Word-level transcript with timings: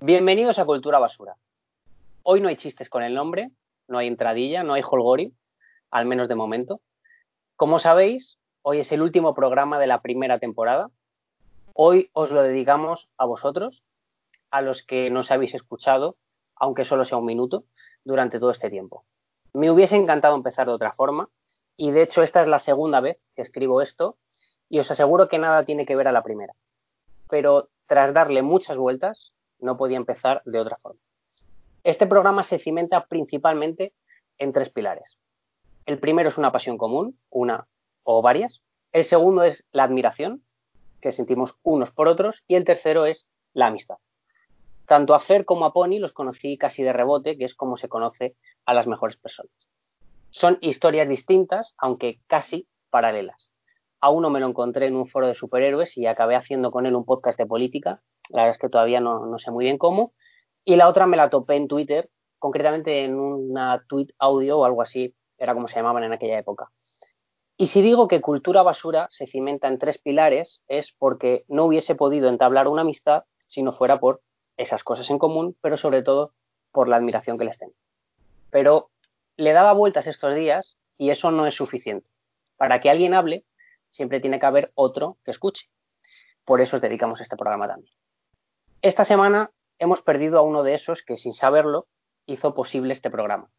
Bienvenidos 0.00 0.60
a 0.60 0.64
Cultura 0.64 1.00
Basura. 1.00 1.34
Hoy 2.22 2.40
no 2.40 2.46
hay 2.46 2.54
chistes 2.54 2.88
con 2.88 3.02
el 3.02 3.16
nombre, 3.16 3.50
no 3.88 3.98
hay 3.98 4.06
entradilla, 4.06 4.62
no 4.62 4.74
hay 4.74 4.82
holgori, 4.88 5.34
al 5.90 6.06
menos 6.06 6.28
de 6.28 6.36
momento. 6.36 6.80
Como 7.56 7.80
sabéis, 7.80 8.38
hoy 8.62 8.78
es 8.78 8.92
el 8.92 9.02
último 9.02 9.34
programa 9.34 9.76
de 9.80 9.88
la 9.88 10.00
primera 10.00 10.38
temporada. 10.38 10.92
Hoy 11.74 12.10
os 12.12 12.30
lo 12.30 12.44
dedicamos 12.44 13.08
a 13.18 13.24
vosotros, 13.24 13.82
a 14.52 14.62
los 14.62 14.84
que 14.84 15.10
nos 15.10 15.32
habéis 15.32 15.56
escuchado, 15.56 16.14
aunque 16.54 16.84
solo 16.84 17.04
sea 17.04 17.18
un 17.18 17.26
minuto, 17.26 17.64
durante 18.04 18.38
todo 18.38 18.52
este 18.52 18.70
tiempo. 18.70 19.04
Me 19.52 19.68
hubiese 19.68 19.96
encantado 19.96 20.36
empezar 20.36 20.68
de 20.68 20.74
otra 20.74 20.92
forma, 20.92 21.28
y 21.76 21.90
de 21.90 22.02
hecho 22.02 22.22
esta 22.22 22.40
es 22.40 22.46
la 22.46 22.60
segunda 22.60 23.00
vez 23.00 23.18
que 23.34 23.42
escribo 23.42 23.82
esto, 23.82 24.16
y 24.68 24.78
os 24.78 24.88
aseguro 24.92 25.28
que 25.28 25.38
nada 25.38 25.64
tiene 25.64 25.86
que 25.86 25.96
ver 25.96 26.06
a 26.06 26.12
la 26.12 26.22
primera. 26.22 26.54
Pero 27.28 27.70
tras 27.88 28.14
darle 28.14 28.42
muchas 28.42 28.76
vueltas, 28.76 29.32
no 29.60 29.76
podía 29.76 29.96
empezar 29.96 30.42
de 30.44 30.60
otra 30.60 30.76
forma. 30.76 31.00
Este 31.84 32.06
programa 32.06 32.42
se 32.42 32.58
cimenta 32.58 33.06
principalmente 33.06 33.92
en 34.38 34.52
tres 34.52 34.70
pilares. 34.70 35.18
El 35.86 35.98
primero 35.98 36.28
es 36.28 36.38
una 36.38 36.52
pasión 36.52 36.76
común, 36.76 37.18
una 37.30 37.66
o 38.02 38.20
varias. 38.20 38.62
El 38.92 39.04
segundo 39.04 39.42
es 39.42 39.64
la 39.72 39.84
admiración, 39.84 40.42
que 41.00 41.12
sentimos 41.12 41.56
unos 41.62 41.90
por 41.90 42.08
otros. 42.08 42.42
Y 42.46 42.56
el 42.56 42.64
tercero 42.64 43.06
es 43.06 43.26
la 43.54 43.68
amistad. 43.68 43.96
Tanto 44.86 45.14
a 45.14 45.20
Fer 45.20 45.44
como 45.44 45.64
a 45.64 45.72
Pony 45.72 45.98
los 45.98 46.12
conocí 46.12 46.58
casi 46.58 46.82
de 46.82 46.92
rebote, 46.92 47.36
que 47.36 47.44
es 47.44 47.54
como 47.54 47.76
se 47.76 47.88
conoce 47.88 48.36
a 48.64 48.74
las 48.74 48.86
mejores 48.86 49.16
personas. 49.16 49.52
Son 50.30 50.58
historias 50.60 51.08
distintas, 51.08 51.74
aunque 51.78 52.20
casi 52.26 52.68
paralelas. 52.90 53.50
A 54.00 54.10
uno 54.10 54.30
me 54.30 54.40
lo 54.40 54.46
encontré 54.46 54.86
en 54.86 54.96
un 54.96 55.08
foro 55.08 55.26
de 55.26 55.34
superhéroes 55.34 55.96
y 55.96 56.06
acabé 56.06 56.36
haciendo 56.36 56.70
con 56.70 56.86
él 56.86 56.94
un 56.94 57.04
podcast 57.04 57.38
de 57.38 57.46
política 57.46 58.02
la 58.28 58.42
verdad 58.42 58.56
es 58.56 58.58
que 58.58 58.68
todavía 58.68 59.00
no, 59.00 59.38
sé 59.38 59.50
muy 59.50 59.64
bien 59.64 59.78
cómo. 59.78 60.12
Y 60.64 60.76
la 60.76 60.88
otra 60.88 61.06
me 61.06 61.16
la 61.16 61.30
topé 61.30 61.56
en 61.56 61.68
Twitter, 61.68 62.10
concretamente 62.38 63.04
en 63.04 63.18
una 63.18 63.84
tweet 63.88 64.08
audio 64.18 64.58
o 64.58 64.64
algo 64.64 64.82
así, 64.82 65.14
era 65.38 65.54
como 65.54 65.68
se 65.68 65.76
llamaban 65.76 66.04
en 66.04 66.12
aquella 66.12 66.38
época. 66.38 66.70
Y 67.56 67.68
si 67.68 67.82
digo 67.82 68.06
que 68.06 68.20
cultura 68.20 68.62
basura 68.62 69.08
se 69.10 69.26
cimenta 69.26 69.66
en 69.66 69.78
tres 69.78 69.98
pilares, 69.98 70.62
es 70.68 70.94
porque 70.98 71.44
no 71.48 71.64
hubiese 71.64 71.94
podido 71.94 72.28
entablar 72.28 72.68
una 72.68 72.82
amistad 72.82 73.24
si 73.46 73.62
no 73.62 73.72
fuera 73.72 73.98
por 73.98 74.20
esas 74.56 74.84
cosas 74.84 75.08
en 75.10 75.18
común, 75.18 75.56
pero 75.60 75.76
sobre 75.76 76.02
todo 76.02 76.32
por 76.70 76.88
la 76.88 76.96
admiración 76.96 77.38
que 77.38 77.44
les 77.44 77.58
tengo. 77.58 77.74
Pero 78.50 78.90
le 79.36 79.52
daba 79.52 79.72
vueltas 79.72 80.06
estos 80.06 80.34
días 80.34 80.76
y 80.98 81.10
eso 81.10 81.30
no 81.30 81.46
es 81.46 81.54
suficiente. 81.54 82.08
Para 82.56 82.80
que 82.80 82.90
alguien 82.90 83.14
hable, 83.14 83.44
siempre 83.90 84.20
tiene 84.20 84.38
que 84.38 84.46
haber 84.46 84.70
otro 84.74 85.16
que 85.24 85.30
escuche. 85.30 85.68
Por 86.44 86.60
eso 86.60 86.76
os 86.76 86.82
dedicamos 86.82 87.20
este 87.20 87.36
programa 87.36 87.68
también. 87.68 87.97
Esta 88.80 89.04
semana 89.04 89.50
hemos 89.80 90.02
perdido 90.02 90.38
a 90.38 90.42
uno 90.42 90.62
de 90.62 90.74
esos 90.74 91.02
que, 91.02 91.16
sin 91.16 91.32
saberlo, 91.32 91.88
hizo 92.26 92.54
posible 92.54 92.94
este 92.94 93.10
programa. 93.10 93.50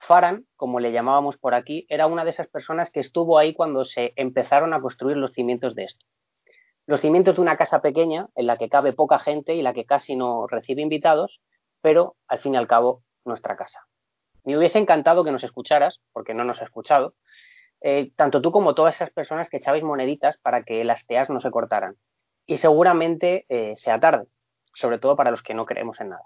Faran, 0.00 0.44
como 0.54 0.80
le 0.80 0.92
llamábamos 0.92 1.38
por 1.38 1.54
aquí, 1.54 1.86
era 1.88 2.06
una 2.06 2.24
de 2.24 2.30
esas 2.30 2.46
personas 2.46 2.90
que 2.92 3.00
estuvo 3.00 3.38
ahí 3.38 3.54
cuando 3.54 3.86
se 3.86 4.12
empezaron 4.16 4.74
a 4.74 4.82
construir 4.82 5.16
los 5.16 5.32
cimientos 5.32 5.74
de 5.74 5.84
esto. 5.84 6.04
Los 6.84 7.00
cimientos 7.00 7.36
de 7.36 7.40
una 7.40 7.56
casa 7.56 7.80
pequeña 7.80 8.26
en 8.34 8.46
la 8.46 8.58
que 8.58 8.68
cabe 8.68 8.92
poca 8.92 9.18
gente 9.18 9.54
y 9.54 9.62
la 9.62 9.72
que 9.72 9.86
casi 9.86 10.14
no 10.14 10.46
recibe 10.46 10.82
invitados, 10.82 11.40
pero 11.80 12.16
al 12.26 12.40
fin 12.40 12.52
y 12.52 12.58
al 12.58 12.68
cabo 12.68 13.02
nuestra 13.24 13.56
casa. 13.56 13.86
Me 14.44 14.58
hubiese 14.58 14.78
encantado 14.78 15.24
que 15.24 15.32
nos 15.32 15.42
escucharas, 15.42 16.00
porque 16.12 16.34
no 16.34 16.44
nos 16.44 16.60
ha 16.60 16.64
escuchado, 16.64 17.14
eh, 17.80 18.12
tanto 18.14 18.42
tú 18.42 18.52
como 18.52 18.74
todas 18.74 18.96
esas 18.96 19.10
personas 19.10 19.48
que 19.48 19.56
echabais 19.56 19.84
moneditas 19.84 20.36
para 20.36 20.64
que 20.64 20.84
las 20.84 21.06
teas 21.06 21.30
no 21.30 21.40
se 21.40 21.50
cortaran 21.50 21.96
y 22.48 22.56
seguramente 22.56 23.44
eh, 23.50 23.74
sea 23.76 24.00
tarde, 24.00 24.26
sobre 24.74 24.98
todo 24.98 25.14
para 25.16 25.30
los 25.30 25.42
que 25.42 25.52
no 25.52 25.66
creemos 25.66 26.00
en 26.00 26.08
nada. 26.08 26.24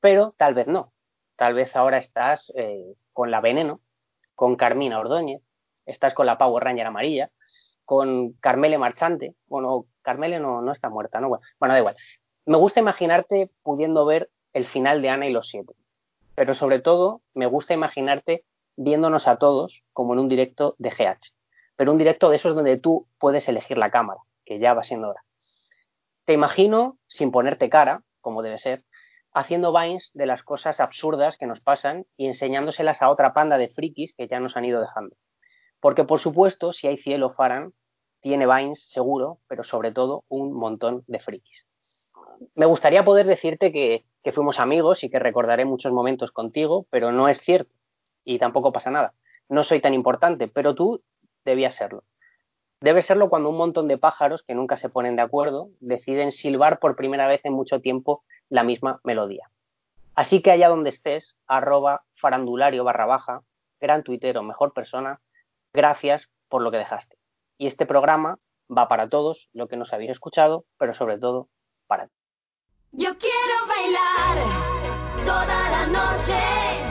Pero 0.00 0.34
tal 0.36 0.52
vez 0.52 0.66
no. 0.66 0.92
Tal 1.36 1.54
vez 1.54 1.74
ahora 1.76 1.98
estás 1.98 2.52
eh, 2.56 2.96
con 3.12 3.30
la 3.30 3.40
Veneno, 3.40 3.80
con 4.34 4.56
Carmina 4.56 4.98
Ordóñez, 4.98 5.40
estás 5.86 6.12
con 6.12 6.26
la 6.26 6.38
Power 6.38 6.64
Ranger 6.64 6.86
amarilla, 6.86 7.30
con 7.84 8.32
Carmele 8.40 8.78
Marchante. 8.78 9.36
Bueno, 9.46 9.86
Carmele 10.02 10.40
no, 10.40 10.60
no 10.60 10.72
está 10.72 10.90
muerta, 10.90 11.20
¿no? 11.20 11.28
Bueno, 11.28 11.72
da 11.72 11.78
igual. 11.78 11.96
Me 12.44 12.56
gusta 12.56 12.80
imaginarte 12.80 13.52
pudiendo 13.62 14.04
ver 14.04 14.30
el 14.52 14.66
final 14.66 15.00
de 15.02 15.10
Ana 15.10 15.28
y 15.28 15.32
los 15.32 15.48
siete. 15.48 15.72
Pero 16.34 16.54
sobre 16.54 16.80
todo, 16.80 17.22
me 17.32 17.46
gusta 17.46 17.74
imaginarte 17.74 18.44
viéndonos 18.76 19.28
a 19.28 19.36
todos 19.36 19.84
como 19.92 20.14
en 20.14 20.18
un 20.18 20.28
directo 20.28 20.74
de 20.78 20.90
GH. 20.90 21.32
Pero 21.76 21.92
un 21.92 21.98
directo 21.98 22.28
de 22.28 22.36
esos 22.36 22.56
donde 22.56 22.76
tú 22.76 23.06
puedes 23.20 23.48
elegir 23.48 23.78
la 23.78 23.92
cámara, 23.92 24.20
que 24.44 24.58
ya 24.58 24.74
va 24.74 24.82
siendo 24.82 25.10
hora. 25.10 25.22
Te 26.28 26.34
imagino, 26.34 26.98
sin 27.06 27.30
ponerte 27.30 27.70
cara, 27.70 28.02
como 28.20 28.42
debe 28.42 28.58
ser, 28.58 28.84
haciendo 29.32 29.72
vines 29.72 30.10
de 30.12 30.26
las 30.26 30.42
cosas 30.42 30.78
absurdas 30.78 31.38
que 31.38 31.46
nos 31.46 31.62
pasan 31.62 32.04
y 32.18 32.26
enseñándoselas 32.26 33.00
a 33.00 33.08
otra 33.08 33.32
panda 33.32 33.56
de 33.56 33.70
frikis 33.70 34.14
que 34.14 34.28
ya 34.28 34.38
nos 34.38 34.54
han 34.54 34.66
ido 34.66 34.78
dejando. 34.78 35.16
Porque, 35.80 36.04
por 36.04 36.20
supuesto, 36.20 36.74
si 36.74 36.86
hay 36.86 36.98
cielo, 36.98 37.30
Faran, 37.30 37.72
tiene 38.20 38.46
vines 38.46 38.90
seguro, 38.90 39.38
pero 39.48 39.64
sobre 39.64 39.90
todo 39.90 40.24
un 40.28 40.52
montón 40.52 41.02
de 41.06 41.18
frikis. 41.18 41.66
Me 42.54 42.66
gustaría 42.66 43.06
poder 43.06 43.26
decirte 43.26 43.72
que, 43.72 44.04
que 44.22 44.32
fuimos 44.32 44.60
amigos 44.60 45.04
y 45.04 45.08
que 45.08 45.18
recordaré 45.18 45.64
muchos 45.64 45.92
momentos 45.92 46.30
contigo, 46.30 46.86
pero 46.90 47.10
no 47.10 47.30
es 47.30 47.40
cierto. 47.40 47.72
Y 48.22 48.38
tampoco 48.38 48.70
pasa 48.70 48.90
nada. 48.90 49.14
No 49.48 49.64
soy 49.64 49.80
tan 49.80 49.94
importante, 49.94 50.46
pero 50.46 50.74
tú 50.74 51.02
debías 51.46 51.74
serlo. 51.74 52.04
Debe 52.80 53.02
serlo 53.02 53.28
cuando 53.28 53.50
un 53.50 53.56
montón 53.56 53.88
de 53.88 53.98
pájaros 53.98 54.44
que 54.44 54.54
nunca 54.54 54.76
se 54.76 54.88
ponen 54.88 55.16
de 55.16 55.22
acuerdo 55.22 55.70
deciden 55.80 56.30
silbar 56.30 56.78
por 56.78 56.94
primera 56.94 57.26
vez 57.26 57.40
en 57.44 57.52
mucho 57.52 57.80
tiempo 57.80 58.22
la 58.48 58.62
misma 58.62 59.00
melodía. 59.02 59.50
Así 60.14 60.42
que 60.42 60.52
allá 60.52 60.68
donde 60.68 60.90
estés, 60.90 61.36
arroba 61.46 62.02
farandulario 62.14 62.84
barra 62.84 63.06
baja, 63.06 63.42
gran 63.80 64.04
tuitero, 64.04 64.42
mejor 64.42 64.72
persona, 64.72 65.20
gracias 65.72 66.28
por 66.48 66.62
lo 66.62 66.70
que 66.70 66.78
dejaste. 66.78 67.16
Y 67.56 67.66
este 67.66 67.86
programa 67.86 68.38
va 68.70 68.88
para 68.88 69.08
todos, 69.08 69.48
lo 69.52 69.68
que 69.68 69.76
nos 69.76 69.92
habéis 69.92 70.10
escuchado, 70.10 70.64
pero 70.78 70.94
sobre 70.94 71.18
todo 71.18 71.48
para 71.86 72.06
ti. 72.06 72.14
Yo 72.92 73.18
quiero 73.18 73.66
bailar 73.66 75.24
toda 75.24 75.70
la 75.70 75.86
noche. 75.86 76.87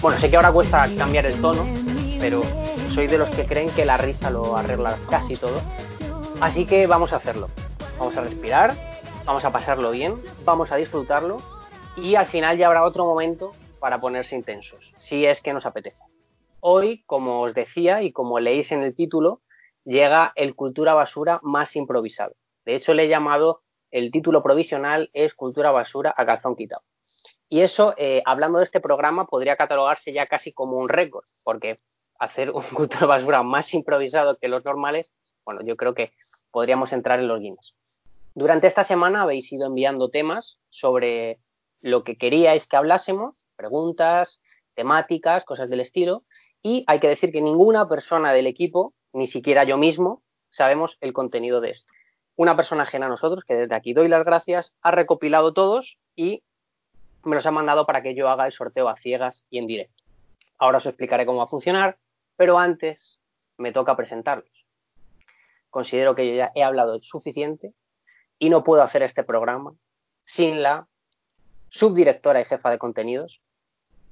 Bueno, 0.00 0.18
sé 0.18 0.30
que 0.30 0.36
ahora 0.36 0.50
cuesta 0.50 0.88
cambiar 0.96 1.26
el 1.26 1.42
tono, 1.42 1.66
pero 2.18 2.40
soy 2.94 3.06
de 3.06 3.18
los 3.18 3.28
que 3.36 3.44
creen 3.44 3.68
que 3.74 3.84
la 3.84 3.98
risa 3.98 4.30
lo 4.30 4.56
arregla 4.56 4.98
casi 5.10 5.36
todo. 5.36 5.60
Así 6.40 6.64
que 6.64 6.86
vamos 6.86 7.12
a 7.12 7.16
hacerlo. 7.16 7.48
Vamos 7.98 8.16
a 8.16 8.22
respirar, 8.22 8.76
vamos 9.26 9.44
a 9.44 9.52
pasarlo 9.52 9.90
bien, 9.90 10.14
vamos 10.42 10.72
a 10.72 10.76
disfrutarlo 10.76 11.42
y 11.98 12.14
al 12.14 12.28
final 12.28 12.56
ya 12.56 12.68
habrá 12.68 12.82
otro 12.84 13.04
momento 13.04 13.52
para 13.78 14.00
ponerse 14.00 14.34
intensos, 14.36 14.90
si 14.96 15.26
es 15.26 15.42
que 15.42 15.52
nos 15.52 15.66
apetece. 15.66 16.02
Hoy, 16.60 17.02
como 17.04 17.42
os 17.42 17.52
decía 17.52 18.00
y 18.00 18.10
como 18.10 18.40
leéis 18.40 18.72
en 18.72 18.82
el 18.82 18.94
título, 18.94 19.42
llega 19.84 20.32
el 20.34 20.54
Cultura 20.54 20.94
Basura 20.94 21.40
más 21.42 21.76
improvisado. 21.76 22.32
De 22.64 22.74
hecho, 22.74 22.94
le 22.94 23.04
he 23.04 23.08
llamado 23.08 23.60
el 23.90 24.10
título 24.10 24.42
provisional 24.42 25.10
es 25.12 25.34
Cultura 25.34 25.72
Basura 25.72 26.14
a 26.16 26.24
calzón 26.24 26.56
quitado. 26.56 26.82
Y 27.52 27.62
eso, 27.62 27.94
eh, 27.96 28.22
hablando 28.26 28.58
de 28.58 28.64
este 28.64 28.80
programa, 28.80 29.26
podría 29.26 29.56
catalogarse 29.56 30.12
ya 30.12 30.26
casi 30.26 30.52
como 30.52 30.78
un 30.78 30.88
récord, 30.88 31.24
porque 31.42 31.78
hacer 32.20 32.52
un 32.52 32.62
culto 32.74 32.98
de 33.00 33.06
basura 33.06 33.42
más 33.42 33.74
improvisado 33.74 34.38
que 34.38 34.46
los 34.46 34.64
normales, 34.64 35.12
bueno, 35.44 35.60
yo 35.62 35.76
creo 35.76 35.92
que 35.92 36.12
podríamos 36.52 36.92
entrar 36.92 37.18
en 37.18 37.26
los 37.26 37.40
Guinness. 37.40 37.74
Durante 38.36 38.68
esta 38.68 38.84
semana 38.84 39.22
habéis 39.22 39.52
ido 39.52 39.66
enviando 39.66 40.10
temas 40.10 40.60
sobre 40.70 41.40
lo 41.80 42.04
que 42.04 42.16
queríais 42.16 42.68
que 42.68 42.76
hablásemos, 42.76 43.34
preguntas, 43.56 44.40
temáticas, 44.74 45.44
cosas 45.44 45.68
del 45.68 45.80
estilo, 45.80 46.22
y 46.62 46.84
hay 46.86 47.00
que 47.00 47.08
decir 47.08 47.32
que 47.32 47.42
ninguna 47.42 47.88
persona 47.88 48.32
del 48.32 48.46
equipo, 48.46 48.94
ni 49.12 49.26
siquiera 49.26 49.64
yo 49.64 49.76
mismo, 49.76 50.22
sabemos 50.50 50.98
el 51.00 51.12
contenido 51.12 51.60
de 51.60 51.70
esto. 51.70 51.92
Una 52.36 52.54
persona 52.54 52.84
ajena 52.84 53.06
a 53.06 53.08
nosotros, 53.08 53.42
que 53.44 53.54
desde 53.54 53.74
aquí 53.74 53.92
doy 53.92 54.06
las 54.06 54.24
gracias, 54.24 54.72
ha 54.82 54.92
recopilado 54.92 55.52
todos 55.52 55.98
y 56.14 56.44
me 57.24 57.36
los 57.36 57.46
ha 57.46 57.50
mandado 57.50 57.86
para 57.86 58.02
que 58.02 58.14
yo 58.14 58.28
haga 58.28 58.46
el 58.46 58.52
sorteo 58.52 58.88
a 58.88 58.96
ciegas 58.96 59.44
y 59.50 59.58
en 59.58 59.66
directo. 59.66 60.02
Ahora 60.58 60.78
os 60.78 60.86
explicaré 60.86 61.26
cómo 61.26 61.38
va 61.38 61.44
a 61.44 61.48
funcionar, 61.48 61.98
pero 62.36 62.58
antes 62.58 63.18
me 63.56 63.72
toca 63.72 63.96
presentarlos. 63.96 64.50
Considero 65.70 66.14
que 66.14 66.28
yo 66.28 66.34
ya 66.34 66.50
he 66.54 66.62
hablado 66.62 66.98
suficiente 67.02 67.74
y 68.38 68.50
no 68.50 68.64
puedo 68.64 68.82
hacer 68.82 69.02
este 69.02 69.22
programa 69.22 69.72
sin 70.24 70.62
la 70.62 70.88
subdirectora 71.68 72.40
y 72.40 72.44
jefa 72.44 72.70
de 72.70 72.78
contenidos, 72.78 73.40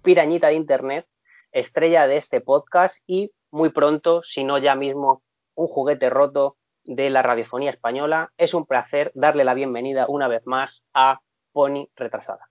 pirañita 0.03 0.49
de 0.49 0.55
Internet, 0.55 1.07
estrella 1.53 2.07
de 2.07 2.19
este 2.19 2.41
podcast 2.41 2.97
y 3.07 3.33
muy 3.51 3.71
pronto, 3.71 4.23
si 4.23 4.45
no 4.45 4.59
ya 4.59 4.75
mismo, 4.75 5.23
un 5.55 5.67
juguete 5.67 6.11
roto 6.11 6.57
de 6.85 7.11
la 7.11 7.23
radiofonía 7.23 7.71
española. 7.71 8.33
Es 8.37 8.55
un 8.55 8.67
placer 8.67 9.11
darle 9.15 9.45
la 9.45 9.55
bienvenida 9.55 10.07
una 10.09 10.29
vez 10.29 10.47
más 10.47 10.85
a 10.95 11.21
Pony 11.53 11.89
Retrasada. 11.97 12.49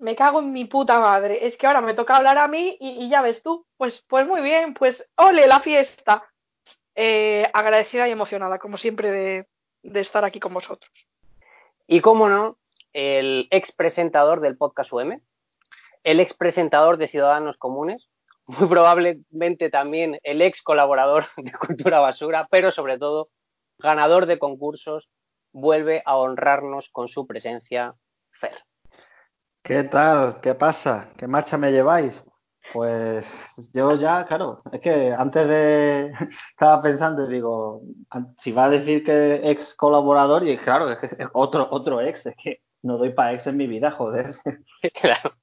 Me 0.00 0.16
cago 0.16 0.40
en 0.40 0.52
mi 0.52 0.64
puta 0.64 0.98
madre. 0.98 1.46
Es 1.46 1.56
que 1.56 1.66
ahora 1.66 1.80
me 1.80 1.94
toca 1.94 2.16
hablar 2.16 2.38
a 2.38 2.48
mí 2.48 2.76
y, 2.80 3.08
ya 3.08 3.22
ves 3.22 3.42
tú. 3.42 3.66
Pues, 3.76 4.04
pues 4.08 4.26
muy 4.26 4.40
bien, 4.42 4.74
pues 4.74 5.06
ole 5.16 5.46
la 5.46 5.60
fiesta. 5.60 6.24
Eh, 6.94 7.48
agradecida 7.52 8.08
y 8.08 8.10
emocionada, 8.10 8.58
como 8.58 8.76
siempre, 8.76 9.10
de, 9.10 9.46
de 9.82 10.00
estar 10.00 10.24
aquí 10.24 10.40
con 10.40 10.52
vosotros. 10.52 10.90
Y 11.86 12.00
cómo 12.00 12.28
no, 12.28 12.58
el 12.92 13.48
ex 13.50 13.72
presentador 13.72 14.40
del 14.40 14.56
podcast 14.56 14.92
UM, 14.92 15.20
el 16.02 16.20
ex 16.20 16.34
presentador 16.34 16.96
de 16.96 17.08
Ciudadanos 17.08 17.56
Comunes, 17.56 18.08
muy 18.46 18.68
probablemente 18.68 19.70
también 19.70 20.18
el 20.22 20.42
ex 20.42 20.62
colaborador 20.62 21.26
de 21.36 21.52
Cultura 21.52 22.00
Basura, 22.00 22.48
pero 22.50 22.70
sobre 22.70 22.98
todo 22.98 23.28
ganador 23.78 24.26
de 24.26 24.38
concursos, 24.38 25.08
vuelve 25.52 26.02
a 26.04 26.16
honrarnos 26.16 26.90
con 26.90 27.08
su 27.08 27.26
presencia, 27.26 27.94
Fer. 28.32 28.54
¿Qué 29.62 29.84
tal? 29.84 30.40
¿Qué 30.40 30.54
pasa? 30.54 31.08
¿Qué 31.18 31.26
marcha 31.26 31.58
me 31.58 31.70
lleváis? 31.70 32.24
Pues 32.72 33.26
yo 33.72 33.94
ya, 33.96 34.24
claro, 34.26 34.62
es 34.72 34.80
que 34.80 35.12
antes 35.12 35.48
de 35.48 36.12
estaba 36.50 36.82
pensando 36.82 37.26
y 37.28 37.34
digo, 37.34 37.82
si 38.38 38.52
va 38.52 38.64
a 38.64 38.70
decir 38.70 39.04
que 39.04 39.50
ex 39.50 39.74
colaborador, 39.74 40.46
y 40.46 40.56
claro, 40.58 40.90
es 40.90 40.98
que 40.98 41.06
es 41.06 41.28
otro, 41.32 41.68
otro 41.70 42.00
ex, 42.00 42.26
es 42.26 42.34
que 42.36 42.60
no 42.82 42.96
doy 42.96 43.12
para 43.12 43.32
ex 43.34 43.46
en 43.46 43.56
mi 43.56 43.66
vida, 43.66 43.90
joder. 43.90 44.30
Claro. 45.00 45.34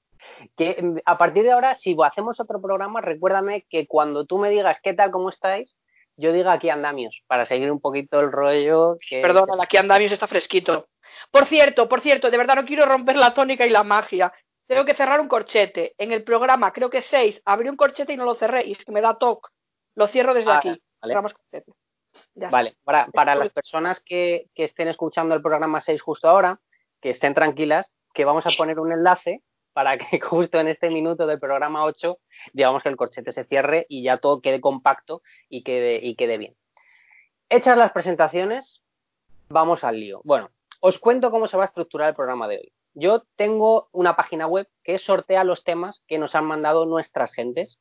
Que 0.56 0.81
mm, 0.81 0.98
a 1.06 1.18
partir 1.18 1.44
de 1.44 1.52
ahora, 1.52 1.75
si 1.75 1.96
hacemos 2.04 2.40
otro 2.40 2.62
programa, 2.62 3.02
recuérdame 3.02 3.66
que 3.70 3.88
cuando 3.88 4.25
tú 4.25 4.40
me 4.40 4.50
digas 4.50 4.80
qué 4.81 4.94
tal, 4.94 5.12
cómo 5.12 5.30
estáis, 5.30 5.78
yo 6.18 6.31
diga 6.34 6.52
aquí 6.54 6.69
andamios, 6.69 7.22
para 7.28 7.46
seguir 7.46 7.72
un 7.72 7.80
poquito 7.80 8.19
el 8.19 8.31
rollo. 8.31 8.98
Que... 9.08 9.22
Perdona, 9.22 9.56
la 9.56 9.66
que 9.68 9.78
andamios 9.78 10.12
está 10.12 10.28
fresquito. 10.28 10.88
Por 11.31 11.46
cierto, 11.46 11.88
por 11.88 12.02
cierto, 12.02 12.30
de 12.30 12.38
verdad 12.38 12.56
no 12.56 12.66
quiero 12.66 12.86
romper 12.86 13.16
la 13.16 13.34
tónica 13.34 13.66
y 13.66 13.69
la 13.69 13.84
magia. 13.84 14.34
Tengo 14.68 14.84
que 14.84 14.94
cerrar 14.96 15.22
un 15.22 15.28
corchete. 15.28 15.94
En 15.98 16.12
el 16.12 16.24
programa, 16.24 16.74
creo 16.74 16.90
que 16.90 17.02
6, 17.02 17.42
abrí 17.46 17.69
un 17.69 17.78
corchete 17.78 18.14
y 18.14 18.18
no 18.18 18.25
lo 18.25 18.36
cerré. 18.36 18.66
Y 18.66 18.74
es 18.74 18.84
que 18.84 18.92
me 18.92 19.02
da 19.02 19.18
toque. 19.18 19.50
Lo 19.96 20.08
cierro 20.08 20.34
desde 20.34 20.52
Ah, 20.52 20.58
aquí. 20.58 20.69
vale. 20.69 21.14
Cerramos 21.14 21.34
corchete. 21.34 21.72
Ya 22.36 22.48
está. 22.48 22.50
Vale, 22.58 22.75
para, 22.84 23.08
para 23.08 23.36
las 23.36 23.50
personas 23.52 24.02
que, 24.04 24.48
que 24.56 24.66
estén 24.66 24.88
escuchando 24.88 25.36
el 25.36 25.42
programa 25.42 25.81
6 25.81 26.02
justo 26.02 26.28
ahora, 26.28 26.60
que 27.00 27.12
estén 27.12 27.34
tranquilas, 27.34 27.92
que 28.13 28.25
vamos 28.25 28.46
a 28.46 28.50
poner 28.58 28.80
un 28.80 28.92
enlace 28.92 29.42
para 29.77 29.95
que 30.00 30.19
justo 30.19 30.59
en 30.59 30.69
este 30.69 30.89
minuto 30.89 31.27
del 31.27 31.39
programa 31.39 31.83
8, 31.83 32.18
digamos 32.51 32.81
que 32.81 32.89
el 32.89 32.95
corchete 32.95 33.31
se 33.31 33.44
cierre 33.44 33.85
y 33.88 34.01
ya 34.01 34.18
todo 34.18 34.41
quede 34.41 34.59
compacto 34.59 35.21
y 35.50 35.62
quede, 35.62 36.00
y 36.03 36.15
quede 36.15 36.39
bien. 36.39 36.56
Hechas 37.47 37.77
las 37.77 37.91
presentaciones, 37.91 38.81
vamos 39.50 39.83
al 39.83 40.00
lío. 40.00 40.21
Bueno, 40.24 40.50
os 40.79 40.97
cuento 40.97 41.29
cómo 41.29 41.45
se 41.45 41.57
va 41.57 41.65
a 41.65 41.68
estructurar 41.68 42.09
el 42.09 42.15
programa 42.15 42.47
de 42.47 42.57
hoy. 42.57 42.74
Yo 42.95 43.21
tengo 43.35 43.88
una 43.91 44.15
página 44.15 44.47
web 44.47 44.68
que 44.83 44.97
sortea 44.97 45.44
los 45.44 45.63
temas 45.63 46.01
que 46.07 46.18
nos 46.18 46.33
han 46.33 46.45
mandado 46.45 46.88
nuestras 46.88 47.31
gentes. 47.31 47.77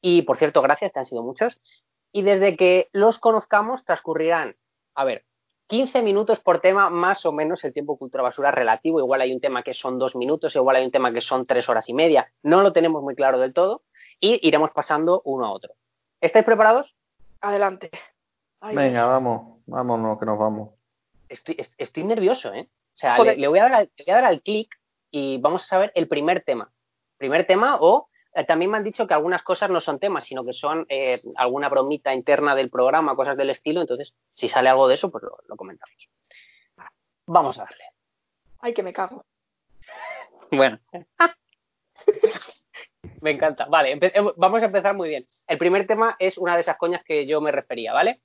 Y 0.00 0.22
por 0.22 0.38
cierto, 0.38 0.62
gracias, 0.62 0.94
te 0.94 1.00
han 1.00 1.04
sido 1.04 1.22
muchos. 1.22 1.60
Y 2.10 2.22
desde 2.22 2.56
que 2.56 2.88
los 2.92 3.18
conozcamos 3.18 3.84
transcurrirán, 3.84 4.56
a 4.94 5.04
ver, 5.04 5.26
15 5.72 6.02
minutos 6.02 6.38
por 6.40 6.60
tema, 6.60 6.90
más 6.90 7.24
o 7.24 7.32
menos 7.32 7.64
el 7.64 7.72
tiempo 7.72 7.96
cultura 7.96 8.22
basura 8.22 8.50
relativo. 8.50 9.00
Igual 9.00 9.22
hay 9.22 9.32
un 9.32 9.40
tema 9.40 9.62
que 9.62 9.72
son 9.72 9.98
dos 9.98 10.14
minutos, 10.14 10.54
igual 10.54 10.76
hay 10.76 10.84
un 10.84 10.90
tema 10.90 11.10
que 11.14 11.22
son 11.22 11.46
tres 11.46 11.66
horas 11.66 11.88
y 11.88 11.94
media. 11.94 12.30
No 12.42 12.60
lo 12.60 12.74
tenemos 12.74 13.02
muy 13.02 13.14
claro 13.14 13.38
del 13.38 13.54
todo 13.54 13.80
y 14.20 14.46
iremos 14.46 14.70
pasando 14.72 15.22
uno 15.24 15.46
a 15.46 15.50
otro. 15.50 15.72
¿Estáis 16.20 16.44
preparados? 16.44 16.94
Adelante. 17.40 17.90
Ay, 18.60 18.76
Venga, 18.76 19.06
vamos, 19.06 19.60
vámonos, 19.64 20.18
que 20.18 20.26
nos 20.26 20.38
vamos. 20.38 20.74
Estoy, 21.30 21.54
est- 21.58 21.72
estoy 21.78 22.04
nervioso, 22.04 22.52
¿eh? 22.52 22.68
O 22.94 22.98
sea, 22.98 23.16
le, 23.24 23.36
le 23.38 23.48
voy 23.48 23.58
a 23.58 23.62
dar 23.62 23.72
al, 23.72 23.90
le 23.96 24.04
voy 24.04 24.12
a 24.12 24.16
dar 24.16 24.24
al 24.26 24.42
clic 24.42 24.78
y 25.10 25.38
vamos 25.38 25.62
a 25.62 25.66
saber 25.68 25.90
el 25.94 26.06
primer 26.06 26.44
tema. 26.44 26.70
Primer 27.16 27.46
tema 27.46 27.78
o 27.80 28.08
también 28.46 28.70
me 28.70 28.78
han 28.78 28.84
dicho 28.84 29.06
que 29.06 29.14
algunas 29.14 29.42
cosas 29.42 29.70
no 29.70 29.80
son 29.80 29.98
temas, 29.98 30.24
sino 30.24 30.44
que 30.44 30.52
son 30.52 30.86
eh, 30.88 31.20
alguna 31.36 31.68
bromita 31.68 32.14
interna 32.14 32.54
del 32.54 32.70
programa, 32.70 33.14
cosas 33.14 33.36
del 33.36 33.50
estilo. 33.50 33.80
Entonces, 33.82 34.14
si 34.32 34.48
sale 34.48 34.68
algo 34.68 34.88
de 34.88 34.94
eso, 34.94 35.10
pues 35.10 35.22
lo, 35.24 35.32
lo 35.46 35.56
comentamos. 35.56 36.08
Vamos 37.26 37.58
a 37.58 37.62
darle. 37.64 37.84
ay, 38.60 38.74
que 38.74 38.82
me 38.82 38.92
cago. 38.92 39.24
Bueno. 40.50 40.78
me 43.22 43.30
encanta. 43.30 43.66
Vale, 43.66 43.92
em- 43.92 44.32
vamos 44.36 44.62
a 44.62 44.66
empezar 44.66 44.94
muy 44.94 45.08
bien. 45.08 45.26
El 45.46 45.58
primer 45.58 45.86
tema 45.86 46.16
es 46.18 46.38
una 46.38 46.54
de 46.54 46.60
esas 46.60 46.76
coñas 46.76 47.02
que 47.04 47.26
yo 47.26 47.40
me 47.40 47.52
refería, 47.52 47.92
¿vale? 47.92 48.20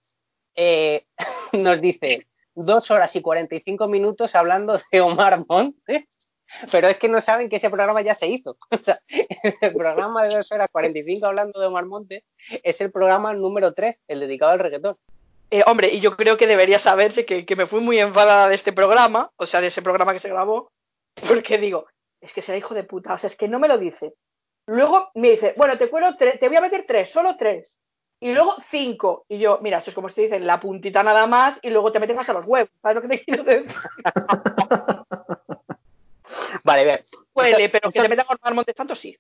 Eh, 0.56 1.06
nos 1.54 1.82
dice 1.82 2.28
dos 2.54 2.90
horas 2.92 3.16
y 3.16 3.22
45 3.22 3.88
minutos 3.88 4.36
hablando 4.36 4.80
de 4.92 5.02
Omar 5.02 5.46
Montes, 5.48 6.06
pero 6.72 6.88
es 6.88 6.98
que 6.98 7.08
no 7.10 7.22
saben 7.22 7.50
que 7.50 7.58
ese 7.58 7.70
programa 7.70 8.02
ya 8.02 8.16
se 8.16 8.28
hizo. 8.28 8.58
O 8.72 8.78
sea, 8.78 9.00
el 9.62 9.74
programa 9.74 10.24
de 10.24 10.36
dos 10.36 10.52
horas 10.52 10.70
45 10.72 11.26
hablando 11.26 11.60
de 11.60 11.68
Omar 11.68 11.86
Montes 11.86 12.24
es 12.64 12.80
el 12.82 12.92
programa 12.92 13.34
número 13.34 13.74
3, 13.74 14.04
el 14.08 14.20
dedicado 14.20 14.52
al 14.54 14.60
reggaetón. 14.60 14.98
Eh, 15.50 15.64
hombre, 15.66 15.90
y 15.94 16.02
yo 16.02 16.18
creo 16.18 16.38
que 16.38 16.46
debería 16.48 16.80
saberse 16.80 17.26
que, 17.26 17.46
que 17.46 17.56
me 17.56 17.68
fui 17.68 17.80
muy 17.80 18.00
enfadada 18.00 18.50
de 18.50 18.56
este 18.56 18.74
programa, 18.74 19.32
o 19.38 19.46
sea, 19.48 19.62
de 19.62 19.68
ese 19.68 19.82
programa 19.82 20.14
que 20.14 20.20
se 20.20 20.28
grabó, 20.30 20.72
porque 21.28 21.58
digo, 21.58 21.86
es 22.22 22.34
que 22.34 22.42
será 22.42 22.58
hijo 22.58 22.74
de 22.74 22.84
puta, 22.84 23.14
o 23.14 23.18
sea, 23.18 23.30
es 23.30 23.36
que 23.38 23.48
no 23.48 23.58
me 23.60 23.68
lo 23.70 23.78
dice. 23.78 24.14
Luego 24.68 25.10
me 25.16 25.30
dice, 25.32 25.54
bueno, 25.56 25.78
te, 25.78 25.90
cuelo 25.90 26.08
tre- 26.18 26.38
te 26.38 26.48
voy 26.50 26.58
a 26.58 26.62
meter 26.62 26.84
tres, 26.86 27.10
solo 27.12 27.38
tres. 27.38 27.80
Y 28.20 28.34
luego 28.34 28.56
cinco. 28.72 29.26
Y 29.30 29.38
yo, 29.38 29.60
mira, 29.62 29.78
esto 29.78 29.92
es 29.92 29.96
como 29.96 30.10
si 30.10 30.16
te 30.16 30.22
dicen 30.24 30.46
la 30.48 30.60
puntita 30.60 31.04
nada 31.04 31.28
más 31.28 31.58
y 31.62 31.70
luego 31.70 31.92
te 31.92 32.00
meten 32.00 32.20
hasta 32.20 32.34
los 32.34 32.46
huevos. 32.46 32.70
¿Sabes 32.82 32.96
lo 32.96 33.02
que 33.04 33.08
te 33.18 33.24
quiero 33.24 33.44
decir? 33.44 33.72
Vale, 36.68 36.82
a 36.82 36.86
ver. 36.86 37.04
Huele, 37.34 37.70
pero 37.70 37.90
que 37.90 37.98
esto- 38.00 38.02
te 38.04 38.10
metan 38.10 38.26
Omar 38.30 38.54
Montes 38.54 38.76
tanto 38.76 38.96
sí. 38.96 39.18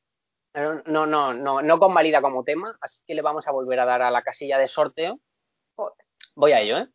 No, 0.53 0.81
no, 0.85 1.05
no, 1.05 1.33
no, 1.33 1.61
no 1.61 1.79
convalida 1.79 2.21
como 2.21 2.43
tema, 2.43 2.77
así 2.81 3.01
que 3.05 3.15
le 3.15 3.21
vamos 3.21 3.47
a 3.47 3.51
volver 3.51 3.79
a 3.79 3.85
dar 3.85 4.01
a 4.01 4.11
la 4.11 4.21
casilla 4.21 4.57
de 4.57 4.67
sorteo. 4.67 5.19
Joder. 5.75 6.05
Voy 6.35 6.51
a 6.51 6.61
ello, 6.61 6.77
¿eh? 6.79 6.87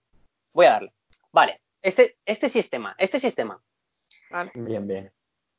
Voy 0.52 0.66
a 0.66 0.72
darle. 0.72 0.92
Vale, 1.32 1.60
este, 1.80 2.16
este 2.26 2.48
sistema, 2.50 2.94
este 2.98 3.18
sistema, 3.18 3.62
Vale. 4.30 4.50
Bien, 4.54 4.86
bien. 4.86 5.12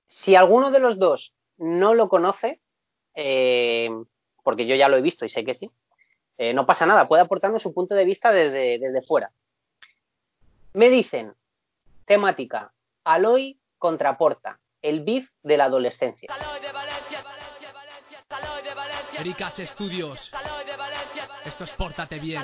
si 0.07 0.36
alguno 0.36 0.69
de 0.69 0.80
los 0.80 1.00
dos 1.00 1.34
no 1.57 1.94
lo 1.96 2.07
conoce, 2.10 2.60
eh, 3.16 3.89
porque 4.44 4.68
yo 4.68 4.75
ya 4.75 4.89
lo 4.89 4.98
he 4.98 5.01
visto 5.01 5.25
y 5.25 5.30
sé 5.30 5.44
que 5.44 5.54
sí, 5.56 5.72
eh, 6.38 6.53
no 6.53 6.65
pasa 6.68 6.86
nada, 6.86 7.08
puede 7.08 7.24
aportarnos 7.24 7.62
su 7.63 7.74
punto 7.74 7.96
de 7.96 8.06
vista 8.06 8.32
desde, 8.32 8.77
desde 8.79 9.01
fuera. 9.01 9.32
Me 10.74 10.89
dicen, 10.89 11.34
temática, 12.06 12.74
Aloy 13.03 13.60
contra 13.77 14.18
Porta, 14.18 14.60
el 14.84 15.00
beef 15.04 15.28
de 15.42 15.58
la 15.58 15.66
adolescencia. 15.66 16.30
Ericach 19.18 19.60
Studios. 19.60 20.32
Esto 21.46 21.63
es 21.63 21.72
Pórtate 21.72 22.20
Bien. 22.20 22.44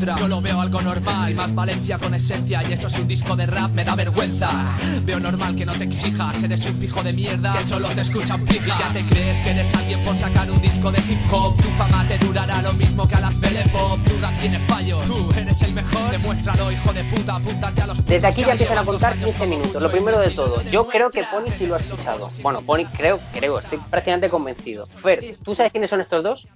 en 0.00 0.06
tu 0.06 0.06
contra, 0.06 0.18
yo 0.18 0.28
lo 0.28 0.40
veo 0.40 0.60
algo 0.60 0.80
normal. 0.80 1.34
Más 1.34 1.54
Valencia 1.54 1.98
con 1.98 2.14
esencia 2.14 2.62
y 2.68 2.72
esto 2.72 2.86
es 2.86 2.98
un 2.98 3.08
disco 3.08 3.36
de 3.36 3.46
rap, 3.46 3.70
me 3.72 3.84
da 3.84 3.94
vergüenza. 3.94 4.76
Veo 5.02 5.20
normal 5.20 5.56
que 5.56 5.66
no 5.66 5.74
te 5.74 5.84
exijas, 5.84 6.42
eres 6.42 6.64
un 6.66 6.78
pijo 6.78 7.02
de 7.02 7.12
mierda 7.12 7.54
que 7.58 7.64
solo 7.64 7.88
te 7.88 8.00
escuchan 8.00 8.44
pijas. 8.44 8.78
Ya 8.78 8.92
te 8.92 9.02
crees 9.04 9.36
que 9.44 9.50
eres 9.50 9.74
alguien 9.74 10.04
por 10.04 10.16
sacar 10.16 10.50
un 10.50 10.60
disco 10.60 10.90
de 10.90 10.98
hip 11.00 11.20
hop. 11.32 11.56
Tu 11.56 11.68
fama 11.70 12.06
te 12.08 12.18
durará 12.18 12.62
lo 12.62 12.72
mismo 12.72 13.06
que 13.06 13.14
a 13.14 13.20
las 13.20 13.38
Belle 13.40 13.64
Pop. 13.68 13.98
Tu 14.04 14.18
rap 14.20 14.40
tiene 14.40 14.58
fallos, 14.60 15.06
tú 15.06 15.30
eres 15.36 15.60
el 15.62 15.74
mejor. 15.74 16.10
Demuéstralo, 16.10 16.72
hijo 16.72 16.92
de 16.92 17.04
puta, 17.04 17.36
apúntate 17.36 17.82
a 17.82 17.86
los 17.86 18.04
Desde 18.06 18.26
aquí 18.26 18.42
ya 18.44 18.52
empiezan 18.52 18.78
a 18.78 18.84
contar 18.84 19.14
dos 19.14 19.22
años 19.24 19.36
15 19.36 19.38
como 19.38 19.50
minutos. 19.50 19.82
Lo 19.82 19.90
primero 19.90 20.18
de 20.20 20.30
todo, 20.30 20.62
yo 20.62 20.86
creo 20.86 21.10
que. 21.10 21.20
Pony 21.30 21.52
sí 21.56 21.66
lo 21.66 21.76
ha 21.76 21.78
escuchado. 21.78 22.30
Bueno, 22.42 22.62
Pony 22.62 22.86
creo, 22.96 23.20
creo, 23.32 23.58
estoy 23.60 23.78
prácticamente 23.90 24.30
convencido. 24.30 24.86
Fer, 25.02 25.36
¿tú 25.44 25.54
sabes 25.54 25.70
quiénes 25.70 25.90
son 25.90 26.00
estos 26.00 26.24
dos? 26.24 26.46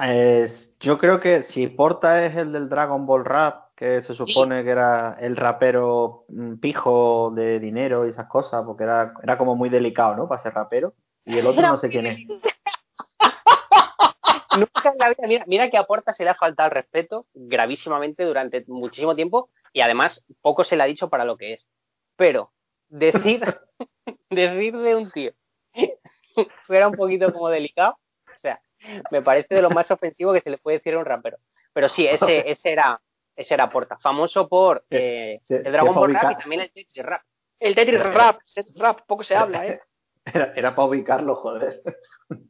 Eh, 0.00 0.52
yo 0.80 0.98
creo 0.98 1.20
que 1.20 1.44
si 1.44 1.68
Porta 1.68 2.24
es 2.24 2.36
el 2.36 2.52
del 2.52 2.68
Dragon 2.68 3.06
Ball 3.06 3.24
Rap, 3.24 3.74
que 3.76 4.02
se 4.02 4.14
supone 4.14 4.64
que 4.64 4.70
era 4.70 5.16
el 5.20 5.36
rapero 5.36 6.24
mm, 6.28 6.56
pijo 6.56 7.32
de 7.34 7.58
dinero 7.58 8.06
y 8.06 8.10
esas 8.10 8.26
cosas, 8.26 8.64
porque 8.64 8.84
era, 8.84 9.14
era 9.22 9.38
como 9.38 9.56
muy 9.56 9.68
delicado, 9.68 10.14
¿no? 10.14 10.28
Para 10.28 10.42
ser 10.42 10.54
rapero. 10.54 10.94
Y 11.24 11.38
el 11.38 11.46
otro 11.46 11.62
no 11.62 11.78
sé 11.78 11.88
quién 11.88 12.06
es. 12.06 12.18
Nunca 14.58 14.90
en 14.90 14.98
la 14.98 15.08
vida, 15.08 15.26
mira, 15.26 15.44
mira 15.46 15.70
que 15.70 15.78
a 15.78 15.84
Porta 15.84 16.12
se 16.12 16.22
le 16.22 16.30
ha 16.30 16.34
faltado 16.34 16.68
el 16.68 16.74
respeto 16.74 17.26
gravísimamente 17.34 18.24
durante 18.24 18.64
muchísimo 18.68 19.16
tiempo 19.16 19.50
y 19.72 19.80
además 19.80 20.24
poco 20.42 20.62
se 20.62 20.76
le 20.76 20.84
ha 20.84 20.86
dicho 20.86 21.08
para 21.08 21.24
lo 21.24 21.36
que 21.36 21.54
es. 21.54 21.66
Pero 22.16 22.52
decir, 22.88 23.42
decir 24.30 24.76
de 24.76 24.94
un 24.94 25.10
tío 25.10 25.32
fuera 26.66 26.88
un 26.88 26.94
poquito 26.94 27.32
como 27.32 27.48
delicado, 27.48 27.96
me 29.10 29.22
parece 29.22 29.54
de 29.54 29.62
lo 29.62 29.70
más 29.70 29.90
ofensivo 29.90 30.32
que 30.32 30.40
se 30.40 30.50
le 30.50 30.58
puede 30.58 30.78
decir 30.78 30.94
a 30.94 30.98
un 30.98 31.04
rapero. 31.04 31.38
Pero 31.72 31.88
sí, 31.88 32.06
ese, 32.06 32.44
ese 32.50 32.72
era 32.72 33.00
ese 33.36 33.54
era 33.54 33.68
Porta, 33.68 33.98
famoso 33.98 34.48
por 34.48 34.84
eh, 34.90 35.40
Se- 35.44 35.56
el 35.56 35.72
Dragon 35.72 35.94
Ball 35.94 36.14
Rap 36.14 36.22
y 36.32 36.36
también 36.42 36.60
el 36.62 36.70
Twitch 36.72 36.96
Rap. 36.98 37.22
El 37.58 37.74
Tetris 37.74 38.00
Rap, 38.02 38.38
Tetris 38.54 38.78
Rap, 38.78 39.00
poco 39.06 39.22
se 39.24 39.34
habla, 39.34 39.66
¿eh? 39.66 39.80
Era, 40.26 40.54
era 40.56 40.74
para 40.74 40.88
ubicarlo, 40.88 41.34
joder. 41.36 41.82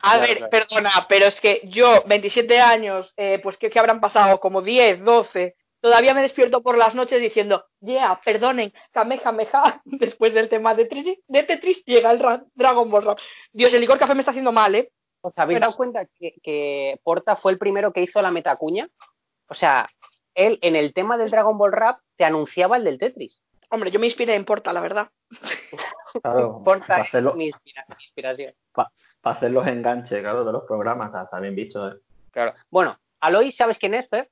A 0.01 0.19
ver, 0.19 0.49
perdona, 0.49 0.91
pero 1.09 1.27
es 1.27 1.41
que 1.41 1.61
yo, 1.65 2.05
27 2.07 2.61
años, 2.61 3.13
eh, 3.17 3.41
pues 3.43 3.57
¿qué, 3.57 3.69
qué 3.69 3.81
habrán 3.81 4.01
pasado? 4.01 4.39
Como 4.39 4.63
10, 4.63 5.03
12. 5.05 5.57
Todavía 5.81 6.15
me 6.15 6.23
despierto 6.23 6.63
por 6.63 6.79
las 6.79 6.95
noches 6.95 7.21
diciendo, 7.21 7.65
yeah, 7.81 8.21
perdonen, 8.25 8.73
Kamehameha, 8.93 9.83
después 9.85 10.33
del 10.35 10.49
tema 10.49 10.75
de 10.77 10.85
Tetris, 10.85 11.19
de 11.27 11.43
Tetris 11.43 11.85
llega 11.85 12.13
el 12.13 12.21
Ra- 12.21 12.45
Dragon 12.55 12.89
Ball 12.89 13.05
Rap. 13.07 13.19
Dios, 13.53 13.75
el 13.75 13.81
licor 13.81 13.99
café 13.99 14.15
me 14.15 14.21
está 14.21 14.31
haciendo 14.31 14.53
mal, 14.53 14.75
¿eh? 14.77 14.93
¿Os 15.27 15.33
habéis 15.39 15.57
Bueno. 15.57 15.67
dado 15.69 15.77
cuenta 15.79 16.05
que, 16.19 16.35
que 16.43 17.01
Porta 17.03 17.35
fue 17.37 17.53
el 17.53 17.59
primero 17.59 17.93
que 17.95 18.03
hizo 18.03 18.21
la 18.21 18.31
metacuña? 18.31 18.89
O 19.49 19.55
sea, 19.55 19.89
él 20.35 20.59
en 20.61 20.77
el 20.77 20.93
tema 20.93 21.17
del 21.17 21.31
Dragon 21.31 21.57
Ball 21.57 21.73
Rap 21.73 22.01
te 22.17 22.25
anunciaba 22.27 22.77
el 22.77 22.85
del 22.85 22.99
Tetris. 22.99 23.41
Hombre, 23.71 23.91
yo 23.91 23.99
me 23.99 24.07
inspiré 24.07 24.35
en 24.35 24.45
Porta, 24.45 24.73
la 24.75 24.81
verdad. 24.83 25.09
Claro, 26.23 26.61
Porta 26.65 27.01
es 27.01 27.09
hacerlo- 27.09 27.35
mi 27.35 27.47
inspira- 27.51 27.85
mi 27.89 27.95
inspiración. 28.05 28.53
para 28.73 28.91
hacer 29.23 29.51
los 29.51 29.67
enganches, 29.67 30.21
claro, 30.21 30.45
de 30.45 30.53
los 30.53 30.65
programas, 30.65 31.07
está, 31.09 31.23
está 31.23 31.41
bien 31.41 31.55
visto. 31.55 31.89
¿eh? 31.89 31.95
Claro. 32.31 32.53
Bueno, 32.71 32.99
Aloy, 33.21 33.51
¿sabes 33.53 33.79
quién 33.79 33.95
es, 33.95 34.07
Fer? 34.11 34.29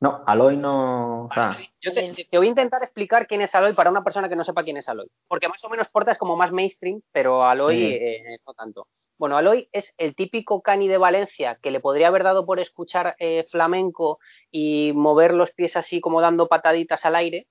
No, 0.00 0.22
Aloy 0.26 0.56
no. 0.56 1.24
O 1.24 1.30
sea, 1.32 1.56
Yo 1.80 1.92
te, 1.94 2.26
te 2.30 2.36
voy 2.36 2.46
a 2.46 2.50
intentar 2.50 2.82
explicar 2.82 3.26
quién 3.26 3.40
es 3.40 3.54
Aloy 3.54 3.72
para 3.72 3.90
una 3.90 4.04
persona 4.04 4.28
que 4.28 4.36
no 4.36 4.44
sepa 4.44 4.64
quién 4.64 4.76
es 4.76 4.88
Aloy. 4.88 5.10
Porque 5.28 5.48
más 5.48 5.62
o 5.64 5.68
menos 5.68 5.88
Porta 5.88 6.12
es 6.12 6.18
como 6.18 6.36
más 6.36 6.52
mainstream, 6.52 7.00
pero 7.12 7.44
Aloy 7.44 7.82
eh, 7.82 8.38
no 8.46 8.54
tanto. 8.54 8.88
Bueno, 9.16 9.36
Aloy 9.36 9.68
es 9.72 9.92
el 9.96 10.14
típico 10.14 10.60
cani 10.62 10.88
de 10.88 10.98
Valencia 10.98 11.58
que 11.62 11.70
le 11.70 11.80
podría 11.80 12.08
haber 12.08 12.22
dado 12.22 12.44
por 12.44 12.60
escuchar 12.60 13.16
eh, 13.18 13.46
flamenco 13.50 14.18
y 14.50 14.92
mover 14.94 15.32
los 15.32 15.50
pies 15.52 15.76
así 15.76 16.00
como 16.00 16.20
dando 16.20 16.48
pataditas 16.48 17.04
al 17.04 17.16
aire, 17.16 17.46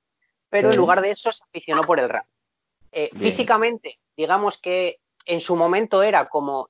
pero 0.49 0.69
en 0.69 0.77
lugar 0.77 1.01
de 1.01 1.11
eso 1.11 1.31
se 1.31 1.43
aficionó 1.43 1.83
por 1.83 1.99
el 1.99 2.09
rap. 2.09 2.25
Eh, 2.91 3.09
físicamente, 3.17 3.99
digamos 4.17 4.59
que 4.59 4.97
en 5.25 5.39
su 5.39 5.55
momento 5.55 6.03
era 6.03 6.27
como... 6.27 6.69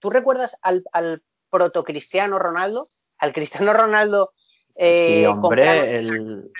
¿Tú 0.00 0.10
recuerdas 0.10 0.56
al, 0.62 0.82
al 0.92 1.22
protocristiano 1.50 2.38
Ronaldo? 2.38 2.86
Al 3.18 3.32
Cristiano 3.32 3.72
Ronaldo... 3.72 4.32
eh, 4.78 5.06
sí, 5.08 5.22
planos 5.24 5.44
hombre, 5.44 5.96
el. 5.96 6.52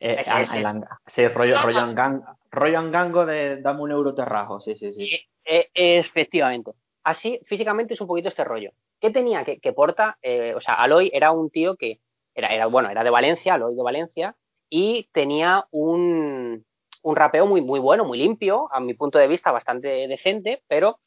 eh, 0.00 0.24
sí, 1.14 1.28
rollo, 1.28 1.60
rollo, 1.62 1.84
rollo 2.50 2.78
angango 2.78 3.26
de 3.26 3.60
dame 3.60 3.82
un 3.82 3.92
euro 3.92 4.14
te 4.14 4.24
rajo, 4.24 4.58
sí, 4.60 4.74
sí, 4.74 4.92
sí. 4.92 5.04
Eh, 5.44 5.68
eh, 5.74 5.98
efectivamente. 5.98 6.72
Así, 7.04 7.38
físicamente 7.44 7.94
es 7.94 8.00
un 8.00 8.06
poquito 8.06 8.28
este 8.28 8.44
rollo. 8.44 8.70
¿Qué 9.00 9.10
tenía? 9.10 9.44
Que, 9.44 9.58
que 9.58 9.72
Porta, 9.72 10.18
eh, 10.22 10.54
o 10.56 10.60
sea, 10.60 10.74
Aloy 10.74 11.10
era 11.12 11.32
un 11.32 11.50
tío 11.50 11.76
que 11.76 12.00
era, 12.34 12.48
era, 12.48 12.66
bueno, 12.66 12.88
era 12.88 13.04
de 13.04 13.10
Valencia, 13.10 13.54
Aloy 13.54 13.74
de 13.74 13.82
Valencia, 13.82 14.36
y 14.70 15.08
tenía 15.12 15.66
un, 15.70 16.64
un 17.02 17.16
rapeo 17.16 17.46
muy, 17.46 17.60
muy 17.60 17.78
bueno, 17.78 18.04
muy 18.04 18.18
limpio, 18.18 18.68
a 18.72 18.80
mi 18.80 18.94
punto 18.94 19.18
de 19.18 19.28
vista 19.28 19.52
bastante 19.52 20.08
decente, 20.08 20.62
pero 20.66 20.98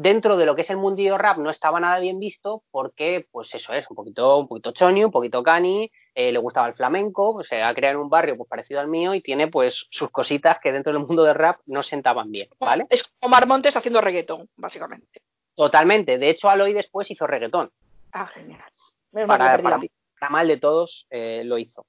dentro 0.00 0.38
de 0.38 0.46
lo 0.46 0.56
que 0.56 0.62
es 0.62 0.70
el 0.70 0.78
mundillo 0.78 1.18
rap 1.18 1.36
no 1.36 1.50
estaba 1.50 1.78
nada 1.78 1.98
bien 1.98 2.18
visto 2.18 2.62
porque, 2.70 3.26
pues 3.30 3.54
eso 3.54 3.74
es, 3.74 3.84
un 3.90 3.96
poquito, 3.96 4.38
un 4.38 4.48
poquito 4.48 4.72
choni, 4.72 5.04
un 5.04 5.10
poquito 5.10 5.42
cani, 5.42 5.90
eh, 6.14 6.32
le 6.32 6.38
gustaba 6.38 6.68
el 6.68 6.74
flamenco, 6.74 7.34
pues, 7.34 7.48
se 7.48 7.62
ha 7.62 7.74
creado 7.74 7.98
en 7.98 8.04
un 8.04 8.08
barrio 8.08 8.34
pues, 8.36 8.48
parecido 8.48 8.80
al 8.80 8.88
mío 8.88 9.14
y 9.14 9.20
tiene 9.20 9.48
pues 9.48 9.86
sus 9.90 10.10
cositas 10.10 10.56
que 10.62 10.72
dentro 10.72 10.90
del 10.90 11.04
mundo 11.04 11.22
del 11.22 11.34
rap 11.34 11.60
no 11.66 11.82
sentaban 11.82 12.30
bien, 12.30 12.48
¿vale? 12.58 12.86
Es 12.88 13.04
como 13.18 13.30
Mar 13.30 13.46
Montes 13.46 13.76
haciendo 13.76 14.00
reggaetón, 14.00 14.48
básicamente. 14.56 15.20
Totalmente. 15.54 16.16
De 16.16 16.30
hecho, 16.30 16.48
Aloy 16.48 16.72
después 16.72 17.10
hizo 17.10 17.26
reggaetón. 17.26 17.70
Ah, 18.12 18.26
genial. 18.26 18.64
Para, 19.12 19.60
para, 19.60 19.80
para 20.18 20.30
mal 20.30 20.48
de 20.48 20.56
todos, 20.56 21.06
eh, 21.10 21.42
lo 21.44 21.58
hizo. 21.58 21.84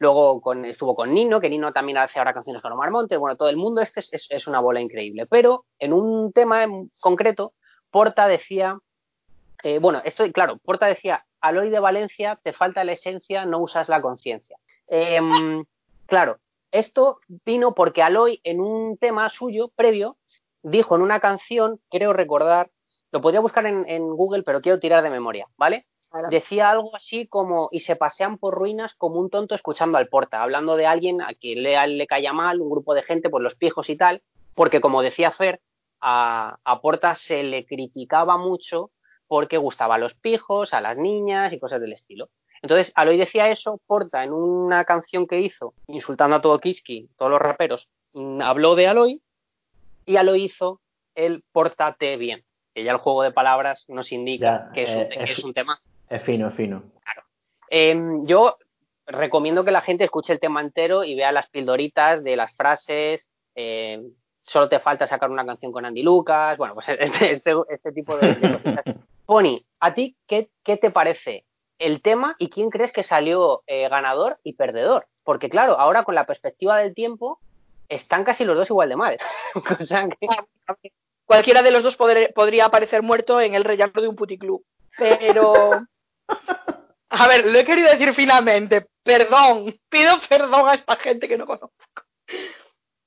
Luego 0.00 0.40
con, 0.40 0.64
estuvo 0.64 0.94
con 0.96 1.12
Nino, 1.12 1.40
que 1.40 1.50
Nino 1.50 1.74
también 1.74 1.98
hace 1.98 2.18
ahora 2.18 2.32
canciones 2.32 2.62
con 2.62 2.72
Omar 2.72 2.90
Montes. 2.90 3.18
Bueno, 3.18 3.36
todo 3.36 3.50
el 3.50 3.58
mundo 3.58 3.82
este 3.82 4.00
es, 4.00 4.26
es- 4.30 4.46
una 4.46 4.58
bola 4.58 4.80
increíble. 4.80 5.26
Pero 5.26 5.66
en 5.78 5.92
un 5.92 6.32
tema 6.32 6.64
en 6.64 6.90
concreto, 7.00 7.52
Porta 7.90 8.26
decía, 8.26 8.78
eh, 9.62 9.78
bueno, 9.78 10.00
esto, 10.04 10.24
claro, 10.32 10.56
Porta 10.56 10.86
decía, 10.86 11.26
Aloy 11.42 11.68
de 11.68 11.80
Valencia, 11.80 12.40
te 12.42 12.54
falta 12.54 12.82
la 12.82 12.92
esencia, 12.92 13.44
no 13.44 13.58
usas 13.58 13.90
la 13.90 14.00
conciencia. 14.00 14.56
Em, 14.88 15.64
claro, 16.06 16.38
esto 16.72 17.18
vino 17.44 17.74
porque 17.74 18.02
Aloy 18.02 18.40
en 18.42 18.60
un 18.62 18.96
tema 18.96 19.28
suyo 19.28 19.68
previo 19.76 20.16
dijo 20.62 20.96
en 20.96 21.02
una 21.02 21.20
canción, 21.20 21.78
creo 21.90 22.14
recordar, 22.14 22.70
lo 23.12 23.20
podría 23.20 23.40
buscar 23.40 23.66
en 23.66 24.08
Google, 24.16 24.44
pero 24.44 24.62
quiero 24.62 24.78
tirar 24.80 25.02
de 25.02 25.10
memoria, 25.10 25.46
¿vale? 25.58 25.86
Decía 26.30 26.70
algo 26.70 26.94
así 26.96 27.26
como, 27.26 27.68
y 27.70 27.80
se 27.80 27.94
pasean 27.96 28.36
por 28.38 28.54
ruinas 28.54 28.94
como 28.94 29.20
un 29.20 29.30
tonto 29.30 29.54
escuchando 29.54 29.96
al 29.96 30.08
porta, 30.08 30.42
hablando 30.42 30.76
de 30.76 30.86
alguien 30.86 31.20
a 31.22 31.34
quien 31.34 31.62
le, 31.62 31.86
le 31.86 32.06
caía 32.06 32.32
mal, 32.32 32.60
un 32.60 32.70
grupo 32.70 32.94
de 32.94 33.02
gente, 33.02 33.30
pues 33.30 33.42
los 33.42 33.54
pijos 33.54 33.88
y 33.88 33.96
tal, 33.96 34.22
porque 34.54 34.80
como 34.80 35.02
decía 35.02 35.30
Fer, 35.30 35.60
a, 36.00 36.58
a 36.64 36.80
Porta 36.80 37.14
se 37.14 37.42
le 37.42 37.64
criticaba 37.66 38.36
mucho 38.38 38.90
porque 39.28 39.56
gustaba 39.58 39.94
a 39.94 39.98
los 39.98 40.14
pijos, 40.14 40.72
a 40.74 40.80
las 40.80 40.96
niñas 40.96 41.52
y 41.52 41.60
cosas 41.60 41.80
del 41.80 41.92
estilo. 41.92 42.28
Entonces, 42.62 42.90
Aloy 42.96 43.16
decía 43.16 43.48
eso, 43.48 43.80
Porta 43.86 44.24
en 44.24 44.32
una 44.32 44.84
canción 44.84 45.26
que 45.26 45.40
hizo, 45.40 45.74
insultando 45.86 46.36
a 46.36 46.40
todo 46.42 46.58
Kiski, 46.58 47.08
todos 47.16 47.30
los 47.30 47.40
raperos, 47.40 47.88
mm, 48.14 48.40
habló 48.42 48.74
de 48.74 48.88
Aloy 48.88 49.22
y 50.06 50.16
Aloy 50.16 50.44
hizo 50.44 50.80
el 51.14 51.44
Pórtate 51.52 52.16
bien, 52.16 52.42
que 52.74 52.82
ya 52.82 52.92
el 52.92 52.98
juego 52.98 53.22
de 53.22 53.30
palabras 53.32 53.84
nos 53.88 54.10
indica 54.12 54.66
Ya, 54.66 54.72
que, 54.72 54.82
es 54.82 54.90
un, 54.90 54.96
eh, 55.02 55.08
que 55.08 55.32
es- 55.32 55.38
es 55.38 55.44
un 55.44 55.54
tema 55.54 55.80
Es 56.10 56.22
fino, 56.24 56.48
es 56.48 56.54
fino. 56.54 56.82
Em, 57.70 58.26
yo 58.26 58.56
recomiendo 59.06 59.64
que 59.64 59.70
la 59.70 59.80
gente 59.80 60.04
escuche 60.04 60.32
el 60.32 60.40
tema 60.40 60.60
entero 60.60 61.04
y 61.04 61.14
vea 61.14 61.32
las 61.32 61.48
pildoritas 61.48 62.22
de 62.22 62.36
las 62.36 62.54
frases. 62.56 63.26
em, 63.54 64.12
solo 64.42 64.68
te 64.68 64.80
falta 64.80 65.06
sacar 65.06 65.30
una 65.30 65.44
canción 65.46 65.70
con 65.72 65.84
Andy 65.84 66.02
Lucas. 66.02 66.56
Bueno, 66.58 66.74
pues 66.74 66.88
este, 66.98 67.32
este- 67.32 67.54
este 67.68 67.92
tipo 67.92 68.16
de, 68.16 68.34
de 68.34 68.52
cositas. 68.52 68.84
Pony, 69.26 69.64
¿a 69.80 69.94
ti 69.94 70.16
qué, 70.26 70.50
qué 70.64 70.76
te 70.76 70.90
parece 70.90 71.44
el 71.78 72.02
tema 72.02 72.34
y 72.38 72.48
quién 72.50 72.68
crees 72.70 72.92
que 72.92 73.04
salió 73.04 73.62
eh, 73.66 73.88
ganador 73.88 74.38
y 74.42 74.54
perdedor? 74.54 75.06
Porque 75.24 75.48
claro, 75.48 75.78
ahora 75.78 76.04
con 76.04 76.14
la 76.16 76.26
perspectiva 76.26 76.78
del 76.78 76.94
tiempo 76.94 77.38
están 77.88 78.24
casi 78.24 78.44
los 78.44 78.56
dos 78.56 78.68
igual 78.70 78.88
de 78.88 78.96
mal. 78.96 79.18
o 79.80 79.84
sea 79.86 80.08
que- 80.08 80.26
Cualquiera 81.26 81.62
de 81.62 81.70
los 81.70 81.84
dos 81.84 81.96
podría 81.96 82.64
aparecer 82.64 83.02
muerto 83.02 83.40
en 83.40 83.54
el 83.54 83.62
rellano 83.62 83.92
de 84.02 84.08
un 84.08 84.16
puticlub. 84.16 84.64
Pero. 84.98 85.70
A 87.10 87.26
ver, 87.28 87.46
lo 87.46 87.58
he 87.58 87.64
querido 87.64 87.90
decir 87.90 88.14
finalmente. 88.14 88.86
Perdón. 89.02 89.74
Pido 89.88 90.18
perdón 90.28 90.68
a 90.68 90.74
esta 90.74 90.96
gente 90.96 91.28
que 91.28 91.36
no 91.36 91.46
conozco. 91.46 91.72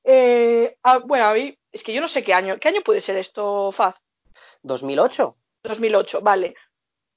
Eh, 0.04 0.76
bueno, 1.06 1.26
a 1.26 1.34
mí. 1.34 1.58
Es 1.72 1.84
que 1.84 1.94
yo 1.94 2.02
no 2.02 2.08
sé 2.08 2.24
qué 2.24 2.34
año. 2.34 2.58
¿Qué 2.60 2.68
año 2.68 2.82
puede 2.82 3.02
ser 3.02 3.18
esto, 3.18 3.72
Faz? 3.72 3.96
2008. 4.64 5.34
2008, 5.64 6.22
vale. 6.22 6.56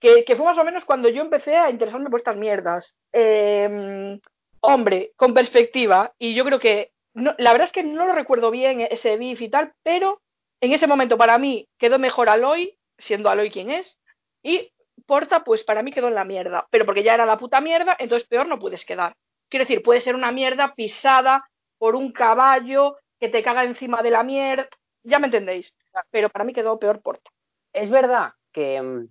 Que, 0.00 0.24
que 0.24 0.36
fue 0.36 0.44
más 0.44 0.58
o 0.58 0.64
menos 0.64 0.84
cuando 0.84 1.08
yo 1.08 1.22
empecé 1.22 1.56
a 1.56 1.70
interesarme 1.70 2.10
por 2.10 2.20
estas 2.20 2.36
mierdas. 2.36 2.94
Eh, 3.12 4.18
hombre, 4.66 5.12
con 5.16 5.34
perspectiva, 5.34 6.12
y 6.18 6.34
yo 6.34 6.44
creo 6.44 6.58
que, 6.58 6.92
no, 7.14 7.34
la 7.38 7.52
verdad 7.52 7.66
es 7.66 7.72
que 7.72 7.82
no 7.82 8.06
lo 8.06 8.12
recuerdo 8.12 8.50
bien 8.50 8.80
ese 8.80 9.16
beef 9.16 9.40
y 9.40 9.48
tal, 9.48 9.72
pero 9.82 10.20
en 10.60 10.72
ese 10.72 10.86
momento 10.86 11.16
para 11.16 11.38
mí 11.38 11.68
quedó 11.78 11.98
mejor 11.98 12.28
Aloy, 12.28 12.76
siendo 12.98 13.30
Aloy 13.30 13.50
quien 13.50 13.70
es, 13.70 13.98
y 14.42 14.72
Porta 15.06 15.44
pues 15.44 15.62
para 15.64 15.82
mí 15.82 15.92
quedó 15.92 16.08
en 16.08 16.14
la 16.14 16.24
mierda, 16.24 16.66
pero 16.70 16.84
porque 16.84 17.02
ya 17.02 17.14
era 17.14 17.26
la 17.26 17.38
puta 17.38 17.60
mierda, 17.60 17.96
entonces 17.98 18.28
peor 18.28 18.46
no 18.48 18.58
puedes 18.58 18.84
quedar. 18.84 19.14
Quiero 19.48 19.64
decir, 19.64 19.82
puede 19.82 20.00
ser 20.00 20.14
una 20.14 20.32
mierda 20.32 20.74
pisada 20.74 21.48
por 21.78 21.94
un 21.94 22.12
caballo 22.12 22.96
que 23.20 23.28
te 23.28 23.42
caga 23.42 23.64
encima 23.64 24.02
de 24.02 24.10
la 24.10 24.22
mierda, 24.22 24.68
ya 25.04 25.18
me 25.18 25.26
entendéis, 25.26 25.72
pero 26.10 26.28
para 26.30 26.44
mí 26.44 26.52
quedó 26.52 26.78
peor 26.78 27.00
Porta. 27.00 27.30
Es 27.72 27.90
verdad 27.90 28.32
que 28.52 28.80
mm, 28.80 29.08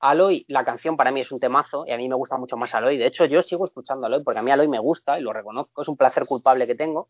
Aloy, 0.00 0.44
la 0.48 0.64
canción 0.64 0.96
para 0.96 1.10
mí 1.10 1.20
es 1.20 1.32
un 1.32 1.40
temazo 1.40 1.84
y 1.86 1.92
a 1.92 1.96
mí 1.96 2.08
me 2.08 2.14
gusta 2.14 2.36
mucho 2.36 2.56
más 2.56 2.74
Aloy. 2.74 2.96
De 2.96 3.06
hecho, 3.06 3.24
yo 3.26 3.42
sigo 3.42 3.64
escuchando 3.64 4.06
Aloy 4.06 4.22
porque 4.22 4.40
a 4.40 4.42
mí 4.42 4.50
Aloy 4.50 4.68
me 4.68 4.78
gusta 4.78 5.18
y 5.18 5.22
lo 5.22 5.32
reconozco, 5.32 5.82
es 5.82 5.88
un 5.88 5.96
placer 5.96 6.26
culpable 6.26 6.66
que 6.66 6.74
tengo. 6.74 7.08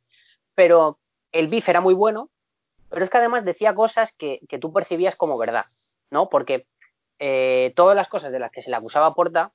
Pero 0.54 0.98
el 1.32 1.48
beef 1.48 1.68
era 1.68 1.80
muy 1.80 1.94
bueno, 1.94 2.30
pero 2.90 3.04
es 3.04 3.10
que 3.10 3.18
además 3.18 3.44
decía 3.44 3.74
cosas 3.74 4.10
que, 4.18 4.40
que 4.48 4.58
tú 4.58 4.72
percibías 4.72 5.16
como 5.16 5.38
verdad, 5.38 5.64
¿no? 6.10 6.28
Porque 6.28 6.66
eh, 7.26 7.72
todas 7.74 7.96
las 7.96 8.08
cosas 8.08 8.32
de 8.32 8.38
las 8.38 8.50
que 8.50 8.60
se 8.60 8.68
le 8.68 8.76
acusaba 8.76 9.06
a 9.06 9.14
Porta, 9.14 9.50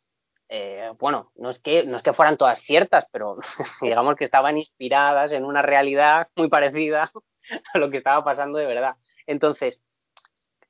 eh, 0.49 0.89
bueno, 0.97 1.31
no 1.35 1.51
es, 1.51 1.59
que, 1.59 1.83
no 1.83 1.97
es 1.97 2.03
que 2.03 2.13
fueran 2.13 2.35
todas 2.35 2.59
ciertas, 2.61 3.05
pero 3.11 3.37
digamos 3.81 4.15
que 4.15 4.25
estaban 4.25 4.57
inspiradas 4.57 5.31
en 5.31 5.45
una 5.45 5.61
realidad 5.61 6.29
muy 6.35 6.49
parecida 6.49 7.11
a 7.73 7.77
lo 7.77 7.91
que 7.91 7.97
estaba 7.97 8.23
pasando 8.23 8.57
de 8.57 8.65
verdad. 8.65 8.95
Entonces, 9.27 9.83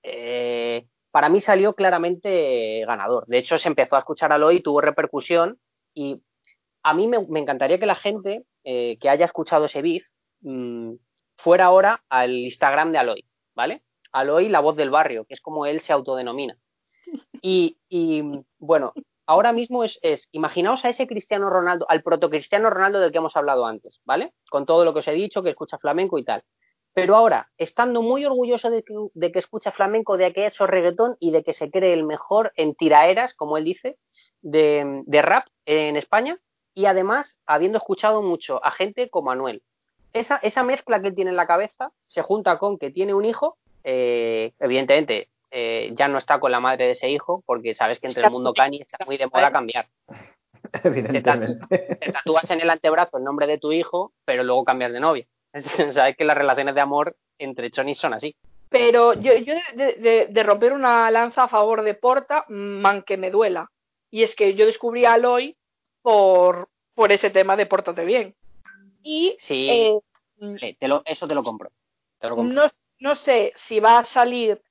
eh, 0.03 0.87
para 1.09 1.29
mí 1.29 1.39
salió 1.39 1.73
claramente 1.73 2.83
ganador. 2.85 3.25
De 3.27 3.37
hecho, 3.37 3.57
se 3.57 3.69
empezó 3.69 3.95
a 3.95 3.99
escuchar 3.99 4.33
a 4.33 4.35
Aloy, 4.35 4.61
tuvo 4.61 4.81
repercusión 4.81 5.57
y 5.93 6.21
a 6.83 6.93
mí 6.93 7.07
me, 7.07 7.39
encantaría 7.39 7.79
que 7.79 7.85
la 7.85 7.95
gente 7.95 8.43
que 8.63 9.09
haya 9.09 9.23
escuchado 9.23 9.65
ese 9.65 9.81
beef 9.81 10.03
mmm, 10.41 10.95
fuera 11.37 11.65
ahora 11.65 12.03
al 12.09 12.31
Instagram 12.31 12.91
de 12.91 12.97
Aloy, 12.97 13.23
¿vale? 13.55 13.83
Aloy, 14.11 14.49
la 14.49 14.59
voz 14.59 14.75
del 14.75 14.89
barrio, 14.89 15.23
que 15.23 15.33
es 15.33 15.39
como 15.39 15.65
él 15.65 15.79
se 15.79 15.93
autodenomina. 15.93 16.57
Y, 17.41 17.77
bueno, 18.59 18.93
ahora 19.25 19.53
mismo 19.53 19.83
es, 19.83 19.99
es, 20.01 20.29
imaginaos 20.31 20.83
a 20.85 20.89
ese 20.89 21.07
Cristiano 21.07 21.49
Ronaldo, 21.49 21.85
al 21.89 22.03
protocristiano 22.03 22.69
Ronaldo 22.69 22.99
del 22.99 23.11
que 23.11 23.17
hemos 23.17 23.35
hablado 23.35 23.65
antes, 23.65 23.99
¿vale? 24.05 24.33
Con 24.49 24.65
todo 24.65 24.85
lo 24.85 24.93
que 24.93 24.99
os 24.99 25.07
he 25.07 25.13
dicho, 25.13 25.43
que 25.43 25.49
escucha 25.49 25.77
flamenco 25.77 26.17
y 26.17 26.23
tal. 26.23 26.43
Pero 26.93 27.15
ahora, 27.15 27.49
estando 27.57 28.01
muy 28.01 28.25
orgulloso 28.25 28.69
de 28.69 28.83
que, 28.83 28.95
de 29.13 29.31
que 29.31 29.39
escucha 29.39 29.71
flamenco, 29.71 30.17
de 30.17 30.33
que 30.33 30.45
ha 30.45 30.47
hecho 30.47 30.67
reggaetón 30.67 31.15
y 31.19 31.31
de 31.31 31.43
que 31.43 31.53
se 31.53 31.69
cree 31.69 31.93
el 31.93 32.03
mejor 32.03 32.51
en 32.55 32.75
tiraeras, 32.75 33.33
como 33.35 33.57
él 33.57 33.63
dice, 33.63 33.97
de, 34.41 35.03
de 35.05 35.21
rap 35.21 35.47
en 35.65 35.95
España, 35.95 36.39
y 36.73 36.85
además 36.85 37.37
habiendo 37.45 37.77
escuchado 37.77 38.21
mucho 38.21 38.63
a 38.65 38.71
gente 38.71 39.09
como 39.09 39.31
Anuel. 39.31 39.61
Esa, 40.13 40.37
esa 40.37 40.63
mezcla 40.63 41.01
que 41.01 41.09
él 41.09 41.15
tiene 41.15 41.31
en 41.31 41.37
la 41.37 41.47
cabeza 41.47 41.91
se 42.07 42.21
junta 42.21 42.57
con 42.57 42.79
que 42.79 42.89
tiene 42.89 43.13
un 43.13 43.25
hijo, 43.25 43.57
eh, 43.83 44.53
evidentemente 44.59 45.29
eh, 45.51 45.91
ya 45.95 46.07
no 46.07 46.17
está 46.17 46.39
con 46.39 46.51
la 46.51 46.59
madre 46.59 46.85
de 46.85 46.91
ese 46.91 47.09
hijo, 47.09 47.43
porque 47.45 47.73
sabes 47.75 47.99
que 47.99 48.07
entre 48.07 48.23
el 48.23 48.31
mundo 48.31 48.53
cani 48.53 48.81
está 48.81 49.03
muy 49.05 49.17
de 49.17 49.27
moda 49.27 49.51
cambiar. 49.51 49.87
Te, 50.71 50.87
Evidentemente. 50.89 51.77
te 51.95 52.11
tatúas 52.11 52.49
en 52.51 52.59
el 52.61 52.69
antebrazo 52.69 53.17
el 53.17 53.23
nombre 53.23 53.47
de 53.47 53.57
tu 53.57 53.71
hijo, 53.71 54.11
pero 54.25 54.43
luego 54.43 54.65
cambias 54.65 54.91
de 54.91 54.99
novia. 54.99 55.25
sabes 55.93 56.15
que 56.17 56.25
las 56.25 56.37
relaciones 56.37 56.75
de 56.75 56.81
amor 56.81 57.15
entre 57.39 57.71
chonis 57.71 57.97
son 57.97 58.13
así. 58.13 58.35
Pero 58.69 59.13
yo, 59.13 59.35
yo 59.37 59.55
de, 59.75 59.93
de- 59.93 60.27
de 60.29 60.43
romper 60.43 60.73
una 60.73 61.09
lanza 61.09 61.43
a 61.43 61.47
favor 61.47 61.81
de 61.81 61.95
Porta, 61.95 62.45
man 62.49 63.01
que 63.03 63.17
me 63.17 63.31
duela. 63.31 63.71
Y 64.11 64.21
es 64.23 64.35
que 64.35 64.53
yo 64.53 64.65
descubrí 64.65 65.05
a 65.05 65.13
Aloy 65.13 65.55
por, 66.03 66.69
por 66.93 67.11
ese 67.11 67.29
tema 67.29 67.55
de 67.55 67.65
Pórtate 67.65 68.05
bien. 68.05 68.35
Y 69.01 69.37
Sí, 69.39 69.69
eh, 69.69 69.99
vale, 70.37 70.75
te 70.79 70.87
lo- 70.87 71.01
eso 71.05 71.27
te 71.27 71.35
lo 71.35 71.43
compro. 71.43 71.71
Te 72.19 72.27
lo 72.29 72.35
compro. 72.35 72.53
no, 72.63 72.69
no 72.99 73.15
sé 73.15 73.53
si 73.55 73.79
va 73.79 73.99
a 73.99 74.05
salir 74.05 74.61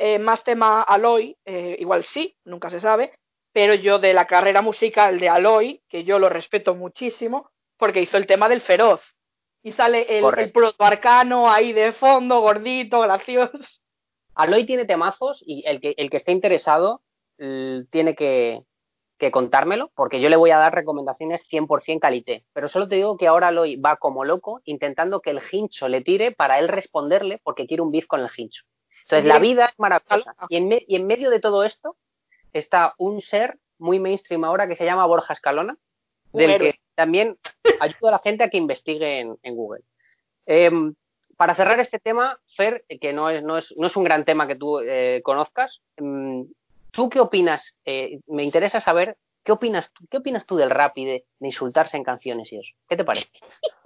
eh, 0.00 0.18
más 0.18 0.42
tema 0.44 0.80
Aloy, 0.80 1.36
eh, 1.44 1.76
igual 1.78 2.04
sí, 2.04 2.34
nunca 2.44 2.70
se 2.70 2.80
sabe, 2.80 3.12
pero 3.52 3.74
yo 3.74 3.98
de 3.98 4.14
la 4.14 4.26
carrera 4.26 4.62
musical 4.62 5.20
de 5.20 5.28
Aloy, 5.28 5.82
que 5.88 6.04
yo 6.04 6.18
lo 6.18 6.30
respeto 6.30 6.74
muchísimo, 6.74 7.50
porque 7.76 8.00
hizo 8.00 8.16
el 8.16 8.26
tema 8.26 8.48
del 8.48 8.62
feroz. 8.62 9.02
Y 9.62 9.72
sale 9.72 10.18
el, 10.18 10.24
el 10.38 10.52
protoarcano 10.52 11.50
ahí 11.50 11.74
de 11.74 11.92
fondo, 11.92 12.40
gordito, 12.40 13.00
gracioso. 13.00 13.58
Aloy 14.34 14.64
tiene 14.64 14.86
temazos 14.86 15.42
y 15.44 15.64
el 15.66 15.82
que, 15.82 15.92
el 15.98 16.08
que 16.08 16.16
esté 16.16 16.32
interesado 16.32 17.02
tiene 17.36 18.14
que, 18.14 18.62
que 19.18 19.30
contármelo, 19.30 19.90
porque 19.94 20.20
yo 20.20 20.30
le 20.30 20.36
voy 20.36 20.50
a 20.50 20.56
dar 20.56 20.74
recomendaciones 20.74 21.42
100% 21.50 22.00
calité. 22.00 22.44
Pero 22.54 22.68
solo 22.68 22.88
te 22.88 22.96
digo 22.96 23.18
que 23.18 23.26
ahora 23.26 23.48
Aloy 23.48 23.76
va 23.76 23.96
como 23.96 24.24
loco 24.24 24.62
intentando 24.64 25.20
que 25.20 25.30
el 25.30 25.40
hincho 25.52 25.88
le 25.88 26.00
tire 26.00 26.32
para 26.32 26.58
él 26.58 26.68
responderle 26.68 27.38
porque 27.44 27.66
quiere 27.66 27.82
un 27.82 27.92
beef 27.92 28.06
con 28.06 28.20
el 28.20 28.30
hincho. 28.34 28.64
Entonces, 29.16 29.28
la 29.28 29.38
vida 29.40 29.66
es 29.66 29.78
maravillosa. 29.78 30.34
Y 30.48 30.56
en, 30.56 30.68
me- 30.68 30.84
y 30.86 30.96
en 30.96 31.06
medio 31.06 31.30
de 31.30 31.40
todo 31.40 31.64
esto 31.64 31.96
está 32.52 32.94
un 32.98 33.20
ser 33.20 33.58
muy 33.78 33.98
mainstream 33.98 34.44
ahora 34.44 34.68
que 34.68 34.76
se 34.76 34.84
llama 34.84 35.06
Borja 35.06 35.32
Escalona, 35.34 35.76
del 36.32 36.50
que 36.72 36.80
también 36.94 37.38
ayuda 37.80 38.08
a 38.08 38.12
la 38.12 38.18
gente 38.18 38.44
a 38.44 38.50
que 38.50 38.58
investigue 38.58 39.20
en, 39.20 39.36
en 39.42 39.54
Google. 39.56 39.82
Em, 40.46 40.94
para 41.36 41.54
cerrar 41.54 41.80
este 41.80 41.98
tema, 41.98 42.38
Fer, 42.56 42.84
que 43.00 43.12
no 43.12 43.30
es, 43.30 43.42
no 43.42 43.56
es, 43.58 43.72
no 43.76 43.86
es 43.86 43.96
un 43.96 44.04
gran 44.04 44.24
tema 44.24 44.46
que 44.46 44.56
tú 44.56 44.80
eh, 44.80 45.20
conozcas, 45.24 45.80
em, 45.96 46.46
¿tú 46.90 47.08
qué 47.08 47.20
opinas? 47.20 47.74
Eh, 47.84 48.20
me 48.26 48.42
interesa 48.44 48.80
saber 48.80 49.16
qué 49.42 49.52
opinas, 49.52 49.90
tú- 49.94 50.04
qué 50.10 50.18
opinas 50.18 50.44
tú 50.44 50.56
del 50.56 50.68
rap 50.70 50.92
y 50.98 51.04
de, 51.06 51.24
de 51.38 51.46
insultarse 51.46 51.96
en 51.96 52.04
canciones 52.04 52.52
y 52.52 52.58
eso. 52.58 52.70
¿Qué 52.88 52.96
te 52.96 53.04
parece? 53.04 53.28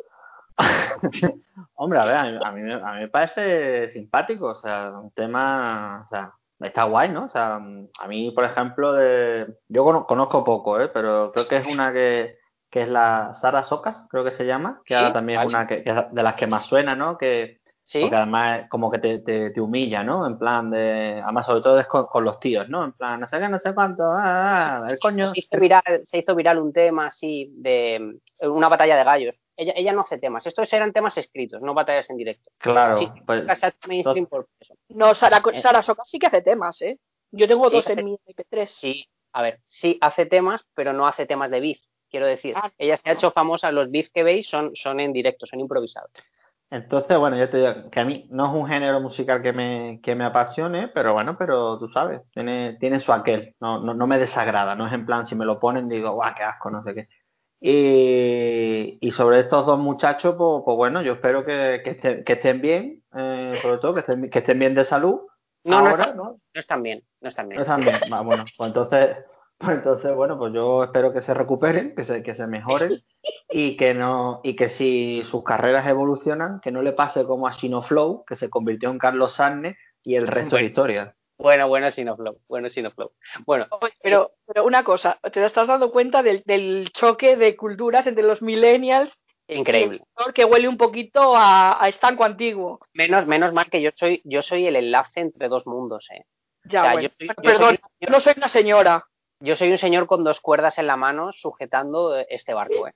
Hombre, 1.76 1.98
a 1.98 2.04
ver, 2.04 2.16
a 2.16 2.24
mí, 2.30 2.38
a 2.44 2.52
mí 2.52 2.60
me- 2.62 2.74
a 2.74 2.92
mí 2.94 3.00
me 3.00 3.08
parece 3.08 3.90
simpático, 3.90 4.46
o 4.48 4.54
sea, 4.56 4.90
un 4.90 5.10
tema, 5.12 6.02
o 6.04 6.08
sea, 6.08 6.32
está 6.60 6.84
guay, 6.84 7.10
¿no? 7.10 7.24
O 7.24 7.28
sea, 7.28 7.56
a 7.56 8.08
mí, 8.08 8.30
por 8.30 8.44
ejemplo, 8.44 8.92
de, 8.92 9.46
yo 9.68 9.84
cono- 9.84 10.06
conozco 10.06 10.44
poco, 10.44 10.80
¿eh? 10.80 10.88
Pero 10.88 11.32
creo 11.32 11.48
que 11.48 11.56
es 11.56 11.66
una 11.66 11.92
que, 11.92 12.38
que 12.70 12.82
es 12.82 12.88
la 12.88 13.34
Sara 13.40 13.64
Socas, 13.64 14.06
creo 14.10 14.24
que 14.24 14.32
se 14.32 14.46
llama, 14.46 14.80
que 14.84 14.94
Sí, 14.94 14.98
ahora 14.98 15.12
también 15.12 15.40
es 15.40 15.46
una 15.46 15.66
que, 15.66 15.82
que 15.82 15.90
es 15.90 15.96
de 16.10 16.22
las 16.22 16.34
que 16.34 16.46
más 16.46 16.66
suena, 16.66 16.94
¿no? 16.94 17.18
Que, 17.18 17.58
¿Sí? 17.86 18.00
porque 18.00 18.16
además 18.16 18.62
como 18.70 18.90
que 18.90 18.98
te, 18.98 19.18
te, 19.18 19.50
te 19.50 19.60
humilla, 19.60 20.02
¿no? 20.02 20.26
En 20.26 20.38
plan 20.38 20.70
de, 20.70 21.20
además 21.22 21.44
sobre 21.44 21.60
todo 21.60 21.78
es 21.78 21.86
con, 21.86 22.06
con 22.06 22.24
los 22.24 22.40
tíos, 22.40 22.66
¿no? 22.68 22.82
En 22.84 22.92
plan, 22.92 23.20
no 23.20 23.28
sé 23.28 23.38
qué, 23.38 23.48
no 23.48 23.58
sé 23.58 23.74
cuánto, 23.74 24.04
ah, 24.04 24.84
ah, 24.84 24.90
el 24.90 24.98
coño. 24.98 25.32
se, 25.34 25.40
hizo 25.40 25.58
viral, 25.60 25.82
se 26.04 26.18
hizo 26.18 26.34
viral 26.34 26.58
un 26.60 26.72
tema 26.72 27.08
así 27.08 27.52
de 27.58 28.18
una 28.40 28.68
batalla 28.68 28.96
de 28.96 29.04
gallos. 29.04 29.34
Ella, 29.56 29.72
ella 29.76 29.92
no 29.92 30.00
hace 30.02 30.18
temas. 30.18 30.46
Estos 30.46 30.72
eran 30.72 30.92
temas 30.92 31.16
escritos, 31.16 31.62
no 31.62 31.74
batallas 31.74 32.10
en 32.10 32.16
directo. 32.16 32.50
Claro, 32.58 32.98
Sí, 32.98 33.08
pues, 33.24 33.40
nunca 33.40 33.56
se 33.56 33.66
ha 33.66 33.68
hecho 33.68 33.88
mainstream 33.88 34.26
por 34.26 34.48
eso. 34.58 34.74
No, 34.88 35.14
Sara, 35.14 35.40
Eh. 35.52 35.62
Sara 35.62 35.82
Soca 35.82 36.02
sí 36.04 36.18
que 36.18 36.26
hace 36.26 36.42
temas, 36.42 36.80
¿eh? 36.82 36.98
Yo 37.30 37.46
tengo 37.48 37.68
Sí, 37.68 37.76
dos 37.76 37.86
hace- 37.86 37.98
en 37.98 38.04
mi 38.04 38.14
MP3. 38.26 38.70
Sí, 38.70 39.06
a 39.32 39.42
ver, 39.42 39.60
sí 39.66 39.96
hace 40.00 40.26
temas, 40.26 40.64
pero 40.74 40.92
no 40.92 41.06
hace 41.06 41.26
temas 41.26 41.50
de 41.50 41.60
beef. 41.60 41.78
Quiero 42.10 42.26
decir, 42.26 42.54
Ah. 42.56 42.70
ella 42.78 42.96
se 42.96 43.08
ha 43.10 43.12
hecho 43.12 43.30
famosa, 43.30 43.70
los 43.72 43.90
beef 43.90 44.08
que 44.12 44.22
veis 44.22 44.46
son, 44.48 44.74
son 44.74 45.00
en 45.00 45.12
directo, 45.12 45.46
son 45.46 45.60
improvisados. 45.60 46.10
Entonces, 46.70 47.16
bueno, 47.18 47.36
yo 47.36 47.48
te 47.50 47.58
digo 47.58 47.90
que 47.90 48.00
a 48.00 48.04
mí 48.04 48.26
no 48.30 48.46
es 48.46 48.52
un 48.52 48.66
género 48.68 48.98
musical 49.00 49.42
que 49.42 49.52
me, 49.52 50.00
que 50.02 50.14
me 50.16 50.24
apasione, 50.24 50.88
pero 50.88 51.12
bueno, 51.12 51.36
pero 51.38 51.78
tú 51.78 51.88
sabes, 51.90 52.22
tiene, 52.32 52.76
tiene 52.80 52.98
su 52.98 53.12
aquel, 53.12 53.54
no, 53.60 53.78
no, 53.80 53.94
no 53.94 54.06
me 54.08 54.18
desagrada, 54.18 54.74
no 54.74 54.86
es 54.86 54.92
en 54.92 55.06
plan, 55.06 55.26
si 55.26 55.36
me 55.36 55.44
lo 55.44 55.60
ponen 55.60 55.88
digo, 55.88 56.10
guau, 56.12 56.34
qué 56.34 56.42
asco, 56.42 56.70
no 56.70 56.82
sé 56.82 56.94
qué. 56.94 57.08
Y, 57.66 58.98
y 59.00 59.10
sobre 59.12 59.40
estos 59.40 59.64
dos 59.64 59.78
muchachos, 59.78 60.34
pues, 60.36 60.62
pues 60.66 60.76
bueno, 60.76 61.00
yo 61.00 61.14
espero 61.14 61.46
que, 61.46 61.80
que, 61.82 61.92
estén, 61.92 62.22
que 62.22 62.34
estén 62.34 62.60
bien, 62.60 63.02
eh, 63.16 63.58
sobre 63.62 63.78
todo 63.78 63.94
que 63.94 64.00
estén, 64.00 64.28
que 64.28 64.40
estén 64.40 64.58
bien 64.58 64.74
de 64.74 64.84
salud. 64.84 65.20
No, 65.64 65.80
no 65.80 65.88
ahora, 65.88 66.12
¿no? 66.12 66.24
no 66.24 66.60
están 66.60 66.82
bien, 66.82 67.02
no 67.22 67.30
están 67.30 67.48
bien. 67.48 67.56
No 67.56 67.62
están 67.62 67.80
bien. 67.80 67.96
Va, 68.12 68.20
bueno, 68.20 68.44
pues 68.58 68.68
entonces, 68.68 69.16
pues 69.56 69.78
entonces, 69.78 70.14
bueno, 70.14 70.36
pues 70.36 70.52
yo 70.52 70.84
espero 70.84 71.14
que 71.14 71.22
se 71.22 71.32
recuperen, 71.32 71.94
que 71.94 72.04
se, 72.04 72.22
que 72.22 72.34
se 72.34 72.46
mejoren 72.46 72.98
y 73.48 73.78
que 73.78 73.94
no, 73.94 74.42
y 74.44 74.56
que 74.56 74.68
si 74.68 75.22
sus 75.30 75.42
carreras 75.42 75.86
evolucionan, 75.86 76.60
que 76.60 76.70
no 76.70 76.82
le 76.82 76.92
pase 76.92 77.24
como 77.24 77.48
a 77.48 77.52
Sinoflow, 77.52 78.26
que 78.26 78.36
se 78.36 78.50
convirtió 78.50 78.90
en 78.90 78.98
Carlos 78.98 79.36
Sarne 79.36 79.78
y 80.02 80.16
el 80.16 80.26
resto 80.26 80.50
Bueno. 80.50 80.66
es 80.66 80.70
historia. 80.70 81.16
Bueno, 81.36 81.68
bueno, 81.68 81.90
Sinoflow, 81.90 82.38
bueno, 82.48 82.68
Sinoflow. 82.70 83.10
Bueno, 83.44 83.66
Pero, 84.02 84.32
pero 84.46 84.64
una 84.64 84.84
cosa, 84.84 85.18
¿te 85.32 85.44
estás 85.44 85.66
dando 85.66 85.90
cuenta 85.90 86.22
del, 86.22 86.42
del 86.46 86.90
choque 86.92 87.36
de 87.36 87.56
culturas 87.56 88.06
entre 88.06 88.22
los 88.22 88.40
millennials 88.40 89.12
increíble. 89.48 90.00
que 90.32 90.44
huele 90.44 90.68
un 90.68 90.76
poquito 90.76 91.36
a, 91.36 91.82
a 91.82 91.88
estanco 91.88 92.24
antiguo? 92.24 92.80
Menos, 92.92 93.26
menos 93.26 93.52
mal 93.52 93.68
que 93.68 93.82
yo 93.82 93.90
soy, 93.96 94.22
yo 94.24 94.42
soy 94.42 94.66
el 94.66 94.76
enlace 94.76 95.20
entre 95.20 95.48
dos 95.48 95.66
mundos, 95.66 96.06
eh. 96.12 96.24
Ya, 96.66 96.80
O 96.80 96.84
sea, 96.84 96.92
bueno. 96.92 97.08
yo 97.08 97.14
soy- 97.18 97.28
yo 97.28 97.34
Perdón, 97.42 97.76
soy- 97.76 98.08
no 98.08 98.20
soy 98.20 98.34
una 98.36 98.48
señora. 98.48 99.04
Yo 99.40 99.56
soy 99.56 99.70
un 99.72 99.78
señor 99.78 100.06
con 100.06 100.24
dos 100.24 100.40
cuerdas 100.40 100.78
en 100.78 100.86
la 100.86 100.96
mano 100.96 101.32
sujetando 101.32 102.16
eh, 102.16 102.26
este 102.30 102.54
barco. 102.54 102.86
¿eh? 102.88 102.92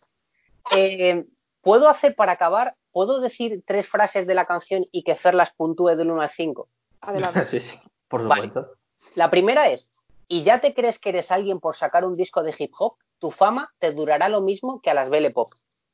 Eh, 0.71 1.25
¿Puedo 1.61 1.89
hacer 1.89 2.15
para 2.15 2.33
acabar? 2.33 2.77
¿Puedo 2.93 3.21
decir 3.21 3.63
tres 3.67 3.87
frases 3.89 4.27
de 4.27 4.35
la 4.35 4.47
canción 4.47 4.87
y 4.93 5.03
que 5.03 5.17
Fer 5.17 5.35
las 5.35 5.53
puntúe 5.55 5.89
del 5.97 6.11
1 6.11 6.23
al 6.23 6.31
5? 6.31 6.69
Adelante. 7.03 7.45
sí, 7.51 7.61
sí, 7.61 7.79
por 8.09 8.27
Vale. 8.27 8.49
supuesto. 8.49 8.75
La 9.15 9.31
primera 9.31 9.69
es, 9.71 9.91
¿y 10.29 10.43
ya 10.43 10.61
te 10.61 10.75
crees 10.75 10.99
que 10.99 11.11
eres 11.11 11.31
alguien 11.31 11.61
por 11.61 11.77
sacar 11.77 12.05
un 12.05 12.17
disco 12.17 12.43
de 12.43 12.55
hip 12.59 12.73
hop? 12.79 12.97
Tu 13.19 13.31
fama 13.31 13.73
te 13.79 13.93
durará 13.93 14.29
lo 14.29 14.41
mismo 14.41 14.81
que 14.81 14.91
a 14.91 14.95
las 14.95 15.11
Belle 15.11 15.31
Pop. 15.31 15.49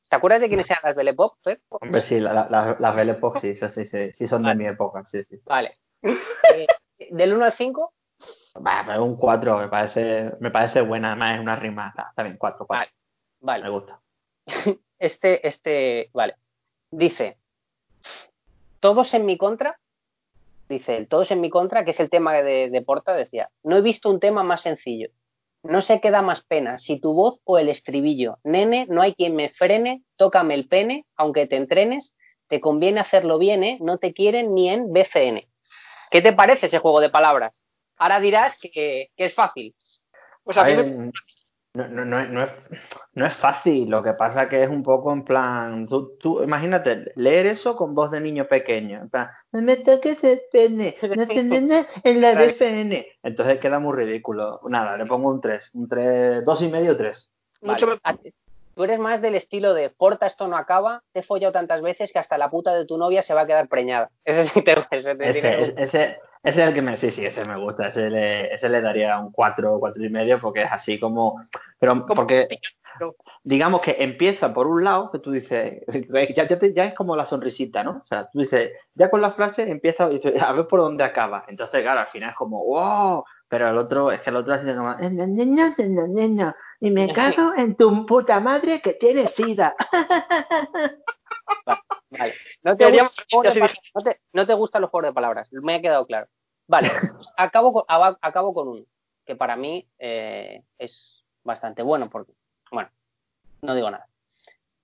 ¿Te 0.09 0.15
acuerdas 0.15 0.41
de 0.41 0.47
quiénes 0.47 0.69
eran 0.69 0.81
las 0.83 0.95
Belle 0.95 1.13
Pop, 1.13 1.37
Fer? 1.43 1.61
Hombre, 1.69 2.01
sí, 2.01 2.19
la- 2.19 2.33
la- 2.33 2.47
la- 2.49 2.77
las 2.79 2.95
Belle 2.95 3.11
Époque 3.13 3.39
sí, 3.39 3.55
sí, 3.55 3.67
sí, 3.69 3.85
sí, 3.85 4.11
sí 4.13 4.27
son 4.27 4.43
de 4.43 4.49
Vale. 4.49 4.63
mi 4.63 4.67
época, 4.69 5.03
sí, 5.05 5.23
sí. 5.23 5.39
Vale. 5.45 5.79
Eh, 6.03 6.67
del 7.09 7.33
1 7.33 7.45
al 7.45 7.53
5, 7.53 7.93
Va, 8.55 8.83
pero 8.85 9.03
un 9.03 9.17
4 9.17 9.57
me 9.57 9.67
parece, 9.67 10.31
me 10.39 10.51
parece 10.51 10.81
buena, 10.81 11.09
además 11.09 11.35
es 11.35 11.41
una 11.41 11.55
rima, 11.57 11.93
está, 12.09 12.23
bien, 12.23 12.37
4, 12.37 12.65
4, 12.65 12.91
vale. 13.41 13.63
me 13.63 13.69
gusta. 13.69 13.99
Este, 14.97 15.45
este, 15.45 16.09
vale. 16.13 16.35
Dice, 16.89 17.37
todos 18.79 19.13
en 19.13 19.25
mi 19.25 19.37
contra, 19.37 19.77
dice 20.69 20.97
él, 20.97 21.07
todos 21.07 21.31
en 21.31 21.41
mi 21.41 21.49
contra, 21.49 21.85
que 21.85 21.91
es 21.91 21.99
el 21.99 22.09
tema 22.09 22.33
de, 22.33 22.69
de 22.69 22.81
Porta, 22.81 23.13
decía, 23.13 23.49
no 23.63 23.77
he 23.77 23.81
visto 23.81 24.09
un 24.09 24.19
tema 24.19 24.43
más 24.43 24.61
sencillo. 24.61 25.09
No 25.63 25.81
sé 25.81 25.99
qué 25.99 26.11
da 26.11 26.21
más 26.21 26.43
pena, 26.43 26.77
si 26.77 26.99
tu 26.99 27.13
voz 27.13 27.39
o 27.43 27.57
el 27.57 27.69
estribillo. 27.69 28.37
Nene, 28.43 28.85
no 28.89 29.01
hay 29.01 29.15
quien 29.15 29.35
me 29.35 29.49
frene, 29.49 30.03
tócame 30.15 30.53
el 30.53 30.67
pene, 30.67 31.05
aunque 31.15 31.47
te 31.47 31.55
entrenes, 31.55 32.15
te 32.47 32.59
conviene 32.59 32.99
hacerlo 32.99 33.39
bien, 33.39 33.63
¿eh? 33.63 33.77
No 33.81 33.97
te 33.97 34.13
quieren 34.13 34.53
ni 34.53 34.69
en 34.69 34.93
BCN. 34.93 35.47
¿Qué 36.11 36.21
te 36.21 36.33
parece 36.33 36.67
ese 36.67 36.77
juego 36.77 36.99
de 37.01 37.09
palabras? 37.09 37.61
Ahora 37.97 38.19
dirás 38.19 38.55
que, 38.61 38.69
que 39.15 39.25
es 39.25 39.33
fácil. 39.33 39.73
Pues 40.43 40.55
a, 40.57 40.61
A 40.61 40.65
mí 40.65 40.75
ver, 40.75 40.85
me- 40.85 41.11
no, 41.75 41.87
no, 41.87 42.05
no, 42.05 42.19
es- 42.21 42.29
no 42.29 42.43
es, 42.43 42.49
no 43.13 43.25
es 43.25 43.35
fácil, 43.35 43.89
lo 43.89 44.01
que 44.01 44.13
pasa 44.13 44.47
que 44.49 44.63
es 44.63 44.69
un 44.69 44.81
poco 44.83 45.11
en 45.13 45.23
plan, 45.23 45.87
tú, 45.87 46.17
tú 46.19 46.41
imagínate, 46.43 47.11
leer 47.15 47.45
eso 47.47 47.75
con 47.75 47.93
voz 47.93 48.09
de 48.11 48.19
niño 48.21 48.45
pequeño, 48.47 49.01
en 49.01 49.09
plan, 49.09 49.29
no 49.51 49.61
me 49.61 49.75
toques 49.77 50.23
el 50.23 50.41
pene, 50.51 50.95
no 51.01 51.27
te 51.27 51.39
en 52.03 52.21
la. 52.21 52.33
BFN, 52.35 53.05
entonces 53.23 53.59
queda 53.59 53.79
muy 53.79 53.95
ridículo. 53.95 54.59
Nada, 54.67 54.97
le 54.97 55.05
pongo 55.05 55.29
un 55.29 55.41
3, 55.41 55.69
un 55.73 55.87
3, 55.87 56.43
dos 56.43 56.61
y 56.61 56.67
medio, 56.69 56.95
3. 56.97 57.29
mucho 57.61 57.85
Vale. 58.03 58.19
me- 58.23 58.33
Tú 58.75 58.83
eres 58.83 58.99
más 58.99 59.21
del 59.21 59.35
estilo 59.35 59.73
de 59.73 59.89
porta 59.89 60.27
esto 60.27 60.49
no 60.49 60.57
acaba, 60.57 61.01
te 61.13 61.21
he 61.21 61.23
follado 61.23 61.53
tantas 61.53 61.81
veces 61.81 62.11
que 62.11 62.19
hasta 62.19 62.37
la 62.37 62.49
puta 62.49 62.73
de 62.73 62.85
tu 62.85 62.97
novia 62.97 63.21
se 63.23 63.33
va 63.33 63.43
a 63.43 63.47
quedar 63.47 63.69
preñada. 63.69 64.09
Ese 64.25 64.47
sí 64.49 64.61
te, 64.63 64.75
ese 64.91 65.15
te 65.15 65.31
tiene- 65.31 65.61
Ese, 65.63 65.73
ese, 65.77 66.17
Ese 66.45 66.61
es 66.61 66.67
el 66.69 66.73
que 66.75 66.81
me, 66.83 66.95
sí, 66.97 67.11
sí, 67.11 67.25
ese 67.25 67.43
me 67.43 67.57
gusta, 67.59 67.87
ese 67.87 68.09
le, 68.09 68.53
ese 68.53 68.69
le 68.69 68.79
daría 68.81 69.17
un 69.19 69.31
4, 69.31 69.79
cuatro 69.79 70.03
y 70.05 70.09
medio 70.09 70.39
porque 70.39 70.61
es 70.61 70.71
así 70.71 70.99
como, 70.99 71.41
pero 71.79 72.05
porque 72.05 72.47
digamos 73.43 73.81
que 73.81 73.95
empieza 73.99 74.53
por 74.53 74.67
un 74.67 74.83
lado 74.83 75.11
que 75.11 75.19
tú 75.19 75.31
dices, 75.31 75.83
ya, 76.35 76.47
ya, 76.47 76.59
te- 76.59 76.73
ya 76.73 76.85
es 76.85 76.93
como 76.93 77.15
la 77.15 77.25
sonrisita, 77.25 77.83
¿no? 77.83 77.99
O 78.03 78.05
sea, 78.05 78.29
tú 78.31 78.39
dices, 78.39 78.71
ya 78.95 79.09
con 79.09 79.21
la 79.21 79.31
frase 79.31 79.69
empieza 79.69 80.05
a 80.05 80.51
ver 80.53 80.67
por 80.67 80.79
dónde 80.81 81.03
acaba. 81.03 81.45
Entonces, 81.47 81.81
claro, 81.81 82.01
al 82.01 82.07
final 82.07 82.29
es 82.31 82.35
como, 82.35 82.63
wow, 82.65 83.23
pero 83.47 83.69
el 83.69 83.77
otro, 83.77 84.11
es 84.11 84.21
que 84.21 84.29
el 84.29 84.35
otro 84.37 84.55
como, 84.57 84.91
"Eh, 84.99 85.09
ña, 85.11 85.25
ña, 85.25 85.45
ña, 85.45 85.75
ña, 85.77 86.07
ña, 86.07 86.27
ña, 86.27 86.55
y 86.79 86.91
me 86.91 87.07
cago 87.13 87.53
en 87.55 87.75
tu 87.75 88.05
puta 88.05 88.39
madre 88.39 88.81
que 88.81 88.93
tiene 88.93 89.27
sida. 89.29 89.75
Vale. 92.09 92.33
No 92.63 92.75
te, 92.77 92.85
gusta 93.01 93.51
dije. 93.53 93.79
no 93.93 94.01
te- 94.01 94.21
no 94.33 94.45
te 94.45 94.53
gustan 94.53 94.81
los 94.81 94.91
juegos 94.91 95.09
de 95.09 95.13
palabras, 95.13 95.49
me 95.53 95.75
ha 95.75 95.81
quedado 95.81 96.05
claro. 96.05 96.27
Vale, 96.67 96.89
pues 97.15 97.31
acabo, 97.37 97.71
con, 97.73 97.83
acabo 98.21 98.53
con 98.53 98.67
uno, 98.67 98.85
que 99.25 99.35
para 99.35 99.55
mí 99.55 99.87
eh, 99.99 100.63
es 100.79 101.23
bastante 101.43 101.83
bueno, 101.83 102.09
porque, 102.09 102.33
bueno, 102.71 102.89
no 103.61 103.75
digo 103.75 103.91
nada. 103.91 104.07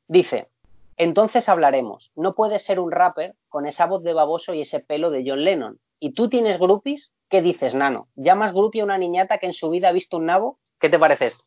Dice, 0.07 0.49
entonces 0.97 1.49
hablaremos, 1.49 2.11
no 2.15 2.35
puedes 2.35 2.63
ser 2.63 2.79
un 2.79 2.91
rapper 2.91 3.33
con 3.49 3.65
esa 3.65 3.87
voz 3.87 4.03
de 4.03 4.13
baboso 4.13 4.53
y 4.53 4.61
ese 4.61 4.79
pelo 4.79 5.09
de 5.09 5.23
John 5.25 5.43
Lennon. 5.43 5.79
¿Y 6.03 6.13
tú 6.13 6.29
tienes 6.29 6.59
groupies? 6.59 7.13
¿Qué 7.29 7.43
dices, 7.43 7.75
nano? 7.75 8.07
¿Llamas 8.15 8.53
groupie 8.53 8.81
a 8.81 8.85
una 8.85 8.97
niñata 8.97 9.37
que 9.37 9.45
en 9.45 9.53
su 9.53 9.69
vida 9.69 9.89
ha 9.89 9.91
visto 9.91 10.17
un 10.17 10.25
nabo? 10.25 10.57
¿Qué 10.79 10.89
te 10.89 10.97
parece 10.97 11.27
esto? 11.27 11.43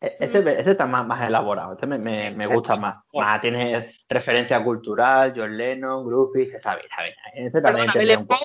E- 0.00 0.16
Este, 0.18 0.38
este 0.38 0.70
está 0.70 0.86
más, 0.86 1.06
más 1.06 1.28
elaborado, 1.28 1.74
este 1.74 1.86
me, 1.86 1.98
me, 1.98 2.30
me 2.30 2.46
gusta 2.46 2.76
más. 2.76 3.04
Más 3.12 3.40
tiene 3.42 3.94
referencia 4.08 4.64
cultural, 4.64 5.34
John 5.36 5.58
Lennon, 5.58 6.06
Groupies, 6.06 6.54
está 6.54 6.74
bien, 6.76 6.86
está 6.90 7.02
bien. 7.02 7.46
Este 7.46 7.60
también 7.60 7.86
Perdona, 7.92 8.18
un. 8.18 8.26
Pop, 8.26 8.38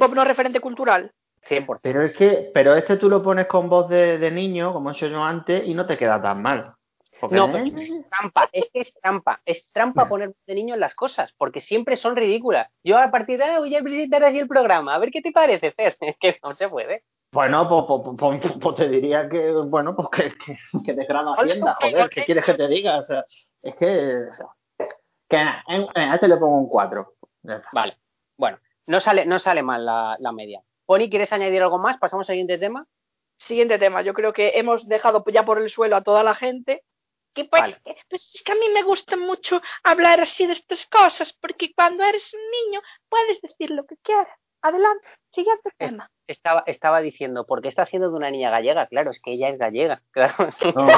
Pop 0.00 0.14
no 0.14 0.22
es 0.22 0.28
referente 0.28 0.58
cultural. 0.58 1.12
100%. 1.48 1.78
Pero 1.82 2.02
es 2.02 2.12
que, 2.16 2.50
pero 2.52 2.74
este 2.74 2.96
tú 2.96 3.08
lo 3.08 3.22
pones 3.22 3.46
con 3.46 3.68
voz 3.68 3.88
de, 3.88 4.18
de 4.18 4.30
niño, 4.32 4.72
como 4.72 4.90
he 4.90 4.94
hecho 4.94 5.06
yo 5.06 5.22
antes, 5.22 5.64
y 5.66 5.72
no 5.72 5.86
te 5.86 5.96
queda 5.96 6.20
tan 6.20 6.42
mal. 6.42 6.74
No, 7.30 7.50
pero 7.52 7.64
es 7.66 8.08
trampa, 8.10 8.48
es 8.52 8.70
que 8.72 8.80
es 8.80 8.94
trampa, 8.94 9.40
es 9.44 9.72
trampa 9.72 10.08
poner 10.08 10.32
de 10.46 10.54
niño 10.54 10.74
en 10.74 10.80
las 10.80 10.94
cosas, 10.94 11.32
porque 11.36 11.60
siempre 11.60 11.96
son 11.96 12.16
ridículas. 12.16 12.72
Yo 12.84 12.98
a 12.98 13.10
partir 13.10 13.38
de 13.38 13.44
ahora 13.44 13.58
voy 13.58 13.74
a 13.74 13.80
visitar 13.82 14.24
así 14.24 14.38
el 14.38 14.48
programa, 14.48 14.94
a 14.94 14.98
ver 14.98 15.10
qué 15.10 15.20
te 15.22 15.32
parece, 15.32 15.72
Fer. 15.72 15.96
Es 16.00 16.16
que 16.18 16.36
no 16.42 16.54
se 16.54 16.68
puede. 16.68 17.04
Bueno, 17.32 17.68
pues, 17.68 18.02
pues, 18.18 18.52
pues- 18.60 18.74
te 18.76 18.88
diría 18.88 19.28
que, 19.28 19.52
bueno, 19.52 19.94
pues 19.94 20.08
que, 20.08 20.30
que, 20.44 20.56
que 20.84 20.92
desgrada 20.94 21.34
Hacienda, 21.36 21.76
joder, 21.80 22.10
¿qué 22.10 22.24
quieres 22.24 22.44
que 22.44 22.54
te 22.54 22.66
diga? 22.68 22.98
O 22.98 23.04
sea, 23.04 23.24
es 23.62 23.74
que, 23.76 24.16
o 24.28 24.32
sea, 24.32 24.46
que 25.28 25.36
nada, 25.36 25.62
en- 25.68 25.86
en- 25.94 26.10
a 26.10 26.14
este 26.14 26.26
le 26.28 26.36
pongo 26.38 26.58
un 26.58 26.68
4. 26.68 27.14
Vale, 27.72 27.96
bueno, 28.36 28.58
no 28.86 28.98
sale, 29.00 29.26
no 29.26 29.38
sale 29.38 29.62
mal 29.62 29.86
la, 29.86 30.16
la 30.18 30.32
media. 30.32 30.60
Pony, 30.86 31.08
¿quieres 31.08 31.32
añadir 31.32 31.62
algo 31.62 31.78
más? 31.78 31.98
Pasamos 31.98 32.28
al 32.28 32.32
siguiente 32.34 32.58
tema. 32.58 32.84
Siguiente 33.38 33.78
tema, 33.78 34.02
yo 34.02 34.12
creo 34.12 34.32
que 34.32 34.58
hemos 34.58 34.88
dejado 34.88 35.24
ya 35.32 35.44
por 35.44 35.62
el 35.62 35.70
suelo 35.70 35.94
a 35.96 36.02
toda 36.02 36.22
la 36.24 36.34
gente. 36.34 36.82
Que 37.34 37.44
pues, 37.44 37.62
Vale. 37.62 37.78
que- 37.84 37.94
pues 38.08 38.32
es 38.34 38.42
que 38.42 38.52
a 38.52 38.56
mí 38.56 38.68
me 38.74 38.82
gusta 38.82 39.16
mucho 39.16 39.60
hablar 39.84 40.20
así 40.20 40.46
de 40.46 40.52
estas 40.54 40.86
cosas, 40.86 41.32
porque 41.40 41.72
cuando 41.74 42.02
eres 42.04 42.32
un 42.34 42.40
niño 42.50 42.80
puedes 43.08 43.40
decir 43.40 43.70
lo 43.70 43.84
que 43.86 43.96
quieras. 44.02 44.28
Adelante, 44.62 45.06
siguiente 45.32 45.70
Es- 45.78 45.88
tema. 45.90 46.10
Estaba, 46.26 46.62
estaba 46.66 47.00
diciendo, 47.00 47.44
¿por 47.46 47.60
qué 47.62 47.68
está 47.68 47.82
haciendo 47.82 48.10
de 48.10 48.16
una 48.16 48.30
niña 48.30 48.50
gallega? 48.50 48.86
Claro, 48.86 49.10
es 49.10 49.20
que 49.22 49.32
ella 49.32 49.48
es 49.48 49.58
gallega. 49.58 50.02
Claro. 50.12 50.34
No, 50.74 50.88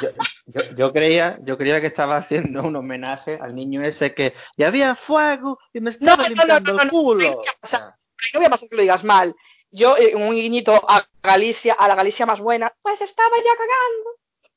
yo, 0.00 0.10
yo, 0.46 0.60
yo 0.76 0.92
creía, 0.92 1.38
yo 1.42 1.58
creía 1.58 1.80
que 1.80 1.88
estaba 1.88 2.16
haciendo 2.18 2.62
un 2.62 2.76
homenaje 2.76 3.38
al 3.40 3.54
niño 3.54 3.82
ese 3.82 4.14
que 4.14 4.34
y 4.56 4.62
había 4.64 4.94
fuego 4.94 5.58
y 5.72 5.80
me 5.80 5.90
No, 5.90 5.96
estaba 5.96 6.16
no, 6.16 6.22
no, 6.22 6.28
limpiando 6.28 6.60
no, 6.72 6.76
no, 6.76 6.82
el 6.82 6.86
no, 6.86 6.92
culo. 6.92 7.42
o 7.62 7.66
sea, 7.66 7.96
no 8.32 8.40
voy 8.40 8.46
a 8.46 8.50
pasar 8.50 8.68
que 8.68 8.76
lo 8.76 8.82
digas 8.82 9.02
mal. 9.04 9.34
Yo, 9.72 9.96
eh, 9.96 10.14
un 10.16 10.30
guiñito 10.32 10.74
a 10.88 11.04
Galicia, 11.22 11.74
a 11.74 11.86
la 11.88 11.94
Galicia 11.94 12.26
más 12.26 12.40
buena, 12.40 12.72
pues 12.82 13.00
estaba 13.00 13.36
ya 13.36 13.52
cagando 13.56 14.10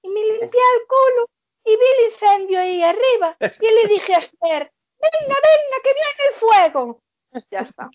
y 0.04 0.10
me 0.10 0.22
limpié 0.22 0.48
el 0.48 0.88
culo 0.88 1.30
y 1.66 1.72
vi 1.72 1.86
el 1.98 2.12
incendio 2.12 2.60
ahí 2.60 2.84
arriba 2.84 3.36
y 3.39 3.66
le 3.72 3.88
dije 3.88 4.13
a 4.16 4.20
Esther, 4.20 4.72
venga, 5.00 5.36
venga, 5.50 5.78
que 5.84 5.94
viene 5.94 6.24
el 6.30 6.39
fuego. 6.39 7.00
Ya 7.50 7.62
está. 7.62 7.89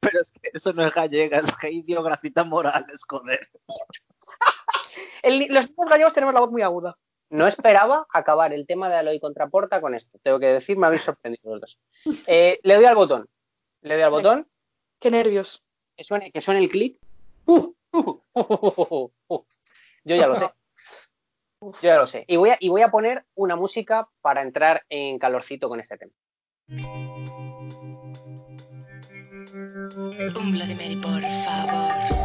Pero 0.00 0.20
es 0.22 0.28
que 0.40 0.50
eso 0.54 0.72
no 0.72 0.82
es 0.86 0.94
gallega, 0.94 1.40
es 1.40 1.56
que 1.60 1.70
idiografita 1.70 2.42
Morales, 2.42 3.02
joder. 3.06 3.46
El- 5.22 5.46
los 5.48 5.68
niños 5.68 5.90
gallegos 5.90 6.14
tenemos 6.14 6.32
la 6.34 6.40
voz 6.40 6.50
muy 6.50 6.62
aguda. 6.62 6.96
No 7.30 7.46
esperaba 7.46 8.06
acabar 8.12 8.54
el 8.54 8.66
tema 8.66 8.88
de 8.88 8.96
Aloy 8.96 9.20
Contraporta 9.20 9.80
con 9.82 9.94
esto. 9.94 10.18
Tengo 10.22 10.40
que 10.40 10.46
decir, 10.46 10.78
me 10.78 10.86
habéis 10.86 11.02
sorprendido 11.02 11.50
los 11.52 11.60
dos. 11.60 11.78
Eh, 12.26 12.58
le 12.62 12.74
doy 12.76 12.86
al 12.86 12.94
botón. 12.94 13.28
Le 13.82 13.94
doy 13.94 14.02
al 14.02 14.10
botón. 14.10 14.48
Qué 14.98 15.10
nervios. 15.10 15.62
Que 15.94 16.04
suene, 16.04 16.32
que 16.32 16.40
suene 16.40 16.60
el. 16.60 16.96
Uh, 17.44 17.54
uh, 17.56 17.74
uh, 17.92 18.20
uh, 18.32 18.84
uh, 18.88 19.10
uh. 19.28 19.44
Yo 20.04 20.16
ya 20.16 20.26
lo 20.26 20.36
sé. 20.36 20.50
Yo 21.60 21.72
ya 21.82 21.96
lo 21.96 22.06
sé. 22.06 22.24
Y 22.28 22.36
voy, 22.36 22.50
a, 22.50 22.56
y 22.60 22.68
voy 22.68 22.82
a 22.82 22.90
poner 22.90 23.24
una 23.34 23.56
música 23.56 24.08
para 24.20 24.42
entrar 24.42 24.84
en 24.88 25.18
calorcito 25.18 25.68
con 25.68 25.80
este 25.80 25.98
tema. 25.98 26.12
Un 30.36 30.52
Bloody 30.52 30.74
Mary, 30.74 30.96
por 30.96 31.20
favor. 31.22 32.17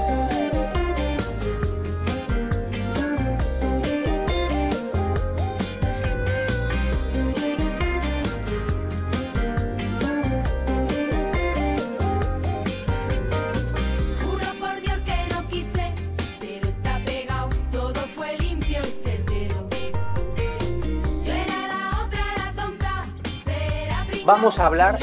Vamos 24.26 24.58
a 24.58 24.68
hablar, 24.68 25.00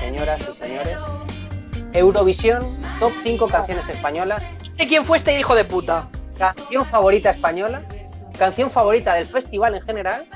señoras 0.00 0.40
y 0.40 0.52
señores. 0.54 0.98
Eurovisión, 1.92 2.82
top 2.98 3.12
5 3.22 3.46
canciones 3.46 3.88
españolas, 3.88 4.42
¿De 4.76 4.88
quién 4.88 5.04
fue 5.04 5.18
este 5.18 5.38
hijo 5.38 5.54
de 5.54 5.64
puta? 5.64 6.10
canción 6.36 6.84
favorita 6.86 7.30
española, 7.30 7.88
canción 8.36 8.72
favorita 8.72 9.14
del 9.14 9.28
festival 9.28 9.76
en 9.76 9.82
general, 9.82 10.26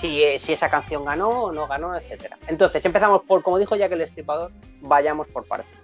si, 0.00 0.24
eh, 0.24 0.40
si 0.40 0.52
esa 0.52 0.68
canción 0.68 1.04
ganó 1.04 1.44
o 1.44 1.52
no 1.52 1.68
ganó, 1.68 1.94
etcétera. 1.94 2.36
Entonces, 2.48 2.84
empezamos 2.84 3.22
por, 3.22 3.44
como 3.44 3.60
dijo 3.60 3.76
Jack 3.76 3.92
el 3.92 4.00
Destripador, 4.00 4.50
vayamos 4.80 5.28
por 5.28 5.46
partes. 5.46 5.78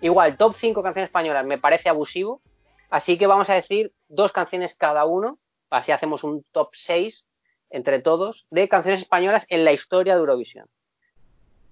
Igual, 0.00 0.36
top 0.36 0.54
5 0.60 0.80
canciones 0.84 1.08
españolas 1.08 1.44
me 1.44 1.58
parece 1.58 1.88
abusivo, 1.88 2.40
así 2.88 3.18
que 3.18 3.26
vamos 3.26 3.50
a 3.50 3.54
decir 3.54 3.92
dos 4.06 4.30
canciones 4.30 4.76
cada 4.76 5.04
uno, 5.06 5.38
así 5.70 5.90
hacemos 5.90 6.22
un 6.22 6.44
top 6.52 6.68
6 6.74 7.26
entre 7.70 7.98
todos 7.98 8.46
de 8.50 8.68
canciones 8.68 9.02
españolas 9.02 9.44
en 9.48 9.64
la 9.64 9.72
historia 9.72 10.14
de 10.14 10.20
Eurovisión. 10.20 10.68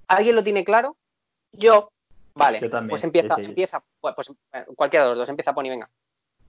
¿Alguien 0.09 0.37
lo 0.37 0.45
tiene 0.45 0.65
claro? 0.65 0.97
Yo. 1.53 1.91
Vale, 2.35 2.61
Yo 2.61 2.71
también, 2.71 2.91
pues 2.91 3.05
empieza, 3.05 3.37
sí, 3.37 3.43
sí. 3.43 3.49
empieza, 3.49 3.83
pues 4.01 4.31
eh, 4.55 4.65
cualquiera 4.75 5.05
de 5.05 5.11
los 5.11 5.19
dos, 5.19 5.29
empieza 5.29 5.53
Pony, 5.53 5.69
venga. 5.69 5.89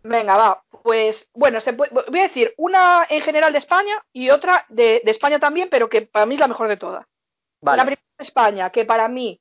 Venga, 0.04 0.36
va. 0.38 0.64
Pues, 0.82 1.28
bueno, 1.34 1.60
se 1.62 1.74
puede- 1.74 1.92
voy 2.10 2.20
a 2.20 2.24
decir 2.24 2.54
una 2.58 3.06
en 3.10 3.22
general 3.22 3.52
de 3.54 3.60
España 3.60 4.02
y 4.14 4.30
otra 4.30 4.66
de, 4.70 5.02
de 5.04 5.12
España 5.12 5.40
también, 5.40 5.70
pero 5.70 5.90
que 5.90 6.04
para 6.04 6.26
mí 6.26 6.36
es 6.36 6.40
la 6.40 6.48
mejor 6.48 6.68
de 6.70 6.78
todas. 6.78 7.06
Vale. 7.62 7.78
La 7.78 7.84
primera 7.86 8.02
de 8.18 8.24
España, 8.26 8.70
que 8.70 8.86
para 8.86 9.08
mí 9.08 9.40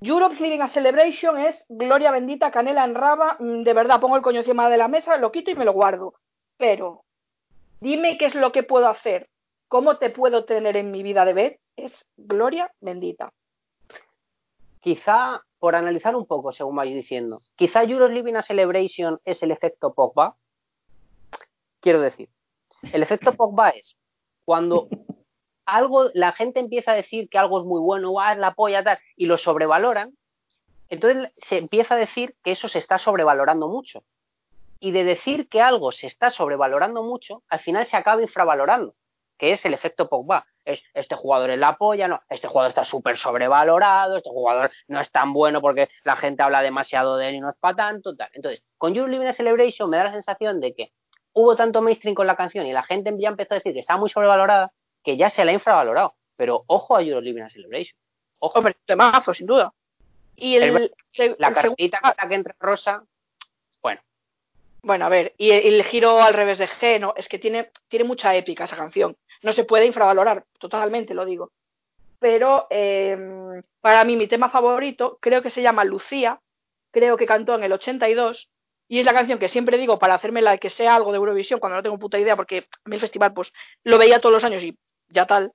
Europe's 0.00 0.40
Living 0.40 0.60
a 0.60 0.68
Celebration 0.68 1.38
es 1.38 1.64
Gloria 1.68 2.10
Bendita, 2.10 2.50
Canela 2.50 2.84
en 2.84 2.94
Raba. 2.94 3.36
mm, 3.38 3.62
De 3.62 3.72
verdad, 3.72 4.00
pongo 4.00 4.16
el 4.16 4.22
coño 4.22 4.40
encima 4.40 4.68
de 4.68 4.76
la 4.78 4.88
mesa, 4.88 5.16
lo 5.16 5.30
quito 5.32 5.50
y 5.50 5.54
me 5.54 5.64
lo 5.64 5.72
guardo. 5.72 6.14
Pero, 6.56 7.02
dime 7.80 8.16
qué 8.18 8.26
es 8.26 8.34
lo 8.34 8.52
que 8.52 8.62
puedo 8.64 8.88
hacer. 8.88 9.28
¿Cómo 9.68 9.96
te 9.98 10.10
puedo 10.10 10.44
tener 10.44 10.76
en 10.76 10.90
mi 10.92 11.02
vida 11.02 11.24
de 11.24 11.32
ver? 11.32 11.58
Es 11.76 12.06
Gloria 12.16 12.72
Bendita. 12.80 13.32
quizá, 14.80 15.40
por 15.58 15.74
analizar 15.76 16.14
un 16.14 16.26
poco, 16.26 16.52
según 16.52 16.76
vais 16.76 16.94
diciendo, 16.94 17.40
quizá 17.56 17.84
Euros 17.84 18.10
Living 18.10 18.34
a 18.34 18.42
Celebration 18.42 19.16
es 19.24 19.42
el 19.42 19.50
efecto 19.50 19.94
Pogba. 19.94 20.36
Quiero 21.80 22.02
decir, 22.02 22.28
el 22.92 23.02
efecto 23.02 23.32
Pogba 23.32 23.70
es 23.70 23.96
cuando 24.44 24.88
algo, 25.64 26.10
la 26.12 26.32
gente 26.32 26.60
empieza 26.60 26.92
a 26.92 26.96
decir 26.96 27.30
que 27.30 27.38
algo 27.38 27.60
es 27.60 27.64
muy 27.64 27.80
bueno, 27.80 28.10
"Guau, 28.10 28.34
es 28.34 28.38
la 28.38 28.52
polla, 28.52 28.84
tal, 28.84 28.98
y 29.16 29.24
lo 29.24 29.38
sobrevaloran, 29.38 30.12
entonces 30.90 31.32
se 31.38 31.56
empieza 31.56 31.94
a 31.94 31.98
decir 31.98 32.36
que 32.44 32.52
eso 32.52 32.68
se 32.68 32.78
está 32.78 32.98
sobrevalorando 32.98 33.68
mucho. 33.68 34.04
Y 34.80 34.90
de 34.90 35.04
decir 35.04 35.48
que 35.48 35.62
algo 35.62 35.92
se 35.92 36.06
está 36.06 36.30
sobrevalorando 36.30 37.02
mucho, 37.02 37.42
al 37.48 37.60
final 37.60 37.86
se 37.86 37.96
acaba 37.96 38.20
infravalorando, 38.20 38.94
que 39.44 39.52
es 39.52 39.64
el 39.66 39.74
efecto 39.74 40.08
Pogba. 40.08 40.46
Es, 40.64 40.82
este 40.94 41.14
jugador 41.14 41.50
es 41.50 41.58
la 41.58 41.76
polla, 41.76 42.08
no, 42.08 42.22
este 42.30 42.48
jugador 42.48 42.70
está 42.70 42.82
súper 42.84 43.18
sobrevalorado, 43.18 44.16
este 44.16 44.30
jugador 44.30 44.70
no 44.88 45.00
es 45.00 45.10
tan 45.10 45.34
bueno 45.34 45.60
porque 45.60 45.90
la 46.04 46.16
gente 46.16 46.42
habla 46.42 46.62
demasiado 46.62 47.18
de 47.18 47.28
él 47.28 47.34
y 47.34 47.40
no 47.40 47.50
es 47.50 47.56
para 47.60 47.76
tanto, 47.76 48.16
tal. 48.16 48.30
Entonces, 48.32 48.64
con 48.78 48.94
You 48.94 49.06
Living 49.06 49.26
a 49.26 49.34
Celebration 49.34 49.90
me 49.90 49.98
da 49.98 50.04
la 50.04 50.12
sensación 50.12 50.60
de 50.60 50.74
que 50.74 50.92
hubo 51.34 51.54
tanto 51.56 51.82
mainstream 51.82 52.14
con 52.14 52.26
la 52.26 52.36
canción 52.36 52.64
y 52.64 52.72
la 52.72 52.84
gente 52.84 53.14
ya 53.18 53.28
empezó 53.28 53.52
a 53.52 53.58
decir 53.58 53.74
que 53.74 53.80
está 53.80 53.98
muy 53.98 54.08
sobrevalorada, 54.08 54.72
que 55.02 55.18
ya 55.18 55.28
se 55.28 55.44
la 55.44 55.50
ha 55.50 55.54
infravalorado. 55.54 56.14
Pero 56.36 56.64
ojo 56.66 56.96
a 56.96 57.02
You 57.02 57.20
Living 57.20 57.42
a 57.42 57.50
Celebration. 57.50 57.98
Ojo. 58.38 58.58
Hombre, 58.58 58.76
temazo, 58.86 59.34
sin 59.34 59.46
duda. 59.46 59.74
Y 60.36 60.56
el, 60.56 60.90
La 61.38 61.48
el 61.48 61.54
cartita 61.54 62.00
que 62.26 62.34
entra 62.34 62.56
rosa, 62.58 63.04
bueno, 63.82 64.00
Bueno, 64.82 65.04
a 65.04 65.08
ver, 65.10 65.34
y 65.36 65.50
el, 65.50 65.74
el 65.74 65.84
giro 65.84 66.22
al 66.22 66.32
revés 66.32 66.58
de 66.58 66.66
G, 66.66 66.98
no, 66.98 67.12
es 67.16 67.28
que 67.28 67.38
tiene, 67.38 67.70
tiene 67.88 68.04
mucha 68.04 68.34
épica 68.34 68.64
esa 68.64 68.76
canción. 68.76 69.16
No 69.44 69.52
se 69.52 69.64
puede 69.64 69.84
infravalorar, 69.84 70.46
totalmente 70.58 71.12
lo 71.12 71.26
digo. 71.26 71.52
Pero 72.18 72.66
eh, 72.70 73.60
para 73.82 74.02
mí 74.04 74.16
mi 74.16 74.26
tema 74.26 74.48
favorito 74.48 75.18
creo 75.20 75.42
que 75.42 75.50
se 75.50 75.60
llama 75.60 75.84
Lucía, 75.84 76.40
creo 76.90 77.18
que 77.18 77.26
cantó 77.26 77.54
en 77.54 77.62
el 77.62 77.72
82 77.72 78.48
y 78.88 79.00
es 79.00 79.04
la 79.04 79.12
canción 79.12 79.38
que 79.38 79.48
siempre 79.48 79.76
digo 79.76 79.98
para 79.98 80.14
hacerme 80.14 80.40
la 80.40 80.56
que 80.56 80.70
sea 80.70 80.94
algo 80.94 81.12
de 81.12 81.18
Eurovisión 81.18 81.60
cuando 81.60 81.76
no 81.76 81.82
tengo 81.82 81.98
puta 81.98 82.18
idea 82.18 82.36
porque 82.36 82.66
a 82.84 82.88
mí 82.88 82.96
el 82.96 83.02
festival 83.02 83.34
pues 83.34 83.52
lo 83.82 83.98
veía 83.98 84.18
todos 84.18 84.32
los 84.32 84.44
años 84.44 84.62
y 84.62 84.78
ya 85.08 85.26
tal, 85.26 85.52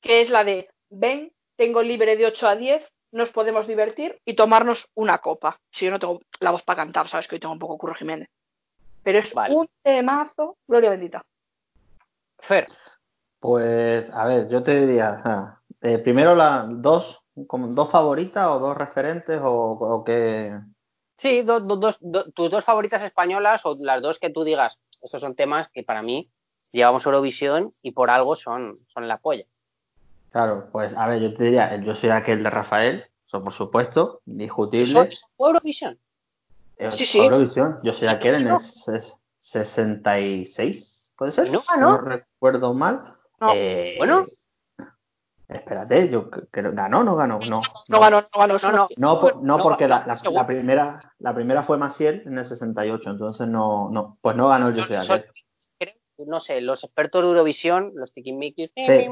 que 0.00 0.20
es 0.20 0.30
la 0.30 0.44
de 0.44 0.70
ven, 0.88 1.32
tengo 1.56 1.82
libre 1.82 2.16
de 2.16 2.26
8 2.26 2.46
a 2.46 2.54
10, 2.54 2.88
nos 3.10 3.30
podemos 3.30 3.66
divertir 3.66 4.20
y 4.24 4.34
tomarnos 4.34 4.86
una 4.94 5.18
copa. 5.18 5.58
Si 5.72 5.84
yo 5.84 5.90
no 5.90 5.98
tengo 5.98 6.20
la 6.38 6.52
voz 6.52 6.62
para 6.62 6.84
cantar, 6.84 7.08
sabes 7.08 7.26
que 7.26 7.34
hoy 7.34 7.40
tengo 7.40 7.54
un 7.54 7.58
poco 7.58 7.76
Curro 7.76 7.94
Jiménez. 7.94 8.28
Pero 9.02 9.18
es 9.18 9.34
Vale. 9.34 9.52
un 9.52 9.68
temazo, 9.82 10.56
gloria 10.68 10.90
bendita. 10.90 11.24
Fer, 12.38 12.68
Pues, 13.40 14.10
a 14.10 14.26
ver, 14.26 14.48
yo 14.48 14.62
te 14.62 14.86
diría, 14.86 15.60
eh, 15.82 15.98
primero 15.98 16.34
las 16.34 16.66
dos, 16.82 17.20
como 17.46 17.68
dos 17.68 17.90
favoritas 17.90 18.46
o 18.48 18.58
dos 18.58 18.76
referentes 18.76 19.40
o, 19.42 19.52
o 19.72 20.04
qué. 20.04 20.58
sí, 21.18 21.42
do- 21.42 21.60
do- 21.60 21.76
dos- 21.76 21.98
do- 22.00 22.30
tus 22.32 22.50
dos 22.50 22.64
favoritas 22.64 23.02
españolas 23.02 23.60
o 23.64 23.76
las 23.78 24.02
dos 24.02 24.18
que 24.18 24.30
tú 24.30 24.42
digas, 24.44 24.78
estos 25.02 25.20
son 25.20 25.34
temas 25.34 25.68
que 25.72 25.82
para 25.82 26.02
mí 26.02 26.30
llevamos 26.72 27.04
Eurovisión 27.06 27.72
y 27.82 27.92
por 27.92 28.10
algo 28.10 28.36
son, 28.36 28.76
son 28.92 29.06
la 29.08 29.18
polla. 29.18 29.44
Claro, 30.30 30.68
pues, 30.72 30.94
a 30.96 31.06
ver, 31.06 31.20
yo 31.22 31.34
te 31.34 31.44
diría, 31.44 31.76
yo 31.76 31.94
soy 31.94 32.10
aquel 32.10 32.42
de 32.42 32.50
Rafael, 32.50 33.04
eso 33.26 33.42
por 33.42 33.52
supuesto, 33.52 34.20
discutible. 34.24 35.10
¿Son 35.10 35.28
Eurovisión? 35.38 35.98
Eh, 36.78 36.90
Sí, 36.92 37.06
sí. 37.06 37.18
Eurovisión, 37.20 37.80
yo 37.82 37.92
soy 37.92 38.08
aquel 38.08 38.34
en 38.36 38.40
el 38.42 38.52
no. 38.54 38.58
ses- 38.60 39.16
66, 39.40 41.04
¿puede 41.16 41.32
ser? 41.32 41.46
¿Y 41.46 41.50
no 41.50 41.62
ganó? 41.68 41.92
no 41.92 41.98
recuerdo 41.98 42.74
mal. 42.74 43.14
No. 43.40 43.52
Eh, 43.54 43.94
Bueno. 43.98 44.26
Espérate, 45.48 46.08
yo 46.08 46.28
creo, 46.28 46.72
¿ganó 46.74 47.00
o 47.00 47.04
no 47.04 47.14
ganó? 47.14 47.38
No, 47.38 47.60
No 47.88 48.00
ganó, 48.00 48.20
no 48.22 48.28
ganó. 48.36 48.58
No, 48.60 48.72
no. 48.72 48.88
No, 48.96 49.20
por- 49.20 49.36
no 49.36 49.56
No, 49.58 49.62
porque 49.62 49.86
la, 49.86 50.04
primera 50.44 50.98
la 51.18 51.34
primera 51.34 51.62
fue 51.62 51.78
Maciel 51.78 52.22
en 52.26 52.36
el 52.38 52.44
68, 52.46 53.10
entonces 53.10 53.46
no, 53.46 53.88
no, 53.92 54.18
pues 54.20 54.34
no 54.34 54.48
ganó 54.48 54.68
el 54.70 54.80
aquel. 54.80 55.06
creo- 55.78 55.94
no 56.26 56.40
sé, 56.40 56.60
los 56.62 56.82
expertos 56.82 57.22
de 57.22 57.28
Eurovisión, 57.28 57.92
los 57.94 58.12
tiquismiquis, 58.12 58.72
mi, 58.74 58.86
Sí. 58.86 59.08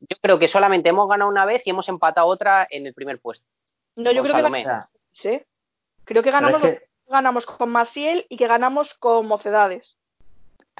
yo 0.00 0.16
creo 0.22 0.38
que 0.38 0.48
solamente 0.48 0.88
hemos 0.88 1.08
ganado 1.08 1.28
una 1.28 1.44
vez 1.44 1.60
y 1.66 1.70
hemos 1.70 1.88
empatado 1.90 2.26
otra 2.28 2.66
en 2.70 2.86
el 2.86 2.94
primer 2.94 3.20
puesto. 3.20 3.44
No, 3.96 4.12
yo 4.12 4.22
creo 4.22 4.34
que, 4.36 4.40
Salomé. 4.40 4.62
Sea, 4.64 4.86
sí. 5.12 5.42
creo 6.04 6.22
que 6.22 6.30
ganamos, 6.30 6.62
es 6.64 6.78
que, 6.78 6.86
ganamos 7.06 7.44
con 7.44 7.68
Maciel 7.68 8.24
y 8.30 8.38
que 8.38 8.46
ganamos 8.46 8.94
con 8.94 9.26
Mocedades. 9.26 9.98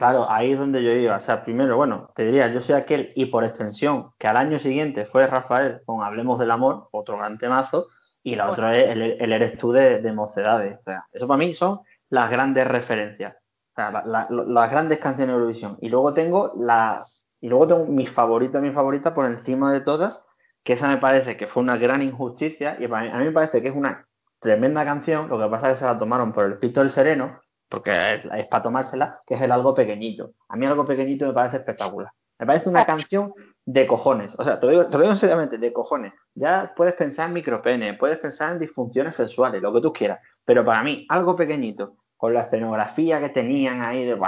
Claro, 0.01 0.27
ahí 0.31 0.53
es 0.53 0.59
donde 0.59 0.83
yo 0.83 0.91
iba. 0.93 1.17
O 1.17 1.21
sea, 1.21 1.45
primero, 1.45 1.77
bueno, 1.77 2.11
te 2.17 2.25
diría, 2.25 2.49
yo 2.53 2.61
soy 2.61 2.75
aquel 2.75 3.13
y 3.15 3.27
por 3.27 3.45
extensión, 3.45 4.11
que 4.19 4.27
al 4.27 4.37
año 4.37 4.59
siguiente 4.59 5.07
fue 5.07 5.27
Rafael 5.27 5.83
con 5.87 6.03
Hablemos 6.03 6.39
del 6.41 6.51
Amor, 6.51 6.89
otro 6.93 7.17
gran 7.19 7.39
temazo, 7.39 7.87
y 8.23 8.35
la 8.35 8.51
otra 8.51 8.77
es 8.77 8.89
el, 8.91 9.03
el 9.21 9.33
Eres 9.33 9.59
tú 9.59 9.73
de, 9.73 10.01
de 10.01 10.13
Mocedades. 10.13 10.79
O 10.81 10.83
sea, 10.83 11.05
eso 11.13 11.29
para 11.29 11.39
mí 11.39 11.55
son 11.55 11.81
las 12.09 12.31
grandes 12.31 12.67
referencias. 12.67 13.37
O 13.37 13.75
sea, 13.77 13.91
la- 13.93 14.03
la- 14.05 14.27
las 14.31 14.71
grandes 14.71 14.99
canciones 14.99 15.35
de 15.35 15.39
Eurovisión. 15.39 15.77
Y 15.81 15.89
luego 15.89 16.13
tengo 16.15 16.53
las. 16.57 17.23
Y 17.41 17.49
luego 17.49 17.67
tengo 17.69 17.87
mi 17.87 18.07
favorita, 18.07 18.61
mi 18.61 18.73
favorita 18.73 19.15
por 19.15 19.27
encima 19.27 19.73
de 19.73 19.81
todas, 19.81 20.23
que 20.65 20.75
esa 20.75 20.89
me 20.89 20.99
parece 20.99 21.37
que 21.37 21.47
fue 21.47 21.63
una 21.63 21.77
gran 21.79 22.03
injusticia. 22.03 22.77
Y 22.81 22.89
para 22.89 23.03
mí- 23.05 23.11
a 23.13 23.19
mí 23.19 23.25
me 23.27 23.33
parece 23.33 23.63
que 23.63 23.69
es 23.69 23.77
una 23.77 24.07
tremenda 24.41 24.85
canción. 24.85 25.29
Lo 25.29 25.39
que 25.39 25.47
pasa 25.49 25.69
es 25.69 25.75
que 25.75 25.79
se 25.81 25.85
la 25.87 25.99
tomaron 25.99 26.33
por 26.33 26.45
el 26.47 26.59
pito 26.59 26.81
del 26.81 26.91
sereno, 26.91 27.41
porque 27.71 28.15
es, 28.15 28.25
es 28.25 28.47
para 28.49 28.63
tomársela, 28.65 29.21
que 29.27 29.35
es 29.35 29.43
el 29.43 29.53
algo 29.53 29.75
pequeñito. 29.75 30.33
A 30.49 30.57
mí 30.57 30.67
algo 30.67 30.85
pequeñito 30.85 31.27
me 31.27 31.33
parece 31.33 31.59
espectacular. 31.59 32.11
Me 32.39 32.47
parece 32.47 32.69
una 32.69 32.87
canción 32.87 33.35
de 33.67 33.87
cojones. 33.87 34.33
O 34.39 34.45
sea, 34.45 34.59
te 34.59 34.67
lo 34.67 34.73
digo, 34.73 34.87
te 34.87 34.97
lo 34.97 35.05
digo 35.05 35.17
seriamente, 35.17 35.59
de 35.59 35.73
cojones. 35.73 36.13
Ya 36.35 36.73
puedes 36.75 36.95
pensar 36.95 37.29
en 37.29 37.35
micropene, 37.35 37.95
puedes 37.95 38.19
pensar 38.19 38.53
en 38.53 38.59
disfunciones 38.59 39.15
sexuales, 39.15 39.63
lo 39.63 39.73
que 39.73 39.81
tú 39.81 39.93
quieras. 39.93 40.21
Pero 40.45 40.65
para 40.65 40.83
mí, 40.83 41.07
algo 41.11 41.37
pequeñito, 41.37 41.97
con 42.17 42.35
la 42.35 42.43
escenografía 42.43 43.21
que 43.21 43.29
tenían 43.29 43.83
ahí, 43.83 44.05
de 44.05 44.19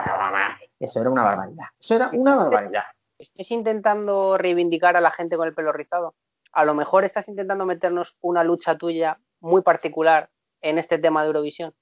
eso 0.78 1.00
era 1.00 1.11
una 1.11 1.22
barbaridad. 1.22 1.66
Eso 1.78 1.94
era 1.94 2.11
una 2.12 2.35
barbaridad. 2.35 2.85
¿Estás 3.18 3.50
intentando 3.50 4.37
reivindicar 4.37 4.96
a 4.96 5.00
la 5.00 5.11
gente 5.11 5.37
con 5.37 5.48
el 5.48 5.55
pelo 5.55 5.72
rizado? 5.72 6.14
A 6.52 6.64
lo 6.64 6.74
mejor 6.74 7.05
estás 7.05 7.28
intentando 7.28 7.64
meternos 7.64 8.16
una 8.20 8.44
lucha 8.44 8.76
tuya 8.76 9.18
muy 9.40 9.62
particular 9.62 10.28
en 10.61 10.78
este 10.78 10.98
tema 10.98 11.22
de 11.22 11.28
Eurovisión. 11.28 11.72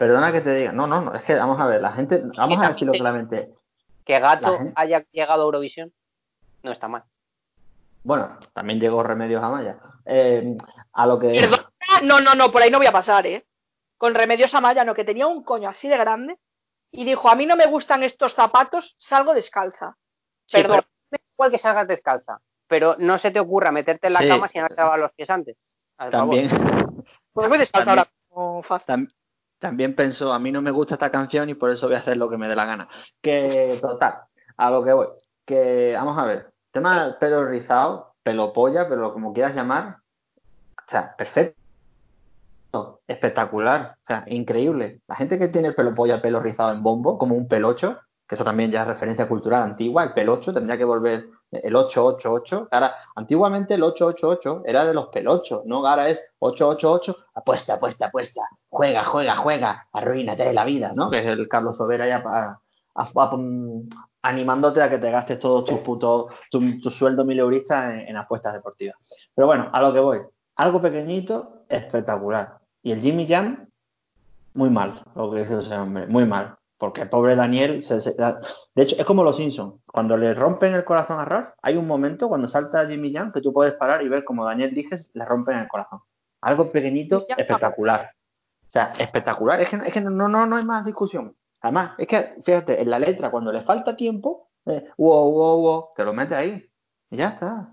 Perdona 0.00 0.32
que 0.32 0.40
te 0.40 0.54
diga. 0.54 0.72
No, 0.72 0.86
no, 0.86 1.02
no. 1.02 1.14
Es 1.14 1.22
que 1.24 1.34
vamos 1.34 1.60
a 1.60 1.66
ver, 1.66 1.82
la 1.82 1.92
gente, 1.92 2.22
vamos 2.34 2.58
a 2.58 2.70
decirlo 2.70 2.94
claramente. 2.94 3.50
Que 4.06 4.18
Gato 4.18 4.56
gente- 4.56 4.72
haya 4.74 5.04
llegado 5.12 5.42
a 5.42 5.44
Eurovisión 5.44 5.92
no 6.62 6.72
está 6.72 6.88
mal. 6.88 7.02
Bueno, 8.02 8.38
también 8.54 8.80
llegó 8.80 9.02
Remedios 9.02 9.42
Amaya. 9.44 9.76
Eh, 10.06 10.56
a 10.94 11.06
lo 11.06 11.18
que. 11.18 11.28
Perdona, 11.38 11.68
no, 12.02 12.18
no, 12.22 12.34
no, 12.34 12.50
por 12.50 12.62
ahí 12.62 12.70
no 12.70 12.78
voy 12.78 12.86
a 12.86 12.92
pasar, 12.92 13.26
¿eh? 13.26 13.44
Con 13.98 14.14
Remedios 14.14 14.54
Amaya, 14.54 14.84
no, 14.84 14.94
que 14.94 15.04
tenía 15.04 15.26
un 15.26 15.44
coño 15.44 15.68
así 15.68 15.86
de 15.86 15.98
grande 15.98 16.38
y 16.90 17.04
dijo, 17.04 17.28
a 17.28 17.34
mí 17.34 17.44
no 17.44 17.54
me 17.56 17.66
gustan 17.66 18.02
estos 18.02 18.32
zapatos, 18.32 18.96
salgo 18.98 19.34
descalza. 19.34 19.96
Sí, 20.46 20.62
Perdón. 20.62 20.80
pero 21.10 21.22
igual 21.34 21.50
que 21.50 21.58
salgas 21.58 21.86
descalza, 21.86 22.40
pero 22.66 22.96
no 22.98 23.18
se 23.18 23.30
te 23.32 23.38
ocurra 23.38 23.70
meterte 23.70 24.06
en 24.06 24.14
la 24.14 24.20
Sí. 24.20 24.28
cama 24.28 24.48
si 24.48 24.58
no 24.60 24.66
te 24.68 24.76
lavas 24.76 24.98
los 24.98 25.12
pies 25.12 25.28
antes. 25.28 25.58
También. 26.10 26.48
Pues 27.34 27.48
voy 27.50 27.58
descalza 27.58 27.90
ahora. 27.90 28.08
como 28.30 28.62
fácil. 28.62 29.12
También 29.60 29.94
pensó, 29.94 30.32
a 30.32 30.38
mí 30.38 30.50
no 30.50 30.62
me 30.62 30.70
gusta 30.70 30.94
esta 30.94 31.10
canción 31.10 31.50
y 31.50 31.54
por 31.54 31.70
eso 31.70 31.86
voy 31.86 31.94
a 31.94 32.00
hacer 32.00 32.16
lo 32.16 32.30
que 32.30 32.38
me 32.38 32.48
dé 32.48 32.56
la 32.56 32.64
gana. 32.64 32.88
Que, 33.20 33.78
total, 33.80 34.14
a 34.56 34.70
lo 34.70 34.82
que 34.82 34.92
voy. 34.92 35.06
Que, 35.44 35.92
vamos 35.94 36.18
a 36.18 36.24
ver, 36.24 36.50
tema 36.72 37.04
del 37.04 37.16
pelo 37.16 37.44
rizado, 37.44 38.14
pelo 38.22 38.52
polla, 38.52 38.88
pero 38.88 39.12
como 39.12 39.32
quieras 39.32 39.54
llamar, 39.54 39.98
o 40.86 40.90
sea, 40.90 41.14
perfecto. 41.16 41.60
Espectacular, 43.06 43.96
o 44.00 44.06
sea, 44.06 44.24
increíble. 44.28 45.00
La 45.06 45.16
gente 45.16 45.38
que 45.38 45.48
tiene 45.48 45.68
el 45.68 45.74
pelo 45.74 45.94
polla, 45.94 46.16
el 46.16 46.20
pelo 46.22 46.40
rizado 46.40 46.72
en 46.72 46.82
bombo, 46.82 47.18
como 47.18 47.34
un 47.34 47.46
pelocho, 47.46 47.98
que 48.26 48.36
eso 48.36 48.44
también 48.44 48.70
ya 48.70 48.82
es 48.82 48.88
referencia 48.88 49.28
cultural 49.28 49.62
antigua, 49.62 50.04
el 50.04 50.12
pelocho 50.12 50.54
tendría 50.54 50.78
que 50.78 50.84
volver 50.84 51.26
el 51.52 51.74
888. 51.76 52.68
Ahora, 52.70 52.94
antiguamente 53.16 53.74
el 53.74 53.82
888 53.82 54.62
era 54.64 54.84
de 54.84 54.94
los 54.94 55.08
pelochos, 55.08 55.64
¿no? 55.66 55.86
Ahora 55.86 56.08
es 56.08 56.20
888, 56.38 57.16
apuesta, 57.34 57.74
apuesta, 57.74 58.06
apuesta, 58.06 58.42
juega, 58.68 59.04
juega, 59.04 59.36
juega, 59.36 59.86
arruínate 59.92 60.52
la 60.52 60.64
vida, 60.64 60.92
¿no? 60.94 61.10
Que 61.10 61.18
es 61.20 61.26
el 61.26 61.48
Carlos 61.48 61.76
Sobera 61.76 62.06
ya 62.06 62.22
pa- 62.22 62.60
a- 62.94 63.02
a- 63.14 63.36
mm, 63.36 63.88
animándote 64.22 64.82
a 64.82 64.90
que 64.90 64.98
te 64.98 65.10
gastes 65.10 65.38
todos 65.38 65.64
tus 65.64 65.78
putos, 65.80 66.32
tu, 66.50 66.80
tu 66.80 66.90
sueldo 66.90 67.24
mileurista 67.24 67.92
en, 67.94 68.00
en 68.08 68.16
apuestas 68.16 68.52
deportivas. 68.52 68.96
Pero 69.34 69.46
bueno, 69.46 69.70
a 69.72 69.80
lo 69.80 69.92
que 69.92 70.00
voy. 70.00 70.20
Algo 70.56 70.80
pequeñito, 70.80 71.64
espectacular. 71.68 72.58
Y 72.82 72.92
el 72.92 73.00
Jimmy 73.00 73.26
Jam, 73.26 73.66
muy 74.54 74.68
mal, 74.68 75.02
lo 75.14 75.30
que 75.30 75.38
dice 75.40 75.60
ese 75.60 75.74
hombre, 75.74 76.06
muy 76.06 76.26
mal. 76.26 76.56
Porque 76.80 77.02
el 77.02 77.10
pobre 77.10 77.36
Daniel, 77.36 77.84
se- 77.84 78.00
se- 78.00 78.14
de 78.16 78.82
hecho, 78.82 78.96
es 78.98 79.04
como 79.04 79.22
los 79.22 79.36
Simpsons. 79.36 79.82
Cuando 79.86 80.16
le 80.16 80.32
rompen 80.32 80.72
el 80.74 80.82
corazón 80.84 81.20
a 81.20 81.26
Ralph, 81.26 81.50
hay 81.60 81.76
un 81.76 81.86
momento 81.86 82.26
cuando 82.28 82.48
salta 82.48 82.88
Jimmy 82.88 83.12
Jam 83.12 83.32
que 83.32 83.42
tú 83.42 83.52
puedes 83.52 83.74
parar 83.74 84.02
y 84.02 84.08
ver 84.08 84.24
como 84.24 84.46
Daniel 84.46 84.72
dice, 84.74 84.98
le 85.12 85.24
rompen 85.26 85.58
el 85.58 85.68
corazón. 85.68 86.00
Algo 86.40 86.72
pequeñito, 86.72 87.26
espectacular. 87.36 88.12
O 88.66 88.70
sea, 88.70 88.94
espectacular. 88.98 89.60
Es 89.60 89.68
que, 89.68 89.76
es 89.76 89.92
que 89.92 90.00
no, 90.00 90.26
no, 90.26 90.46
no 90.46 90.56
hay 90.56 90.64
más 90.64 90.86
discusión. 90.86 91.36
Además, 91.60 91.92
es 91.98 92.06
que, 92.08 92.36
fíjate, 92.46 92.80
en 92.80 92.88
la 92.88 92.98
letra, 92.98 93.30
cuando 93.30 93.52
le 93.52 93.60
falta 93.60 93.94
tiempo, 93.94 94.48
eh, 94.64 94.88
wow, 94.96 95.30
wow, 95.30 95.60
wow, 95.60 95.88
te 95.94 96.02
lo 96.02 96.14
mete 96.14 96.34
ahí. 96.34 96.64
Y 97.10 97.16
ya 97.18 97.28
está. 97.28 97.68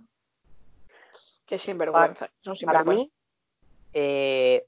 Qué 1.45 1.57
sinvergüenza. 1.59 2.27
Para 2.43 2.57
sinvergüenza. 2.57 2.91
mí, 3.03 3.11
eh, 3.93 4.65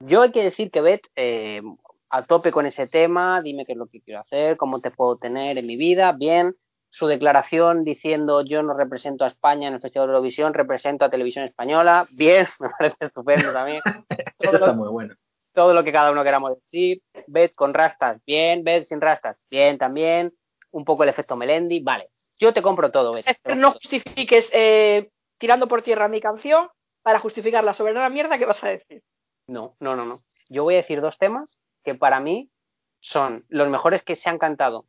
yo 0.00 0.22
hay 0.22 0.32
que 0.32 0.42
decir 0.42 0.72
que 0.72 0.80
Bet 0.80 1.02
eh, 1.14 1.62
a 2.10 2.22
tope 2.24 2.52
con 2.52 2.66
ese 2.66 2.86
tema, 2.86 3.40
dime 3.42 3.64
qué 3.66 3.72
es 3.72 3.78
lo 3.78 3.86
que 3.86 4.00
quiero 4.00 4.20
hacer, 4.20 4.56
cómo 4.56 4.80
te 4.80 4.90
puedo 4.90 5.16
tener 5.16 5.58
en 5.58 5.66
mi 5.66 5.76
vida, 5.76 6.12
bien. 6.12 6.54
Su 6.90 7.06
declaración 7.08 7.84
diciendo 7.84 8.42
yo 8.42 8.62
no 8.62 8.74
represento 8.74 9.24
a 9.24 9.28
España 9.28 9.68
en 9.68 9.74
el 9.74 9.80
Festival 9.80 10.08
de 10.08 10.12
Eurovisión, 10.14 10.54
represento 10.54 11.04
a 11.04 11.10
Televisión 11.10 11.44
Española, 11.44 12.06
bien, 12.12 12.46
me 12.60 12.68
parece 12.70 12.96
estupendo 13.00 13.52
también. 13.52 13.80
Eso 14.38 14.50
Todo 14.50 14.54
está 14.54 14.66
lo, 14.68 14.74
muy 14.74 14.88
bueno. 14.88 15.14
todo 15.52 15.74
lo 15.74 15.84
que 15.84 15.92
cada 15.92 16.10
uno 16.12 16.22
queramos 16.24 16.52
decir. 16.54 17.02
Bet 17.26 17.54
con 17.54 17.74
rastas, 17.74 18.20
bien. 18.24 18.62
Bet 18.64 18.84
sin 18.84 19.00
rastas, 19.00 19.38
bien 19.50 19.78
también. 19.78 20.32
Un 20.70 20.84
poco 20.84 21.02
el 21.02 21.08
efecto 21.08 21.36
Melendi, 21.36 21.80
vale. 21.80 22.08
Yo 22.38 22.52
te 22.52 22.62
compro 22.62 22.90
todo, 22.90 23.12
Bet. 23.12 23.26
Es 23.26 23.38
que 23.42 23.54
no 23.56 23.72
justifiques 23.72 24.48
eh, 24.52 25.10
tirando 25.38 25.68
por 25.68 25.82
tierra 25.82 26.08
mi 26.08 26.20
canción 26.20 26.68
para 27.02 27.18
justificar 27.18 27.64
la 27.64 27.74
soberana 27.74 28.08
mierda 28.08 28.38
que 28.38 28.46
vas 28.46 28.62
a 28.62 28.68
decir. 28.68 29.02
No, 29.48 29.74
no, 29.80 29.96
no, 29.96 30.04
no. 30.04 30.20
Yo 30.48 30.62
voy 30.64 30.74
a 30.74 30.78
decir 30.78 31.00
dos 31.00 31.18
temas 31.18 31.58
que 31.86 31.94
para 31.94 32.18
mí 32.18 32.50
son 32.98 33.44
los 33.48 33.68
mejores 33.68 34.02
que 34.02 34.16
se 34.16 34.28
han 34.28 34.38
cantado, 34.38 34.86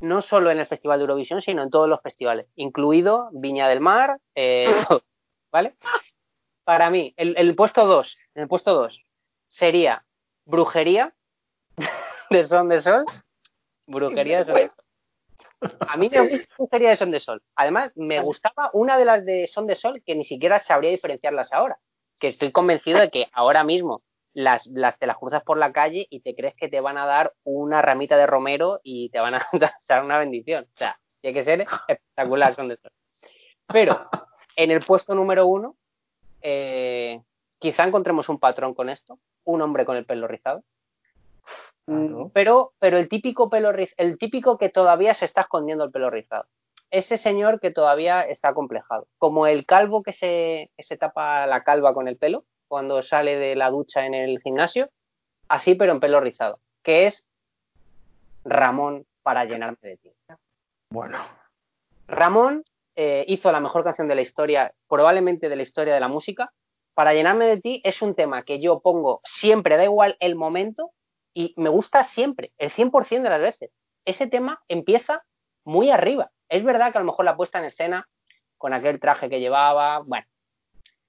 no 0.00 0.20
solo 0.20 0.50
en 0.50 0.58
el 0.58 0.66
Festival 0.66 0.98
de 0.98 1.04
Eurovisión, 1.04 1.40
sino 1.42 1.62
en 1.62 1.70
todos 1.70 1.88
los 1.88 2.02
festivales, 2.02 2.48
incluido 2.56 3.30
Viña 3.32 3.68
del 3.68 3.78
Mar, 3.78 4.18
eh, 4.34 4.66
¿vale? 5.52 5.76
para 6.64 6.90
mí, 6.90 7.14
el, 7.16 7.36
el 7.38 7.54
puesto 7.54 7.86
2, 7.86 8.18
en 8.34 8.42
el 8.42 8.48
puesto 8.48 8.74
2 8.74 9.00
sería 9.46 10.04
Brujería 10.44 11.14
de 12.30 12.44
Son 12.48 12.68
de 12.68 12.82
Sol. 12.82 13.04
Brujería 13.86 14.38
de 14.38 14.44
Son 14.44 14.56
de 14.56 14.68
Sol. 14.68 14.84
A 15.88 15.96
mí 15.96 16.08
me 16.10 16.20
gusta 16.20 16.54
Brujería 16.58 16.90
de 16.90 16.96
Son 16.96 17.10
de 17.12 17.20
Sol. 17.20 17.42
Además, 17.54 17.92
me 17.94 18.20
gustaba 18.20 18.70
una 18.72 18.98
de 18.98 19.04
las 19.04 19.24
de 19.24 19.46
Son 19.46 19.68
de 19.68 19.76
Sol 19.76 20.02
que 20.04 20.16
ni 20.16 20.24
siquiera 20.24 20.58
sabría 20.60 20.90
diferenciarlas 20.90 21.52
ahora. 21.52 21.78
Que 22.18 22.26
estoy 22.26 22.50
convencido 22.50 22.98
de 22.98 23.10
que 23.10 23.28
ahora 23.32 23.62
mismo 23.62 24.02
las, 24.38 24.66
las 24.68 24.96
te 24.98 25.06
las 25.06 25.16
cruzas 25.18 25.42
por 25.42 25.58
la 25.58 25.72
calle 25.72 26.06
y 26.10 26.20
te 26.20 26.34
crees 26.36 26.54
que 26.54 26.68
te 26.68 26.80
van 26.80 26.96
a 26.96 27.06
dar 27.06 27.32
una 27.44 27.82
ramita 27.82 28.16
de 28.16 28.26
romero 28.26 28.78
y 28.84 29.10
te 29.10 29.18
van 29.18 29.34
a 29.34 29.42
dar 29.88 30.04
una 30.04 30.18
bendición. 30.18 30.64
O 30.72 30.76
sea, 30.76 30.98
tiene 31.20 31.34
que 31.38 31.44
ser 31.44 31.66
espectacular 31.88 32.54
Son 32.54 32.68
de 32.68 32.76
Sol. 32.76 32.92
Pero 33.66 34.08
en 34.56 34.70
el 34.70 34.84
puesto 34.84 35.14
número 35.14 35.46
uno, 35.46 35.76
eh, 36.40 37.20
quizá 37.58 37.84
encontremos 37.84 38.28
un 38.28 38.38
patrón 38.38 38.74
con 38.74 38.88
esto, 38.88 39.18
un 39.44 39.60
hombre 39.62 39.84
con 39.84 39.96
el 39.96 40.06
pelo 40.06 40.28
rizado. 40.28 40.62
Claro. 41.86 42.26
Mm, 42.26 42.30
Pero, 42.32 42.72
pero 42.78 42.96
el 42.98 43.08
típico 43.08 43.50
pelo 43.50 43.72
riz- 43.72 43.94
el 43.96 44.18
típico 44.18 44.56
que 44.58 44.68
todavía 44.68 45.14
se 45.14 45.24
está 45.24 45.40
escondiendo 45.42 45.84
el 45.84 45.90
pelo 45.90 46.10
rizado. 46.10 46.44
Ese 46.90 47.18
señor 47.18 47.60
que 47.60 47.70
todavía 47.70 48.22
está 48.22 48.54
complejado. 48.54 49.08
Como 49.18 49.46
el 49.46 49.66
calvo 49.66 50.02
que 50.02 50.12
se, 50.12 50.70
que 50.76 50.82
se 50.84 50.96
tapa 50.96 51.46
la 51.46 51.62
calva 51.64 51.92
con 51.92 52.08
el 52.08 52.16
pelo 52.16 52.44
cuando 52.68 53.02
sale 53.02 53.36
de 53.36 53.56
la 53.56 53.70
ducha 53.70 54.06
en 54.06 54.14
el 54.14 54.38
gimnasio, 54.40 54.90
así 55.48 55.74
pero 55.74 55.92
en 55.92 56.00
pelo 56.00 56.20
rizado. 56.20 56.60
Que 56.82 57.06
es 57.06 57.26
Ramón 58.44 59.06
para 59.22 59.44
llenarme 59.44 59.78
de 59.82 59.96
ti. 59.96 60.12
Bueno, 60.90 61.18
Ramón 62.06 62.62
eh, 62.96 63.24
hizo 63.28 63.52
la 63.52 63.60
mejor 63.60 63.84
canción 63.84 64.08
de 64.08 64.14
la 64.14 64.22
historia, 64.22 64.72
probablemente 64.88 65.48
de 65.48 65.56
la 65.56 65.62
historia 65.62 65.94
de 65.94 66.00
la 66.00 66.08
música. 66.08 66.52
Para 66.94 67.12
llenarme 67.12 67.46
de 67.46 67.60
ti 67.60 67.80
es 67.84 68.02
un 68.02 68.14
tema 68.14 68.42
que 68.42 68.60
yo 68.60 68.80
pongo 68.80 69.20
siempre, 69.24 69.76
da 69.76 69.84
igual 69.84 70.16
el 70.20 70.34
momento, 70.34 70.90
y 71.34 71.54
me 71.56 71.68
gusta 71.68 72.08
siempre, 72.08 72.52
el 72.58 72.72
100% 72.72 73.22
de 73.22 73.30
las 73.30 73.40
veces. 73.40 73.70
Ese 74.04 74.26
tema 74.26 74.60
empieza 74.66 75.22
muy 75.64 75.90
arriba. 75.90 76.30
Es 76.48 76.64
verdad 76.64 76.90
que 76.90 76.98
a 76.98 77.00
lo 77.00 77.06
mejor 77.06 77.24
la 77.24 77.36
puesta 77.36 77.58
en 77.58 77.66
escena, 77.66 78.08
con 78.56 78.72
aquel 78.72 78.98
traje 78.98 79.28
que 79.28 79.38
llevaba, 79.38 80.00
bueno, 80.00 80.26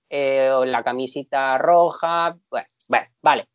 eh, 0.10 0.52
la 0.66 0.84
camisita 0.84 1.58
roja, 1.58 2.38
bueno, 2.50 2.68
bueno, 2.88 3.08
vale. 3.22 3.48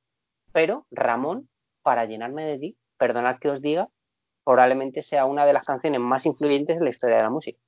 Pero 0.53 0.87
Ramón, 0.91 1.49
para 1.83 2.05
llenarme 2.05 2.45
de 2.45 2.59
ti, 2.59 2.77
perdonad 2.97 3.39
que 3.39 3.51
os 3.51 3.61
diga, 3.61 3.89
probablemente 4.45 5.03
sea 5.03 5.25
una 5.25 5.47
de 5.47 5.53
las 5.53 5.67
canciones 5.67 6.01
más 6.01 6.27
influyentes 6.27 6.79
de 6.79 6.85
la 6.85 6.91
historia 6.91 7.17
de 7.17 7.23
la 7.23 7.31
música. 7.31 7.59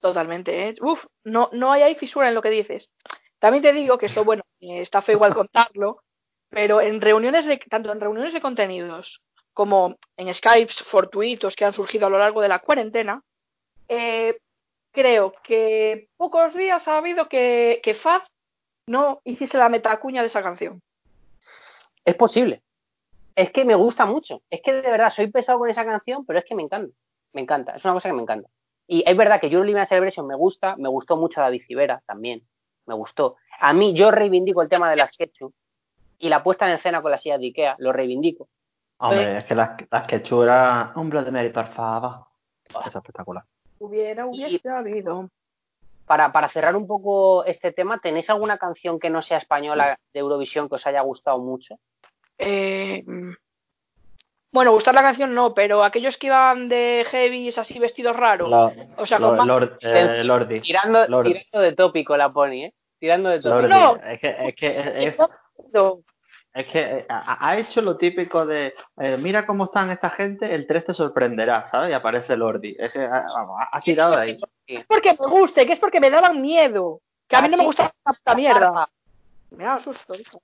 Totalmente, 0.00 0.68
¿eh? 0.68 0.74
Uf, 0.80 1.04
no, 1.24 1.48
no 1.52 1.72
hay 1.72 1.82
ahí 1.82 1.94
fisura 1.96 2.28
en 2.28 2.34
lo 2.34 2.42
que 2.42 2.50
dices. 2.50 2.90
También 3.38 3.62
te 3.62 3.72
digo 3.72 3.98
que 3.98 4.06
esto, 4.06 4.24
bueno, 4.24 4.42
eh, 4.60 4.80
está 4.80 5.02
feo 5.02 5.16
igual 5.16 5.34
contarlo, 5.34 6.02
pero 6.48 6.80
en 6.80 7.00
reuniones 7.00 7.44
de, 7.46 7.58
tanto 7.58 7.90
en 7.90 8.00
reuniones 8.00 8.32
de 8.32 8.40
contenidos 8.40 9.22
como 9.52 9.96
en 10.16 10.32
Skypes 10.32 10.82
fortuitos 10.82 11.56
que 11.56 11.64
han 11.64 11.72
surgido 11.72 12.06
a 12.06 12.10
lo 12.10 12.18
largo 12.18 12.42
de 12.42 12.48
la 12.48 12.58
cuarentena, 12.58 13.22
eh, 13.88 14.38
creo 14.92 15.34
que 15.42 16.08
pocos 16.16 16.54
días 16.54 16.86
ha 16.88 16.98
habido 16.98 17.28
que, 17.28 17.80
que 17.82 17.94
Faz 17.94 18.22
no 18.86 19.20
hiciese 19.24 19.58
la 19.58 19.68
metacuña 19.68 20.22
de 20.22 20.28
esa 20.28 20.42
canción. 20.42 20.80
Es 22.04 22.14
posible. 22.14 22.62
Es 23.34 23.50
que 23.50 23.64
me 23.64 23.74
gusta 23.74 24.06
mucho. 24.06 24.42
Es 24.48 24.60
que 24.62 24.72
de 24.72 24.90
verdad 24.90 25.12
soy 25.14 25.30
pesado 25.30 25.58
con 25.58 25.68
esa 25.68 25.84
canción, 25.84 26.24
pero 26.24 26.38
es 26.38 26.44
que 26.44 26.54
me 26.54 26.62
encanta. 26.62 26.94
Me 27.32 27.42
encanta. 27.42 27.72
Es 27.76 27.84
una 27.84 27.94
cosa 27.94 28.08
que 28.08 28.14
me 28.14 28.22
encanta. 28.22 28.48
Y 28.86 29.02
es 29.04 29.16
verdad 29.16 29.40
que 29.40 29.48
Eurolimia 29.48 29.86
Celebration 29.86 30.26
me 30.26 30.36
gusta. 30.36 30.76
Me 30.76 30.88
gustó 30.88 31.16
mucho 31.16 31.40
David 31.40 31.62
Civera 31.66 32.02
también. 32.06 32.42
Me 32.86 32.94
gustó. 32.94 33.36
A 33.60 33.72
mí, 33.72 33.94
yo 33.94 34.10
reivindico 34.10 34.62
el 34.62 34.68
tema 34.68 34.88
de 34.88 34.96
las 34.96 35.14
ketchup 35.16 35.52
y 36.18 36.28
la 36.28 36.42
puesta 36.42 36.66
en 36.66 36.76
escena 36.76 37.02
con 37.02 37.10
las 37.10 37.20
sillas 37.20 37.40
de 37.40 37.46
Ikea. 37.46 37.76
Lo 37.78 37.92
reivindico. 37.92 38.48
hombre, 38.98 39.38
es 39.38 39.44
que 39.44 39.54
las, 39.54 39.70
las 39.90 40.06
era 40.08 40.92
hombre 40.94 41.24
de 41.24 41.30
Mary, 41.32 41.50
por 41.50 41.68
favor. 41.74 42.26
Es 42.86 42.94
espectacular. 42.94 43.44
Hubiera, 43.78 44.26
hubiese 44.26 44.68
habido. 44.68 45.28
Para, 46.06 46.30
para 46.32 46.48
cerrar 46.50 46.76
un 46.76 46.86
poco 46.86 47.44
este 47.44 47.72
tema, 47.72 47.98
¿tenéis 47.98 48.30
alguna 48.30 48.58
canción 48.58 48.98
que 49.00 49.10
no 49.10 49.22
sea 49.22 49.38
española 49.38 49.98
de 50.14 50.20
Eurovisión 50.20 50.68
que 50.68 50.76
os 50.76 50.86
haya 50.86 51.00
gustado 51.00 51.38
mucho? 51.40 51.76
Eh, 52.38 53.02
bueno, 54.52 54.72
gustar 54.72 54.94
la 54.94 55.02
canción 55.02 55.34
no, 55.34 55.52
pero 55.52 55.82
aquellos 55.84 56.16
que 56.16 56.28
iban 56.28 56.68
de 56.68 57.04
heavies 57.10 57.58
así 57.58 57.78
vestidos 57.78 58.16
raros, 58.16 58.48
o 58.96 59.06
sea, 59.06 59.18
lo- 59.18 59.28
con 59.28 59.36
más- 59.38 59.46
Lord- 59.46 59.78
eh, 59.82 60.24
Lordi. 60.24 60.60
Tirando, 60.60 61.06
tirando 61.32 61.60
de 61.60 61.72
tópico 61.74 62.16
la 62.16 62.32
pony, 62.32 62.64
¿eh? 62.66 62.74
Tirando 62.98 63.28
de 63.28 63.40
tópico. 63.40 63.68
Lordi. 63.68 63.74
No. 63.74 63.96
Es 64.08 64.20
que, 64.20 64.36
es 64.48 64.54
que 64.56 64.78
es, 64.78 64.86
es- 65.08 65.18
No, 65.72 65.98
es 66.54 66.66
que 66.66 66.80
eh, 66.80 67.06
ha, 67.08 67.48
ha 67.48 67.58
hecho 67.58 67.82
lo 67.82 67.96
típico 67.98 68.46
de 68.46 68.72
eh, 68.98 69.16
mira 69.18 69.44
cómo 69.46 69.64
están 69.64 69.90
esta 69.90 70.08
gente, 70.10 70.54
el 70.54 70.66
3 70.66 70.86
te 70.86 70.94
sorprenderá, 70.94 71.68
¿sabes? 71.70 71.90
Y 71.90 71.92
aparece 71.92 72.36
Lordi. 72.36 72.74
Es 72.78 72.92
que, 72.92 73.00
ah, 73.00 73.26
vamos, 73.34 73.56
ha, 73.60 73.76
ha 73.76 73.80
tirado 73.80 74.12
de 74.16 74.22
ahí. 74.22 74.38
Es 74.66 74.86
porque 74.86 75.16
me 75.18 75.26
guste, 75.26 75.66
que 75.66 75.72
es 75.72 75.78
porque 75.78 76.00
me 76.00 76.10
daban 76.10 76.40
miedo. 76.42 77.00
Que 77.28 77.36
a 77.36 77.42
mí 77.42 77.48
no 77.48 77.56
me 77.56 77.64
gusta 77.64 77.92
esta 78.12 78.34
mierda. 78.34 78.88
Me 79.50 79.64
da 79.64 79.80
susto, 79.80 80.14
hijo. 80.14 80.42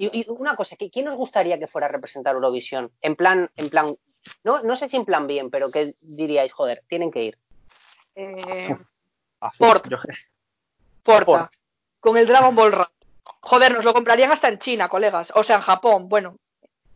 Y, 0.00 0.20
y 0.22 0.26
una 0.30 0.56
cosa, 0.56 0.76
¿qui- 0.76 0.90
¿quién 0.92 1.06
os 1.08 1.14
gustaría 1.14 1.58
que 1.58 1.68
fuera 1.68 1.86
a 1.86 1.90
representar 1.90 2.34
Eurovisión? 2.34 2.90
En 3.00 3.14
plan, 3.14 3.48
en 3.56 3.70
plan, 3.70 3.96
no, 4.42 4.62
no 4.62 4.76
sé 4.76 4.88
si 4.88 4.96
en 4.96 5.04
plan 5.04 5.26
bien, 5.28 5.48
pero 5.50 5.70
que 5.70 5.94
diríais, 6.02 6.52
joder, 6.52 6.82
tienen 6.88 7.10
que 7.12 7.22
ir. 7.22 7.38
Eh, 8.16 8.76
Así, 9.40 9.58
Porta. 9.58 9.88
yo- 9.88 9.98
Porta, 11.04 11.24
Porta. 11.24 11.50
con 12.00 12.16
el 12.16 12.26
Dragon 12.26 12.54
Ball 12.54 12.72
Rap. 12.72 12.90
Joder, 13.42 13.72
nos 13.72 13.84
lo 13.84 13.92
comprarían 13.94 14.32
hasta 14.32 14.48
en 14.48 14.58
China, 14.58 14.88
colegas. 14.88 15.32
O 15.34 15.42
sea, 15.44 15.56
en 15.56 15.62
Japón. 15.62 16.08
Bueno, 16.08 16.36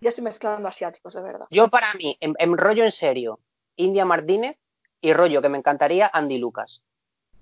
ya 0.01 0.09
estoy 0.11 0.25
mezclando 0.25 0.69
asiáticos, 0.69 1.15
de 1.15 1.23
verdad. 1.23 1.47
Yo 1.51 1.69
para 1.69 1.95
mí, 1.95 2.17
en, 2.21 2.35
en 2.39 2.59
rollo 2.59 2.85
en 2.85 2.93
serio, 2.93 3.39
India 3.77 4.05
Martínez 4.05 4.57
y 5.05 5.13
rollo 5.13 5.43
que 5.43 5.51
me 5.51 5.59
encantaría 5.59 6.11
Andy 6.13 6.39
Lucas. 6.39 6.83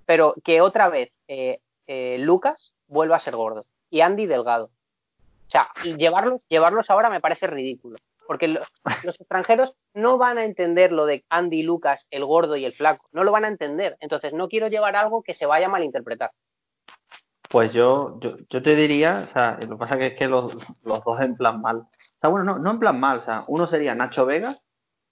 Pero 0.05 0.35
que 0.45 0.61
otra 0.61 0.89
vez 0.89 1.11
eh, 1.29 1.61
eh, 1.87 2.17
Lucas 2.19 2.73
vuelva 2.89 3.17
a 3.17 3.21
ser 3.21 3.37
gordo 3.37 3.65
y 3.89 4.01
Andy 4.01 4.27
delgado. 4.27 4.67
O 4.67 5.51
sea, 5.53 5.69
llevarlos, 5.97 6.43
llevarlos 6.49 6.91
ahora 6.91 7.09
me 7.09 7.21
parece 7.21 7.47
ridículo. 7.47 7.99
Porque 8.27 8.49
lo- 8.49 8.63
los 9.05 9.21
extranjeros 9.21 9.75
no 9.95 10.19
van 10.19 10.39
a 10.39 10.45
entender 10.45 10.91
lo 10.91 11.07
de 11.07 11.25
Andy 11.29 11.63
Lucas, 11.63 12.07
el 12.11 12.25
gordo 12.25 12.57
y 12.57 12.65
el 12.65 12.73
flaco. 12.73 13.05
No 13.13 13.23
lo 13.23 13.31
van 13.31 13.45
a 13.45 13.49
entender. 13.49 13.97
Entonces 14.01 14.33
no 14.33 14.49
quiero 14.49 14.67
llevar 14.67 14.97
algo 14.97 15.23
que 15.23 15.35
se 15.35 15.47
vaya 15.47 15.67
a 15.67 15.71
malinterpretar. 15.71 16.31
Pues 17.49 17.73
yo, 17.73 18.19
yo, 18.21 18.37
yo 18.49 18.63
te 18.63 18.75
diría, 18.75 19.27
o 19.29 19.33
sea, 19.33 19.59
lo 19.61 19.69
que 19.69 19.77
pasa 19.77 19.99
que 19.99 20.07
es 20.09 20.15
que 20.17 20.27
los, 20.27 20.53
los 20.83 21.05
dos 21.05 21.21
en 21.21 21.37
plan 21.37 21.61
mal. 21.61 21.77
O 21.79 21.89
sea, 22.21 22.31
bueno, 22.31 22.45
no, 22.45 22.59
no 22.59 22.71
en 22.73 22.79
plan 22.81 22.99
mal, 22.99 23.19
o 23.19 23.23
sea, 23.23 23.45
uno 23.47 23.67
sería 23.67 23.95
Nacho 23.95 24.25
Vegas, 24.25 24.62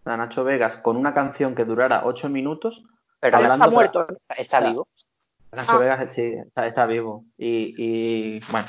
sea, 0.04 0.16
Nacho 0.16 0.44
Vegas 0.44 0.76
con 0.82 0.96
una 0.96 1.12
canción 1.14 1.54
que 1.54 1.64
durara 1.64 2.02
ocho 2.04 2.28
minutos, 2.28 2.82
Pero 3.20 3.38
está 3.38 3.68
muerto. 3.68 4.06
está, 4.36 4.60
vivo. 4.60 4.88
Nacho 5.52 5.72
Ah. 5.72 5.78
Vegas 5.78 6.14
sí, 6.14 6.22
está, 6.22 6.66
está 6.66 6.86
vivo. 6.86 7.24
Y, 7.36 7.74
y 7.76 8.40
bueno, 8.50 8.68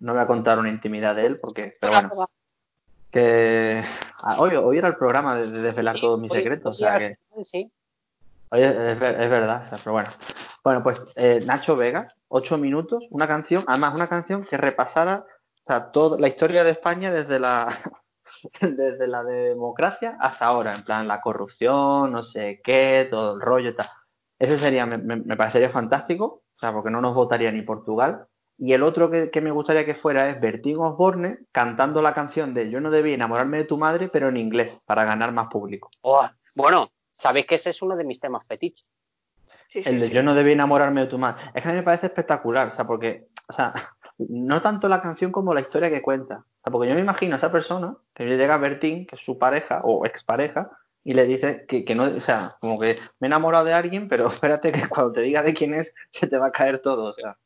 no 0.00 0.12
voy 0.12 0.22
a 0.22 0.26
contar 0.26 0.58
una 0.58 0.68
intimidad 0.68 1.14
de 1.16 1.26
él 1.26 1.40
porque, 1.40 1.72
pero 1.80 1.92
bueno, 1.94 2.10
que 3.10 3.82
ah, 4.22 4.36
hoy, 4.38 4.54
hoy 4.56 4.78
era 4.78 4.88
el 4.88 4.96
programa 4.96 5.34
de, 5.36 5.50
de 5.50 5.62
desvelar 5.62 5.94
Sí, 5.96 6.00
todos 6.02 6.20
mis 6.20 6.30
hoy- 6.30 6.38
secretos, 6.42 6.66
o 6.66 6.70
hoy 6.70 6.76
sea 6.90 6.98
que 6.98 7.16
sí. 7.44 7.72
Oye, 8.50 8.92
es, 8.92 8.98
ver- 8.98 9.20
es 9.20 9.30
verdad, 9.30 9.62
o 9.66 9.68
sea, 9.68 9.78
pero 9.78 9.92
bueno. 9.92 10.10
Bueno, 10.64 10.82
pues 10.82 10.98
eh, 11.16 11.40
Nacho 11.44 11.76
Vegas, 11.76 12.14
ocho 12.28 12.58
minutos, 12.58 13.04
una 13.10 13.26
canción, 13.26 13.64
además 13.66 13.94
una 13.94 14.08
canción 14.08 14.44
que 14.44 14.56
repasara 14.56 15.24
o 15.64 15.66
sea, 15.66 15.90
toda 15.92 16.18
la 16.18 16.28
historia 16.28 16.64
de 16.64 16.70
España 16.70 17.10
desde 17.10 17.38
la 17.40 17.68
desde 18.60 19.06
la 19.06 19.22
democracia 19.24 20.16
hasta 20.20 20.46
ahora, 20.46 20.74
en 20.74 20.84
plan 20.84 21.08
la 21.08 21.20
corrupción, 21.20 22.12
no 22.12 22.22
sé 22.22 22.60
qué, 22.64 23.06
todo 23.10 23.34
el 23.36 23.40
rollo 23.40 23.70
y 23.70 23.74
tal. 23.76 23.88
Ese 24.38 24.58
sería, 24.58 24.86
me, 24.86 24.98
me- 24.98 25.16
me 25.16 25.36
parecería 25.36 25.70
fantástico, 25.70 26.42
o 26.56 26.58
sea, 26.58 26.72
porque 26.72 26.90
no 26.90 27.00
nos 27.00 27.14
votaría 27.14 27.50
ni 27.52 27.62
Portugal. 27.62 28.26
Y 28.60 28.72
el 28.72 28.82
otro 28.82 29.08
que, 29.10 29.30
que 29.30 29.40
me 29.40 29.52
gustaría 29.52 29.84
que 29.84 29.94
fuera 29.94 30.28
es 30.30 30.40
Bertín 30.40 30.78
Osborne 30.78 31.38
cantando 31.52 32.02
la 32.02 32.12
canción 32.14 32.54
de 32.54 32.70
Yo 32.70 32.80
no 32.80 32.90
debí 32.90 33.14
enamorarme 33.14 33.58
de 33.58 33.64
tu 33.64 33.78
madre, 33.78 34.08
pero 34.08 34.28
en 34.28 34.36
inglés, 34.36 34.76
para 34.84 35.04
ganar 35.04 35.30
más 35.32 35.46
público. 35.48 35.90
Oh, 36.00 36.28
bueno, 36.56 36.90
sabéis 37.16 37.46
que 37.46 37.54
ese 37.54 37.70
es 37.70 37.82
uno 37.82 37.94
de 37.96 38.02
mis 38.04 38.18
temas 38.18 38.44
fetiches. 38.46 38.84
Sí, 39.68 39.82
sí, 39.82 39.88
El 39.88 40.00
de 40.00 40.08
sí. 40.08 40.14
yo 40.14 40.22
no 40.22 40.34
debí 40.34 40.52
enamorarme 40.52 41.02
de 41.02 41.06
tu 41.08 41.18
madre. 41.18 41.42
Es 41.54 41.62
que 41.62 41.68
a 41.68 41.72
mí 41.72 41.78
me 41.78 41.82
parece 41.84 42.06
espectacular, 42.06 42.68
o 42.68 42.70
sea, 42.72 42.86
porque, 42.86 43.26
o 43.48 43.52
sea, 43.52 43.72
no 44.18 44.62
tanto 44.62 44.88
la 44.88 45.00
canción 45.00 45.32
como 45.32 45.54
la 45.54 45.60
historia 45.60 45.90
que 45.90 46.02
cuenta. 46.02 46.44
Porque 46.62 46.88
yo 46.88 46.94
me 46.94 47.00
imagino 47.00 47.34
a 47.34 47.38
esa 47.38 47.52
persona 47.52 47.96
que 48.14 48.24
le 48.24 48.36
llega 48.36 48.54
a 48.54 48.58
Bertín, 48.58 49.06
que 49.06 49.16
es 49.16 49.22
su 49.22 49.38
pareja 49.38 49.80
o 49.84 50.04
expareja, 50.04 50.70
y 51.04 51.14
le 51.14 51.24
dice 51.24 51.64
que, 51.66 51.84
que 51.84 51.94
no, 51.94 52.04
o 52.04 52.20
sea, 52.20 52.56
como 52.60 52.78
que 52.78 52.98
me 53.20 53.26
he 53.26 53.28
enamorado 53.28 53.64
de 53.64 53.72
alguien, 53.72 54.08
pero 54.08 54.28
espérate 54.32 54.72
que 54.72 54.88
cuando 54.88 55.12
te 55.12 55.22
diga 55.22 55.42
de 55.42 55.54
quién 55.54 55.74
es, 55.74 55.92
se 56.12 56.26
te 56.26 56.36
va 56.36 56.48
a 56.48 56.52
caer 56.52 56.82
todo, 56.82 57.04
o 57.04 57.14
sea. 57.14 57.36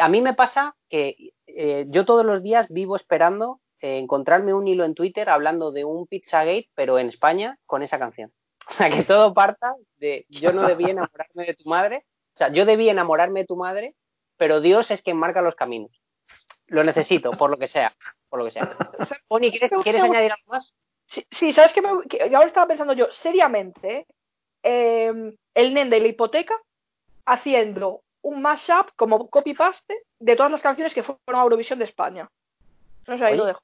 A 0.00 0.08
mí 0.08 0.22
me 0.22 0.34
pasa 0.34 0.74
que 0.88 1.34
eh, 1.46 1.84
yo 1.88 2.04
todos 2.04 2.24
los 2.24 2.42
días 2.42 2.66
vivo 2.70 2.96
esperando 2.96 3.60
eh, 3.80 3.98
encontrarme 3.98 4.54
un 4.54 4.66
hilo 4.66 4.84
en 4.84 4.94
Twitter 4.94 5.28
hablando 5.28 5.70
de 5.70 5.84
un 5.84 6.06
Pizzagate, 6.06 6.70
pero 6.74 6.98
en 6.98 7.08
España, 7.08 7.58
con 7.66 7.82
esa 7.82 7.98
canción. 7.98 8.32
O 8.70 8.72
sea, 8.72 8.88
que 8.88 9.04
todo 9.04 9.34
parta 9.34 9.74
de 9.98 10.24
yo 10.30 10.54
no 10.54 10.66
debí 10.66 10.88
enamorarme 10.88 11.44
de 11.44 11.54
tu 11.54 11.68
madre. 11.68 12.06
O 12.32 12.38
sea, 12.38 12.48
yo 12.48 12.64
debí 12.64 12.88
enamorarme 12.88 13.40
de 13.40 13.46
tu 13.46 13.56
madre, 13.56 13.94
pero 14.36 14.60
Dios 14.60 14.90
es 14.90 15.02
quien 15.02 15.16
marca 15.16 15.42
los 15.42 15.54
caminos. 15.54 15.90
Lo 16.66 16.82
necesito, 16.84 17.30
por 17.32 17.50
lo 17.50 17.56
que 17.56 17.66
sea, 17.66 17.94
por 18.28 18.38
lo 18.38 18.44
que 18.46 18.50
sea. 18.52 18.76
Pony, 19.28 19.50
¿quieres, 19.50 19.70
¿quieres 19.82 20.02
añadir 20.02 20.32
algo 20.32 20.46
más? 20.52 20.72
Sí, 21.06 21.26
sí, 21.30 21.52
¿sabes 21.52 21.72
qué? 21.72 21.82
Me- 21.82 22.04
que 22.08 22.22
ahora 22.34 22.46
estaba 22.46 22.66
pensando 22.66 22.94
yo, 22.94 23.10
seriamente, 23.12 24.06
eh, 24.62 25.12
el 25.54 25.74
nen 25.74 25.90
de 25.90 26.00
la 26.00 26.08
hipoteca 26.08 26.54
haciendo 27.26 28.00
un 28.22 28.40
mashup 28.42 28.88
como 28.96 29.28
copy-paste 29.28 29.94
de 30.18 30.36
todas 30.36 30.50
las 30.50 30.62
canciones 30.62 30.94
que 30.94 31.02
fueron 31.02 31.20
a 31.40 31.42
Eurovisión 31.42 31.78
de 31.78 31.84
España. 31.84 32.28
No 33.06 33.18
sé, 33.18 33.24
ahí 33.24 33.32
Oye. 33.32 33.38
lo 33.38 33.44
dejo. 33.46 33.60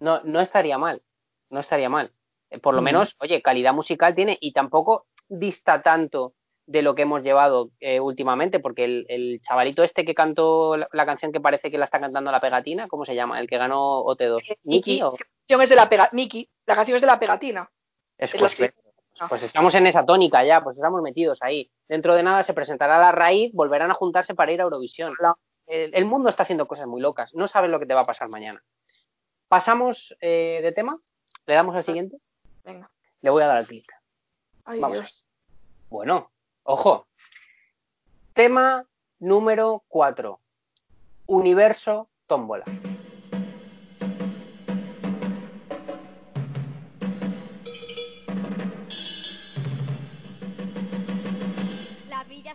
No, 0.00 0.20
no 0.24 0.40
estaría 0.40 0.76
mal, 0.78 1.00
no 1.50 1.60
estaría 1.60 1.88
mal. 1.88 2.10
Eh, 2.50 2.58
Por 2.58 2.74
lo 2.74 2.82
menos, 2.82 3.14
oye, 3.20 3.40
calidad 3.40 3.72
musical 3.72 4.14
tiene 4.14 4.36
y 4.40 4.52
tampoco 4.52 5.06
dista 5.28 5.80
tanto 5.82 6.34
de 6.66 6.82
lo 6.82 6.94
que 6.94 7.02
hemos 7.02 7.22
llevado 7.22 7.70
eh, 7.80 8.00
últimamente, 8.00 8.58
porque 8.60 8.84
el, 8.84 9.06
el 9.08 9.40
chavalito 9.42 9.82
este 9.82 10.04
que 10.04 10.14
cantó 10.14 10.76
la, 10.76 10.88
la 10.92 11.04
canción 11.06 11.30
que 11.32 11.40
parece 11.40 11.70
que 11.70 11.76
la 11.78 11.84
está 11.84 12.00
cantando 12.00 12.30
la 12.32 12.40
pegatina, 12.40 12.88
¿cómo 12.88 13.04
se 13.04 13.14
llama? 13.14 13.38
El 13.40 13.48
que 13.48 13.58
ganó 13.58 14.02
OT2. 14.04 14.56
¿Niki 14.64 15.02
o...? 15.02 15.12
La 15.12 15.18
canción 15.46 15.62
es 15.62 15.68
de 15.68 15.76
la 15.76 15.88
pega 15.90 16.08
Miki, 16.12 16.48
la 16.66 16.74
canción 16.74 16.96
es 16.96 17.02
de 17.02 17.06
la 17.06 17.18
pegatina. 17.18 17.70
Es 18.16 18.32
Es 18.32 18.40
pues, 18.40 18.58
la 18.58 18.68
que- 18.68 18.74
pues 19.28 19.42
estamos 19.44 19.74
en 19.76 19.86
esa 19.86 20.04
tónica 20.04 20.42
ya, 20.44 20.60
pues 20.64 20.76
estamos 20.76 21.00
metidos 21.02 21.38
ahí. 21.42 21.70
Dentro 21.86 22.14
de 22.14 22.22
nada 22.24 22.42
se 22.42 22.52
presentará 22.54 22.98
la 22.98 23.12
raíz, 23.12 23.52
volverán 23.52 23.90
a 23.90 23.94
juntarse 23.94 24.34
para 24.34 24.50
ir 24.52 24.60
a 24.60 24.64
Eurovisión. 24.64 25.12
La- 25.20 25.36
el, 25.66 25.94
el 25.94 26.04
mundo 26.06 26.28
está 26.30 26.42
haciendo 26.44 26.66
cosas 26.66 26.86
muy 26.86 27.00
locas, 27.00 27.34
no 27.34 27.46
sabes 27.46 27.70
lo 27.70 27.78
que 27.78 27.86
te 27.86 27.94
va 27.94 28.00
a 28.00 28.04
pasar 28.06 28.28
mañana. 28.28 28.62
Pasamos 29.48 30.14
eh, 30.20 30.60
de 30.62 30.72
tema, 30.72 30.96
le 31.46 31.54
damos 31.54 31.76
al 31.76 31.84
siguiente, 31.84 32.16
Venga. 32.64 32.90
le 33.20 33.30
voy 33.30 33.42
a 33.42 33.46
dar 33.46 33.58
al 33.58 33.66
clic. 33.66 33.86
Vamos. 34.64 34.92
Dios. 34.92 35.26
Bueno, 35.90 36.30
ojo. 36.64 37.06
Tema 38.34 38.84
número 39.20 39.84
4. 39.88 40.40
Universo 41.26 42.08
tómbola. 42.26 42.64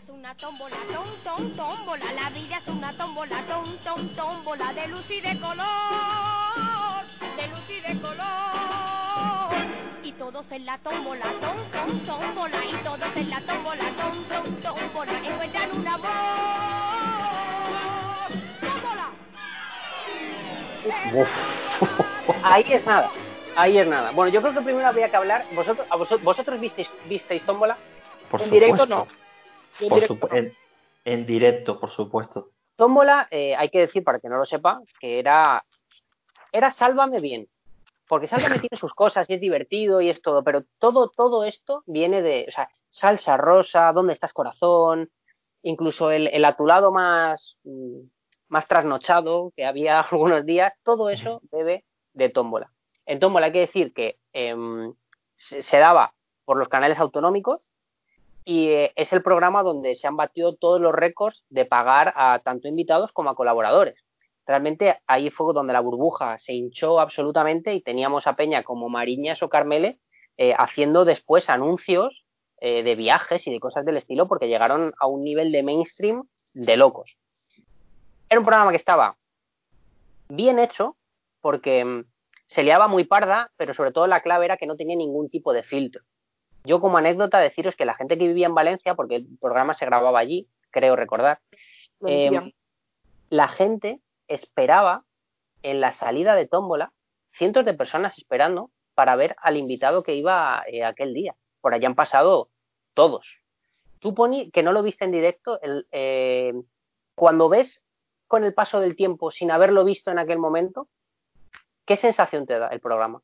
Una 0.07 0.35
tómbola, 0.35 0.75
tom, 0.93 1.07
tom, 1.23 1.55
tómbola. 1.55 2.13
La 2.13 2.29
vida 2.29 2.57
es 2.57 2.67
una 2.67 2.95
tómbola, 2.95 3.43
tom, 3.47 3.77
tom, 3.83 4.15
tómbola. 4.15 4.73
De 4.73 4.87
luz 4.87 5.09
y 5.09 5.21
de 5.21 5.39
color, 5.39 7.05
de 7.35 7.47
luz 7.47 7.69
y 7.69 7.81
de 7.81 8.01
color. 8.01 9.88
Y 10.09 10.13
todos 10.13 10.51
en 10.51 10.65
la 10.65 10.75
tómbola, 10.79 11.25
tom, 11.39 11.57
tom, 11.71 11.99
tómbola. 12.07 12.65
Y 12.65 12.73
todos 12.83 13.15
en 13.15 13.29
la 13.29 13.41
tómbola, 13.41 13.83
tom, 13.95 14.23
tom, 14.27 14.55
tómbola. 14.63 15.19
Encuentran 15.19 15.71
un 15.77 15.87
amor. 15.87 16.09
¡Tómbola! 18.59 19.09
Ahí 22.41 22.65
es 22.73 22.83
nada, 22.87 23.11
ahí 23.55 23.77
es 23.77 23.87
nada. 23.87 24.09
Bueno, 24.11 24.31
yo 24.33 24.41
creo 24.41 24.55
que 24.55 24.61
primero 24.61 24.87
habría 24.87 25.11
que 25.11 25.15
hablar. 25.17 25.45
¿Vosotros, 25.53 25.85
a 25.91 25.95
vosotros, 25.95 26.23
vosotros 26.23 26.59
visteis, 26.59 26.89
visteis 27.07 27.45
tómbola? 27.45 27.77
Por 28.31 28.41
En 28.41 28.49
directo 28.49 28.85
supuesto. 28.87 28.95
no. 28.95 29.07
Yo 29.79 29.85
en 29.85 29.89
Por 29.89 29.99
directo 30.01 30.27
no. 30.31 30.35
en, 30.37 30.53
en 31.05 31.25
directo, 31.27 31.79
por 31.79 31.91
supuesto. 31.91 32.49
Tómbola, 32.77 33.27
eh, 33.29 33.55
hay 33.55 33.69
que 33.69 33.81
decir, 33.81 34.03
para 34.03 34.19
que 34.19 34.27
no 34.27 34.37
lo 34.37 34.45
sepa, 34.45 34.79
que 34.99 35.19
era, 35.19 35.63
era 36.51 36.71
Sálvame 36.71 37.19
bien. 37.19 37.47
Porque 38.09 38.27
Sálvame 38.27 38.59
tiene 38.59 38.77
sus 38.77 38.93
cosas 38.93 39.29
y 39.29 39.35
es 39.35 39.39
divertido 39.39 40.01
y 40.01 40.09
es 40.09 40.21
todo, 40.21 40.43
pero 40.43 40.63
todo, 40.79 41.09
todo 41.15 41.45
esto 41.45 41.83
viene 41.85 42.21
de, 42.21 42.47
o 42.49 42.51
sea, 42.51 42.67
salsa 42.89 43.37
rosa, 43.37 43.93
¿dónde 43.93 44.13
estás 44.13 44.33
corazón? 44.33 45.09
Incluso 45.61 46.11
el, 46.11 46.27
el 46.27 46.43
a 46.43 46.57
tu 46.57 46.65
lado 46.65 46.91
más, 46.91 47.57
mm, 47.63 48.01
más 48.49 48.65
trasnochado 48.67 49.53
que 49.55 49.65
había 49.65 50.01
algunos 50.11 50.45
días, 50.45 50.73
todo 50.83 51.09
eso 51.09 51.39
bebe 51.51 51.85
de 52.13 52.29
tómbola. 52.29 52.71
En 53.05 53.19
tómbola 53.19 53.45
hay 53.45 53.53
que 53.53 53.59
decir 53.59 53.93
que 53.93 54.17
em, 54.33 54.93
se, 55.35 55.61
se 55.61 55.77
daba 55.77 56.13
por 56.45 56.57
los 56.57 56.67
canales 56.67 56.97
autonómicos 56.97 57.61
y 58.43 58.69
eh, 58.69 58.91
es 58.95 59.13
el 59.13 59.21
programa 59.21 59.61
donde 59.61 59.95
se 59.95 60.07
han 60.07 60.17
batido 60.17 60.55
todos 60.55 60.81
los 60.81 60.93
récords 60.93 61.43
de 61.49 61.65
pagar 61.65 62.11
a 62.15 62.39
tanto 62.43 62.67
invitados 62.67 63.11
como 63.11 63.29
a 63.29 63.35
colaboradores. 63.35 64.03
Realmente 64.49 64.97
ahí 65.05 65.29
fue 65.29 65.53
donde 65.53 65.73
la 65.73 65.79
burbuja 65.79 66.39
se 66.39 66.53
hinchó 66.53 66.99
absolutamente 66.99 67.75
y 67.75 67.81
teníamos 67.81 68.25
a 68.25 68.33
Peña 68.33 68.63
como 68.63 68.89
Mariñas 68.89 69.43
o 69.43 69.47
Carmele 69.47 69.99
eh, 70.37 70.55
haciendo 70.57 71.05
después 71.05 71.49
anuncios 71.49 72.25
eh, 72.59 72.81
de 72.81 72.95
viajes 72.95 73.45
y 73.45 73.51
de 73.51 73.59
cosas 73.59 73.85
del 73.85 73.97
estilo 73.97 74.27
porque 74.27 74.47
llegaron 74.47 74.91
a 74.99 75.05
un 75.05 75.23
nivel 75.23 75.51
de 75.51 75.61
mainstream 75.61 76.23
de 76.55 76.77
locos. 76.77 77.15
Era 78.27 78.39
un 78.39 78.45
programa 78.47 78.71
que 78.71 78.77
estaba 78.77 79.17
bien 80.29 80.57
hecho 80.57 80.95
porque 81.41 81.85
mm, 81.85 82.05
se 82.47 82.63
liaba 82.63 82.87
muy 82.87 83.03
parda, 83.03 83.51
pero 83.55 83.75
sobre 83.75 83.91
todo 83.91 84.07
la 84.07 84.23
clave 84.23 84.45
era 84.45 84.57
que 84.57 84.65
no 84.65 84.77
tenía 84.77 84.95
ningún 84.95 85.29
tipo 85.29 85.53
de 85.53 85.61
filtro. 85.61 86.01
Yo 86.63 86.81
como 86.81 86.97
anécdota 86.97 87.37
deciros 87.37 87.75
que 87.75 87.85
la 87.85 87.93
gente 87.93 88.17
que 88.17 88.27
vivía 88.27 88.47
en 88.47 88.55
Valencia, 88.55 88.95
porque 88.95 89.17
el 89.17 89.27
programa 89.39 89.75
se 89.75 89.85
grababa 89.85 90.17
allí, 90.17 90.47
creo 90.71 90.95
recordar, 90.95 91.39
eh, 92.07 92.31
decían. 92.31 92.53
la 93.29 93.47
gente 93.47 94.01
esperaba 94.29 95.03
en 95.63 95.81
la 95.81 95.91
salida 95.93 96.35
de 96.35 96.47
tómbola, 96.47 96.93
cientos 97.33 97.65
de 97.65 97.73
personas 97.73 98.17
esperando 98.17 98.71
para 98.95 99.15
ver 99.15 99.35
al 99.41 99.57
invitado 99.57 100.03
que 100.03 100.15
iba 100.15 100.63
eh, 100.67 100.83
aquel 100.83 101.13
día. 101.13 101.35
Por 101.61 101.73
allá 101.73 101.87
han 101.87 101.95
pasado 101.95 102.49
todos. 102.93 103.27
Tú, 103.99 104.15
Pony, 104.15 104.49
que 104.53 104.63
no 104.63 104.71
lo 104.71 104.81
viste 104.81 105.03
en 105.03 105.11
directo, 105.11 105.59
el, 105.61 105.87
eh, 105.91 106.53
cuando 107.15 107.49
ves 107.49 107.83
con 108.27 108.45
el 108.45 108.53
paso 108.53 108.79
del 108.79 108.95
tiempo 108.95 109.31
sin 109.31 109.51
haberlo 109.51 109.83
visto 109.83 110.11
en 110.11 110.19
aquel 110.19 110.37
momento, 110.37 110.87
¿qué 111.85 111.97
sensación 111.97 112.45
te 112.45 112.57
da 112.57 112.69
el 112.69 112.79
programa? 112.79 113.21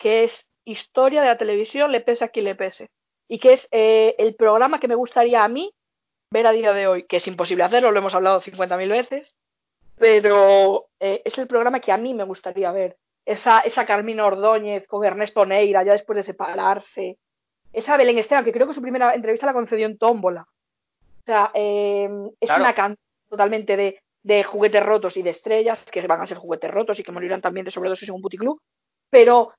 que 0.00 0.24
es 0.24 0.46
historia 0.64 1.20
de 1.20 1.28
la 1.28 1.38
televisión, 1.38 1.92
le 1.92 2.00
pese 2.00 2.24
a 2.24 2.28
quien 2.28 2.46
le 2.46 2.56
pese. 2.56 2.90
Y 3.28 3.38
que 3.38 3.52
es 3.52 3.68
eh, 3.70 4.16
el 4.18 4.34
programa 4.34 4.80
que 4.80 4.88
me 4.88 4.96
gustaría 4.96 5.44
a 5.44 5.48
mí 5.48 5.72
ver 6.32 6.46
a 6.46 6.52
día 6.52 6.72
de 6.72 6.88
hoy, 6.88 7.02
que 7.04 7.18
es 7.18 7.28
imposible 7.28 7.62
hacerlo, 7.62 7.92
lo 7.92 7.98
hemos 7.98 8.14
hablado 8.14 8.40
50.000 8.40 8.88
veces, 8.88 9.36
pero 10.00 10.86
eh, 10.98 11.20
es 11.26 11.36
el 11.36 11.46
programa 11.46 11.78
que 11.78 11.92
a 11.92 11.98
mí 11.98 12.14
me 12.14 12.24
gustaría 12.24 12.72
ver. 12.72 12.96
Esa, 13.26 13.60
esa 13.60 13.84
Carmina 13.84 14.24
Ordóñez 14.24 14.86
con 14.88 15.04
Ernesto 15.04 15.44
Neira, 15.44 15.84
ya 15.84 15.92
después 15.92 16.16
de 16.16 16.22
separarse. 16.22 17.18
Esa 17.70 17.98
Belén 17.98 18.16
Esteban, 18.18 18.42
que 18.42 18.50
creo 18.50 18.66
que 18.66 18.72
su 18.72 18.80
primera 18.80 19.14
entrevista 19.14 19.44
la 19.44 19.52
concedió 19.52 19.84
en 19.84 19.98
Tómbola. 19.98 20.46
O 21.20 21.22
sea, 21.26 21.50
eh, 21.52 22.08
es 22.40 22.48
Claro. 22.48 22.64
una 22.64 22.74
canción 22.74 22.98
totalmente 23.28 23.76
de, 23.76 24.00
de 24.22 24.42
juguetes 24.42 24.82
rotos 24.82 25.18
y 25.18 25.22
de 25.22 25.30
estrellas, 25.30 25.78
que 25.92 26.04
van 26.06 26.22
a 26.22 26.26
ser 26.26 26.38
juguetes 26.38 26.70
rotos 26.70 26.98
y 26.98 27.02
que 27.04 27.12
morirán 27.12 27.42
también 27.42 27.66
de 27.66 27.70
sobredosis 27.70 28.08
en 28.08 28.14
un 28.14 28.22
puticlub. 28.22 28.58
Pero 29.10 29.52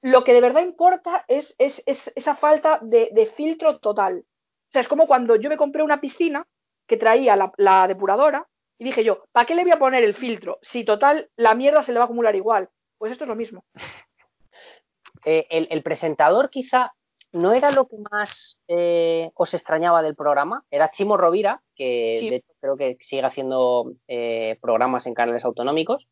lo 0.00 0.22
que 0.22 0.32
de 0.32 0.40
verdad 0.40 0.62
importa 0.62 1.24
es, 1.26 1.56
es, 1.58 1.82
es 1.86 2.10
esa 2.14 2.36
falta 2.36 2.78
de, 2.82 3.10
de 3.12 3.26
filtro 3.26 3.80
total. 3.80 4.18
O 4.20 4.70
sea, 4.72 4.80
es 4.80 4.88
como 4.88 5.08
cuando 5.08 5.34
yo 5.34 5.48
me 5.50 5.56
compré 5.56 5.82
una 5.82 6.00
piscina 6.00 6.46
que 6.86 6.96
traía 6.96 7.34
la, 7.34 7.52
la 7.56 7.88
depuradora 7.88 8.46
y 8.78 8.84
dije 8.84 9.04
yo, 9.04 9.24
¿para 9.32 9.46
qué 9.46 9.54
le 9.54 9.62
voy 9.62 9.72
a 9.72 9.78
poner 9.78 10.04
el 10.04 10.14
filtro? 10.14 10.58
Si 10.62 10.84
total 10.84 11.28
la 11.36 11.54
mierda 11.54 11.82
se 11.82 11.92
le 11.92 11.98
va 11.98 12.04
a 12.04 12.06
acumular 12.06 12.34
igual. 12.36 12.68
Pues 12.98 13.12
esto 13.12 13.24
es 13.24 13.28
lo 13.28 13.36
mismo. 13.36 13.64
Eh, 15.24 15.46
el, 15.50 15.66
el 15.70 15.82
presentador 15.82 16.48
quizá 16.48 16.92
no 17.32 17.52
era 17.52 17.72
lo 17.72 17.88
que 17.88 17.96
más 18.10 18.56
eh, 18.68 19.30
os 19.34 19.52
extrañaba 19.52 20.00
del 20.00 20.14
programa, 20.14 20.64
era 20.70 20.92
Chimo 20.92 21.16
Rovira, 21.16 21.60
que 21.74 22.16
Sí. 22.20 22.30
de 22.30 22.36
hecho 22.36 22.52
creo 22.60 22.76
que 22.76 22.96
sigue 23.00 23.24
haciendo 23.24 23.92
eh, 24.06 24.56
programas 24.62 25.06
en 25.06 25.14
canales 25.14 25.44
autonómicos. 25.44 26.06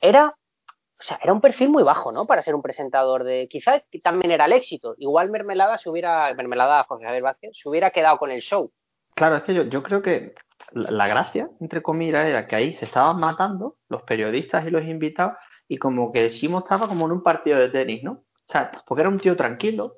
Era, 0.00 0.28
o 0.28 1.02
sea, 1.02 1.18
era 1.22 1.32
un 1.32 1.40
perfil 1.40 1.68
muy 1.68 1.82
bajo, 1.82 2.12
¿no? 2.12 2.26
Para 2.26 2.42
ser 2.42 2.54
un 2.54 2.62
presentador 2.62 3.24
de. 3.24 3.48
Quizá 3.50 3.82
también 4.04 4.30
era 4.30 4.44
el 4.46 4.52
éxito. 4.52 4.94
Igual 4.98 5.30
Mermelada 5.30 5.76
se 5.76 5.90
hubiera, 5.90 6.32
Mermelada 6.34 6.84
José 6.84 7.04
Javier 7.04 7.22
Vázquez, 7.24 7.50
se 7.60 7.68
hubiera 7.68 7.90
quedado 7.90 8.18
con 8.18 8.30
el 8.30 8.40
show. 8.40 8.70
Claro, 9.14 9.36
es 9.36 9.42
que 9.42 9.52
yo, 9.54 9.64
yo 9.64 9.82
creo 9.82 10.00
que 10.00 10.34
la, 10.72 11.06
gracia, 11.06 11.50
entre 11.60 11.82
comillas, 11.82 12.26
era 12.26 12.46
que 12.46 12.56
ahí 12.56 12.72
se 12.74 12.86
estaban 12.86 13.18
matando 13.18 13.76
los 13.88 14.02
periodistas 14.02 14.66
y 14.66 14.70
los 14.70 14.84
invitados 14.84 15.34
y 15.68 15.78
como 15.78 16.12
que 16.12 16.28
Simo 16.28 16.60
estaba 16.60 16.88
como 16.88 17.06
en 17.06 17.12
un 17.12 17.22
partido 17.22 17.58
de 17.58 17.68
tenis, 17.68 18.02
¿no? 18.02 18.12
O 18.12 18.52
sea, 18.52 18.70
porque 18.86 19.02
era 19.02 19.08
un 19.08 19.18
tío 19.18 19.36
tranquilo, 19.36 19.96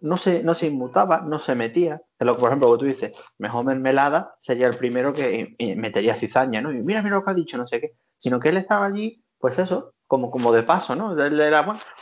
no, 0.00 0.16
se, 0.16 0.42
no 0.42 0.54
se 0.54 0.66
inmutaba, 0.66 1.20
no 1.20 1.40
se 1.40 1.54
metía. 1.54 2.00
Lo 2.18 2.36
por 2.38 2.48
ejemplo, 2.48 2.76
tú 2.78 2.86
dices, 2.86 3.12
mejor 3.38 3.64
mermelada 3.64 4.34
sería 4.42 4.66
el 4.66 4.76
primero 4.76 5.12
que 5.12 5.54
metería 5.76 6.18
cizaña, 6.18 6.60
¿no? 6.60 6.72
Y 6.72 6.82
mira, 6.82 7.02
mira 7.02 7.16
lo 7.16 7.24
que 7.24 7.30
ha 7.30 7.34
dicho, 7.34 7.56
no 7.58 7.66
sé 7.68 7.80
qué. 7.80 7.92
Sino 8.18 8.40
que 8.40 8.48
él 8.48 8.56
estaba 8.56 8.86
allí, 8.86 9.22
pues 9.38 9.58
eso, 9.58 9.94
como, 10.06 10.30
como 10.30 10.52
de 10.52 10.62
paso, 10.62 10.96
¿no? 10.96 11.14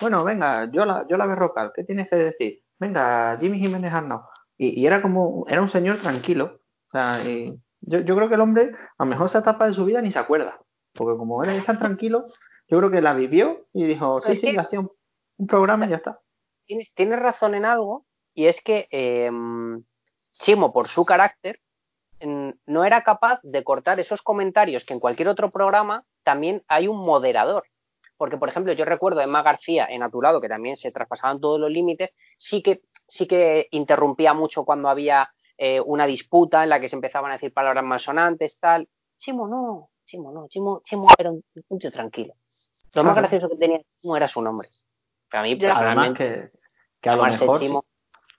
Bueno, 0.00 0.24
venga, 0.24 0.70
yo 0.70 0.84
la, 0.84 1.06
yo 1.08 1.16
la 1.16 1.26
Berrocal, 1.26 1.72
¿qué 1.74 1.84
tienes 1.84 2.08
que 2.08 2.16
decir? 2.16 2.60
Venga, 2.78 3.36
Jimmy 3.40 3.58
Jiménez 3.58 3.92
Arnau. 3.92 4.22
Y, 4.56 4.80
y 4.80 4.86
era 4.86 5.02
como, 5.02 5.44
era 5.48 5.60
un 5.60 5.70
señor 5.70 6.00
tranquilo. 6.00 6.60
O 6.86 6.90
sea, 6.90 7.24
y 7.24 7.58
yo, 7.82 8.00
yo 8.00 8.16
creo 8.16 8.28
que 8.28 8.34
el 8.34 8.40
hombre, 8.40 8.72
a 8.98 9.04
lo 9.04 9.10
mejor 9.10 9.26
esa 9.26 9.40
etapa 9.40 9.66
de 9.66 9.74
su 9.74 9.84
vida 9.84 10.00
ni 10.00 10.10
se 10.12 10.18
acuerda. 10.18 10.58
Porque 10.94 11.16
como 11.18 11.42
era 11.42 11.62
tan 11.64 11.78
tranquilo, 11.78 12.26
yo 12.68 12.78
creo 12.78 12.90
que 12.90 13.00
la 13.00 13.14
vivió 13.14 13.66
y 13.72 13.84
dijo, 13.86 14.20
sí, 14.22 14.32
Es 14.32 14.40
sí, 14.40 14.56
hacía 14.56 14.80
un, 14.80 14.90
un 15.38 15.46
programa 15.46 15.86
y 15.86 15.90
ya 15.90 15.96
está. 15.96 16.20
tienes, 16.66 16.92
tienes 16.94 17.18
razón 17.18 17.54
en 17.54 17.64
algo, 17.64 18.04
y 18.34 18.46
es 18.46 18.60
que 18.62 18.88
eh, 18.90 19.30
Chimo, 20.32 20.72
por 20.72 20.88
su 20.88 21.04
carácter, 21.04 21.60
no 22.66 22.84
era 22.84 23.02
capaz 23.02 23.40
de 23.42 23.64
cortar 23.64 23.98
esos 24.00 24.22
comentarios 24.22 24.84
que 24.84 24.94
en 24.94 25.00
cualquier 25.00 25.28
otro 25.28 25.50
programa 25.50 26.04
también 26.22 26.62
hay 26.68 26.86
un 26.88 26.98
moderador. 26.98 27.64
Porque, 28.16 28.36
por 28.36 28.48
ejemplo, 28.48 28.72
yo 28.72 28.84
recuerdo 28.84 29.20
a 29.20 29.24
Emma 29.24 29.42
García 29.42 29.86
en 29.90 30.02
A 30.04 30.10
tu 30.10 30.22
lado, 30.22 30.40
que 30.40 30.48
también 30.48 30.76
se 30.76 30.92
traspasaban 30.92 31.40
todos 31.40 31.58
los 31.58 31.70
límites, 31.70 32.12
sí 32.38 32.62
que, 32.62 32.82
sí 33.08 33.26
que 33.26 33.66
interrumpía 33.72 34.32
mucho 34.34 34.64
cuando 34.64 34.88
había 34.88 35.30
eh, 35.58 35.80
una 35.80 36.06
disputa 36.06 36.62
en 36.62 36.70
la 36.70 36.80
que 36.80 36.88
se 36.88 36.96
empezaban 36.96 37.30
a 37.30 37.34
decir 37.34 37.52
palabras 37.52 37.84
malsonantes, 37.84 38.58
tal. 38.58 38.88
Chimo 39.18 39.46
no, 39.46 39.90
Chimo 40.04 40.32
no, 40.32 40.48
Chimo, 40.48 40.82
Chimo 40.84 41.08
era 41.18 41.30
un, 41.30 41.44
un 41.68 41.78
tío 41.78 41.90
tranquilo. 41.92 42.34
Lo 42.94 43.04
más 43.04 43.16
gracioso 43.16 43.48
que 43.48 43.56
tenía 43.56 43.80
Chimo 44.00 44.16
era 44.16 44.28
su 44.28 44.42
nombre. 44.42 44.68
Para 45.30 45.44
mí, 45.44 45.56
Ya. 45.58 45.76
Además 45.78 46.12
que, 46.14 46.50
que 47.00 47.08
a 47.10 47.16
lo 47.16 47.24
mejor 47.24 47.60
Chimo- 47.60 47.84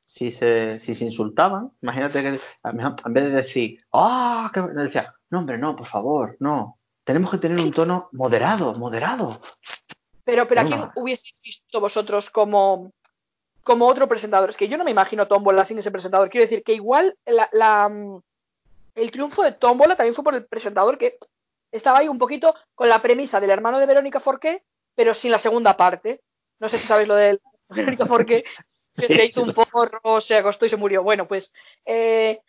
si, 0.05 0.31
si 0.31 0.37
se, 0.37 0.79
si 0.79 0.93
se 0.93 1.05
insultaban, 1.05 1.71
imagínate 1.81 2.21
que 2.21 2.27
en 2.63 3.13
vez 3.13 3.23
de 3.23 3.31
decir, 3.31 3.79
¡ah! 3.93 4.51
que 4.53 4.61
decía, 4.61 5.13
no, 5.29 5.39
hombre, 5.39 5.57
no, 5.57 5.75
por 5.75 5.87
favor, 5.87 6.37
no. 6.39 6.77
Tenemos 7.03 7.31
que 7.31 7.37
tener 7.37 7.59
un 7.59 7.71
tono 7.71 8.09
moderado, 8.11 8.73
moderado. 8.75 9.41
Pero, 10.23 10.47
pero 10.47 10.61
¿a 10.61 10.65
quién 10.65 10.79
Venga. 10.79 10.93
hubieseis 10.95 11.33
visto 11.43 11.81
vosotros 11.81 12.29
como, 12.29 12.93
como 13.63 13.87
otro 13.87 14.07
presentador? 14.07 14.49
Es 14.49 14.57
que 14.57 14.67
yo 14.67 14.77
no 14.77 14.83
me 14.83 14.91
imagino 14.91 15.27
Tómbola 15.27 15.65
sin 15.65 15.77
ese 15.79 15.91
presentador. 15.91 16.29
Quiero 16.29 16.45
decir 16.45 16.63
que 16.63 16.73
igual 16.73 17.17
la, 17.25 17.49
la, 17.51 17.89
mm, 17.89 18.21
el 18.95 19.11
triunfo 19.11 19.43
de 19.43 19.53
Tómbola 19.53 19.95
también 19.95 20.15
fue 20.15 20.23
por 20.23 20.35
el 20.35 20.45
presentador 20.45 20.97
que 20.97 21.17
estaba 21.71 21.99
ahí 21.99 22.07
un 22.07 22.19
poquito 22.19 22.53
con 22.75 22.89
la 22.89 23.01
premisa 23.01 23.39
del 23.39 23.49
hermano 23.49 23.79
de 23.79 23.85
Verónica 23.85 24.19
Forqué, 24.19 24.63
pero 24.95 25.13
sin 25.13 25.31
la 25.31 25.39
segunda 25.39 25.75
parte. 25.75 26.21
No 26.59 26.69
sé 26.69 26.77
si 26.77 26.87
sabéis 26.87 27.07
lo 27.07 27.15
de 27.15 27.39
Verónica 27.69 28.05
Forqué, 28.05 28.43
que 28.95 29.07
se 29.07 29.25
hizo 29.25 29.41
un 29.41 29.53
porro, 29.53 30.21
se 30.21 30.35
acostó 30.35 30.65
y 30.65 30.69
se 30.69 30.77
murió. 30.77 31.03
Bueno, 31.03 31.27
pues 31.27 31.51
eh, 31.85 32.39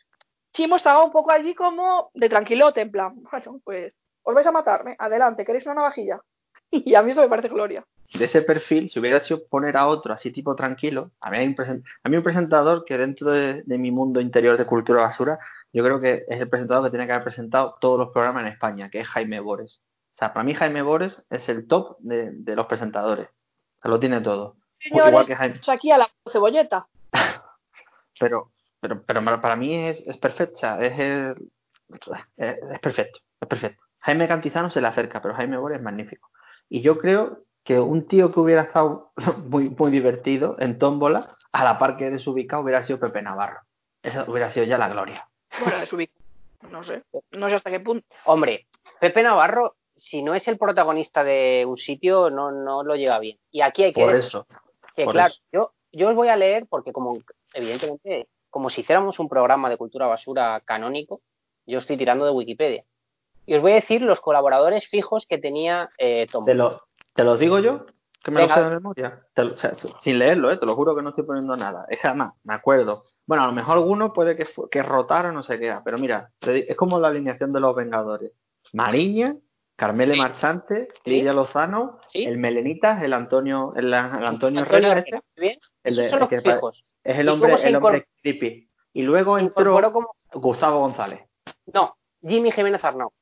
Chimo 0.53 0.77
estaba 0.77 1.05
un 1.05 1.11
poco 1.11 1.31
allí 1.33 1.55
como 1.55 2.11
de 2.15 2.29
tranquilote, 2.29 2.81
en 2.81 2.91
plan, 2.91 3.15
bueno, 3.15 3.61
pues 3.65 3.97
os 4.23 4.35
vais 4.35 4.47
a 4.47 4.53
matarme, 4.53 4.95
adelante, 4.99 5.45
¿queréis 5.45 5.67
una 5.67 5.77
navajilla? 5.77 6.21
Y 6.71 6.95
a 6.95 7.03
mí 7.03 7.13
eso 7.13 7.21
me 7.21 7.29
parece 7.29 7.49
gloria. 7.49 7.85
De 8.15 8.27
ese 8.27 8.43
perfil, 8.43 8.89
si 8.89 9.01
hubiera 9.01 9.19
hecho 9.19 9.47
poner 9.49 9.77
a 9.77 9.89
otro 9.89 10.13
así 10.15 10.31
tipo 10.31 10.55
tranquilo, 10.55 11.11
a 11.21 11.31
mí 11.31 11.39
hay 11.39 11.47
un, 11.49 11.57
a 12.05 12.09
mí 12.09 12.17
un 12.17 12.23
presentador 12.23 12.85
que 12.85 12.97
dentro 12.97 13.31
de, 13.31 13.63
de 13.67 13.79
mi 13.79 13.91
mundo 13.91 14.21
interior 14.21 14.57
de 14.57 14.67
cultura 14.67 15.03
basura, 15.03 15.39
yo 15.73 15.83
creo 15.83 16.01
que 16.01 16.25
es 16.29 16.41
el 16.41 16.49
presentador 16.49 16.85
que 16.85 16.91
tiene 16.91 17.07
que 17.07 17.13
haber 17.13 17.25
presentado 17.25 17.77
todos 17.81 17.99
los 17.99 18.11
programas 18.11 18.43
en 18.43 18.49
España, 18.53 18.89
que 18.89 19.01
es 19.01 19.09
Jaime 19.09 19.41
Bores. 19.41 19.85
O 20.15 20.17
sea, 20.17 20.33
para 20.33 20.45
mí 20.45 20.55
Jaime 20.55 20.83
Bores 20.83 21.25
es 21.29 21.49
el 21.49 21.67
top 21.67 21.97
de, 21.99 22.31
de 22.33 22.55
los 22.55 22.67
presentadores. 22.67 23.27
O 23.27 23.81
sea, 23.83 23.91
lo 23.91 23.99
tiene 23.99 24.21
todo. 24.21 24.57
Igual 24.85 25.05
Señores, 25.07 25.27
que 25.27 25.37
Jaime. 25.37 25.61
aquí 25.73 25.91
a 25.91 25.99
la 25.99 26.09
cebolleta. 26.31 26.87
pero 28.21 28.51
pero 28.81 29.03
pero 29.03 29.41
para 29.41 29.57
mí 29.57 29.75
es, 29.75 30.03
es 30.07 30.19
sea, 30.57 30.79
es, 30.81 30.99
el- 30.99 31.51
es, 32.37 32.57
es 32.73 32.79
perfecto, 32.81 33.19
es 33.41 33.49
perfecto. 33.49 33.83
Jaime 34.01 34.29
Cantizano 34.29 34.71
se 34.71 34.81
le 34.81 34.87
acerca, 34.87 35.21
pero 35.21 35.35
Jaime 35.35 35.57
Bores 35.57 35.79
es 35.79 35.83
magnífico. 35.83 36.31
Y 36.69 36.83
yo 36.83 36.99
creo 36.99 37.41
que 37.65 37.81
un 37.81 38.07
tío 38.07 38.31
que 38.33 38.41
hubiera 38.41 38.63
estado 38.63 39.11
muy, 39.49 39.71
muy 39.71 39.91
divertido 39.91 40.57
en 40.59 40.79
tómbola, 40.79 41.37
a 41.53 41.65
la 41.65 41.79
par 41.79 41.97
que 41.97 42.11
desubicado, 42.11 42.63
hubiera 42.63 42.83
sido 42.85 43.01
Pepe 43.01 43.23
Navarro. 43.23 43.61
Esa 44.03 44.25
hubiera 44.29 44.51
sido 44.53 44.67
ya 44.67 44.77
la 44.77 44.89
gloria. 44.89 45.27
Bueno, 45.61 45.79
No 46.71 46.83
sé. 46.83 47.03
No 47.33 47.49
sé 47.49 47.55
hasta 47.55 47.71
qué 47.71 47.81
punto. 47.81 48.07
Hombre, 48.27 48.67
Pepe 49.01 49.23
Navarro, 49.23 49.77
si 49.97 50.23
no 50.23 50.35
es 50.35 50.47
el 50.49 50.59
protagonista 50.59 51.25
de 51.25 51.65
un 51.67 51.77
sitio, 51.77 52.29
no, 52.29 52.51
no 52.51 52.83
lo 52.83 52.97
lleva 52.97 53.19
bien. 53.19 53.39
Y 53.51 53.63
aquí 53.63 53.85
hay 53.85 53.93
que 53.93 54.03
Por 54.03 54.15
eso. 54.15 54.47
que, 54.95 55.05
por 55.05 55.15
claro, 55.15 55.33
eso. 55.33 55.43
yo, 55.53 55.73
yo 55.93 56.11
os 56.11 56.15
voy 56.15 56.29
a 56.29 56.37
leer 56.37 56.67
porque 56.69 56.93
como, 56.93 57.19
evidentemente, 57.55 58.29
como 58.51 58.69
si 58.69 58.83
hiciéramos 58.83 59.19
un 59.19 59.29
programa 59.29 59.71
de 59.71 59.77
cultura 59.77 60.07
basura 60.07 60.61
canónico, 60.65 61.21
yo 61.67 61.79
estoy 61.79 61.97
tirando 61.97 62.27
de 62.27 62.33
Wikipedia. 62.33 62.85
Y 63.47 63.55
os 63.55 63.63
voy 63.63 63.73
a 63.73 63.77
decir 63.77 64.03
los 64.03 64.21
colaboradores 64.21 64.89
fijos 64.89 65.27
que 65.27 65.39
tenía 65.39 65.91
eh, 65.99 66.27
Tom. 66.33 66.45
¿Te, 66.45 66.55
lo, 66.55 66.83
¿Te 67.15 67.25
los 67.25 67.39
digo 67.39 67.59
yo? 67.59 67.87
Que 68.23 68.31
me 68.31 68.41
Venga. 68.41 68.57
lo 68.57 68.63
sé 68.63 68.69
de 68.69 68.75
memoria. 68.77 69.27
Te 69.35 69.45
lo- 69.45 69.53
o 69.53 69.57
sea, 69.57 69.73
sin 70.03 70.19
leerlo, 70.19 70.51
¿eh? 70.51 70.57
te 70.57 70.65
lo 70.67 70.75
juro 70.75 70.97
que 70.97 71.03
no 71.03 71.11
estoy 71.11 71.25
poniendo 71.25 71.57
nada. 71.57 71.85
Es 71.89 72.03
además, 72.05 72.39
me 72.45 72.55
acuerdo. 72.55 73.05
Bueno, 73.27 73.45
a 73.45 73.47
lo 73.47 73.53
mejor 73.53 73.77
alguno 73.77 74.13
puede 74.13 74.35
que, 74.37 74.47
que 74.71 74.83
rotara 74.83 75.29
o 75.29 75.33
no 75.33 75.43
sé 75.43 75.59
qué, 75.59 75.77
pero 75.85 75.99
mira, 75.99 76.31
es 76.41 76.77
como 76.77 76.99
la 76.99 77.09
alineación 77.09 77.53
de 77.53 77.61
los 77.61 77.75
Vengadores. 77.77 78.33
Mariña, 78.73 79.37
Carmele 79.77 80.15
Sí. 80.15 80.21
Marchante, 80.21 80.89
Sí. 81.05 81.11
Lidia 81.11 81.33
Lozano, 81.33 81.99
Sí. 82.09 82.25
el 82.25 82.39
Melenitas, 82.39 83.03
el 83.03 83.13
Antonio, 83.13 83.73
el, 83.77 83.87
el 83.87 83.95
Antonio 83.95 84.63
Herrera, 84.63 85.05
bien. 85.37 85.59
el 85.83 85.97
de- 85.97 86.09
el 86.11 86.29
que 86.29 86.37
es 86.37 86.45
el 87.19 87.27
¿Y 87.27 87.29
hombre, 87.29 87.55
el 87.63 87.77
hombre 87.77 88.07
creepy. 88.23 88.71
Y 88.95 89.03
luego 89.03 89.37
entró 89.39 89.93
como... 89.93 90.15
Gustavo 90.33 90.81
González. 90.81 91.21
No, 91.73 91.97
Jimmy 92.23 92.51
Jiménez 92.53 92.83
Arnau. 92.85 93.13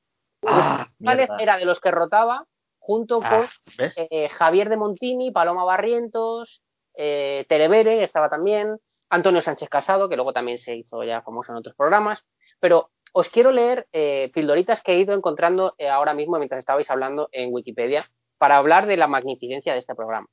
Ah, 0.46 0.86
González 0.98 1.28
mierda. 1.28 1.42
era 1.42 1.56
de 1.56 1.64
los 1.64 1.80
que 1.80 1.90
rotaba 1.90 2.44
junto 2.84 3.18
con 3.20 3.26
Ah, 3.26 3.50
¿ves? 3.78 3.94
eh, 3.96 4.28
Javier 4.30 4.68
de 4.68 4.76
Montini, 4.76 5.30
Paloma 5.30 5.62
Barrientos, 5.64 6.62
eh, 6.94 7.46
Televere, 7.48 7.98
que 7.98 8.04
estaba 8.04 8.28
también, 8.28 8.76
Antonio 9.08 9.40
Sánchez 9.40 9.68
Casado, 9.68 10.08
que 10.08 10.16
luego 10.16 10.32
también 10.32 10.58
se 10.58 10.74
hizo 10.74 11.04
ya 11.04 11.22
famoso 11.22 11.52
en 11.52 11.58
otros 11.58 11.76
programas. 11.76 12.24
Pero 12.58 12.90
os 13.12 13.28
quiero 13.28 13.52
leer 13.52 13.86
eh, 13.92 14.30
pildoritas 14.34 14.82
que 14.82 14.92
he 14.94 14.98
ido 14.98 15.14
encontrando 15.14 15.74
eh, 15.78 15.88
ahora 15.88 16.12
mismo 16.12 16.38
mientras 16.38 16.58
estabais 16.58 16.90
hablando 16.90 17.28
en 17.30 17.52
Wikipedia 17.54 18.10
para 18.38 18.56
hablar 18.56 18.86
de 18.86 18.96
la 18.96 19.06
magnificencia 19.06 19.74
de 19.74 19.78
este 19.78 19.94
programa. 19.94 20.26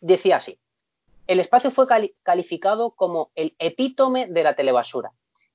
Decía 0.00 0.36
así. 0.36 0.58
El 1.26 1.38
espacio 1.40 1.70
fue 1.70 1.86
cali- 1.86 2.14
calificado 2.24 2.90
como 2.90 3.30
el 3.36 3.54
epítome 3.58 4.26
de 4.26 4.42
la 4.42 4.54
telebasura. 4.56 5.10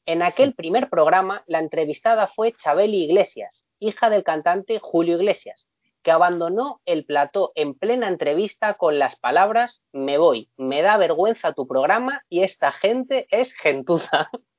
En 0.05 0.23
aquel 0.23 0.55
primer 0.55 0.89
programa, 0.89 1.43
la 1.45 1.59
entrevistada 1.59 2.27
fue 2.27 2.53
Chabeli 2.53 3.03
Iglesias, 3.03 3.65
hija 3.79 4.09
del 4.09 4.23
cantante 4.23 4.79
Julio 4.79 5.17
Iglesias, 5.17 5.67
que 6.03 6.11
abandonó 6.11 6.81
el 6.85 7.05
plató 7.05 7.51
en 7.55 7.73
plena 7.73 8.07
entrevista 8.07 8.75
con 8.75 8.99
las 8.99 9.17
palabras 9.17 9.83
Me 9.91 10.17
voy, 10.17 10.49
me 10.57 10.81
da 10.81 10.97
vergüenza 10.97 11.53
tu 11.53 11.67
programa 11.67 12.23
y 12.29 12.43
esta 12.43 12.71
gente 12.71 13.27
es 13.31 13.53
gentuza. 13.53 14.29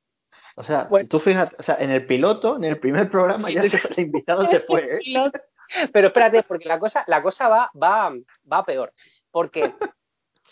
O 0.56 0.62
sea, 0.64 0.84
Bueno. 0.90 1.08
tú 1.08 1.20
fíjate, 1.20 1.56
o 1.58 1.62
sea, 1.62 1.76
en 1.76 1.90
el 1.90 2.04
piloto, 2.06 2.56
en 2.56 2.64
el 2.64 2.78
primer 2.78 3.08
programa, 3.08 3.50
ya 3.50 3.66
se, 3.66 3.80
el 3.96 4.00
invitado 4.00 4.44
se 4.46 4.60
fue, 4.68 4.96
¿eh? 4.96 5.30
Pero 5.92 6.08
espérate, 6.08 6.42
porque 6.42 6.68
la 6.68 6.78
cosa, 6.78 7.04
la 7.06 7.22
cosa 7.22 7.48
va, 7.48 7.70
va, 7.80 8.12
va 8.52 8.64
peor. 8.64 8.92
Porque 9.30 9.72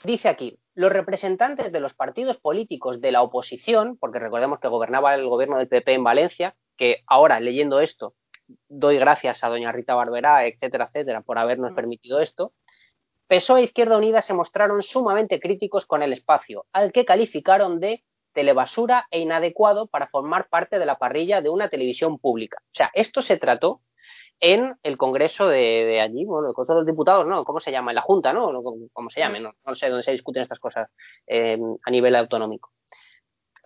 dice 0.05 0.29
aquí, 0.29 0.59
los 0.75 0.93
representantes 0.93 1.73
de 1.73 1.81
los 1.81 1.95
partidos 1.95 2.39
políticos 2.39 3.01
de 3.01 3.13
la 3.13 3.23
oposición, 3.23 3.99
porque 3.99 4.21
recordemos 4.21 4.61
que 4.61 4.69
gobernaba 4.69 5.15
el 5.15 5.29
gobierno 5.29 5.59
del 5.59 5.69
PP 5.69 5.95
en 5.95 6.05
Valencia, 6.05 6.55
que 6.77 6.99
ahora 7.09 7.41
leyendo 7.41 7.81
esto, 7.81 8.15
doy 8.69 8.99
gracias 8.99 9.43
a 9.43 9.49
doña 9.49 9.73
Rita 9.73 9.95
Barberá, 9.95 10.47
etcétera, 10.47 10.87
etcétera, 10.87 11.23
por 11.23 11.39
habernos 11.39 11.73
permitido 11.73 12.21
esto. 12.21 12.53
PSOE 13.29 13.61
e 13.61 13.65
Izquierda 13.65 13.99
Unida 13.99 14.23
se 14.23 14.33
mostraron 14.33 14.83
sumamente 14.83 15.39
críticos 15.39 15.87
con 15.87 16.03
el 16.03 16.13
espacio, 16.13 16.67
al 16.73 16.93
que 16.93 17.05
calificaron 17.05 17.79
de 17.79 18.05
telebasura 18.33 19.07
e 19.11 19.21
inadecuado 19.21 19.87
para 19.87 20.09
formar 20.09 20.49
parte 20.49 20.79
de 20.79 20.87
la 20.87 20.99
parrilla 20.99 21.43
de 21.43 21.51
una 21.51 21.69
televisión 21.69 22.19
pública. 22.19 22.59
O 22.63 22.75
sea, 22.75 22.91
esto 22.95 23.21
se 23.21 23.37
trató 23.37 23.83
en 24.41 24.77
el 24.83 24.97
Congreso 24.97 25.49
de, 25.49 25.85
de 25.85 26.01
allí, 26.01 26.25
bueno, 26.25 26.49
el 26.49 26.55
Congreso 26.55 26.75
de 26.75 26.81
los 26.81 26.87
Diputados, 26.87 27.27
¿no? 27.27 27.45
¿Cómo 27.45 27.61
se 27.61 27.73
llama? 27.73 27.91
En 27.91 27.97
la 27.97 28.03
Junta, 28.03 28.33
¿no? 28.33 28.47
¿Cómo, 28.63 28.89
cómo 28.93 29.11
se 29.11 29.21
llame? 29.21 29.41
No, 29.41 29.53
no 29.65 29.75
sé 29.75 29.89
dónde 29.89 30.05
se 30.05 30.13
discuten 30.13 30.43
estas 30.43 30.61
cosas 30.61 30.91
eh, 31.27 31.59
a 31.85 31.91
nivel 31.91 32.15
autonómico. 32.17 32.71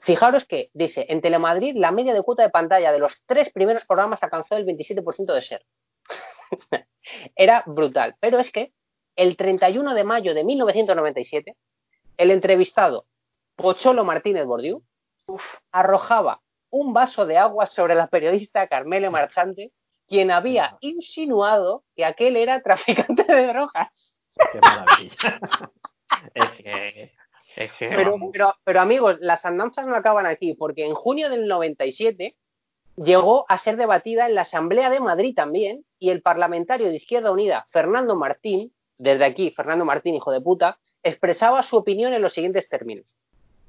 Fijaros 0.03 0.45
que 0.47 0.71
dice, 0.75 1.07
en 1.09 1.21
Telemadrid 1.21 1.77
la 1.77 1.93
media 1.93 2.13
de 2.13 2.23
cuota 2.23 2.43
de 2.43 2.51
pantalla 2.51 2.93
de 2.93 2.99
los 2.99 3.23
tres 3.25 3.53
primeros 3.53 3.85
programas 3.87 4.23
alcanzó 4.23 4.57
el 4.57 4.67
27% 4.67 5.33
de 5.33 5.43
ser. 5.43 5.65
Era 7.37 7.63
brutal. 7.67 8.17
Pero 8.19 8.41
es 8.41 8.51
que 8.51 8.73
el 9.15 9.37
31 9.37 9.95
de 9.95 10.05
mayo 10.05 10.35
de 10.35 10.43
1997, 10.43 11.55
el 12.17 12.31
entrevistado 12.33 13.07
Pocholo 13.55 14.05
Martínez 14.05 14.45
Bordiú 14.45 14.83
uf, 15.27 15.43
arrojaba 15.71 16.41
un 16.71 16.93
vaso 16.93 17.25
de 17.25 17.39
agua 17.39 17.67
sobre 17.67 17.95
la 17.95 18.09
periodista 18.09 18.67
Carmele 18.67 19.09
Marchante, 19.09 19.71
quien 20.09 20.33
había 20.33 20.79
insinuado 20.81 21.85
que 21.95 22.05
aquel 22.05 22.37
era 22.37 22.61
traficante 22.61 23.23
de 23.23 23.47
drogas. 23.47 24.15
Qué 24.51 24.59
maravilla. 24.61 25.41
es 26.35 26.51
que, 26.53 27.13
Pero, 27.91 28.17
pero 28.65 28.81
amigos, 28.81 29.19
las 29.21 29.45
andanzas 29.45 29.87
no 29.87 29.95
acaban 29.95 30.27
aquí, 30.27 30.55
porque 30.55 30.87
en 30.87 30.95
junio 30.95 31.31
del 31.31 31.47
97 31.47 32.37
llegó 32.97 33.45
a 33.49 33.59
ser 33.59 33.77
debatida 33.77 34.27
en 34.27 34.35
la 34.35 34.43
Asamblea 34.43 34.91
de 34.91 35.01
Madrid 35.01 35.35
también, 35.35 35.85
y 35.99 36.11
el 36.11 36.23
parlamentario 36.23 36.89
de 36.89 36.97
Izquierda 36.97 37.31
Unida, 37.31 37.67
Fernando 37.71 38.17
Martín, 38.17 38.73
desde 38.99 39.25
aquí, 39.25 39.51
Fernando 39.51 39.85
Martín, 39.85 40.15
hijo 40.15 40.33
de 40.33 40.41
puta, 40.41 40.79
expresaba 41.03 41.63
su 41.63 41.77
opinión 41.77 42.13
en 42.13 42.23
los 42.23 42.35
siguientes 42.35 42.69
términos. 42.69 43.17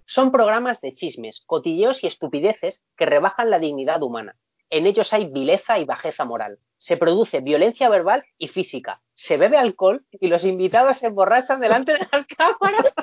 Son 0.06 0.32
programas 0.32 0.82
de 0.82 0.94
chismes, 0.94 1.44
cotilleos 1.46 2.04
y 2.04 2.08
estupideces 2.08 2.82
que 2.98 3.06
rebajan 3.06 3.50
la 3.50 3.60
dignidad 3.60 4.04
humana. 4.04 4.36
En 4.70 4.86
ellos 4.88 5.14
hay 5.14 5.28
vileza 5.28 5.80
y 5.80 5.86
bajeza 5.86 6.26
moral. 6.26 6.58
Se 6.78 6.98
produce 6.98 7.42
violencia 7.42 7.90
verbal 7.90 8.24
y 8.38 8.48
física. 8.48 9.02
Se 9.14 9.38
bebe 9.38 9.58
alcohol 9.58 10.04
y 10.12 10.28
los 10.28 10.44
invitados 10.44 10.98
se 10.98 11.08
emborrachan 11.08 11.60
delante 11.60 11.94
de 11.94 12.08
las 12.12 12.26
cámaras. 12.38 12.94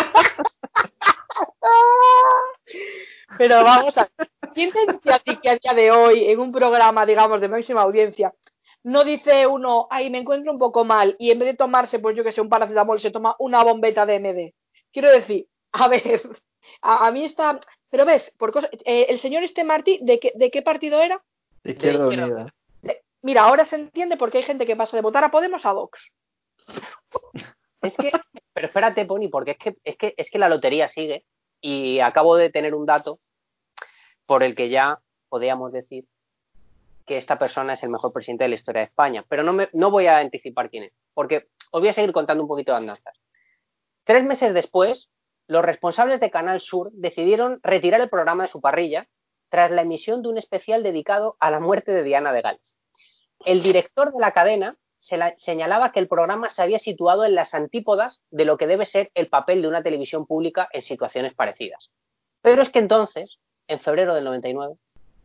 Pero 3.38 3.64
vamos 3.64 3.96
a 3.96 4.08
¿quién 4.54 4.72
te 4.72 4.92
dice 4.92 5.12
a 5.12 5.18
ti 5.18 5.36
que 5.38 5.50
a 5.50 5.56
día 5.56 5.74
de 5.74 5.90
hoy, 5.90 6.30
en 6.30 6.40
un 6.40 6.52
programa, 6.52 7.06
digamos, 7.06 7.40
de 7.40 7.48
máxima 7.48 7.82
audiencia, 7.82 8.34
no 8.82 9.04
dice 9.04 9.46
uno, 9.46 9.86
ay, 9.90 10.10
me 10.10 10.18
encuentro 10.18 10.52
un 10.52 10.58
poco 10.58 10.84
mal, 10.84 11.16
y 11.18 11.30
en 11.30 11.38
vez 11.38 11.48
de 11.48 11.56
tomarse, 11.56 11.98
pues 11.98 12.16
yo 12.16 12.24
que 12.24 12.32
sé, 12.32 12.40
un 12.40 12.48
paracetamol, 12.48 13.00
se 13.00 13.10
toma 13.10 13.36
una 13.38 13.62
bombeta 13.62 14.06
de 14.06 14.18
MD? 14.18 14.54
Quiero 14.92 15.10
decir, 15.10 15.46
a 15.72 15.88
ver, 15.88 16.22
a, 16.82 17.06
a 17.06 17.10
mí 17.10 17.24
está... 17.24 17.60
Pero 17.90 18.04
ves, 18.04 18.32
por 18.38 18.52
cosas, 18.52 18.70
eh, 18.84 19.06
el 19.08 19.20
señor 19.20 19.42
este 19.42 19.64
Martí, 19.64 19.98
¿de 20.02 20.20
qué, 20.20 20.32
¿de 20.34 20.50
qué 20.50 20.62
partido 20.62 21.00
era? 21.00 21.20
Izquierda 21.64 22.04
De 22.04 22.14
izquierda. 22.14 22.36
Unida. 22.36 22.54
Mira, 23.22 23.42
ahora 23.42 23.66
se 23.66 23.76
entiende 23.76 24.16
por 24.16 24.30
qué 24.30 24.38
hay 24.38 24.44
gente 24.44 24.64
que 24.64 24.76
pasa 24.76 24.96
de 24.96 25.02
votar 25.02 25.24
a 25.24 25.30
Podemos 25.30 25.66
a 25.66 25.72
Vox. 25.72 26.10
Es 27.82 27.96
que, 27.96 28.12
pero 28.52 28.66
espérate, 28.66 29.04
Pony, 29.06 29.28
porque 29.30 29.52
es 29.52 29.58
que, 29.58 29.76
es 29.84 29.96
que, 29.96 30.14
es 30.16 30.30
que 30.30 30.38
la 30.38 30.48
lotería 30.48 30.88
sigue 30.88 31.24
y 31.60 32.00
acabo 32.00 32.36
de 32.36 32.50
tener 32.50 32.74
un 32.74 32.86
dato 32.86 33.18
por 34.26 34.42
el 34.42 34.54
que 34.54 34.68
ya 34.68 34.98
podríamos 35.28 35.72
decir 35.72 36.04
que 37.06 37.16
esta 37.16 37.38
persona 37.38 37.74
es 37.74 37.82
el 37.82 37.90
mejor 37.90 38.12
presidente 38.12 38.44
de 38.44 38.50
la 38.50 38.54
historia 38.56 38.82
de 38.82 38.86
España. 38.86 39.24
Pero 39.28 39.42
no, 39.42 39.52
me, 39.52 39.68
no 39.72 39.90
voy 39.90 40.06
a 40.06 40.18
anticipar 40.18 40.70
quién 40.70 40.84
es, 40.84 40.92
porque 41.14 41.48
os 41.70 41.80
voy 41.80 41.88
a 41.88 41.92
seguir 41.92 42.12
contando 42.12 42.44
un 42.44 42.48
poquito 42.48 42.72
de 42.72 42.78
andanzas. 42.78 43.18
Tres 44.04 44.24
meses 44.24 44.54
después, 44.54 45.08
los 45.46 45.64
responsables 45.64 46.20
de 46.20 46.30
Canal 46.30 46.60
Sur 46.60 46.90
decidieron 46.92 47.60
retirar 47.62 48.00
el 48.00 48.10
programa 48.10 48.44
de 48.44 48.50
su 48.50 48.60
parrilla 48.60 49.08
tras 49.48 49.70
la 49.70 49.82
emisión 49.82 50.22
de 50.22 50.28
un 50.28 50.38
especial 50.38 50.82
dedicado 50.82 51.36
a 51.40 51.50
la 51.50 51.60
muerte 51.60 51.92
de 51.92 52.04
Diana 52.04 52.32
de 52.32 52.42
Gales. 52.42 52.76
El 53.44 53.62
director 53.62 54.12
de 54.12 54.20
la 54.20 54.32
cadena 54.32 54.76
se 55.00 55.16
la- 55.16 55.34
señalaba 55.38 55.90
que 55.92 55.98
el 55.98 56.06
programa 56.08 56.48
se 56.50 56.62
había 56.62 56.78
situado 56.78 57.24
en 57.24 57.34
las 57.34 57.52
antípodas 57.54 58.22
de 58.30 58.44
lo 58.44 58.56
que 58.56 58.66
debe 58.68 58.86
ser 58.86 59.10
el 59.14 59.26
papel 59.28 59.62
de 59.62 59.68
una 59.68 59.82
televisión 59.82 60.26
pública 60.26 60.68
en 60.72 60.82
situaciones 60.82 61.34
parecidas. 61.34 61.90
Pero 62.42 62.62
es 62.62 62.70
que 62.70 62.78
entonces, 62.78 63.38
en 63.66 63.80
febrero 63.80 64.14
del 64.14 64.24
99, 64.24 64.74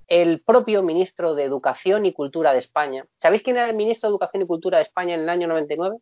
el 0.07 0.41
propio 0.41 0.81
ministro 0.83 1.35
de 1.35 1.43
Educación 1.43 2.05
y 2.05 2.13
Cultura 2.13 2.53
de 2.53 2.59
España, 2.59 3.05
¿sabéis 3.19 3.43
quién 3.43 3.57
era 3.57 3.69
el 3.69 3.75
ministro 3.75 4.09
de 4.09 4.13
Educación 4.13 4.43
y 4.43 4.47
Cultura 4.47 4.77
de 4.79 4.83
España 4.85 5.13
en 5.15 5.21
el 5.21 5.29
año 5.29 5.47
99? 5.47 5.97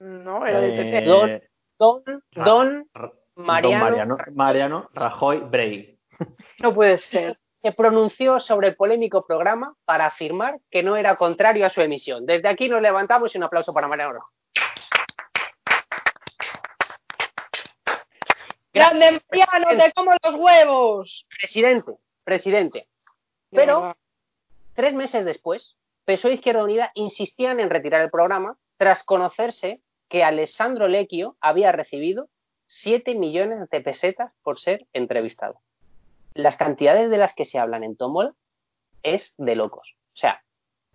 No, 0.00 0.46
era 0.46 0.60
del 0.60 0.74
PP. 0.74 0.98
Eh, 0.98 1.48
Don- 1.78 2.02
Don, 2.04 2.22
don 2.44 2.88
Mariano, 3.34 3.70
Don 3.84 3.88
Mariano, 3.88 4.16
Mariano 4.32 4.88
Rajoy 4.94 5.38
Brey. 5.40 5.98
No 6.60 6.72
puede 6.74 6.98
ser. 6.98 7.38
Se 7.62 7.72
pronunció 7.72 8.40
sobre 8.40 8.68
el 8.68 8.76
polémico 8.76 9.24
programa 9.24 9.76
para 9.84 10.06
afirmar 10.06 10.58
que 10.68 10.82
no 10.82 10.96
era 10.96 11.16
contrario 11.16 11.64
a 11.64 11.70
su 11.70 11.80
emisión. 11.80 12.26
Desde 12.26 12.48
aquí 12.48 12.68
nos 12.68 12.82
levantamos 12.82 13.32
y 13.34 13.38
un 13.38 13.44
aplauso 13.44 13.72
para 13.72 13.86
Mariano 13.86 14.14
Rajoy. 14.14 14.30
¡Grande 18.74 19.22
Mariano, 19.30 19.84
te 19.84 19.92
como 19.92 20.12
los 20.24 20.34
huevos! 20.34 21.26
Presidente, 21.38 21.92
presidente. 22.24 22.88
Pero 23.50 23.94
tres 24.74 24.94
meses 24.94 25.24
después, 25.24 25.76
PSOE 26.04 26.32
e 26.32 26.34
Izquierda 26.34 26.64
Unida 26.64 26.90
insistían 26.94 27.60
en 27.60 27.70
retirar 27.70 28.00
el 28.00 28.10
programa 28.10 28.56
tras 28.76 29.04
conocerse 29.04 29.82
que 30.08 30.24
Alessandro 30.24 30.88
Lecchio 30.88 31.36
había 31.40 31.70
recibido 31.70 32.28
7 32.66 33.14
millones 33.14 33.68
de 33.70 33.80
pesetas 33.82 34.34
por 34.42 34.58
ser 34.58 34.86
entrevistado. 34.92 35.60
Las 36.34 36.56
cantidades 36.56 37.10
de 37.10 37.18
las 37.18 37.34
que 37.34 37.44
se 37.44 37.58
hablan 37.58 37.84
en 37.84 37.96
Tómbola 37.96 38.34
es 39.02 39.34
de 39.36 39.56
locos. 39.56 39.94
O 40.14 40.16
sea, 40.16 40.42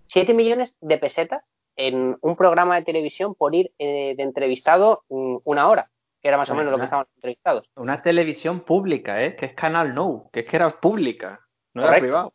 7 0.07 0.33
millones 0.33 0.75
de 0.81 0.97
pesetas 0.97 1.53
en 1.75 2.17
un 2.21 2.35
programa 2.35 2.75
de 2.75 2.83
televisión 2.83 3.35
por 3.35 3.53
ir 3.53 3.71
eh, 3.77 4.15
de 4.15 4.23
entrevistado 4.23 5.03
mm, 5.09 5.38
una 5.43 5.69
hora, 5.69 5.91
que 6.21 6.27
era 6.27 6.38
más 6.38 6.49
o 6.49 6.55
menos 6.55 6.71
lo 6.71 6.79
que 6.79 6.85
estaban 6.85 7.05
entrevistados. 7.15 7.69
Una 7.75 8.01
televisión 8.01 8.61
pública, 8.61 9.23
¿eh? 9.23 9.35
Que 9.35 9.47
es 9.47 9.53
Canal 9.53 9.93
No, 9.93 10.29
que 10.33 10.41
es 10.41 10.45
que 10.47 10.55
era 10.55 10.79
pública, 10.79 11.41
no 11.73 11.88
era 11.88 11.99
privado. 11.99 12.33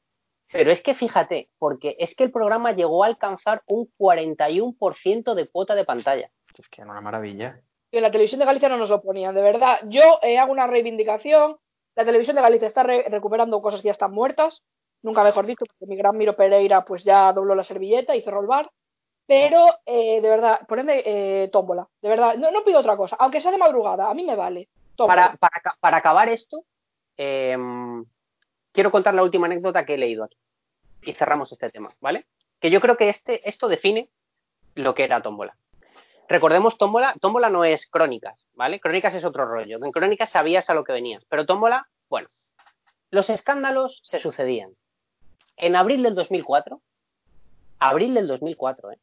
Pero 0.53 0.71
es 0.71 0.83
que 0.83 0.95
fíjate, 0.95 1.49
porque 1.59 1.97
es 1.99 2.15
que 2.15 2.25
el 2.25 2.31
programa 2.31 2.73
llegó 2.73 3.03
a 3.03 3.07
alcanzar 3.07 3.63
un 3.67 3.91
41% 3.99 5.35
de 5.35 5.49
cuota 5.49 5.75
de 5.75 5.85
pantalla. 5.85 6.31
Es 6.57 6.69
que 6.69 6.83
era 6.83 6.91
una 6.91 7.01
maravilla. 7.01 7.61
Y 7.91 7.97
en 7.97 8.03
la 8.03 8.11
televisión 8.11 8.39
de 8.39 8.47
Galicia 8.47 8.69
no 8.69 8.77
nos 8.77 8.91
lo 8.91 9.03
ponían, 9.03 9.35
de 9.35 9.43
verdad. 9.43 9.81
Yo 9.89 10.19
eh, 10.23 10.39
hago 10.39 10.53
una 10.53 10.67
reivindicación. 10.67 11.57
La 11.95 12.05
televisión 12.05 12.37
de 12.37 12.43
Galicia 12.43 12.69
está 12.69 12.83
re- 12.83 13.05
recuperando 13.09 13.61
cosas 13.61 13.81
que 13.83 13.87
ya 13.87 13.93
están 13.93 14.13
muertas. 14.13 14.63
Nunca 15.03 15.23
mejor 15.25 15.47
dicho, 15.47 15.65
porque 15.67 15.87
mi 15.87 15.97
gran 15.97 16.17
Miro 16.17 16.37
Pereira 16.37 16.85
pues 16.85 17.03
ya 17.05 17.33
dobló 17.33 17.55
la 17.55 17.65
servilleta 17.65 18.15
y 18.15 18.23
cerró 18.23 18.41
el 18.41 18.47
bar. 18.47 18.71
Pero, 19.27 19.67
eh, 19.87 20.21
de 20.21 20.29
verdad, 20.29 20.61
ponedme 20.67 21.03
eh, 21.05 21.49
tómbola. 21.53 21.89
De 22.01 22.09
verdad, 22.09 22.37
no, 22.37 22.65
pido 22.65 22.81
otra 22.81 22.97
cosa. 22.97 23.17
Aunque 23.19 23.41
sea 23.41 23.51
de 23.51 23.59
madrugada, 23.59 24.11
a 24.11 24.15
mí 24.15 24.25
me 24.25 24.37
vale. 24.37 24.69
Para, 25.09 25.37
para, 25.37 25.57
aca- 25.57 25.77
para 25.81 25.97
acabar 25.99 26.29
esto, 26.29 26.65
eh, 27.17 27.57
quiero 28.73 28.91
contar 28.91 29.15
la 29.15 29.23
última 29.23 29.47
anécdota 29.47 29.85
que 29.85 29.95
he 29.95 29.99
leído 29.99 30.25
aquí. 30.25 30.39
Y 31.03 31.13
cerramos 31.15 31.51
este 31.53 31.71
tema, 31.71 31.91
¿vale? 32.01 32.27
Que 32.61 32.71
yo 32.71 32.81
creo 32.81 32.97
que 32.97 33.09
este, 33.09 33.49
esto 33.49 33.69
define 33.69 34.09
lo 34.75 34.95
que 34.95 35.05
era 35.05 35.21
Tómbola. 35.23 35.57
Recordemos, 36.33 36.79
Tómbola, 36.79 37.15
Tómbola 37.21 37.51
no 37.51 37.63
es 37.63 37.87
Crónicas, 37.91 38.47
¿vale? 38.55 38.81
Crónicas 38.81 39.15
es 39.15 39.23
otro 39.23 39.45
rollo. 39.45 39.77
En 39.85 39.93
Crónicas 39.93 40.31
sabías 40.31 40.71
a 40.71 40.75
lo 40.75 40.83
que 40.83 40.95
venías. 40.95 41.23
Pero 41.29 41.45
Tómbola, 41.45 41.91
bueno, 42.09 42.27
los 43.11 43.29
escándalos 43.29 44.01
se 44.03 44.19
sucedían. 44.19 44.71
En 45.59 45.77
abril 45.77 46.03
del 46.03 46.15
2004, 46.15 46.81
abril 47.81 48.15
del 48.15 48.29
2004, 48.29 48.93
¿eh? 48.93 48.99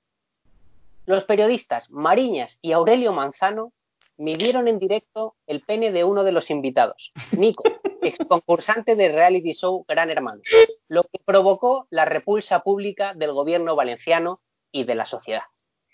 Los 1.06 1.24
periodistas 1.26 1.92
Mariñas 1.92 2.58
y 2.64 2.72
Aurelio 2.72 3.14
Manzano 3.14 3.74
midieron 4.18 4.68
en 4.68 4.80
directo 4.80 5.36
el 5.46 5.62
pene 5.62 5.92
de 5.92 6.06
uno 6.06 6.24
de 6.24 6.32
los 6.32 6.50
invitados, 6.50 7.12
Nico, 7.34 7.62
ex 8.02 8.18
concursante 8.28 8.96
de 8.96 9.10
reality 9.10 9.54
show 9.54 9.86
Gran 9.88 10.10
Hermano, 10.10 10.42
lo 10.88 11.04
que 11.04 11.20
provocó 11.24 11.86
la 11.92 12.06
repulsa 12.06 12.62
pública 12.62 13.14
del 13.14 13.34
gobierno 13.34 13.76
valenciano 13.76 14.42
y 14.72 14.86
de 14.86 14.96
la 14.96 15.06
sociedad. 15.06 15.44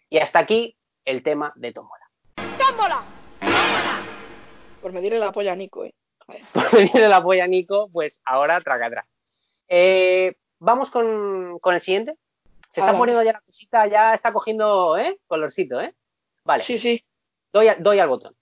Y 0.10 0.20
hasta 0.20 0.40
aquí 0.40 0.78
el 1.06 1.24
tema 1.24 1.54
de 1.56 1.72
Tómbola. 1.72 2.06
Por 4.82 4.94
medirle 4.94 5.20
la 5.20 5.32
polla 5.32 5.54
a 5.54 5.56
Nico, 5.56 5.84
eh. 5.86 5.94
Por 6.54 6.72
venir 6.72 6.96
el 6.98 7.14
apoyo 7.14 7.44
a 7.44 7.48
Nico, 7.48 7.90
pues 7.92 8.20
ahora 8.26 8.60
traga 8.62 8.88
atrás. 8.88 9.06
Eh, 9.68 10.36
vamos 10.60 10.90
con, 10.92 11.60
con 11.60 11.76
el 11.76 11.82
siguiente. 11.82 12.16
Se 12.74 12.82
está 12.82 12.84
Adelante. 12.84 12.98
poniendo 13.00 13.24
ya 13.24 13.34
la 13.34 13.42
cosita, 13.42 13.88
ya 13.88 14.14
está 14.14 14.34
cogiendo 14.34 14.98
¿eh? 14.98 15.18
colorcito, 15.28 15.80
¿eh? 15.82 15.96
Vale. 16.44 16.64
Sí, 16.64 16.78
sí. 16.78 17.04
doy, 17.54 17.68
a- 17.70 17.76
doy 17.76 18.00
al 18.00 18.10
botón. 18.10 18.36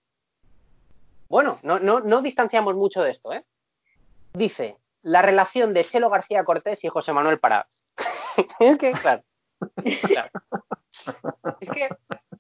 Bueno, 1.30 1.60
no, 1.64 1.80
no, 1.80 2.00
no 2.00 2.22
distanciamos 2.22 2.76
mucho 2.76 3.02
de 3.02 3.12
esto, 3.12 3.32
¿eh? 3.34 3.44
Dice, 4.34 4.78
la 5.02 5.22
relación 5.22 5.74
de 5.74 5.86
Chelo 5.86 6.10
García 6.10 6.44
Cortés 6.44 6.84
y 6.84 6.90
José 6.90 7.14
Manuel 7.14 7.40
Parada. 7.40 7.68
es 8.60 8.78
que, 8.78 8.92
claro. 8.92 9.24
claro. 10.08 10.30
Es 11.60 11.70
que, 11.70 11.90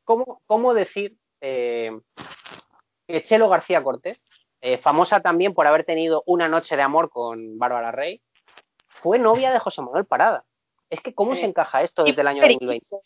¿cómo, 0.03 0.41
cómo 0.45 0.73
decir 0.73 1.17
eh, 1.41 1.91
que 3.07 3.23
Chelo 3.23 3.49
García 3.49 3.83
Cortés, 3.83 4.19
eh, 4.61 4.77
famosa 4.77 5.21
también 5.21 5.53
por 5.53 5.67
haber 5.67 5.83
tenido 5.85 6.23
una 6.25 6.47
noche 6.47 6.75
de 6.75 6.81
amor 6.81 7.09
con 7.09 7.57
Bárbara 7.57 7.91
Rey, 7.91 8.21
fue 8.87 9.19
novia 9.19 9.51
de 9.51 9.59
José 9.59 9.81
Manuel 9.81 10.05
Parada? 10.05 10.45
Es 10.89 11.01
que, 11.01 11.13
¿cómo 11.13 11.35
se 11.35 11.45
encaja 11.47 11.81
esto 11.81 12.03
desde 12.03 12.21
el 12.21 12.27
año 12.27 12.43
2020? 12.53 12.97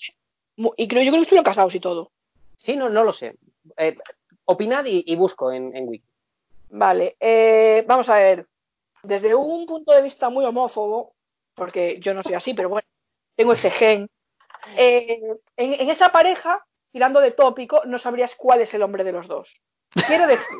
Mu- 0.58 0.74
Y 0.78 0.88
creo 0.88 1.04
yo 1.04 1.12
que 1.12 1.20
estuvieron 1.20 1.46
casados 1.46 1.74
y 1.74 1.80
todo. 1.80 2.12
Sí, 2.58 2.76
no, 2.76 2.90
no 2.90 3.04
lo 3.04 3.14
sé. 3.14 3.38
Eh, 3.78 3.98
opinad 4.46 4.86
y, 4.86 5.04
y 5.06 5.16
busco 5.16 5.52
en, 5.52 5.76
en 5.76 5.88
Wiki. 5.88 6.06
Vale, 6.70 7.16
eh, 7.20 7.84
vamos 7.88 8.10
a 8.10 8.16
ver. 8.18 8.46
Desde 9.04 9.34
un 9.36 9.66
punto 9.66 9.94
de 9.94 10.02
vista 10.02 10.30
muy 10.30 10.44
homófobo, 10.44 11.14
porque 11.56 12.00
yo 12.02 12.14
no 12.14 12.24
soy 12.24 12.34
así, 12.34 12.54
pero 12.54 12.70
bueno, 12.70 12.88
tengo 13.36 13.54
ese 13.54 13.70
gen. 13.72 14.10
eh, 14.76 15.22
en, 15.56 15.74
en 15.76 15.90
esa 15.90 16.12
pareja, 16.12 16.66
tirando 16.98 17.22
de 17.22 17.30
tópico, 17.30 17.84
no 17.86 18.00
sabrías 18.00 18.34
cuál 18.36 18.62
es 18.62 18.74
el 18.74 18.82
hombre 18.82 19.04
de 19.04 19.12
los 19.12 19.28
dos. 19.28 19.48
Quiero 20.08 20.26
decir, 20.26 20.58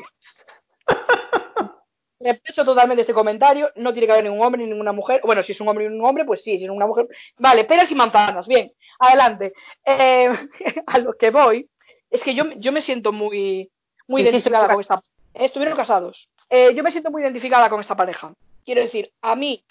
Respeto 2.20 2.64
totalmente 2.64 3.02
este 3.02 3.14
comentario. 3.14 3.72
No 3.76 3.92
tiene 3.92 4.06
que 4.06 4.12
haber 4.14 4.26
ningún 4.26 4.46
hombre 4.46 4.62
ni 4.62 4.70
ninguna 4.70 4.92
mujer. 4.92 5.22
Bueno, 5.24 5.42
si 5.42 5.54
es 5.54 5.62
un 5.62 5.68
hombre 5.68 5.86
y 5.86 5.88
un 5.88 6.06
hombre, 6.06 6.26
pues 6.26 6.44
sí. 6.44 6.60
Si 6.60 6.66
es 6.66 6.70
una 6.70 6.86
mujer. 6.86 7.08
Vale, 7.40 7.64
peras 7.66 7.92
y 7.92 7.96
manzanas. 7.96 8.48
Bien, 8.48 8.72
adelante. 9.00 9.54
Eh, 9.84 10.30
a 10.88 10.98
lo 11.00 11.14
que 11.14 11.32
voy 11.32 11.68
es 12.12 12.22
que 12.22 12.36
yo, 12.36 12.46
yo 12.58 12.72
me 12.72 12.82
siento 12.82 13.12
muy, 13.12 13.72
muy 14.08 14.22
identificada 14.22 14.68
con 14.68 14.82
esta. 14.82 15.02
Estuvieron 15.34 15.76
casados. 15.76 16.30
Eh, 16.52 16.76
yo 16.76 16.84
me 16.84 16.92
siento 16.92 17.10
muy 17.10 17.24
identificada 17.24 17.68
con 17.68 17.82
esta 17.82 17.96
pareja. 17.96 18.32
Quiero 18.64 18.82
decir, 18.82 19.12
a 19.24 19.36
mí, 19.36 19.64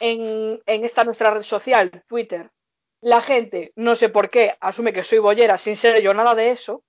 en, 0.00 0.60
en 0.64 0.84
esta 0.86 1.04
nuestra 1.04 1.30
red 1.30 1.42
social, 1.42 1.90
Twitter, 2.08 2.50
la 3.00 3.22
gente, 3.22 3.72
no 3.76 3.96
sé 3.96 4.08
por 4.08 4.30
qué, 4.30 4.56
asume 4.60 4.92
que 4.92 5.02
soy 5.02 5.18
bollera 5.18 5.58
sin 5.58 5.76
ser 5.76 6.02
yo 6.02 6.14
nada 6.14 6.34
de 6.34 6.50
eso. 6.50 6.82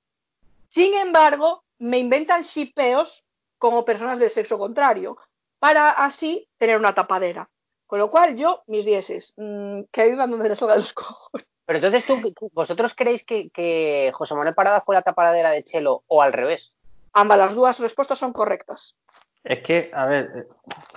Sin 0.70 0.94
embargo, 0.96 1.64
me 1.80 2.00
inventan 2.00 2.44
shipeos 2.44 3.24
como 3.58 3.86
personas 3.86 4.20
del 4.20 4.32
sexo 4.32 4.58
contrario, 4.58 5.18
para 5.60 5.92
así 5.92 6.48
tener 6.58 6.78
una 6.78 6.96
tapadera. 6.96 7.50
Con 7.86 8.00
lo 8.00 8.10
cual, 8.10 8.36
yo, 8.36 8.64
mis 8.68 8.86
dieces, 8.86 9.34
mm, 9.38 9.82
que 9.92 10.10
vivan 10.10 10.32
donde 10.32 10.50
les 10.50 10.58
salga 10.58 10.76
de 10.76 10.82
los 10.82 10.94
cojones. 10.94 11.48
Pero 11.66 11.78
entonces, 11.78 12.06
¿tú, 12.06 12.50
¿vosotros 12.54 12.94
creéis 12.96 13.24
que, 13.24 13.50
que 13.52 14.12
José 14.14 14.34
Manuel 14.34 14.56
Parada 14.56 14.82
fue 14.82 14.96
la 14.96 15.04
tapadera 15.04 15.52
de 15.52 15.64
Chelo 15.64 16.04
o 16.08 16.22
al 16.22 16.34
revés? 16.34 16.70
Ambas 17.14 17.38
las 17.38 17.54
dos 17.54 17.80
respuestas 17.80 18.18
son 18.18 18.34
correctas. 18.34 18.96
Es 19.44 19.60
que, 19.62 19.92
a 19.94 20.06
ver, 20.06 20.48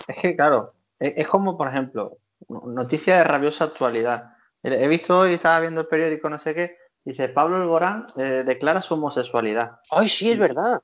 es 0.08 0.16
que 0.20 0.34
claro, 0.34 0.72
Es, 0.98 1.14
es 1.16 1.28
como, 1.28 1.56
por 1.56 1.68
ejemplo, 1.68 2.18
noticia 2.48 3.16
de 3.16 3.24
rabiosa 3.24 3.64
actualidad. 3.64 4.33
He 4.64 4.88
visto 4.88 5.18
hoy, 5.18 5.34
estaba 5.34 5.60
viendo 5.60 5.82
el 5.82 5.86
periódico, 5.86 6.28
no 6.30 6.38
sé 6.38 6.54
qué, 6.54 6.76
dice 7.04 7.28
Pablo 7.28 7.56
Alborán 7.56 8.06
eh, 8.16 8.42
declara 8.46 8.80
su 8.82 8.94
homosexualidad. 8.94 9.72
Ay, 9.90 10.08
sí, 10.08 10.30
es 10.30 10.38
verdad. 10.38 10.80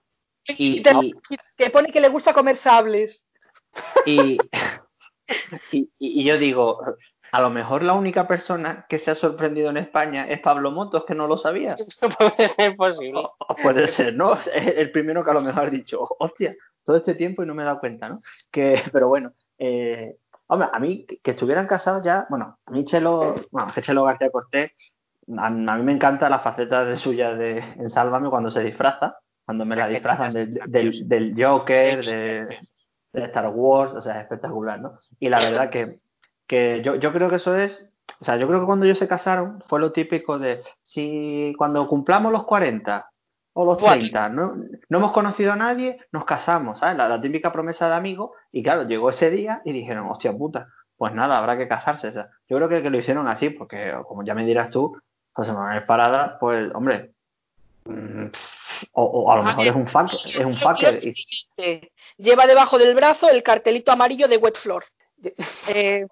Y, 0.46 0.82
te, 0.82 0.90
y- 1.02 1.14
te 1.56 1.70
pone 1.70 1.90
que 1.92 2.00
le 2.00 2.08
gusta 2.08 2.32
comer 2.34 2.56
sables. 2.56 3.24
y, 4.06 4.38
y- 5.72 5.88
y 5.98 6.24
yo 6.24 6.38
digo, 6.38 6.80
a 7.32 7.40
lo 7.40 7.50
mejor 7.50 7.82
la 7.82 7.94
única 7.94 8.26
persona 8.26 8.86
que 8.88 8.98
se 8.98 9.10
ha 9.10 9.14
sorprendido 9.14 9.70
en 9.70 9.76
España 9.76 10.28
es 10.28 10.40
Pablo 10.40 10.70
Motos, 10.72 11.04
que 11.04 11.14
no 11.14 11.26
lo 11.26 11.38
sabía. 11.38 11.76
Puede 12.18 12.48
ser 12.54 12.76
posible. 12.76 13.20
O 13.38 13.54
puede 13.62 13.88
ser, 13.88 14.14
¿no? 14.14 14.34
Es 14.34 14.46
el 14.76 14.90
primero 14.90 15.24
que 15.24 15.30
a 15.30 15.34
lo 15.34 15.40
mejor 15.42 15.66
ha 15.66 15.70
dicho, 15.70 16.00
hostia, 16.18 16.54
todo 16.84 16.96
este 16.96 17.14
tiempo 17.14 17.42
y 17.42 17.46
no 17.46 17.54
me 17.54 17.62
he 17.62 17.66
dado 17.66 17.80
cuenta, 17.80 18.08
¿no? 18.08 18.20
Que, 18.50 18.82
pero 18.92 19.08
bueno, 19.08 19.32
eh, 19.58 20.16
hombre, 20.50 20.68
a 20.72 20.78
mí 20.78 21.06
que, 21.06 21.30
estuvieran 21.30 21.66
casados 21.66 22.02
ya, 22.02 22.26
bueno, 22.28 22.58
a 22.66 22.70
mí 22.70 22.84
Chelo, 22.84 23.36
bueno, 23.50 23.72
que 23.72 23.82
Chelo 23.82 24.04
García 24.04 24.30
Cortés, 24.30 24.72
a, 25.38 25.46
a 25.46 25.50
mí 25.50 25.82
me 25.82 25.92
encanta 25.92 26.28
la 26.28 26.40
faceta 26.40 26.84
de 26.84 26.96
suya 26.96 27.34
de, 27.34 27.58
en 27.58 27.88
Sálvame 27.88 28.28
cuando 28.30 28.50
se 28.50 28.60
disfraza, 28.60 29.16
cuando 29.44 29.64
me 29.64 29.76
la 29.76 29.86
disfrazan 29.86 30.32
del, 30.32 31.08
del, 31.08 31.34
Joker, 31.36 32.04
de, 32.04 32.58
de 33.12 33.24
Star 33.26 33.48
Wars, 33.48 33.94
o 33.94 34.00
sea, 34.00 34.16
es 34.16 34.22
espectacular, 34.22 34.80
¿no? 34.80 34.98
Y 35.20 35.28
la 35.28 35.38
verdad 35.38 35.70
que, 35.70 36.00
que 36.48 36.82
yo, 36.84 36.96
yo 36.96 37.12
creo 37.12 37.28
que 37.30 37.36
eso 37.36 37.56
es, 37.56 37.92
o 38.20 38.24
sea, 38.24 38.36
yo 38.36 38.48
creo 38.48 38.60
que 38.60 38.66
cuando 38.66 38.86
ellos 38.86 38.98
se 38.98 39.08
casaron 39.08 39.62
fue 39.68 39.78
lo 39.78 39.92
típico 39.92 40.38
de 40.38 40.62
si 40.82 41.54
cuando 41.56 41.86
cumplamos 41.86 42.32
los 42.32 42.44
40 42.44 43.09
o 43.52 43.64
los 43.64 43.78
Buah. 43.80 43.92
30 43.94 44.28
no, 44.30 44.54
no 44.88 44.98
hemos 44.98 45.12
conocido 45.12 45.52
a 45.52 45.56
nadie, 45.56 45.98
nos 46.12 46.24
casamos, 46.24 46.78
¿sabes? 46.78 46.96
La, 46.96 47.08
la 47.08 47.20
típica 47.20 47.52
promesa 47.52 47.88
de 47.88 47.94
amigos 47.96 48.30
y 48.52 48.62
claro, 48.62 48.84
llegó 48.86 49.10
ese 49.10 49.30
día 49.30 49.60
y 49.64 49.72
dijeron, 49.72 50.08
hostia 50.08 50.32
puta, 50.32 50.68
pues 50.96 51.12
nada, 51.14 51.38
habrá 51.38 51.56
que 51.58 51.66
casarse. 51.68 52.08
O 52.08 52.12
sea, 52.12 52.28
yo 52.48 52.56
creo 52.56 52.68
que, 52.68 52.82
que 52.82 52.90
lo 52.90 52.98
hicieron 52.98 53.26
así 53.28 53.50
porque, 53.50 53.94
como 54.06 54.22
ya 54.24 54.34
me 54.34 54.44
dirás 54.44 54.70
tú, 54.70 54.96
José 55.32 55.52
Manuel 55.52 55.84
Parada, 55.84 56.38
pues, 56.38 56.70
hombre, 56.74 57.12
mm, 57.86 58.26
o, 58.92 59.02
o 59.04 59.32
a 59.32 59.36
lo 59.36 59.42
A 59.42 59.44
mejor 59.46 59.64
ver, 59.64 59.68
es 59.68 59.76
un 59.76 59.88
fuck, 59.88 60.12
es 60.12 60.44
un 60.44 60.56
fucker. 60.56 61.00
y- 61.02 61.90
Lleva 62.18 62.46
debajo 62.46 62.78
del 62.78 62.94
brazo 62.94 63.28
el 63.28 63.42
cartelito 63.42 63.90
amarillo 63.92 64.28
de 64.28 64.36
Wet 64.36 64.56
Floor. 64.58 64.84
Eh, 65.68 66.06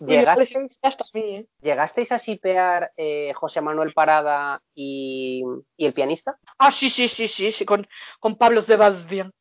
Llegaste, 0.00 0.68
hasta 0.82 1.04
mí, 1.14 1.36
¿eh? 1.36 1.46
¿Llegasteis 1.62 2.12
a 2.12 2.18
sipear 2.18 2.92
eh, 2.96 3.32
José 3.34 3.60
Manuel 3.60 3.92
Parada 3.94 4.60
y, 4.74 5.42
y 5.76 5.86
el 5.86 5.94
pianista? 5.94 6.36
Ah, 6.58 6.70
sí, 6.72 6.90
sí, 6.90 7.08
sí, 7.08 7.28
sí, 7.28 7.52
sí, 7.52 7.64
con, 7.64 7.86
con 8.20 8.36
Pablo 8.36 8.62
Sebastián. 8.62 9.32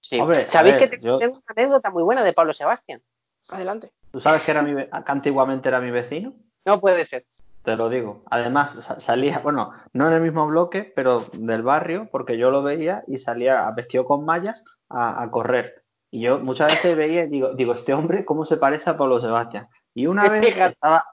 Sí. 0.00 0.20
Hombre, 0.20 0.48
¿Sabéis 0.50 0.76
ver, 0.76 0.90
que 0.90 0.96
te- 0.96 1.02
yo- 1.04 1.18
tengo 1.18 1.34
una 1.36 1.44
anécdota 1.48 1.90
muy 1.90 2.04
buena 2.04 2.22
de 2.22 2.32
Pablo 2.32 2.54
Sebastián? 2.54 3.02
Adelante. 3.48 3.90
¿Tú 4.12 4.20
sabes 4.20 4.42
que, 4.42 4.52
era 4.52 4.62
mi, 4.62 4.74
que 4.74 4.88
antiguamente 5.06 5.68
era 5.68 5.80
mi 5.80 5.90
vecino? 5.90 6.34
No 6.64 6.80
puede 6.80 7.04
ser. 7.04 7.24
Te 7.64 7.74
lo 7.76 7.88
digo. 7.88 8.22
Además, 8.30 8.72
sa- 8.84 9.00
salía, 9.00 9.40
bueno, 9.40 9.72
no 9.92 10.06
en 10.06 10.14
el 10.14 10.22
mismo 10.22 10.46
bloque, 10.46 10.92
pero 10.94 11.26
del 11.32 11.62
barrio, 11.62 12.08
porque 12.12 12.38
yo 12.38 12.50
lo 12.52 12.62
veía 12.62 13.02
y 13.08 13.18
salía 13.18 13.68
vestido 13.72 14.04
con 14.04 14.24
mallas 14.24 14.62
a, 14.88 15.20
a 15.22 15.30
correr. 15.32 15.82
Y 16.16 16.22
yo 16.22 16.38
muchas 16.38 16.68
veces 16.72 16.96
veía 16.96 17.24
y 17.24 17.28
digo, 17.28 17.52
digo, 17.52 17.74
este 17.74 17.92
hombre, 17.92 18.24
¿cómo 18.24 18.46
se 18.46 18.56
parece 18.56 18.88
a 18.88 18.96
Pablo 18.96 19.20
Sebastián? 19.20 19.68
Y 19.92 20.06
una 20.06 20.22
vez 20.30 20.40
estaba, 20.72 21.04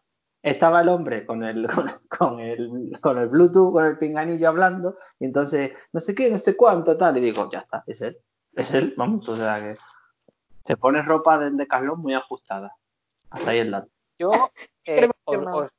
estaba 0.42 0.80
el 0.80 0.88
hombre 0.88 1.26
con 1.26 1.44
el, 1.44 1.68
con, 1.68 1.92
con 2.18 2.40
el, 2.40 2.92
con 3.02 3.18
el 3.18 3.28
Bluetooth, 3.28 3.74
con 3.74 3.86
el 3.86 3.98
pinganillo 3.98 4.48
hablando, 4.48 4.96
y 5.20 5.26
entonces, 5.26 5.72
no 5.92 6.00
sé 6.00 6.16
qué, 6.16 6.30
no 6.32 6.38
sé 6.38 6.56
cuánto, 6.56 6.96
tal, 6.96 7.18
y 7.18 7.20
digo, 7.22 7.50
ya 7.52 7.60
está, 7.60 7.84
es 7.86 8.00
él, 8.02 8.18
es 8.54 8.74
él, 8.74 8.94
vamos, 8.96 9.28
o 9.28 9.36
sea 9.36 9.60
que 9.60 9.78
se 10.66 10.78
pone 10.78 11.02
ropa 11.02 11.38
del 11.38 11.58
decalón 11.58 12.00
muy 12.00 12.14
ajustada. 12.14 12.72
Hasta 13.30 13.50
ahí 13.52 13.60
el 13.60 13.72
dato. 13.72 13.90
Yo 14.18 14.32
eh, 14.86 15.02
os- 15.66 15.72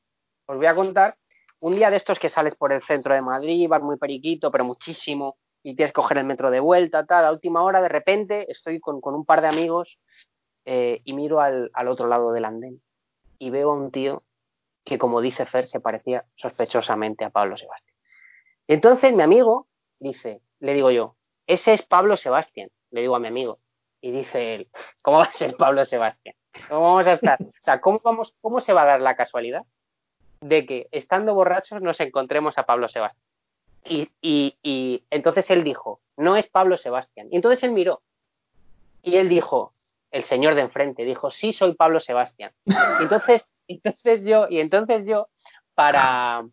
os 0.49 0.57
voy 0.59 0.66
a 0.66 0.75
contar 0.75 1.16
un 1.61 1.77
día 1.77 1.89
de 1.91 1.97
estos 1.97 2.18
que 2.18 2.29
sales 2.29 2.55
por 2.57 2.75
el 2.75 2.83
centro 2.83 3.14
de 3.14 3.22
Madrid, 3.22 3.66
vas 3.70 3.81
muy 3.81 3.97
periquito, 3.97 4.51
pero 4.51 4.64
muchísimo, 4.66 5.39
y 5.65 5.75
tienes 5.75 5.93
que 5.93 6.01
coger 6.01 6.19
el 6.19 6.27
metro 6.27 6.51
de 6.51 6.61
vuelta, 6.61 7.07
tal. 7.07 7.25
A 7.25 7.33
última 7.33 7.65
hora, 7.65 7.81
de 7.81 7.89
repente, 7.89 8.53
estoy 8.53 8.79
con, 8.79 9.01
con 9.01 9.15
un 9.15 9.25
par 9.25 9.41
de 9.41 9.49
amigos 9.49 9.99
eh, 10.67 11.01
y 11.05 11.15
miro 11.15 11.41
al, 11.41 11.71
al 11.73 11.89
otro 11.89 12.07
lado 12.07 12.33
del 12.33 12.45
andén 12.45 12.81
y 13.39 13.51
veo 13.51 13.71
a 13.71 13.75
un 13.75 13.91
tío 13.91 14.21
que, 14.85 14.99
como 14.99 15.23
dice 15.23 15.47
Fer, 15.47 15.67
se 15.67 15.81
parecía 15.81 16.27
sospechosamente 16.37 17.25
a 17.25 17.31
Pablo 17.31 17.57
Sebastián. 17.57 17.97
Entonces 18.69 19.15
mi 19.15 19.23
amigo 19.23 19.67
dice, 19.99 20.43
le 20.61 20.75
digo 20.75 20.91
yo, 20.91 21.17
ese 21.47 21.73
es 21.73 21.83
Pablo 21.83 22.17
Sebastián, 22.19 22.69
le 22.91 23.01
digo 23.01 23.17
a 23.17 23.21
mi 23.21 23.29
amigo. 23.29 23.59
Y 24.03 24.12
dice 24.12 24.55
él, 24.55 24.69
¿cómo 25.03 25.19
va 25.19 25.25
a 25.25 25.33
ser 25.33 25.57
Pablo 25.57 25.85
Sebastián? 25.87 26.37
¿Cómo 26.69 26.83
vamos 26.83 27.07
a 27.07 27.15
estar? 27.15 27.39
O 27.41 27.62
sea, 27.62 27.81
¿cómo, 27.81 28.01
vamos, 28.05 28.35
¿cómo 28.43 28.61
se 28.61 28.75
va 28.75 28.83
a 28.83 28.87
dar 28.87 29.01
la 29.01 29.17
casualidad 29.17 29.62
de 30.43 30.67
que 30.67 30.89
estando 30.91 31.35
borrachos 31.35 31.81
nos 31.81 31.99
encontremos 32.01 32.59
a 32.59 32.67
Pablo 32.67 32.89
Sebastián? 32.89 33.25
Y, 33.85 35.05
entonces 35.11 35.51
él 35.51 35.64
dijo, 35.64 36.01
no 36.16 36.37
es 36.37 36.49
Pablo 36.49 36.76
Sebastián. 36.76 37.28
Y 37.30 37.37
entonces 37.37 37.62
él 37.62 37.72
miró 37.72 38.03
y 39.03 39.16
él 39.16 39.28
dijo, 39.28 39.72
el 40.11 40.24
señor 40.24 40.55
de 40.55 40.62
enfrente, 40.62 41.05
dijo, 41.05 41.30
sí 41.30 41.53
soy 41.53 41.74
Pablo 41.74 42.01
Sebastián. 42.01 42.53
Y 42.64 43.03
entonces, 43.03 43.45
entonces 43.68 44.22
yo, 44.24 44.47
y 44.49 44.61
entonces 44.61 45.05
yo, 45.07 45.28
para, 45.74 46.47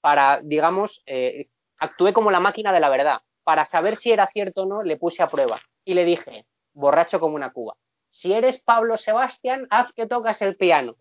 para 0.00 0.40
digamos, 0.42 1.02
eh, 1.06 1.48
actué 1.78 2.12
como 2.12 2.30
la 2.30 2.40
máquina 2.40 2.72
de 2.72 2.80
la 2.80 2.88
verdad. 2.88 3.20
Para 3.44 3.66
saber 3.66 3.96
si 3.96 4.10
era 4.10 4.26
cierto 4.26 4.62
o 4.62 4.66
no, 4.66 4.82
le 4.82 4.96
puse 4.96 5.22
a 5.22 5.28
prueba. 5.28 5.60
Y 5.84 5.94
le 5.94 6.04
dije, 6.04 6.46
borracho 6.72 7.20
como 7.20 7.36
una 7.36 7.52
cuba, 7.52 7.76
si 8.08 8.32
eres 8.32 8.60
Pablo 8.62 8.96
Sebastián, 8.96 9.66
haz 9.70 9.92
que 9.92 10.06
tocas 10.06 10.40
el 10.40 10.56
piano. 10.56 10.96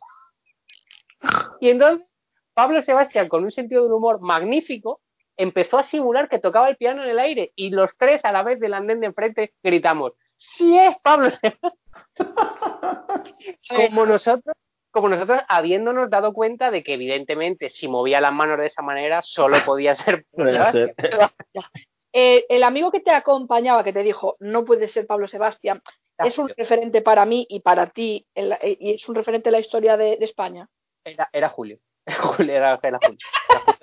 Y 1.61 1.69
entonces, 1.69 2.05
Pablo 2.53 2.81
Sebastián, 2.81 3.29
con 3.29 3.43
un 3.43 3.51
sentido 3.51 3.83
del 3.83 3.93
humor 3.93 4.19
magnífico, 4.19 5.01
empezó 5.37 5.77
a 5.77 5.83
simular 5.83 6.29
que 6.29 6.39
tocaba 6.39 6.69
el 6.69 6.77
piano 6.77 7.03
en 7.03 7.09
el 7.09 7.19
aire 7.19 7.51
y 7.55 7.69
los 7.69 7.95
tres 7.97 8.23
a 8.23 8.31
la 8.31 8.43
vez 8.43 8.59
del 8.59 8.73
andén 8.73 8.99
de 8.99 9.07
enfrente 9.07 9.53
gritamos, 9.63 10.13
sí 10.37 10.77
es 10.77 10.95
Pablo 11.01 11.29
Sebastián. 11.29 11.73
como 13.69 14.05
nosotros, 14.05 14.55
como 14.91 15.09
nosotros 15.09 15.41
habiéndonos 15.47 16.09
dado 16.09 16.33
cuenta 16.33 16.71
de 16.71 16.83
que 16.83 16.93
evidentemente 16.93 17.69
si 17.69 17.87
movía 17.87 18.21
las 18.21 18.33
manos 18.33 18.59
de 18.59 18.67
esa 18.67 18.81
manera 18.81 19.21
solo 19.23 19.57
podía 19.65 19.95
ser 19.95 20.25
Pablo 20.35 20.51
Sebastián. 20.53 20.93
Eh, 22.15 22.45
el 22.47 22.61
amigo 22.61 22.91
que 22.91 22.99
te 22.99 23.09
acompañaba, 23.09 23.83
que 23.83 23.91
te 23.91 24.03
dijo, 24.03 24.35
no 24.39 24.63
puede 24.65 24.87
ser 24.87 25.07
Pablo 25.07 25.27
Sebastián, 25.27 25.81
es 26.19 26.37
un 26.37 26.47
referente 26.47 27.01
para 27.01 27.25
mí 27.25 27.43
y 27.49 27.61
para 27.61 27.87
ti, 27.89 28.27
en 28.35 28.49
la- 28.49 28.59
eh, 28.61 28.77
y 28.79 28.93
es 28.93 29.09
un 29.09 29.15
referente 29.15 29.49
en 29.49 29.53
la 29.53 29.59
historia 29.59 29.97
de, 29.97 30.17
de 30.17 30.25
España. 30.25 30.69
Era, 31.03 31.27
era 31.33 31.49
Julio. 31.49 31.79
Julio 32.21 32.53
era, 32.53 32.79
era 32.83 32.99
Julio. 33.01 33.17
Era 33.49 33.59
Julio. 33.61 33.79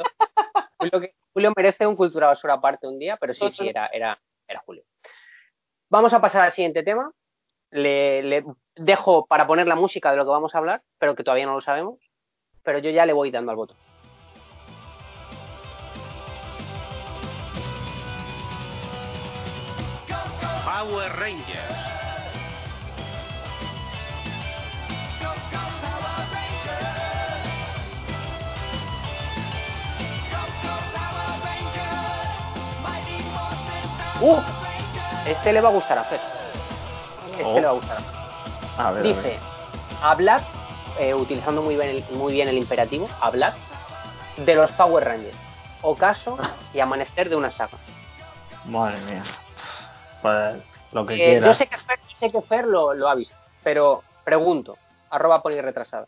Julio, 0.81 1.01
que- 1.01 1.15
Julio 1.35 1.53
merece 1.57 1.87
un 1.87 1.95
cultura 1.97 2.29
basura 2.29 2.55
aparte 2.55 2.87
un 2.89 2.99
día, 2.99 3.17
pero 3.19 3.35
sí, 3.35 3.51
sí, 3.53 3.69
era, 3.69 3.87
era, 3.93 4.19
era 4.49 4.61
Julio. 4.65 4.83
Vamos 5.91 6.13
a 6.15 6.21
pasar 6.21 6.43
al 6.43 6.53
siguiente 6.53 6.83
tema. 6.83 7.13
Le, 7.71 8.23
le 8.23 8.45
dejo 8.77 9.27
para 9.27 9.47
poner 9.47 9.67
la 9.67 9.77
música 9.77 10.11
de 10.11 10.17
lo 10.17 10.25
que 10.25 10.31
vamos 10.31 10.55
a 10.55 10.59
hablar, 10.59 10.83
pero 10.99 11.15
que 11.15 11.23
todavía 11.23 11.47
no 11.47 11.55
lo 11.55 11.61
sabemos. 11.61 11.99
Pero 12.63 12.79
yo 12.79 12.91
ya 12.91 13.07
le 13.07 13.13
voy 13.13 13.31
dando 13.31 13.51
al 13.51 13.57
botón. 13.57 13.77
Power 20.65 21.13
Rangers. 21.19 21.90
¡Uh! 34.21 34.39
Este 35.27 35.53
le 35.53 35.61
va 35.61 35.69
a 35.69 35.73
gustar 35.73 35.99
a 35.99 36.05
Fer. 36.05 36.21
Este 37.33 37.45
Oh. 37.45 37.55
le 37.55 37.63
va 37.63 37.71
a 37.71 37.73
gustar 37.73 37.97
a 37.99 38.01
Fer. 38.01 38.15
A 38.79 38.91
ver, 38.93 39.01
a. 39.01 39.09
Dice, 39.09 39.39
hablad, 40.03 40.43
eh, 40.99 41.15
utilizando 41.15 41.63
muy 41.63 41.77
bien, 41.77 41.89
el, 41.91 42.05
muy 42.17 42.33
bien 42.33 42.49
el 42.49 42.59
imperativo, 42.59 43.09
hablad 43.21 43.55
de 44.37 44.55
los 44.55 44.71
Power 44.73 45.05
Rangers. 45.05 45.37
Ocaso 45.83 46.37
y 46.75 46.81
amanecer 46.81 47.29
de 47.31 47.37
una 47.37 47.51
saga. 47.51 47.79
Madre 48.67 49.01
mía. 49.03 49.23
Pues 50.23 50.63
lo 50.93 51.07
que 51.07 51.15
Eh, 51.15 51.17
quieras. 51.19 51.45
yo 51.49 51.55
sé 51.55 51.67
que 51.67 51.77
Fer, 51.79 51.99
sé 52.19 52.31
que 52.31 52.43
Fer 52.43 52.67
lo, 52.67 52.93
lo 52.95 53.09
ha 53.09 53.15
visto, 53.15 53.35
pero 53.63 54.03
pregunto, 54.25 54.77
arroba 55.11 55.43
poli 55.43 55.61
retrasada. 55.61 56.07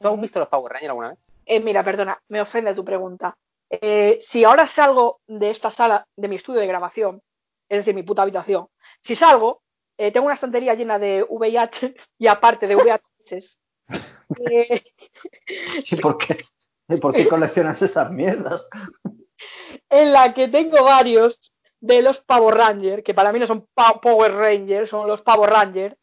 ¿Tú 0.00 0.08
has 0.08 0.20
visto 0.20 0.38
los 0.38 0.48
Power 0.48 0.72
Rangers 0.72 0.90
alguna 0.90 1.08
vez? 1.10 1.18
Eh, 1.46 1.60
mira, 1.60 1.82
perdona, 1.82 2.18
me 2.28 2.40
ofende 2.40 2.74
tu 2.74 2.84
pregunta. 2.84 3.34
Eh, 3.70 4.18
si 4.20 4.44
ahora 4.44 4.66
salgo 4.66 5.20
de 5.26 5.50
esta 5.50 5.70
sala, 5.70 6.06
de 6.16 6.28
mi 6.28 6.36
estudio 6.36 6.60
de 6.60 6.66
grabación, 6.66 7.22
es 7.68 7.78
decir, 7.78 7.94
mi 7.94 8.02
puta 8.02 8.22
habitación, 8.22 8.68
si 9.02 9.14
salgo, 9.14 9.62
eh, 9.98 10.12
tengo 10.12 10.26
una 10.26 10.34
estantería 10.34 10.74
llena 10.74 10.98
de 10.98 11.24
VIH 11.28 11.94
y 12.18 12.26
aparte 12.26 12.66
de 12.66 12.76
VHS, 12.76 13.58
eh, 14.50 14.82
¿Y 15.90 15.96
por 15.96 16.18
qué? 16.18 16.44
¿Y 16.88 16.96
por 16.96 17.14
qué 17.14 17.28
coleccionas 17.28 17.80
esas 17.82 18.10
mierdas? 18.10 18.66
en 19.90 20.12
la 20.12 20.32
que 20.34 20.48
tengo 20.48 20.82
varios 20.84 21.38
de 21.80 22.02
los 22.02 22.18
Power 22.18 22.54
Rangers, 22.54 23.04
que 23.04 23.14
para 23.14 23.32
mí 23.32 23.38
no 23.38 23.46
son 23.46 23.66
Power 23.74 24.32
Rangers, 24.32 24.90
son 24.90 25.06
los 25.06 25.22
Power 25.22 25.50
Rangers. 25.50 25.96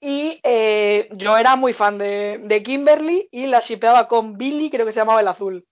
Y 0.00 0.38
eh, 0.44 1.08
yo 1.12 1.36
era 1.36 1.56
muy 1.56 1.72
fan 1.72 1.98
de, 1.98 2.40
de 2.44 2.62
Kimberly 2.62 3.28
y 3.32 3.46
la 3.46 3.60
shipeaba 3.60 4.06
con 4.06 4.38
Billy, 4.38 4.70
creo 4.70 4.86
que 4.86 4.92
se 4.92 5.00
llamaba 5.00 5.20
el 5.20 5.28
azul. 5.28 5.66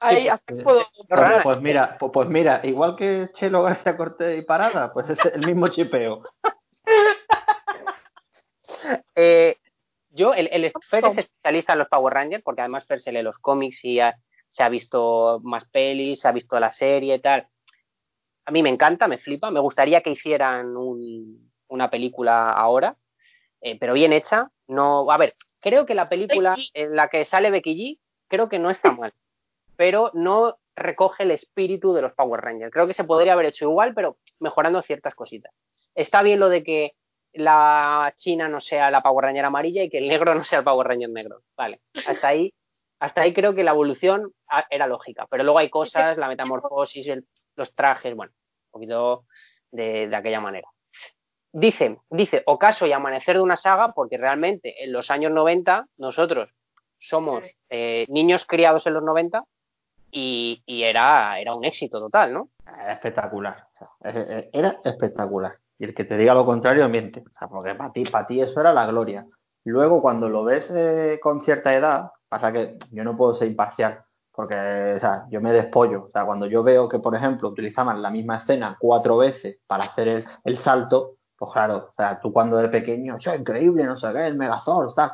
Ahí 0.00 0.28
sí. 0.48 0.54
puedo. 0.62 0.84
Pues, 1.08 1.42
pues 1.42 1.60
mira, 1.60 1.96
pues, 1.98 2.12
pues 2.12 2.28
mira, 2.28 2.60
igual 2.64 2.96
que 2.96 3.30
Chelo 3.34 3.62
García 3.62 3.96
Cortés 3.96 4.38
y 4.38 4.42
Parada, 4.42 4.92
pues 4.92 5.08
es 5.10 5.24
el 5.26 5.46
mismo 5.46 5.68
chipeo. 5.68 6.22
Eh, 9.14 9.56
yo, 10.10 10.34
el, 10.34 10.48
el 10.52 10.72
Fer 10.88 11.04
es 11.06 11.18
especialista 11.18 11.72
en 11.74 11.78
los 11.80 11.88
Power 11.88 12.12
Rangers, 12.14 12.42
porque 12.42 12.62
además 12.62 12.86
Fer 12.86 13.00
se 13.00 13.12
lee 13.12 13.22
los 13.22 13.38
cómics 13.38 13.84
y 13.84 14.00
ha- 14.00 14.16
se 14.50 14.62
ha 14.62 14.68
visto 14.68 15.40
más 15.42 15.64
pelis, 15.66 16.20
se 16.20 16.28
ha 16.28 16.32
visto 16.32 16.58
la 16.58 16.70
serie 16.70 17.16
y 17.16 17.20
tal. 17.20 17.46
A 18.46 18.50
mí 18.50 18.62
me 18.62 18.68
encanta, 18.70 19.08
me 19.08 19.18
flipa, 19.18 19.50
me 19.50 19.60
gustaría 19.60 20.00
que 20.02 20.10
hicieran 20.10 20.76
un- 20.76 21.50
una 21.68 21.90
película 21.90 22.50
ahora, 22.50 22.96
eh, 23.60 23.76
pero 23.78 23.92
bien 23.94 24.12
hecha. 24.12 24.50
No, 24.68 25.10
a 25.10 25.16
ver, 25.16 25.34
creo 25.60 25.84
que 25.86 25.94
la 25.94 26.08
película 26.08 26.56
en 26.74 26.96
la 26.96 27.08
que 27.08 27.24
sale 27.24 27.50
Becky 27.50 27.74
G, 27.76 27.98
creo 28.28 28.48
que 28.48 28.58
no 28.58 28.70
está 28.70 28.90
mal, 29.00 29.12
pero 29.76 30.10
no 30.14 30.56
recoge 30.74 31.22
el 31.22 31.30
espíritu 31.30 31.92
de 31.94 32.02
los 32.02 32.12
Power 32.14 32.40
Rangers. 32.40 32.72
Creo 32.72 32.86
que 32.86 32.94
se 32.94 33.04
podría 33.04 33.32
haber 33.34 33.46
hecho 33.46 33.64
igual, 33.66 33.94
pero 33.94 34.18
mejorando 34.40 34.82
ciertas 34.82 35.14
cositas. 35.14 35.52
Está 35.94 36.22
bien 36.22 36.40
lo 36.40 36.48
de 36.48 36.62
que 36.62 36.92
la 37.32 38.12
china 38.16 38.48
no 38.48 38.60
sea 38.60 38.90
la 38.90 39.02
Power 39.02 39.26
Ranger 39.26 39.44
amarilla 39.44 39.82
y 39.82 39.90
que 39.90 39.98
el 39.98 40.08
negro 40.08 40.34
no 40.34 40.44
sea 40.44 40.58
el 40.60 40.64
Power 40.64 40.86
Ranger 40.86 41.10
negro. 41.10 41.40
Vale, 41.56 41.80
hasta 42.06 42.28
ahí, 42.28 42.52
hasta 43.00 43.22
ahí 43.22 43.32
creo 43.34 43.54
que 43.54 43.64
la 43.64 43.72
evolución 43.72 44.32
ah, 44.48 44.64
era 44.70 44.86
lógica, 44.86 45.26
pero 45.30 45.44
luego 45.44 45.58
hay 45.58 45.70
cosas, 45.70 46.16
la 46.18 46.28
metamorfosis, 46.28 47.06
el- 47.08 47.26
los 47.56 47.74
trajes, 47.74 48.14
bueno, 48.14 48.32
un 48.34 48.70
poquito 48.70 49.24
de, 49.70 50.08
de 50.08 50.16
aquella 50.16 50.40
manera. 50.40 50.68
Dice, 51.52 51.98
dice, 52.10 52.42
ocaso 52.44 52.86
y 52.86 52.92
amanecer 52.92 53.36
de 53.36 53.42
una 53.42 53.56
saga, 53.56 53.92
porque 53.92 54.18
realmente 54.18 54.84
en 54.84 54.92
los 54.92 55.10
años 55.10 55.32
90 55.32 55.86
nosotros 55.96 56.50
somos 56.98 57.44
eh, 57.70 58.04
niños 58.08 58.44
criados 58.46 58.86
en 58.86 58.94
los 58.94 59.02
90 59.02 59.42
y, 60.16 60.62
y 60.64 60.82
era, 60.82 61.38
era 61.38 61.54
un 61.54 61.62
éxito 61.62 62.00
total, 62.00 62.32
¿no? 62.32 62.48
Era 62.66 62.94
espectacular. 62.94 63.68
o 63.74 63.78
sea, 63.78 64.10
eh, 64.10 64.26
eh, 64.30 64.50
era 64.50 64.80
espectacular. 64.82 65.58
Y 65.78 65.84
el 65.84 65.94
que 65.94 66.04
te 66.04 66.16
diga 66.16 66.32
lo 66.32 66.46
contrario 66.46 66.88
miente. 66.88 67.20
O 67.20 67.38
sea, 67.38 67.48
porque 67.48 67.74
para 67.74 67.92
ti, 67.92 68.04
para 68.04 68.26
ti 68.26 68.40
eso 68.40 68.58
era 68.58 68.72
la 68.72 68.86
gloria. 68.86 69.26
Luego, 69.64 70.00
cuando 70.00 70.30
lo 70.30 70.42
ves 70.42 70.70
eh, 70.70 71.20
con 71.22 71.42
cierta 71.44 71.74
edad, 71.74 72.12
pasa 72.30 72.50
que 72.50 72.78
yo 72.92 73.04
no 73.04 73.14
puedo 73.14 73.34
ser 73.34 73.48
imparcial. 73.48 74.04
Porque, 74.32 74.94
o 74.96 74.98
sea, 74.98 75.26
yo 75.28 75.42
me 75.42 75.52
despollo. 75.52 76.04
O 76.04 76.10
sea, 76.10 76.24
cuando 76.24 76.46
yo 76.46 76.62
veo 76.62 76.88
que, 76.88 76.98
por 76.98 77.14
ejemplo, 77.14 77.50
utilizaban 77.50 78.00
la 78.00 78.10
misma 78.10 78.38
escena 78.38 78.78
cuatro 78.80 79.18
veces 79.18 79.58
para 79.66 79.84
hacer 79.84 80.08
el, 80.08 80.24
el 80.44 80.56
salto, 80.56 81.16
pues 81.36 81.52
claro, 81.52 81.88
o 81.90 81.92
sea, 81.92 82.18
tú 82.20 82.32
cuando 82.32 82.58
eres 82.58 82.70
pequeño, 82.70 83.18
es 83.18 83.26
increíble, 83.26 83.84
no 83.84 83.98
sé 83.98 84.10
qué, 84.14 84.26
el 84.26 84.38
Megazord, 84.38 84.94
tal. 84.94 85.12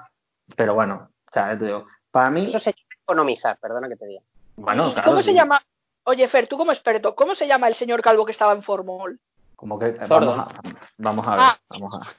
Pero 0.56 0.74
bueno, 0.74 1.08
o 1.10 1.32
sea, 1.32 1.58
te 1.58 1.64
digo, 1.64 1.86
para 2.12 2.30
mí, 2.30 2.46
Eso 2.46 2.60
se 2.60 2.74
economizar, 3.02 3.58
perdona 3.58 3.88
que 3.88 3.96
te 3.96 4.06
diga. 4.06 4.22
Bueno, 4.62 4.88
¿Y 4.88 4.92
claro, 4.94 5.10
¿Cómo 5.10 5.22
se 5.22 5.34
llama? 5.34 5.60
Oye, 6.04 6.26
Fer, 6.28 6.46
tú 6.48 6.56
como 6.58 6.72
experto, 6.72 7.14
¿cómo 7.14 7.34
se 7.34 7.46
llama 7.46 7.68
el 7.68 7.74
señor 7.74 8.00
calvo 8.02 8.24
que 8.24 8.32
estaba 8.32 8.52
en 8.52 8.62
Formol? 8.62 9.20
Como 9.56 9.78
que 9.78 9.88
eh, 9.88 10.06
Zordon. 10.08 10.38
vamos 10.38 10.54
a, 10.54 10.62
vamos 10.98 11.26
a 11.26 11.30
ver, 11.30 11.40
Ah. 11.40 11.58
vamos 11.68 11.94
a 11.94 12.12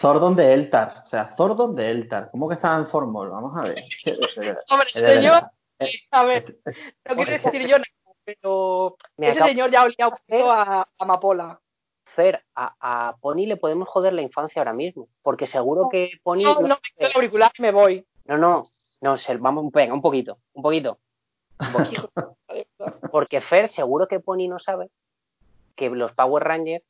Zordon 0.00 0.36
de 0.36 0.52
Eltar, 0.52 1.02
o 1.02 1.06
sea, 1.06 1.34
Zordon 1.36 1.74
de 1.74 1.90
Eltar, 1.90 2.28
¿cómo 2.30 2.48
que 2.48 2.54
estaba 2.54 2.76
en 2.76 2.86
Formol? 2.86 3.30
Vamos 3.30 3.56
a 3.56 3.62
ver. 3.62 3.82
Hombre, 4.70 4.88
es 4.94 5.02
de 5.02 5.14
señor. 5.14 5.42
Eh, 5.78 5.90
a 6.10 6.24
ver, 6.24 6.56
no 7.04 7.16
quiero 7.16 7.30
decir 7.30 7.66
yo 7.66 7.78
nada, 7.78 8.16
pero 8.24 8.96
Me 9.16 9.28
ese 9.28 9.38
acabo- 9.38 9.48
señor 9.50 9.70
ya 9.70 9.82
olía 9.84 10.08
un 10.08 10.10
poquito 10.16 10.50
a, 10.50 10.62
a 10.82 10.88
amapola. 10.98 11.60
Fer, 12.14 12.42
a, 12.54 13.08
a 13.08 13.16
Pony 13.20 13.44
le 13.46 13.56
podemos 13.58 13.88
joder 13.88 14.14
la 14.14 14.22
infancia 14.22 14.60
ahora 14.60 14.72
mismo, 14.72 15.08
porque 15.22 15.46
seguro 15.46 15.88
que 15.90 16.12
Pony... 16.22 16.44
No, 16.44 16.54
no, 16.54 16.68
no, 16.68 16.78
me 16.98 17.06
el 17.06 17.12
auricular 17.14 17.52
y 17.58 17.62
me 17.62 17.72
voy. 17.72 18.06
no, 18.24 18.38
no, 18.38 18.62
no, 19.02 19.16
vamos, 19.40 19.70
venga, 19.70 19.92
un 19.92 20.00
poquito, 20.00 20.38
un 20.54 20.62
poquito. 20.62 20.98
Porque 23.10 23.40
Fer, 23.40 23.70
seguro 23.70 24.06
que 24.08 24.20
Pony 24.20 24.48
no 24.48 24.58
sabe 24.58 24.90
que 25.76 25.90
los 25.90 26.12
Power 26.12 26.42
Rangers. 26.42 26.84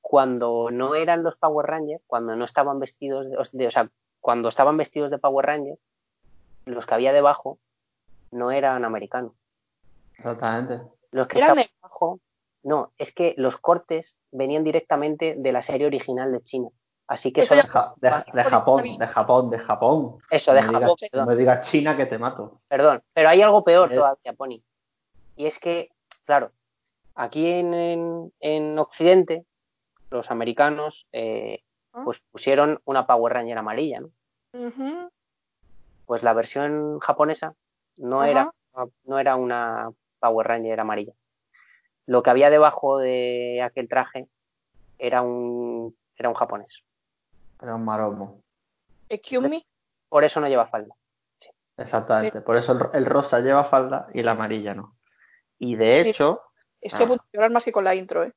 Cuando 0.00 0.70
no 0.70 0.94
eran 0.94 1.22
los 1.22 1.36
Power 1.36 1.66
Rangers, 1.66 2.02
cuando 2.06 2.34
no 2.36 2.44
estaban 2.44 2.78
vestidos, 2.80 3.26
de, 3.52 3.66
o 3.66 3.70
sea, 3.70 3.90
cuando 4.20 4.48
estaban 4.48 4.76
vestidos 4.76 5.10
de 5.10 5.18
Power 5.18 5.46
Rangers, 5.46 5.78
los 6.64 6.86
que 6.86 6.94
había 6.94 7.12
debajo 7.12 7.58
no 8.30 8.50
eran 8.50 8.84
americanos. 8.84 9.32
Exactamente. 10.16 10.82
Los 11.10 11.28
que 11.28 11.38
eran 11.38 11.58
estaban 11.58 11.70
debajo, 11.80 12.20
no, 12.62 12.92
es 12.98 13.12
que 13.14 13.34
los 13.36 13.56
cortes 13.58 14.14
venían 14.30 14.64
directamente 14.64 15.34
de 15.36 15.52
la 15.52 15.62
serie 15.62 15.86
original 15.86 16.32
de 16.32 16.42
China. 16.42 16.68
Así 17.08 17.32
que 17.32 17.42
Eso 17.42 17.54
De, 17.54 17.62
Ja- 17.62 17.94
de- 17.96 18.24
de 18.34 18.44
Japón, 18.44 18.82
de 18.98 19.06
Japón, 19.06 19.50
de 19.50 19.58
Japón. 19.58 20.18
eso 20.30 20.52
de 20.52 20.60
No 20.62 20.66
Japón, 20.72 20.80
digas- 21.00 21.10
perdón, 21.10 21.26
No 21.26 21.32
me 21.32 21.36
digas 21.38 21.70
China 21.70 21.96
que 21.96 22.06
te 22.06 22.18
mato. 22.18 22.60
perdón. 22.68 23.02
Pero 23.14 23.28
hay 23.30 23.40
algo 23.42 23.64
peor 23.64 23.90
Eh. 23.92 23.96
todavía, 23.96 24.32
Pony. 24.34 24.60
Y 25.36 25.46
es 25.46 25.58
que, 25.58 25.90
claro, 26.26 26.52
aquí 27.14 27.46
en, 27.48 27.72
en, 27.72 28.32
en 28.40 28.78
Occidente, 28.78 29.44
los 30.10 30.30
americanos 30.30 31.06
eh, 31.12 31.62
¿Ah? 31.94 32.02
pues 32.04 32.20
pusieron 32.30 32.80
una 32.84 33.06
Power 33.06 33.32
Ranger 33.32 33.56
amarilla, 33.58 34.00
¿no? 34.00 34.10
Pues 36.06 36.22
la 36.22 36.32
versión 36.34 36.98
japonesa 37.00 37.54
no 37.96 38.22
era, 38.24 38.52
no 39.04 39.18
era 39.18 39.36
una 39.36 39.90
Power 40.20 40.46
Ranger 40.46 40.80
amarilla. 40.80 41.12
Lo 42.06 42.22
que 42.22 42.30
había 42.30 42.50
debajo 42.50 42.98
de 42.98 43.60
aquel 43.62 43.88
traje 43.88 44.26
era 44.98 45.22
un, 45.22 45.94
era 46.16 46.28
un 46.28 46.34
japonés. 46.34 46.82
Era 47.60 47.74
un 47.74 47.84
maromo. 47.84 48.42
Excuse 49.08 49.48
me. 49.48 49.66
Por 50.08 50.24
eso 50.24 50.40
no 50.40 50.48
lleva 50.48 50.66
falda. 50.66 50.94
Exactamente. 51.76 52.40
Por 52.40 52.56
eso 52.56 52.72
el, 52.72 52.80
el 52.92 53.06
rosa 53.06 53.40
lleva 53.40 53.64
falda 53.64 54.08
y 54.14 54.22
la 54.22 54.32
amarilla 54.32 54.74
no. 54.74 54.96
Y 55.58 55.76
de 55.76 56.02
Sí. 56.04 56.10
hecho, 56.10 56.40
Estoy 56.80 57.02
a 57.02 57.04
Ah. 57.04 57.08
punto 57.08 57.24
de 57.32 57.36
llorar 57.36 57.50
más 57.50 57.64
que 57.64 57.72
con 57.72 57.82
la 57.82 57.94
intro, 57.96 58.22
¿eh? 58.22 58.32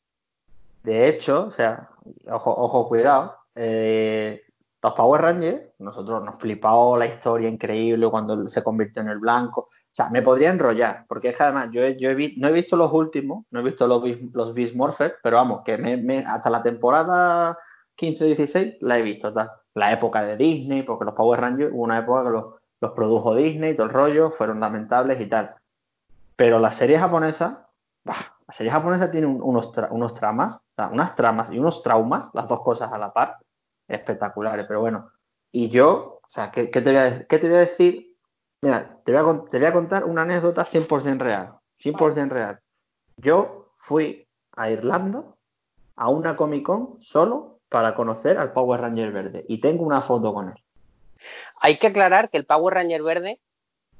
De 0.83 1.07
hecho, 1.07 1.45
o 1.45 1.51
sea, 1.51 1.89
ojo, 2.29 2.51
ojo, 2.57 2.87
cuidado. 2.87 3.37
eh, 3.53 4.41
los 4.81 4.93
Power 4.93 5.21
Rangers, 5.21 5.73
nosotros 5.79 6.23
nos 6.23 6.39
flipó 6.39 6.97
la 6.97 7.05
historia 7.05 7.47
increíble 7.49 8.09
cuando 8.09 8.47
se 8.47 8.63
convirtió 8.63 9.01
en 9.03 9.09
el 9.09 9.19
blanco. 9.19 9.63
O 9.69 9.93
sea, 9.93 10.09
me 10.09 10.21
podría 10.23 10.49
enrollar, 10.49 11.05
porque 11.07 11.29
es 11.29 11.37
que 11.37 11.43
además 11.43 11.67
yo, 11.71 11.83
he- 11.83 11.99
yo 11.99 12.09
he 12.09 12.15
vi- 12.15 12.35
no 12.37 12.47
he 12.47 12.51
visto 12.53 12.75
los 12.77 12.91
últimos, 12.93 13.45
no 13.51 13.59
he 13.59 13.63
visto 13.63 13.85
los, 13.87 14.01
los 14.33 14.53
Beast 14.55 14.73
Morphers, 14.73 15.15
pero 15.21 15.35
vamos, 15.37 15.61
que 15.65 15.77
me- 15.77 15.97
me- 15.97 16.25
hasta 16.25 16.49
la 16.49 16.63
temporada 16.63 17.57
15-16 17.97 18.77
la 18.81 18.97
he 18.97 19.01
visto, 19.01 19.31
tal. 19.33 19.49
La 19.73 19.91
época 19.91 20.23
de 20.23 20.37
Disney, 20.37 20.83
porque 20.83 21.05
los 21.05 21.13
Power 21.13 21.39
Rangers 21.39 21.71
hubo 21.73 21.83
una 21.83 21.99
época 21.99 22.23
que 22.23 22.29
los, 22.31 22.45
los 22.81 22.91
produjo 22.91 23.35
Disney, 23.35 23.75
todo 23.75 23.87
el 23.87 23.93
rollo, 23.93 24.31
fueron 24.31 24.59
lamentables 24.59 25.19
y 25.21 25.27
tal. 25.27 25.55
Pero 26.35 26.59
la 26.59 26.71
serie 26.73 26.99
japonesa, 26.99 27.67
bah, 28.03 28.35
la 28.47 28.53
serie 28.53 28.71
japonesa 28.71 29.11
tiene 29.11 29.27
un- 29.27 29.41
unos, 29.41 29.71
tra- 29.73 29.89
unos 29.91 30.13
tramas, 30.15 30.57
o 30.57 30.75
sea, 30.75 30.87
unas 30.87 31.15
tramas 31.15 31.51
y 31.51 31.59
unos 31.59 31.83
traumas, 31.83 32.29
las 32.33 32.47
dos 32.47 32.61
cosas 32.61 32.91
a 32.91 32.97
la 32.97 33.13
par, 33.13 33.37
espectaculares. 33.87 34.65
Pero 34.67 34.81
bueno, 34.81 35.09
y 35.51 35.69
yo, 35.69 36.19
o 36.23 36.27
sea, 36.27 36.51
¿qué, 36.51 36.69
qué 36.71 36.81
te, 36.81 36.89
voy 36.91 36.99
a, 36.99 37.25
qué 37.27 37.39
te 37.39 37.47
voy 37.47 37.57
a 37.57 37.61
decir? 37.61 38.15
Mira, 38.63 38.97
te 39.05 39.11
voy 39.11 39.21
a, 39.21 39.49
te 39.49 39.57
voy 39.57 39.67
a 39.67 39.73
contar 39.73 40.05
una 40.05 40.23
anécdota 40.23 40.65
100% 40.65 41.19
real, 41.19 41.53
100% 41.83 42.29
real. 42.29 42.59
Yo 43.17 43.73
fui 43.77 44.27
a 44.55 44.69
Irlanda 44.69 45.23
a 45.95 46.09
una 46.09 46.35
Comic 46.35 46.63
Con 46.65 46.97
solo 47.01 47.59
para 47.71 47.95
conocer 47.95 48.37
al 48.37 48.51
Power 48.51 48.81
Ranger 48.81 49.13
verde 49.13 49.45
y 49.47 49.61
tengo 49.61 49.83
una 49.85 50.01
foto 50.01 50.33
con 50.33 50.49
él. 50.49 50.55
Hay 51.61 51.79
que 51.79 51.87
aclarar 51.87 52.29
que 52.29 52.37
el 52.37 52.45
Power 52.45 52.73
Ranger 52.73 53.01
verde 53.01 53.39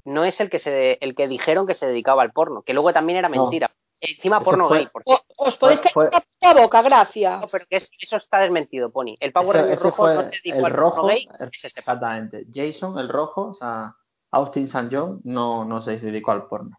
no 0.04 0.26
es 0.26 0.40
el 0.42 0.50
que 0.50 0.60
se 0.60 0.98
el 1.00 1.16
que 1.16 1.28
dijeron 1.30 1.66
que 1.66 1.74
se 1.74 1.86
dedicaba 1.88 2.22
al 2.22 2.34
porno, 2.34 2.64
que 2.64 2.74
luego 2.74 2.92
también 2.92 3.20
era 3.20 3.30
No. 3.30 3.44
mentira. 3.44 3.72
Encima 4.02 4.42
porno 4.42 4.68
fue- 4.68 4.80
gay, 4.80 4.88
por 4.92 5.04
O- 5.06 5.22
os 5.38 5.58
podéis 5.58 5.80
Fue- 5.94 6.10
callar 6.10 6.26
la 6.42 6.54
boca, 6.64 6.82
gracias. 6.82 7.40
No, 7.40 7.48
pero 7.50 7.66
que 7.70 7.78
es- 7.78 7.90
eso 8.02 8.18
está 8.18 8.40
desmentido, 8.40 8.92
Pony. 8.92 9.16
El 9.20 9.32
Power 9.32 9.56
Ranger 9.58 9.80
rojo 9.80 10.08
no 10.14 10.22
se 10.24 10.30
dedicó 10.44 10.58
el 10.60 10.66
al 10.66 10.72
rojo, 10.74 10.96
porno 10.98 11.08
gay, 11.10 11.28
el- 11.40 11.48
es 11.54 11.64
este. 11.66 11.80
exactamente. 11.80 12.46
Jason, 12.54 12.98
el 13.00 13.08
rojo, 13.08 13.50
o 13.50 13.54
sea, 13.54 13.96
Austin 14.32 14.64
St. 14.66 14.90
John 14.92 15.22
no, 15.24 15.64
no 15.66 15.82
se 15.82 15.98
dedicó 16.00 16.32
al 16.32 16.48
porno. 16.48 16.78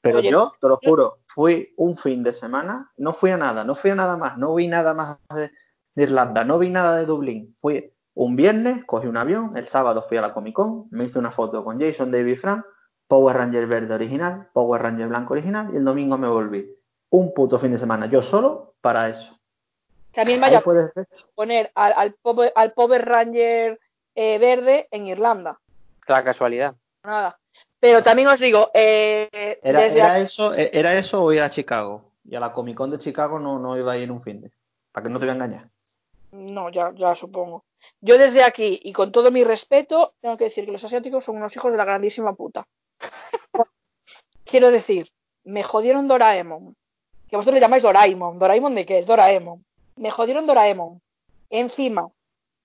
Pero 0.00 0.18
Oye, 0.18 0.30
yo, 0.30 0.52
te 0.60 0.68
lo 0.68 0.78
juro, 0.82 1.18
fui 1.28 1.72
un 1.76 1.96
fin 1.96 2.22
de 2.22 2.32
semana, 2.32 2.90
no 2.96 3.12
fui 3.14 3.30
a 3.30 3.36
nada, 3.36 3.62
no 3.64 3.74
fui 3.74 3.90
a 3.90 3.94
nada 3.94 4.16
más, 4.16 4.36
no 4.38 4.54
vi 4.54 4.66
nada 4.68 4.92
más 4.94 5.18
de, 5.34 5.50
de 5.94 6.02
Irlanda, 6.04 6.44
no 6.44 6.58
vi 6.58 6.70
nada 6.70 6.96
de 6.96 7.06
Dublín. 7.06 7.56
Fui 7.60 7.90
un 8.14 8.36
viernes, 8.36 8.84
cogí 8.84 9.06
un 9.06 9.16
avión, 9.16 9.56
el 9.56 9.68
sábado 9.68 10.04
fui 10.08 10.16
a 10.16 10.20
la 10.22 10.32
Comic 10.32 10.54
Con, 10.54 10.86
me 10.90 11.04
hice 11.04 11.18
una 11.18 11.30
foto 11.30 11.64
con 11.64 11.80
Jason 11.80 12.10
David 12.10 12.38
Frank, 12.38 12.64
Power 13.08 13.36
Ranger 13.36 13.66
verde 13.66 13.94
original, 13.94 14.48
Power 14.52 14.82
Ranger 14.82 15.08
blanco 15.08 15.34
original, 15.34 15.70
y 15.72 15.76
el 15.76 15.84
domingo 15.84 16.16
me 16.18 16.28
volví. 16.28 16.70
Un 17.10 17.32
puto 17.34 17.58
fin 17.58 17.72
de 17.72 17.78
semana, 17.78 18.06
yo 18.06 18.22
solo 18.22 18.74
para 18.80 19.08
eso. 19.08 19.38
También 20.12 20.40
vaya 20.40 20.58
a 20.58 20.62
poner 21.34 21.70
al, 21.74 21.92
al, 21.96 22.12
Power, 22.22 22.52
al 22.54 22.72
Power 22.72 23.04
Ranger 23.04 23.80
eh, 24.14 24.38
verde 24.38 24.88
en 24.92 25.06
Irlanda. 25.08 25.58
La 26.06 26.22
casualidad. 26.22 26.74
Nada. 27.02 27.36
Pero 27.80 28.02
también 28.02 28.28
os 28.28 28.38
digo, 28.40 28.70
eh, 28.72 29.58
¿Era, 29.62 29.80
desde 29.80 29.98
era 29.98 30.14
aquí- 30.14 30.22
eso, 30.22 30.54
e- 30.54 30.70
¿Era 30.72 30.94
eso 30.94 31.22
o 31.22 31.32
ir 31.32 31.42
a 31.42 31.50
Chicago? 31.50 32.12
Y 32.24 32.34
a 32.36 32.40
la 32.40 32.52
Comic 32.52 32.76
Con 32.76 32.90
de 32.90 32.98
Chicago 32.98 33.38
no, 33.38 33.58
no 33.58 33.76
iba 33.76 33.92
a 33.92 33.96
ir 33.98 34.10
un 34.10 34.22
fin 34.22 34.40
de. 34.40 34.50
Para 34.92 35.04
que 35.04 35.10
no 35.10 35.18
te 35.18 35.26
voy 35.26 35.32
a 35.32 35.34
engañar. 35.34 35.68
No, 36.34 36.68
ya, 36.68 36.92
ya 36.96 37.14
supongo. 37.14 37.64
Yo 38.00 38.18
desde 38.18 38.42
aquí, 38.42 38.80
y 38.82 38.92
con 38.92 39.12
todo 39.12 39.30
mi 39.30 39.44
respeto, 39.44 40.14
tengo 40.20 40.36
que 40.36 40.44
decir 40.44 40.64
que 40.64 40.72
los 40.72 40.82
asiáticos 40.82 41.22
son 41.22 41.36
unos 41.36 41.54
hijos 41.54 41.70
de 41.70 41.78
la 41.78 41.84
grandísima 41.84 42.34
puta. 42.34 42.66
Quiero 44.44 44.72
decir, 44.72 45.08
me 45.44 45.62
jodieron 45.62 46.08
Doraemon. 46.08 46.74
Que 47.28 47.36
vosotros 47.36 47.54
le 47.54 47.60
llamáis 47.60 47.84
Doraemon. 47.84 48.40
¿Doraemon 48.40 48.74
de 48.74 48.84
qué 48.84 48.98
es? 48.98 49.06
Doraemon. 49.06 49.64
Me 49.94 50.10
jodieron 50.10 50.44
Doraemon. 50.44 51.00
Encima, 51.50 52.10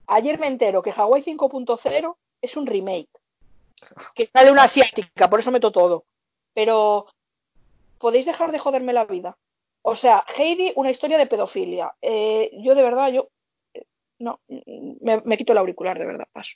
ayer 0.08 0.40
me 0.40 0.48
entero 0.48 0.82
que 0.82 0.92
Hawaii 0.92 1.24
5.0 1.24 2.16
es 2.42 2.58
un 2.58 2.66
remake. 2.66 3.10
Que 4.16 4.32
de 4.34 4.52
una 4.52 4.64
asiática, 4.64 5.30
por 5.30 5.42
eso 5.42 5.52
meto 5.52 5.72
todo. 5.72 6.06
Pero, 6.56 7.06
¿podéis 8.00 8.26
dejar 8.26 8.52
de 8.52 8.58
joderme 8.58 8.94
la 8.94 9.06
vida? 9.06 9.38
O 9.84 9.96
sea, 9.96 10.26
Heidi, 10.36 10.74
una 10.76 10.90
historia 10.90 11.20
de 11.20 11.28
pedofilia. 11.28 11.94
Eh, 12.02 12.50
yo 12.64 12.74
de 12.74 12.82
verdad, 12.82 13.10
yo 13.10 13.28
no, 14.20 14.40
me, 14.48 15.22
me 15.24 15.38
quito 15.38 15.52
el 15.54 15.58
auricular, 15.60 15.98
de 15.98 16.06
verdad, 16.06 16.28
paso. 16.32 16.52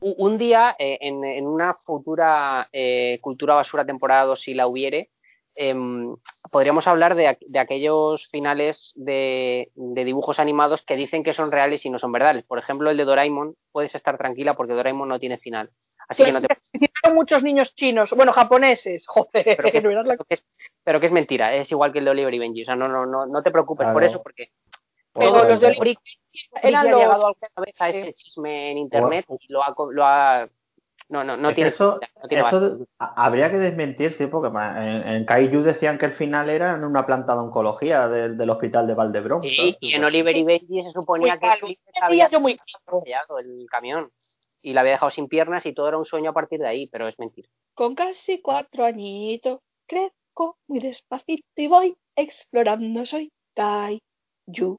Un 0.00 0.38
día, 0.38 0.76
eh, 0.78 0.98
en, 1.00 1.24
en 1.24 1.46
una 1.46 1.74
futura 1.74 2.68
eh, 2.72 3.18
Cultura 3.20 3.54
Basura 3.56 3.84
temporada 3.84 4.24
2, 4.26 4.40
si 4.40 4.54
la 4.54 4.68
hubiere, 4.68 5.10
em, 5.56 6.14
podríamos 6.52 6.86
hablar 6.86 7.16
de, 7.16 7.26
aqu- 7.30 7.46
de 7.48 7.58
aquellos 7.58 8.28
finales 8.28 8.92
de, 8.94 9.72
de 9.74 10.04
dibujos 10.04 10.38
animados 10.38 10.82
que 10.82 10.94
dicen 10.94 11.24
que 11.24 11.32
son 11.32 11.50
reales 11.50 11.84
y 11.84 11.90
no 11.90 11.98
son 11.98 12.12
verdades. 12.12 12.44
Por 12.44 12.60
ejemplo, 12.60 12.90
el 12.90 12.96
de 12.96 13.04
Doraemon, 13.04 13.56
puedes 13.72 13.92
estar 13.96 14.16
tranquila 14.16 14.54
porque 14.54 14.74
Doraemon 14.74 15.08
no 15.08 15.18
tiene 15.18 15.36
final. 15.38 15.70
Así 16.08 16.22
que 16.22 16.32
no 16.32 16.40
te 16.46 16.46
Hicieron 16.72 17.14
muchos 17.16 17.42
niños 17.42 17.74
chinos, 17.74 18.10
bueno, 18.12 18.32
japoneses, 18.32 19.04
joder, 19.08 19.30
pero 19.56 19.68
que, 19.72 19.78
pero 20.18 20.24
es, 20.28 20.44
pero 20.84 21.00
que 21.00 21.06
es 21.06 21.12
mentira, 21.12 21.52
es 21.56 21.70
igual 21.72 21.92
que 21.92 21.98
el 21.98 22.04
de 22.04 22.12
Oliver 22.12 22.32
y 22.34 22.38
Benji. 22.38 22.62
O 22.62 22.66
sea, 22.66 22.76
no, 22.76 22.86
no, 22.86 23.04
no, 23.04 23.26
no 23.26 23.42
te 23.42 23.50
preocupes 23.50 23.88
por 23.94 24.04
eso, 24.04 24.22
porque 24.22 24.52
Pero 25.18 25.32
Pues, 25.32 25.48
los 25.48 25.60
de 25.60 25.66
pues, 25.66 25.78
Oliver 25.80 25.96
Friki 25.96 26.18
eran 26.62 26.90
los- 26.90 27.00
llegado 27.00 27.26
alguna 27.26 27.48
vez 27.66 27.74
a 27.78 27.90
sí. 27.90 27.98
ese 27.98 28.12
chisme 28.14 28.70
en 28.72 28.78
internet 28.78 29.24
Pues- 29.28 29.40
y 29.48 29.52
lo 29.52 29.62
ha, 29.62 29.74
lo 29.90 30.04
ha 30.04 30.48
no, 31.10 31.24
no, 31.24 31.38
no 31.38 31.48
Es 31.48 31.54
tiene 31.54 31.70
eso, 31.70 31.98
no 32.22 32.28
tiene 32.28 32.46
eso 32.46 32.86
habría 32.98 33.50
que 33.50 33.56
desmentir, 33.56 34.12
sí, 34.12 34.26
porque 34.26 34.48
en, 34.54 35.08
en 35.08 35.24
Kaiju 35.24 35.62
decían 35.62 35.96
que 35.96 36.04
el 36.04 36.12
final 36.12 36.50
era 36.50 36.74
en 36.74 36.84
una 36.84 37.06
planta 37.06 37.32
de 37.32 37.40
oncología 37.40 38.08
del, 38.08 38.36
del 38.36 38.50
hospital 38.50 38.86
de 38.86 38.92
Valdebrón. 38.92 39.42
Sí, 39.42 39.56
¿sabes? 39.56 39.76
y 39.80 39.94
en 39.94 40.04
Oliver 40.04 40.36
y 40.36 40.44
Benji 40.44 40.82
se 40.82 40.90
suponía 40.92 41.38
Muy 41.62 41.76
que 41.76 42.00
había 42.02 42.28
yo 42.28 42.40
muy 42.40 42.58
el 43.40 43.66
camión 43.70 44.10
y 44.60 44.74
la 44.74 44.80
había 44.82 44.92
dejado 44.92 45.10
sin 45.10 45.28
piernas 45.28 45.64
y 45.64 45.72
todo 45.72 45.88
era 45.88 45.96
un 45.96 46.04
sueño 46.04 46.28
a 46.30 46.34
partir 46.34 46.58
de 46.60 46.68
ahí, 46.68 46.88
pero 46.88 47.08
es 47.08 47.18
mentira. 47.18 47.48
Con 47.74 47.94
casi 47.94 48.42
cuatro 48.42 48.84
añitos, 48.84 49.60
crezco 49.86 50.58
muy 50.66 50.80
despacito 50.80 51.42
y 51.56 51.68
voy 51.68 51.96
explorando, 52.16 53.06
soy 53.06 53.32
Kaiju. 53.54 54.78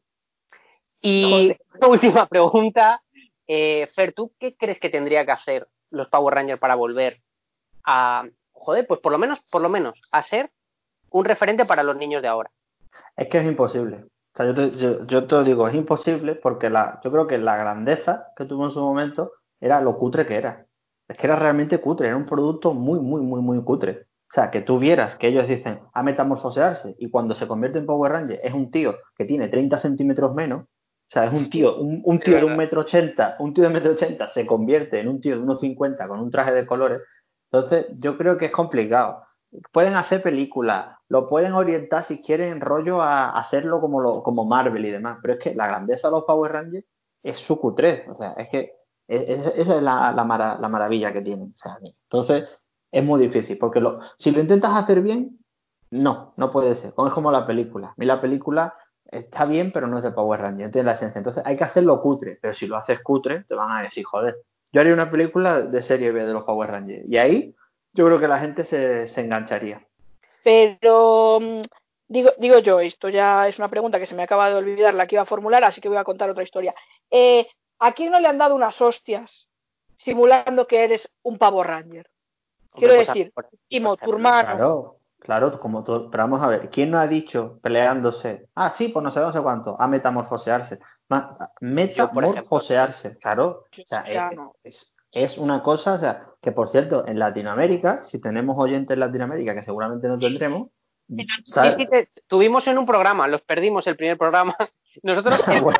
Y 1.01 1.55
última 1.87 2.27
pregunta, 2.27 3.01
eh, 3.47 3.87
Fer, 3.95 4.13
¿tú 4.13 4.31
qué 4.39 4.55
crees 4.55 4.79
que 4.79 4.89
tendría 4.89 5.25
que 5.25 5.31
hacer 5.31 5.67
los 5.91 6.07
Power 6.09 6.35
Rangers 6.35 6.59
para 6.59 6.75
volver 6.75 7.17
a, 7.85 8.25
joder, 8.51 8.85
pues 8.87 8.99
por 8.99 9.11
lo 9.11 9.17
menos, 9.17 9.39
por 9.51 9.61
lo 9.61 9.69
menos, 9.69 9.95
a 10.11 10.21
ser 10.23 10.51
un 11.11 11.25
referente 11.25 11.65
para 11.65 11.83
los 11.83 11.97
niños 11.97 12.21
de 12.21 12.27
ahora? 12.27 12.51
Es 13.15 13.27
que 13.27 13.39
es 13.39 13.45
imposible. 13.45 14.05
O 14.33 14.37
sea, 14.37 14.45
yo, 14.45 14.53
te, 14.53 14.77
yo, 14.77 15.05
yo 15.05 15.27
te 15.27 15.35
lo 15.35 15.43
digo, 15.43 15.67
es 15.67 15.75
imposible 15.75 16.35
porque 16.35 16.69
la, 16.69 16.99
yo 17.03 17.11
creo 17.11 17.27
que 17.27 17.37
la 17.37 17.57
grandeza 17.57 18.27
que 18.35 18.45
tuvo 18.45 18.65
en 18.65 18.71
su 18.71 18.79
momento 18.79 19.31
era 19.59 19.81
lo 19.81 19.97
cutre 19.97 20.25
que 20.25 20.35
era. 20.35 20.65
Es 21.07 21.17
que 21.17 21.25
era 21.25 21.35
realmente 21.35 21.79
cutre, 21.79 22.07
era 22.07 22.15
un 22.15 22.25
producto 22.25 22.73
muy, 22.73 22.99
muy, 22.99 23.21
muy, 23.21 23.41
muy 23.41 23.63
cutre. 23.63 24.05
O 24.29 24.31
sea, 24.31 24.51
que 24.51 24.61
tú 24.61 24.77
vieras 24.77 25.17
que 25.17 25.27
ellos 25.27 25.47
dicen 25.47 25.79
a 25.91 26.03
metamorfosearse 26.03 26.95
y 26.99 27.09
cuando 27.09 27.33
se 27.33 27.47
convierte 27.47 27.79
en 27.79 27.87
Power 27.87 28.11
Ranger 28.11 28.39
es 28.43 28.53
un 28.53 28.69
tío 28.69 28.95
que 29.15 29.25
tiene 29.25 29.49
30 29.49 29.79
centímetros 29.79 30.35
menos. 30.35 30.67
O 31.09 31.11
sea, 31.11 31.25
es 31.25 31.33
un 31.33 31.49
tío, 31.49 31.77
un, 31.77 32.01
un 32.05 32.19
tío 32.19 32.35
de 32.35 32.45
un 32.45 32.55
metro 32.57 32.81
ochenta, 32.81 33.35
un 33.39 33.53
tío 33.53 33.63
de 33.63 33.71
metro 33.71 33.91
ochenta 33.93 34.27
se 34.29 34.45
convierte 34.45 34.99
en 34.99 35.07
un 35.07 35.19
tío 35.19 35.35
de 35.37 35.41
unos 35.43 35.59
50 35.59 36.07
con 36.07 36.19
un 36.19 36.29
traje 36.31 36.53
de 36.53 36.67
colores. 36.67 37.01
Entonces, 37.51 37.87
yo 37.97 38.17
creo 38.17 38.37
que 38.37 38.45
es 38.47 38.51
complicado 38.51 39.23
pueden 39.71 39.95
hacer 39.95 40.21
películas, 40.21 40.95
lo 41.07 41.27
pueden 41.27 41.53
orientar 41.53 42.03
si 42.05 42.21
quieren 42.21 42.61
rollo 42.61 43.01
a 43.01 43.31
hacerlo 43.31 43.81
como 43.81 43.99
lo, 43.99 44.21
como 44.21 44.45
Marvel 44.45 44.85
y 44.85 44.91
demás, 44.91 45.17
pero 45.23 45.33
es 45.33 45.39
que 45.39 45.55
la 45.55 45.65
grandeza 45.67 46.07
de 46.07 46.11
los 46.11 46.23
Power 46.25 46.51
Rangers 46.51 46.85
es 47.23 47.37
su 47.39 47.55
Q3, 47.59 48.09
o 48.11 48.15
sea, 48.15 48.33
es 48.33 48.47
que 48.49 48.71
es- 49.07 49.27
es- 49.27 49.53
esa 49.55 49.77
es 49.77 49.81
la, 49.81 50.11
la, 50.11 50.23
mara- 50.23 50.59
la 50.59 50.69
maravilla 50.69 51.11
que 51.11 51.21
tienen. 51.21 51.49
O 51.53 51.57
sea, 51.57 51.77
entonces 51.81 52.47
es 52.91 53.03
muy 53.03 53.19
difícil, 53.19 53.57
porque 53.57 53.79
lo, 53.79 53.99
si 54.17 54.29
lo 54.31 54.39
intentas 54.39 54.71
hacer 54.75 55.01
bien, 55.01 55.39
no, 55.91 56.33
no 56.37 56.51
puede 56.51 56.75
ser. 56.75 56.89
Es 56.95 57.13
como 57.13 57.31
la 57.31 57.47
película. 57.47 57.87
A 57.87 57.93
mí 57.97 58.05
la 58.05 58.21
película 58.21 58.73
está 59.11 59.45
bien, 59.45 59.71
pero 59.71 59.87
no 59.87 59.97
es 59.97 60.03
de 60.03 60.11
Power 60.11 60.41
Rangers, 60.41 60.71
tiene 60.71 60.85
la 60.85 60.93
esencia. 60.93 61.19
Entonces 61.19 61.43
hay 61.45 61.57
que 61.57 61.63
hacerlo 61.63 62.01
cutre, 62.01 62.37
pero 62.41 62.53
si 62.53 62.67
lo 62.67 62.77
haces 62.77 63.01
cutre, 63.01 63.43
te 63.43 63.55
van 63.55 63.71
a 63.71 63.81
decir, 63.83 64.03
joder, 64.05 64.37
yo 64.71 64.81
haría 64.81 64.93
una 64.93 65.09
película 65.09 65.61
de 65.61 65.81
serie 65.83 66.11
B 66.11 66.25
de 66.25 66.33
los 66.33 66.43
Power 66.43 66.69
Rangers. 66.69 67.07
Y 67.07 67.17
ahí 67.17 67.55
yo 67.93 68.05
creo 68.05 68.19
que 68.19 68.27
la 68.27 68.39
gente 68.39 68.63
se, 68.65 69.07
se 69.07 69.21
engancharía. 69.21 69.81
Pero 70.43 71.39
mm, 71.41 71.61
digo, 72.07 72.31
digo 72.37 72.59
yo, 72.59 72.79
esto 72.79 73.09
ya 73.09 73.47
es 73.47 73.57
una 73.57 73.69
pregunta 73.69 73.99
que 73.99 74.05
se 74.05 74.15
me 74.15 74.23
acaba 74.23 74.49
de 74.49 74.55
olvidar 74.55 74.93
la 74.93 75.07
que 75.07 75.15
iba 75.15 75.23
a 75.23 75.27
formular, 75.27 75.63
así 75.63 75.81
que 75.81 75.89
voy 75.89 75.97
a 75.97 76.03
contar 76.03 76.29
otra 76.29 76.43
historia. 76.43 76.73
Eh, 77.09 77.47
¿A 77.79 77.93
quién 77.93 78.11
no 78.11 78.19
le 78.19 78.27
han 78.27 78.37
dado 78.37 78.55
unas 78.55 78.79
hostias 78.81 79.47
simulando 79.97 80.67
que 80.67 80.83
eres 80.83 81.09
un 81.23 81.37
pavo 81.37 81.63
ranger? 81.63 82.09
Quiero 82.71 82.93
Hombre, 82.93 83.05
pues, 83.33 83.47
decir, 83.47 83.59
Timo, 83.67 83.97
tu 83.97 84.11
hermano. 84.11 84.49
Claro, 84.49 84.98
claro, 85.19 85.59
como 85.59 85.83
todo. 85.83 86.09
Pero 86.09 86.23
vamos 86.23 86.41
a 86.41 86.47
ver, 86.47 86.69
¿quién 86.69 86.91
no 86.91 86.99
ha 86.99 87.07
dicho 87.07 87.59
peleándose? 87.61 88.47
Ah, 88.55 88.71
sí, 88.71 88.87
pues 88.89 89.03
no 89.03 89.11
sé, 89.11 89.19
no 89.19 89.31
sé 89.31 89.41
cuánto, 89.41 89.75
a 89.79 89.87
metamorfosearse. 89.87 90.79
Metamorfosearse, 91.61 93.17
claro. 93.17 93.65
O 93.71 93.85
sea, 93.85 94.05
Ya 94.07 94.29
es, 94.29 94.35
no. 94.37 94.53
es- 94.63 94.95
es 95.11 95.37
una 95.39 95.63
cosa, 95.63 95.93
o 95.93 95.99
sea, 95.99 96.27
que 96.39 96.51
por 96.51 96.69
cierto, 96.69 97.07
en 97.07 97.17
Latinoamérica, 97.17 98.03
si 98.03 98.21
tenemos 98.21 98.55
oyentes 98.59 98.93
en 98.93 98.99
Latinoamérica, 98.99 99.55
que 99.55 99.63
seguramente 99.63 100.07
no 100.07 100.19
tendremos. 100.19 100.69
Sí, 101.07 101.25
tuvimos 102.27 102.67
en 102.67 102.77
un 102.77 102.85
programa, 102.85 103.27
los 103.27 103.41
perdimos 103.41 103.87
el 103.87 103.95
primer 103.95 104.17
programa. 104.19 104.55
Nosotros 105.03 105.41
eh, 105.47 105.61
Bueno, 105.63 105.79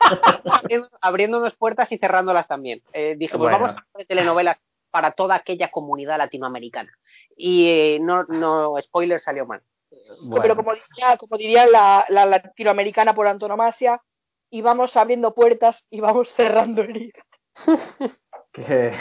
abriendo, 1.00 1.44
puertas 1.58 1.90
y 1.90 1.98
cerrándolas 1.98 2.46
también. 2.46 2.80
Eh, 2.92 3.16
dije, 3.18 3.32
pues 3.36 3.50
Bueno. 3.50 3.56
vamos 3.58 3.70
a 3.70 3.72
hablar 3.72 3.86
de 3.96 4.04
telenovelas 4.04 4.58
para 4.90 5.12
toda 5.12 5.34
aquella 5.36 5.70
comunidad 5.70 6.18
latinoamericana. 6.18 6.92
Y 7.36 7.66
eh, 7.68 7.98
no, 8.00 8.24
no, 8.24 8.74
spoiler, 8.82 9.20
salió 9.20 9.46
mal. 9.46 9.62
bueno. 10.22 10.42
Pero 10.42 10.56
como 10.56 10.72
diría, 10.74 11.16
como 11.16 11.36
diría 11.36 11.66
la, 11.66 12.04
la 12.08 12.26
latinoamericana 12.26 13.14
por 13.14 13.26
antonomasia, 13.26 14.00
y 14.50 14.62
vamos 14.62 14.96
abriendo 14.96 15.32
puertas 15.34 15.84
y 15.90 16.00
vamos 16.00 16.32
cerrando 16.34 16.82
heridas. 16.82 17.22
que 18.52 18.92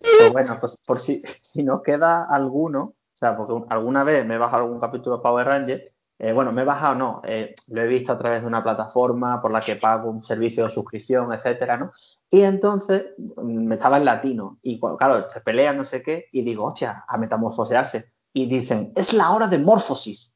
pues 0.00 0.32
bueno, 0.32 0.58
pues 0.60 0.76
por 0.86 0.98
si, 1.00 1.22
si 1.52 1.62
nos 1.62 1.82
queda 1.82 2.26
alguno, 2.28 2.82
o 2.82 3.16
sea, 3.16 3.36
porque 3.36 3.52
un- 3.54 3.66
alguna 3.70 4.04
vez 4.04 4.26
me 4.26 4.34
he 4.34 4.38
bajado 4.38 4.64
algún 4.64 4.80
capítulo 4.80 5.16
de 5.16 5.22
Power 5.22 5.46
Rangers, 5.46 5.93
eh, 6.26 6.32
bueno, 6.32 6.52
me 6.52 6.62
he 6.62 6.64
bajado, 6.64 6.94
no, 6.94 7.20
eh, 7.24 7.54
lo 7.68 7.82
he 7.82 7.86
visto 7.86 8.12
a 8.12 8.18
través 8.18 8.40
de 8.42 8.46
una 8.46 8.62
plataforma 8.62 9.42
por 9.42 9.50
la 9.50 9.60
que 9.60 9.76
pago 9.76 10.08
un 10.10 10.24
servicio 10.24 10.64
de 10.64 10.70
suscripción, 10.70 11.32
etcétera, 11.32 11.76
¿no? 11.76 11.92
Y 12.30 12.42
entonces 12.42 13.12
mm, 13.18 13.66
me 13.66 13.74
estaba 13.74 13.98
en 13.98 14.04
latino 14.06 14.58
y 14.62 14.80
claro, 14.80 15.28
se 15.28 15.40
pelean, 15.40 15.76
no 15.76 15.84
sé 15.84 16.02
qué, 16.02 16.26
y 16.32 16.42
digo, 16.42 16.64
hostia, 16.64 17.04
a 17.06 17.18
metamorfosearse. 17.18 18.06
Y 18.32 18.46
dicen, 18.46 18.92
es 18.96 19.12
la 19.12 19.30
hora 19.32 19.46
de 19.46 19.58
morfosis. 19.58 20.34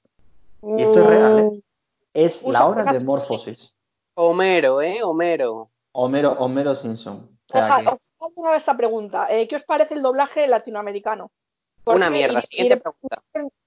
Y 0.62 0.82
esto 0.82 1.01
es 1.01 1.07
real, 1.07 1.39
¿eh? 1.39 1.62
Es 2.14 2.41
Usa 2.43 2.53
la 2.53 2.66
hora 2.66 2.84
de 2.93 3.01
morfosis. 3.01 3.72
Homero, 4.14 4.82
¿eh? 4.82 5.03
Homero. 5.03 5.70
Homero, 5.93 6.32
Homero 6.32 6.74
Simpson. 6.74 7.16
O 7.49 7.53
sea 7.53 7.64
Ojalá, 7.64 7.91
que- 7.91 7.97
os 7.97 8.01
hago 8.20 8.32
una 8.43 8.51
vez 8.51 8.59
esta 8.61 8.76
pregunta. 8.76 9.26
eh, 9.30 9.49
¿Qué 9.49 9.57
os 9.57 9.64
parece 9.64 9.95
el 9.95 10.03
doblaje 10.03 10.47
latinoamericano? 10.49 11.30
Una 11.97 12.11
mierda. 12.11 12.43
Siguiente 12.43 12.76
iré- 12.76 12.82
pregunta. 12.82 13.22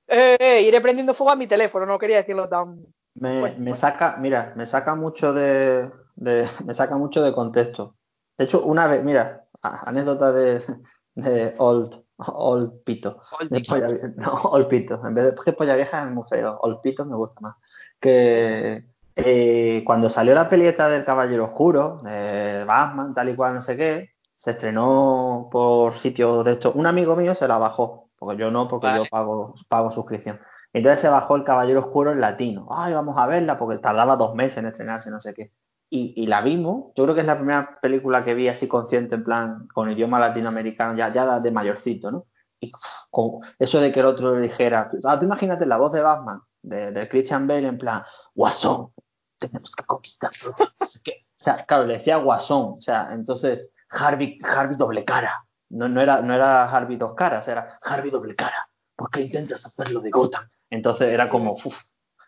eh, 0.08 0.38
eh, 0.40 0.62
iré 0.64 0.82
prendiendo 0.82 1.14
fuego 1.14 1.32
a 1.32 1.36
mi 1.36 1.48
teléfono, 1.48 1.86
no 1.86 1.98
quería 2.00 2.18
decirlo 2.18 2.48
tan. 2.50 2.78
Me, 3.16 3.40
Bueno, 3.40 3.56
me 3.60 3.64
bueno. 3.72 3.76
saca, 3.78 4.18
mira, 4.20 4.54
me 4.56 4.66
saca 4.68 4.96
mucho 4.96 5.34
de, 5.34 5.90
de- 6.16 6.46
me 6.66 6.74
saca 6.74 6.96
mucho 6.98 7.22
de 7.22 7.34
contexto. 7.34 7.96
De 8.38 8.46
hecho, 8.46 8.64
una 8.64 8.88
vez, 8.88 9.04
mira, 9.04 9.46
anécdota 9.62 10.32
de, 10.32 10.64
de 11.16 11.56
Old, 11.58 12.04
Old 12.18 12.84
Pito. 12.84 13.22
Old 13.40 13.50
De 13.52 13.62
polla 13.68 13.88
no, 14.18 14.34
Old 14.44 14.68
Pito. 14.68 15.02
En 15.06 15.14
vez 15.14 15.26
de 15.26 15.34
porque 15.34 15.54
polla 15.54 15.76
vieja 15.76 16.04
es 16.04 16.10
muy 16.12 16.24
feo. 16.30 16.58
Old 16.62 16.82
Pito 16.82 17.06
me 17.06 17.16
gusta 17.16 17.40
más. 17.42 17.56
Que 18.00 18.86
eh, 19.16 19.84
cuando 19.86 20.10
salió 20.10 20.34
la 20.34 20.50
pelieta 20.50 20.88
del 20.90 21.04
Caballero 21.06 21.46
Oscuro, 21.46 21.98
de 22.04 22.64
Batman, 22.66 23.14
tal 23.14 23.30
y 23.30 23.36
cual, 23.36 23.56
no 23.56 23.62
sé 23.62 23.76
qué, 23.78 24.10
se 24.38 24.52
estrenó 24.52 25.50
por 25.52 26.00
sitios 26.00 26.44
de 26.46 26.52
estos. 26.54 26.74
Un 26.76 26.88
amigo 26.88 27.16
mío 27.16 27.36
se 27.36 27.48
la 27.48 27.58
bajó, 27.58 28.10
porque 28.22 28.40
yo 28.40 28.52
no, 28.52 28.68
porque 28.68 28.86
Vale. 28.86 29.00
yo 29.00 29.10
pago, 29.10 29.56
pago 29.68 29.92
suscripción. 29.92 30.40
Entonces 30.74 31.02
se 31.02 31.10
bajó 31.10 31.36
el 31.36 31.44
Caballero 31.44 31.80
Oscuro 31.80 32.12
en 32.12 32.22
latino. 32.22 32.68
Ay, 32.70 32.94
vamos 32.94 33.18
a 33.18 33.26
verla, 33.26 33.58
porque 33.58 33.82
tardaba 33.82 34.16
dos 34.16 34.36
meses 34.36 34.60
en 34.60 34.68
estrenarse, 34.68 35.10
no 35.10 35.20
sé 35.20 35.34
qué. 35.34 35.52
Y, 35.90 36.14
y 36.16 36.28
la 36.28 36.42
vimos. 36.42 36.94
Yo 36.96 37.04
creo 37.06 37.16
que 37.16 37.22
es 37.22 37.28
la 37.28 37.38
primera 37.38 37.80
película 37.82 38.24
que 38.24 38.36
vi 38.36 38.48
así 38.48 38.68
consciente, 38.68 39.16
en 39.16 39.24
plan, 39.24 39.68
con 39.74 39.90
idioma 39.90 40.20
latinoamericano, 40.20 40.96
ya, 40.96 41.12
ya 41.12 41.40
de 41.40 41.50
mayorcito, 41.50 42.12
¿no? 42.12 42.28
y 42.62 42.72
con 43.10 43.40
eso 43.58 43.82
de 43.82 43.92
que 43.92 44.00
el 44.00 44.06
otro 44.06 44.36
le 44.36 44.48
dijera, 44.48 44.88
ah, 45.06 45.20
tú 45.20 45.26
imagínate 45.26 45.66
la 45.66 45.78
voz 45.78 45.92
de 45.92 46.02
Batman, 46.02 46.42
de, 46.62 46.92
de 46.92 47.10
Christian 47.10 47.48
Bale 47.48 47.68
en 47.68 47.80
plan, 47.80 48.04
Guasón, 48.36 48.94
tenemos 49.40 49.72
que 49.76 49.84
conquistar. 49.84 50.32
no 50.80 50.86
sé 50.86 51.00
qué". 51.04 51.26
O 51.40 51.44
sea, 51.44 51.66
claro, 51.66 51.86
le 51.86 51.98
decía 51.98 52.18
Guasón, 52.18 52.76
o 52.78 52.82
sea, 52.82 53.10
entonces 53.14 53.72
Harvey, 53.90 54.38
Harvey 54.44 54.78
doble 54.78 55.04
cara. 55.04 55.44
No, 55.72 55.88
no, 55.88 56.02
era, 56.02 56.22
no 56.22 56.34
era 56.34 56.66
Harvey 56.70 56.98
dos 56.98 57.14
caras, 57.16 57.48
era 57.48 57.80
Harvey 57.82 58.12
doble 58.12 58.36
cara. 58.36 58.68
¿Por 58.96 59.10
qué 59.10 59.22
intentas 59.22 59.66
hacerlo 59.66 60.02
de 60.02 60.10
Gotham? 60.12 60.50
Entonces 60.70 61.08
era 61.10 61.28
como, 61.30 61.54
uff. 61.54 61.76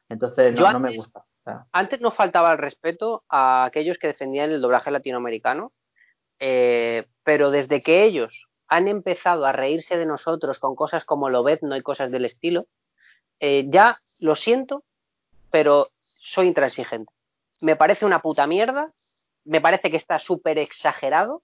Entonces 0.10 0.56
Yo 0.56 0.66
no, 0.66 0.74
no 0.74 0.80
me 0.80 0.88
antes- 0.90 0.98
gusta. 0.98 1.20
O 1.20 1.44
sea, 1.44 1.66
Antes 1.74 2.00
nos 2.02 2.14
faltaba 2.16 2.52
el 2.54 2.58
respeto 2.58 3.24
a 3.30 3.66
aquellos 3.66 3.98
que 3.98 4.08
defendían 4.08 4.52
el 4.52 4.62
doblaje 4.62 4.92
latinoamericano, 4.92 5.74
eh, 6.40 7.06
pero 7.24 7.52
desde 7.52 7.82
que 7.84 8.04
ellos 8.06 8.48
han 8.68 8.88
empezado 8.88 9.46
a 9.46 9.52
reírse 9.52 9.98
de 9.98 10.06
nosotros 10.06 10.58
con 10.60 10.76
cosas 10.76 11.04
como 11.06 11.30
Lobezno 11.30 11.76
y 11.76 11.82
cosas 11.82 12.12
del 12.12 12.26
estilo, 12.26 12.68
eh, 13.40 13.66
ya 13.70 13.98
lo 14.20 14.36
siento, 14.36 14.84
pero 15.52 15.90
soy 16.22 16.48
intransigente. 16.48 17.12
Me 17.62 17.76
parece 17.76 18.06
una 18.06 18.22
puta 18.22 18.48
mierda, 18.48 18.92
me 19.44 19.60
parece 19.62 19.92
que 19.92 19.98
está 19.98 20.20
súper 20.20 20.58
exagerado 20.58 21.42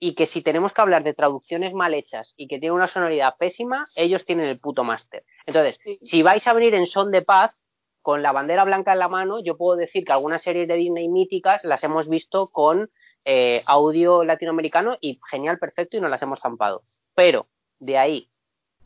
y 0.00 0.14
que 0.14 0.26
si 0.26 0.40
tenemos 0.42 0.72
que 0.72 0.80
hablar 0.80 1.04
de 1.04 1.14
traducciones 1.14 1.74
mal 1.74 1.94
hechas 1.94 2.32
y 2.36 2.48
que 2.48 2.58
tiene 2.58 2.74
una 2.74 2.88
sonoridad 2.88 3.34
pésima, 3.38 3.84
ellos 3.94 4.24
tienen 4.24 4.46
el 4.46 4.58
puto 4.58 4.82
máster. 4.82 5.24
Entonces, 5.46 5.78
si 6.02 6.22
vais 6.22 6.44
a 6.46 6.52
venir 6.54 6.74
en 6.74 6.86
son 6.86 7.10
de 7.10 7.22
paz, 7.22 7.54
con 8.02 8.22
la 8.22 8.32
bandera 8.32 8.64
blanca 8.64 8.94
en 8.94 8.98
la 8.98 9.08
mano, 9.08 9.40
yo 9.44 9.58
puedo 9.58 9.76
decir 9.76 10.06
que 10.06 10.12
algunas 10.12 10.40
series 10.42 10.66
de 10.66 10.74
Disney 10.74 11.08
míticas 11.10 11.62
las 11.64 11.84
hemos 11.84 12.08
visto 12.08 12.48
con 12.48 12.90
eh, 13.26 13.62
audio 13.66 14.24
latinoamericano 14.24 14.96
y 15.02 15.20
genial, 15.30 15.58
perfecto, 15.58 15.98
y 15.98 16.00
nos 16.00 16.10
las 16.10 16.22
hemos 16.22 16.40
zampado. 16.40 16.82
Pero 17.14 17.46
de 17.78 17.98
ahí 17.98 18.26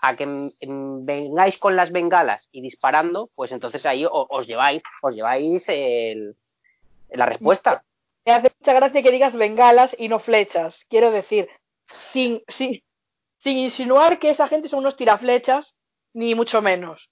a 0.00 0.16
que 0.16 0.26
vengáis 0.72 1.56
con 1.58 1.76
las 1.76 1.92
bengalas 1.92 2.48
y 2.50 2.60
disparando, 2.60 3.30
pues 3.36 3.52
entonces 3.52 3.86
ahí 3.86 4.04
o- 4.04 4.26
os 4.28 4.46
lleváis, 4.48 4.82
os 5.00 5.14
lleváis 5.14 5.62
el- 5.68 6.34
la 7.10 7.26
respuesta. 7.26 7.84
Me 8.26 8.32
hace 8.32 8.50
mucha 8.58 8.72
gracia 8.72 9.02
que 9.02 9.10
digas 9.10 9.34
bengalas 9.34 9.94
y 9.98 10.08
no 10.08 10.18
flechas. 10.18 10.84
Quiero 10.88 11.10
decir, 11.10 11.48
sin, 12.12 12.42
sin, 12.48 12.82
sin 13.42 13.58
insinuar 13.58 14.18
que 14.18 14.30
esa 14.30 14.48
gente 14.48 14.68
son 14.68 14.80
unos 14.80 14.96
tiraflechas, 14.96 15.74
ni 16.14 16.34
mucho 16.34 16.62
menos. 16.62 17.10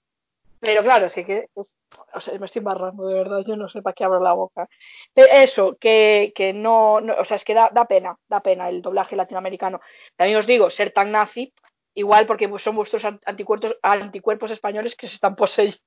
Pero 0.59 0.81
claro, 0.81 1.07
es 1.07 1.13
que, 1.13 1.47
es- 1.55 1.71
o 2.15 2.19
sea, 2.21 2.39
me 2.39 2.47
estoy 2.47 2.59
embarrando, 2.61 3.05
de 3.05 3.13
verdad, 3.13 3.43
yo 3.45 3.55
no 3.55 3.69
sé 3.69 3.81
para 3.83 3.93
qué 3.93 4.03
abro 4.03 4.19
la 4.21 4.33
boca. 4.33 4.67
Pero 5.13 5.27
eso, 5.31 5.77
que, 5.79 6.31
que 6.35 6.53
no, 6.53 6.99
no, 7.01 7.13
o 7.15 7.25
sea, 7.25 7.37
es 7.37 7.43
que 7.43 7.53
da, 7.53 7.69
da 7.71 7.85
pena, 7.85 8.17
da 8.27 8.39
pena 8.39 8.69
el 8.69 8.81
doblaje 8.81 9.15
latinoamericano. 9.15 9.81
También 10.15 10.39
os 10.39 10.47
digo, 10.47 10.69
ser 10.71 10.91
tan 10.91 11.11
nazi, 11.11 11.53
igual 11.93 12.25
porque 12.25 12.49
son 12.59 12.75
vuestros 12.75 13.03
anticuerpos, 13.05 13.77
anticuerpos 13.83 14.49
españoles 14.51 14.95
que 14.95 15.07
se 15.07 15.15
están 15.15 15.35
poseyendo. 15.35 15.77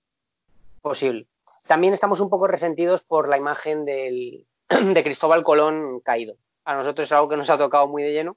Posible. 0.82 1.26
También 1.66 1.94
estamos 1.94 2.20
un 2.20 2.30
poco 2.30 2.46
resentidos 2.46 3.02
por 3.02 3.28
la 3.28 3.36
imagen 3.38 3.84
del, 3.84 4.46
de 4.94 5.02
Cristóbal 5.04 5.42
Colón 5.44 6.00
caído. 6.00 6.36
A 6.64 6.74
nosotros 6.74 7.06
es 7.06 7.12
algo 7.12 7.28
que 7.28 7.36
nos 7.36 7.48
ha 7.50 7.58
tocado 7.58 7.86
muy 7.86 8.02
de 8.02 8.12
lleno 8.12 8.36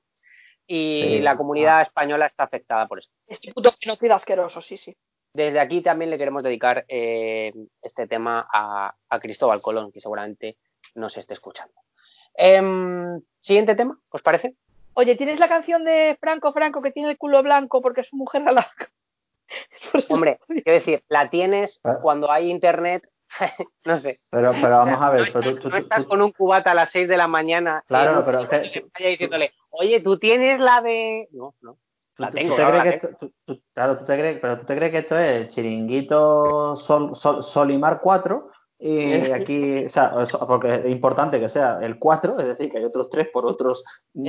y 0.68 1.02
Sí. 1.02 1.20
la 1.22 1.36
comunidad 1.36 1.82
española 1.82 2.28
está 2.28 2.44
afectada 2.44 2.88
por 2.88 3.00
esto. 3.00 3.14
Este 3.28 3.52
puto 3.54 3.74
genocida 3.80 4.16
asqueroso, 4.16 4.62
sí, 4.62 4.78
sí. 4.78 4.96
Desde 5.34 5.60
aquí 5.60 5.82
también 5.82 6.10
le 6.12 6.18
queremos 6.18 6.44
dedicar 6.44 6.86
eh, 6.88 7.54
este 7.82 8.08
tema 8.08 8.46
a, 8.52 8.94
a 9.10 9.20
Cristóbal 9.20 9.62
Colón, 9.62 9.92
que 9.92 10.02
seguramente 10.02 10.58
nos 10.96 11.16
esté 11.18 11.34
escuchando. 11.34 11.74
Em, 12.36 13.22
Siguiente 13.40 13.76
tema, 13.76 13.98
¿os 14.12 14.22
parece? 14.22 14.56
Oye, 14.94 15.16
¿tienes 15.16 15.40
la 15.40 15.48
canción 15.48 15.84
de 15.86 16.18
Franco 16.20 16.52
Franco 16.52 16.82
que 16.82 16.92
tiene 16.92 17.10
el 17.12 17.18
culo 17.18 17.42
blanco 17.42 17.82
porque 17.82 18.04
su 18.04 18.16
mujer 18.16 18.42
la 18.44 18.70
Hombre, 20.10 20.40
quiero 20.48 20.74
decir, 20.80 21.04
la 21.10 21.30
tienes 21.30 21.80
Ah. 21.84 21.98
cuando 22.02 22.32
hay 22.32 22.50
internet, 22.50 23.08
no 23.86 24.00
sé. 24.00 24.20
pero, 24.30 24.52
pero 24.54 24.78
vamos 24.78 25.02
a 25.02 25.10
ver, 25.12 25.22
no, 25.22 25.34
pero 25.34 25.40
estás, 25.52 25.62
tú- 25.62 25.70
no 25.70 25.76
tú- 25.76 25.82
estás 25.84 26.04
tú- 26.04 26.08
con 26.10 26.22
un 26.22 26.32
cubata 26.32 26.72
a 26.72 26.74
las 26.76 26.90
6 26.92 27.08
de 27.08 27.18
la 27.18 27.28
mañana 27.28 27.84
Claro, 27.88 28.12
en 28.12 28.18
un 28.20 28.26
pero 28.26 28.50
que- 28.50 28.86
vaya 28.94 29.10
diciéndole, 29.10 29.54
oye, 29.70 30.00
tú 30.02 30.18
tienes 30.18 30.60
la 30.60 30.82
de... 30.82 31.28
No, 31.32 31.54
no. 31.62 31.78
¿Tú, 32.16 32.24
La 32.24 32.32
tengo, 32.32 32.50
tú 32.50 32.56
te 32.56 32.62
claro, 32.62 32.80
crees 32.82 32.86
la 32.86 33.00
que 33.00 33.08
esto, 33.08 33.18
tú- 33.20 33.34
tú- 33.46 33.62
claro, 33.74 33.98
tú 34.00 34.06
te 34.06 34.18
crees, 34.18 34.40
pero 34.42 34.60
tú 34.60 34.66
te 34.66 34.76
crees 34.76 34.92
que 34.92 34.98
esto 34.98 35.18
es 35.18 35.30
el 35.42 35.48
chiringuito 35.48 36.76
Sol, 36.76 37.16
Sol- 37.16 37.44
Solimar 37.44 38.02
4 38.02 38.50
y 38.82 39.32
aquí, 39.34 39.86
o 39.86 39.90
sea, 39.90 40.14
eso- 40.22 40.40
porque 40.48 40.76
es 40.76 40.86
importante 40.88 41.38
que 41.40 41.50
sea 41.50 41.80
el 41.82 42.00
4, 42.00 42.40
es 42.40 42.48
decir, 42.48 42.72
que 42.72 42.78
hay 42.78 42.86
otros 42.86 43.10
tres 43.10 43.28
por 43.28 43.46
otros, 43.46 43.84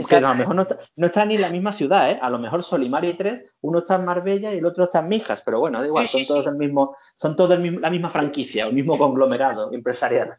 que 0.09 0.17
a 0.17 0.21
lo 0.21 0.35
mejor 0.35 0.57
no 0.57 0.63
está, 0.63 0.79
no 0.97 1.07
está 1.07 1.25
ni 1.25 1.37
en 1.37 1.43
la 1.43 1.51
misma 1.51 1.73
ciudad, 1.75 2.11
¿eh? 2.11 2.19
A 2.21 2.29
lo 2.31 2.39
mejor 2.41 2.65
Solimar 2.65 3.05
y 3.05 3.15
3, 3.15 3.55
uno 3.61 3.79
está 3.79 3.95
en 3.95 4.05
Marbella 4.05 4.53
y 4.53 4.59
el 4.59 4.67
otro 4.67 4.85
está 4.85 4.99
en 5.01 5.09
Mijas, 5.09 5.41
pero 5.45 5.61
bueno, 5.61 5.81
da 5.81 5.87
igual, 5.87 6.09
son 6.09 6.27
todos 6.27 6.43
sí. 6.45 6.49
el 6.51 6.57
mismo, 6.57 6.97
son 7.17 7.37
todos 7.37 7.53
el 7.53 7.61
mismo- 7.61 7.79
la 7.81 7.91
misma 7.91 8.11
franquicia, 8.11 8.65
el 8.67 8.73
mismo 8.75 8.99
conglomerado 8.99 9.73
empresarial. 9.73 10.33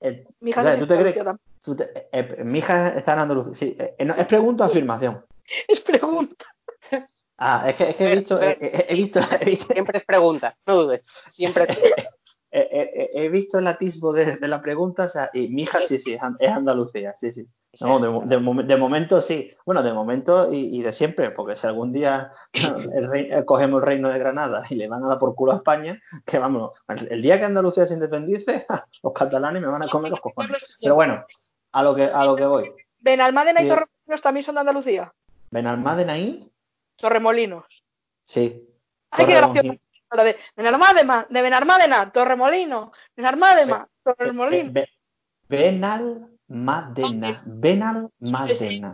Eh, 0.00 0.26
Mi 0.40 0.50
hija 0.50 0.60
o 0.60 0.64
sea, 0.64 0.72
se 0.74 0.78
¿tú 0.80 0.86
te 0.86 0.98
crees 0.98 1.16
tú 1.62 1.74
te- 1.74 2.08
eh, 2.12 2.44
Mijas 2.44 2.96
está 2.96 3.14
en 3.14 3.18
Andalucía, 3.20 3.54
sí, 3.54 3.76
eh, 3.78 4.04
no, 4.04 4.14
es 4.14 4.26
pregunta 4.26 4.64
o 4.64 4.66
afirmación. 4.66 5.24
Es 5.68 5.80
pregunta. 5.80 6.44
Ah, 7.38 7.64
es 7.68 7.76
que, 7.76 7.90
es 7.90 7.96
que 7.96 8.04
he 8.10 8.16
visto, 8.16 8.40
he, 8.40 8.58
he- 8.88 8.94
visto, 8.94 9.20
he 9.40 9.44
visto, 9.44 9.66
Siempre 9.72 9.98
es 9.98 10.04
pregunta, 10.04 10.56
no 10.66 10.74
dudes. 10.74 11.02
Siempre 11.32 11.64
es 11.68 11.78
he, 11.78 12.08
he- 12.52 13.10
he 13.24 13.28
visto 13.28 13.58
el 13.58 13.66
atisbo 13.66 14.12
de, 14.12 14.36
de 14.36 14.48
la 14.48 14.62
pregunta, 14.62 15.04
o 15.04 15.08
sea, 15.08 15.30
y 15.32 15.48
mi 15.48 15.62
hija 15.62 15.80
sí, 15.86 15.98
sí, 15.98 16.14
es 16.14 16.22
An- 16.22 16.36
es 16.38 16.50
Andalucía, 16.50 17.14
sí, 17.20 17.32
sí. 17.32 17.46
No, 17.80 17.98
de, 18.00 18.36
de, 18.38 18.62
de 18.64 18.76
momento 18.78 19.20
sí. 19.20 19.50
Bueno, 19.66 19.82
de 19.82 19.92
momento 19.92 20.50
y, 20.50 20.78
y 20.78 20.82
de 20.82 20.94
siempre, 20.94 21.30
porque 21.30 21.56
si 21.56 21.66
algún 21.66 21.92
día 21.92 22.30
el 22.52 23.08
rey- 23.10 23.30
cogemos 23.44 23.80
el 23.82 23.86
reino 23.86 24.08
de 24.08 24.18
Granada 24.18 24.62
y 24.70 24.76
le 24.76 24.88
van 24.88 25.04
a 25.04 25.08
dar 25.08 25.18
por 25.18 25.34
culo 25.34 25.52
a 25.52 25.56
España, 25.56 26.00
que 26.24 26.38
vámonos, 26.38 26.70
el, 26.88 27.12
el 27.12 27.20
día 27.20 27.38
que 27.38 27.44
Andalucía 27.44 27.86
se 27.86 27.92
independice, 27.94 28.64
los 29.02 29.12
catalanes 29.12 29.60
me 29.60 29.68
van 29.68 29.82
a 29.82 29.88
comer 29.88 30.10
los 30.12 30.20
cojones. 30.20 30.78
Pero 30.80 30.94
bueno, 30.94 31.22
a 31.72 31.82
lo 31.82 31.94
que, 31.94 32.04
a 32.04 32.24
lo 32.24 32.34
que 32.34 32.46
voy. 32.46 32.72
Benalmádena 33.00 33.62
y. 33.62 33.68
Torremolinos 33.68 34.22
también 34.22 34.46
son 34.46 34.54
de 34.54 34.60
Andalucía. 34.60 35.12
Benalmádena 35.50 36.14
ahí, 36.14 36.50
Torremolinos. 36.96 37.64
sí. 38.24 38.62
Ay, 39.10 39.26
qué 39.26 39.32
gracioso. 39.34 39.78
Ahora 40.10 40.24
de 40.24 40.36
Benalmádena, 40.56 41.26
de 41.28 41.42
Benalmádena, 41.42 42.10
Torremolinos, 42.12 42.90
Benalmádena, 43.16 43.86
Torremolinos. 44.04 44.72
Be- 44.72 44.88
Benalmádena, 45.48 47.42
Benalmádena. 47.44 48.92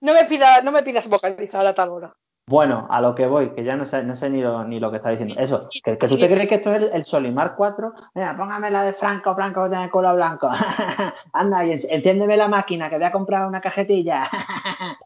No 0.00 0.12
me 0.14 0.24
pidas, 0.26 0.62
no 0.64 0.70
me 0.72 0.82
pidas 0.82 1.08
vocalizar 1.08 1.66
a 1.66 1.74
tal 1.74 1.88
hora. 1.90 2.12
Bueno, 2.46 2.86
a 2.90 3.00
lo 3.00 3.14
que 3.14 3.26
voy, 3.26 3.54
que 3.54 3.64
ya 3.64 3.74
no 3.74 3.86
sé, 3.86 4.02
no 4.02 4.14
sé 4.14 4.28
ni, 4.28 4.42
lo, 4.42 4.64
ni 4.64 4.78
lo 4.78 4.90
que 4.90 4.98
está 4.98 5.08
diciendo. 5.08 5.34
Eso, 5.38 5.66
que, 5.82 5.96
que 5.96 6.08
tú 6.08 6.18
te 6.18 6.26
crees 6.28 6.46
que 6.46 6.56
esto 6.56 6.70
es 6.72 6.76
el, 6.82 6.90
el 6.92 7.04
Solimar 7.06 7.54
4. 7.56 7.92
Mira, 8.14 8.36
póngame 8.36 8.70
la 8.70 8.82
de 8.82 8.92
Franco, 8.94 9.34
Franco 9.34 9.64
que 9.64 9.70
tiene 9.70 9.84
el 9.84 9.90
culo 9.90 10.14
blanco. 10.14 10.50
Anda, 11.32 11.64
y 11.64 11.72
en- 11.72 11.80
enciéndeme 11.88 12.36
la 12.36 12.48
máquina, 12.48 12.90
que 12.90 12.96
voy 12.96 13.06
a 13.06 13.12
comprar 13.12 13.46
una 13.46 13.60
cajetilla. 13.60 14.28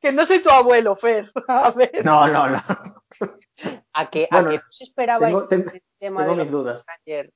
Que 0.00 0.12
no 0.12 0.24
soy 0.24 0.42
tu 0.42 0.48
abuelo, 0.48 0.96
Fer. 0.96 1.30
A 1.48 1.72
ver. 1.72 2.02
no, 2.04 2.26
no, 2.28 2.48
no. 2.48 2.62
A 3.92 4.10
que, 4.10 4.28
Bueno, 4.30 4.48
a 4.48 4.52
que 4.52 4.56
no 4.58 4.62
se 4.70 4.84
esperabais 4.84 5.48
tengo- 5.48 5.70
el 5.72 5.82
tema 5.98 6.20
tengo 6.20 6.36
de 6.36 6.42
mis 6.44 6.52
los 6.52 6.62
dudas. 6.64 6.84
Rangers 6.86 7.32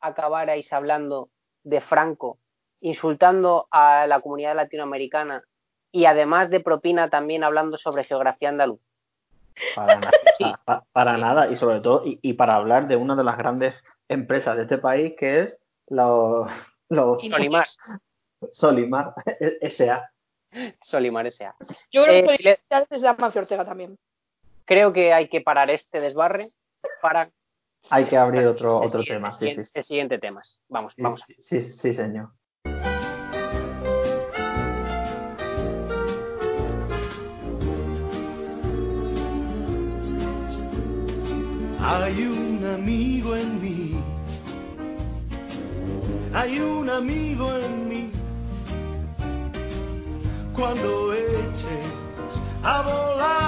acabarais 0.00 0.72
hablando 0.72 1.30
de 1.64 1.80
Franco, 1.80 2.38
insultando 2.80 3.66
a 3.70 4.06
la 4.06 4.20
comunidad 4.20 4.54
latinoamericana 4.56 5.42
y 5.92 6.04
además 6.06 6.50
de 6.50 6.60
propina 6.60 7.10
también 7.10 7.44
hablando 7.44 7.76
sobre 7.78 8.04
geografía 8.04 8.48
andaluz. 8.50 8.80
Para 9.74 9.96
nada, 9.96 10.10
pa- 10.38 10.60
pa- 10.64 10.84
para 10.92 11.16
nada. 11.18 11.50
Y 11.50 11.56
sobre 11.56 11.80
todo, 11.80 12.06
y, 12.06 12.18
y 12.22 12.34
para 12.34 12.54
hablar 12.54 12.86
de 12.88 12.96
una 12.96 13.16
de 13.16 13.24
las 13.24 13.36
grandes 13.36 13.74
empresas 14.08 14.56
de 14.56 14.62
este 14.62 14.78
país, 14.78 15.14
que 15.18 15.40
es 15.40 15.58
los, 15.88 16.48
los 16.88 17.18
Solimar, 17.30 17.66
Solimar 18.52 19.14
S.A. 19.60 20.10
Solimar 20.80 21.26
S.A. 21.26 21.54
Yo 21.90 22.04
creo 22.04 22.14
Eh, 22.14 22.26
que 22.28 22.36
si 22.36 22.42
le- 22.44 22.60
de 23.00 23.08
Amancio 23.08 23.40
Ortega 23.40 23.64
también. 23.64 23.98
Creo 24.68 24.92
que 24.92 25.12
hay 25.12 25.28
que 25.28 25.40
parar 25.40 25.70
este 25.70 25.98
desbarre 26.00 26.50
para 27.02 27.30
Hay 27.90 28.04
que 28.04 28.16
abrir 28.16 28.46
otro, 28.46 28.76
otro 28.78 29.00
siguiente- 29.02 29.14
tema, 29.14 29.38
sí, 29.38 29.64
sí. 29.64 29.70
el 29.74 29.84
siguiente 29.84 30.18
tema. 30.18 30.42
Vamos, 30.68 30.92
Sí, 30.94 31.02
vamos. 31.02 31.22
sí, 31.26 31.34
sí, 31.42 31.60
sí, 31.72 31.94
señor. 31.94 32.28
Hay 41.80 42.26
un 42.26 42.64
amigo 42.64 43.36
en 43.36 43.62
mí, 43.62 44.02
hay 46.34 46.58
un 46.60 46.90
amigo 46.90 47.52
en 47.56 47.88
mí. 47.88 48.12
Cuando 50.54 51.14
eches 51.14 51.86
a 52.64 52.82
volar 52.82 53.47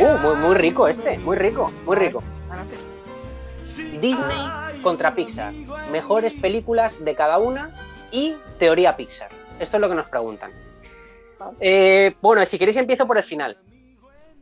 Uh, 0.00 0.16
muy, 0.16 0.36
muy 0.36 0.54
rico 0.54 0.88
este, 0.88 1.18
muy 1.18 1.36
rico, 1.36 1.70
muy 1.84 1.94
rico. 1.96 2.22
Disney 4.00 4.80
contra 4.82 5.14
Pixar. 5.14 5.52
Mejores 5.90 6.32
películas 6.40 6.98
de 7.04 7.14
cada 7.14 7.36
una 7.38 8.08
y 8.10 8.34
teoría 8.58 8.96
Pixar. 8.96 9.30
Esto 9.58 9.76
es 9.76 9.80
lo 9.80 9.90
que 9.90 9.94
nos 9.94 10.08
preguntan. 10.08 10.52
Eh, 11.60 12.16
bueno, 12.22 12.44
si 12.46 12.58
queréis 12.58 12.78
empiezo 12.78 13.06
por 13.06 13.18
el 13.18 13.24
final. 13.24 13.58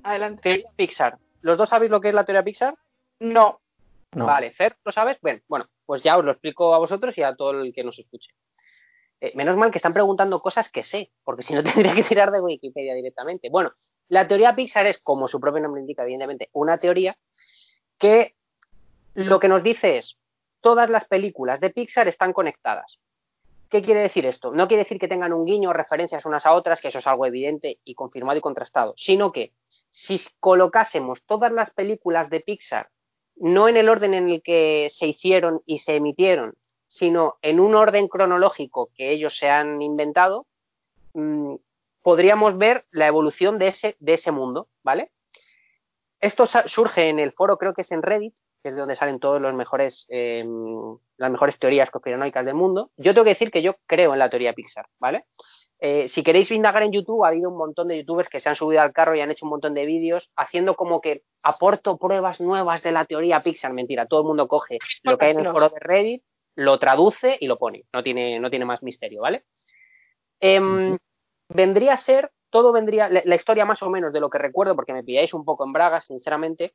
Adelante. 0.05 0.43
Teoría 0.43 0.71
Pixar. 0.77 1.19
¿Los 1.41 1.59
dos 1.59 1.69
sabéis 1.69 1.91
lo 1.91 2.01
que 2.01 2.11
es 2.11 2.15
la 2.15 2.25
teoría 2.25 2.45
Pixar? 2.45 2.75
No. 3.19 3.61
No. 4.13 4.27
Vale, 4.27 4.53
Fer, 4.53 4.77
¿lo 4.85 4.93
sabes? 4.93 5.19
Bien, 5.21 5.43
bueno, 5.49 5.67
pues 5.85 6.03
ya 6.03 6.17
os 6.17 6.25
lo 6.25 6.31
explico 6.31 6.73
a 6.73 6.79
vosotros 6.79 7.19
y 7.19 7.23
a 7.23 7.35
todo 7.35 7.51
el 7.63 7.73
que 7.73 7.83
nos 7.83 7.99
escuche. 7.99 8.31
Eh, 9.21 9.33
menos 9.35 9.57
mal 9.57 9.73
que 9.73 9.79
están 9.79 9.93
preguntando 9.93 10.39
cosas 10.41 10.71
que 10.71 10.85
sé, 10.85 11.11
porque 11.25 11.43
si 11.43 11.53
no 11.53 11.63
tendría 11.65 11.95
que 11.95 12.05
tirar 12.05 12.31
de 12.31 12.41
Wikipedia 12.41 12.95
directamente. 12.95 13.49
Bueno, 13.51 13.73
la 14.09 14.27
teoría 14.27 14.55
Pixar 14.55 14.87
es, 14.87 14.99
como 15.03 15.29
su 15.29 15.41
propio 15.41 15.61
nombre 15.61 15.81
indica, 15.81 16.03
evidentemente, 16.03 16.49
una 16.53 16.79
teoría 16.79 17.17
que 17.99 18.35
lo 19.15 19.41
que 19.41 19.49
nos 19.49 19.63
dice 19.63 19.99
es, 19.99 20.17
todas 20.61 20.91
las 20.91 21.07
películas 21.07 21.61
de 21.61 21.71
Pixar 21.71 22.09
están 22.09 22.33
conectadas. 22.33 22.99
¿Qué 23.69 23.83
quiere 23.83 24.01
decir 24.01 24.25
esto? 24.25 24.51
No 24.53 24.67
quiere 24.67 24.85
decir 24.85 24.99
que 24.99 25.09
tengan 25.09 25.33
un 25.33 25.45
guiño 25.45 25.71
o 25.71 25.75
referencias 25.75 26.25
unas 26.25 26.47
a 26.47 26.53
otras, 26.53 26.81
que 26.81 26.89
eso 26.89 27.01
es 27.01 27.07
algo 27.07 27.27
evidente 27.27 27.79
y 27.85 27.95
confirmado 27.95 28.39
y 28.39 28.41
contrastado, 28.41 28.95
sino 28.97 29.31
que 29.31 29.53
si 29.91 30.21
colocásemos 30.41 31.23
todas 31.25 31.53
las 31.53 31.71
películas 31.71 32.31
de 32.31 32.41
Pixar 32.41 32.89
no 33.41 33.69
en 33.69 33.77
el 33.77 33.89
orden 33.89 34.15
en 34.15 34.29
el 34.29 34.43
que 34.43 34.91
se 34.93 35.07
hicieron 35.07 35.63
y 35.65 35.79
se 35.79 35.97
emitieron, 35.97 36.55
sino 36.87 37.37
en 37.43 37.61
un 37.61 37.75
orden 37.75 38.09
cronológico 38.09 38.91
que 38.95 39.11
ellos 39.13 39.37
se 39.37 39.49
han 39.49 39.81
inventado, 39.83 40.47
mmm, 41.15 41.55
podríamos 42.09 42.57
ver 42.57 42.85
la 42.91 43.07
evolución 43.07 43.59
de 43.59 43.67
ese, 43.67 43.95
de 44.01 44.15
ese 44.15 44.31
mundo, 44.33 44.69
¿vale? 44.83 45.11
Esto 46.23 46.47
surge 46.47 47.11
en 47.11 47.19
el 47.19 47.33
foro, 47.33 47.59
creo 47.59 47.75
que 47.75 47.83
es 47.83 47.93
en 47.93 48.01
Reddit, 48.01 48.33
que 48.63 48.71
es 48.71 48.75
de 48.75 48.81
donde 48.81 48.97
salen 48.97 49.21
todos 49.21 49.43
los 49.43 49.53
mejores, 49.53 50.07
eh, 50.09 50.43
las 51.19 51.31
mejores 51.31 51.59
teorías 51.59 51.91
conspiranoicas 51.91 52.47
del 52.47 52.55
mundo. 52.55 52.93
Yo 52.97 53.13
tengo 53.13 53.25
que 53.25 53.35
decir 53.37 53.51
que 53.51 53.61
yo 53.61 53.75
creo 53.87 54.15
en 54.15 54.21
la 54.21 54.31
teoría 54.31 54.55
Pixar, 54.55 54.87
¿vale? 54.99 55.27
Eh, 55.81 56.09
si 56.09 56.23
queréis 56.23 56.51
indagar 56.51 56.83
en 56.83 56.93
YouTube, 56.93 57.27
ha 57.27 57.29
habido 57.29 57.51
un 57.51 57.59
montón 57.59 57.89
de 57.89 57.99
youtubers 57.99 58.31
que 58.31 58.41
se 58.41 58.49
han 58.49 58.57
subido 58.57 58.81
al 58.81 58.95
carro 58.95 59.15
y 59.15 59.21
han 59.21 59.31
hecho 59.31 59.45
un 59.45 59.51
montón 59.51 59.75
de 59.75 59.85
vídeos 59.85 60.31
haciendo 60.35 60.77
como 60.77 61.03
que 61.03 61.25
aporto 61.43 61.99
pruebas 61.99 62.41
nuevas 62.41 62.83
de 62.83 62.93
la 62.93 63.05
teoría 63.05 63.41
Pixar. 63.41 63.75
Mentira, 63.75 64.07
todo 64.07 64.23
el 64.23 64.29
mundo 64.29 64.49
coge 64.49 64.79
lo 65.03 65.19
que 65.19 65.27
hay 65.27 65.33
en 65.33 65.41
el 65.41 65.53
foro 65.53 65.69
de 65.69 65.79
Reddit, 65.79 66.23
lo 66.55 66.79
traduce 66.79 67.37
y 67.39 67.47
lo 67.47 67.59
pone. 67.59 67.85
No 67.93 68.03
tiene, 68.03 68.41
no 68.41 68.49
tiene 68.49 68.65
más 68.65 68.83
misterio, 68.83 69.21
¿vale? 69.21 69.45
Eh, 70.41 70.59
-huh. 70.59 70.99
Vendría 71.49 71.95
a 71.95 71.97
ser, 71.97 72.31
todo 72.51 72.73
vendría, 72.73 73.09
la, 73.09 73.23
la, 73.25 73.35
historia 73.35 73.65
más 73.65 73.83
o 73.83 73.91
menos 73.91 74.13
de 74.13 74.21
lo 74.21 74.31
que 74.31 74.39
recuerdo, 74.39 74.75
porque 74.77 74.93
me 74.93 75.05
pilláis 75.05 75.33
un 75.35 75.45
poco 75.45 75.65
en 75.65 75.73
bragas, 75.73 76.07
sinceramente. 76.07 76.75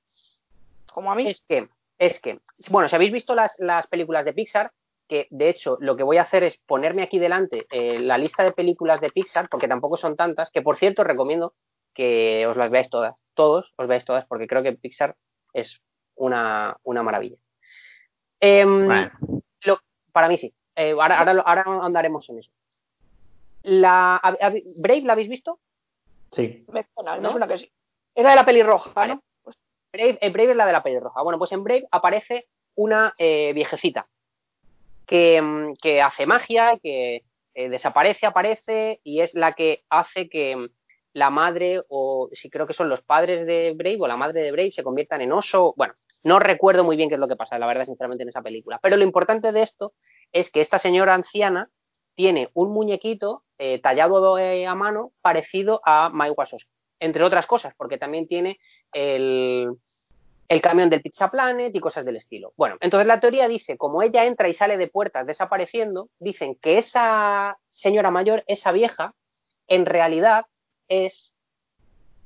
Como 0.91 1.11
a 1.11 1.15
mí. 1.15 1.29
Es 1.29 1.43
que, 1.47 1.69
es 1.97 2.19
que, 2.19 2.39
bueno, 2.69 2.89
si 2.89 2.95
habéis 2.95 3.11
visto 3.11 3.35
las, 3.35 3.53
las 3.59 3.87
películas 3.87 4.25
de 4.25 4.33
Pixar, 4.33 4.71
que 5.07 5.27
de 5.29 5.49
hecho 5.49 5.77
lo 5.79 5.95
que 5.95 6.03
voy 6.03 6.17
a 6.17 6.23
hacer 6.23 6.43
es 6.43 6.57
ponerme 6.65 7.03
aquí 7.03 7.19
delante 7.19 7.65
eh, 7.71 7.99
la 7.99 8.17
lista 8.17 8.43
de 8.43 8.51
películas 8.51 9.01
de 9.01 9.11
Pixar, 9.11 9.49
porque 9.49 9.67
tampoco 9.67 9.97
son 9.97 10.15
tantas, 10.15 10.49
que 10.51 10.61
por 10.61 10.77
cierto 10.77 11.03
recomiendo 11.03 11.53
que 11.93 12.47
os 12.47 12.57
las 12.57 12.71
veáis 12.71 12.89
todas, 12.89 13.15
todos 13.33 13.73
os 13.77 13.87
veáis 13.87 14.05
todas, 14.05 14.25
porque 14.25 14.47
creo 14.47 14.63
que 14.63 14.73
Pixar 14.73 15.15
es 15.53 15.81
una, 16.15 16.77
una 16.83 17.03
maravilla. 17.03 17.37
Eh, 18.39 18.65
bueno. 18.65 19.11
lo, 19.63 19.79
para 20.11 20.27
mí 20.27 20.37
sí, 20.37 20.53
eh, 20.75 20.91
ahora, 20.91 21.19
ahora, 21.19 21.43
ahora, 21.45 21.85
andaremos 21.85 22.27
en 22.29 22.39
eso. 22.39 22.51
La, 23.63 24.15
a, 24.15 24.29
a, 24.29 24.53
¿Brave 24.77 25.01
la 25.01 25.13
habéis 25.13 25.29
visto? 25.29 25.59
Sí. 26.31 26.65
Me 26.71 26.85
suena, 26.93 27.17
me 27.17 27.29
suena 27.29 27.47
que 27.47 27.57
sí. 27.57 27.71
Era 28.15 28.31
de 28.31 28.35
la 28.35 28.45
pelirroja, 28.45 28.91
vale. 28.93 29.15
¿no? 29.15 29.23
Pues 29.43 29.57
Brave, 29.91 30.17
eh, 30.21 30.29
Brave 30.29 30.51
es 30.51 30.57
la 30.57 30.65
de 30.65 30.73
la 30.73 30.83
pelirroja. 30.83 31.21
Bueno, 31.21 31.39
pues 31.39 31.51
en 31.51 31.63
Brave 31.63 31.87
aparece 31.91 32.47
una 32.75 33.13
eh, 33.17 33.53
viejecita 33.53 34.07
que, 35.05 35.73
que 35.81 36.01
hace 36.01 36.25
magia, 36.25 36.77
que 36.81 37.23
eh, 37.53 37.69
desaparece, 37.69 38.25
aparece 38.25 38.99
y 39.03 39.21
es 39.21 39.33
la 39.33 39.53
que 39.53 39.83
hace 39.89 40.27
que 40.27 40.69
la 41.13 41.29
madre 41.29 41.83
o 41.89 42.29
si 42.33 42.49
creo 42.49 42.65
que 42.65 42.73
son 42.73 42.89
los 42.89 43.03
padres 43.03 43.45
de 43.45 43.73
Brave 43.75 43.97
o 43.99 44.07
la 44.07 44.17
madre 44.17 44.41
de 44.41 44.51
Brave 44.51 44.71
se 44.71 44.83
conviertan 44.83 45.21
en 45.21 45.31
oso. 45.31 45.73
Bueno, 45.77 45.93
no 46.23 46.39
recuerdo 46.39 46.83
muy 46.83 46.97
bien 46.97 47.09
qué 47.09 47.15
es 47.15 47.21
lo 47.21 47.27
que 47.27 47.35
pasa, 47.35 47.59
la 47.59 47.67
verdad, 47.67 47.85
sinceramente, 47.85 48.23
en 48.23 48.29
esa 48.29 48.41
película. 48.41 48.79
Pero 48.81 48.97
lo 48.97 49.03
importante 49.03 49.51
de 49.51 49.61
esto 49.61 49.93
es 50.31 50.49
que 50.51 50.61
esta 50.61 50.79
señora 50.79 51.13
anciana 51.13 51.69
tiene 52.15 52.49
un 52.53 52.71
muñequito 52.71 53.43
eh, 53.57 53.79
tallado 53.79 54.37
eh, 54.37 54.65
a 54.67 54.75
mano 54.75 55.11
parecido 55.21 55.81
a 55.85 56.09
Mike 56.13 56.35
Wazowski, 56.37 56.69
entre 56.99 57.23
otras 57.23 57.45
cosas, 57.45 57.73
porque 57.77 57.97
también 57.97 58.27
tiene 58.27 58.59
el, 58.93 59.69
el 60.47 60.61
camión 60.61 60.89
del 60.89 61.01
Pizza 61.01 61.31
Planet 61.31 61.73
y 61.75 61.79
cosas 61.79 62.05
del 62.05 62.17
estilo. 62.17 62.53
Bueno, 62.57 62.77
entonces 62.79 63.07
la 63.07 63.19
teoría 63.19 63.47
dice, 63.47 63.77
como 63.77 64.01
ella 64.03 64.25
entra 64.25 64.49
y 64.49 64.53
sale 64.53 64.77
de 64.77 64.87
puertas 64.87 65.25
desapareciendo, 65.25 66.09
dicen 66.19 66.55
que 66.55 66.77
esa 66.77 67.57
señora 67.71 68.11
mayor, 68.11 68.43
esa 68.47 68.71
vieja, 68.71 69.15
en 69.67 69.85
realidad 69.85 70.45
es 70.87 71.33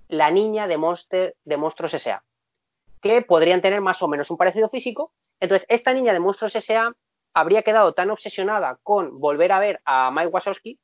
la 0.10 0.32
niña 0.32 0.68
de, 0.68 0.78
Monster, 0.78 1.36
de 1.44 1.58
Monstruos 1.58 1.94
S.A., 1.94 2.24
que 3.02 3.22
podrían 3.22 3.62
tener 3.62 3.82
más 3.82 4.02
o 4.02 4.08
menos 4.08 4.32
un 4.32 4.38
parecido 4.38 4.70
físico. 4.70 5.12
Entonces, 5.40 5.66
esta 5.70 5.94
niña 5.94 6.14
de 6.14 6.20
Monstruos 6.20 6.56
S.A. 6.56 6.94
habría 7.38 7.62
quedado 7.62 7.94
tan 7.94 8.10
obsesionada 8.10 8.80
con 8.82 9.20
volver 9.20 9.52
a 9.52 9.60
ver 9.60 9.80
a 9.86 10.10
Mike 10.10 10.30
Wazowski 10.30 10.80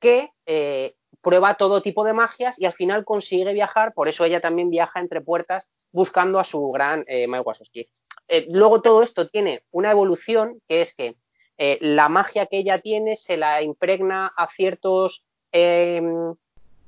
que 0.00 0.30
eh, 0.46 0.94
prueba 1.20 1.56
todo 1.56 1.82
tipo 1.82 2.02
de 2.02 2.14
magias 2.14 2.58
y 2.58 2.64
al 2.64 2.72
final 2.72 3.04
consigue 3.04 3.52
viajar, 3.52 3.92
por 3.92 4.08
eso 4.08 4.24
ella 4.24 4.40
también 4.40 4.70
viaja 4.70 5.00
entre 5.00 5.20
puertas 5.20 5.68
buscando 5.92 6.38
a 6.38 6.44
su 6.44 6.70
gran 6.70 7.04
eh, 7.06 7.26
Mike 7.28 7.42
Wazowski. 7.44 7.90
Eh, 8.26 8.46
luego 8.50 8.80
todo 8.80 9.02
esto 9.02 9.28
tiene 9.28 9.64
una 9.70 9.90
evolución 9.90 10.62
que 10.66 10.80
es 10.80 10.94
que 10.94 11.16
la 11.58 12.08
magia 12.08 12.46
que 12.46 12.58
ella 12.58 12.80
tiene 12.80 13.16
se 13.16 13.36
la 13.36 13.62
impregna 13.62 14.32
a 14.34 14.46
ciertos 14.48 15.24
em, 15.52 16.34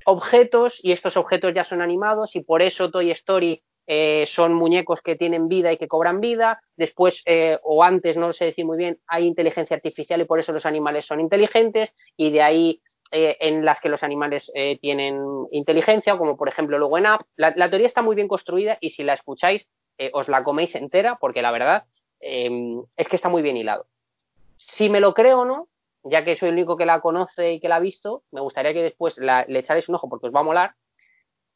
objetos 0.05 0.79
y 0.83 0.91
estos 0.91 1.17
objetos 1.17 1.53
ya 1.53 1.63
son 1.63 1.81
animados 1.81 2.35
y 2.35 2.41
por 2.41 2.61
eso 2.61 2.89
Toy 2.89 3.11
Story 3.11 3.63
eh, 3.91 4.27
son 4.27 4.53
muñecos 4.53 5.01
que 5.01 5.15
tienen 5.15 5.47
vida 5.47 5.73
y 5.73 5.77
que 5.77 5.87
cobran 5.87 6.21
vida. 6.21 6.61
Después, 6.77 7.23
eh, 7.25 7.57
o 7.63 7.83
antes, 7.83 8.17
no 8.17 8.33
sé 8.33 8.45
decir 8.45 8.63
muy 8.63 8.77
bien, 8.77 8.99
hay 9.07 9.25
inteligencia 9.25 9.75
artificial 9.75 10.21
y 10.21 10.25
por 10.25 10.39
eso 10.39 10.51
los 10.51 10.67
animales 10.67 11.07
son 11.07 11.19
inteligentes 11.19 11.89
y 12.15 12.29
de 12.29 12.43
ahí 12.43 12.81
eh, 13.11 13.35
en 13.39 13.65
las 13.65 13.81
que 13.81 13.89
los 13.89 14.03
animales 14.03 14.51
tienen 14.79 15.19
inteligencia, 15.51 16.15
como 16.19 16.37
por 16.37 16.49
ejemplo 16.49 16.77
luego 16.77 16.99
en 16.99 17.07
App. 17.07 17.21
La, 17.35 17.69
teoría 17.71 17.87
está 17.87 18.03
muy 18.03 18.15
bien 18.15 18.27
construida 18.27 18.77
y 18.79 18.91
si 18.91 19.01
la 19.01 19.15
escucháis 19.15 19.67
os 20.13 20.27
la 20.27 20.43
coméis 20.43 20.75
entera 20.75 21.17
porque 21.19 21.41
la 21.41 21.51
verdad 21.51 21.85
em, 22.19 22.83
es 22.95 23.07
que 23.07 23.15
está 23.15 23.27
muy 23.27 23.41
bien 23.41 23.57
hilado. 23.57 23.87
Si 24.55 24.87
me 24.87 24.99
lo 24.99 25.15
creo 25.15 25.39
o 25.39 25.45
no, 25.45 25.67
ya 26.03 26.23
que 26.23 26.35
soy 26.35 26.49
el 26.49 26.55
único 26.55 26.77
que 26.77 26.85
la 26.85 27.01
conoce 27.01 27.53
y 27.53 27.59
que 27.59 27.69
la 27.69 27.77
ha 27.77 27.79
visto, 27.79 28.21
me 28.29 28.39
gustaría 28.39 28.71
que 28.71 28.83
después 28.83 29.17
la, 29.17 29.45
le 29.47 29.59
echarais 29.59 29.89
un 29.89 29.95
ojo 29.95 30.07
porque 30.07 30.27
os 30.27 30.35
va 30.35 30.41
a 30.41 30.43
molar. 30.43 30.75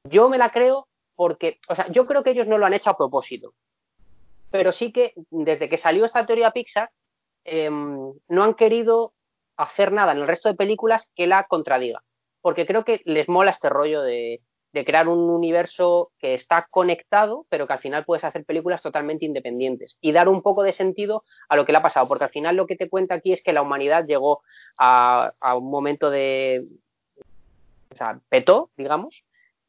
Yo 0.05 0.29
me 0.29 0.39
la 0.39 0.49
creo 0.49 0.87
porque, 1.15 1.59
o 1.69 1.75
sea, 1.75 1.91
yo 1.91 2.05
creo 2.05 2.23
que 2.23 2.31
ellos 2.31 2.47
no 2.47 2.57
lo 2.57 2.65
han 2.65 2.73
hecho 2.73 2.89
a 2.89 2.97
propósito, 2.97 3.53
pero 4.51 4.71
sí 4.71 4.91
que 4.91 5.13
desde 5.29 5.69
que 5.69 5.77
salió 5.77 6.05
esta 6.05 6.25
teoría 6.25 6.51
Pixar, 6.51 6.89
eh, 7.45 7.69
no 7.69 8.43
han 8.43 8.53
querido 8.53 9.13
hacer 9.57 9.91
nada 9.91 10.13
en 10.13 10.19
el 10.19 10.27
resto 10.27 10.49
de 10.49 10.55
películas 10.55 11.09
que 11.15 11.27
la 11.27 11.45
contradiga, 11.45 12.03
porque 12.41 12.65
creo 12.65 12.85
que 12.85 13.01
les 13.05 13.29
mola 13.29 13.51
este 13.51 13.69
rollo 13.69 14.01
de, 14.01 14.41
de 14.73 14.85
crear 14.85 15.07
un 15.07 15.29
universo 15.29 16.11
que 16.17 16.33
está 16.33 16.67
conectado, 16.69 17.45
pero 17.49 17.67
que 17.67 17.73
al 17.73 17.79
final 17.79 18.05
puedes 18.05 18.23
hacer 18.23 18.43
películas 18.43 18.81
totalmente 18.81 19.25
independientes 19.25 19.97
y 20.01 20.11
dar 20.11 20.27
un 20.27 20.41
poco 20.41 20.63
de 20.63 20.73
sentido 20.73 21.23
a 21.47 21.55
lo 21.55 21.65
que 21.65 21.71
le 21.71 21.77
ha 21.77 21.83
pasado, 21.83 22.07
porque 22.07 22.23
al 22.23 22.31
final 22.31 22.55
lo 22.55 22.65
que 22.65 22.75
te 22.75 22.89
cuenta 22.89 23.15
aquí 23.15 23.33
es 23.33 23.43
que 23.43 23.53
la 23.53 23.61
humanidad 23.61 24.05
llegó 24.05 24.41
a, 24.79 25.31
a 25.39 25.55
un 25.55 25.69
momento 25.69 26.09
de, 26.09 26.65
o 27.91 27.95
sea, 27.95 28.19
petó, 28.29 28.71
digamos, 28.75 29.23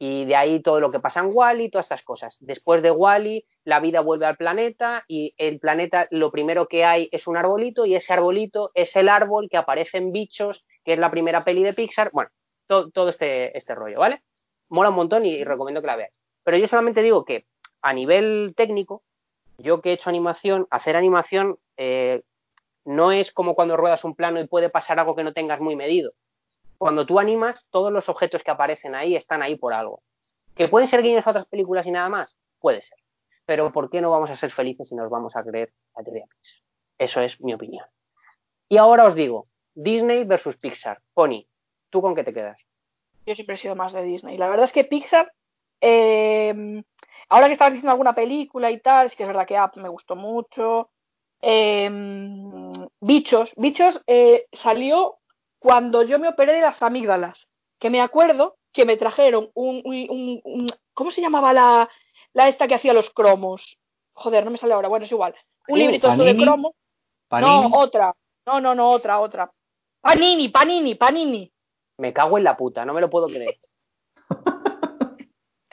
y 0.06 0.26
de 0.26 0.36
ahí 0.36 0.60
todo 0.60 0.81
lo 0.81 0.90
que 0.90 1.01
pasa 1.01 1.20
en 1.20 1.31
Wally, 1.32 1.70
todas 1.70 1.86
estas 1.86 2.02
cosas. 2.02 2.36
Después 2.40 2.82
de 2.82 2.90
Wally, 2.90 3.47
la 3.64 3.81
vida 3.81 4.01
vuelve 4.01 4.26
al 4.26 4.36
planeta 4.36 5.02
y 5.09 5.35
el 5.39 5.59
planeta 5.59 6.09
lo 6.10 6.31
primero 6.31 6.68
que 6.68 6.85
hay 6.85 7.09
es 7.10 7.26
un 7.26 7.39
arbolito 7.39 7.86
y 7.86 7.94
ese 7.94 8.12
arbolito 8.12 8.70
es 8.74 8.94
el 8.97 9.09
árbol 9.09 9.48
que 9.51 9.56
aparece 9.56 9.97
en 9.97 10.12
Bichos, 10.12 10.62
que 10.85 10.93
es 10.93 10.98
la 10.98 11.10
primera 11.10 11.43
peli 11.43 11.62
de 11.62 11.72
Pixar. 11.72 12.10
Bueno, 12.12 12.28
todo, 12.66 12.90
todo 12.90 13.09
este, 13.09 13.56
este 13.56 13.74
rollo, 13.74 13.98
¿vale? 13.98 14.22
Mola 14.68 14.90
un 14.90 14.97
montón 14.97 15.24
y, 15.24 15.31
y 15.31 15.44
recomiendo 15.44 15.81
que 15.81 15.86
la 15.86 15.97
veáis. 15.97 16.20
Pero 16.43 16.59
yo 16.59 16.68
solamente 16.68 17.02
digo 17.02 17.24
que 17.24 17.47
a 17.81 17.94
nivel 17.94 18.52
técnico, 18.55 19.05
yo 19.56 19.81
que 19.81 19.89
he 19.89 19.93
hecho 19.94 20.10
animación, 20.10 20.66
hacer 20.70 20.97
animación 20.97 21.56
eh, 21.78 22.24
no 22.85 23.10
es 23.10 23.32
como 23.32 23.55
cuando 23.55 23.78
ruedas 23.78 24.05
un 24.05 24.14
plano 24.14 24.39
y 24.39 24.47
puede 24.47 24.68
pasar 24.68 25.01
algo 25.01 25.16
que 25.16 25.24
no 25.24 25.32
tengas 25.32 25.60
muy 25.60 25.76
medido 25.76 26.12
cuando 26.78 27.06
tú 27.06 27.18
animas, 27.18 27.66
todos 27.70 27.92
los 27.92 28.09
objetos 28.09 28.42
que 28.42 28.51
aparecen 28.51 28.94
ahí 28.94 29.16
están 29.16 29.42
ahí 29.42 29.56
por 29.56 29.72
algo. 29.72 30.02
¿Que 30.55 30.68
pueden 30.68 30.88
ser 30.88 31.02
guiños 31.02 31.26
a 31.26 31.30
otras 31.30 31.46
películas 31.46 31.86
y 31.86 31.90
nada 31.90 32.09
más? 32.09 32.36
Puede 32.60 32.82
ser. 32.82 32.98
Pero 33.46 33.72
¿por 33.72 33.90
qué 33.90 34.01
no 34.01 34.10
vamos 34.10 34.30
a 34.30 34.36
ser 34.36 34.52
felices 34.52 34.88
si 34.88 34.94
nos 34.94 35.10
vamos 35.10 35.36
a 35.36 35.42
creer 35.42 35.72
la 35.96 36.02
teoría 36.02 36.24
Pixar? 36.26 36.59
Eso 36.98 37.20
es 37.20 37.40
mi 37.40 37.55
opinión. 37.55 37.86
Y 38.68 38.76
ahora 38.76 39.06
os 39.06 39.14
digo, 39.14 39.48
Disney 39.74 40.24
versus 40.24 40.56
Pixar. 40.56 41.01
Pony, 41.12 41.46
¿tú 41.90 42.01
con 42.01 42.14
qué 42.14 42.24
te 42.24 42.32
quedas? 42.32 42.59
Yo 43.26 43.34
siempre 43.34 43.56
he 43.56 43.59
sido 43.59 43.74
más 43.74 43.92
de 43.92 44.02
Disney. 44.02 44.38
La 44.38 44.48
verdad 44.48 44.64
es 44.64 44.72
que 44.72 44.84
Pixar, 44.84 45.32
eh, 45.80 46.82
Ahora 47.28 47.46
que 47.46 47.55
estabas 47.55 47.72
diciendo 47.72 47.92
alguna 47.92 48.14
película 48.14 48.70
y 48.70 48.80
tal, 48.80 49.06
es 49.06 49.14
que 49.14 49.22
es 49.22 49.28
verdad 49.28 49.46
que 49.46 49.60
Up 49.60 49.72
me 49.76 49.88
gustó 49.88 50.16
mucho. 50.16 50.90
Em, 51.40 52.88
Bichos, 53.01 53.52
Bichos 53.56 54.02
eh, 54.06 54.46
salió 54.52 55.16
cuando 55.65 56.03
yo 56.03 56.19
me 56.19 56.28
operé 56.28 56.53
de 56.53 56.61
las 56.61 56.82
amígdalas, 56.82 57.49
que 57.78 57.89
me 57.89 58.03
acuerdo 58.03 58.59
que 58.70 58.85
me 58.85 58.99
trajeron 58.99 59.51
un, 59.55 59.81
un- 59.82 60.11
un- 60.11 60.41
un- 60.45 60.70
¿cómo 60.93 61.11
se 61.11 61.23
llamaba 61.23 61.55
la, 61.55 61.89
la 62.35 62.49
esta 62.49 62.69
que 62.69 62.74
hacía 62.74 62.93
los 62.93 63.09
cromos? 63.09 63.78
Joder, 64.12 64.45
no 64.45 64.51
me 64.51 64.59
sale 64.59 64.74
ahora, 64.74 64.89
bueno, 64.89 65.07
es 65.07 65.12
igual. 65.12 65.35
Un 65.66 65.78
Panini, 65.78 65.85
librito 65.86 66.09
de 66.23 66.36
cromos. 66.36 66.73
Panini. 67.28 67.51
No, 67.51 67.78
otra. 67.78 68.15
No, 68.47 68.61
no, 68.61 68.74
no, 68.74 68.91
otra, 68.91 69.20
otra. 69.20 69.51
Panini, 70.03 70.51
Panini, 70.51 70.97
Panini. 70.97 71.51
Me 71.97 72.12
cago 72.12 72.36
en 72.36 72.45
la 72.45 72.59
puta, 72.59 72.85
no 72.85 72.93
me 72.93 73.01
lo 73.01 73.09
puedo 73.09 73.28
creer. 73.28 73.57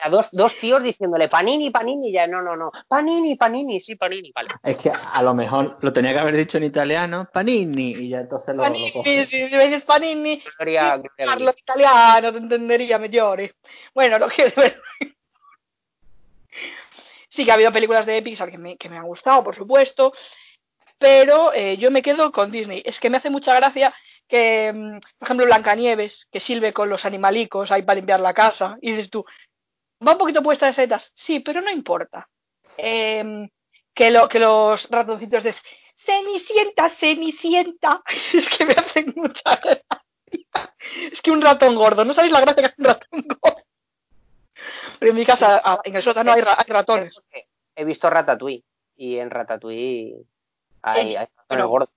Sea, 0.02 0.10
dos, 0.10 0.26
dos 0.32 0.54
tíos 0.56 0.82
diciéndole 0.82 1.28
Panini, 1.28 1.70
Panini, 1.70 2.08
y 2.08 2.12
ya 2.12 2.26
no, 2.26 2.42
no, 2.42 2.56
no. 2.56 2.72
Panini, 2.88 3.36
Panini, 3.36 3.80
sí, 3.80 3.96
Panini, 3.96 4.32
vale. 4.34 4.48
Es 4.62 4.78
que 4.78 4.90
a 4.90 5.22
lo 5.22 5.34
mejor 5.34 5.78
lo 5.80 5.92
tenía 5.92 6.12
que 6.12 6.18
haber 6.18 6.36
dicho 6.36 6.58
en 6.58 6.64
italiano, 6.64 7.28
panini, 7.32 7.92
y 7.92 8.08
ya 8.08 8.20
entonces 8.20 8.48
lo, 8.48 8.54
lo 8.56 8.62
Panini, 8.62 8.92
coge. 8.92 9.26
si 9.26 9.36
me 9.36 9.66
dices 9.66 9.84
Panini, 9.84 10.42
Gloria, 10.58 10.96
gloria 10.96 11.36
Dios. 11.36 11.58
italiano, 11.58 12.32
te 12.32 12.38
entendería 12.38 12.98
mejor. 12.98 13.54
Bueno, 13.94 14.18
lo 14.18 14.28
que 14.28 14.52
Sí 17.28 17.44
que 17.44 17.50
ha 17.50 17.54
habido 17.54 17.72
películas 17.72 18.04
de 18.04 18.20
Pixar 18.22 18.50
que 18.50 18.58
me, 18.58 18.76
que 18.76 18.90
me 18.90 18.98
han 18.98 19.06
gustado, 19.06 19.42
por 19.42 19.54
supuesto, 19.54 20.12
pero 20.98 21.52
eh, 21.54 21.78
yo 21.78 21.90
me 21.90 22.02
quedo 22.02 22.30
con 22.30 22.50
Disney. 22.50 22.82
Es 22.84 23.00
que 23.00 23.08
me 23.08 23.16
hace 23.16 23.30
mucha 23.30 23.54
gracia 23.54 23.94
que, 24.28 24.72
mm, 24.72 25.00
por 25.18 25.26
ejemplo, 25.26 25.46
Blancanieves, 25.46 26.26
que 26.30 26.40
sirve 26.40 26.72
con 26.72 26.88
los 26.90 27.04
animalicos 27.04 27.70
ahí 27.70 27.82
para 27.82 27.96
limpiar 27.96 28.20
la 28.20 28.34
casa, 28.34 28.76
y 28.82 28.92
dices 28.92 29.10
tú, 29.10 29.24
va 30.06 30.12
un 30.12 30.18
poquito 30.18 30.42
puesta 30.42 30.66
de 30.66 30.72
setas, 30.72 31.12
sí, 31.14 31.40
pero 31.40 31.60
no 31.60 31.70
importa. 31.70 32.28
Em, 32.76 33.48
que, 33.94 34.10
lo, 34.10 34.28
que 34.28 34.38
los 34.38 34.88
ratoncitos 34.90 35.42
de 35.44 35.54
Cenicienta, 36.04 36.90
Cenicienta, 36.90 38.02
es 38.32 38.48
que 38.48 38.64
me 38.66 38.72
hacen 38.74 39.12
mucha 39.16 39.56
gracia. 39.56 39.84
Es 41.12 41.20
que 41.22 41.30
un 41.30 41.42
ratón 41.42 41.74
gordo, 41.76 42.04
¿no 42.04 42.14
sabéis 42.14 42.32
la 42.32 42.40
gracia 42.40 42.62
que 42.62 42.66
hace 42.66 42.76
un 42.78 42.84
ratón 42.86 43.22
gordo? 43.40 43.62
Pero 44.98 45.10
en 45.10 45.16
mi 45.18 45.26
casa, 45.26 45.62
en 45.84 45.96
el 45.96 46.02
sótano 46.02 46.32
hay, 46.32 46.40
ra- 46.40 46.56
hay 46.58 46.64
ratones. 46.72 47.14
He 47.74 47.84
visto 47.84 48.08
Ratatouille 48.10 48.64
y 48.96 49.18
en 49.18 49.30
Ratatouille 49.30 50.24
hay, 50.82 51.12
Eh, 51.14 51.18
hay 51.18 51.26
ratones 51.36 51.64
gordos. 51.66 51.88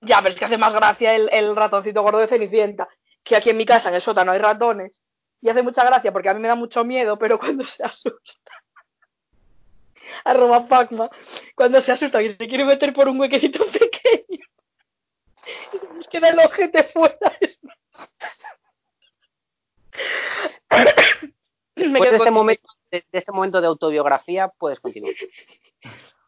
Ya, 0.00 0.18
pero 0.18 0.30
es 0.34 0.38
que 0.38 0.44
hace 0.44 0.58
más 0.58 0.72
gracia 0.74 1.14
el, 1.14 1.28
el 1.32 1.56
ratoncito 1.56 2.02
gordo 2.02 2.18
de 2.18 2.28
Cenicienta, 2.28 2.88
que 3.22 3.36
aquí 3.36 3.50
en 3.50 3.56
mi 3.56 3.64
casa, 3.64 3.88
en 3.88 3.94
el 3.96 4.02
sótano, 4.02 4.32
hay 4.32 4.38
ratones. 4.38 4.92
Y 5.44 5.50
hace 5.50 5.62
mucha 5.62 5.84
gracia 5.84 6.10
porque 6.10 6.30
a 6.30 6.34
mí 6.34 6.40
me 6.40 6.48
da 6.48 6.54
mucho 6.54 6.82
miedo, 6.84 7.18
pero 7.18 7.38
cuando 7.38 7.66
se 7.66 7.82
asusta. 7.82 8.32
Arroba 10.24 10.66
Pacma. 10.66 11.10
Cuando 11.54 11.82
se 11.82 11.92
asusta 11.92 12.22
y 12.22 12.30
se 12.30 12.48
quiere 12.48 12.64
meter 12.64 12.94
por 12.94 13.08
un 13.08 13.20
huequecito 13.20 13.66
pequeño. 13.72 14.42
Y 15.74 15.96
nos 15.96 16.08
queda 16.08 16.30
el 16.30 16.38
ojete 16.38 16.84
fuera. 16.84 17.18
Me 21.76 22.00
de 22.00 22.16
este, 22.16 22.30
momento, 22.30 22.68
de, 22.90 23.04
de 23.12 23.18
este 23.18 23.32
momento 23.32 23.60
de 23.60 23.66
autobiografía, 23.66 24.48
puedes 24.58 24.80
continuar. 24.80 25.12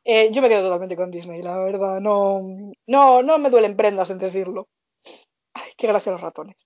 Eh, 0.05 0.31
yo 0.31 0.43
me 0.43 0.51
quedo 0.51 0.63
totalmente 0.63 0.95
con 0.95 1.11
Disney, 1.11 1.41
la 1.41 1.57
verdad. 1.57 2.01
No, 2.01 2.43
no, 2.87 3.23
no 3.23 3.39
me 3.39 3.49
duelen 3.49 3.77
prendas 3.77 4.11
en 4.11 4.19
decirlo. 4.19 4.69
Ay, 5.55 5.73
qué 5.79 5.87
gracia 5.87 6.13
los 6.13 6.21
ratones. 6.21 6.66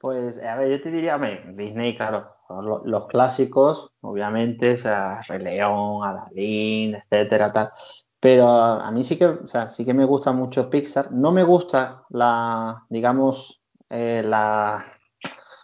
Pues, 0.00 0.38
a 0.42 0.56
ver, 0.56 0.70
yo 0.70 0.82
te 0.82 0.90
diría, 0.90 1.16
hombre, 1.16 1.42
Disney, 1.56 1.94
claro, 1.96 2.26
son 2.48 2.64
lo- 2.66 2.82
los 2.86 3.06
clásicos, 3.08 3.90
obviamente, 4.00 4.72
o 4.74 4.76
sea, 4.78 5.20
Rey 5.28 5.40
León, 5.40 6.02
Aladdin, 6.04 6.94
etcétera, 6.94 7.52
tal. 7.52 7.70
Pero 8.18 8.48
a, 8.48 8.86
a 8.88 8.90
mí 8.92 9.04
sí 9.04 9.18
que, 9.18 9.26
o 9.26 9.46
sea, 9.46 9.68
sí 9.68 9.84
que 9.84 9.92
me 9.94 10.04
gusta 10.06 10.32
mucho 10.32 10.70
Pixar. 10.70 11.12
No 11.12 11.32
me 11.32 11.42
gusta 11.44 12.04
la, 12.10 12.84
digamos, 12.88 13.60
eh, 13.90 14.22
la, 14.24 14.86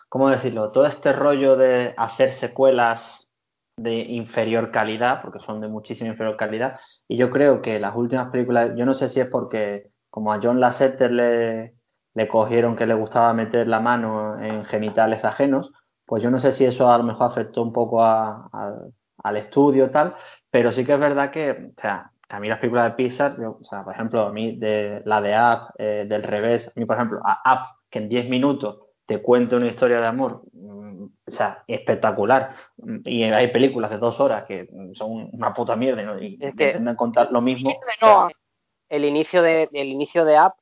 ¿cómo 0.08 0.28
decirlo? 0.30 0.72
Todo 0.72 0.86
este 0.86 1.12
rollo 1.12 1.56
de 1.56 1.94
hacer 1.96 2.30
secuelas 2.32 3.28
de 3.76 3.94
inferior 4.00 4.70
calidad, 4.70 5.20
porque 5.22 5.40
son 5.40 5.60
de 5.60 5.68
muchísima 5.68 6.10
inferior 6.10 6.36
calidad. 6.36 6.78
Y 7.08 7.16
yo 7.16 7.30
creo 7.30 7.60
que 7.62 7.78
las 7.80 7.94
últimas 7.96 8.30
películas, 8.30 8.72
yo 8.76 8.86
no 8.86 8.94
sé 8.94 9.08
si 9.08 9.20
es 9.20 9.28
porque 9.28 9.90
como 10.10 10.32
a 10.32 10.40
John 10.42 10.60
Lasseter 10.60 11.10
le, 11.12 11.76
le 12.16 12.26
cogieron 12.28 12.74
que 12.76 12.86
le 12.86 12.94
gustaba 12.94 13.32
meter 13.34 13.68
la 13.68 13.78
mano 13.78 14.38
en 14.42 14.64
genitales 14.64 15.24
ajenos, 15.24 15.70
pues 16.06 16.22
yo 16.22 16.30
no 16.30 16.38
sé 16.40 16.50
si 16.52 16.64
eso 16.64 16.90
a 16.90 16.98
lo 16.98 17.04
mejor 17.04 17.30
afectó 17.30 17.62
un 17.62 17.72
poco 17.72 18.02
a- 18.02 18.48
al- 18.52 18.92
al 19.22 19.36
estudio 19.36 19.90
tal, 19.90 20.14
pero 20.50 20.72
sí 20.72 20.84
que 20.84 20.94
es 20.94 20.98
verdad 21.00 21.30
que, 21.30 21.50
o 21.76 21.80
sea, 21.80 22.10
a 22.28 22.40
mí 22.40 22.48
las 22.48 22.58
películas 22.58 22.84
de 22.84 22.90
Pixar, 22.96 23.36
yo, 23.40 23.58
o 23.60 23.64
sea, 23.64 23.84
por 23.84 23.92
ejemplo, 23.92 24.22
a 24.22 24.32
mí 24.32 24.56
de 24.56 25.02
la 25.04 25.20
de 25.20 25.34
Up, 25.38 25.72
eh, 25.78 26.06
del 26.08 26.22
revés, 26.22 26.68
a 26.68 26.72
mí, 26.80 26.84
por 26.86 26.96
ejemplo, 26.96 27.20
a 27.24 27.40
Up, 27.52 27.76
que 27.90 27.98
en 27.98 28.08
10 28.08 28.28
minutos 28.28 28.80
te 29.06 29.20
cuenta 29.22 29.56
una 29.56 29.66
historia 29.68 30.00
de 30.00 30.06
amor, 30.06 30.42
mm, 30.52 31.04
o 31.28 31.30
sea, 31.30 31.62
espectacular. 31.68 32.50
Mm, 32.78 32.96
Y 33.04 33.22
hay 33.24 33.48
películas 33.52 33.90
de 33.90 33.98
dos 33.98 34.18
horas 34.20 34.44
que 34.44 34.68
son 34.94 35.28
una 35.32 35.52
puta 35.54 35.76
mierda 35.76 36.02
¿no? 36.02 36.18
y 36.20 36.38
Es 36.40 36.54
que- 36.56 36.68
intentan 36.68 36.96
contar 36.96 37.30
lo 37.30 37.40
mismo. 37.40 37.68
De 37.70 37.76
Noah. 38.06 38.28
El 38.88 39.04
inicio 39.04 39.42
de, 39.42 39.68
el 39.72 39.88
inicio 39.88 40.24
de 40.24 40.36
App 40.36 40.54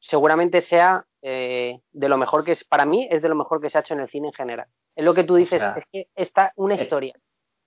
seguramente 0.00 0.60
sea 0.62 1.04
eh, 1.22 1.80
de 1.92 2.08
lo 2.08 2.16
mejor 2.16 2.44
que 2.44 2.52
es, 2.52 2.64
para 2.64 2.84
mí, 2.86 3.06
es 3.10 3.22
de 3.22 3.28
lo 3.28 3.34
mejor 3.36 3.60
que 3.60 3.70
se 3.70 3.78
ha 3.78 3.82
hecho 3.82 3.94
en 3.94 4.00
el 4.00 4.08
cine 4.08 4.28
en 4.28 4.34
general. 4.34 4.66
Es 4.96 5.04
lo 5.04 5.14
que 5.14 5.24
tú 5.24 5.34
dices, 5.36 5.60
sea, 5.60 5.74
es 5.76 5.84
que 5.92 6.08
está 6.16 6.52
una 6.56 6.74
eh, 6.74 6.82
historia 6.82 7.14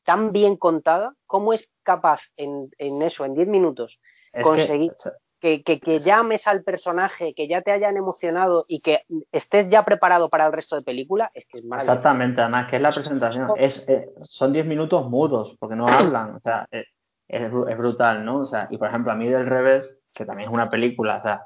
tan 0.04 0.32
bien 0.34 0.58
contada, 0.58 1.14
¿cómo 1.26 1.54
es 1.54 1.66
capaz 1.84 2.20
en, 2.36 2.70
en 2.78 3.02
eso, 3.02 3.24
en 3.24 3.36
10 3.36 3.48
minutos, 3.48 4.00
que, 4.34 4.42
conseguir- 4.42 4.92
o 4.92 5.02
sea, 5.02 5.14
que, 5.40 5.62
que, 5.64 5.80
que 5.80 6.00
llames 6.00 6.46
al 6.48 6.64
personaje, 6.64 7.34
que 7.34 7.48
ya 7.48 7.62
te 7.62 7.72
hayan 7.72 7.96
emocionado 7.98 8.64
y 8.68 8.80
que 8.80 9.02
estés 9.32 9.70
ya 9.70 9.84
preparado 9.86 10.30
para 10.30 10.46
el 10.46 10.54
resto 10.54 10.76
de 10.76 10.82
película, 10.84 11.32
es 11.34 11.46
que 11.48 11.60
es 11.60 11.66
maravilloso. 11.66 11.98
Exactamente, 11.98 12.42
además 12.42 12.68
que 12.70 12.78
es 12.78 12.82
la 12.82 12.92
presentación. 12.94 13.48
Es, 13.58 13.88
eh, 13.90 14.10
son 14.22 14.52
10 14.54 14.66
minutos 14.66 15.10
mudos, 15.10 15.56
porque 15.60 15.76
no 15.76 15.86
hablan, 15.88 16.36
o 16.36 16.40
sea, 16.40 16.66
es, 16.72 16.86
es 17.28 17.52
brutal, 17.78 18.24
¿no? 18.26 18.40
O 18.40 18.46
sea, 18.46 18.68
y 18.72 18.78
por 18.78 18.88
ejemplo, 18.88 19.12
a 19.12 19.16
mí 19.16 19.28
del 19.28 19.46
revés, 19.46 20.00
que 20.14 20.26
también 20.26 20.50
es 20.50 20.54
una 20.54 20.70
película, 20.70 21.18
o 21.18 21.22
sea, 21.22 21.44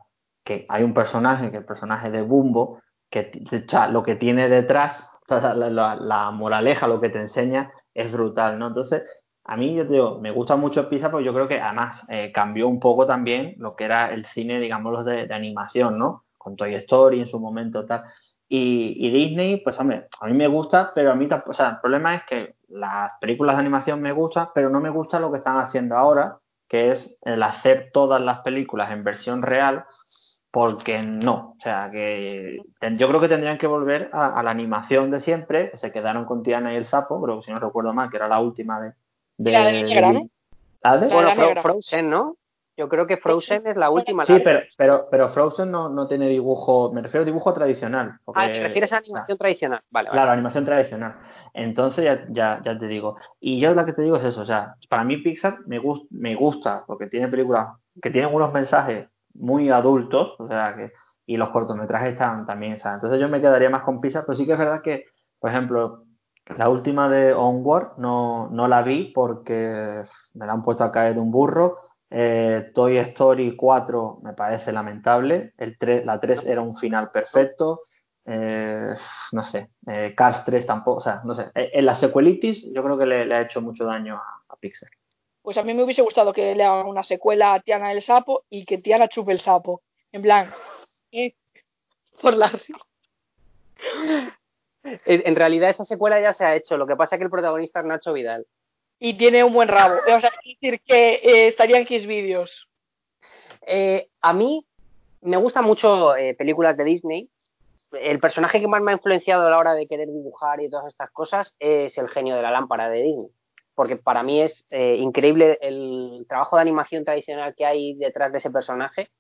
que 0.48 0.66
hay 0.70 0.84
un 0.84 0.96
personaje, 0.96 1.52
que 1.52 1.58
el 1.58 1.66
personaje 1.66 2.12
de 2.12 2.24
Bumbo, 2.24 2.82
que 3.12 3.32
o 3.52 3.70
sea, 3.70 3.90
lo 3.90 4.04
que 4.04 4.16
tiene 4.16 4.50
detrás, 4.50 5.06
o 5.30 5.40
sea, 5.42 5.54
la, 5.54 5.96
la- 5.96 6.32
moraleja, 6.32 6.88
lo 6.88 7.02
que 7.02 7.10
te 7.10 7.20
enseña, 7.20 7.72
es 7.94 8.12
brutal, 8.12 8.58
¿no? 8.60 8.68
Entonces, 8.70 9.04
a 9.46 9.58
mí, 9.58 9.76
yo 9.76 9.86
te 9.88 9.94
digo, 9.94 10.20
me 10.22 10.32
gusta 10.32 10.56
mucho 10.58 10.90
Pixar, 10.90 11.12
porque 11.12 11.26
yo 11.26 11.34
creo 11.34 11.48
que 11.48 11.62
además 11.62 12.04
eh, 12.10 12.32
cambió 12.34 12.68
un 12.68 12.80
poco 12.80 13.08
también 13.08 13.56
lo 13.58 13.76
que 13.76 13.86
era 13.86 14.12
el 14.14 14.26
cine, 14.28 14.60
digamos, 14.60 15.06
de, 15.06 15.28
de 15.28 15.36
animación, 15.36 15.98
¿no? 16.00 16.26
Con 16.38 16.56
Toy 16.58 16.76
Story 16.76 17.22
en 17.22 17.28
su 17.28 17.40
momento, 17.40 17.86
tal. 17.86 18.04
Y, 18.50 18.96
y 19.06 19.12
Disney, 19.12 19.62
pues 19.62 19.78
hombre, 19.80 20.08
a 20.22 20.26
mí 20.28 20.34
me 20.34 20.48
gusta, 20.48 20.92
pero 20.96 21.12
a 21.12 21.16
mí 21.16 21.28
o 21.46 21.54
sea, 21.54 21.70
el 21.72 21.80
problema 21.82 22.16
es 22.16 22.24
que 22.26 22.56
las 22.70 23.12
películas 23.20 23.58
de 23.58 23.62
animación 23.62 24.02
me 24.02 24.14
gustan, 24.14 24.50
pero 24.56 24.70
no 24.70 24.80
me 24.80 24.90
gusta 24.90 25.20
lo 25.20 25.32
que 25.32 25.40
están 25.40 25.58
haciendo 25.58 25.98
ahora, 25.98 26.40
que 26.70 26.92
es 26.92 27.18
el 27.24 27.44
hacer 27.44 27.90
todas 27.94 28.22
las 28.22 28.40
películas 28.40 28.92
en 28.92 29.04
versión 29.04 29.42
real, 29.42 29.86
porque 30.60 31.04
no, 31.04 31.54
o 31.56 31.62
sea, 31.62 31.88
que 31.92 32.58
yo 32.98 33.08
creo 33.08 33.20
que 33.22 33.28
tendrían 33.28 33.60
que 33.60 33.68
volver 33.68 34.10
a, 34.12 34.40
a 34.40 34.42
la 34.42 34.50
animación 34.50 35.12
de 35.12 35.20
siempre, 35.22 35.70
que 35.70 35.78
se 35.78 35.92
quedaron 35.92 36.26
con 36.26 36.42
Tiana 36.42 36.74
y 36.74 36.78
el 36.78 36.86
Sapo, 36.86 37.22
pero 37.22 37.44
si 37.44 37.52
no 37.52 37.60
recuerdo 37.60 37.94
mal, 37.94 38.10
que 38.10 38.18
era 38.18 38.28
la 38.28 38.40
última 38.40 38.82
de... 38.82 38.94
de, 39.38 39.52
La 39.52 39.66
de 39.68 39.72
la 39.74 39.88
negra, 39.88 40.12
¿no? 40.14 40.22
¿La 40.82 40.98
de? 40.98 41.08
Bueno, 41.10 41.30
la 41.30 41.36
Fro- 41.36 41.46
negra. 41.46 41.62
Frozen, 41.62 42.10
¿no? 42.10 42.38
Yo 42.76 42.90
creo 42.90 43.06
que 43.06 43.18
Frozen 43.18 43.68
es 43.68 43.78
la 43.78 43.92
última. 43.92 44.26
Sí, 44.26 44.34
la- 44.34 44.44
pero, 44.44 44.60
pero, 44.78 45.08
pero 45.12 45.30
Frozen 45.30 45.70
no, 45.70 45.90
no 45.90 46.08
tiene 46.08 46.28
dibujo, 46.28 46.92
me 46.92 47.04
refiero 47.04 47.22
a 47.22 47.26
dibujo 47.26 47.54
tradicional. 47.54 48.18
porque- 48.26 48.42
Ah, 48.42 48.48
¿te 48.52 48.60
refieres 48.60 48.92
a 48.94 48.98
animación 48.98 49.38
tradicional? 49.38 49.82
Vale, 49.92 50.10
vale. 50.10 50.18
Claro, 50.18 50.32
animación 50.32 50.66
tradicional. 50.66 51.16
Entonces 51.54 52.04
ya, 52.04 52.26
ya, 52.30 52.62
ya 52.64 52.80
te 52.80 52.88
digo. 52.88 53.16
Y 53.40 53.60
yo 53.60 53.76
lo 53.76 53.86
que 53.86 53.94
te 53.94 54.02
digo 54.02 54.16
es 54.16 54.24
eso, 54.24 54.42
o 54.42 54.46
sea, 54.48 54.74
para 54.90 55.04
mí 55.04 55.18
Pixar 55.18 55.60
me, 55.68 55.78
gus- 55.78 56.08
me 56.10 56.34
gusta 56.34 56.84
porque 56.88 57.06
tiene 57.06 57.28
películas 57.28 57.68
que 58.02 58.10
tienen 58.10 58.34
unos 58.34 58.52
mensajes 58.52 59.08
muy 59.38 59.70
adultos, 59.70 60.36
o 60.40 60.48
sea, 60.48 60.76
que 60.76 60.92
y 61.26 61.36
los 61.38 61.50
cortometrajes 61.50 62.14
están 62.14 62.46
también, 62.46 62.76
o 62.76 62.80
sea, 62.80 62.94
entonces 62.96 63.20
yo 63.20 63.28
me 63.28 63.42
quedaría 63.42 63.70
más 63.70 63.84
con 63.84 64.00
Pixar, 64.00 64.24
pero 64.26 64.36
sí 64.36 64.46
que 64.46 64.54
es 64.54 64.58
verdad 64.58 64.82
que, 64.82 65.06
por 65.40 65.52
ejemplo, 65.52 66.06
la 66.58 66.70
última 66.70 67.10
de 67.10 67.34
Onward 67.34 67.98
no, 67.98 68.50
no 68.50 68.68
la 68.68 68.82
vi 68.82 69.12
porque 69.14 70.04
me 70.34 70.46
la 70.46 70.54
han 70.54 70.64
puesto 70.64 70.84
a 70.84 70.92
caer 70.92 71.16
de 71.16 71.20
un 71.20 71.32
burro. 71.32 71.78
Eh, 72.10 72.72
Toy 72.74 72.98
Story 72.98 73.56
4 73.58 74.20
me 74.24 74.34
parece 74.34 74.72
lamentable. 74.72 75.54
El 75.58 75.78
3, 75.78 76.06
la 76.06 76.20
3 76.20 76.46
era 76.46 76.62
un 76.62 76.78
final 76.78 77.12
perfecto. 77.12 77.82
Eh, 78.26 78.96
no 79.34 79.44
sé. 79.44 79.72
Eh, 79.88 80.14
Cars 80.16 80.46
3 80.46 80.66
tampoco. 80.66 81.00
O 81.00 81.02
sea, 81.02 81.22
no 81.26 81.36
sé. 81.36 81.52
En 81.54 81.86
la 81.86 81.96
secuelitis 81.96 82.72
yo 82.74 82.82
creo 82.84 82.98
que 82.98 83.06
le, 83.06 83.26
le 83.26 83.36
ha 83.36 83.42
hecho 83.42 83.62
mucho 83.62 83.86
daño 83.86 84.16
a, 84.16 84.54
a 84.54 84.56
Pixar. 84.56 84.90
Pues 85.48 85.58
a 85.58 85.64
mí 85.64 85.74
me 85.74 85.86
hubiese 85.86 86.02
gustado 86.02 86.34
que 86.34 86.54
le 86.56 86.66
hagan 86.66 86.88
una 86.88 87.04
secuela 87.04 87.54
a 87.54 87.62
Tiana 87.62 87.94
el 87.94 88.02
sapo 88.02 88.44
y 88.50 88.66
que 88.66 88.80
Tiana 88.80 89.08
chupe 89.08 89.32
el 89.32 89.40
sapo. 89.40 89.82
En 90.12 90.22
plan, 90.22 90.54
eh, 91.14 91.36
por 92.22 92.36
la... 92.36 92.52
En 95.06 95.36
realidad 95.38 95.70
esa 95.70 95.86
secuela 95.86 96.20
ya 96.20 96.34
se 96.34 96.44
ha 96.44 96.54
hecho. 96.54 96.76
Lo 96.76 96.86
que 96.86 96.98
pasa 96.98 97.16
es 97.16 97.20
que 97.20 97.24
el 97.24 97.30
protagonista 97.30 97.80
es 97.80 97.86
Nacho 97.86 98.12
Vidal. 98.12 98.46
y 99.00 99.18
tiene 99.18 99.42
un 99.46 99.54
buen 99.54 99.70
rabo. 99.70 99.96
O 99.96 100.20
sea, 100.20 100.34
es 100.44 100.60
decir, 100.60 100.82
que 100.86 101.14
eh, 101.14 101.48
estaría 101.48 101.78
en 101.78 101.86
Kiss 101.86 102.06
Videos. 102.06 102.68
Eh, 103.66 104.10
a 104.20 104.34
mí 104.34 104.66
me 105.22 105.38
gustan 105.38 105.64
mucho 105.64 106.14
eh, 106.18 106.34
películas 106.34 106.76
de 106.76 106.84
Disney. 106.84 107.30
El 107.94 108.20
personaje 108.20 108.60
que 108.60 108.68
más 108.68 108.82
me 108.82 108.92
ha 108.92 108.96
influenciado 108.96 109.48
a 109.48 109.50
la 109.50 109.60
hora 109.60 109.76
de 109.76 109.88
querer 109.88 110.10
dibujar 110.10 110.60
y 110.60 110.70
todas 110.70 110.88
estas 110.88 111.10
cosas 111.12 111.56
es 111.58 111.98
el 111.98 112.10
genio 112.10 112.36
de 112.36 112.42
la 112.42 112.52
lámpara 112.52 112.90
de 112.90 113.02
Disney. 113.02 113.32
Porque 113.78 113.96
para 113.96 114.24
mí 114.24 114.42
es 114.42 114.66
eh, 114.72 114.96
increíble 114.96 115.60
el 115.62 116.26
trabajo 116.28 116.56
de 116.56 116.64
animación 116.64 117.06
tradicional 117.06 117.54
que 117.56 117.64
hay 117.64 117.94
detrás 117.94 118.32
de 118.32 118.40
ese 118.40 118.50
personaje. 118.50 119.12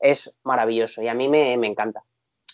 Es 0.00 0.32
maravilloso 0.42 1.02
y 1.02 1.08
a 1.08 1.12
mí 1.12 1.28
me, 1.28 1.52
encanta. 1.52 2.02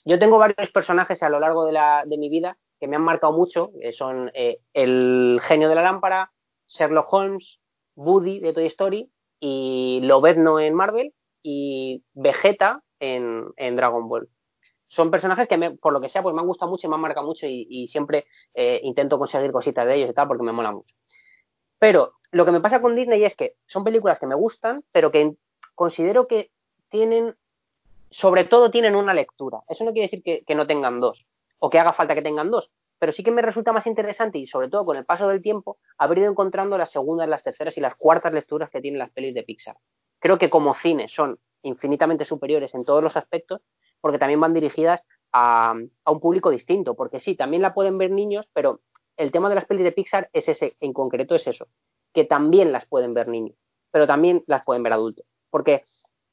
Yo 0.05 0.19
tengo 0.19 0.39
varios 0.39 0.73
personajes 0.73 1.23
a 1.23 1.29
lo 1.29 1.39
largo 1.39 1.65
de, 1.65 1.71
la, 1.71 2.03
de 2.05 2.19
mi 2.19 2.29
vida 2.29 2.59
que 2.81 2.89
me 2.89 2.97
han 2.97 3.03
marcado 3.03 3.33
mucho. 3.33 3.71
que 3.81 3.93
son 3.93 4.33
eh, 4.35 4.59
el 4.73 5.41
genio 5.41 5.69
de 5.69 5.77
la 5.77 5.85
lámpara, 5.85 6.33
Sherlock 6.67 7.13
Holmes, 7.13 7.61
Woody 7.95 8.41
de 8.41 8.53
Toy 8.53 8.67
Story 8.67 9.09
y 9.39 10.01
Lobezno 10.03 10.59
en 10.59 10.75
Marvel 10.75 11.15
y 11.45 12.03
Vegeta 12.13 12.83
en, 12.99 13.77
Dragon 13.77 14.09
Ball. 14.09 14.29
Son 14.89 15.13
personajes 15.13 15.47
que, 15.47 15.71
por 15.81 15.93
lo 15.93 16.01
que 16.01 16.09
sea, 16.09 16.25
pues 16.25 16.35
me 16.35 16.41
han 16.41 16.49
gustado 16.49 16.73
mucho 16.73 16.89
y 16.89 16.91
me 16.91 16.97
han 16.97 17.03
marcado 17.03 17.25
mucho 17.25 17.47
y, 17.47 17.69
y 17.71 17.87
siempre 17.87 18.27
eh, 18.53 18.81
intento 18.83 19.17
conseguir 19.17 19.53
cositas 19.53 19.87
de 19.87 19.95
ellos 19.95 20.11
y 20.11 20.13
tal 20.13 20.27
porque 20.27 20.43
me 20.43 20.51
mola 20.51 20.73
mucho. 20.73 20.93
Pero 21.83 22.13
lo 22.31 22.45
que 22.45 22.53
me 22.53 22.61
pasa 22.61 22.81
con 22.81 22.95
Disney 22.95 23.25
es 23.25 23.35
que 23.35 23.57
son 23.67 23.83
películas 23.83 24.21
que 24.21 24.29
me 24.29 24.37
gustan, 24.37 24.85
pero 24.93 25.11
que 25.11 25.35
considero 25.75 26.29
que 26.29 26.53
tienen, 26.91 27.35
sobre 28.09 28.45
todo 28.45 28.71
tienen 28.71 28.95
una 28.95 29.13
lectura. 29.13 29.63
Eso 29.69 29.83
no 29.83 29.91
quiere 29.91 30.07
decir 30.07 30.23
que, 30.23 30.55
no 30.55 30.69
tengan 30.69 31.01
dos 31.01 31.27
o 31.59 31.71
que 31.71 31.81
haga 31.81 31.93
falta 31.93 32.15
que 32.15 32.23
tengan 32.23 32.53
dos, 32.53 32.71
pero 33.01 33.11
sí 33.11 33.25
que 33.25 33.33
me 33.33 33.43
resulta 33.43 33.73
más 33.73 33.89
interesante 33.89 34.39
y 34.39 34.47
sobre 34.47 34.69
todo 34.69 34.85
con 34.85 34.97
el 34.97 35.05
paso 35.05 35.27
del 35.27 35.43
tiempo 35.43 35.79
haber 35.99 36.19
ido 36.19 36.31
encontrando 36.31 36.79
las 36.79 36.93
segundas, 36.93 37.29
las 37.29 37.43
terceras 37.43 37.77
y 37.77 37.81
las 37.81 37.97
cuartas 37.97 38.33
lecturas 38.33 38.71
que 38.71 38.81
tienen 38.81 39.01
las 39.01 39.11
pelis 39.11 39.35
de 39.35 39.43
Pixar. 39.43 39.77
Creo 40.21 40.39
que 40.39 40.51
como 40.51 40.77
cine 40.77 41.09
son 41.09 41.41
infinitamente 41.63 42.25
superiores 42.25 42.73
en 42.75 42.85
todos 42.85 43.03
los 43.03 43.17
aspectos 43.17 43.61
porque 44.01 44.21
también 44.21 44.39
van 44.39 44.55
dirigidas 44.55 45.01
a 45.33 45.75
un 46.07 46.21
público 46.21 46.51
distinto, 46.51 46.95
porque 46.95 47.19
sí, 47.19 47.35
también 47.35 47.63
la 47.63 47.75
pueden 47.75 47.99
ver 47.99 48.13
niños, 48.13 48.47
pero 48.53 48.83
el 49.17 49.31
tema 49.33 49.49
de 49.49 49.55
las 49.55 49.65
pelis 49.67 49.85
de 49.85 49.93
Pixar 49.93 50.29
es 50.33 50.49
ese, 50.49 50.75
en 50.81 50.93
concreto 50.93 51.35
es 51.35 51.47
eso, 51.47 51.69
que 52.13 52.25
también 52.25 52.73
las 52.73 52.87
pueden 52.87 53.15
ver 53.15 53.29
niños, 53.29 53.57
pero 53.91 54.07
también 54.07 54.43
las 54.47 54.65
pueden 54.65 54.83
ver 54.83 54.93
adultos, 54.93 55.31
porque 55.51 55.83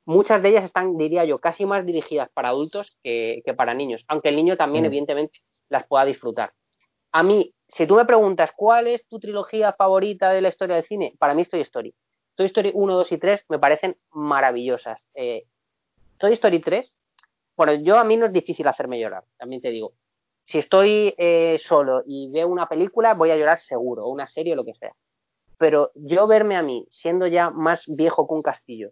muchas 0.06 0.42
de 0.42 0.50
ellas 0.50 0.64
están, 0.66 0.98
diría 0.98 1.26
yo, 1.26 1.40
casi 1.40 1.66
más 1.66 1.86
dirigidas 1.86 2.30
para 2.34 2.50
adultos 2.50 2.98
que, 3.04 3.42
que 3.46 3.54
para 3.54 3.74
niños, 3.74 4.04
aunque 4.08 4.30
el 4.30 4.36
niño 4.36 4.58
también, 4.58 4.84
Sí. 4.84 4.88
evidentemente, 4.88 5.40
las 5.70 5.86
pueda 5.88 6.06
disfrutar. 6.06 6.54
A 7.12 7.24
mí, 7.24 7.54
si 7.68 7.86
tú 7.86 7.96
me 7.96 8.06
preguntas 8.06 8.52
cuál 8.56 8.88
es 8.88 9.06
tu 9.08 9.20
trilogía 9.20 9.74
favorita 9.74 10.32
de 10.32 10.42
la 10.42 10.50
historia 10.50 10.76
del 10.76 10.86
cine, 10.86 11.14
para 11.20 11.34
mí 11.34 11.44
es 11.44 11.50
Toy 11.50 11.62
Story. 11.62 11.94
Toy 12.36 12.46
Story 12.48 12.72
1, 12.74 12.96
2 12.96 13.12
y 13.12 13.18
3 13.18 13.46
me 13.50 13.60
parecen 13.60 13.98
maravillosas. 14.12 15.06
Eh, 15.14 15.44
Toy 16.18 16.34
Story 16.34 16.60
3, 16.60 17.02
bueno, 17.58 17.74
yo 17.74 17.98
a 17.98 18.04
mí 18.04 18.16
no 18.18 18.26
es 18.28 18.34
difícil 18.34 18.68
hacerme 18.68 19.00
llorar, 19.00 19.24
también 19.38 19.62
te 19.62 19.70
digo. 19.70 19.94
Si 20.50 20.58
estoy 20.58 21.14
eh, 21.18 21.60
solo 21.64 22.02
y 22.08 22.32
veo 22.32 22.48
una 22.48 22.68
película, 22.68 23.14
voy 23.14 23.30
a 23.30 23.38
llorar 23.38 23.60
seguro, 23.60 24.06
o 24.06 24.10
una 24.10 24.26
serie 24.26 24.54
o 24.54 24.56
lo 24.56 24.66
que 24.66 24.74
sea. 24.74 24.94
Pero 25.60 25.92
yo 25.94 26.26
verme 26.26 26.56
a 26.58 26.64
mí, 26.64 26.88
siendo 26.90 27.28
ya 27.28 27.52
más 27.52 27.84
viejo 27.88 28.28
que 28.28 28.34
un 28.34 28.42
castillo, 28.42 28.90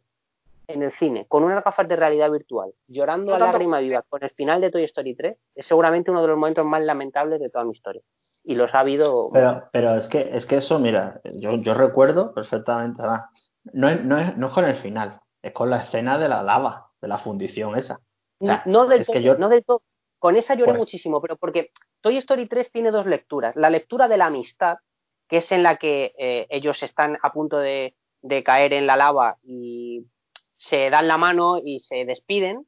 en 0.68 0.84
el 0.84 0.92
cine, 0.92 1.26
con 1.28 1.44
unas 1.44 1.64
gafas 1.64 1.88
de 1.88 1.96
realidad 1.96 2.30
virtual, 2.30 2.72
llorando 2.88 3.32
a 3.34 3.40
No 3.40 3.46
tanto- 3.46 3.54
lágrima 3.54 3.80
viva 3.80 4.04
con 4.08 4.22
el 4.24 4.30
final 4.32 4.62
de 4.62 4.70
Toy 4.70 4.84
Story 4.84 5.16
3, 5.16 5.36
es 5.56 5.66
seguramente 5.66 6.12
uno 6.12 6.22
de 6.22 6.28
los 6.28 6.38
momentos 6.38 6.64
más 6.66 6.82
lamentables 6.84 7.40
de 7.40 7.50
toda 7.50 7.64
mi 7.66 7.72
historia. 7.72 8.02
Y 8.44 8.54
los 8.56 8.76
ha 8.76 8.82
habido. 8.82 9.30
Pero, 9.34 9.64
pero 9.72 9.96
es 9.96 10.08
que, 10.08 10.30
es 10.34 10.46
que 10.46 10.58
eso, 10.58 10.78
mira, 10.78 11.22
yo, 11.40 11.56
yo 11.56 11.74
recuerdo 11.74 12.34
perfectamente, 12.36 13.02
además, 13.02 13.24
no 13.74 13.90
es, 13.90 14.04
no, 14.04 14.20
es, 14.20 14.38
no 14.38 14.48
es 14.48 14.54
con 14.54 14.66
el 14.66 14.76
final, 14.76 15.20
es 15.42 15.54
con 15.54 15.70
la 15.72 15.78
escena 15.84 16.20
de 16.20 16.30
la 16.30 16.44
lava, 16.44 16.92
de 17.02 17.08
la 17.08 17.18
fundición 17.18 17.76
esa. 17.78 18.00
O 18.40 18.46
sea, 18.46 18.62
no 18.68 18.86
del 18.88 19.02
es 19.02 19.08
que 19.08 19.14
todo, 19.14 19.24
yo- 19.24 19.38
no 19.38 19.50
del 19.50 19.64
todo. 19.66 19.82
Con 20.20 20.36
esa 20.36 20.56
lloré 20.56 20.72
Pues- 20.72 20.80
muchísimo, 20.82 21.22
pero 21.22 21.36
porque 21.38 21.72
Toy 22.02 22.18
Story 22.18 22.48
3 22.48 22.72
tiene 22.72 22.92
dos 22.92 23.06
lecturas. 23.06 23.56
La 23.56 23.70
lectura 23.70 24.08
de 24.08 24.18
la 24.18 24.28
amistad, 24.28 24.78
que 25.28 25.38
es 25.38 25.52
en 25.52 25.64
la 25.64 25.78
que 25.78 26.14
eh, 26.18 26.48
ellos 26.50 26.82
están 26.84 27.18
a 27.22 27.32
punto 27.34 27.58
de, 27.58 27.96
de 28.22 28.44
caer 28.44 28.74
en 28.74 28.88
la 28.88 28.96
lava 28.96 29.38
y 29.44 30.06
se 30.56 30.90
dan 30.90 31.08
la 31.08 31.18
mano 31.18 31.58
y 31.64 31.80
se 31.80 32.06
despiden, 32.06 32.66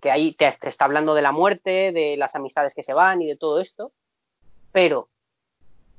que 0.00 0.10
ahí 0.10 0.34
te, 0.34 0.50
te 0.60 0.68
está 0.68 0.86
hablando 0.86 1.14
de 1.14 1.22
la 1.22 1.30
muerte, 1.30 1.92
de 1.92 2.16
las 2.16 2.34
amistades 2.34 2.74
que 2.74 2.82
se 2.82 2.92
van 2.94 3.22
y 3.22 3.28
de 3.28 3.36
todo 3.36 3.60
esto. 3.60 3.92
Pero 4.72 5.08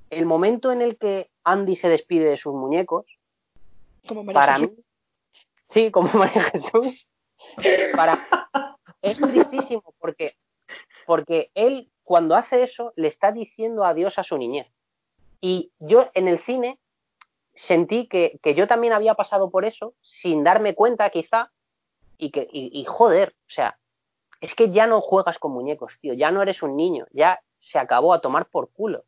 el 0.10 0.26
momento 0.26 0.72
en 0.72 0.82
el 0.82 0.98
que 0.98 1.30
Andy 1.44 1.76
se 1.76 1.88
despide 1.88 2.26
de 2.32 2.38
sus 2.38 2.54
muñecos, 2.54 3.06
Como 4.08 4.24
María 4.24 4.42
para 4.42 4.60
Jesús. 4.60 4.76
mí, 4.78 4.84
sí, 5.70 5.92
como 5.92 6.12
María 6.14 6.44
Jesús, 6.44 7.08
para 7.96 8.28
es 9.02 9.18
tristísimo 9.20 9.94
porque, 10.00 10.36
porque 11.12 11.52
él 11.56 11.90
cuando 12.06 12.38
hace 12.38 12.64
eso 12.64 12.94
le 12.96 13.10
está 13.10 13.34
diciendo 13.34 13.84
adiós 13.84 14.18
a 14.18 14.24
su 14.24 14.38
niñez. 14.38 14.68
Y 15.42 15.74
yo 15.80 16.06
en 16.14 16.30
el 16.30 16.40
cine 16.46 16.80
sentí 17.54 18.08
que, 18.08 18.40
que 18.42 18.56
yo 18.56 18.66
también 18.66 18.94
había 18.94 19.14
pasado 19.16 19.50
por 19.50 19.66
eso 19.66 19.94
sin 20.22 20.46
darme 20.46 20.74
cuenta 20.74 21.10
quizá 21.10 21.52
y 22.18 22.32
que 22.32 22.48
y, 22.50 22.72
y 22.80 22.86
joder, 22.86 23.36
o 23.46 23.52
sea, 23.52 23.78
es 24.40 24.56
que 24.56 24.72
ya 24.72 24.88
no 24.88 25.02
juegas 25.02 25.38
con 25.38 25.52
muñecos, 25.52 25.92
tío, 26.00 26.14
ya 26.14 26.32
no 26.32 26.42
eres 26.42 26.64
un 26.64 26.78
niño, 26.78 27.08
ya 27.12 27.42
se 27.60 27.78
acabó 27.78 28.14
a 28.14 28.22
tomar 28.22 28.46
por 28.46 28.72
culo. 28.72 29.04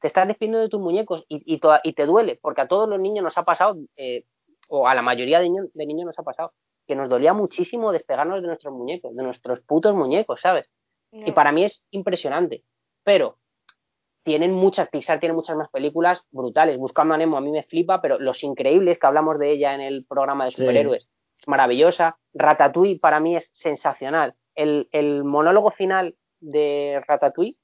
Te 0.00 0.08
estás 0.08 0.26
despidiendo 0.26 0.58
de 0.58 0.68
tus 0.68 0.80
muñecos 0.80 1.24
y, 1.28 1.36
y, 1.54 1.60
y 1.84 1.92
te 1.92 2.04
duele, 2.04 2.40
porque 2.42 2.62
a 2.62 2.66
todos 2.66 2.88
los 2.88 2.98
niños 2.98 3.22
nos 3.22 3.38
ha 3.38 3.44
pasado, 3.44 3.76
eh, 3.96 4.24
o 4.68 4.88
a 4.88 4.94
la 4.96 5.02
mayoría 5.02 5.38
de, 5.38 5.52
de 5.72 5.86
niños 5.86 6.06
nos 6.06 6.18
ha 6.18 6.24
pasado, 6.24 6.52
que 6.88 6.96
nos 6.96 7.08
dolía 7.08 7.32
muchísimo 7.32 7.92
despegarnos 7.92 8.42
de 8.42 8.48
nuestros 8.48 8.74
muñecos, 8.74 9.14
de 9.14 9.22
nuestros 9.22 9.60
putos 9.60 9.94
muñecos, 9.94 10.40
¿sabes? 10.40 10.68
Y 11.12 11.32
para 11.32 11.52
mí 11.52 11.64
es 11.64 11.84
impresionante. 11.90 12.64
Pero 13.02 13.38
tienen 14.24 14.52
muchas, 14.52 14.88
Pixar 14.90 15.20
tiene 15.20 15.34
muchas 15.34 15.56
más 15.56 15.68
películas 15.70 16.22
brutales. 16.30 16.76
Buscando 16.78 17.14
a 17.14 17.18
Nemo 17.18 17.36
a 17.36 17.40
mí 17.40 17.50
me 17.50 17.62
flipa, 17.62 18.00
pero 18.02 18.18
Los 18.18 18.42
Increíbles, 18.42 18.98
que 18.98 19.06
hablamos 19.06 19.38
de 19.38 19.50
ella 19.52 19.74
en 19.74 19.80
el 19.80 20.04
programa 20.04 20.44
de 20.44 20.50
Sí. 20.50 20.56
superhéroes, 20.58 21.08
es 21.38 21.48
maravillosa. 21.48 22.18
Ratatouille 22.34 22.98
para 23.00 23.20
mí 23.20 23.36
es 23.36 23.48
sensacional. 23.54 24.34
El, 24.54 24.88
el 24.92 25.24
monólogo 25.24 25.70
final 25.70 26.16
de 26.40 27.02
Ratatouille 27.06 27.56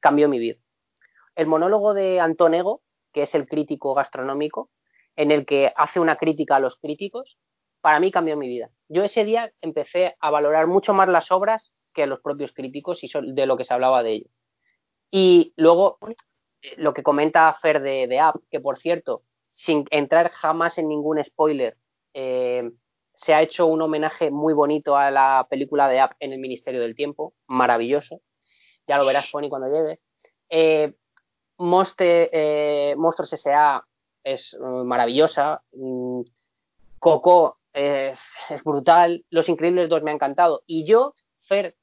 cambió 0.00 0.28
mi 0.28 0.38
vida. 0.38 0.56
El 1.34 1.46
monólogo 1.46 1.94
de 1.94 2.20
Antonego, 2.20 2.82
que 3.12 3.22
es 3.22 3.34
el 3.34 3.46
crítico 3.48 3.94
gastronómico, 3.94 4.70
en 5.16 5.30
el 5.30 5.46
que 5.46 5.72
hace 5.76 5.98
una 6.00 6.16
crítica 6.16 6.56
a 6.56 6.60
los 6.60 6.76
críticos, 6.76 7.38
para 7.80 8.00
mí 8.00 8.10
cambió 8.10 8.36
mi 8.36 8.48
vida. 8.48 8.70
Yo 8.88 9.04
ese 9.04 9.24
día 9.24 9.52
empecé 9.60 10.16
a 10.20 10.30
valorar 10.30 10.66
mucho 10.66 10.94
más 10.94 11.08
las 11.08 11.30
obras 11.30 11.70
que 11.94 12.06
los 12.06 12.20
propios 12.20 12.52
críticos 12.52 13.02
y 13.02 13.10
de 13.32 13.46
lo 13.46 13.56
que 13.56 13.64
se 13.64 13.74
hablaba 13.74 14.02
de 14.02 14.12
ellos. 14.12 14.30
Y 15.10 15.52
luego, 15.56 15.98
eh, 16.62 16.74
lo 16.76 16.94
que 16.94 17.02
comenta 17.02 17.56
Fer 17.60 17.80
de, 17.80 18.18
App, 18.20 18.36
que 18.50 18.60
por 18.60 18.78
cierto, 18.78 19.22
sin 19.52 19.84
entrar 19.90 20.30
jamás 20.30 20.78
en 20.78 20.88
ningún 20.88 21.22
spoiler, 21.24 21.76
eh, 22.14 22.70
se 23.18 23.34
ha 23.34 23.42
hecho 23.42 23.66
un 23.66 23.82
homenaje 23.82 24.30
muy 24.30 24.54
bonito 24.54 24.96
a 24.96 25.10
la 25.10 25.46
película 25.50 25.88
de 25.88 26.00
App 26.00 26.12
en 26.20 26.32
el 26.32 26.38
Ministerio 26.38 26.80
del 26.80 26.94
Tiempo, 26.94 27.34
maravilloso. 27.48 28.20
Ya 28.86 28.96
lo 28.96 29.04
verás, 29.04 29.28
Pony, 29.30 29.48
cuando 29.48 29.68
llegues. 29.68 30.02
Eh, 30.48 30.94
Monster, 31.58 32.30
eh, 32.32 32.94
Monstruos 32.96 33.32
S.A. 33.32 33.84
es 34.22 34.54
eh, 34.54 34.58
maravillosa. 34.60 35.62
Mm, 35.72 36.22
Coco 36.98 37.56
es 37.72 38.18
brutal. 38.64 39.24
Los 39.30 39.48
Increíbles 39.48 39.88
2 39.88 40.02
me 40.02 40.12
ha 40.12 40.14
encantado. 40.14 40.62
Y 40.66 40.84
yo, 40.84 41.14
Fer, 41.48 41.76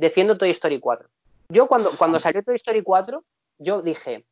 defiendo 0.00 0.38
Toy 0.38 0.50
Story 0.50 0.80
4. 0.80 1.08
Yo 1.50 1.68
cuando, 1.68 1.90
cuando 1.98 2.18
salió 2.20 2.42
Toy 2.42 2.56
Story 2.56 2.82
4, 2.82 3.22
yo 3.58 3.82
dije, 3.82 4.24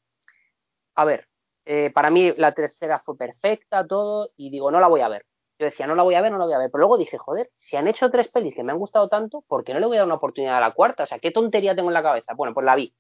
a 0.95 1.05
ver, 1.05 1.29
eh, 1.67 1.91
para 1.91 2.11
mí 2.11 2.33
la 2.39 2.53
tercera 2.53 3.01
fue 3.01 3.19
perfecta, 3.19 3.87
todo, 3.87 4.31
y 4.37 4.51
digo, 4.51 4.71
no 4.71 4.81
la 4.81 4.89
voy 4.89 5.03
a 5.03 5.09
ver. 5.09 5.27
Yo 5.59 5.67
decía, 5.67 5.87
no 5.87 5.95
la 5.95 6.05
voy 6.05 6.15
a 6.15 6.23
ver, 6.23 6.33
no 6.33 6.39
la 6.39 6.47
voy 6.47 6.55
a 6.55 6.59
ver. 6.59 6.71
Pero 6.71 6.81
luego 6.81 6.97
dije, 6.97 7.19
joder, 7.19 7.51
si 7.57 7.77
han 7.77 7.87
hecho 7.87 8.11
tres 8.11 8.29
pelis 8.33 8.55
que 8.55 8.63
me 8.63 8.73
han 8.73 8.79
gustado 8.79 9.09
tanto, 9.09 9.45
¿por 9.47 9.63
qué 9.63 9.75
no 9.75 9.81
le 9.81 9.87
voy 9.87 9.97
a 9.97 10.01
dar 10.01 10.07
una 10.07 10.15
oportunidad 10.15 10.57
a 10.57 10.61
la 10.61 10.73
cuarta? 10.73 11.03
O 11.03 11.07
sea, 11.07 11.19
¿qué 11.19 11.33
tontería 11.33 11.77
tengo 11.77 11.91
en 11.91 11.95
la 11.95 12.03
cabeza? 12.03 12.33
Bueno, 12.35 12.55
pues 12.55 12.65
la 12.65 12.75
vi. 12.75 12.95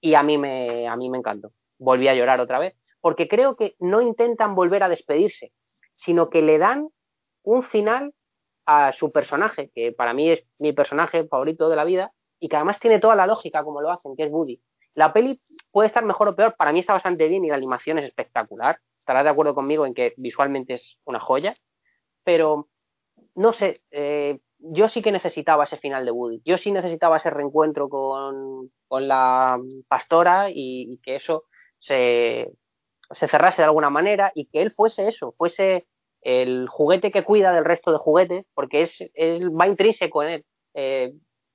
Y 0.00 0.14
a 0.14 0.22
mí 0.22 0.38
me, 0.38 0.86
a 0.86 0.94
mí 0.94 1.10
me 1.10 1.18
encantó. 1.18 1.50
Volví 1.78 2.06
a 2.06 2.14
llorar 2.14 2.40
otra 2.40 2.60
vez. 2.60 2.76
Porque 3.00 3.26
creo 3.26 3.56
que 3.56 3.74
no 3.80 4.00
intentan 4.00 4.54
volver 4.54 4.84
a 4.84 4.88
despedirse, 4.88 5.52
sino 5.96 6.30
que 6.30 6.42
le 6.42 6.58
dan 6.58 6.90
un 7.42 7.64
final 7.64 8.12
a 8.66 8.92
su 8.92 9.12
personaje, 9.12 9.70
que 9.74 9.92
para 9.92 10.12
mí 10.12 10.30
es 10.30 10.44
mi 10.58 10.72
personaje 10.72 11.26
favorito 11.26 11.68
de 11.68 11.76
la 11.76 11.84
vida, 11.84 12.12
y 12.38 12.48
que 12.48 12.56
además 12.56 12.78
tiene 12.80 13.00
toda 13.00 13.14
la 13.14 13.26
lógica 13.26 13.64
como 13.64 13.80
lo 13.80 13.90
hacen, 13.90 14.16
que 14.16 14.24
es 14.24 14.30
Woody. 14.30 14.60
La 14.94 15.12
peli 15.12 15.40
puede 15.70 15.88
estar 15.88 16.04
mejor 16.04 16.28
o 16.28 16.36
peor, 16.36 16.54
para 16.56 16.72
mí 16.72 16.80
está 16.80 16.92
bastante 16.92 17.28
bien 17.28 17.44
y 17.44 17.48
la 17.48 17.56
animación 17.56 17.98
es 17.98 18.06
espectacular. 18.06 18.78
Estarás 18.98 19.24
de 19.24 19.30
acuerdo 19.30 19.54
conmigo 19.54 19.86
en 19.86 19.94
que 19.94 20.14
visualmente 20.16 20.74
es 20.74 20.98
una 21.04 21.20
joya, 21.20 21.54
pero 22.24 22.68
no 23.34 23.52
sé, 23.52 23.82
eh, 23.90 24.40
yo 24.58 24.88
sí 24.88 25.02
que 25.02 25.12
necesitaba 25.12 25.64
ese 25.64 25.76
final 25.76 26.04
de 26.04 26.10
Woody. 26.10 26.42
Yo 26.44 26.58
sí 26.58 26.72
necesitaba 26.72 27.18
ese 27.18 27.30
reencuentro 27.30 27.88
con, 27.88 28.70
con 28.88 29.06
la 29.06 29.58
pastora 29.88 30.50
y, 30.50 30.94
y 30.94 30.98
que 30.98 31.16
eso 31.16 31.44
se, 31.78 32.50
se 33.10 33.28
cerrase 33.28 33.58
de 33.58 33.66
alguna 33.66 33.90
manera 33.90 34.32
y 34.34 34.46
que 34.46 34.62
él 34.62 34.72
fuese 34.72 35.08
eso, 35.08 35.34
fuese 35.36 35.86
el 36.26 36.66
juguete 36.68 37.12
que 37.12 37.22
cuida 37.22 37.52
del 37.52 37.64
resto 37.64 37.92
de 37.92 37.98
juguetes, 37.98 38.46
porque 38.52 38.82
es, 38.82 39.12
él 39.14 39.48
va 39.58 39.68
intrínseco 39.68 40.24
en 40.24 40.28
él. 40.28 40.44
Eh, 40.74 41.12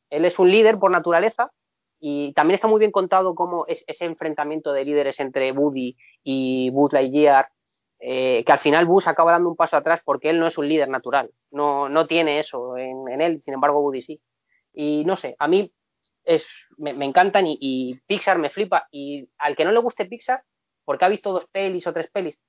él 0.10 0.24
es 0.24 0.40
un 0.40 0.50
líder 0.50 0.78
por 0.80 0.92
naturaleza 0.92 1.52
y 2.00 2.32
también 2.32 2.56
está 2.56 2.70
muy 2.70 2.80
bien 2.80 2.92
contado 2.92 3.36
cómo 3.36 3.66
es 3.68 3.84
ese 3.86 4.06
enfrentamiento 4.06 4.72
de 4.72 4.86
líderes 4.86 5.20
entre 5.20 5.52
Woody 5.52 5.98
y 6.24 6.70
Buzz 6.70 6.94
Lightyear, 6.94 7.50
eh, 8.00 8.46
que 8.46 8.52
al 8.54 8.60
final 8.60 8.86
Buzz 8.86 9.08
acaba 9.08 9.34
dando 9.34 9.50
un 9.50 9.58
paso 9.58 9.76
atrás 9.76 10.00
porque 10.06 10.30
él 10.30 10.40
no 10.40 10.48
es 10.48 10.58
un 10.58 10.70
líder 10.70 10.88
natural, 10.88 11.30
no, 11.52 11.90
no 11.90 12.08
tiene 12.08 12.40
eso 12.40 12.78
en, 12.78 13.10
en 13.10 13.20
él, 13.20 13.42
sin 13.44 13.54
embargo 13.54 13.82
Woody 13.82 14.02
sí. 14.02 14.22
Y 14.74 15.04
no 15.04 15.18
sé, 15.18 15.36
a 15.38 15.50
mí 15.50 15.74
es, 16.24 16.46
me, 16.78 16.92
encantan 17.04 17.46
y, 17.46 17.58
y 17.60 18.00
Pixar 18.08 18.38
me 18.38 18.50
flipa. 18.50 18.88
Y 18.90 19.28
al 19.38 19.58
que 19.58 19.66
no 19.66 19.74
le 19.74 19.80
guste 19.80 20.06
Pixar, 20.06 20.44
porque 20.86 21.04
ha 21.04 21.10
visto 21.10 21.34
dos 21.34 21.46
pelis 21.52 21.86
o 21.88 21.92
tres 21.92 22.10
pelis, 22.10 22.40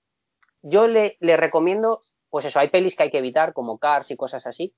yo 0.63 0.87
le, 0.87 1.17
le 1.21 1.37
recomiendo, 1.37 2.01
pues 2.33 2.47
eso, 2.47 2.59
hay 2.59 2.69
pelis 2.69 2.97
que 2.97 3.03
hay 3.03 3.11
que 3.11 3.19
evitar, 3.19 3.53
como 3.53 3.79
Cars 3.79 4.11
y 4.11 4.17
cosas 4.17 4.47
así, 4.47 4.73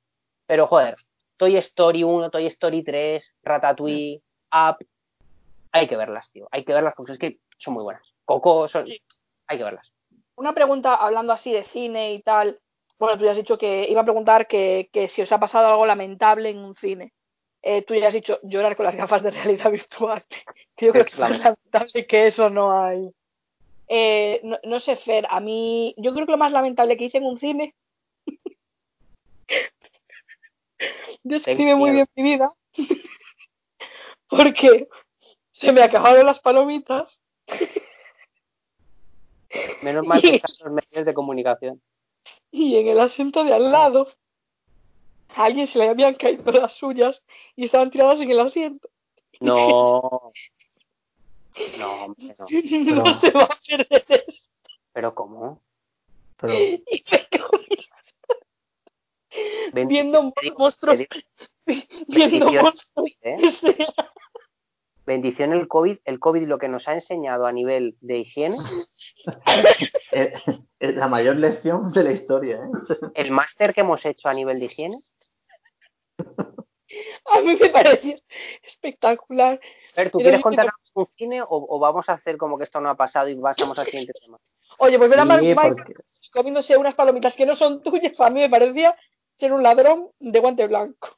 pero 0.44 0.66
joder, 0.66 0.96
Toy 1.36 1.56
Story 1.58 2.02
1, 2.02 2.28
Toy 2.30 2.46
Story 2.46 2.82
3, 2.82 3.36
Ratatouille, 3.44 4.22
Up, 4.52 4.84
hay 5.70 5.86
que 5.86 5.96
verlas, 5.96 6.28
tío, 6.32 6.48
hay 6.50 6.64
que 6.64 6.72
verlas 6.72 6.94
porque 6.96 7.12
es 7.12 7.18
que 7.18 7.38
son 7.58 7.74
muy 7.74 7.84
buenas. 7.84 8.02
Coco, 8.24 8.66
son, 8.66 8.86
hay 9.46 9.56
que 9.56 9.62
verlas. 9.62 9.92
Una 10.34 10.52
pregunta 10.52 10.96
hablando 10.96 11.32
así 11.32 11.52
de 11.52 11.62
cine 11.62 12.14
y 12.14 12.22
tal. 12.22 12.58
Bueno, 12.98 13.16
tú 13.16 13.24
ya 13.24 13.30
has 13.30 13.36
dicho 13.36 13.56
que 13.56 13.86
iba 13.88 14.00
a 14.00 14.04
preguntar 14.04 14.48
que, 14.48 14.90
que 14.92 15.08
si 15.08 15.22
os 15.22 15.30
ha 15.30 15.38
pasado 15.38 15.68
algo 15.68 15.86
lamentable 15.86 16.50
en 16.50 16.58
un 16.58 16.74
cine. 16.74 17.12
Eh, 17.62 17.82
tú 17.82 17.94
ya 17.94 18.08
has 18.08 18.14
dicho 18.14 18.40
llorar 18.42 18.74
con 18.74 18.84
las 18.84 18.96
gafas 18.96 19.22
de 19.22 19.30
realidad 19.30 19.70
virtual. 19.70 20.24
Que 20.76 20.86
yo 20.86 20.92
creo 20.92 21.04
que 21.04 21.12
es 21.12 21.18
lamentable 21.18 22.06
que 22.08 22.26
eso 22.26 22.50
no 22.50 22.76
hay. 22.82 23.14
Eh, 23.88 24.40
no, 24.42 24.58
no 24.64 24.80
sé, 24.80 24.96
Fer, 24.96 25.26
a 25.28 25.40
mí, 25.40 25.94
yo 25.98 26.14
creo 26.14 26.26
que 26.26 26.32
lo 26.32 26.38
más 26.38 26.52
lamentable 26.52 26.96
que 26.96 27.04
hice 27.04 27.18
en 27.18 27.24
un 27.24 27.38
cine. 27.38 27.74
describe 31.22 31.74
muy 31.74 31.90
bien 31.90 32.06
mi 32.14 32.22
vida. 32.22 32.52
Porque 34.28 34.88
se 35.52 35.72
me 35.72 35.82
acabaron 35.82 36.26
las 36.26 36.40
palomitas. 36.40 37.18
Menos 39.82 40.06
mal 40.06 40.20
que 40.20 40.36
están 40.36 40.50
los 40.60 40.72
medios 40.72 41.06
de 41.06 41.14
comunicación. 41.14 41.80
y 42.50 42.76
en 42.76 42.88
el 42.88 42.98
asiento 42.98 43.44
de 43.44 43.54
al 43.54 43.70
lado 43.70 44.08
a 45.28 45.44
alguien 45.44 45.68
se 45.68 45.78
le 45.78 45.88
habían 45.88 46.14
caído 46.14 46.50
las 46.52 46.74
suyas 46.74 47.22
y 47.54 47.64
estaban 47.64 47.90
tiradas 47.90 48.20
en 48.20 48.30
el 48.30 48.40
asiento. 48.40 48.88
No. 49.40 50.32
No, 51.78 52.04
hombre, 52.04 52.34
no. 52.38 52.46
No 53.04 53.14
se 53.20 53.30
va 53.30 53.44
a 53.44 53.58
perder 53.66 54.04
eso. 54.08 54.44
Pero 54.92 55.14
¿cómo? 55.14 55.60
Pero, 56.36 56.54
Y 56.54 56.94
me 59.72 59.86
viendo 59.86 60.32
monstruos, 60.56 61.00
viendo 62.08 62.52
monstruos. 62.52 63.18
¿eh? 63.22 63.36
Bendición 65.06 65.52
el 65.52 65.68
COVID. 65.68 65.98
El 66.04 66.18
COVID 66.18 66.46
lo 66.46 66.58
que 66.58 66.68
nos 66.68 66.88
ha 66.88 66.94
enseñado 66.94 67.46
a 67.46 67.52
nivel 67.52 67.96
de 68.00 68.18
higiene, 68.18 68.56
es, 70.12 70.32
es 70.80 70.94
la 70.94 71.08
mayor 71.08 71.36
lección 71.36 71.92
de 71.92 72.04
la 72.04 72.12
historia, 72.12 72.56
¿eh? 72.56 73.10
el 73.14 73.30
máster 73.30 73.74
que 73.74 73.82
hemos 73.82 74.04
hecho 74.06 74.28
a 74.28 74.34
nivel 74.34 74.60
de 74.60 74.66
higiene. 74.66 75.02
A 77.26 77.40
mí 77.40 77.56
me 77.60 77.68
pareció 77.68 78.16
espectacular. 78.62 79.60
Fer, 79.94 80.10
¿tú 80.10 80.18
Pero 80.18 80.24
quieres 80.28 80.42
contar 80.42 80.68
un 80.94 81.06
cine 81.16 81.42
o, 81.42 81.46
o 81.48 81.78
vamos 81.78 82.08
a 82.08 82.14
hacer 82.14 82.36
como 82.36 82.56
que 82.58 82.64
esto 82.64 82.80
no 82.80 82.90
ha 82.90 82.94
pasado 82.96 83.28
y 83.28 83.36
pasamos 83.36 83.78
al 83.78 83.86
siguiente 83.86 84.12
tema? 84.24 84.38
Oye, 84.78 84.98
pues 84.98 85.10
ver 85.10 85.20
a 85.20 85.24
Mark 85.24 85.42
porque- 85.54 85.94
comiéndose 86.32 86.76
unas 86.76 86.94
palomitas 86.94 87.34
que 87.34 87.46
no 87.46 87.54
son 87.56 87.82
tuyas, 87.82 88.20
a 88.20 88.30
mí 88.30 88.40
me 88.40 88.50
parecía 88.50 88.96
ser 89.38 89.52
un 89.52 89.62
ladrón 89.62 90.10
de 90.18 90.38
guante 90.40 90.66
blanco. 90.66 91.16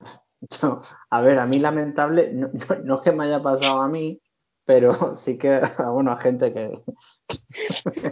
Yo, 0.62 0.82
a 1.10 1.20
ver, 1.20 1.38
a 1.38 1.46
mí 1.46 1.58
lamentable, 1.58 2.30
no, 2.32 2.48
no, 2.52 2.76
no 2.84 2.94
es 2.96 3.00
que 3.02 3.12
me 3.12 3.24
haya 3.24 3.42
pasado 3.42 3.80
a 3.80 3.88
mí, 3.88 4.20
pero 4.68 5.16
sí 5.24 5.38
que, 5.38 5.60
bueno, 5.92 6.12
a 6.12 6.18
gente 6.20 6.52
que, 6.52 6.70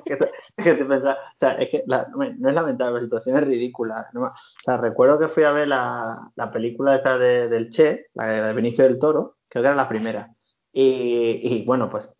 que, 0.04 0.18
que 0.62 0.74
te 0.74 0.84
pensa- 0.84 1.12
o 1.14 1.36
sea, 1.38 1.52
es 1.54 1.68
que 1.70 1.82
la- 1.86 2.06
no 2.14 2.48
es 2.48 2.54
lamentable, 2.54 2.94
la 2.96 3.00
situación 3.04 3.36
es 3.38 3.44
ridícula. 3.44 4.06
¿no? 4.12 4.22
O 4.24 4.32
sea, 4.64 4.76
recuerdo 4.76 5.18
que 5.18 5.28
fui 5.28 5.44
a 5.44 5.50
ver 5.52 5.68
la, 5.68 6.30
la 6.34 6.50
película 6.50 6.96
esta 6.96 7.18
de, 7.18 7.48
del 7.48 7.70
Che, 7.70 8.06
la 8.14 8.26
de 8.28 8.52
Benicio 8.52 8.84
del 8.84 8.98
Toro, 8.98 9.36
creo 9.48 9.62
que 9.62 9.68
era 9.68 9.76
la 9.76 9.88
primera. 9.88 10.30
Y, 10.72 11.40
y, 11.42 11.64
bueno, 11.64 11.88
pues 11.88 12.10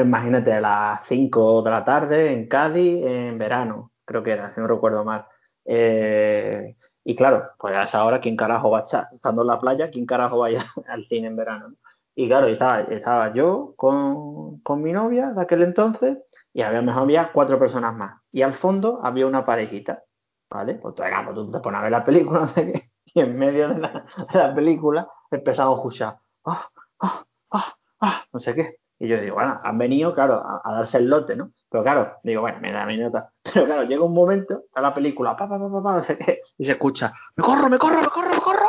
imagínate, 0.00 0.52
a 0.54 0.60
las 0.60 1.06
5 1.06 1.62
de 1.62 1.70
la 1.70 1.84
tarde 1.84 2.32
en 2.32 2.48
Cádiz, 2.48 3.04
en 3.04 3.36
verano, 3.38 3.92
creo 4.06 4.22
que 4.22 4.32
era, 4.32 4.54
si 4.54 4.60
no 4.60 4.66
recuerdo 4.66 5.04
mal. 5.04 5.26
Eh, 5.66 6.76
y 7.04 7.14
claro, 7.16 7.50
pues 7.58 7.74
a 7.74 7.82
esa 7.84 8.04
hora, 8.04 8.20
¿quién 8.20 8.36
carajo 8.36 8.70
va 8.70 8.78
a 8.80 8.82
estar 8.82 9.06
estando 9.14 9.42
en 9.42 9.48
la 9.48 9.60
playa? 9.60 9.90
¿Quién 9.90 10.06
carajo 10.06 10.38
va 10.38 10.46
a 10.46 10.50
ir 10.52 10.58
al 10.88 11.04
cine 11.08 11.26
en 11.28 11.36
verano? 11.36 11.68
no? 11.70 11.76
Y 12.16 12.28
claro, 12.28 12.46
estaba, 12.46 12.80
estaba 12.82 13.32
yo 13.32 13.74
con, 13.76 14.60
con 14.60 14.82
mi 14.82 14.92
novia 14.92 15.32
de 15.32 15.42
aquel 15.42 15.62
entonces 15.62 16.18
y 16.52 16.62
había, 16.62 16.80
mejor 16.82 17.02
había 17.02 17.32
cuatro 17.32 17.58
personas 17.58 17.94
más. 17.96 18.20
Y 18.30 18.42
al 18.42 18.54
fondo 18.54 19.00
había 19.02 19.26
una 19.26 19.44
parejita, 19.44 20.02
¿vale? 20.50 20.74
Pues 20.74 20.94
venga, 20.94 21.22
pues 21.24 21.34
tú 21.34 21.50
te 21.50 21.58
pones 21.60 21.80
a 21.80 21.82
ver 21.82 21.92
la 21.92 22.04
película, 22.04 22.40
no 22.40 22.46
sé 22.48 22.72
qué, 22.72 22.82
y 23.06 23.20
en 23.20 23.36
medio 23.36 23.68
de 23.68 23.78
la, 23.80 24.06
de 24.32 24.38
la 24.38 24.54
película 24.54 25.08
empezamos 25.30 25.74
a 25.74 25.78
escuchar, 25.80 26.18
ah, 26.46 26.68
ah, 27.00 27.24
ah, 27.50 27.74
ah, 28.00 28.24
no 28.32 28.38
sé 28.38 28.54
qué. 28.54 28.76
Y 28.96 29.08
yo 29.08 29.20
digo, 29.20 29.34
bueno, 29.34 29.60
han 29.62 29.76
venido, 29.76 30.14
claro, 30.14 30.34
a, 30.34 30.62
a 30.64 30.72
darse 30.76 30.98
el 30.98 31.08
lote, 31.08 31.34
¿no? 31.34 31.50
Pero 31.68 31.82
claro, 31.82 32.12
digo, 32.22 32.42
bueno, 32.42 32.58
me 32.60 32.72
da 32.72 32.86
mi 32.86 32.96
nota. 32.96 33.32
Pero 33.42 33.66
claro, 33.66 33.82
llega 33.82 34.04
un 34.04 34.14
momento 34.14 34.62
a 34.72 34.80
la 34.80 34.94
película, 34.94 35.36
pa, 35.36 35.48
pa, 35.48 35.58
pa, 35.58 35.68
pa, 35.70 35.82
pa, 35.82 35.96
no 35.96 36.04
sé 36.04 36.16
qué, 36.16 36.40
y 36.58 36.64
se 36.64 36.72
escucha, 36.72 37.12
me 37.36 37.42
corro, 37.44 37.68
me 37.68 37.78
corro, 37.78 38.00
me 38.00 38.08
corro, 38.08 38.30
me 38.30 38.40
corro. 38.40 38.63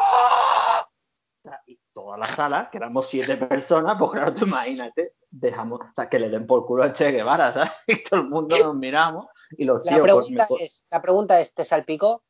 Toda 2.05 2.19
la 2.19 2.35
sala, 2.35 2.69
que 2.71 2.77
éramos 2.77 3.09
siete 3.09 3.35
personas, 3.35 3.97
pues 3.97 4.11
claro, 4.11 4.31
tú 4.35 4.45
imagínate, 4.45 5.13
dejamos, 5.31 5.81
o 5.81 5.91
sea, 5.95 6.07
que 6.07 6.19
le 6.19 6.29
den 6.29 6.45
por 6.45 6.63
culo 6.67 6.83
a 6.83 6.93
Che 6.93 7.09
Guevara, 7.11 7.51
¿sabes? 7.51 7.71
Y 7.87 8.03
todo 8.03 8.19
el 8.19 8.29
mundo 8.29 8.55
nos 8.59 8.75
miramos 8.75 9.25
y 9.57 9.65
los 9.65 9.83
La 9.83 9.93
tíos, 9.93 10.01
pues, 10.01 10.25
pregunta, 10.27 10.47
es, 10.59 10.85
la 10.91 11.01
pregunta 11.01 11.41
es, 11.41 11.51
¿te 11.55 11.63
salpicó? 11.63 12.21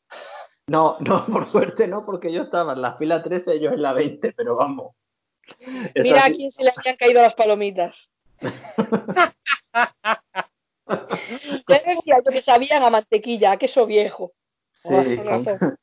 no, 0.67 0.95
no, 1.01 1.25
por 1.25 1.47
suerte 1.47 1.89
no, 1.89 2.05
porque 2.05 2.31
yo 2.31 2.43
estaba 2.43 2.71
en 2.71 2.81
la 2.81 2.93
fila 2.93 3.21
13, 3.21 3.51
ellos 3.51 3.73
en 3.73 3.81
la 3.81 3.91
20, 3.91 4.31
pero 4.31 4.55
vamos. 4.55 4.95
Mira 5.93 6.23
a 6.23 6.31
quién 6.31 6.53
se 6.53 6.63
le 6.63 6.71
habían 6.73 6.95
caído 6.95 7.21
las 7.21 7.35
palomitas. 7.35 7.97
Ya 11.67 11.79
decía 11.79 12.21
yo 12.23 12.31
que 12.31 12.43
sabían 12.43 12.83
a 12.83 12.89
mantequilla, 12.89 13.51
a 13.51 13.57
queso 13.57 13.85
viejo. 13.85 14.31
Sí, 14.71 15.17
con- 15.17 15.45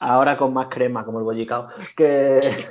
ahora 0.00 0.36
con 0.36 0.52
más 0.52 0.66
crema, 0.68 1.04
como 1.04 1.18
el 1.18 1.24
bollicao. 1.24 1.68
Que 1.96 2.66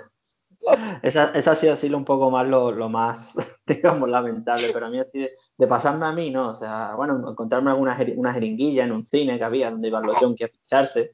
esa, 1.04 1.32
esa 1.32 1.52
ha 1.52 1.56
sido 1.56 1.74
así 1.74 1.94
un 1.94 2.06
poco 2.06 2.30
más 2.32 2.48
lo, 2.48 2.72
lo 2.72 2.90
más, 2.90 3.34
digamos, 3.68 4.10
lamentable, 4.10 4.68
pero 4.74 4.88
a 4.88 4.90
mí 4.90 5.00
así 5.00 5.20
de, 5.20 5.32
de 5.58 5.68
pasarme 5.68 6.06
a 6.06 6.12
mí, 6.12 6.32
¿no? 6.32 6.50
O 6.50 6.56
sea, 6.56 6.94
bueno, 6.96 7.30
encontrarme 7.30 7.72
alguna 7.72 7.98
jeri- 7.98 8.14
una 8.18 8.34
jeringuilla 8.34 8.84
en 8.84 8.92
un 8.92 9.06
cine 9.08 9.38
que 9.38 9.44
había 9.44 9.72
donde 9.72 9.88
iban 9.88 10.06
los 10.06 10.18
junkies 10.18 10.50
a 10.50 10.52
pincharse 10.52 11.12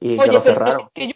y 0.00 0.16
que 0.16 0.22
Oye, 0.22 0.32
lo 0.32 0.42
pero 0.42 0.54
cerraron. 0.54 0.80
es 0.86 0.92
que 0.94 1.06
yo, 1.08 1.14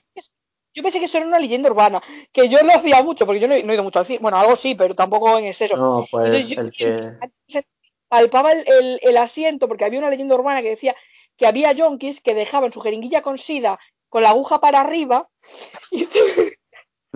yo 0.75 0.83
pensé 0.83 0.99
que 0.99 1.07
eso 1.07 1.19
era 1.19 1.27
una 1.27 1.39
leyenda 1.39 1.71
urbana, 1.71 2.03
que 2.33 2.49
yo 2.49 2.63
lo 2.63 2.75
hacía 2.75 3.03
mucho, 3.03 3.25
porque 3.27 3.41
yo 3.41 3.49
no, 3.49 3.55
no 3.55 3.71
he 3.71 3.75
ido 3.75 3.83
mucho 3.85 3.99
al 4.01 4.07
cine. 4.07 4.19
Bueno, 4.21 4.37
algo 4.39 4.57
sí, 4.57 4.75
pero 4.75 4.95
tampoco 4.95 5.39
en 5.39 5.47
exceso. 5.47 5.77
No, 5.77 6.07
pues 6.11 6.27
Entonces 6.27 6.49
yo- 6.49 6.61
el 6.63 6.73
que... 6.73 7.19
yo 7.49 7.61
palpaba 8.09 8.53
el, 8.53 8.65
el- 8.69 9.01
el 9.03 9.17
asiento 9.17 9.67
porque 9.69 9.85
había 9.85 9.99
una 9.99 10.11
leyenda 10.11 10.35
urbana 10.37 10.63
que 10.63 10.71
decía 10.71 10.95
que 11.37 11.47
había 11.47 11.73
yonkis 11.73 12.21
que 12.21 12.35
dejaban 12.35 12.73
su 12.73 12.81
jeringuilla 12.81 13.21
con 13.23 13.37
sida 13.39 13.79
con 14.09 14.23
la 14.23 14.31
aguja 14.31 14.61
para 14.61 14.81
arriba 14.81 15.29
y 15.91 16.07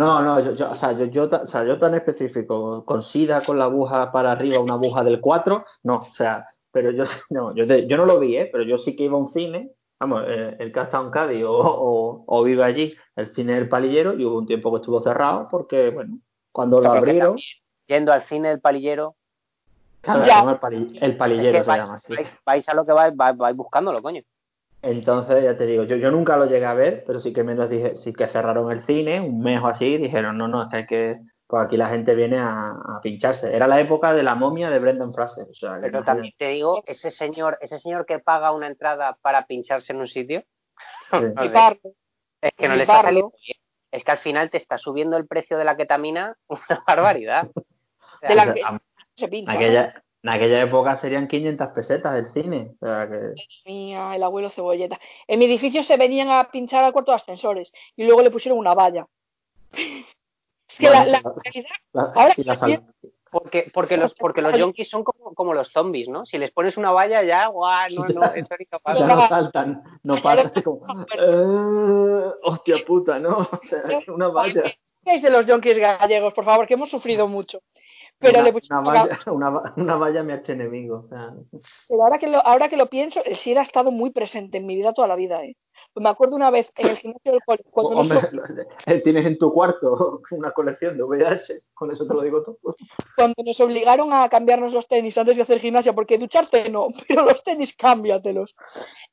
No, 0.01 0.23
no, 0.23 0.41
yo, 0.41 0.53
yo- 0.55 0.71
o, 0.71 0.75
sea, 0.77 0.93
yo, 0.93 1.05
yo, 1.07 1.29
ta- 1.29 1.43
o 1.43 1.47
sea, 1.47 1.63
yo 1.65 1.79
tan 1.79 1.95
específico, 1.95 2.85
con 2.87 3.03
sida, 3.03 3.43
con 3.45 3.59
la 3.59 3.65
aguja 3.65 4.11
para 4.11 4.33
arriba, 4.33 4.59
una 4.59 4.75
aguja 4.75 5.05
del 5.05 5.21
4, 5.21 5.65
no, 5.83 5.97
o 5.97 6.01
sea, 6.01 6.47
pero 6.73 6.91
yo, 6.91 7.05
no, 7.31 7.55
yo, 7.55 7.65
yo 7.65 7.97
no 7.99 8.07
lo 8.07 8.19
vi, 8.19 8.37
¿eh? 8.39 8.49
Pero 8.51 8.65
yo 8.65 8.79
sí 8.79 8.97
que 8.97 9.05
iba 9.05 9.17
a 9.17 9.21
un 9.21 9.29
cine, 9.29 9.73
vamos, 10.01 10.23
eh, 10.27 10.57
el 10.59 10.73
que 10.73 10.81
ha 10.81 10.85
estado 10.85 11.05
en 11.05 11.11
Cádiz 11.11 11.45
o, 11.45 11.53
o, 11.53 12.25
o 12.27 12.43
vive 12.43 12.65
allí, 12.65 12.95
el 13.15 13.27
cine 13.35 13.55
del 13.57 13.69
palillero, 13.69 14.15
y 14.15 14.25
hubo 14.25 14.39
un 14.39 14.47
tiempo 14.47 14.71
que 14.73 14.77
estuvo 14.77 15.03
cerrado 15.03 15.49
porque, 15.51 15.91
bueno, 15.91 16.19
cuando 16.51 16.81
lo 16.81 16.93
abrieron, 16.93 17.37
Yendo 17.87 18.13
al 18.13 18.23
cine 18.23 18.49
del 18.51 18.61
palillero, 18.61 19.17
claro, 20.01 20.51
el, 20.53 20.59
pali- 20.61 20.99
el 21.01 21.11
es 21.11 21.17
palillero 21.17 21.59
que 21.59 21.65
se 21.65 21.69
vais, 21.69 21.83
llama 21.83 21.95
así. 21.97 22.15
vais- 22.15 22.39
vais 22.47 22.69
a 22.69 22.75
lo 22.75 22.87
que 22.87 22.93
vais, 22.93 23.15
vais, 23.15 23.37
vais 23.37 23.55
buscándolo, 23.57 24.01
coño. 24.01 24.23
Entonces, 24.82 25.44
ya 25.44 25.57
te 25.57 25.66
digo, 25.66 25.85
yo, 25.85 25.97
yo 25.97 26.11
nunca 26.11 26.36
lo 26.36 26.47
llegué 26.47 26.65
a 26.65 26.74
ver, 26.74 27.05
pero 27.07 27.19
sí 27.19 27.32
que 27.32 27.44
me 27.44 27.55
lo 27.55 27.69
dije, 27.69 27.97
sí 27.98 28.12
que 28.15 28.27
cerraron 28.28 28.70
el 28.73 28.85
cine, 28.86 29.20
un 29.20 29.40
mes 29.40 29.61
o 29.62 29.66
así, 29.66 29.98
dijeron, 29.98 30.39
no, 30.39 30.48
no, 30.48 30.62
es 30.62 30.69
que 30.70 30.77
hay 30.77 30.86
que, 30.86 31.19
pues 31.47 31.62
aquí 31.65 31.77
la 31.77 31.89
gente 31.90 32.15
viene 32.15 32.39
a, 32.39 32.70
a 32.70 33.01
pincharse. 33.02 33.55
Era 33.55 33.66
la 33.66 33.78
época 33.81 34.15
de 34.15 34.23
la 34.23 34.35
momia 34.35 34.70
de 34.70 34.78
Brendan 34.78 35.12
Fraser. 35.12 35.47
O 35.51 35.55
sea, 35.55 35.74
que 35.74 35.81
Pero 35.82 35.89
imagínate. 35.98 36.07
también 36.07 36.35
te 36.39 36.48
digo, 36.48 36.82
ese 36.86 37.11
señor, 37.11 37.59
ese 37.61 37.78
señor 37.78 38.07
que 38.07 38.20
paga 38.20 38.52
una 38.52 38.69
entrada 38.69 39.19
para 39.20 39.47
pincharse 39.47 39.93
en 39.93 40.01
un 40.01 40.09
sitio, 40.09 40.40
Sí. 41.11 41.16
no 41.16 41.20
sé, 41.20 41.32
fliparlo. 41.35 41.81
es 42.40 42.52
que 42.57 42.69
no 42.69 42.74
le 42.77 42.82
está 42.85 43.02
saliendo 43.02 43.32
bien. 43.47 43.57
Es 43.93 44.05
que 44.05 44.12
al 44.12 44.19
final 44.19 44.48
te 44.51 44.57
está 44.57 44.78
subiendo 44.78 45.16
el 45.19 45.27
precio 45.27 45.59
de 45.59 45.65
la 45.65 45.77
ketamina 45.77 46.36
una 46.48 46.61
barbaridad. 46.86 47.48
O 48.12 48.19
sea, 48.20 48.28
De 48.31 48.35
la 48.35 48.43
O 48.43 48.44
sea, 48.47 48.55
que 48.55 48.62
a- 48.65 48.81
se 49.15 49.28
pincha. 49.28 49.52
aquella, 49.52 50.02
En 50.23 50.29
aquella 50.31 50.61
época 50.63 50.99
serían 50.99 51.29
500 51.29 51.69
pesetas 51.75 52.15
el 52.17 52.33
cine. 52.33 52.73
O 52.81 52.87
sea 52.87 53.09
que... 53.09 53.35
Mía, 53.71 54.15
el 54.17 54.23
abuelo 54.23 54.51
cebolleta. 54.51 54.99
En 55.27 55.39
mi 55.39 55.47
edificio 55.47 55.83
se 55.83 55.97
venían 55.97 56.29
a 56.31 56.51
pinchar 56.51 56.85
al 56.85 56.93
cuarto 56.93 57.13
de 57.13 57.17
ascensores 57.17 57.73
y 57.97 58.05
luego 58.05 58.21
le 58.23 58.31
pusieron 58.31 58.59
una 58.59 58.75
valla. 58.75 59.07
Es 59.73 60.77
que 60.79 60.87
Bueno, 60.89 61.05
la, 61.05 61.11
la 61.11 61.23
la- 61.93 62.13
ahora 62.15 62.35
la 62.37 62.57
sal- 62.57 62.85
Porque, 63.31 63.71
porque 63.73 63.97
los, 63.97 64.13
porque 64.15 64.43
los 64.43 64.57
yonkis 64.59 64.89
son 64.91 65.05
como, 65.05 65.33
como 65.35 65.55
los 65.55 65.71
zombies, 65.71 66.09
¿no? 66.09 66.27
Si 66.27 66.37
les 66.37 66.51
pones 66.51 66.77
una 66.77 66.91
valla 66.91 67.23
ya, 67.23 67.47
guau, 67.47 67.89
no, 67.95 68.05
no, 68.21 68.25
eso 68.35 68.55
ni 68.59 68.67
capaz. 68.67 68.95
ya 68.99 69.07
no 69.07 69.21
saltan, 69.29 69.83
no 70.03 70.21
paran 70.21 70.51
como, 70.65 70.83
"Eh, 71.17 72.31
hostia 72.43 72.77
puta, 72.87 73.19
¿no? 73.21 73.39
O 73.39 73.61
sea, 73.69 73.81
es 73.99 74.09
una 74.09 74.29
valla. 74.29 74.65
¿Qué 75.05 75.15
es 75.15 75.23
de 75.23 75.31
los 75.31 75.47
yonkis 75.47 75.79
gallegos, 75.79 76.35
por 76.35 76.45
favor? 76.45 76.67
Que 76.67 76.75
hemos 76.75 76.91
sufrido 76.91 77.27
mucho. 77.29 77.61
Pero 78.21 78.41
una, 78.41 78.51
le 78.51 78.61
una 78.71 78.81
valla, 78.81 79.19
una, 79.33 79.51
va- 79.51 79.73
una 79.77 79.97
valla 79.97 80.23
mi 80.23 80.33
archienemigo. 80.33 81.05
O 81.07 81.09
sea, 81.09 81.33
Pero 81.89 82.03
ahora 82.05 82.19
que 82.19 82.29
lo, 82.29 82.47
ahora 82.47 82.69
que 82.69 82.77
lo 82.77 82.87
pienso, 82.87 83.25
el 83.25 83.37
SIDA 83.37 83.61
ha 83.61 83.65
estado 83.65 83.91
muy 83.91 84.11
presente 84.11 84.59
en 84.59 84.67
mi 84.67 84.77
vida 84.77 84.93
toda 84.93 85.09
la 85.09 85.17
vida, 85.17 85.43
¿eh? 85.45 85.57
Pues 85.95 86.05
me 86.05 86.11
acuerdo 86.11 86.37
una 86.37 86.51
vez 86.51 86.71
en 86.77 86.89
el 86.89 86.97
gimnasio 86.99 87.33
del 87.33 87.41
cole, 87.45 87.63
cuando 87.71 87.97
hombre, 87.99 88.21
tienes 89.03 89.25
en 89.27 89.39
tu 89.39 89.53
cuarto 89.53 90.21
una 90.33 90.51
colección 90.53 90.97
de 90.99 91.03
VH, 91.03 91.53
con 91.73 91.91
eso 91.91 92.07
te 92.07 92.13
lo 92.15 92.21
digo 92.23 92.43
todo. 92.45 92.77
cuando 93.17 93.43
nos 93.43 93.59
obligaron 93.61 94.13
a 94.13 94.29
cambiarnos 94.29 94.73
los 94.75 94.87
tenis 94.87 95.17
antes 95.17 95.37
de 95.37 95.43
hacer 95.43 95.59
gimnasia, 95.59 95.95
porque 95.95 96.19
ducharte 96.19 96.69
no, 96.69 96.89
pero 97.09 97.25
los 97.25 97.43
tenis 97.43 97.75
cámbiatelos. 97.75 98.55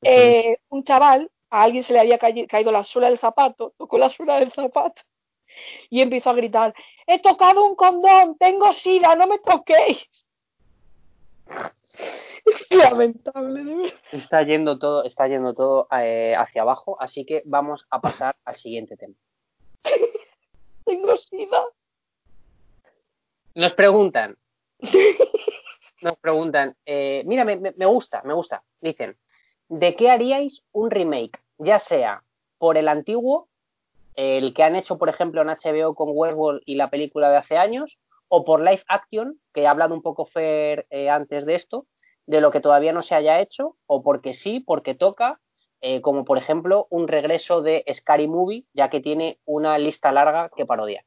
Eh, 0.01 0.57
un 0.69 0.83
chaval, 0.83 1.31
a 1.49 1.63
alguien 1.63 1.83
se 1.83 1.93
le 1.93 1.99
había 2.01 2.19
caí- 2.19 2.45
caído 2.47 2.71
la 2.73 2.83
suela 2.83 3.07
del 3.09 3.17
zapato, 3.19 3.73
tocó 3.77 3.97
la 3.97 4.09
suela 4.09 4.39
del 4.39 4.51
zapato 4.51 5.01
y 5.89 6.01
empezó 6.01 6.29
a 6.29 6.33
gritar, 6.35 6.73
he 7.05 7.19
tocado 7.21 7.65
un 7.65 7.75
condón, 7.75 8.37
tengo 8.37 8.71
sida, 8.73 9.15
no 9.15 9.27
me 9.27 9.39
toquéis. 9.39 9.99
Es 12.45 12.77
lamentable, 12.77 13.63
de 13.63 13.75
verdad. 13.75 13.93
Está 14.11 14.43
yendo 14.43 14.77
todo, 14.79 15.03
está 15.03 15.27
yendo 15.27 15.53
todo 15.53 15.87
eh, 15.91 16.35
hacia 16.37 16.61
abajo, 16.61 16.97
así 17.01 17.25
que 17.25 17.41
vamos 17.45 17.85
a 17.89 17.99
pasar 18.01 18.35
al 18.45 18.55
siguiente 18.55 18.97
tema. 18.97 19.15
Tengo 20.85 21.17
sida. 21.17 21.63
Nos 23.55 23.73
preguntan, 23.73 24.37
nos 26.01 26.17
preguntan, 26.19 26.75
eh, 26.85 27.23
mira, 27.25 27.43
me- 27.43 27.57
me 27.57 27.85
gusta, 27.87 28.21
me 28.23 28.33
gusta. 28.33 28.63
Dicen, 28.79 29.17
¿de 29.67 29.95
qué 29.95 30.11
haríais 30.11 30.63
un 30.71 30.91
remake? 30.91 31.39
Ya 31.57 31.79
sea 31.79 32.23
por 32.59 32.77
el 32.77 32.87
antiguo, 32.87 33.49
el 34.17 34.53
que 34.53 34.63
han 34.63 34.75
hecho, 34.75 34.97
por 34.97 35.07
ejemplo, 35.09 35.41
en 35.41 35.47
HBO 35.49 35.95
con 35.95 36.09
Westworld 36.11 36.61
y 36.65 36.75
la 36.75 36.89
película 36.89 37.29
de 37.29 37.37
hace 37.37 37.57
años, 37.57 37.97
o 38.27 38.43
por 38.43 38.59
live 38.59 38.83
action, 38.89 39.39
que 39.53 39.65
ha 39.67 39.71
hablado 39.71 39.93
un 39.93 40.01
poco 40.01 40.25
Fer 40.25 40.85
eh, 40.89 41.09
antes 41.09 41.45
de 41.45 41.55
esto, 41.55 41.85
de 42.25 42.41
lo 42.41 42.51
que 42.51 42.59
todavía 42.59 42.91
no 42.91 43.03
se 43.03 43.15
haya 43.15 43.39
hecho, 43.39 43.77
o 43.85 44.03
porque 44.03 44.33
sí, 44.33 44.59
porque 44.59 44.95
toca, 44.95 45.39
eh, 45.81 46.01
como 46.01 46.25
por 46.25 46.37
ejemplo 46.37 46.87
un 46.89 47.07
regreso 47.07 47.61
de 47.61 47.85
Scary 47.93 48.27
Movie, 48.27 48.65
ya 48.73 48.89
que 48.89 48.99
tiene 48.99 49.39
una 49.45 49.77
lista 49.77 50.11
larga 50.11 50.49
que 50.55 50.65
parodiar. 50.65 51.05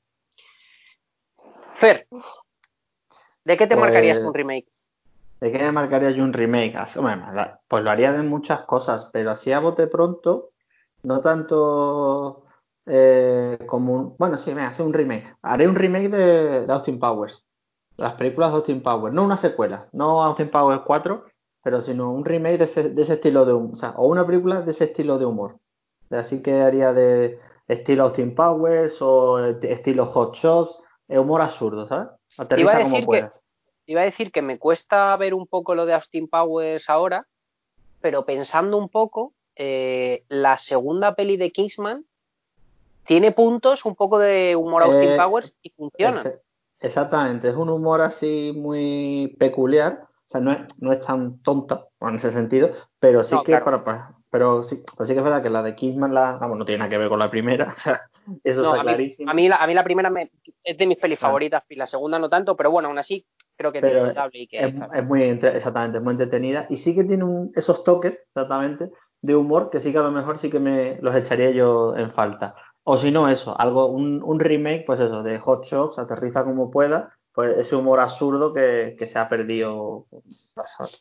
Fer, 1.78 2.06
¿de 3.44 3.56
qué 3.56 3.66
te 3.66 3.74
Pues- 3.74 3.80
marcarías 3.80 4.18
un 4.18 4.32
remake? 4.32 4.68
¿De 5.40 5.50
qué 5.50 5.58
me 5.58 5.72
marcaría 5.72 6.10
yo 6.10 6.22
un 6.22 6.32
remake? 6.34 6.74
La- 6.74 7.60
Pues 7.66 7.82
lo 7.82 7.90
haría 7.90 8.12
de 8.12 8.22
muchas 8.22 8.62
cosas, 8.62 9.08
pero 9.12 9.30
así 9.30 9.50
a 9.52 9.58
bote 9.60 9.86
pronto, 9.86 10.50
no 11.02 11.20
tanto 11.22 12.44
eh, 12.86 13.58
como 13.66 13.92
un... 13.94 14.16
Bueno, 14.18 14.36
sí, 14.38 14.54
me 14.54 14.62
hace 14.62 14.82
un 14.82 14.92
remake. 14.92 15.34
Haré 15.42 15.68
un 15.68 15.74
remake 15.76 16.08
de, 16.08 16.66
de 16.66 16.72
Austin 16.72 16.98
Powers. 16.98 17.44
Las 17.96 18.14
películas 18.14 18.50
de 18.50 18.56
Austin 18.56 18.82
Powers. 18.82 19.14
No 19.14 19.24
una 19.24 19.36
secuela, 19.36 19.88
no 19.92 20.22
Austin 20.24 20.50
Powers 20.50 20.82
4, 20.86 21.24
pero 21.62 21.80
sino 21.82 22.10
un 22.12 22.24
remake 22.24 22.58
de 22.58 22.64
ese, 22.64 22.88
de 22.90 23.02
ese 23.02 23.14
estilo 23.14 23.44
de 23.44 23.52
humor. 23.52 23.72
O 23.74 23.76
sea, 23.76 23.90
o 23.96 24.06
una 24.06 24.26
película 24.26 24.62
de 24.62 24.70
ese 24.72 24.84
estilo 24.84 25.18
de 25.18 25.26
humor. 25.26 25.56
Así 26.10 26.42
que 26.42 26.60
haría 26.62 26.92
de 26.92 27.38
estilo 27.68 28.04
Austin 28.04 28.34
Powers 28.34 28.96
o 29.00 29.38
estilo 29.62 30.06
Hot 30.06 30.34
Shots, 30.36 30.82
eh, 31.08 31.18
humor 31.18 31.42
absurdo, 31.42 31.86
¿sabes? 31.86 32.08
Iba 32.08 32.42
a 32.42 32.42
Aterriza 32.44 32.72
decir 32.72 32.84
como 32.84 32.96
que- 33.00 33.06
puedas. 33.06 33.40
Iba 33.86 34.00
a 34.02 34.04
decir 34.04 34.30
que 34.30 34.42
me 34.42 34.58
cuesta 34.58 35.16
ver 35.16 35.34
un 35.34 35.46
poco 35.48 35.74
lo 35.74 35.84
de 35.84 35.94
Austin 35.94 36.28
Powers 36.28 36.88
ahora, 36.88 37.26
pero 38.00 38.24
pensando 38.24 38.76
un 38.76 38.88
poco, 38.88 39.34
eh, 39.56 40.24
la 40.28 40.56
segunda 40.58 41.14
peli 41.16 41.36
de 41.36 41.50
Kingsman 41.50 42.04
tiene 43.10 43.32
puntos 43.32 43.84
un 43.84 43.96
poco 43.96 44.20
de 44.20 44.54
humor 44.54 44.84
Austin 44.84 45.10
Eh, 45.10 45.16
Powers 45.18 45.52
y 45.62 45.70
funciona. 45.70 46.22
Ex- 46.22 46.40
Exactamente, 46.78 47.48
es 47.48 47.56
un 47.56 47.68
humor 47.68 48.00
así 48.00 48.52
muy 48.56 49.36
peculiar, 49.38 50.04
o 50.04 50.28
sea, 50.28 50.40
no 50.40 50.52
es, 50.52 50.60
no 50.78 50.92
es 50.92 51.00
tan 51.02 51.42
tonta 51.42 51.88
en 52.00 52.14
ese 52.14 52.30
sentido, 52.30 52.70
pero 53.00 53.24
sí 53.24 53.34
No, 53.34 53.40
que 53.42 53.46
claro. 53.50 53.64
para, 53.64 53.84
para- 53.84 54.14
pero 54.30 54.62
sí, 54.62 54.82
pero 54.96 55.04
sí 55.06 55.12
que 55.12 55.18
es 55.18 55.24
verdad 55.24 55.42
que 55.42 55.50
la 55.50 55.62
de 55.64 55.74
Kissman 55.74 56.14
la, 56.14 56.38
vamos, 56.40 56.56
no 56.56 56.64
tiene 56.64 56.78
nada 56.78 56.88
que 56.88 56.98
ver 56.98 57.08
con 57.08 57.18
la 57.18 57.28
primera, 57.30 57.74
o 57.76 57.80
sea, 57.80 58.00
eso 58.44 58.62
No, 58.62 58.68
está 58.68 58.80
a, 58.80 58.84
mí, 58.84 58.90
clarísimo. 58.92 59.28
a, 59.30 59.34
mí 59.34 59.48
la, 59.48 59.56
a 59.56 59.66
mí 59.66 59.74
la 59.74 59.82
primera 59.84 60.08
me- 60.08 60.30
es 60.62 60.78
de 60.78 60.86
mis 60.86 60.96
pelis 60.96 61.18
Claro. 61.18 61.32
favoritas 61.32 61.64
y 61.68 61.74
la 61.74 61.86
segunda 61.86 62.18
no 62.20 62.30
tanto, 62.30 62.56
pero 62.56 62.70
bueno, 62.70 62.88
aún 62.88 62.98
así 62.98 63.26
creo 63.56 63.72
que 63.72 63.78
es 63.78 63.82
Pero 63.82 63.96
disfrutable 63.96 64.38
y 64.38 64.46
que 64.46 64.58
es, 64.60 64.74
es 64.94 65.04
muy 65.04 65.22
exactamente, 65.24 65.98
es 65.98 66.04
muy 66.04 66.12
entretenida 66.12 66.66
y 66.70 66.76
sí 66.76 66.94
que 66.94 67.02
tiene 67.04 67.24
un- 67.24 67.50
esos 67.56 67.82
toques, 67.84 68.14
exactamente, 68.28 68.88
de 69.20 69.36
humor 69.36 69.68
que 69.68 69.80
sí 69.80 69.92
que 69.92 69.98
a 69.98 70.02
lo 70.02 70.12
mejor 70.12 70.38
sí 70.38 70.48
que 70.48 70.60
me 70.60 70.96
los 71.02 71.14
echaría 71.14 71.50
yo 71.50 71.94
en 71.96 72.10
falta. 72.12 72.54
O 72.84 72.98
si 72.98 73.10
no, 73.10 73.28
eso, 73.28 73.58
algo, 73.58 73.86
un, 73.86 74.22
un 74.22 74.40
remake, 74.40 74.84
pues 74.86 75.00
eso, 75.00 75.22
de 75.22 75.38
Hot 75.38 75.64
Shots, 75.64 75.98
aterriza 75.98 76.44
como 76.44 76.70
pueda, 76.70 77.14
pues 77.32 77.58
ese 77.58 77.76
humor 77.76 78.00
absurdo 78.00 78.52
que, 78.52 78.96
que 78.98 79.06
se 79.06 79.18
ha 79.18 79.28
perdido 79.28 80.06
pues, 80.10 80.50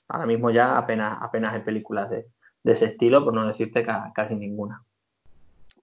ahora 0.08 0.26
mismo 0.26 0.52
ya 0.52 0.78
apenas, 0.78 1.18
apenas 1.22 1.54
hay 1.54 1.62
películas 1.62 2.10
de, 2.10 2.26
de 2.64 2.72
ese 2.74 2.86
estilo, 2.86 3.24
por 3.24 3.34
no 3.34 3.48
decirte 3.48 3.84
ca- 3.84 4.12
casi 4.14 4.36
ninguna. 4.36 4.84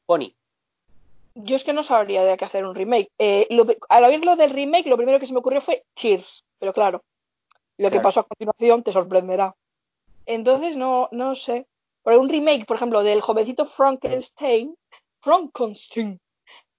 Pony. 0.05 0.35
Yo 1.35 1.57
es 1.57 1.65
que 1.65 1.73
no 1.73 1.83
sabría 1.83 2.25
de 2.25 2.37
qué 2.37 2.45
hacer 2.45 2.65
un 2.65 2.75
remake. 2.75 3.11
Eh, 3.19 3.47
lo- 3.51 3.67
al 3.89 4.05
oírlo 4.05 4.37
del 4.37 4.51
remake, 4.51 4.87
lo 4.89 4.97
primero 4.97 5.19
que 5.19 5.27
se 5.27 5.33
me 5.33 5.41
ocurrió 5.41 5.61
fue 5.61 5.85
Cheers, 5.97 6.45
pero 6.59 6.73
claro, 6.73 7.03
lo 7.79 7.89
que 7.89 7.93
Claro. 7.93 8.03
pasó 8.05 8.21
a 8.21 8.25
continuación 8.25 8.83
te 8.83 8.93
sorprenderá. 8.93 9.55
Entonces, 10.27 10.77
no, 10.77 11.09
no 11.13 11.35
sé. 11.35 11.67
Por 12.03 12.15
un 12.15 12.29
remake, 12.29 12.67
por 12.67 12.77
ejemplo, 12.77 13.03
del 13.03 13.21
jovencito 13.21 13.67
Frankenstein, 13.67 14.75
Frankenstein, 15.27 16.21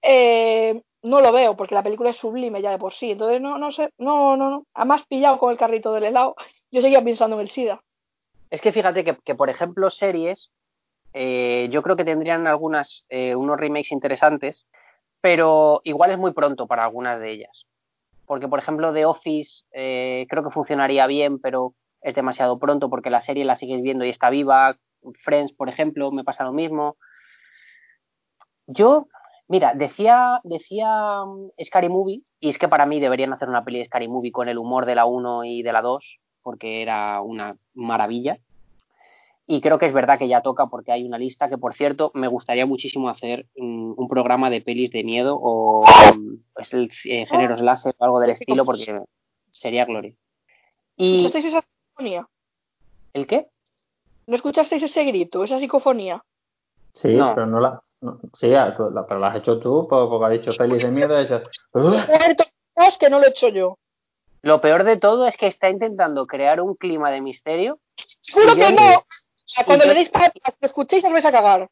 eh, 0.00 0.82
no 1.02 1.20
lo 1.20 1.32
veo 1.32 1.54
porque 1.54 1.74
la 1.74 1.82
película 1.82 2.08
es 2.08 2.16
sublime 2.16 2.62
ya 2.62 2.70
de 2.70 2.78
por 2.78 2.94
sí. 2.94 3.10
Entonces, 3.10 3.42
no, 3.42 3.58
no 3.58 3.70
sé, 3.70 3.90
no, 3.98 4.38
no, 4.38 4.48
no. 4.48 4.66
Además, 4.72 5.04
pillado 5.06 5.38
con 5.38 5.52
el 5.52 5.58
carrito 5.58 5.92
del 5.92 6.04
helado, 6.04 6.34
yo 6.70 6.80
seguía 6.80 7.04
pensando 7.04 7.36
en 7.36 7.42
el 7.42 7.50
SIDA. 7.50 7.82
Es 8.50 8.62
que 8.62 8.72
fíjate 8.72 9.04
que, 9.04 9.18
que, 9.22 9.34
por 9.34 9.50
ejemplo, 9.50 9.90
series, 9.90 10.50
eh, 11.12 11.68
yo 11.70 11.82
creo 11.82 11.96
que 11.96 12.06
tendrían 12.06 12.46
algunas, 12.46 13.04
eh, 13.10 13.34
unos 13.34 13.60
remakes 13.60 13.92
interesantes, 13.92 14.66
pero 15.20 15.82
igual 15.84 16.10
es 16.12 16.18
muy 16.18 16.32
pronto 16.32 16.66
para 16.66 16.84
algunas 16.84 17.20
de 17.20 17.32
ellas. 17.32 17.66
Porque, 18.24 18.48
por 18.48 18.60
ejemplo, 18.60 18.94
The 18.94 19.04
Office 19.04 19.64
eh, 19.72 20.26
creo 20.30 20.42
que 20.42 20.50
funcionaría 20.50 21.06
bien, 21.06 21.38
pero 21.38 21.74
es 22.00 22.14
demasiado 22.14 22.58
pronto 22.58 22.88
porque 22.88 23.10
la 23.10 23.20
serie 23.20 23.44
la 23.44 23.56
sigues 23.56 23.82
viendo 23.82 24.06
y 24.06 24.10
está 24.10 24.30
viva. 24.30 24.78
Friends, 25.22 25.52
por 25.52 25.68
ejemplo, 25.68 26.10
me 26.12 26.24
pasa 26.24 26.44
lo 26.44 26.52
mismo. 26.52 26.96
Yo, 28.68 29.08
mira, 29.48 29.72
decía, 29.74 30.40
decía 30.44 31.22
um, 31.24 31.50
Scary 31.62 31.88
Movie, 31.88 32.22
y 32.38 32.50
es 32.50 32.58
que 32.58 32.68
para 32.68 32.86
mí 32.86 33.00
deberían 33.00 33.32
hacer 33.32 33.48
una 33.48 33.64
peli 33.64 33.78
de 33.78 33.86
Scary 33.86 34.08
Movie 34.08 34.30
con 34.30 34.48
el 34.48 34.58
humor 34.58 34.84
de 34.86 34.94
la 34.94 35.06
1 35.06 35.44
y 35.44 35.62
de 35.62 35.72
la 35.72 35.82
2, 35.82 36.04
porque 36.42 36.82
era 36.82 37.22
una 37.22 37.56
maravilla. 37.74 38.38
Y 39.46 39.62
creo 39.62 39.78
que 39.78 39.86
es 39.86 39.94
verdad 39.94 40.18
que 40.18 40.28
ya 40.28 40.42
toca 40.42 40.66
porque 40.66 40.92
hay 40.92 41.06
una 41.06 41.16
lista 41.16 41.48
que, 41.48 41.56
por 41.56 41.74
cierto, 41.74 42.10
me 42.12 42.28
gustaría 42.28 42.66
muchísimo 42.66 43.08
hacer 43.08 43.46
un, 43.56 43.94
un 43.96 44.06
programa 44.06 44.50
de 44.50 44.60
pelis 44.60 44.90
de 44.90 45.02
miedo 45.02 45.38
o 45.40 45.86
um, 46.12 46.38
pues 46.52 46.70
el 46.74 46.90
eh, 47.06 47.24
género 47.24 47.56
slasher 47.56 47.94
o 47.96 48.04
algo 48.04 48.20
del 48.20 48.30
estilo 48.30 48.66
porque 48.66 49.02
sería 49.50 49.86
gloria. 49.86 50.12
Y 50.96 51.16
¿Escuchasteis 51.16 51.46
esa 51.46 51.62
psicofonía? 51.62 52.28
¿el 53.14 53.26
qué? 53.26 53.46
¿No 54.26 54.34
escuchasteis 54.34 54.82
ese 54.82 55.04
grito, 55.04 55.42
esa 55.42 55.58
psicofonía? 55.58 56.22
Sí, 56.92 57.14
No. 57.14 57.34
pero 57.34 57.46
no 57.46 57.60
la... 57.60 57.82
no- 58.00 58.20
sí, 58.34 58.54
ah, 58.54 58.74
tú- 58.76 58.90
la- 58.90 59.06
pero 59.06 59.20
la 59.20 59.28
has 59.28 59.36
hecho 59.36 59.58
tú 59.58 59.86
por- 59.88 60.08
porque 60.08 60.24
has 60.26 60.32
dicho 60.40 60.52
pelis 60.56 60.82
de 60.82 60.90
miedo. 60.90 61.18
Esa, 61.18 61.42
Dios, 61.74 62.98
que 62.98 63.10
no 63.10 63.18
lo 63.18 63.26
he 63.26 63.30
hecho 63.30 63.48
yo. 63.48 63.78
Lo 64.42 64.60
peor 64.60 64.84
de 64.84 64.96
todo 64.96 65.26
es 65.26 65.36
que 65.36 65.48
está 65.48 65.68
intentando 65.68 66.26
crear 66.26 66.60
un 66.60 66.74
clima 66.76 67.10
de 67.10 67.20
misterio 67.20 67.80
¡Juro 68.32 68.54
que 68.54 68.72
no! 68.72 68.98
O 68.98 69.04
sea, 69.46 69.64
cuando 69.64 69.84
yo- 69.84 69.88
le 69.92 69.96
deis 69.98 70.10
para 70.10 70.26
atrás, 70.26 70.54
que 70.60 70.66
escuchéis, 70.66 71.04
os 71.04 71.12
vais 71.12 71.24
a 71.24 71.32
cagar. 71.32 71.68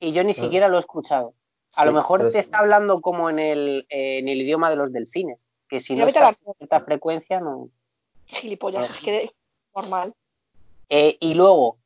y 0.00 0.12
yo 0.12 0.22
ni 0.22 0.32
Claro. 0.32 0.46
siquiera 0.46 0.68
lo 0.68 0.76
he 0.76 0.80
escuchado. 0.80 1.34
A 1.74 1.84
lo 1.84 1.92
mejor 1.92 2.20
pero 2.20 2.30
te 2.30 2.38
sí. 2.38 2.44
está 2.44 2.58
hablando 2.58 3.00
como 3.00 3.30
en 3.30 3.38
el, 3.40 3.86
eh, 3.88 4.18
en 4.18 4.28
el 4.28 4.40
idioma 4.42 4.70
de 4.70 4.76
los 4.76 4.92
delfines, 4.92 5.44
que 5.68 5.80
si 5.80 5.94
Mira, 5.94 6.04
no 6.04 6.08
estás 6.08 6.40
a 6.48 6.54
cierta 6.54 6.80
frecuencia 6.82 7.40
no. 7.40 7.68
Gilipollas, 8.26 8.88
es 8.90 8.96
que 8.98 9.24
es 9.24 9.30
normal. 9.74 10.14
Eh, 10.88 11.16
y 11.20 11.34
luego, 11.34 11.78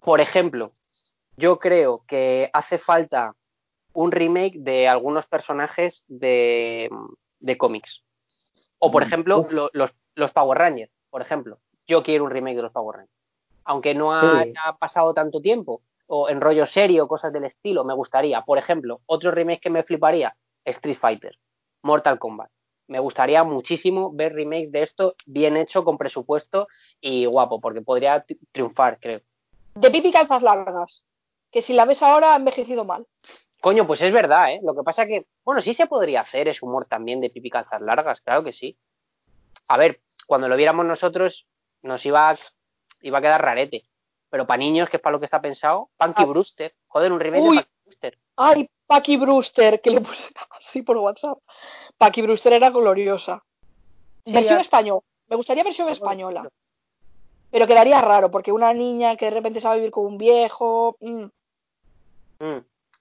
por 0.00 0.20
ejemplo, 0.22 0.72
yo 1.38 1.58
creo 1.58 2.02
que 2.08 2.50
hace 2.52 2.78
falta 2.78 3.34
un 3.92 4.10
remake 4.12 4.58
de 4.58 4.88
algunos 4.88 5.26
personajes 5.26 6.04
de, 6.08 6.90
de 7.40 7.56
cómics. 7.56 8.02
O, 8.78 8.90
por 8.90 9.02
Mm, 9.02 9.06
ejemplo, 9.06 9.46
lo- 9.50 9.70
los, 9.72 9.90
los 10.14 10.32
Power 10.32 10.58
Rangers. 10.58 10.92
por 11.10 11.22
ejemplo, 11.22 11.58
yo 11.86 12.02
quiero 12.02 12.24
un 12.24 12.30
remake 12.30 12.56
de 12.56 12.62
los 12.62 12.72
Power 12.72 12.96
Rangers. 12.98 13.16
Aunque 13.64 13.94
no 13.94 14.12
haya 14.12 14.44
Sí. 14.44 14.52
pasado 14.78 15.14
tanto 15.14 15.40
tiempo, 15.40 15.82
o 16.06 16.28
en 16.28 16.40
rollo 16.40 16.66
serio, 16.66 17.06
cosas 17.08 17.32
del 17.32 17.44
estilo, 17.44 17.84
me 17.84 17.94
gustaría. 17.94 18.42
Por 18.42 18.58
ejemplo, 18.58 19.00
otro 19.06 19.30
remake 19.30 19.60
que 19.60 19.70
me 19.70 19.84
fliparía, 19.84 20.34
Street 20.64 20.98
Fighter, 20.98 21.38
Mortal 21.82 22.18
Kombat. 22.18 22.50
Me 22.88 22.98
gustaría 22.98 23.44
muchísimo 23.44 24.10
ver 24.12 24.32
remakes 24.34 24.72
de 24.72 24.82
esto 24.82 25.14
bien 25.26 25.56
hecho, 25.56 25.84
con 25.84 25.98
presupuesto 25.98 26.66
y 27.00 27.26
guapo, 27.26 27.60
porque 27.60 27.82
podría 27.82 28.24
tri- 28.26 28.38
triunfar, 28.52 28.98
creo. 29.00 29.20
De 29.74 29.90
pipi 29.90 30.10
calzas 30.10 30.42
largas. 30.42 31.04
Que 31.50 31.62
si 31.62 31.72
la 31.72 31.84
ves 31.84 32.02
ahora 32.02 32.32
ha 32.32 32.36
envejecido 32.36 32.84
mal. 32.84 33.06
Coño, 33.60 33.86
pues 33.86 34.00
es 34.02 34.12
verdad, 34.12 34.52
¿eh? 34.52 34.60
Lo 34.62 34.74
que 34.74 34.82
pasa 34.84 35.06
que, 35.06 35.26
bueno, 35.44 35.60
sí 35.60 35.74
se 35.74 35.86
podría 35.86 36.20
hacer 36.20 36.46
ese 36.48 36.64
humor 36.64 36.86
también 36.86 37.20
de 37.20 37.30
pipi 37.30 37.50
calzas 37.50 37.80
largas, 37.80 38.20
claro 38.20 38.44
que 38.44 38.52
sí. 38.52 38.76
A 39.66 39.76
ver, 39.76 40.00
cuando 40.26 40.48
lo 40.48 40.56
viéramos 40.56 40.86
nosotros, 40.86 41.46
nos 41.82 42.04
iba 42.06 42.30
a, 42.30 42.38
iba 43.02 43.18
a 43.18 43.20
quedar 43.20 43.42
rarete. 43.42 43.82
Pero 44.30 44.46
para 44.46 44.58
niños, 44.58 44.88
que 44.90 44.98
es 44.98 45.02
para 45.02 45.12
lo 45.12 45.18
que 45.18 45.24
está 45.24 45.40
pensado, 45.40 45.88
Punky 45.96 46.22
Ah. 46.22 46.26
Brewster. 46.26 46.74
Joder, 46.86 47.12
un 47.12 47.18
remake 47.20 47.42
Uy. 47.42 47.56
de 47.56 47.62
Punky 47.62 47.80
Brewster. 47.84 48.18
Ay, 48.36 48.70
Paki 48.86 49.16
Brewster, 49.16 49.80
que 49.80 49.90
le 49.90 50.00
puse 50.02 50.22
así 50.58 50.82
por 50.82 50.96
WhatsApp. 50.98 51.38
Paki 51.96 52.22
Brewster 52.22 52.52
era 52.52 52.70
gloriosa. 52.70 53.42
Sí, 54.24 54.32
versión 54.32 54.60
española. 54.60 55.00
Me 55.26 55.36
gustaría 55.36 55.64
versión 55.64 55.88
española. 55.88 56.48
Pero 57.50 57.66
quedaría 57.66 58.00
raro, 58.02 58.30
porque 58.30 58.52
una 58.52 58.72
niña 58.74 59.16
que 59.16 59.24
de 59.26 59.30
repente 59.32 59.60
se 59.60 59.66
va 59.66 59.72
a 59.72 59.76
vivir 59.76 59.90
con 59.90 60.04
un 60.06 60.18
viejo. 60.18 60.96
mm, 61.00 61.24
Mm. 62.40 62.58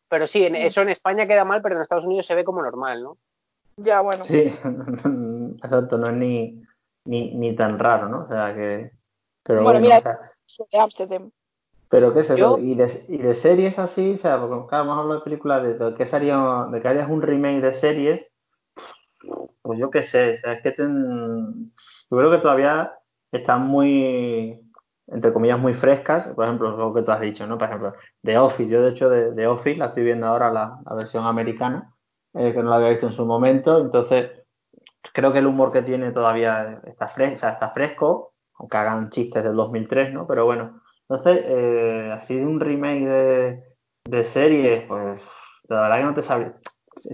Pero 0.09 0.27
sí, 0.27 0.43
en- 0.45 0.53
Mm. 0.53 0.67
eso 0.67 0.81
en 0.81 0.89
España 0.89 1.27
queda 1.27 1.43
mal, 1.45 1.61
pero 1.61 1.75
en 1.75 1.81
Estados 1.81 2.05
Unidos 2.05 2.25
se 2.25 2.35
ve 2.35 2.43
como 2.43 2.61
normal, 2.61 3.03
¿no? 3.03 3.17
ya, 3.77 4.01
bueno. 4.01 4.23
Sí, 4.25 4.51
exacto, 5.63 5.97
no 5.97 6.07
es 6.07 6.13
ni, 6.15 6.63
ni, 7.05 7.35
ni 7.35 7.55
tan 7.55 7.77
raro, 7.77 8.09
¿no? 8.09 8.23
O 8.23 8.27
sea 8.27 8.53
que. 8.55 8.91
Pero 9.43 9.63
Bueno, 9.63 9.79
bueno, 9.79 9.95
mira, 9.95 9.99
o 9.99 10.01
sea, 10.01 10.19
De 10.71 10.79
Amsterdam. 10.79 11.31
pero 11.89 12.13
¿qué 12.13 12.21
es 12.21 12.25
eso? 12.25 12.35
Yo- 12.35 12.57
¿Y 12.57 12.73
de, 12.75 13.05
y 13.07 13.17
de 13.17 13.35
series 13.35 13.77
así? 13.77 14.13
O 14.15 14.17
sea, 14.17 14.39
porque 14.41 14.67
claro, 14.69 14.83
hemos 14.85 14.97
hablado 14.97 15.19
de 15.19 15.23
películas, 15.23 15.63
de, 15.63 15.73
de 15.75 15.95
qué 15.95 16.05
sería, 16.07 16.65
de 16.71 16.81
que 16.81 16.87
harías 16.87 17.09
un 17.09 17.21
remake 17.21 17.61
de 17.61 17.79
series, 17.79 18.25
pues 19.61 19.79
yo 19.79 19.89
qué 19.91 20.03
sé, 20.03 20.35
o 20.35 20.41
sea, 20.41 20.53
es 20.53 20.63
que 20.63 20.71
ten- 20.71 21.71
yo 22.09 22.17
creo 22.17 22.31
que 22.31 22.37
todavía 22.39 22.93
están 23.31 23.61
muy, 23.67 24.59
entre 25.07 25.33
comillas, 25.33 25.59
muy 25.59 25.73
frescas, 25.73 26.27
por 26.35 26.45
ejemplo, 26.45 26.75
lo 26.77 26.93
que 26.93 27.01
tú 27.03 27.11
has 27.11 27.21
dicho, 27.21 27.47
¿no? 27.47 27.57
Por 27.57 27.67
ejemplo, 27.67 27.93
The 28.23 28.37
Office, 28.37 28.69
yo 28.71 28.81
de 28.83 28.91
hecho 28.91 29.09
de, 29.09 29.31
de 29.33 29.47
Office 29.47 29.77
la 29.77 29.87
estoy 29.87 30.03
viendo 30.03 30.27
ahora, 30.27 30.51
la, 30.51 30.79
la 30.85 30.95
versión 30.95 31.25
americana, 31.25 31.93
eh, 32.33 32.53
que 32.53 32.63
no 32.63 32.69
la 32.69 32.77
había 32.77 32.89
visto 32.89 33.07
en 33.07 33.13
su 33.13 33.25
momento, 33.25 33.79
entonces 33.81 34.31
creo 35.13 35.31
que 35.33 35.39
el 35.39 35.47
humor 35.47 35.71
que 35.71 35.81
tiene 35.81 36.11
todavía 36.11 36.81
está, 36.85 37.09
fres- 37.09 37.35
o 37.35 37.37
sea, 37.37 37.49
está 37.51 37.69
fresco, 37.71 38.33
aunque 38.59 38.77
hagan 38.77 39.09
chistes 39.09 39.43
del 39.43 39.55
2003, 39.55 40.13
¿no? 40.13 40.27
Pero 40.27 40.45
bueno, 40.45 40.81
entonces, 41.09 41.43
eh, 41.47 42.11
así 42.13 42.35
de 42.37 42.45
un 42.45 42.59
remake 42.59 43.05
de, 43.07 43.63
de 44.05 44.23
series, 44.25 44.83
pues 44.87 45.21
la 45.69 45.81
verdad 45.81 45.97
que 45.97 46.03
no 46.03 46.13
te 46.15 46.23
sabría. 46.23 46.53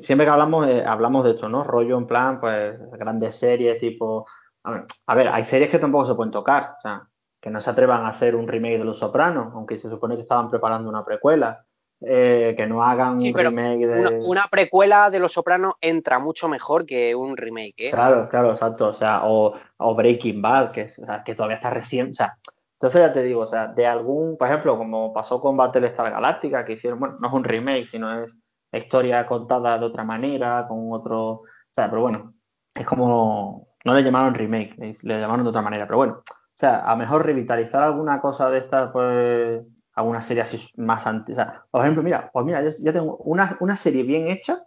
Siempre 0.01 0.25
que 0.25 0.31
hablamos, 0.31 0.67
eh, 0.67 0.83
hablamos 0.85 1.25
de 1.25 1.31
esto, 1.31 1.49
¿no? 1.49 1.63
Rollo 1.63 1.97
en 1.97 2.07
plan, 2.07 2.39
pues 2.39 2.77
grandes 2.93 3.35
series 3.39 3.79
tipo... 3.79 4.25
A 4.65 4.71
ver, 4.71 4.85
a 5.07 5.15
ver, 5.15 5.27
hay 5.27 5.43
series 5.45 5.69
que 5.69 5.79
tampoco 5.79 6.07
se 6.07 6.15
pueden 6.15 6.31
tocar, 6.31 6.75
o 6.77 6.81
sea, 6.81 7.03
que 7.43 7.49
no 7.49 7.59
se 7.59 7.69
atrevan 7.69 8.05
a 8.05 8.11
hacer 8.11 8.37
un 8.37 8.47
remake 8.47 8.77
de 8.77 8.85
Los 8.85 8.99
Sopranos, 8.99 9.53
aunque 9.53 9.77
se 9.77 9.89
supone 9.89 10.15
que 10.15 10.21
estaban 10.21 10.49
preparando 10.49 10.87
una 10.87 11.03
precuela, 11.03 11.65
eh, 11.99 12.53
que 12.55 12.65
no 12.65 12.81
hagan 12.81 13.19
Sí, 13.19 13.33
un 13.33 13.37
remake 13.37 13.85
de... 13.85 13.99
Una, 13.99 14.11
una 14.25 14.47
precuela 14.49 15.09
de 15.09 15.19
Los 15.19 15.33
Sopranos 15.33 15.73
entra 15.81 16.19
mucho 16.19 16.47
mejor 16.47 16.85
que 16.85 17.13
un 17.13 17.35
remake, 17.35 17.89
¿eh? 17.89 17.91
Claro, 17.91 18.29
claro, 18.29 18.53
exacto. 18.53 18.87
O 18.87 18.93
sea, 18.93 19.25
o, 19.25 19.55
o 19.75 19.93
Breaking 19.93 20.41
Bad, 20.41 20.71
que, 20.71 20.93
o 20.97 21.05
sea, 21.05 21.21
que 21.25 21.35
todavía 21.35 21.57
está 21.57 21.69
recién. 21.69 22.11
O 22.11 22.13
sea, 22.13 22.37
entonces 22.79 23.01
ya 23.01 23.11
te 23.11 23.23
digo, 23.23 23.41
o 23.41 23.49
sea, 23.49 23.67
de 23.67 23.87
algún, 23.87 24.37
por 24.37 24.47
ejemplo, 24.47 24.77
como 24.77 25.13
pasó 25.13 25.41
con 25.41 25.57
Battlestar 25.57 26.11
Galactica, 26.11 26.63
que 26.63 26.73
hicieron, 26.73 27.01
bueno, 27.01 27.17
no 27.19 27.27
es 27.27 27.33
un 27.33 27.43
remake, 27.43 27.89
sino 27.89 28.23
es 28.23 28.33
historia 28.71 29.25
contada 29.25 29.77
de 29.77 29.85
otra 29.85 30.05
manera, 30.05 30.65
con 30.65 30.93
otro. 30.93 31.29
O 31.31 31.43
sea, 31.75 31.89
pero 31.89 32.03
bueno, 32.03 32.35
es 32.73 32.85
como. 32.87 33.67
No 33.83 33.93
le 33.93 34.01
llamaron 34.01 34.33
remake, 34.33 34.97
le 35.01 35.19
llamaron 35.19 35.43
de 35.43 35.49
otra 35.49 35.61
manera, 35.61 35.85
pero 35.85 35.97
bueno. 35.97 36.23
O 36.55 36.59
sea, 36.59 36.79
a 36.79 36.91
lo 36.91 36.97
mejor 36.97 37.25
revitalizar 37.25 37.83
alguna 37.83 38.21
cosa 38.21 38.49
de 38.49 38.59
esta, 38.59 38.91
pues. 38.91 39.61
Alguna 39.95 40.21
serie 40.21 40.41
así 40.41 40.59
más 40.75 41.05
antigua. 41.05 41.43
O 41.43 41.45
sea, 41.45 41.63
por 41.69 41.81
ejemplo, 41.81 42.01
mira, 42.01 42.31
pues 42.33 42.43
mira, 42.45 42.63
yo, 42.63 42.71
yo 42.81 42.91
tengo 42.93 43.17
una, 43.17 43.57
una 43.59 43.77
serie 43.77 44.01
bien 44.01 44.27
hecha 44.27 44.63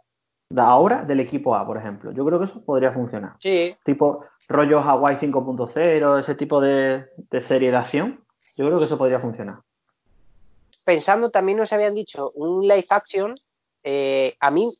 de 0.48 0.60
ahora 0.60 1.02
del 1.02 1.18
equipo 1.18 1.56
A, 1.56 1.66
por 1.66 1.76
ejemplo. 1.76 2.12
Yo 2.12 2.24
creo 2.24 2.38
que 2.38 2.44
eso 2.44 2.64
podría 2.64 2.92
funcionar. 2.92 3.32
Sí, 3.40 3.74
Tipo 3.84 4.24
rollo 4.48 4.80
Hawaii 4.80 5.16
5.0, 5.16 6.20
ese 6.20 6.34
tipo 6.36 6.60
de, 6.60 7.06
de 7.16 7.42
serie 7.48 7.72
de 7.72 7.76
acción. 7.76 8.20
Yo 8.56 8.66
creo 8.66 8.78
que 8.78 8.84
eso 8.84 8.96
podría 8.96 9.18
funcionar. 9.18 9.56
pensando 10.84 11.30
también 11.30 11.58
nos 11.58 11.72
habían 11.72 11.94
dicho 11.94 12.30
un 12.36 12.62
live 12.62 12.86
action, 12.90 13.36
eh, 13.82 14.36
a 14.38 14.50
mí 14.52 14.72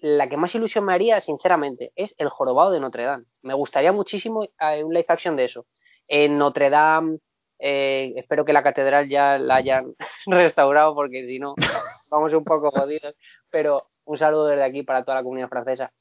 la 0.00 0.28
que 0.28 0.36
más 0.36 0.54
ilusión 0.54 0.84
me 0.84 0.92
haría, 0.92 1.20
sinceramente, 1.20 1.92
es 1.94 2.14
El 2.18 2.28
Jorobado 2.28 2.72
de 2.72 2.80
Notre 2.80 3.04
Dame. 3.04 3.24
Me 3.42 3.54
gustaría 3.54 3.92
muchísimo 3.92 4.42
eh, 4.42 4.82
un 4.82 4.92
live 4.92 5.06
action 5.08 5.36
de 5.36 5.44
eso. 5.44 5.66
En 6.08 6.36
Notre 6.38 6.70
Dame, 6.70 7.18
eh, 7.58 8.12
espero 8.16 8.44
que 8.44 8.52
la 8.52 8.62
catedral 8.62 9.08
ya 9.08 9.38
la 9.38 9.56
hayan 9.56 9.94
restaurado 10.26 10.94
porque 10.94 11.26
si 11.26 11.38
no, 11.38 11.54
vamos 12.10 12.32
un 12.32 12.44
poco 12.44 12.70
jodidos. 12.70 13.14
Pero 13.50 13.86
un 14.04 14.18
saludo 14.18 14.46
desde 14.48 14.64
aquí 14.64 14.82
para 14.82 15.02
toda 15.04 15.16
la 15.18 15.22
comunidad 15.22 15.48
francesa. 15.48 15.92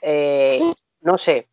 Eh, 0.00 0.60
no 1.02 1.16
sé, 1.18 1.48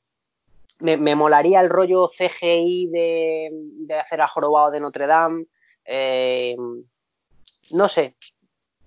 me, 0.79 0.97
me 0.97 1.15
molaría 1.15 1.59
el 1.61 1.69
rollo 1.69 2.09
CGI 2.17 2.87
de, 2.87 3.49
de 3.51 3.99
hacer 3.99 4.21
a 4.21 4.27
Jorobado 4.27 4.71
de 4.71 4.79
Notre 4.79 5.05
Dame. 5.07 5.45
Eh, 5.85 6.55
no 7.71 7.87
sé, 7.89 8.15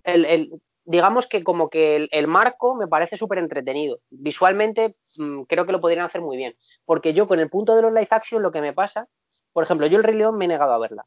el, 0.05 0.25
el- 0.25 0.61
digamos 0.85 1.27
que 1.27 1.45
como 1.45 1.71
que 1.71 2.09
el, 2.11 2.27
marco 2.27 2.75
me 2.75 2.89
parece 2.89 3.17
súper 3.17 3.39
entretenido. 3.39 3.99
Visualmente 4.11 4.97
mm, 5.17 5.43
creo 5.43 5.67
que 5.67 5.73
lo 5.73 5.81
podrían 5.81 6.07
hacer 6.07 6.21
muy 6.21 6.37
bien. 6.37 6.55
Porque 6.85 7.15
yo 7.15 7.29
con 7.29 7.41
el 7.41 7.51
punto 7.51 7.75
de 7.77 7.83
los 7.83 7.93
live 7.93 8.09
action 8.11 8.43
lo 8.43 8.53
que 8.53 8.61
me 8.61 8.73
pasa, 8.73 9.09
por 9.53 9.65
ejemplo, 9.65 9.87
yo 9.87 9.99
el 9.99 10.05
Rey 10.05 10.17
León 10.17 10.37
me 10.37 10.47
he 10.47 10.49
negado 10.49 10.73
a 10.73 10.79
verla. 10.79 11.07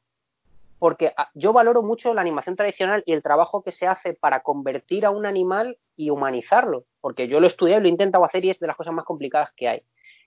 Porque 0.80 1.14
ah, 1.18 1.30
yo 1.34 1.54
valoro 1.54 1.82
mucho 1.82 2.14
la 2.14 2.22
animación 2.22 2.56
tradicional 2.56 3.04
y 3.06 3.14
el 3.14 3.24
trabajo 3.24 3.64
que 3.64 3.72
se 3.72 3.88
hace 3.88 4.14
para 4.14 4.42
convertir 4.42 5.06
a 5.06 5.10
un 5.10 5.26
animal 5.26 5.78
y 5.96 6.10
humanizarlo. 6.10 6.86
Porque 7.02 7.28
yo 7.28 7.40
lo 7.40 7.48
y 7.48 7.52
lo 7.60 7.86
he 7.86 7.88
intentado 7.88 8.26
hacer 8.26 8.46
y 8.46 8.52
es 8.52 8.60
de 8.60 8.68
las 8.68 8.76
cosas 8.76 8.94
más 8.94 9.06
complicadas 9.06 9.52
que 9.56 9.68
hay. 9.68 9.82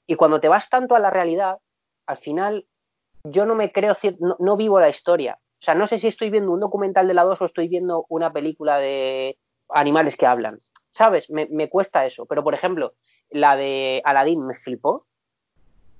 Y 0.07 0.17
cuando 0.17 0.41
te 0.41 0.49
vas 0.49 0.69
tanto 0.71 0.95
a 0.95 0.99
la 0.99 1.11
realidad, 1.11 1.59
al 2.07 2.17
final 2.19 2.67
yo 3.25 3.47
no 3.47 3.55
me 3.55 3.73
creo, 3.73 3.97
no, 4.21 4.37
no 4.39 4.57
vivo 4.57 4.81
la 4.81 4.89
historia. 4.89 5.39
O 5.61 5.65
sea, 5.65 5.75
no 5.75 5.87
sé 5.87 5.99
si 5.99 6.07
estoy 6.07 6.31
viendo 6.31 6.53
un 6.53 6.61
documental 6.61 7.09
de 7.09 7.15
la 7.15 7.25
2 7.25 7.41
o 7.41 7.45
estoy 7.45 7.69
viendo 7.69 8.07
una 8.09 8.33
película 8.33 8.79
de 8.79 9.39
animales 9.69 10.17
que 10.17 10.27
hablan. 10.27 10.59
¿Sabes? 10.93 11.29
Me, 11.31 11.47
me 11.51 11.69
cuesta 11.69 12.07
eso. 12.07 12.27
Pero, 12.27 12.45
por 12.45 12.55
ejemplo, 12.55 12.95
la 13.31 13.57
de 13.57 14.01
Aladdin 14.05 14.47
me 14.47 14.55
flipó. 14.55 15.07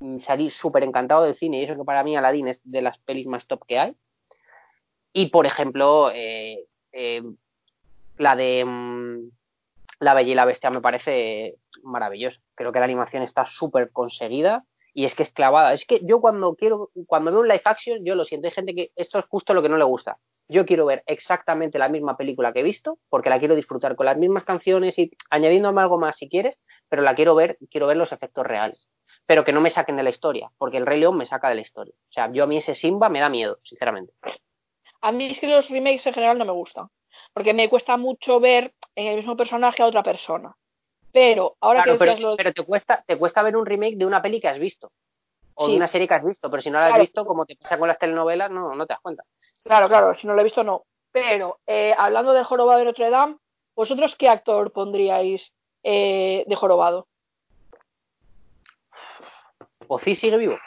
Mm, 0.01 0.21
Salí 0.21 0.51
súper 0.51 0.85
encantado 0.85 1.25
del 1.25 1.35
cine 1.35 1.61
y 1.61 1.65
eso 1.65 1.77
que 1.77 1.85
para 1.85 2.05
mí 2.05 2.17
Aladdin 2.17 2.49
es 2.49 2.61
de 2.65 2.83
las 2.83 2.99
pelis 2.99 3.27
más 3.27 3.47
top 3.47 3.65
que 3.67 3.79
hay. 3.79 3.97
Y, 5.13 5.31
por 5.31 5.47
ejemplo, 5.47 6.11
eh, 6.13 6.67
eh, 6.93 7.23
la 8.17 8.37
de 8.37 8.65
mm, 8.65 9.31
La 10.01 10.15
Bella 10.15 10.33
y 10.33 10.35
la 10.35 10.45
Bestia 10.45 10.71
me 10.71 10.81
parece 10.81 11.57
maravillosa. 11.83 12.41
Creo 12.55 12.73
que 12.73 12.79
la 12.79 12.85
animación 12.85 13.25
está 13.25 13.45
súper 13.47 13.91
conseguida 13.91 14.65
y 14.99 15.05
es 15.05 15.15
que 15.15 15.23
es 15.23 15.33
clavada. 15.33 15.75
Es 15.75 15.85
que 15.85 16.01
yo 16.03 16.21
cuando 16.21 16.57
quiero, 16.57 16.91
cuando 17.07 17.31
veo 17.31 17.43
un 17.43 17.47
live 17.47 17.63
action, 17.65 18.05
yo 18.05 18.17
lo 18.17 18.25
siento, 18.25 18.49
hay 18.49 18.53
gente 18.53 18.75
que 18.75 18.91
esto 18.97 19.21
es 19.21 19.27
justo 19.27 19.55
lo 19.55 19.63
que 19.63 19.69
no 19.69 19.77
le 19.77 19.85
gusta. 19.85 20.19
Yo 20.49 20.67
quiero 20.67 20.87
ver 20.87 21.05
exactamente 21.07 21.79
la 21.79 21.89
misma 21.89 22.17
película 22.17 22.53
que 22.53 22.59
he 22.59 22.63
visto, 22.65 22.99
porque 23.09 23.31
la 23.31 23.39
quiero 23.39 23.55
disfrutar 23.55 23.95
con 23.95 24.07
las 24.07 24.17
mismas 24.17 24.43
canciones 24.43 24.99
y 24.99 25.13
añadiéndome 25.31 25.83
algo 25.83 25.99
más 25.99 26.17
si 26.17 26.29
quieres, 26.29 26.59
pero 26.89 27.03
la 27.03 27.15
quiero 27.15 27.37
ver, 27.37 27.59
quiero 27.71 27.87
ver 27.87 27.97
los 27.97 28.11
efectos 28.11 28.45
reales. 28.45 28.91
Pero 29.25 29.45
que 29.45 29.53
no 29.53 29.61
me 29.61 29.71
saquen 29.71 29.95
de 29.95 30.03
la 30.03 30.11
historia, 30.11 30.51
porque 30.59 30.79
el 30.79 30.87
Rey 30.87 30.99
León 30.99 31.17
me 31.17 31.27
saca 31.27 31.49
de 31.49 31.55
la 31.55 31.61
historia. 31.61 31.95
O 31.95 32.13
sea, 32.13 32.33
yo 32.33 32.43
a 32.43 32.49
mí 32.49 32.57
ese 32.57 32.75
Simba 32.75 33.09
me 33.09 33.21
da 33.21 33.29
miedo, 33.29 33.59
sinceramente. 33.63 34.15
A 35.01 35.13
mí 35.13 35.27
es 35.27 35.39
que 35.39 35.47
los 35.47 35.69
remakes 35.69 36.09
en 36.09 36.15
general 36.15 36.39
no 36.39 36.45
me 36.45 36.51
gustan. 36.51 36.89
Porque 37.33 37.55
me 37.55 37.71
cuesta 37.71 37.97
mucho 37.97 38.41
ver 38.41 38.75
en 38.97 39.07
el 39.07 39.17
mismo 39.19 39.37
personaje 39.37 39.81
a 39.81 39.87
otra 39.87 40.03
persona. 40.03 40.57
Pero 41.13 41.57
ahora 41.61 41.83
Claro, 41.85 41.99
que 41.99 42.05
pero, 42.05 42.19
los- 42.19 42.37
pero 42.37 42.53
te 42.53 42.65
cuesta, 42.65 43.03
te 43.07 43.17
cuesta 43.19 43.43
ver 43.43 43.57
un 43.57 43.67
remake 43.67 43.97
de 43.97 44.07
una 44.07 44.21
peli 44.23 44.41
que 44.41 44.49
has 44.49 44.59
visto. 44.59 44.91
O 45.55 45.65
Sí. 45.67 45.73
de 45.73 45.77
una 45.79 45.89
serie 45.89 46.07
que 46.07 46.15
has 46.15 46.25
visto, 46.25 46.51
pero 46.51 46.63
si 46.63 46.71
no 46.71 46.79
la 46.79 46.87
has 46.87 46.91
Claro. 46.91 47.03
visto, 47.03 47.27
como 47.27 47.45
te 47.47 47.57
pasa 47.57 47.79
con 47.79 47.89
las 47.89 47.99
telenovelas, 47.99 48.51
no, 48.51 48.75
no 48.75 48.87
te 48.87 48.93
das 48.93 49.01
cuenta. 49.01 49.25
Claro, 49.65 49.89
claro, 49.89 50.15
si 50.19 50.27
no 50.27 50.35
lo 50.35 50.41
he 50.41 50.45
visto, 50.45 50.63
no. 50.63 50.85
Pero 51.11 51.59
eh, 51.67 51.95
hablando 51.99 52.33
del 52.33 52.45
jorobado 52.45 52.79
de 52.79 52.85
Notre 52.85 53.11
Dame, 53.11 53.39
¿vosotros 53.75 54.15
qué 54.17 54.29
actor 54.29 54.73
pondríais 54.73 55.55
eh, 55.83 56.45
de 56.47 56.55
jorobado? 56.57 57.09
Pozzi 59.87 60.15
sigue 60.15 60.37
vivo. 60.37 60.59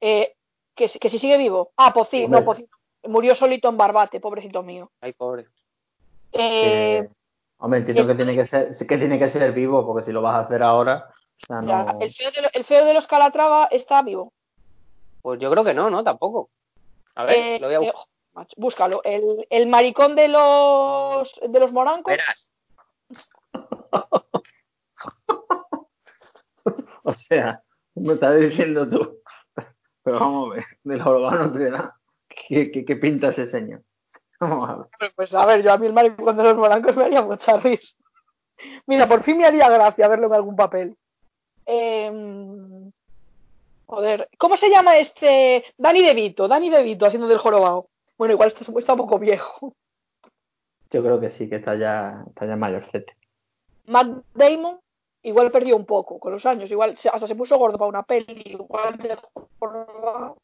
Eh, 0.00 0.34
que, 0.74 0.88
si- 0.88 0.98
que 0.98 1.08
si 1.10 1.18
sigue 1.18 1.38
vivo. 1.38 1.72
Ah, 1.76 1.92
Pozzi, 1.92 2.28
no, 2.28 2.44
Pozzi. 2.44 2.66
Murió 3.04 3.34
solito 3.34 3.68
en 3.68 3.76
Barbate, 3.78 4.20
pobrecito 4.20 4.62
mío. 4.62 4.90
Ay, 5.00 5.14
pobre. 5.14 5.46
Eh, 6.32 7.08
hombre, 7.60 7.80
entiendo 7.80 8.06
que 8.06 8.14
tiene 8.14 8.34
que 8.34 8.46
ser, 8.46 8.76
que 8.76 8.98
tiene 8.98 9.18
que 9.18 9.28
ser 9.30 9.52
vivo, 9.52 9.86
porque 9.86 10.04
si 10.04 10.12
lo 10.12 10.20
vas 10.22 10.34
a 10.36 10.40
hacer 10.40 10.62
ahora, 10.62 11.06
o 11.42 11.46
sea, 11.46 11.62
ya, 11.64 11.84
no. 11.92 12.00
el, 12.00 12.12
feo 12.12 12.30
de, 12.32 12.42
lo- 12.42 12.48
el 12.52 12.64
feo 12.64 12.84
de 12.84 12.94
los 12.94 13.06
Calatrava 13.06 13.66
está 13.70 14.02
vivo. 14.02 14.32
Pues 15.22 15.38
yo 15.40 15.50
creo 15.50 15.64
que 15.64 15.74
no, 15.74 15.88
¿no? 15.90 16.02
Tampoco. 16.02 16.50
A 17.14 17.24
ver, 17.24 17.36
Eh, 17.36 17.58
lo 17.60 17.66
voy 17.66 17.74
a 17.74 17.78
eh, 17.78 17.80
buscar. 17.80 18.02
macho, 18.34 18.54
búscalo. 18.56 19.00
El, 19.04 19.46
el 19.50 19.66
maricón 19.68 20.16
de 20.16 20.28
los 20.28 21.38
de 21.46 21.60
los 21.60 21.72
morancos. 21.72 22.10
Verás. 22.12 22.48
O 27.02 27.14
sea, 27.14 27.62
me 27.94 28.14
estás 28.14 28.38
diciendo 28.38 28.88
tú. 28.88 29.18
Pero 30.04 30.20
vamos 30.20 30.52
a 30.52 30.56
ver, 30.56 30.64
del 30.84 31.02
jorobado 31.02 31.38
no 31.46 31.52
tiene 31.52 31.70
nada. 31.70 31.96
¿Qué, 32.28 32.70
qué, 32.70 32.84
qué 32.84 32.96
pinta 32.96 33.28
ese 33.30 33.46
señor? 33.50 33.82
Pues 35.16 35.34
a 35.34 35.44
ver, 35.44 35.62
yo 35.62 35.72
a 35.72 35.78
mí 35.78 35.86
el 35.86 35.92
maricón 35.92 36.36
de 36.36 36.42
los 36.42 36.56
morancos 36.56 36.96
me 36.96 37.04
haría 37.04 37.22
mucha 37.22 37.58
risa. 37.58 37.94
Mira, 38.86 39.08
por 39.08 39.22
fin 39.22 39.38
me 39.38 39.46
haría 39.46 39.68
gracia 39.68 40.08
verlo 40.08 40.26
en 40.26 40.34
algún 40.34 40.56
papel. 40.56 40.96
Em, 41.66 42.90
joder, 43.86 44.28
¿cómo 44.38 44.56
se 44.56 44.70
llama 44.70 44.96
este? 44.96 45.64
Dani 45.76 46.02
De 46.02 46.14
Vito, 46.14 46.48
Dani 46.48 46.70
De 46.70 46.82
Vito 46.82 47.06
haciendo 47.06 47.28
del 47.28 47.38
jorobado. 47.38 47.88
Bueno, 48.16 48.34
igual 48.34 48.48
está, 48.48 48.64
está 48.78 48.92
un 48.92 48.98
poco 48.98 49.18
viejo. 49.18 49.74
Yo 50.90 51.02
creo 51.02 51.20
que 51.20 51.30
sí, 51.30 51.48
que 51.48 51.56
está 51.56 51.76
ya, 51.76 52.24
está 52.28 52.46
ya 52.46 52.56
mayorcete. 52.56 53.14
Matt 53.86 54.24
Damon 54.34 54.80
igual 55.22 55.50
perdió 55.50 55.76
un 55.76 55.86
poco 55.86 56.18
con 56.18 56.32
los 56.32 56.46
años, 56.46 56.70
igual 56.70 56.98
hasta 57.12 57.26
se 57.26 57.34
puso 57.34 57.58
gordo 57.58 57.78
para 57.78 57.88
una 57.88 58.02
peli, 58.02 58.42
igual 58.46 58.96
de 58.96 59.16
jorobado. 59.58 60.38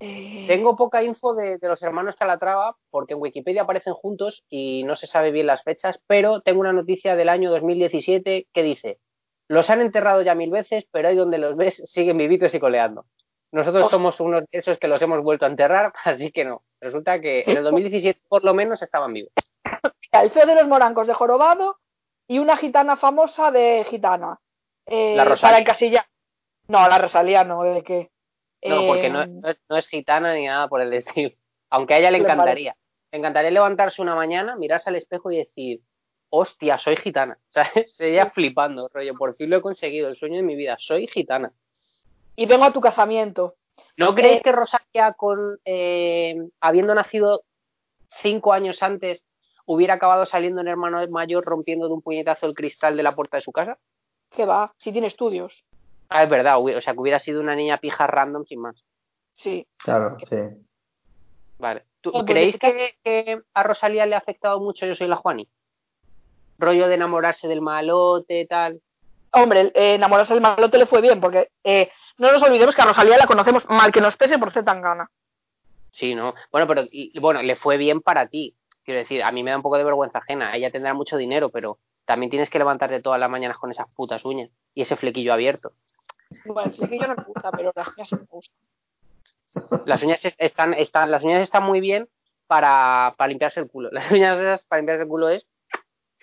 Eh, 0.00 0.46
Tengo 0.48 0.76
poca 0.76 1.02
info 1.02 1.34
de, 1.34 1.58
de 1.58 1.68
los 1.68 1.82
hermanos 1.82 2.16
Calatrava 2.16 2.76
porque 2.90 3.12
en 3.14 3.20
Wikipedia 3.20 3.62
aparecen 3.62 3.92
juntos 3.92 4.42
y 4.48 4.82
no 4.84 4.96
se 4.96 5.06
sabe 5.06 5.30
bien 5.30 5.46
las 5.46 5.62
fechas, 5.62 6.00
pero 6.06 6.40
tengo 6.40 6.60
una 6.60 6.72
noticia 6.72 7.16
del 7.16 7.28
año 7.28 7.50
2017 7.50 8.46
que 8.52 8.62
dice, 8.62 8.98
los 9.48 9.68
han 9.68 9.80
enterrado 9.82 10.22
ya 10.22 10.34
mil 10.34 10.50
veces, 10.50 10.86
pero 10.90 11.08
ahí 11.08 11.16
donde 11.16 11.38
los 11.38 11.54
ves 11.56 11.76
siguen 11.84 12.16
vivitos 12.18 12.54
y 12.54 12.60
coleando. 12.60 13.04
Nosotros 13.52 13.84
Hostia. 13.84 13.96
somos 13.98 14.20
unos 14.20 14.44
de 14.50 14.58
esos 14.58 14.78
que 14.78 14.86
los 14.88 15.02
hemos 15.02 15.22
vuelto 15.22 15.44
a 15.44 15.48
enterrar, 15.48 15.92
así 16.04 16.30
que 16.32 16.44
no. 16.44 16.62
Resulta 16.80 17.20
que 17.20 17.44
en 17.46 17.58
el 17.58 17.64
2017 17.64 18.22
por 18.28 18.44
lo 18.44 18.54
menos 18.54 18.80
estaban 18.82 19.12
vivos. 19.12 19.32
el 20.12 20.30
feo 20.30 20.46
de 20.46 20.54
los 20.54 20.66
morancos 20.66 21.06
de 21.06 21.14
jorobado 21.14 21.76
y 22.26 22.38
una 22.38 22.56
gitana 22.56 22.96
famosa 22.96 23.50
de 23.50 23.84
gitana. 23.84 24.38
Eh, 24.86 25.14
La 25.16 25.24
Rosalía. 25.24 25.42
Para 25.50 25.58
encasillar. 25.60 26.04
No, 26.68 26.88
la 26.88 26.98
Rosalía 26.98 27.44
no, 27.44 27.62
¿de 27.64 27.82
qué? 27.82 28.10
No, 28.62 28.86
porque 28.86 29.08
no, 29.08 29.22
Eh, 29.22 29.26
no 29.28 29.48
es, 29.48 29.56
no 29.68 29.76
es 29.76 29.86
gitana 29.88 30.34
ni 30.34 30.46
nada 30.46 30.68
por 30.68 30.80
el 30.80 30.92
estilo. 30.92 31.30
Aunque 31.70 31.94
a 31.94 31.98
ella 31.98 32.10
le 32.10 32.18
encantaría. 32.18 32.76
Le 33.12 33.18
encantaría 33.18 33.50
levantarse 33.50 34.02
una 34.02 34.14
mañana, 34.14 34.56
mirarse 34.56 34.90
al 34.90 34.96
espejo 34.96 35.30
y 35.30 35.38
decir, 35.38 35.80
hostia, 36.28 36.78
soy 36.78 36.96
gitana. 36.96 37.38
¿Sabes? 37.48 37.96
Ella 37.98 38.30
flipando, 38.30 38.88
rollo, 38.92 39.14
por 39.14 39.34
fin 39.36 39.50
lo 39.50 39.56
he 39.56 39.62
conseguido, 39.62 40.08
el 40.08 40.16
sueño 40.16 40.36
de 40.36 40.42
mi 40.42 40.56
vida, 40.56 40.76
soy 40.78 41.06
gitana. 41.06 41.52
Y 42.36 42.46
vengo 42.46 42.64
a 42.64 42.72
tu 42.72 42.80
casamiento. 42.80 43.54
¿No 43.96 44.14
creéis 44.14 44.40
Eh, 44.40 44.42
que 44.44 44.52
Rosalía, 44.52 45.12
con, 45.14 45.58
eh, 45.64 46.36
habiendo 46.60 46.94
nacido 46.94 47.42
cinco 48.22 48.52
años 48.52 48.82
antes, 48.82 49.24
hubiera 49.66 49.94
acabado 49.94 50.26
saliendo 50.26 50.60
en 50.60 50.68
hermano 50.68 51.06
mayor 51.08 51.44
rompiendo 51.44 51.86
de 51.88 51.94
un 51.94 52.02
puñetazo 52.02 52.46
el 52.46 52.54
cristal 52.54 52.96
de 52.96 53.02
la 53.02 53.14
puerta 53.14 53.36
de 53.36 53.42
su 53.42 53.52
casa? 53.52 53.78
¿Qué 54.30 54.44
va? 54.46 54.74
Si 54.78 54.92
tiene 54.92 55.06
estudios. 55.06 55.64
Ah, 56.10 56.24
es 56.24 56.28
verdad, 56.30 56.58
o 56.58 56.80
sea, 56.80 56.92
que 56.92 56.98
hubiera 57.00 57.20
sido 57.20 57.40
una 57.40 57.54
niña 57.54 57.78
pija 57.78 58.06
random 58.06 58.44
sin 58.44 58.60
más. 58.60 58.84
Sí. 59.36 59.66
Claro, 59.78 60.18
sí. 60.28 60.36
Vale. 61.58 61.84
¿Tú, 62.00 62.10
No, 62.12 62.24
¿Creéis 62.24 62.58
que, 62.58 62.96
que 63.04 63.40
a 63.54 63.62
Rosalía 63.62 64.06
le 64.06 64.14
ha 64.14 64.18
afectado 64.18 64.58
mucho 64.60 64.86
Yo 64.86 64.94
soy 64.96 65.06
la 65.06 65.16
Juani? 65.16 65.46
Rollo 66.58 66.88
de 66.88 66.94
enamorarse 66.94 67.46
del 67.48 67.60
malote, 67.60 68.46
tal. 68.46 68.80
Hombre, 69.32 69.70
eh, 69.74 69.94
enamorarse 69.94 70.34
del 70.34 70.42
malote 70.42 70.78
le 70.78 70.86
fue 70.86 71.00
bien, 71.00 71.20
porque 71.20 71.48
eh, 71.62 71.90
no 72.18 72.32
nos 72.32 72.42
olvidemos 72.42 72.74
que 72.74 72.82
a 72.82 72.86
Rosalía 72.86 73.16
la 73.16 73.26
conocemos 73.26 73.64
mal 73.68 73.92
que 73.92 74.00
nos 74.00 74.16
pese 74.16 74.38
por 74.38 74.52
ser 74.52 74.64
tan 74.64 74.82
gana. 74.82 75.08
Sí, 75.92 76.14
¿no? 76.14 76.34
Bueno, 76.50 76.66
pero 76.66 76.82
y- 76.90 77.16
bueno, 77.20 77.40
le 77.42 77.56
fue 77.56 77.76
bien 77.76 78.00
para 78.00 78.26
ti. 78.28 78.56
Quiero 78.84 79.00
decir, 79.00 79.22
a 79.22 79.30
mí 79.30 79.42
me 79.42 79.50
da 79.52 79.56
un 79.58 79.62
poco 79.62 79.78
de 79.78 79.84
vergüenza 79.84 80.18
ajena. 80.18 80.54
Ella 80.56 80.70
tendrá 80.72 80.92
mucho 80.94 81.16
dinero, 81.16 81.50
pero 81.50 81.78
también 82.04 82.30
tienes 82.30 82.50
que 82.50 82.58
levantarte 82.58 83.00
todas 83.00 83.20
las 83.20 83.30
mañanas 83.30 83.58
con 83.58 83.70
esas 83.70 83.90
putas 83.92 84.24
uñas 84.24 84.50
y 84.74 84.82
ese 84.82 84.96
flequillo 84.96 85.32
abierto. 85.32 85.72
Bueno, 86.44 86.70
el 86.70 86.74
flequillo 86.76 87.08
no 87.08 87.14
me 87.16 87.24
gusta, 87.24 87.50
pero 87.52 87.72
las 87.74 87.96
mías 87.96 88.08
sí 88.08 88.16
me 88.16 88.24
gustan. 88.28 88.56
Las 89.86 90.02
uñas 90.02 90.24
es- 90.24 90.36
están, 90.38 90.74
están, 90.74 91.10
las 91.10 91.24
uñas 91.24 91.42
están 91.42 91.64
muy 91.64 91.80
bien 91.80 92.08
para, 92.46 93.14
para 93.16 93.28
limpiarse 93.28 93.60
el 93.60 93.68
culo. 93.68 93.88
Las 93.92 94.10
uñas 94.10 94.38
esas 94.38 94.64
para 94.66 94.80
limpiarse 94.80 95.02
el 95.02 95.08
culo 95.08 95.28
es 95.28 95.46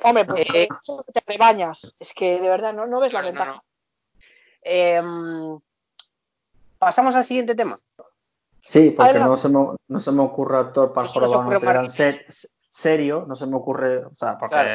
Hombre, 0.04 0.26
pues 0.26 0.46
Eh, 0.54 0.68
te 1.14 1.24
rebañas. 1.26 1.96
Es 2.00 2.14
que 2.14 2.40
de 2.40 2.50
verdad 2.50 2.72
no, 2.74 2.86
no 2.86 3.00
ves 3.00 3.14
la 3.14 3.22
No, 3.22 3.26
no, 3.28 3.32
ventaja. 3.32 3.52
no. 3.54 3.64
Em, 4.62 5.60
pasamos 6.78 7.16
al 7.16 7.26
siguiente 7.26 7.56
tema. 7.56 7.80
Sí, 8.62 8.92
porque 8.92 9.14
no 9.20 9.38
se, 9.38 9.50
me, 9.50 9.60
no 9.88 10.00
se 10.00 10.12
me 10.12 10.22
ocurre 10.22 10.60
actor 10.60 10.94
para 10.94 11.10
gran 11.60 11.86
más 11.88 11.96
ser- 11.96 12.26
serio, 12.74 13.26
no 13.28 13.36
se 13.36 13.48
me 13.48 13.56
ocurre, 13.56 14.06
o 14.06 14.16
sea, 14.18 14.38
porque 14.38 14.56
Claro. 14.56 14.70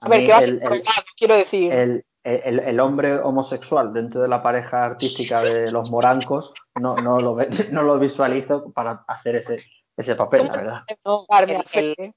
a 0.00 0.06
A 0.06 0.08
ver, 0.08 0.20
que 0.26 0.32
va 0.32 0.38
a 0.38 0.42
el- 0.42 0.62
el- 0.62 0.82
quiero 1.16 1.34
decir. 1.36 1.72
el, 1.72 2.04
el, 2.24 2.58
el 2.60 2.80
hombre 2.80 3.18
homosexual 3.18 3.92
dentro 3.92 4.20
de 4.20 4.28
la 4.28 4.42
pareja 4.42 4.84
artística 4.84 5.40
de 5.42 5.70
los 5.70 5.90
morancos 5.90 6.52
no, 6.74 6.96
no, 6.96 7.18
lo, 7.20 7.34
ve- 7.34 7.48
no 7.72 7.82
lo 7.82 7.98
visualizo 7.98 8.72
para 8.72 9.04
hacer 9.08 9.36
ese, 9.36 9.62
ese 9.96 10.14
papel, 10.14 10.46
la 10.46 10.56
verdad. 10.56 10.80
No, 11.04 11.24
Carmen, 11.28 11.56
el- 11.56 11.64
Fe- 11.64 11.94
el- 12.02 12.14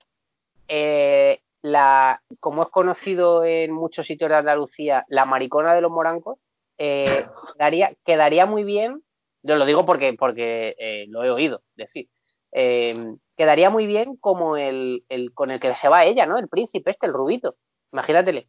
Eh, 0.67 1.41
la, 1.63 2.21
como 2.39 2.63
es 2.63 2.69
conocido 2.69 3.43
en 3.45 3.71
muchos 3.71 4.05
sitios 4.07 4.29
de 4.29 4.37
Andalucía, 4.37 5.05
la 5.09 5.25
maricona 5.25 5.73
de 5.75 5.81
los 5.81 5.91
morancos, 5.91 6.39
eh, 6.77 7.25
quedaría, 7.57 7.93
quedaría 8.05 8.45
muy 8.45 8.63
bien, 8.63 9.03
yo 9.43 9.55
lo 9.57 9.65
digo 9.65 9.85
porque, 9.85 10.13
porque 10.13 10.75
eh, 10.79 11.05
lo 11.09 11.23
he 11.23 11.29
oído 11.29 11.61
decir, 11.75 12.07
eh, 12.51 13.15
quedaría 13.37 13.69
muy 13.69 13.85
bien 13.85 14.15
como 14.17 14.57
el, 14.57 15.03
el 15.09 15.33
con 15.33 15.51
el 15.51 15.59
que 15.59 15.75
se 15.75 15.87
va 15.89 16.05
ella, 16.05 16.25
¿no? 16.25 16.37
El 16.37 16.47
príncipe 16.47 16.91
este, 16.91 17.05
el 17.07 17.13
rubito. 17.13 17.55
Imagínatele. 17.91 18.47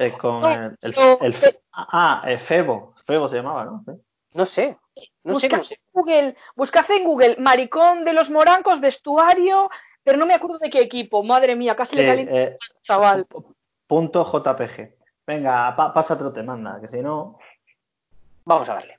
Eh, 0.00 0.16
con 0.16 0.40
No, 0.40 0.50
el, 0.50 0.76
el- 0.80 1.34
el- 1.44 1.58
ah, 1.72 2.24
eh, 2.26 2.38
Febo, 2.38 2.94
Febo 3.04 3.28
se 3.28 3.36
llamaba, 3.36 3.64
¿no? 3.66 3.84
No 4.32 4.46
sé. 4.46 4.78
No 5.24 5.38
sé 5.38 5.48
cómo 5.50 5.62
se- 5.64 5.74
en 5.74 5.80
Google, 5.92 6.36
buscad 6.56 6.90
en 6.90 7.04
Google, 7.04 7.36
maricón 7.38 8.04
de 8.06 8.14
los 8.14 8.30
morancos, 8.30 8.80
vestuario, 8.80 9.68
pero 10.02 10.16
no 10.16 10.24
me 10.24 10.32
acuerdo 10.34 10.58
de 10.58 10.70
qué 10.70 10.80
equipo. 10.80 11.22
Madre 11.22 11.54
mía, 11.54 11.76
casi 11.76 11.96
le 11.96 12.02
Sí, 12.02 12.06
calienta 12.08 12.34
eh, 12.34 12.56
chaval. 12.82 13.26
punto 13.86 14.24
JPG. 14.24 14.94
Venga, 15.26 15.76
pa- 15.76 15.92
pasa 15.92 16.14
otro 16.14 16.32
te 16.32 16.42
manda, 16.42 16.80
que 16.80 16.88
si 16.88 17.02
no. 17.02 17.38
Vamos 18.46 18.68
a 18.70 18.74
darle. 18.74 18.96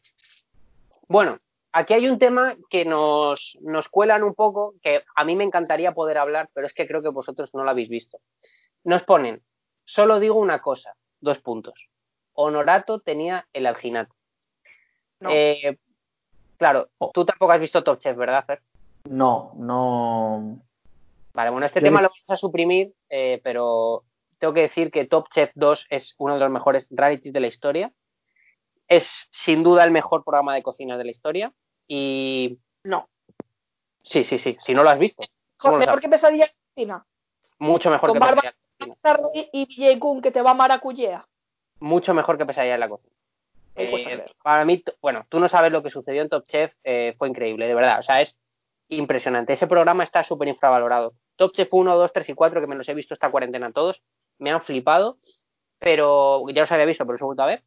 Bueno, 1.07 1.39
aquí 1.71 1.93
hay 1.95 2.07
un 2.07 2.19
tema 2.19 2.55
que 2.69 2.85
nos, 2.85 3.57
nos 3.61 3.89
cuelan 3.89 4.23
un 4.23 4.35
poco, 4.35 4.75
que 4.83 5.03
a 5.15 5.23
mí 5.25 5.35
me 5.35 5.43
encantaría 5.45 5.93
poder 5.93 6.19
hablar, 6.19 6.49
pero 6.53 6.67
es 6.67 6.73
que 6.75 6.87
creo 6.87 7.01
que 7.01 7.09
vosotros 7.09 7.49
no 7.55 7.63
lo 7.63 7.71
habéis 7.71 7.89
visto. 7.89 8.19
Nos 8.83 9.03
ponen, 9.03 9.41
solo 9.91 10.19
digo 10.19 10.35
una 10.35 10.59
cosa, 10.61 10.95
dos 11.19 11.39
puntos. 11.39 11.73
Honorato 12.33 12.99
tenía 12.99 13.45
el 13.51 13.65
alginato. 13.67 14.15
No. 15.19 15.29
Eh, 15.31 15.77
claro, 16.57 16.87
tú 17.13 17.25
tampoco 17.25 17.51
has 17.51 17.59
visto 17.59 17.83
Top 17.83 17.99
Chef, 17.99 18.15
¿verdad, 18.15 18.45
Fer? 18.45 18.61
No, 19.09 19.51
no. 19.55 20.61
Vale, 21.33 21.49
bueno, 21.49 21.65
este 21.65 21.79
Yo 21.81 21.85
tema 21.85 22.01
lo 22.01 22.07
vamos 22.09 22.29
a 22.29 22.37
suprimir, 22.37 22.93
eh, 23.09 23.41
pero 23.43 24.03
tengo 24.39 24.53
que 24.53 24.61
decir 24.61 24.91
que 24.91 25.05
Top 25.05 25.27
Chef 25.33 25.51
2 25.55 25.87
es 25.89 26.15
uno 26.17 26.35
de 26.35 26.39
los 26.39 26.49
mejores 26.49 26.87
realities 26.89 27.33
de 27.33 27.39
la 27.39 27.47
historia. 27.47 27.91
Es 28.87 29.07
sin 29.31 29.61
duda 29.63 29.83
el 29.83 29.91
mejor 29.91 30.23
programa 30.23 30.55
de 30.55 30.63
cocina 30.63 30.97
de 30.97 31.03
la 31.03 31.11
historia. 31.11 31.53
Y 31.87 32.59
No. 32.83 33.09
sí, 34.03 34.23
sí, 34.23 34.39
sí, 34.39 34.57
si 34.61 34.73
no 34.73 34.83
lo 34.83 34.89
has 34.89 34.99
visto, 34.99 35.21
¿cómo 35.57 35.73
lo 35.75 35.79
Mejor 35.79 35.99
que 35.99 36.09
pesadilla 36.09 36.45
en 36.45 36.87
la 36.87 36.93
cocina. 36.99 37.05
mucho 37.59 37.89
mejor 37.89 38.09
Con 38.09 38.19
que 38.19 38.25
Pesadilla 38.25 38.55
y 39.33 39.99
Kun 39.99 40.21
que 40.21 40.31
te 40.31 40.41
va 40.41 40.51
a 40.51 40.55
maracuyea. 40.55 41.25
Mucho 41.79 42.13
mejor 42.13 42.37
que 42.37 42.45
Pesadilla 42.45 42.75
en 42.75 42.79
la 42.79 42.89
Cocina. 42.89 43.11
Eh, 43.75 43.89
pues, 43.89 44.05
a 44.05 44.11
Eh, 44.11 44.25
para 44.43 44.65
mí, 44.65 44.83
bueno, 45.01 45.25
tú 45.29 45.39
no 45.39 45.47
sabes 45.47 45.71
lo 45.71 45.81
que 45.81 45.89
sucedió 45.89 46.21
en 46.21 46.29
Top 46.29 46.45
Chef, 46.45 46.73
eh, 46.83 47.15
fue 47.17 47.29
increíble, 47.29 47.67
de 47.67 47.73
verdad. 47.73 47.99
O 47.99 48.03
sea, 48.03 48.21
es 48.21 48.39
impresionante. 48.89 49.53
Ese 49.53 49.67
programa 49.67 50.03
está 50.03 50.23
súper 50.23 50.47
infravalorado. 50.47 51.13
Top 51.35 51.53
Chef 51.53 51.69
1, 51.71 51.97
2, 51.97 52.13
3 52.13 52.29
y 52.29 52.33
4, 52.33 52.61
que 52.61 52.67
me 52.67 52.75
los 52.75 52.87
he 52.89 52.93
visto 52.93 53.13
esta 53.13 53.31
cuarentena 53.31 53.71
todos, 53.71 54.01
me 54.37 54.51
han 54.51 54.61
flipado, 54.61 55.17
pero 55.79 56.43
ya 56.49 56.61
los 56.61 56.71
había 56.71 56.85
visto, 56.85 57.05
pero 57.05 57.13
los 57.13 57.21
he 57.21 57.25
vuelto 57.25 57.43
a 57.43 57.47
ver. 57.47 57.63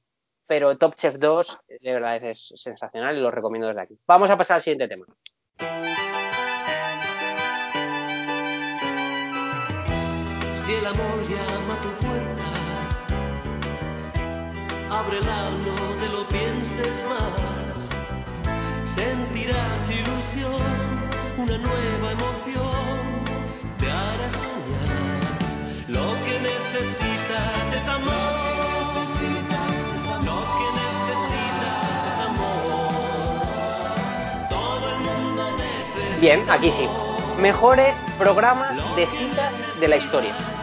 Pero 0.47 0.77
Top 0.77 0.97
Chef 0.97 1.17
2, 1.19 1.59
eh, 1.69 1.79
de 1.81 1.93
verdad, 1.93 2.17
es, 2.17 2.53
es 2.53 2.61
sensacional 2.61 3.17
y 3.17 3.21
lo 3.21 3.31
recomiendo 3.31 3.69
desde 3.69 3.81
aquí. 3.81 3.99
Vamos 4.07 4.31
a 4.31 4.37
pasar 4.37 4.57
al 4.57 4.63
siguiente 4.63 4.89
tema. 4.89 5.07
Si 10.67 10.73
el 10.73 10.87
amor 10.87 11.23
llama 11.29 11.75
a 11.75 11.83
tu 11.83 11.91
puerta, 12.07 12.45
ábrela, 14.91 15.51
no 15.51 15.75
te 16.01 16.09
lo 16.09 16.27
pienses 16.29 17.05
más. 17.07 17.35
Sentirás 18.95 19.91
ilusión, 19.91 20.63
una 21.37 21.59
nueva 21.59 22.13
emoción, 22.13 23.05
te 23.77 23.91
hará 23.91 24.31
soñar. 24.31 25.85
Lo 25.89 26.15
que 26.25 26.41
necesitas 26.41 27.75
es 27.75 27.87
amor. 27.87 28.33
Lo 30.25 30.39
que 30.57 30.69
necesitas 30.81 32.07
es 32.09 32.19
amor. 32.27 33.01
Bien, 36.23 36.49
aquí 36.49 36.71
sí. 36.71 36.89
Mejores 37.39 37.95
programas 38.19 38.75
de 38.97 39.07
citas 39.09 39.53
de 39.81 39.89
la 39.89 39.97
historia. 39.97 40.54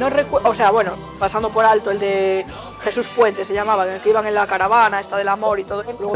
No 0.00 0.08
recuerdo, 0.08 0.48
o 0.48 0.54
sea, 0.54 0.70
bueno, 0.70 0.96
pasando 1.18 1.50
por 1.52 1.64
alto 1.66 1.90
el 1.90 1.98
de 2.00 2.46
Jesús 2.80 3.06
Puente 3.14 3.44
se 3.44 3.52
llamaba, 3.52 3.86
en 3.86 3.94
el 3.94 4.00
que 4.02 4.08
iban 4.08 4.26
en 4.26 4.32
la 4.32 4.46
caravana, 4.46 5.00
esta 5.00 5.18
del 5.18 5.28
amor 5.28 5.60
y 5.60 5.64
todo 5.64 5.82
eso. 5.82 5.92
Luego 6.00 6.14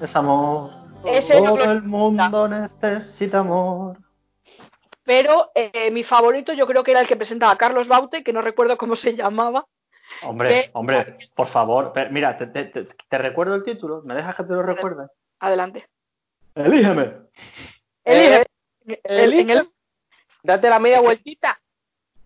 Es 0.00 0.14
amor. 0.14 0.70
Todo 1.64 1.72
el 1.72 1.82
mundo 1.82 2.48
necesita 2.48 3.38
amor. 3.38 3.96
Pero 5.02 5.50
eh, 5.54 5.90
mi 5.90 6.04
favorito 6.04 6.52
yo 6.52 6.66
creo 6.66 6.82
que 6.84 6.90
era 6.90 7.00
el 7.00 7.06
que 7.06 7.16
presentaba 7.16 7.52
a 7.52 7.56
Carlos 7.56 7.88
Baute, 7.88 8.22
que 8.22 8.32
no 8.34 8.42
recuerdo 8.42 8.76
cómo 8.76 8.96
se 8.96 9.14
llamaba. 9.16 9.64
Hombre, 10.22 10.70
hombre, 10.74 11.16
por 11.34 11.46
favor. 11.48 11.92
Mira, 12.10 12.36
te, 12.36 12.46
te- 12.48 12.66
te- 12.66 12.84
te 13.08 13.18
recuerdo 13.18 13.54
el 13.54 13.62
título. 13.62 14.02
¿Me 14.04 14.14
dejas 14.14 14.36
que 14.36 14.44
te 14.44 14.52
lo 14.52 14.62
recuerde? 14.62 15.06
Adelante. 15.40 15.88
Elígeme. 16.54 17.12
Elige- 18.04 18.44
Eh, 18.86 19.00
el- 19.04 19.32
en 19.32 19.50
el- 19.50 19.68
Date 20.42 20.68
la 20.68 20.78
media 20.78 21.00
vueltita. 21.00 21.58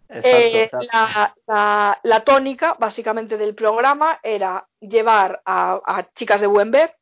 Exacto, 0.08 0.28
eh, 0.28 0.70
la, 0.92 1.34
la- 1.46 2.00
la 2.02 2.24
tónica, 2.24 2.74
básicamente, 2.78 3.36
del 3.36 3.54
programa 3.54 4.20
era 4.22 4.66
llevar 4.80 5.42
a, 5.44 5.80
a 5.84 6.10
chicas 6.14 6.40
de 6.40 6.46
buen 6.46 6.70
ver, 6.70 6.96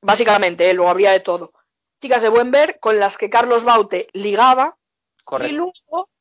básicamente, 0.00 0.68
eh, 0.70 0.74
luego 0.74 0.90
habría 0.90 1.12
de 1.12 1.20
todo, 1.20 1.52
chicas 2.00 2.22
de 2.22 2.28
buen 2.28 2.50
ver 2.50 2.78
con 2.80 2.98
las 2.98 3.16
que 3.16 3.30
Carlos 3.30 3.64
Baute 3.64 4.08
ligaba 4.12 4.76
y 5.38 5.52
luego 5.52 5.72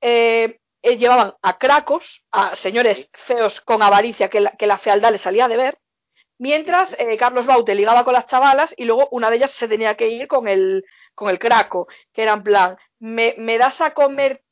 eh, 0.01 0.59
eh, 0.83 0.97
llevaban 0.97 1.33
a 1.41 1.57
cracos, 1.57 2.23
a 2.31 2.55
señores 2.55 3.09
feos 3.13 3.61
con 3.61 3.81
avaricia 3.83 4.29
que 4.29 4.41
la, 4.41 4.51
que 4.51 4.67
la 4.67 4.77
fealdad 4.77 5.11
les 5.11 5.21
salía 5.21 5.47
de 5.47 5.57
ver, 5.57 5.79
mientras 6.39 6.95
Carlos 7.19 7.45
Baute 7.45 7.75
ligaba 7.75 8.03
con 8.03 8.13
las 8.13 8.27
chavalas 8.27 8.73
y 8.77 8.85
luego 8.85 9.07
una 9.11 9.29
de 9.29 9.37
ellas 9.37 9.51
se 9.51 9.67
tenía 9.67 9.95
que 9.95 10.09
ir 10.09 10.27
con 10.27 10.47
el, 10.47 10.83
con 11.15 11.29
el 11.29 11.39
craco, 11.39 11.87
que 12.13 12.23
era 12.23 12.33
en 12.33 12.43
plan, 12.43 12.77
me, 12.99 13.35
me 13.37 13.57
das 13.57 13.79
a 13.81 13.93
comer 13.93 14.43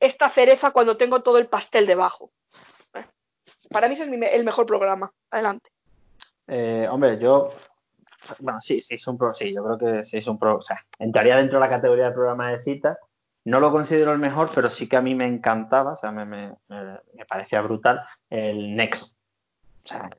esta 0.00 0.30
cereza 0.30 0.70
cuando 0.70 0.96
tengo 0.96 1.20
todo 1.22 1.38
el 1.38 1.46
pastel 1.46 1.86
debajo. 1.86 2.30
Eh, 2.94 3.04
Para 3.70 3.88
mí 3.88 3.94
ese 3.94 4.04
es 4.04 4.08
mi 4.10 4.24
el 4.26 4.44
mejor 4.44 4.66
programa. 4.66 5.12
Adelante. 5.30 5.70
Eh, 6.46 6.86
hombre, 6.90 7.18
yo. 7.18 7.50
Bueno, 8.38 8.60
sí, 8.60 8.80
sí, 8.82 8.94
es 8.94 9.06
un 9.06 9.18
pro. 9.18 9.34
Sí, 9.34 9.52
yo 9.52 9.64
creo 9.64 9.78
que 9.78 10.04
sí 10.04 10.18
es 10.18 10.26
un 10.26 10.38
pro. 10.38 10.56
O 10.56 10.62
sea, 10.62 10.78
entraría 10.98 11.36
dentro 11.36 11.58
de 11.58 11.64
la 11.64 11.70
categoría 11.70 12.06
de 12.06 12.12
programa 12.12 12.50
de 12.50 12.60
citas. 12.62 12.96
No 13.44 13.58
lo 13.58 13.72
considero 13.72 14.12
el 14.12 14.18
mejor, 14.18 14.50
pero 14.54 14.70
sí 14.70 14.88
que 14.88 14.96
a 14.96 15.02
mí 15.02 15.16
me 15.16 15.26
encantaba, 15.26 15.94
o 15.94 15.96
sea, 15.96 16.12
me, 16.12 16.24
me, 16.24 16.54
me- 16.68 17.24
parecía 17.28 17.60
brutal 17.60 18.00
el 18.30 18.76
Next. 18.76 19.16
O 19.84 19.88
sea, 19.88 20.10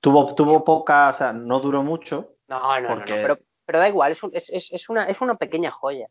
tuvo, 0.00 0.34
tuvo 0.34 0.64
poca, 0.64 1.08
o 1.08 1.12
sea, 1.14 1.32
no 1.32 1.60
duró 1.60 1.82
mucho, 1.82 2.34
No, 2.46 2.60
no, 2.80 2.88
no, 2.88 2.96
no, 2.96 3.04
pero, 3.06 3.38
pero 3.64 3.78
da 3.78 3.88
igual, 3.88 4.12
es, 4.12 4.22
un- 4.22 4.32
es, 4.34 4.50
es, 4.50 4.68
es 4.70 4.88
una, 4.90 5.06
es 5.06 5.18
una 5.22 5.36
pequeña 5.36 5.70
joya. 5.70 6.08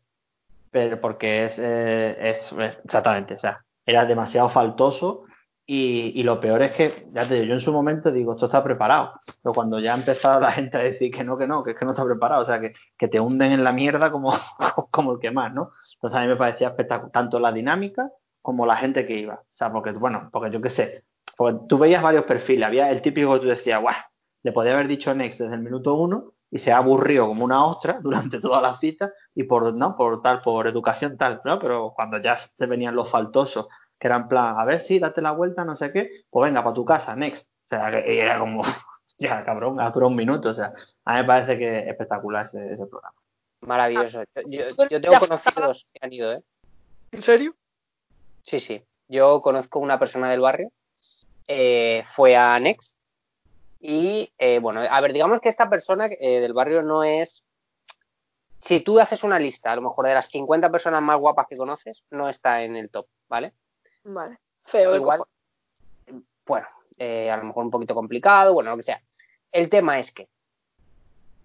Pero 0.74 1.00
porque 1.00 1.44
es, 1.44 1.54
eh, 1.56 2.16
es 2.30 2.52
exactamente, 2.82 3.34
o 3.34 3.38
sea, 3.38 3.64
era 3.86 4.04
demasiado 4.06 4.48
faltoso 4.50 5.22
y, 5.64 6.10
y 6.18 6.24
lo 6.24 6.40
peor 6.40 6.62
es 6.62 6.72
que, 6.72 7.06
ya 7.12 7.28
te 7.28 7.34
digo, 7.34 7.46
yo 7.46 7.54
en 7.54 7.60
su 7.60 7.72
momento 7.72 8.10
digo, 8.10 8.32
esto 8.32 8.46
está 8.46 8.64
preparado, 8.64 9.12
pero 9.40 9.54
cuando 9.54 9.78
ya 9.78 9.94
ha 9.94 9.96
empezado 9.96 10.40
la 10.40 10.50
gente 10.50 10.76
a 10.76 10.80
decir 10.82 11.12
que 11.12 11.22
no, 11.22 11.38
que 11.38 11.46
no, 11.46 11.62
que 11.62 11.70
es 11.70 11.78
que 11.78 11.84
no 11.84 11.92
está 11.92 12.04
preparado, 12.04 12.42
o 12.42 12.44
sea, 12.44 12.60
que, 12.60 12.72
que 12.98 13.06
te 13.06 13.20
hunden 13.20 13.52
en 13.52 13.62
la 13.62 13.70
mierda 13.70 14.10
como, 14.10 14.32
como 14.90 15.12
el 15.12 15.20
que 15.20 15.30
más, 15.30 15.54
¿no? 15.54 15.70
Entonces 15.94 16.18
a 16.18 16.22
mí 16.22 16.26
me 16.26 16.34
parecía 16.34 16.70
espectacular, 16.70 17.12
tanto 17.12 17.38
la 17.38 17.52
dinámica 17.52 18.10
como 18.42 18.66
la 18.66 18.74
gente 18.74 19.06
que 19.06 19.16
iba, 19.16 19.34
o 19.34 19.56
sea, 19.56 19.70
porque, 19.70 19.92
bueno, 19.92 20.28
porque 20.32 20.50
yo 20.50 20.60
qué 20.60 20.70
sé, 20.70 21.04
pues 21.36 21.54
tú 21.68 21.78
veías 21.78 22.02
varios 22.02 22.24
perfiles, 22.24 22.66
había 22.66 22.90
el 22.90 23.00
típico 23.00 23.34
que 23.34 23.40
tú 23.42 23.46
decías, 23.46 23.80
guau, 23.80 23.94
le 24.42 24.50
podía 24.50 24.74
haber 24.74 24.88
dicho 24.88 25.14
next 25.14 25.38
desde 25.38 25.54
el 25.54 25.62
minuto 25.62 25.94
uno 25.94 26.32
y 26.54 26.58
se 26.60 26.70
ha 26.72 26.76
aburrido 26.76 27.26
como 27.26 27.44
una 27.44 27.66
ostra 27.66 27.98
durante 28.02 28.40
toda 28.40 28.60
la 28.62 28.78
cita 28.78 29.12
y 29.34 29.42
por 29.42 29.74
no 29.74 29.96
por 29.96 30.22
tal 30.22 30.40
por 30.40 30.66
educación 30.68 31.18
tal 31.18 31.40
no 31.44 31.58
pero 31.58 31.92
cuando 31.94 32.18
ya 32.18 32.38
te 32.56 32.66
venían 32.66 32.94
los 32.94 33.10
faltosos 33.10 33.66
que 33.98 34.06
eran 34.06 34.28
plan 34.28 34.56
a 34.58 34.64
ver 34.64 34.82
si 34.82 34.98
date 35.00 35.20
la 35.20 35.32
vuelta 35.32 35.64
no 35.64 35.74
sé 35.74 35.92
qué 35.92 36.24
pues 36.30 36.48
venga 36.50 36.62
para 36.62 36.74
tu 36.74 36.84
casa 36.84 37.16
next 37.16 37.46
o 37.64 37.68
sea 37.68 37.90
que 37.90 38.20
era 38.20 38.38
como 38.38 38.62
ya 39.18 39.44
cabrón 39.44 39.78
por 39.92 40.04
un 40.04 40.14
minuto 40.14 40.50
o 40.50 40.54
sea 40.54 40.72
a 41.04 41.14
mí 41.14 41.20
me 41.22 41.24
parece 41.24 41.58
que 41.58 41.78
es 41.80 41.86
espectacular 41.88 42.46
ese, 42.46 42.74
ese 42.74 42.86
programa 42.86 43.16
Maravilloso. 43.62 44.20
Ah. 44.20 44.40
Yo, 44.46 44.68
yo- 44.68 44.88
yo 44.90 45.00
tengo 45.00 45.18
conocidos 45.18 45.86
que 45.92 46.00
han 46.04 46.12
ido, 46.12 46.32
¿eh? 46.34 46.42
¿En 47.12 47.22
serio? 47.22 47.54
Sí, 48.42 48.60
sí. 48.60 48.82
Yo 49.08 49.40
conozco 49.40 49.78
una 49.78 49.98
persona 49.98 50.30
del 50.30 50.40
barrio, 50.40 50.70
eh, 51.48 52.04
fue 52.14 52.36
a 52.36 52.60
Next 52.60 52.93
y, 53.86 54.32
eh, 54.38 54.60
bueno, 54.60 54.80
a 54.80 55.00
ver, 55.02 55.12
digamos 55.12 55.42
que 55.42 55.50
esta 55.50 55.68
persona 55.68 56.06
eh, 56.06 56.40
del 56.40 56.54
barrio 56.54 56.80
no 56.80 57.04
es... 57.04 57.44
Si 58.66 58.80
tú 58.80 58.98
haces 58.98 59.22
una 59.24 59.38
lista, 59.38 59.72
a 59.72 59.76
lo 59.76 59.82
mejor 59.82 60.06
de 60.06 60.14
las 60.14 60.30
50 60.30 60.70
personas 60.70 61.02
más 61.02 61.18
guapas 61.18 61.46
que 61.46 61.58
conoces, 61.58 62.02
no 62.10 62.30
está 62.30 62.62
en 62.62 62.76
el 62.76 62.88
top, 62.88 63.04
¿vale? 63.28 63.52
Vale. 64.04 64.38
Feo 64.62 64.96
Igual, 64.96 65.20
bueno, 66.46 66.66
eh, 66.96 67.30
a 67.30 67.36
lo 67.36 67.44
mejor 67.44 67.64
un 67.66 67.70
poquito 67.70 67.94
complicado, 67.94 68.54
bueno, 68.54 68.70
lo 68.70 68.78
que 68.78 68.84
sea. 68.84 69.02
El 69.52 69.68
tema 69.68 69.98
es 69.98 70.10
que 70.12 70.30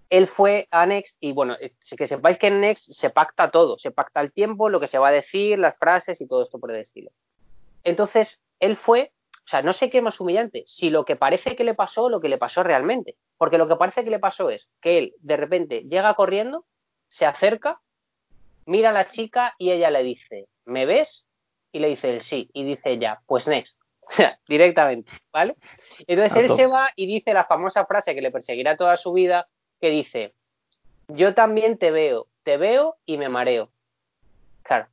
él 0.10 0.30
fue 0.30 0.70
a 0.72 0.86
Next 0.86 1.18
y 1.20 1.34
bueno, 1.34 1.58
que 1.98 2.08
sepáis 2.08 2.38
que 2.38 2.48
en 2.48 2.62
Next 2.62 2.90
se 2.94 3.10
pacta 3.10 3.52
todo, 3.52 3.78
se 3.80 3.92
pacta 3.92 4.22
el 4.22 4.32
tiempo, 4.32 4.70
lo 4.70 4.80
que 4.80 4.88
se 4.88 4.98
va 4.98 5.10
a 5.10 5.12
decir, 5.12 5.60
las 5.60 5.78
frases 5.78 6.22
y 6.22 6.28
todo 6.30 6.44
esto 6.44 6.58
por 6.58 6.72
el 6.72 6.80
estilo. 6.80 7.12
Entonces, 7.84 8.40
él 8.62 8.78
fue, 8.78 9.12
o 9.50 9.52
sea, 9.52 9.64
no 9.64 9.74
sé 9.74 9.90
qué 9.90 9.98
es 9.98 10.04
más 10.04 10.20
humillante, 10.20 10.64
si 10.68 10.92
lo 10.92 11.06
que 11.06 11.16
parece 11.16 11.56
que 11.56 11.64
le 11.64 11.74
pasó 11.74 12.04
o 12.04 12.10
lo 12.10 12.22
que 12.22 12.30
le 12.30 12.38
pasó 12.38 12.62
realmente. 12.62 13.16
Porque 13.36 13.58
lo 13.58 13.68
que 13.68 13.78
parece 13.78 14.04
que 14.04 14.12
le 14.12 14.20
pasó 14.20 14.52
es 14.52 14.70
que 14.80 15.00
él 15.00 15.16
de 15.22 15.38
repente 15.38 15.86
llega 15.90 16.14
corriendo, 16.14 16.66
se 17.08 17.26
acerca, 17.26 17.82
mira 18.68 18.92
a 18.92 18.94
la 18.94 19.10
chica 19.10 19.56
y 19.58 19.72
ella 19.72 19.90
le 19.90 20.04
dice, 20.04 20.46
¿me 20.66 20.86
ves? 20.86 21.28
Y 21.72 21.80
le 21.80 21.88
dice 21.88 22.12
él 22.12 22.22
sí, 22.22 22.48
y 22.54 22.64
dice 22.64 22.92
ella, 22.92 23.22
pues 23.26 23.48
next. 23.48 23.80
Directamente, 24.48 25.12
¿vale? 25.34 25.56
Entonces 26.06 26.38
él 26.38 26.56
se 26.56 26.68
va 26.68 26.92
y 26.96 27.08
dice 27.08 27.34
la 27.34 27.46
famosa 27.46 27.88
frase 27.88 28.14
que 28.14 28.22
le 28.22 28.30
perseguirá 28.30 28.78
toda 28.78 28.98
su 28.98 29.14
vida, 29.14 29.48
que 29.82 29.90
dice, 29.90 30.36
yo 31.08 31.34
también 31.34 31.80
te 31.80 31.90
veo, 31.90 32.28
te 32.44 32.58
veo 32.58 32.98
y 33.04 33.18
me 33.18 33.30
mareo. 33.30 33.72
Claro, 34.62 34.90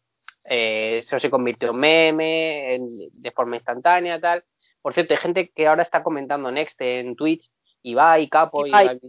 eh, 0.48 0.98
eso 0.98 1.18
se 1.18 1.30
convirtió 1.30 1.70
en 1.70 1.76
meme, 1.76 2.74
en- 2.74 2.88
de 3.12 3.30
forma 3.32 3.56
instantánea, 3.56 4.20
tal. 4.20 4.44
Por 4.82 4.94
cierto, 4.94 5.14
hay 5.14 5.18
gente 5.20 5.50
que 5.54 5.66
ahora 5.66 5.82
está 5.82 6.02
comentando 6.02 6.50
Next 6.50 6.80
en 6.80 7.16
Twitch, 7.16 7.50
Ibai, 7.82 8.28
Capo, 8.28 8.66
y 8.66 8.70
Ibai. 8.84 9.00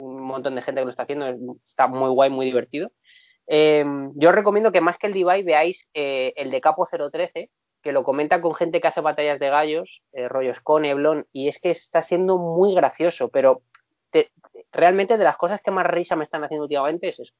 un 0.00 0.20
montón 0.22 0.54
de 0.56 0.62
gente 0.62 0.80
que 0.80 0.84
lo 0.84 0.90
está 0.90 1.04
haciendo, 1.04 1.26
está 1.64 1.86
muy 1.86 2.10
guay, 2.10 2.28
muy 2.30 2.44
divertido. 2.46 2.90
Eh, 3.46 3.84
yo 4.14 4.28
os 4.30 4.34
recomiendo 4.34 4.72
que 4.72 4.80
más 4.80 4.98
que 4.98 5.06
el 5.08 5.12
de 5.12 5.20
Ibai 5.20 5.42
veáis 5.42 5.86
eh, 5.94 6.32
el 6.36 6.50
de 6.50 6.60
Capo 6.60 6.86
013, 6.90 7.50
que 7.82 7.92
lo 7.92 8.04
comenta 8.04 8.40
con 8.40 8.54
gente 8.54 8.80
que 8.80 8.88
hace 8.88 9.00
batallas 9.00 9.40
de 9.40 9.50
gallos, 9.50 10.02
eh, 10.12 10.28
rollos 10.28 10.60
con 10.60 10.84
Eblon, 10.84 11.26
y 11.32 11.48
es 11.48 11.60
que 11.60 11.70
está 11.70 12.02
siendo 12.02 12.38
muy 12.38 12.74
gracioso, 12.74 13.28
pero 13.28 13.62
te- 14.10 14.30
realmente 14.72 15.18
de 15.18 15.24
las 15.24 15.36
cosas 15.36 15.60
que 15.62 15.70
más 15.72 15.86
risa 15.86 16.14
me 16.16 16.24
están 16.24 16.44
haciendo 16.44 16.64
últimamente 16.64 17.08
es 17.08 17.18
eso. 17.18 17.32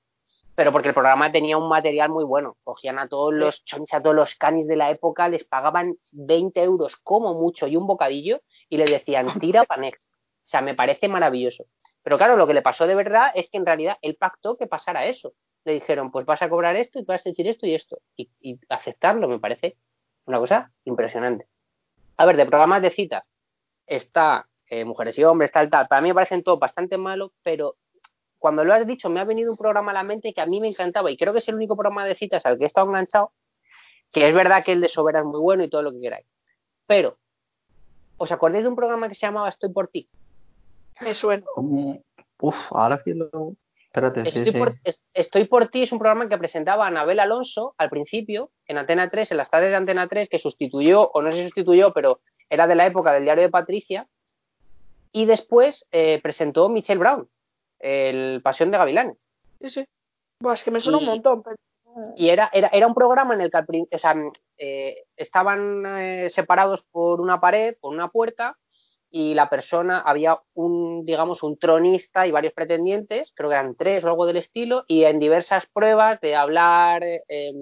Pero 0.54 0.70
porque 0.70 0.88
el 0.88 0.94
programa 0.94 1.32
tenía 1.32 1.56
un 1.56 1.68
material 1.68 2.10
muy 2.10 2.24
bueno. 2.24 2.56
Cogían 2.62 2.98
a 2.98 3.08
todos 3.08 3.32
los 3.32 3.64
chonis, 3.64 3.92
a 3.94 4.02
todos 4.02 4.14
los 4.14 4.34
canis 4.34 4.66
de 4.66 4.76
la 4.76 4.90
época, 4.90 5.28
les 5.28 5.44
pagaban 5.44 5.94
20 6.12 6.62
euros 6.62 6.96
como 7.02 7.34
mucho 7.34 7.66
y 7.66 7.76
un 7.76 7.86
bocadillo 7.86 8.40
y 8.68 8.76
les 8.76 8.90
decían, 8.90 9.26
tira 9.40 9.64
pa' 9.64 9.78
next. 9.78 10.02
O 10.02 10.48
sea, 10.48 10.60
me 10.60 10.74
parece 10.74 11.08
maravilloso. 11.08 11.64
Pero 12.02 12.18
claro, 12.18 12.36
lo 12.36 12.46
que 12.46 12.54
le 12.54 12.62
pasó 12.62 12.86
de 12.86 12.94
verdad 12.94 13.30
es 13.34 13.48
que 13.50 13.56
en 13.56 13.66
realidad 13.66 13.96
él 14.02 14.16
pactó 14.16 14.56
que 14.56 14.66
pasara 14.66 15.06
eso. 15.06 15.32
Le 15.64 15.74
dijeron, 15.74 16.10
pues 16.10 16.26
vas 16.26 16.42
a 16.42 16.48
cobrar 16.48 16.76
esto 16.76 16.98
y 16.98 17.04
vas 17.04 17.24
a 17.24 17.30
decir 17.30 17.46
esto 17.46 17.66
y 17.66 17.74
esto. 17.74 17.98
Y, 18.16 18.28
y 18.40 18.58
aceptarlo 18.68 19.28
me 19.28 19.38
parece 19.38 19.76
una 20.26 20.38
cosa 20.38 20.72
impresionante. 20.84 21.46
A 22.16 22.26
ver, 22.26 22.36
de 22.36 22.46
programas 22.46 22.82
de 22.82 22.90
citas 22.90 23.24
está 23.86 24.46
eh, 24.68 24.84
Mujeres 24.84 25.18
y 25.18 25.24
Hombres, 25.24 25.52
tal, 25.52 25.70
tal. 25.70 25.86
Para 25.88 26.00
mí 26.00 26.08
me 26.08 26.14
parecen 26.14 26.42
todos 26.42 26.58
bastante 26.58 26.96
malos, 26.96 27.32
pero 27.42 27.76
cuando 28.42 28.64
lo 28.64 28.74
has 28.74 28.86
dicho 28.86 29.08
me 29.08 29.20
ha 29.20 29.24
venido 29.24 29.50
un 29.52 29.56
programa 29.56 29.92
a 29.92 29.94
la 29.94 30.02
mente 30.02 30.34
que 30.34 30.40
a 30.42 30.46
mí 30.46 30.60
me 30.60 30.68
encantaba 30.68 31.10
y 31.10 31.16
creo 31.16 31.32
que 31.32 31.38
es 31.38 31.48
el 31.48 31.54
único 31.54 31.76
programa 31.76 32.04
de 32.04 32.14
citas 32.16 32.44
al 32.44 32.58
que 32.58 32.64
he 32.64 32.66
estado 32.66 32.88
enganchado, 32.88 33.32
que 34.12 34.28
es 34.28 34.34
verdad 34.34 34.62
que 34.64 34.72
el 34.72 34.80
de 34.82 34.88
Sobera 34.88 35.20
es 35.20 35.24
muy 35.24 35.40
bueno 35.40 35.64
y 35.64 35.70
todo 35.70 35.80
lo 35.82 35.92
que 35.92 36.00
queráis. 36.00 36.26
Pero, 36.86 37.16
¿os 38.18 38.30
acordáis 38.30 38.64
de 38.64 38.68
un 38.68 38.76
programa 38.76 39.08
que 39.08 39.14
se 39.14 39.24
llamaba 39.24 39.48
Estoy 39.48 39.72
por 39.72 39.88
ti? 39.88 40.08
Me 41.00 41.14
suena. 41.14 41.44
Uf, 42.40 42.56
ahora 42.72 43.00
sí 43.04 43.14
lo. 43.14 43.54
Espérate, 43.86 44.22
sí, 44.24 44.38
Estoy, 44.38 44.52
sí. 44.52 44.58
por, 44.58 44.74
es- 44.84 45.00
Estoy 45.14 45.44
por 45.46 45.68
ti 45.68 45.82
es 45.84 45.92
un 45.92 45.98
programa 45.98 46.28
que 46.28 46.36
presentaba 46.38 46.84
a 46.84 46.88
Anabel 46.88 47.20
Alonso 47.20 47.74
al 47.78 47.90
principio 47.90 48.50
en 48.66 48.78
Antena 48.78 49.08
3, 49.10 49.30
en 49.30 49.36
las 49.36 49.50
tardes 49.50 49.70
de 49.70 49.76
Antena 49.76 50.08
3, 50.08 50.28
que 50.28 50.38
sustituyó, 50.38 51.10
o 51.12 51.22
no 51.22 51.30
si 51.32 51.42
sustituyó, 51.44 51.92
pero 51.92 52.20
era 52.50 52.66
de 52.66 52.74
la 52.74 52.86
época 52.86 53.12
del 53.12 53.24
diario 53.24 53.44
de 53.44 53.50
Patricia. 53.50 54.08
Y 55.12 55.26
después 55.26 55.86
eh, 55.92 56.20
presentó 56.22 56.68
Michelle 56.70 56.98
Brown, 56.98 57.28
el 57.82 58.40
Pasión 58.42 58.70
de 58.70 58.78
Gavilanes. 58.78 59.28
Sí, 59.60 59.70
sí. 59.70 59.84
Es 60.52 60.62
que 60.64 60.70
me 60.70 60.80
suena 60.80 60.98
un 60.98 61.04
Y- 61.04 61.08
montón. 61.08 61.42
pero- 61.42 61.56
Y 62.16 62.30
era, 62.30 62.48
era, 62.54 62.68
era 62.72 62.86
un 62.86 62.94
programa 62.94 63.34
en 63.34 63.42
el 63.42 63.50
que 63.50 63.58
al 63.58 63.66
o 63.68 63.98
sea, 63.98 64.14
eh, 64.56 65.04
estaban 65.16 65.84
eh, 65.86 66.30
separados 66.34 66.82
por 66.90 67.20
una 67.20 67.38
pared, 67.38 67.76
por 67.80 67.92
una 67.92 68.08
puerta, 68.08 68.56
y 69.10 69.34
la 69.34 69.50
persona, 69.50 70.00
había 70.00 70.38
un, 70.54 71.04
digamos, 71.04 71.42
un 71.42 71.58
tronista 71.58 72.26
y 72.26 72.30
varios 72.30 72.54
pretendientes, 72.54 73.32
creo 73.36 73.50
que 73.50 73.56
eran 73.56 73.74
tres 73.74 74.02
o 74.04 74.08
algo 74.08 74.24
del 74.24 74.38
estilo, 74.38 74.84
y 74.88 75.04
en 75.04 75.18
diversas 75.18 75.66
pruebas 75.66 76.18
de 76.22 76.34
hablar, 76.34 77.02
eh, 77.04 77.52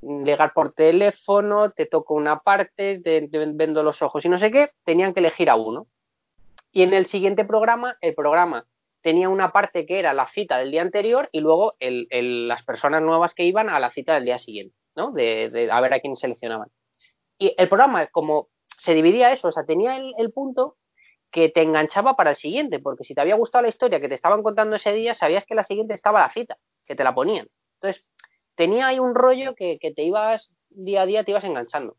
llegar 0.00 0.54
por 0.54 0.72
teléfono, 0.72 1.70
te 1.72 1.84
toco 1.84 2.14
una 2.14 2.38
parte, 2.38 2.98
te, 3.04 3.28
te 3.28 3.38
vendo 3.52 3.82
los 3.82 4.00
ojos 4.00 4.24
y 4.24 4.30
no 4.30 4.38
sé 4.38 4.50
qué, 4.50 4.70
tenían 4.84 5.12
que 5.12 5.20
elegir 5.20 5.50
a 5.50 5.56
uno. 5.56 5.86
Y 6.72 6.82
en 6.82 6.94
el 6.94 7.04
siguiente 7.06 7.44
programa, 7.44 7.98
el 8.00 8.14
programa 8.14 8.64
tenía 9.02 9.28
una 9.28 9.52
parte 9.52 9.86
que 9.86 9.98
era 9.98 10.12
la 10.12 10.28
cita 10.28 10.58
del 10.58 10.70
día 10.70 10.82
anterior 10.82 11.28
y 11.32 11.40
luego 11.40 11.74
el, 11.80 12.48
las 12.48 12.62
personas 12.64 13.02
nuevas 13.02 13.34
que 13.34 13.44
iban 13.44 13.68
a 13.70 13.80
la 13.80 13.90
cita 13.90 14.14
del 14.14 14.24
día 14.24 14.38
siguiente, 14.38 14.76
¿no? 14.94 15.12
De, 15.12 15.68
a 15.70 15.80
ver 15.80 15.94
a 15.94 16.00
quién 16.00 16.16
seleccionaban. 16.16 16.68
Y 17.38 17.54
el 17.56 17.68
programa, 17.68 18.06
como 18.08 18.48
se 18.78 18.94
dividía 18.94 19.32
eso, 19.32 19.48
o 19.48 19.52
sea, 19.52 19.64
tenía 19.64 19.96
el, 19.96 20.32
punto 20.32 20.76
que 21.30 21.48
te 21.48 21.62
enganchaba 21.62 22.16
para 22.16 22.30
el 22.30 22.36
siguiente, 22.36 22.78
porque 22.78 23.04
si 23.04 23.14
te 23.14 23.20
había 23.20 23.36
gustado 23.36 23.62
la 23.62 23.68
historia 23.68 24.00
que 24.00 24.08
te 24.08 24.14
estaban 24.14 24.42
contando 24.42 24.76
ese 24.76 24.92
día, 24.92 25.14
sabías 25.14 25.46
que 25.46 25.54
la 25.54 25.64
siguiente 25.64 25.94
estaba 25.94 26.20
la 26.20 26.32
cita, 26.32 26.58
que 26.84 26.94
te 26.94 27.04
la 27.04 27.14
ponían. 27.14 27.48
Entonces, 27.74 28.06
tenía 28.54 28.88
ahí 28.88 28.98
un 28.98 29.14
rollo 29.14 29.54
que, 29.54 29.78
que 29.78 29.92
te 29.92 30.02
ibas 30.02 30.50
día 30.68 31.02
a 31.02 31.06
día, 31.06 31.24
te 31.24 31.30
ibas 31.30 31.44
enganchando. 31.44 31.96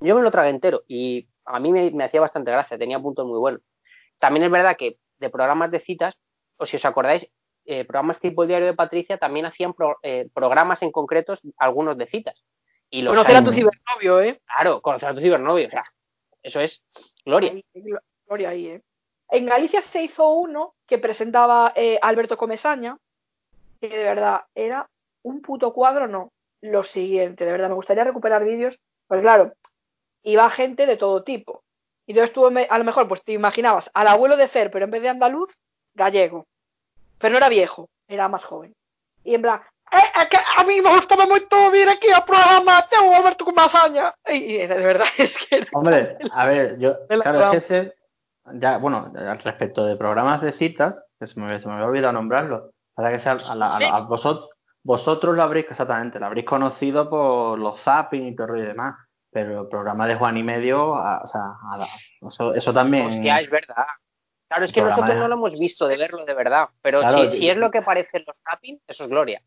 Yo 0.00 0.14
me 0.14 0.22
lo 0.22 0.30
tragué 0.30 0.50
entero 0.50 0.82
y 0.86 1.28
a 1.44 1.58
mí 1.60 1.72
me, 1.72 1.90
me 1.92 2.04
hacía 2.04 2.20
bastante 2.20 2.50
gracia, 2.50 2.78
tenía 2.78 3.00
puntos 3.00 3.26
muy 3.26 3.38
buenos. 3.38 3.62
También 4.18 4.44
es 4.44 4.50
verdad 4.50 4.76
que 4.76 4.98
de 5.18 5.30
programas 5.30 5.70
de 5.70 5.80
citas, 5.80 6.16
o 6.56 6.66
si 6.66 6.76
os 6.76 6.84
acordáis, 6.84 7.28
eh, 7.64 7.84
programas 7.84 8.18
tipo 8.18 8.42
el 8.42 8.48
diario 8.48 8.66
de 8.66 8.74
Patricia 8.74 9.18
también 9.18 9.46
hacían 9.46 9.74
pro, 9.74 9.98
eh, 10.02 10.28
programas 10.34 10.82
en 10.82 10.90
concretos, 10.90 11.40
algunos 11.56 11.98
de 11.98 12.06
citas. 12.06 12.42
Y 12.90 13.02
los 13.02 13.12
conocer 13.12 13.36
a 13.36 13.44
tu 13.44 13.52
cibernovio, 13.52 14.22
¿eh? 14.22 14.40
Claro, 14.46 14.80
conocer 14.80 15.10
a 15.10 15.14
tu 15.14 15.20
cibernovio, 15.20 15.68
o 15.68 15.70
sea, 15.70 15.84
eso 16.42 16.60
es 16.60 16.82
gloria. 17.24 17.52
Gloria 18.26 18.48
ahí, 18.50 18.68
¿eh? 18.68 18.82
En 19.30 19.44
Galicia 19.44 19.82
se 19.82 20.02
hizo 20.02 20.30
uno 20.30 20.74
que 20.86 20.98
presentaba 20.98 21.72
eh, 21.76 21.98
Alberto 22.00 22.38
Comesaña, 22.38 22.96
que 23.80 23.88
de 23.88 24.04
verdad 24.04 24.42
era 24.54 24.88
un 25.22 25.42
puto 25.42 25.74
cuadro, 25.74 26.08
no, 26.08 26.32
lo 26.62 26.84
siguiente, 26.84 27.44
de 27.44 27.52
verdad, 27.52 27.68
me 27.68 27.74
gustaría 27.74 28.04
recuperar 28.04 28.44
vídeos, 28.44 28.80
pues 29.06 29.20
claro, 29.20 29.52
iba 30.22 30.48
gente 30.50 30.86
de 30.86 30.96
todo 30.96 31.22
tipo. 31.24 31.62
Y 32.08 32.12
entonces 32.12 32.32
tú 32.32 32.46
a 32.46 32.78
lo 32.78 32.84
mejor 32.84 33.06
pues 33.06 33.22
te 33.22 33.32
imaginabas 33.32 33.90
al 33.92 34.08
abuelo 34.08 34.38
de 34.38 34.48
Fer, 34.48 34.70
pero 34.70 34.86
en 34.86 34.90
vez 34.90 35.02
de 35.02 35.10
andaluz, 35.10 35.50
gallego. 35.94 36.46
Pero 37.18 37.32
no 37.32 37.36
era 37.36 37.50
viejo, 37.50 37.90
era 38.08 38.28
más 38.28 38.42
joven. 38.44 38.72
Y 39.24 39.34
en 39.34 39.42
plan, 39.42 39.60
eh, 39.92 39.96
eh, 39.98 40.28
que 40.30 40.38
a 40.38 40.64
mí 40.64 40.80
me 40.80 40.94
gustaba 40.94 41.26
mucho 41.26 41.70
vir 41.70 41.86
aquí 41.86 42.08
al 42.10 42.24
programa, 42.24 42.86
tengo 42.88 43.14
Alberto 43.14 43.44
con 43.44 43.54
Masaña. 43.54 44.14
Y, 44.26 44.36
y, 44.36 44.66
de 44.66 44.68
verdad 44.68 45.04
es 45.18 45.36
que... 45.36 45.66
Hombre, 45.74 46.16
a 46.32 46.46
ver, 46.46 46.78
yo, 46.78 46.94
claro, 47.08 47.52
es 47.52 47.66
que 47.66 47.76
ese, 47.76 47.94
ya, 48.54 48.78
bueno, 48.78 49.12
al 49.14 49.38
respecto 49.40 49.84
de 49.84 49.96
programas 49.96 50.40
de 50.40 50.52
citas, 50.52 50.94
que 51.20 51.26
se 51.26 51.38
me, 51.38 51.60
se 51.60 51.68
me 51.68 51.74
había 51.74 51.88
olvidado 51.88 52.14
nombrarlo, 52.14 52.70
para 52.94 53.10
que 53.10 53.20
sea 53.20 53.32
a, 53.32 53.54
la, 53.54 53.76
a, 53.76 53.80
la, 53.80 53.88
a 53.96 54.00
vosotros, 54.06 54.48
vosotros 54.82 55.36
lo 55.36 55.42
habréis, 55.42 55.66
exactamente, 55.70 56.18
lo 56.18 56.24
habréis 56.24 56.46
conocido 56.46 57.10
por 57.10 57.58
los 57.58 57.78
zapping 57.82 58.28
y 58.28 58.34
todo 58.34 58.56
y 58.56 58.62
demás 58.62 58.96
pero 59.30 59.62
el 59.62 59.68
programa 59.68 60.06
de 60.06 60.16
Juan 60.16 60.36
y 60.36 60.42
Medio, 60.42 60.90
o 60.92 61.26
sea, 61.26 61.56
eso, 62.26 62.54
eso 62.54 62.72
también. 62.72 63.06
Hostia, 63.06 63.40
es 63.40 63.50
verdad. 63.50 63.86
Claro, 64.48 64.64
es 64.64 64.72
que 64.72 64.80
nosotros 64.80 65.14
de... 65.14 65.20
no 65.20 65.28
lo 65.28 65.34
hemos 65.34 65.58
visto 65.58 65.86
de 65.86 65.96
verlo 65.98 66.24
de 66.24 66.34
verdad, 66.34 66.68
pero 66.80 67.00
claro, 67.00 67.30
si, 67.30 67.38
si, 67.38 67.50
es 67.50 67.56
lo 67.56 67.70
que 67.70 67.82
parece 67.82 68.24
los 68.26 68.42
tapping, 68.42 68.80
eso 68.86 69.04
es 69.04 69.10
gloria. 69.10 69.42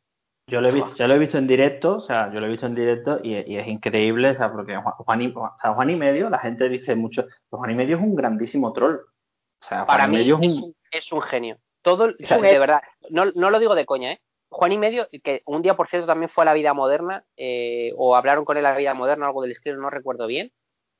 Yo 0.47 0.59
lo, 0.61 0.69
he 0.69 0.71
visto, 0.71 0.95
yo 0.95 1.07
lo 1.07 1.13
he 1.15 1.19
visto 1.19 1.37
en 1.37 1.47
directo, 1.47 1.95
o 1.95 2.01
sea, 2.01 2.31
yo 2.31 2.39
lo 2.39 2.45
he 2.45 2.49
visto 2.49 2.65
en 2.65 2.75
directo 2.75 3.19
y, 3.23 3.35
y 3.51 3.57
es 3.57 3.67
increíble, 3.67 4.31
o 4.31 4.35
sea, 4.35 4.51
porque 4.51 4.75
Juan 4.75 5.21
y, 5.21 5.27
o 5.27 5.55
sea, 5.61 5.73
Juan 5.73 5.89
y 5.89 5.95
Medio, 5.95 6.29
la 6.29 6.39
gente 6.39 6.67
dice 6.67 6.95
mucho, 6.95 7.25
Juan 7.49 7.71
y 7.71 7.75
Medio 7.75 7.97
es 7.97 8.03
un 8.03 8.15
grandísimo 8.15 8.73
troll. 8.73 8.95
O 8.95 9.67
sea, 9.67 9.85
Para 9.85 10.03
Juan 10.03 10.11
mí 10.11 10.17
Medio 10.17 10.39
es, 10.41 10.59
un... 10.59 10.75
es 10.91 11.11
un 11.11 11.21
genio. 11.21 11.57
Todo, 11.81 12.09
o 12.09 12.27
sea, 12.27 12.37
de 12.37 12.59
verdad, 12.59 12.81
no, 13.09 13.25
no 13.33 13.49
lo 13.49 13.59
digo 13.59 13.73
de 13.73 13.85
coña, 13.85 14.11
¿eh? 14.11 14.21
Juan 14.52 14.73
y 14.73 14.78
Medio, 14.78 15.07
que 15.23 15.41
un 15.45 15.61
día, 15.61 15.76
por 15.76 15.88
cierto, 15.88 16.07
también 16.07 16.30
fue 16.30 16.44
a 16.44 16.45
la 16.45 16.53
vida 16.53 16.73
moderna, 16.73 17.23
eh, 17.38 17.94
o 17.95 18.18
hablaron 18.18 18.44
con 18.44 18.57
él 18.57 18.65
a 18.65 18.72
la 18.72 18.78
vida 18.78 18.94
moderna, 18.94 19.26
algo 19.26 19.41
del 19.41 19.53
estilo, 19.53 19.80
no 19.80 19.90
recuerdo 19.90 20.28
bien. 20.28 20.52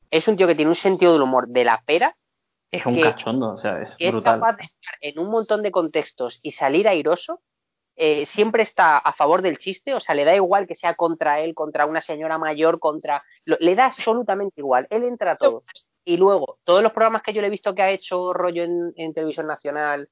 Es 0.10 0.28
un 0.30 0.38
tío 0.38 0.48
que 0.48 0.56
tiene 0.56 0.72
un 0.72 0.76
sentido 0.76 1.11
del 1.11 1.22
humor 1.22 1.49
de 1.49 1.65
la 1.65 1.84
pera. 1.86 2.14
Es 2.72 2.86
un 2.86 2.95
que, 2.95 3.02
cachondo, 3.02 3.53
o 3.53 3.57
sea, 3.57 3.82
es, 3.82 3.94
que 3.98 4.10
brutal. 4.10 4.36
es 4.36 4.40
capaz 4.40 4.56
de 4.56 4.64
estar 4.64 4.95
en 5.02 5.19
un 5.19 5.30
montón 5.30 5.64
de 5.64 5.72
contextos 5.72 6.40
y 6.41 6.53
salir 6.53 6.88
airoso. 6.88 7.41
Eh, 7.98 8.26
siempre 8.28 8.64
está 8.64 8.98
a 8.98 9.11
favor 9.11 9.41
del 9.41 9.60
chiste, 9.60 9.94
o 9.94 9.99
sea, 9.99 10.15
le 10.15 10.23
da 10.23 10.34
igual 10.34 10.65
que 10.65 10.76
sea 10.76 10.95
contra 10.95 11.41
él, 11.41 11.53
contra 11.53 11.86
una 11.86 11.99
señora 11.99 12.38
mayor, 12.38 12.80
contra. 12.80 13.22
Lo, 13.44 13.57
le 13.60 13.76
da 13.76 13.88
absolutamente 13.88 14.61
igual. 14.61 14.88
Él 14.90 15.03
entra 15.03 15.32
a 15.32 15.36
todo. 15.36 15.65
Y 16.06 16.15
luego, 16.15 16.57
todos 16.64 16.82
los 16.82 16.94
programas 16.94 17.22
que 17.22 17.34
yo 17.34 17.41
le 17.41 17.48
he 17.48 17.52
visto 17.52 17.76
que 17.76 17.82
ha 17.82 17.91
hecho 17.91 18.32
rollo 18.32 18.64
en, 18.64 18.94
en 18.95 19.14
televisión 19.14 19.45
nacional, 19.45 20.07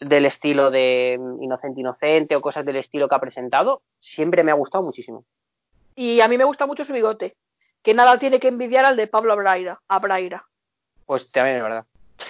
del 0.00 0.26
estilo 0.26 0.70
de 0.70 1.18
Inocente 1.40 1.80
Inocente 1.80 2.36
o 2.36 2.40
cosas 2.40 2.64
del 2.64 2.76
estilo 2.76 3.08
que 3.08 3.14
ha 3.14 3.20
presentado, 3.20 3.82
siempre 3.98 4.42
me 4.42 4.50
ha 4.50 4.54
gustado 4.54 4.82
muchísimo. 4.82 5.24
Y 5.94 6.20
a 6.20 6.28
mí 6.28 6.38
me 6.38 6.44
gusta 6.44 6.66
mucho 6.66 6.84
su 6.84 6.92
bigote, 6.92 7.36
que 7.82 7.94
nada 7.94 8.18
tiene 8.18 8.40
que 8.40 8.48
envidiar 8.48 8.84
al 8.84 8.96
de 8.96 9.06
Pablo 9.06 9.32
Abraira. 9.32 9.80
Abraira. 9.88 10.46
Pues 11.06 11.30
también 11.30 11.56
es 11.58 11.62
verdad. 11.62 11.84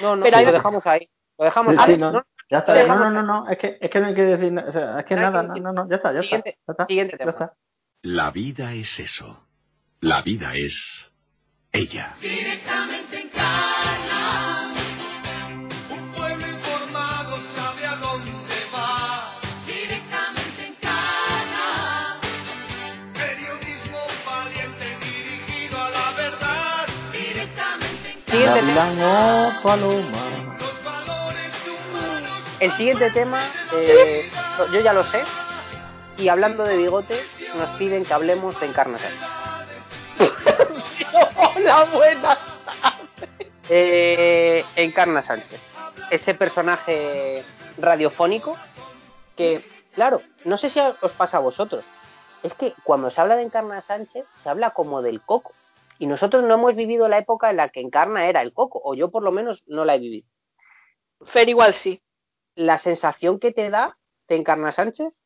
No, 0.00 0.16
no, 0.16 0.24
Pero 0.24 0.40
lo 0.40 0.50
dejamos 0.50 0.84
ahí. 0.88 1.08
Lo 1.38 1.44
dejamos 1.44 1.74
sí, 1.74 1.78
ahí. 1.80 1.94
Sí, 1.94 2.00
no, 2.00 2.10
no, 2.10 2.24
ya 2.50 2.58
está. 2.58 2.86
No, 2.86 2.98
no, 2.98 3.10
no, 3.10 3.22
no, 3.22 3.48
es 3.48 3.58
que, 3.58 3.78
es 3.80 3.90
que 3.90 4.00
no 4.00 4.06
hay 4.06 4.14
que 4.14 4.22
decir, 4.22 4.58
o 4.58 4.72
sea, 4.72 4.98
es 4.98 5.06
que 5.06 5.14
nada, 5.14 5.44
no, 5.44 5.54
no, 5.54 5.72
no, 5.72 5.88
ya 5.88 5.96
está, 5.96 6.12
ya 6.12 6.22
siguiente, 6.22 6.50
está. 6.50 6.64
Ya 6.66 6.72
está, 6.72 6.86
siguiente 6.86 7.16
tema. 7.16 7.30
Ya 7.30 7.44
está. 7.44 7.56
La 8.02 8.30
vida 8.32 8.72
es 8.72 8.98
eso. 8.98 9.46
La 10.00 10.22
vida 10.22 10.54
es 10.56 11.12
ella. 11.72 12.16
Directamente 12.20 13.20
en. 13.20 14.23
Siguiente 28.34 28.62
tema. 28.62 29.60
Paloma. 29.62 30.24
El 32.58 32.72
siguiente 32.72 33.10
tema, 33.12 33.48
eh, 33.72 34.28
yo 34.72 34.80
ya 34.80 34.92
lo 34.92 35.04
sé. 35.04 35.22
Y 36.16 36.28
hablando 36.28 36.64
de 36.64 36.76
bigote, 36.76 37.20
nos 37.56 37.68
piden 37.78 38.04
que 38.04 38.12
hablemos 38.12 38.58
de 38.58 38.66
Encarna 38.66 38.98
Sánchez. 38.98 39.20
Hola, 41.56 41.84
buenas 41.92 42.38
eh, 43.68 44.64
Encarna 44.74 45.22
Sánchez. 45.22 45.60
Ese 46.10 46.34
personaje 46.34 47.44
radiofónico 47.78 48.56
que, 49.36 49.64
claro, 49.94 50.22
no 50.44 50.56
sé 50.56 50.70
si 50.70 50.80
os 50.80 51.12
pasa 51.12 51.36
a 51.36 51.40
vosotros. 51.40 51.84
Es 52.42 52.52
que 52.54 52.74
cuando 52.82 53.12
se 53.12 53.20
habla 53.20 53.36
de 53.36 53.44
Encarna 53.44 53.80
Sánchez, 53.80 54.24
se 54.42 54.48
habla 54.48 54.70
como 54.70 55.02
del 55.02 55.22
coco. 55.22 55.52
Y 56.04 56.06
nosotros 56.06 56.44
no 56.44 56.52
hemos 56.52 56.76
vivido 56.76 57.08
la 57.08 57.16
época 57.16 57.48
en 57.48 57.56
la 57.56 57.70
que 57.70 57.80
Encarna 57.80 58.28
era 58.28 58.42
el 58.42 58.52
coco, 58.52 58.78
o 58.84 58.94
yo 58.94 59.10
por 59.10 59.22
lo 59.22 59.32
menos 59.32 59.64
no 59.66 59.86
la 59.86 59.94
he 59.94 59.98
vivido. 59.98 60.28
Fer 61.24 61.48
igual 61.48 61.72
sí. 61.72 62.02
La 62.54 62.78
sensación 62.78 63.40
que 63.40 63.52
te 63.52 63.70
da 63.70 63.96
de 64.28 64.36
Encarna 64.36 64.70
Sánchez 64.72 65.18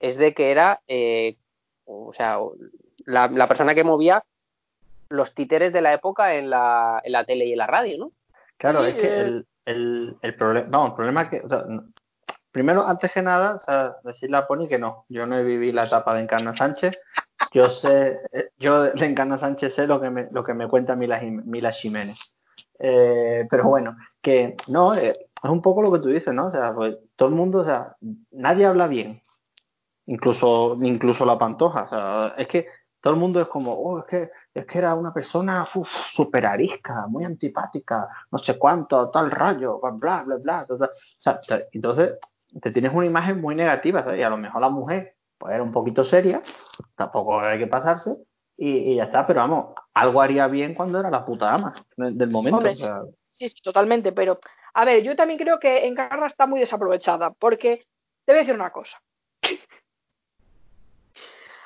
es 0.00 0.16
de 0.16 0.32
que 0.32 0.50
era, 0.50 0.80
eh, 0.88 1.36
o 1.84 2.14
sea, 2.14 2.38
la, 3.04 3.28
la, 3.28 3.46
persona 3.48 3.74
que 3.74 3.84
movía 3.84 4.24
los 5.10 5.34
títeres 5.34 5.74
de 5.74 5.82
la 5.82 5.92
época 5.92 6.36
en 6.36 6.48
la, 6.48 7.02
en 7.04 7.12
la 7.12 7.26
tele 7.26 7.44
y 7.44 7.52
en 7.52 7.58
la 7.58 7.66
radio, 7.66 7.98
¿no? 7.98 8.12
Claro, 8.56 8.82
sí, 8.82 8.92
es 8.92 8.94
que 8.94 9.20
el, 9.20 9.46
el, 9.66 10.16
el 10.22 10.36
problema, 10.36 10.68
vamos, 10.70 10.88
el 10.88 10.96
problema 10.96 11.22
es 11.24 11.28
que, 11.28 11.40
o 11.44 11.48
sea, 11.50 11.66
primero, 12.50 12.86
antes 12.86 13.12
que 13.12 13.20
nada, 13.20 13.56
o 13.56 13.64
sea, 13.66 13.96
decirle 14.02 14.38
a 14.38 14.46
Pony 14.46 14.68
que 14.70 14.78
no, 14.78 15.04
yo 15.10 15.26
no 15.26 15.36
he 15.36 15.44
vivido 15.44 15.74
la 15.74 15.84
etapa 15.84 16.14
de 16.14 16.22
Encarna 16.22 16.56
Sánchez, 16.56 16.98
yo 17.52 17.68
sé, 17.68 18.20
yo 18.58 18.82
de 18.82 19.06
Encarna 19.06 19.38
Sánchez 19.38 19.74
sé 19.74 19.86
lo 19.86 20.00
que 20.00 20.10
me, 20.10 20.28
lo 20.30 20.44
que 20.44 20.54
me 20.54 20.68
cuenta 20.68 20.96
Mila, 20.96 21.20
Mila 21.20 21.72
Jiménez. 21.72 22.18
Eh, 22.78 23.46
pero 23.48 23.64
bueno, 23.64 23.96
que 24.20 24.56
no, 24.68 24.94
eh, 24.94 25.10
es 25.42 25.50
un 25.50 25.62
poco 25.62 25.82
lo 25.82 25.92
que 25.92 26.00
tú 26.00 26.08
dices, 26.08 26.34
¿no? 26.34 26.46
O 26.46 26.50
sea, 26.50 26.74
pues 26.74 26.96
todo 27.16 27.28
el 27.28 27.34
mundo, 27.34 27.60
o 27.60 27.64
sea, 27.64 27.96
nadie 28.32 28.66
habla 28.66 28.88
bien, 28.88 29.22
incluso, 30.06 30.76
incluso 30.82 31.24
la 31.24 31.38
pantoja, 31.38 31.84
o 31.84 31.88
sea, 31.88 32.34
es 32.36 32.48
que 32.48 32.66
todo 33.04 33.12
el 33.12 33.20
mundo 33.20 33.38
es 33.40 33.48
como, 33.48 33.74
oh, 33.74 33.98
es 33.98 34.06
que, 34.06 34.30
es 34.54 34.66
que 34.66 34.78
era 34.78 34.94
una 34.94 35.12
persona 35.12 35.68
súper 36.14 36.46
arisca, 36.46 37.06
muy 37.06 37.24
antipática, 37.24 38.08
no 38.32 38.38
sé 38.38 38.58
cuánto, 38.58 39.10
tal 39.10 39.30
rayo, 39.30 39.78
bla, 39.78 39.90
bla, 39.90 40.22
bla, 40.22 40.36
bla. 40.36 40.66
O 40.70 40.78
sea, 41.18 41.38
entonces 41.70 42.14
te 42.62 42.70
tienes 42.70 42.94
una 42.94 43.04
imagen 43.04 43.42
muy 43.42 43.54
negativa, 43.54 44.02
¿sabes? 44.02 44.20
Y 44.20 44.22
a 44.22 44.30
lo 44.30 44.38
mejor 44.38 44.62
la 44.62 44.70
mujer 44.70 45.16
pues 45.38 45.54
era 45.54 45.62
un 45.62 45.72
poquito 45.72 46.04
seria, 46.04 46.42
tampoco 46.96 47.40
hay 47.40 47.58
que 47.58 47.66
pasarse, 47.66 48.16
y, 48.56 48.92
y, 48.92 48.96
ya 48.96 49.04
está, 49.04 49.26
pero 49.26 49.40
vamos, 49.40 49.74
algo 49.94 50.20
haría 50.20 50.46
bien 50.46 50.74
cuando 50.74 51.00
era 51.00 51.10
la 51.10 51.24
puta 51.24 51.52
ama 51.52 51.74
del 51.96 52.30
momento. 52.30 52.58
Hombre, 52.58 52.72
o 52.72 52.76
sea. 52.76 53.00
Sí, 53.32 53.48
sí, 53.48 53.60
totalmente, 53.62 54.12
pero 54.12 54.38
a 54.74 54.84
ver, 54.84 55.02
yo 55.02 55.16
también 55.16 55.38
creo 55.38 55.58
que 55.58 55.86
Encarna 55.86 56.28
está 56.28 56.46
muy 56.46 56.60
desaprovechada, 56.60 57.30
porque 57.30 57.84
te 58.24 58.32
voy 58.32 58.36
a 58.36 58.42
decir 58.42 58.54
una 58.54 58.70
cosa. 58.70 59.00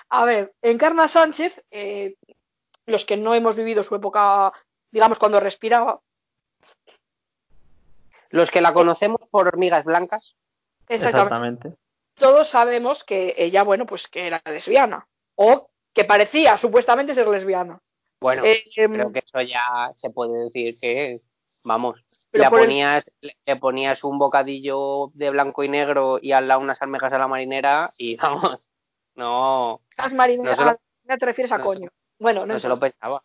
a 0.09 0.25
ver, 0.25 0.55
Encarna 0.63 1.09
Sánchez, 1.09 1.63
eh, 1.71 2.15
los 2.87 3.05
que 3.05 3.19
no 3.19 3.35
hemos 3.35 3.55
vivido 3.55 3.83
su 3.83 3.95
época 3.95 4.55
digamos, 4.91 5.19
cuando 5.19 5.41
respiraba. 5.41 6.01
Los 8.31 8.51
que 8.51 8.61
la 8.61 8.75
conocemos 8.75 9.23
por 9.31 9.49
hormigas 9.49 9.85
blancas, 9.85 10.37
Exactamente. 10.89 11.75
Todos 12.19 12.49
sabemos 12.49 13.05
que 13.05 13.35
ella, 13.39 13.63
bueno, 13.63 13.87
pues 13.87 14.07
que 14.09 14.27
era 14.27 14.43
lesbiana. 14.45 15.07
O 15.37 15.69
que 15.95 16.05
parecía 16.05 16.57
supuestamente 16.59 17.15
ser 17.15 17.29
lesbiana. 17.29 17.81
bueno, 18.21 18.45
Eh, 18.45 18.63
em, 18.77 18.93
creo 18.93 19.13
que 19.13 19.21
eso 19.25 19.41
ya 19.43 19.93
se 19.97 20.11
puede 20.11 20.45
decir 20.45 20.75
que, 20.81 21.21
vamos, 21.65 22.03
le 22.33 22.45
el- 22.45 22.51
ponías, 22.51 23.11
le 23.21 23.57
ponías 23.57 24.03
un 24.05 24.19
bocadillo 24.19 25.11
de 25.15 25.31
blanco 25.31 25.63
y 25.63 25.69
negro 25.69 26.19
y 26.21 26.33
al 26.33 26.49
lado 26.49 26.61
unas 26.61 26.81
almejas 26.83 27.13
a 27.13 27.19
la 27.19 27.29
marinera 27.29 27.91
y 27.97 28.17
vamos, 28.57 28.69
no, 29.15 29.81
Las 29.97 30.13
marineras, 30.13 30.59
No 30.59 30.65
se 30.65 30.65
lo- 30.65 31.15
a- 31.15 31.17
te 31.19 31.27
refieres 31.27 31.53
a 31.53 31.59
no 31.59 31.65
se- 31.65 31.67
coño. 31.69 31.91
Bueno, 32.19 32.45
no, 32.47 32.55
no 32.55 32.61
se 32.61 32.69
lo 32.69 32.79
pensaba. 32.81 33.23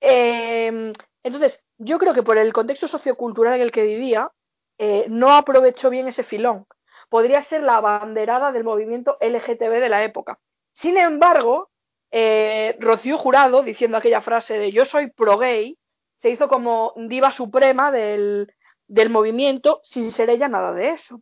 Eh, 0.00 0.92
entonces, 1.22 1.60
yo 1.78 1.98
creo 1.98 2.14
que 2.14 2.22
por 2.22 2.36
el 2.38 2.52
contexto 2.52 2.88
sociocultural 2.88 3.54
en 3.54 3.62
el 3.62 3.72
que 3.72 3.84
vivía, 3.84 4.30
eh, 4.78 5.06
no 5.08 5.32
aprovechó 5.32 5.90
bien 5.90 6.08
ese 6.08 6.24
filón. 6.24 6.66
Podría 7.12 7.42
ser 7.42 7.62
la 7.62 7.76
abanderada 7.76 8.52
del 8.52 8.64
movimiento 8.64 9.18
LGTB 9.20 9.80
de 9.80 9.88
la 9.90 10.02
época. 10.02 10.38
Sin 10.72 10.96
embargo, 10.96 11.68
eh, 12.10 12.74
Rocío 12.80 13.18
Jurado, 13.18 13.62
diciendo 13.62 13.98
aquella 13.98 14.22
frase 14.22 14.56
de 14.56 14.72
yo 14.72 14.86
soy 14.86 15.10
pro 15.10 15.36
gay, 15.36 15.76
se 16.22 16.30
hizo 16.30 16.48
como 16.48 16.94
diva 16.96 17.30
suprema 17.30 17.92
del, 17.92 18.54
del 18.88 19.10
movimiento 19.10 19.82
sin 19.84 20.10
ser 20.10 20.30
ella 20.30 20.48
nada 20.48 20.72
de 20.72 20.88
eso. 20.88 21.20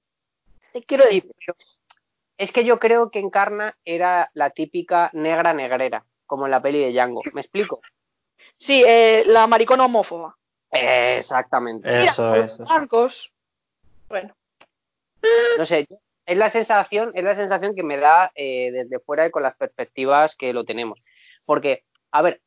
Te 0.73 0.85
quiero 0.85 1.03
Sí, 1.09 1.23
decir, 1.23 1.35
es 2.39 2.53
que 2.53 2.65
yo 2.65 2.79
creo 2.79 3.11
que 3.11 3.19
Encarna 3.19 3.77
era 3.85 4.31
la 4.33 4.51
típica 4.51 5.11
negra 5.13 5.55
negrera, 5.55 6.05
como 6.25 6.45
en 6.45 6.53
la 6.53 6.63
peli 6.63 6.85
de 6.85 6.93
Django. 6.93 7.23
¿Me 7.33 7.41
explico? 7.41 7.81
sí, 8.61 8.85
eh, 8.87 9.25
la 9.27 9.49
maricona 9.49 9.87
homófoba. 9.87 10.37
Exactamente. 10.71 11.91
Mira, 11.91 12.13
Eso 12.13 12.65
blancos, 12.65 13.33
bueno, 14.09 14.37
No 15.59 15.67
sé, 15.67 15.87
es 16.27 16.37
la 16.37 16.51
sensación, 16.51 17.11
es 17.15 17.25
la 17.25 17.35
sensación 17.37 17.75
que 17.75 17.83
me 17.83 17.97
da 17.99 18.31
eh, 18.35 18.71
desde 18.73 19.01
fuera 19.01 19.27
y 19.27 19.31
con 19.31 19.43
las 19.43 19.57
perspectivas 19.57 20.35
que 20.37 20.53
lo 20.53 20.65
tenemos. 20.65 21.01
Porque, 21.47 21.85
a 22.13 22.23
ver, 22.23 22.41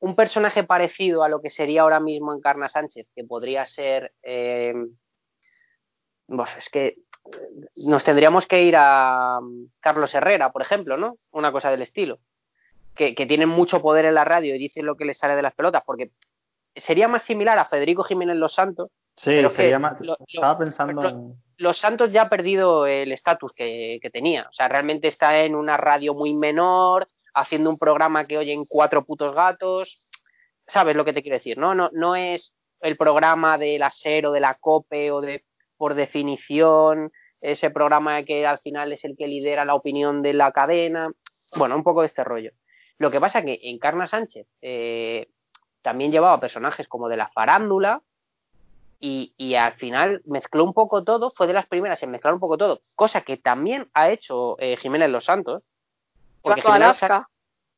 un 0.00 0.14
personaje 0.16 0.64
parecido 0.64 1.22
a 1.24 1.28
lo 1.28 1.40
que 1.42 1.50
sería 1.50 1.82
ahora 1.82 2.00
mismo 2.00 2.32
Encarna 2.34 2.68
Sánchez, 2.68 3.06
que 3.14 3.24
podría 3.24 3.66
ser. 3.66 4.12
eh, 4.22 4.74
pues 6.26 6.48
es 6.58 6.68
que 6.70 6.86
eh, 6.86 6.96
nos 7.76 8.04
tendríamos 8.04 8.46
que 8.46 8.62
ir 8.62 8.74
a 8.78 9.40
mm, 9.42 9.64
Carlos 9.80 10.14
Herrera, 10.14 10.52
por 10.52 10.62
ejemplo, 10.62 10.96
¿no? 10.96 11.16
Una 11.32 11.50
cosa 11.52 11.70
del 11.70 11.82
estilo. 11.82 12.18
Que, 12.94 13.14
que 13.14 13.26
tienen 13.26 13.48
mucho 13.48 13.80
poder 13.80 14.04
en 14.04 14.14
la 14.14 14.24
radio 14.24 14.54
y 14.54 14.58
dicen 14.58 14.84
lo 14.86 14.96
que 14.96 15.04
les 15.04 15.16
sale 15.18 15.34
de 15.36 15.42
las 15.42 15.54
pelotas, 15.54 15.82
porque 15.86 16.10
sería 16.76 17.08
más 17.08 17.22
similar 17.24 17.58
a 17.58 17.64
Federico 17.64 18.02
Jiménez 18.04 18.36
Los 18.36 18.54
Santos, 18.54 18.90
Sí, 19.16 19.30
Pero 19.30 19.50
que 19.50 19.56
sería 19.56 19.78
más. 19.78 20.00
lo- 20.00 20.06
lo- 20.18 20.18
Estaba 20.26 20.58
pensando 20.58 21.02
lo- 21.02 21.08
en. 21.08 21.34
Los 21.60 21.78
Santos 21.78 22.10
ya 22.10 22.22
ha 22.22 22.28
perdido 22.30 22.86
el 22.86 23.12
estatus 23.12 23.52
que, 23.52 24.00
tenía. 24.12 24.46
O 24.48 24.52
sea, 24.52 24.66
realmente 24.66 25.08
está 25.08 25.42
en 25.44 25.54
una 25.54 25.76
radio 25.76 26.14
muy 26.14 26.32
menor, 26.32 27.06
haciendo 27.34 27.68
un 27.68 27.78
programa 27.78 28.26
que 28.26 28.38
oyen 28.38 28.64
cuatro 28.66 29.04
putos 29.04 29.34
gatos. 29.34 30.08
¿Sabes 30.66 30.96
lo 30.96 31.04
que 31.04 31.12
te 31.12 31.22
quiero 31.22 31.36
decir? 31.36 31.58
No, 31.58 31.74
no, 31.74 31.90
no 31.92 32.16
es 32.16 32.56
el 32.80 32.96
programa 32.96 33.58
del 33.58 33.82
ASER 33.82 34.26
o 34.26 34.32
de 34.32 34.40
la 34.40 34.54
COPE 34.54 35.10
o 35.12 35.20
de, 35.20 35.44
por 35.76 35.94
definición, 35.94 37.12
ese 37.42 37.68
programa 37.68 38.22
que 38.22 38.46
al 38.46 38.58
final 38.60 38.92
es 38.94 39.04
el 39.04 39.14
que 39.14 39.28
lidera 39.28 39.66
la 39.66 39.74
opinión 39.74 40.22
de 40.22 40.32
la 40.32 40.52
cadena. 40.52 41.10
Bueno, 41.56 41.76
un 41.76 41.84
poco 41.84 42.00
de 42.00 42.06
este 42.06 42.24
rollo. 42.24 42.52
Lo 42.98 43.10
que 43.10 43.20
pasa 43.20 43.42
que 43.42 43.58
Encarna 43.64 44.06
Sánchez 44.06 44.46
eh, 44.62 45.28
también 45.82 46.10
llevaba 46.10 46.40
personajes 46.40 46.88
como 46.88 47.08
de 47.08 47.18
la 47.18 47.28
farándula, 47.28 48.02
y, 49.00 49.34
y 49.36 49.54
al 49.54 49.74
final 49.74 50.20
mezcló 50.26 50.62
un 50.64 50.74
poco 50.74 51.02
todo, 51.02 51.32
fue 51.34 51.46
de 51.46 51.54
las 51.54 51.66
primeras 51.66 52.02
en 52.02 52.10
mezclar 52.10 52.34
un 52.34 52.40
poco 52.40 52.58
todo, 52.58 52.80
cosa 52.94 53.22
que 53.22 53.38
también 53.38 53.88
ha 53.94 54.10
hecho 54.10 54.56
eh, 54.60 54.76
Jiménez 54.76 55.10
Los 55.10 55.24
Santos. 55.24 55.62
Porque 56.42 56.60
Jiménez 56.60 57.02
Alaska, 57.02 57.28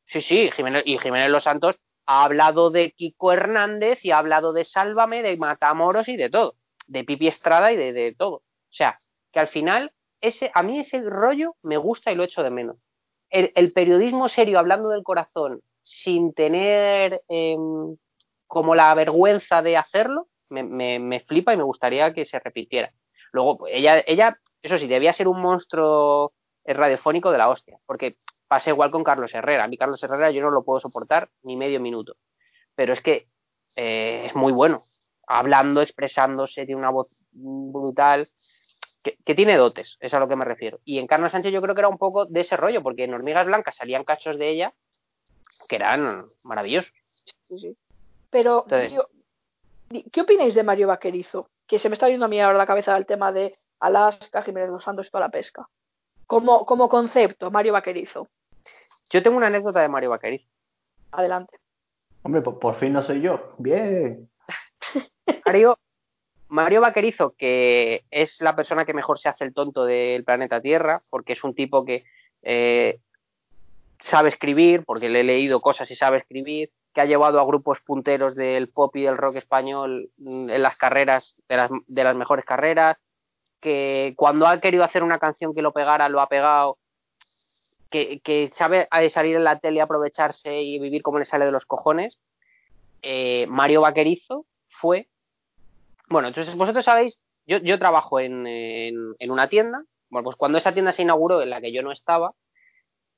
sí, 0.05 0.21
sí, 0.21 0.51
Jiménez, 0.51 0.83
y 0.85 0.97
Jiménez 0.97 1.29
Los 1.29 1.43
Santos 1.43 1.79
ha 2.05 2.25
hablado 2.25 2.69
de 2.69 2.91
Kiko 2.91 3.31
Hernández 3.31 4.03
y 4.03 4.11
ha 4.11 4.17
hablado 4.17 4.53
de 4.53 4.65
Sálvame, 4.65 5.23
de 5.23 5.37
Matamoros 5.37 6.07
y 6.09 6.17
de 6.17 6.29
todo, 6.29 6.55
de 6.87 7.03
Pipi 7.03 7.29
Estrada 7.29 7.71
y 7.71 7.77
de, 7.77 7.93
de 7.93 8.13
todo. 8.13 8.35
O 8.35 8.75
sea, 8.75 8.99
que 9.31 9.39
al 9.39 9.47
final, 9.47 9.93
ese, 10.21 10.51
a 10.53 10.61
mí 10.61 10.79
ese 10.79 11.01
rollo 11.01 11.55
me 11.61 11.77
gusta 11.77 12.11
y 12.11 12.15
lo 12.15 12.23
echo 12.23 12.43
de 12.43 12.49
menos. 12.49 12.77
El, 13.29 13.51
el 13.55 13.71
periodismo 13.71 14.27
serio 14.27 14.59
hablando 14.59 14.89
del 14.89 15.03
corazón 15.03 15.61
sin 15.81 16.33
tener 16.33 17.21
em, 17.27 17.97
como 18.47 18.75
la 18.75 18.93
vergüenza 18.95 19.61
de 19.61 19.77
hacerlo, 19.77 20.27
me, 20.53 20.63
me, 20.63 20.99
me 20.99 21.19
flipa 21.21 21.53
y 21.53 21.57
me 21.57 21.63
gustaría 21.63 22.13
que 22.13 22.25
se 22.25 22.39
repitiera. 22.39 22.91
Luego, 23.31 23.65
ella, 23.67 24.03
ella, 24.05 24.37
eso 24.61 24.77
sí, 24.77 24.87
debía 24.87 25.11
ser 25.13 25.27
un 25.27 25.41
monstruo 25.41 26.33
radiofónico 26.65 27.31
de 27.31 27.37
la 27.39 27.49
hostia, 27.49 27.77
porque 27.85 28.15
pasa 28.47 28.69
igual 28.69 28.91
con 28.91 29.03
Carlos 29.03 29.33
Herrera. 29.33 29.63
A 29.63 29.67
mí 29.67 29.77
Carlos 29.77 30.01
Herrera 30.03 30.31
yo 30.31 30.41
no 30.41 30.51
lo 30.51 30.63
puedo 30.63 30.79
soportar 30.79 31.29
ni 31.41 31.55
medio 31.55 31.79
minuto, 31.81 32.15
pero 32.75 32.93
es 32.93 33.01
que 33.01 33.27
eh, 33.75 34.27
es 34.27 34.35
muy 34.35 34.53
bueno, 34.53 34.81
hablando, 35.27 35.81
expresándose, 35.81 36.65
tiene 36.65 36.79
una 36.79 36.91
voz 36.91 37.09
brutal, 37.31 38.29
que, 39.01 39.17
que 39.25 39.35
tiene 39.35 39.57
dotes, 39.57 39.97
es 39.99 40.13
a 40.13 40.19
lo 40.19 40.27
que 40.29 40.35
me 40.35 40.45
refiero. 40.45 40.79
Y 40.85 40.99
en 40.99 41.07
Carlos 41.07 41.31
Sánchez 41.31 41.51
yo 41.51 41.61
creo 41.61 41.75
que 41.75 41.81
era 41.81 41.89
un 41.89 41.97
poco 41.97 42.25
de 42.25 42.41
ese 42.41 42.55
rollo, 42.55 42.81
porque 42.83 43.03
en 43.03 43.13
Hormigas 43.13 43.45
Blancas 43.47 43.75
salían 43.75 44.03
cachos 44.05 44.37
de 44.37 44.49
ella 44.49 44.73
que 45.67 45.75
eran 45.77 46.25
maravillosos. 46.43 46.93
Sí, 47.49 47.57
sí. 47.59 47.77
Pero, 48.29 48.63
Entonces- 48.65 48.91
di- 48.91 49.22
¿qué 50.11 50.21
opináis 50.21 50.55
de 50.55 50.63
Mario 50.63 50.87
Vaquerizo? 50.87 51.49
Que 51.67 51.79
se 51.79 51.89
me 51.89 51.95
está 51.95 52.07
viendo 52.07 52.25
a 52.25 52.29
mí 52.29 52.39
ahora 52.39 52.57
la 52.57 52.65
cabeza 52.65 52.97
el 52.97 53.05
tema 53.05 53.31
de 53.31 53.57
Alaska, 53.79 54.41
Jiménez 54.41 54.69
Los 54.69 54.83
Santos 54.83 55.07
y 55.07 55.11
toda 55.11 55.25
la 55.25 55.31
pesca. 55.31 55.67
Como, 56.25 56.65
como 56.65 56.89
concepto, 56.89 57.51
Mario 57.51 57.73
Vaquerizo. 57.73 58.27
Yo 59.09 59.21
tengo 59.21 59.37
una 59.37 59.47
anécdota 59.47 59.81
de 59.81 59.89
Mario 59.89 60.09
Vaquerizo. 60.09 60.47
Adelante. 61.11 61.59
Hombre, 62.23 62.41
por, 62.41 62.59
por 62.59 62.79
fin 62.79 62.93
no 62.93 63.03
soy 63.03 63.21
yo. 63.21 63.53
Bien. 63.57 64.29
Mario, 65.45 65.77
Mario 66.47 66.81
Vaquerizo, 66.81 67.35
que 67.37 68.05
es 68.11 68.41
la 68.41 68.55
persona 68.55 68.85
que 68.85 68.93
mejor 68.93 69.19
se 69.19 69.29
hace 69.29 69.43
el 69.43 69.53
tonto 69.53 69.85
del 69.85 70.23
planeta 70.23 70.61
Tierra, 70.61 70.99
porque 71.09 71.33
es 71.33 71.43
un 71.43 71.53
tipo 71.53 71.83
que 71.83 72.05
eh, 72.41 72.99
sabe 73.99 74.29
escribir, 74.29 74.83
porque 74.85 75.09
le 75.09 75.21
he 75.21 75.23
leído 75.23 75.61
cosas 75.61 75.89
y 75.91 75.95
sabe 75.95 76.17
escribir, 76.17 76.71
que 76.93 77.01
ha 77.01 77.05
llevado 77.05 77.39
a 77.39 77.45
grupos 77.45 77.79
punteros 77.81 78.35
del 78.35 78.69
pop 78.69 78.95
y 78.95 79.03
del 79.03 79.17
rock 79.17 79.37
español 79.37 80.09
mm, 80.17 80.49
en 80.49 80.61
las 80.61 80.77
carreras, 80.77 81.41
de 81.49 81.57
las, 81.57 81.71
de 81.87 82.03
las 82.03 82.15
mejores 82.15 82.45
carreras, 82.45 82.97
que 83.59 84.13
cuando 84.17 84.45
ha 84.47 84.59
querido 84.59 84.83
hacer 84.83 85.03
una 85.03 85.19
canción 85.19 85.55
que 85.55 85.61
lo 85.61 85.71
pegara, 85.73 86.09
lo 86.09 86.21
ha 86.21 86.27
pegado, 86.27 86.77
que, 87.89 88.19
que 88.19 88.51
sabe 88.57 88.87
salir 89.11 89.35
en 89.35 89.43
la 89.43 89.59
tele, 89.59 89.81
aprovecharse 89.81 90.61
y 90.61 90.79
vivir 90.79 91.01
como 91.01 91.19
le 91.19 91.25
sale 91.25 91.45
de 91.45 91.51
los 91.51 91.65
cojones. 91.65 92.19
Eh, 93.01 93.45
Mario 93.47 93.81
Vaquerizo 93.81 94.45
fue 94.69 95.07
bueno, 96.09 96.27
entonces 96.27 96.55
vosotros 96.55 96.85
sabéis, 96.85 97.19
yo, 97.47 97.57
yo 97.57 97.79
trabajo 97.79 98.19
en, 98.19 98.45
en- 98.45 99.15
en 99.17 99.31
una 99.31 99.47
tienda. 99.47 99.83
Bueno, 100.09 100.25
pues 100.25 100.35
cuando 100.35 100.57
esa 100.59 100.73
tienda 100.73 100.91
se 100.91 101.01
inauguró, 101.01 101.41
en 101.41 101.49
la 101.49 101.59
que 101.59 101.71
yo 101.71 101.81
no 101.81 101.91
estaba, 101.91 102.33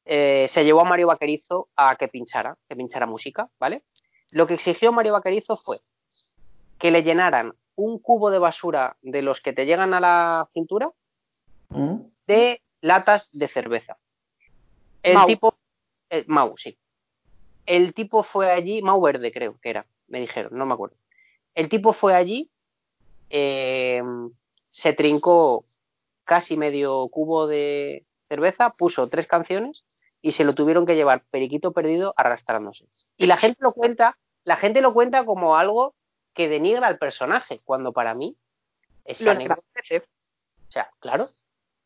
eh, 0.06 0.50
se 0.54 0.64
llevó 0.64 0.82
a 0.82 0.86
Mario 0.86 1.08
Vaquerizo 1.08 1.70
a 1.76 1.96
que 1.96 2.08
pinchara, 2.08 2.58
que 2.70 2.76
pinchara 2.76 3.08
música, 3.08 3.50
¿vale? 3.60 3.84
Lo 4.30 4.46
que 4.46 4.54
exigió 4.54 4.92
Mario 4.92 5.14
Vaquerizo 5.14 5.58
fue 5.58 5.80
que 6.78 6.92
le 6.92 7.04
llenaran 7.04 7.54
un 7.76 8.00
cubo 8.00 8.30
de 8.30 8.40
basura 8.40 8.98
de 9.02 9.22
los 9.22 9.42
que 9.42 9.54
te 9.54 9.66
llegan 9.66 9.94
a 9.94 10.00
la 10.00 10.48
cintura 10.54 10.92
¿Mm? 11.70 12.02
de 12.28 12.62
latas 12.82 13.28
de 13.32 13.48
cerveza. 13.48 13.98
El 15.02 15.16
Mau. 15.16 15.28
tipo, 15.28 15.56
eh, 16.10 16.24
Mau, 16.28 16.56
sí. 16.58 16.78
El 17.66 17.94
tipo 17.96 18.24
fue 18.24 18.52
allí, 18.52 18.82
Mau 18.84 19.02
Verde 19.02 19.32
creo 19.32 19.60
que 19.60 19.72
era, 19.72 19.88
me 20.08 20.20
dijeron, 20.20 20.56
no 20.56 20.66
me 20.66 20.74
acuerdo. 20.74 20.96
El 21.56 21.68
tipo 21.68 21.94
fue 21.94 22.16
allí, 22.16 22.52
eh, 23.30 24.04
se 24.70 24.94
trincó 24.94 25.64
casi 26.24 26.58
medio 26.58 27.08
cubo 27.10 27.48
de 27.48 28.06
cerveza, 28.28 28.72
puso 28.78 29.08
tres 29.10 29.28
canciones 29.28 29.84
y 30.28 30.32
se 30.32 30.44
lo 30.44 30.56
tuvieron 30.56 30.88
que 30.88 30.96
llevar 30.96 31.24
periquito 31.30 31.72
perdido 31.72 32.14
arrastrándose. 32.18 32.86
Y 33.16 33.28
la 33.28 33.38
gente 33.38 33.60
lo 33.62 33.74
cuenta, 33.74 34.18
la 34.44 34.56
gente 34.58 34.82
lo 34.82 34.92
cuenta 34.92 35.24
como 35.24 35.56
algo 35.56 35.94
que 36.34 36.50
denigra 36.50 36.88
al 36.88 36.98
personaje, 36.98 37.60
cuando 37.64 37.94
para 37.94 38.16
mí 38.16 38.36
es 39.04 39.22
Lo. 39.22 39.32
O 40.68 40.72
sea, 40.72 40.90
claro. 41.00 41.28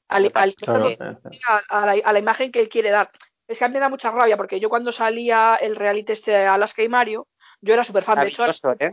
Al, 0.07 0.23
al- 0.35 0.55
Claro, 0.55 0.85
que- 0.97 1.03
a, 1.47 1.61
a 1.81 1.85
la, 1.85 2.01
a 2.03 2.13
la 2.13 2.19
imagen 2.19 2.51
que 2.53 2.61
él 2.61 2.69
quiere 2.69 2.91
dar. 2.91 3.11
Es 3.45 3.57
que 3.57 3.65
a 3.65 3.67
mí 3.67 3.73
me 3.73 3.81
da 3.81 3.89
mucha 3.89 4.09
rabia 4.09 4.37
porque 4.37 4.59
yo 4.61 4.69
cuando 4.69 4.93
salía 4.93 5.55
el 5.55 5.75
reality 5.75 6.13
este 6.13 6.31
de 6.31 6.45
Alaska 6.45 6.81
y 6.81 6.87
Mario, 6.87 7.27
yo 7.59 7.73
era 7.73 7.83
súper 7.83 8.03
fan. 8.05 8.15
De 8.19 8.29
hecho, 8.29 8.43
¿eh? 8.79 8.91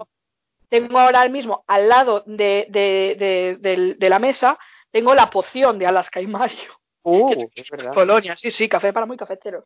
tengo 0.69 0.99
ahora 0.99 1.29
mismo 1.29 1.63
al 1.69 1.89
lado 1.89 2.25
de, 2.27 2.67
de, 2.71 3.57
de, 3.61 3.95
de 3.95 4.11
la 4.11 4.19
mesa, 4.19 4.59
tengo 4.91 5.15
la 5.15 5.31
poción 5.31 5.79
de 5.79 5.87
Alaska 5.87 6.21
y 6.21 6.27
Mario. 6.27 6.73
Uh, 7.09 7.49
es 7.55 7.71
verdad. 7.71 7.93
Colonia, 7.95 8.37
sí, 8.37 8.51
sí, 8.51 8.69
café 8.69 8.93
para 8.93 9.07
muy 9.07 9.17
cafeteros. 9.17 9.65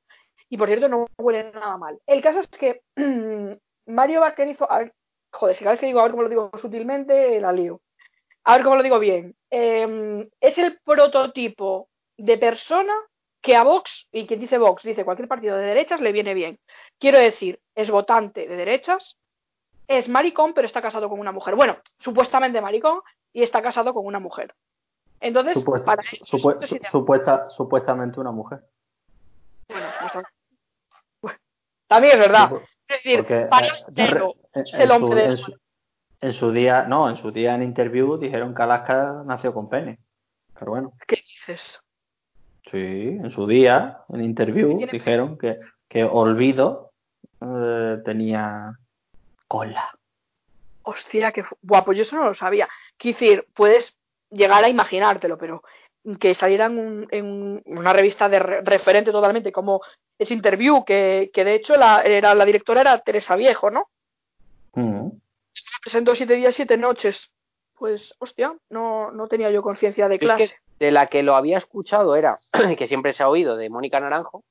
Y 0.48 0.56
por 0.56 0.68
cierto, 0.68 0.88
no 0.88 1.06
huele 1.18 1.50
nada 1.52 1.76
mal. 1.78 1.98
El 2.06 2.20
caso 2.20 2.40
es 2.40 2.48
que 2.48 2.82
Mario 3.86 4.20
Vaquerizo, 4.20 4.70
a 4.70 4.78
ver, 4.80 4.92
Joder, 5.32 5.56
si 5.56 5.64
cada 5.64 5.72
vez 5.72 5.80
que 5.80 5.86
digo 5.86 6.00
a 6.00 6.04
ver 6.04 6.12
cómo 6.12 6.24
lo 6.24 6.28
digo 6.28 6.50
sutilmente, 6.60 7.40
la 7.40 7.52
lío. 7.52 7.80
A 8.44 8.56
ver 8.56 8.64
cómo 8.64 8.76
lo 8.76 8.82
digo 8.82 8.98
bien. 8.98 9.34
Eh, 9.50 10.28
es 10.40 10.58
el 10.58 10.78
prototipo 10.84 11.88
de 12.16 12.36
persona 12.38 12.92
que 13.40 13.56
a 13.56 13.62
Vox, 13.62 14.06
y 14.12 14.26
quien 14.26 14.40
dice 14.40 14.58
Vox 14.58 14.82
dice 14.82 15.04
cualquier 15.04 15.28
partido 15.28 15.56
de 15.56 15.66
derechas, 15.66 16.00
le 16.00 16.12
viene 16.12 16.34
bien. 16.34 16.58
Quiero 16.98 17.18
decir, 17.18 17.60
es 17.74 17.90
votante 17.90 18.46
de 18.46 18.56
derechas, 18.56 19.16
es 19.88 20.08
maricón, 20.08 20.52
pero 20.52 20.66
está 20.66 20.82
casado 20.82 21.08
con 21.08 21.20
una 21.20 21.32
mujer. 21.32 21.54
Bueno, 21.54 21.78
supuestamente 22.00 22.60
maricón 22.60 23.00
y 23.32 23.42
está 23.42 23.62
casado 23.62 23.94
con 23.94 24.04
una 24.04 24.18
mujer. 24.18 24.54
Entonces, 25.20 25.54
Supuesta- 25.54 25.84
para 25.84 26.02
te- 26.02 26.18
supuesta, 26.90 27.50
supuestamente 27.50 28.20
una 28.20 28.32
mujer. 28.32 28.60
bueno. 29.68 29.86
Bueno, 31.20 31.38
también 31.86 32.14
es 32.14 32.18
verdad. 32.20 32.52
Es 32.88 32.96
decir, 33.04 33.18
Porque, 33.18 33.46
para 33.48 33.66
eh, 33.66 33.70
en, 34.54 34.60
es 34.62 34.74
el 34.74 34.80
en 34.82 34.90
hombre 34.90 35.10
su, 35.10 35.14
de 35.16 35.24
en, 35.24 35.36
su, 35.36 35.58
en 36.22 36.32
su 36.32 36.52
día, 36.52 36.84
no, 36.88 37.08
en 37.10 37.16
su 37.18 37.30
día 37.30 37.54
en 37.54 37.62
interview 37.62 38.16
dijeron 38.18 38.54
que 38.54 38.62
Alaska 38.62 39.22
nació 39.26 39.52
con 39.54 39.68
pene. 39.68 39.98
Pero 40.58 40.72
bueno, 40.72 40.92
¿Qué 41.06 41.16
dices? 41.16 41.80
sí, 42.70 42.78
en 43.22 43.30
su 43.30 43.46
día 43.46 44.00
en 44.08 44.22
interview 44.24 44.78
dijeron 44.90 45.36
que, 45.38 45.58
que 45.88 46.04
Olvido 46.04 46.92
eh, 47.40 47.98
tenía 48.04 48.72
cola. 49.48 49.90
Hostia, 50.82 51.30
que 51.32 51.44
guapo, 51.62 51.92
yo 51.92 52.02
eso 52.02 52.16
no 52.16 52.24
lo 52.24 52.34
sabía. 52.34 52.68
Decir, 53.02 53.46
puedes 53.54 53.96
llegar 54.30 54.64
a 54.64 54.68
imaginártelo, 54.68 55.36
pero 55.38 55.62
que 56.18 56.34
saliera 56.34 56.66
en, 56.66 56.78
un- 56.78 57.08
en 57.10 57.62
una 57.66 57.92
revista 57.92 58.28
de 58.28 58.38
re- 58.38 58.60
referente 58.62 59.12
totalmente, 59.12 59.52
como 59.52 59.80
ese 60.18 60.34
interview, 60.34 60.84
que, 60.84 61.30
que 61.32 61.44
de 61.44 61.54
hecho 61.54 61.76
la, 61.76 62.02
era, 62.02 62.34
la 62.34 62.44
directora 62.44 62.80
era 62.82 62.98
Teresa 62.98 63.36
Viejo, 63.36 63.70
¿no? 63.70 63.88
Mm. 64.74 65.08
Presentó 65.82 66.14
siete 66.14 66.34
días, 66.34 66.54
siete 66.54 66.76
noches. 66.76 67.30
Pues, 67.78 68.14
hostia, 68.18 68.54
no, 68.68 69.10
no 69.10 69.26
tenía 69.28 69.50
yo 69.50 69.62
conciencia 69.62 70.08
de 70.08 70.16
Es 70.16 70.20
clase. 70.20 70.48
que 70.48 70.84
de 70.84 70.90
la 70.90 71.06
que 71.08 71.22
lo 71.22 71.34
había 71.34 71.58
escuchado 71.58 72.14
era, 72.16 72.38
que 72.78 72.86
siempre 72.86 73.12
se 73.12 73.22
ha 73.22 73.28
oído, 73.28 73.56
de 73.56 73.68
Mónica 73.70 74.00
Naranjo, 74.00 74.42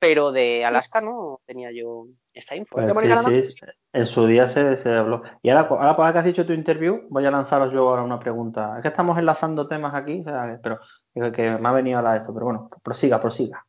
pero 0.00 0.32
de 0.32 0.64
Alaska 0.64 1.00
no 1.00 1.40
tenía 1.46 1.70
yo 1.70 2.06
esta 2.32 2.56
info. 2.56 2.74
Pues 2.74 2.86
en 3.92 4.06
su 4.06 4.26
día 4.26 4.48
se, 4.48 4.76
se 4.78 4.92
habló. 4.96 5.22
Y 5.42 5.50
ahora, 5.50 5.68
ahora, 5.68 5.96
para 5.96 6.12
que 6.12 6.18
has 6.20 6.24
dicho 6.24 6.46
tu 6.46 6.52
interview, 6.52 7.02
voy 7.10 7.26
a 7.26 7.30
lanzaros 7.30 7.72
yo 7.72 7.88
ahora 7.88 8.02
una 8.02 8.18
pregunta. 8.18 8.74
Es 8.76 8.82
que 8.82 8.88
estamos 8.88 9.18
enlazando 9.18 9.68
temas 9.68 9.94
aquí, 9.94 10.20
o 10.20 10.24
sea, 10.24 10.58
pero 10.62 10.78
que, 11.14 11.32
que 11.32 11.50
me 11.50 11.68
ha 11.68 11.72
venido 11.72 11.98
a 11.98 12.02
la 12.02 12.16
esto. 12.16 12.32
Pero 12.32 12.46
bueno, 12.46 12.70
prosiga, 12.82 13.20
prosiga. 13.20 13.64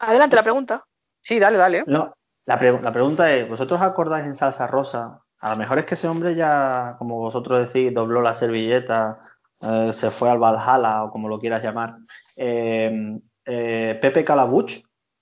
Adelante 0.00 0.36
la 0.36 0.42
pregunta. 0.42 0.84
Sí, 1.20 1.38
dale, 1.38 1.58
dale. 1.58 1.84
No, 1.86 2.14
la, 2.46 2.58
pre- 2.58 2.80
la 2.82 2.92
pregunta 2.92 3.32
es, 3.32 3.48
¿vosotros 3.48 3.80
acordáis 3.80 4.24
en 4.26 4.36
Salsa 4.36 4.66
Rosa? 4.66 5.20
A 5.40 5.50
lo 5.50 5.56
mejor 5.56 5.78
es 5.78 5.84
que 5.84 5.94
ese 5.94 6.08
hombre 6.08 6.34
ya, 6.34 6.96
como 6.98 7.18
vosotros 7.18 7.66
decís, 7.66 7.94
dobló 7.94 8.22
la 8.22 8.34
servilleta, 8.34 9.20
eh, 9.60 9.92
se 9.92 10.10
fue 10.10 10.30
al 10.30 10.38
Valhalla 10.38 11.04
o 11.04 11.10
como 11.10 11.28
lo 11.28 11.38
quieras 11.38 11.62
llamar. 11.62 11.96
Eh, 12.36 13.20
eh, 13.44 13.98
Pepe 14.00 14.24
Calabuch, 14.24 14.70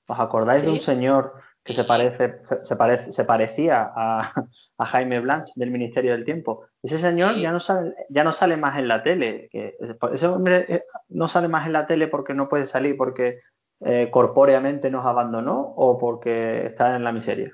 ¿os 0.08 0.18
acordáis 0.20 0.62
de 0.62 0.70
un 0.70 0.80
señor 0.80 1.32
que 1.64 1.72
se 1.74 1.84
parece, 1.84 2.40
se, 2.48 2.64
se 2.64 2.76
parece, 2.76 3.12
se 3.12 3.24
parecía 3.24 3.90
a, 3.94 4.32
a 4.78 4.86
Jaime 4.86 5.20
Blanch 5.20 5.52
del 5.54 5.70
Ministerio 5.70 6.12
del 6.12 6.24
Tiempo? 6.24 6.66
Ese 6.82 7.00
señor 7.00 7.34
Sí. 7.34 7.42
ya 7.42 7.52
no 7.52 7.60
sale, 7.60 7.94
ya 8.08 8.24
no 8.24 8.32
sale 8.32 8.56
más 8.56 8.78
en 8.78 8.88
la 8.88 9.02
tele. 9.02 9.48
Que, 9.50 9.76
ese 10.12 10.26
hombre 10.26 10.64
eh, 10.68 10.82
no 11.08 11.28
sale 11.28 11.48
más 11.48 11.66
en 11.66 11.72
la 11.72 11.86
tele 11.86 12.08
porque 12.08 12.34
no 12.34 12.48
puede 12.48 12.66
salir 12.66 12.96
porque 12.96 13.38
eh, 13.80 14.08
corpóreamente 14.10 14.90
nos 14.90 15.04
abandonó 15.04 15.60
o 15.76 15.98
porque 15.98 16.66
está 16.66 16.96
en 16.96 17.04
la 17.04 17.12
miseria. 17.12 17.52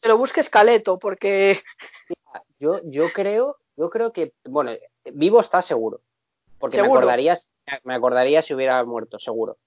Te 0.00 0.08
lo 0.08 0.18
busque 0.18 0.40
escaleto, 0.40 0.98
porque 0.98 1.60
Yo, 2.58 2.80
yo 2.84 3.12
creo, 3.12 3.56
yo 3.76 3.90
creo 3.90 4.12
que, 4.12 4.32
bueno, 4.44 4.72
vivo 5.12 5.40
está 5.40 5.60
seguro. 5.62 6.00
Porque 6.58 6.78
me 6.78 6.84
Seguro. 6.84 7.00
acordaría, 7.00 7.36
me 7.82 7.94
acordaría 7.94 8.42
si 8.42 8.54
hubiera 8.54 8.82
muerto, 8.84 9.18
seguro. 9.18 9.58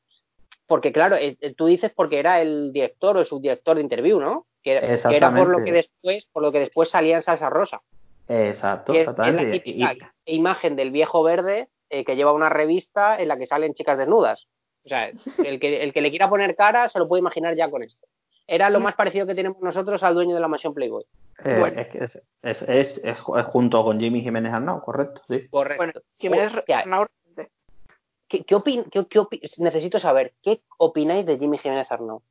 Porque 0.67 0.91
claro, 0.91 1.15
eh, 1.15 1.37
eh, 1.41 1.53
tú 1.55 1.65
dices 1.65 1.91
porque 1.95 2.19
era 2.19 2.41
el 2.41 2.71
director 2.73 3.15
o 3.17 3.21
el 3.21 3.25
subdirector 3.25 3.77
de 3.77 3.81
interview, 3.83 4.19
¿no? 4.19 4.45
Que, 4.61 4.99
que 5.07 5.15
era 5.15 5.33
por 5.33 5.47
lo 5.47 5.63
que 5.63 5.71
después, 5.71 6.27
por 6.33 6.43
lo 6.43 6.51
que 6.51 6.59
después 6.59 6.89
salía 6.89 7.15
en 7.15 7.21
salsa 7.21 7.49
rosa. 7.49 7.81
Exacto, 8.27 8.91
Que 8.91 8.99
es, 9.01 9.03
es 9.07 9.11
exactamente. 9.11 9.63
la 9.77 9.93
Y- 9.93 10.35
imagen 10.35 10.75
del 10.75 10.91
viejo 10.91 11.23
verde 11.23 11.69
eh, 11.89 12.03
que 12.03 12.15
lleva 12.17 12.33
una 12.33 12.49
revista 12.49 13.17
en 13.17 13.29
la 13.29 13.37
que 13.37 13.47
salen 13.47 13.73
chicas 13.73 13.97
desnudas. 13.97 14.47
O 14.83 14.89
sea, 14.89 15.09
el 15.45 15.59
que, 15.59 15.83
el 15.83 15.93
que 15.93 16.01
le 16.01 16.09
quiera 16.09 16.29
poner 16.29 16.55
cara 16.55 16.89
se 16.89 16.99
lo 16.99 17.07
puede 17.07 17.21
imaginar 17.21 17.55
ya 17.55 17.69
con 17.69 17.83
esto. 17.83 18.05
Era 18.45 18.69
lo 18.69 18.79
más 18.79 18.95
parecido 18.95 19.25
que 19.27 19.35
tenemos 19.35 19.61
nosotros 19.61 20.01
al 20.03 20.13
dueño 20.13 20.33
de 20.35 20.41
la 20.41 20.47
mansión 20.47 20.73
Playboy. 20.73 21.03
eh, 21.43 21.57
Bueno. 21.59 21.79
es, 21.81 21.87
que 21.87 22.03
es, 22.03 22.15
es, 22.43 22.61
es- 22.63 23.01
es 23.03 23.17
ju- 23.19 23.39
es 23.39 23.45
junto 23.45 23.83
con 23.83 23.99
Jimmy 23.99 24.21
Jiménez 24.21 24.53
Arnau, 24.53 24.81
correcto, 24.81 25.21
sí. 25.29 25.47
Correcto. 25.49 25.77
bueno, 25.83 25.93
Jiménez 26.17 26.51
Arnau- 26.67 27.07
¿Qué, 28.27 28.43
qué 28.43 28.55
opin- 28.55 28.89
qué- 28.91 29.05
qué 29.07 29.19
opi- 29.19 29.41
necesito 29.59 29.99
saber, 29.99 30.33
¿qué 30.43 30.61
opináis 30.77 31.25
de 31.25 31.37
Jimmy 31.37 31.57
Jiménez 31.57 31.91
Arnau? 31.91 32.21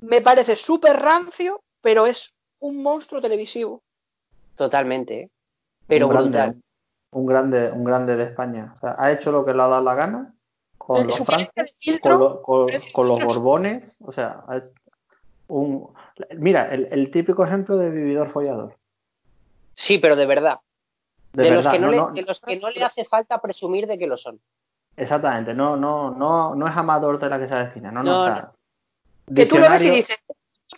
me 0.00 0.20
parece 0.20 0.56
súper 0.56 1.00
rancio, 1.00 1.62
pero 1.80 2.06
es 2.06 2.34
un 2.60 2.82
monstruo 2.82 3.22
televisivo. 3.22 3.82
Totalmente, 4.54 5.20
¿eh? 5.22 5.30
Pero 5.86 6.06
un 6.08 6.12
grande, 6.12 6.38
brutal. 6.38 6.62
un 7.12 7.26
grande, 7.26 7.70
un 7.72 7.84
grande 7.84 8.16
de 8.16 8.24
España. 8.24 8.72
O 8.74 8.78
sea, 8.78 8.96
ha 8.98 9.12
hecho 9.12 9.32
lo 9.32 9.44
que 9.46 9.54
le 9.54 9.62
ha 9.62 9.66
dado 9.68 9.82
la 9.82 9.94
gana 9.94 10.34
con 10.76 11.02
Eh, 11.02 11.04
los 11.04 11.16
francos, 11.24 11.74
con, 12.02 12.18
lo- 12.18 12.42
con- 12.42 12.66
los 13.06 13.24
borbones. 13.24 13.84
O 14.00 14.12
sea, 14.12 14.44
un... 15.48 15.88
mira, 16.36 16.72
el, 16.74 16.88
el 16.90 17.10
típico 17.10 17.44
ejemplo 17.44 17.76
de 17.78 17.88
vividor 17.90 18.28
follador. 18.30 18.76
Sí, 19.72 19.96
pero 19.98 20.16
de 20.16 20.26
verdad. 20.26 20.58
De, 21.32 21.44
De, 21.44 21.50
verdad, 21.50 21.64
los 21.64 21.72
que 21.72 21.78
no, 21.80 21.86
no, 21.86 21.92
le, 21.92 21.96
no- 21.98 22.10
de 22.12 22.22
los 22.22 22.40
que 22.40 22.56
no 22.60 22.68
le 22.70 22.82
hace 22.84 23.04
falta 23.06 23.40
presumir 23.40 23.86
de 23.86 23.98
que 23.98 24.06
lo 24.06 24.18
son. 24.18 24.38
Exactamente, 24.96 25.54
no, 25.54 25.76
no, 25.76 26.10
no, 26.10 26.54
no 26.54 26.66
es 26.68 26.76
amador 26.76 27.18
de 27.18 27.28
la 27.28 27.38
que 27.38 27.48
se 27.48 27.54
avecina, 27.54 27.90
no, 27.90 28.02
no, 28.02 28.26
No, 28.26 28.54
Que 29.34 29.46
tú 29.46 29.58
lo 29.58 29.68
ves 29.70 29.84
y 29.84 29.90
dices, 29.90 30.16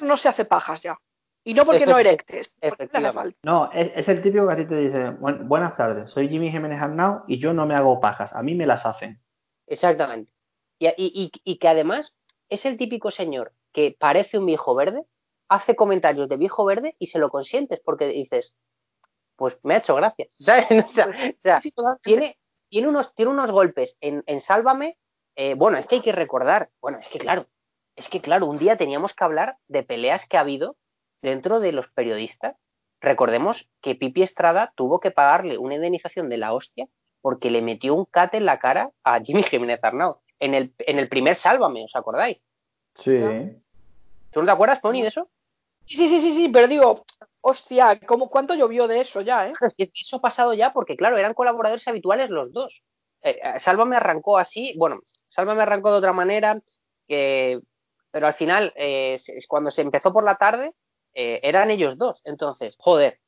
no 0.00 0.16
se 0.16 0.28
hace 0.28 0.44
pajas 0.44 0.80
ya. 0.82 0.98
Y 1.44 1.54
no 1.54 1.64
porque 1.64 1.86
no 1.86 1.98
erectes, 1.98 2.50
porque 2.60 2.66
no 2.66 2.68
le 2.68 2.68
hace 2.68 2.82
efectivamente. 2.82 3.14
falta. 3.20 3.38
No, 3.44 3.70
es, 3.72 3.92
es 3.94 4.08
el 4.08 4.20
típico 4.22 4.46
que 4.46 4.52
a 4.52 4.56
ti 4.56 4.64
te 4.64 4.74
dice, 4.76 5.10
"Buen- 5.10 5.46
buenas 5.48 5.76
tardes, 5.76 6.10
soy 6.10 6.28
Jimmy 6.28 6.50
Jiménez 6.50 6.80
Arnau 6.82 7.22
y 7.28 7.38
yo 7.38 7.52
no 7.52 7.66
me 7.66 7.74
hago 7.74 8.00
pajas, 8.00 8.32
a 8.32 8.42
mí 8.42 8.54
me 8.54 8.66
las 8.66 8.84
hacen. 8.84 9.20
Exactamente. 9.66 10.30
Y, 10.78 10.88
y- 10.96 11.30
y- 11.44 11.58
que 11.58 11.68
además 11.68 12.14
es 12.48 12.64
el 12.66 12.76
típico 12.76 13.10
señor 13.10 13.52
que 13.72 13.96
parece 13.98 14.38
un 14.38 14.46
viejo 14.46 14.74
verde, 14.74 15.04
hace 15.48 15.76
comentarios 15.76 16.28
de 16.28 16.36
viejo 16.36 16.64
verde 16.64 16.96
y 16.98 17.08
se 17.08 17.18
lo 17.18 17.30
consientes 17.30 17.80
porque 17.84 18.06
dices, 18.08 18.56
pues 19.36 19.56
me 19.62 19.74
ha 19.74 19.78
hecho 19.78 19.94
gracia. 19.94 20.26
¿Sabes? 20.30 20.84
O 20.84 20.88
sea, 21.42 21.62
o 21.76 21.96
tiene, 22.02 22.38
tiene, 22.68 22.88
unos, 22.88 23.14
tiene 23.14 23.30
unos 23.30 23.50
golpes 23.50 23.96
en, 24.00 24.22
en 24.26 24.40
Sálvame. 24.40 24.98
eh, 25.36 25.54
bueno, 25.54 25.78
es 25.78 25.86
que 25.86 25.96
hay 25.96 26.02
que 26.02 26.12
recordar. 26.12 26.70
Bueno, 26.80 26.98
es 26.98 27.08
que 27.08 27.18
claro, 27.18 27.46
es 27.96 28.08
que 28.08 28.20
claro, 28.20 28.46
un 28.46 28.58
día 28.58 28.76
teníamos 28.76 29.14
que 29.14 29.24
hablar 29.24 29.56
de 29.68 29.82
peleas 29.82 30.26
que 30.28 30.36
ha 30.36 30.40
habido 30.40 30.76
dentro 31.22 31.60
de 31.60 31.72
los 31.72 31.88
periodistas. 31.92 32.56
Recordemos 33.00 33.68
que 33.82 33.94
Pipi 33.94 34.22
Estrada 34.22 34.72
tuvo 34.74 35.00
que 35.00 35.10
pagarle 35.10 35.58
una 35.58 35.74
indemnización 35.74 36.28
de 36.28 36.38
la 36.38 36.52
hostia 36.52 36.86
porque 37.20 37.50
le 37.50 37.60
metió 37.62 37.94
un 37.94 38.04
cate 38.04 38.38
en 38.38 38.46
la 38.46 38.58
cara 38.58 38.90
a 39.04 39.20
Jimmy 39.20 39.42
Jiménez 39.42 39.80
Arnau. 39.82 40.20
En 40.38 40.54
el, 40.54 40.72
en 40.78 40.98
el 40.98 41.08
primer 41.08 41.36
Sálvame, 41.36 41.84
¿os 41.84 41.96
acordáis? 41.96 42.42
Sí, 42.94 43.18
¿Tú 44.30 44.40
no 44.40 44.46
te 44.46 44.52
acuerdas, 44.52 44.80
Pony, 44.80 45.02
de 45.02 45.08
eso? 45.08 45.28
Sí, 45.88 45.96
sí, 45.96 46.20
sí, 46.20 46.34
sí, 46.34 46.48
pero 46.52 46.66
digo, 46.68 47.04
hostia, 47.40 48.00
¿cómo, 48.00 48.28
¿cuánto 48.28 48.54
llovió 48.54 48.88
de 48.88 49.00
eso 49.02 49.20
ya, 49.20 49.46
eh? 49.48 49.52
Es 49.60 49.74
que 49.76 49.90
eso 49.94 50.16
ha 50.16 50.20
pasado 50.20 50.52
ya 50.52 50.72
porque, 50.72 50.96
claro, 50.96 51.16
eran 51.16 51.34
colaboradores 51.34 51.86
habituales 51.86 52.28
los 52.30 52.52
dos. 52.52 52.82
Eh, 53.22 53.38
eh, 53.42 53.60
Sálvame 53.60 53.96
arrancó 53.96 54.36
así, 54.38 54.74
bueno, 54.78 55.00
Sálvame 55.28 55.62
arrancó 55.62 55.92
de 55.92 55.98
otra 55.98 56.12
manera, 56.12 56.60
que- 57.06 57.60
pero 58.10 58.26
al 58.26 58.34
final, 58.34 58.72
eh, 58.76 59.20
cuando 59.48 59.70
se 59.70 59.82
empezó 59.82 60.12
por 60.12 60.24
la 60.24 60.36
tarde, 60.36 60.72
eran 61.18 61.70
ellos 61.70 61.96
dos. 61.96 62.20
Entonces, 62.24 62.74
joder, 62.78 63.18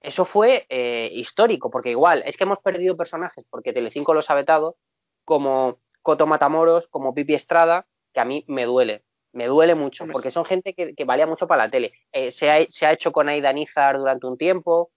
eso 0.00 0.26
fue 0.26 0.66
histórico, 1.12 1.70
porque 1.70 1.90
igual 1.90 2.22
es 2.26 2.36
que 2.36 2.44
hemos 2.44 2.58
perdido 2.60 2.96
personajes, 2.96 3.44
porque 3.50 3.72
Telecinco 3.72 4.14
los 4.14 4.30
ha 4.30 4.34
vetado, 4.36 4.76
como 5.24 5.80
Coto 6.02 6.26
Matamoros, 6.26 6.88
como 6.88 7.14
Pipi 7.14 7.34
Estrada, 7.34 7.86
que 8.14 8.20
a 8.20 8.24
mí 8.26 8.44
me 8.48 8.64
duele. 8.66 9.04
Me 9.32 9.46
duele 9.46 9.74
mucho, 9.74 10.04
porque 10.12 10.30
son 10.30 10.44
gente 10.44 10.74
que, 10.74 10.94
que 10.94 11.04
valía 11.04 11.26
mucho 11.26 11.46
para 11.46 11.64
la 11.64 11.70
tele. 11.70 11.92
Eh, 12.12 12.32
se, 12.32 12.50
ha, 12.50 12.66
se 12.68 12.86
ha 12.86 12.92
hecho 12.92 13.12
con 13.12 13.28
Aida 13.28 13.52
Nízar 13.52 13.98
durante 13.98 14.26
un 14.26 14.36
tiempo, 14.36 14.90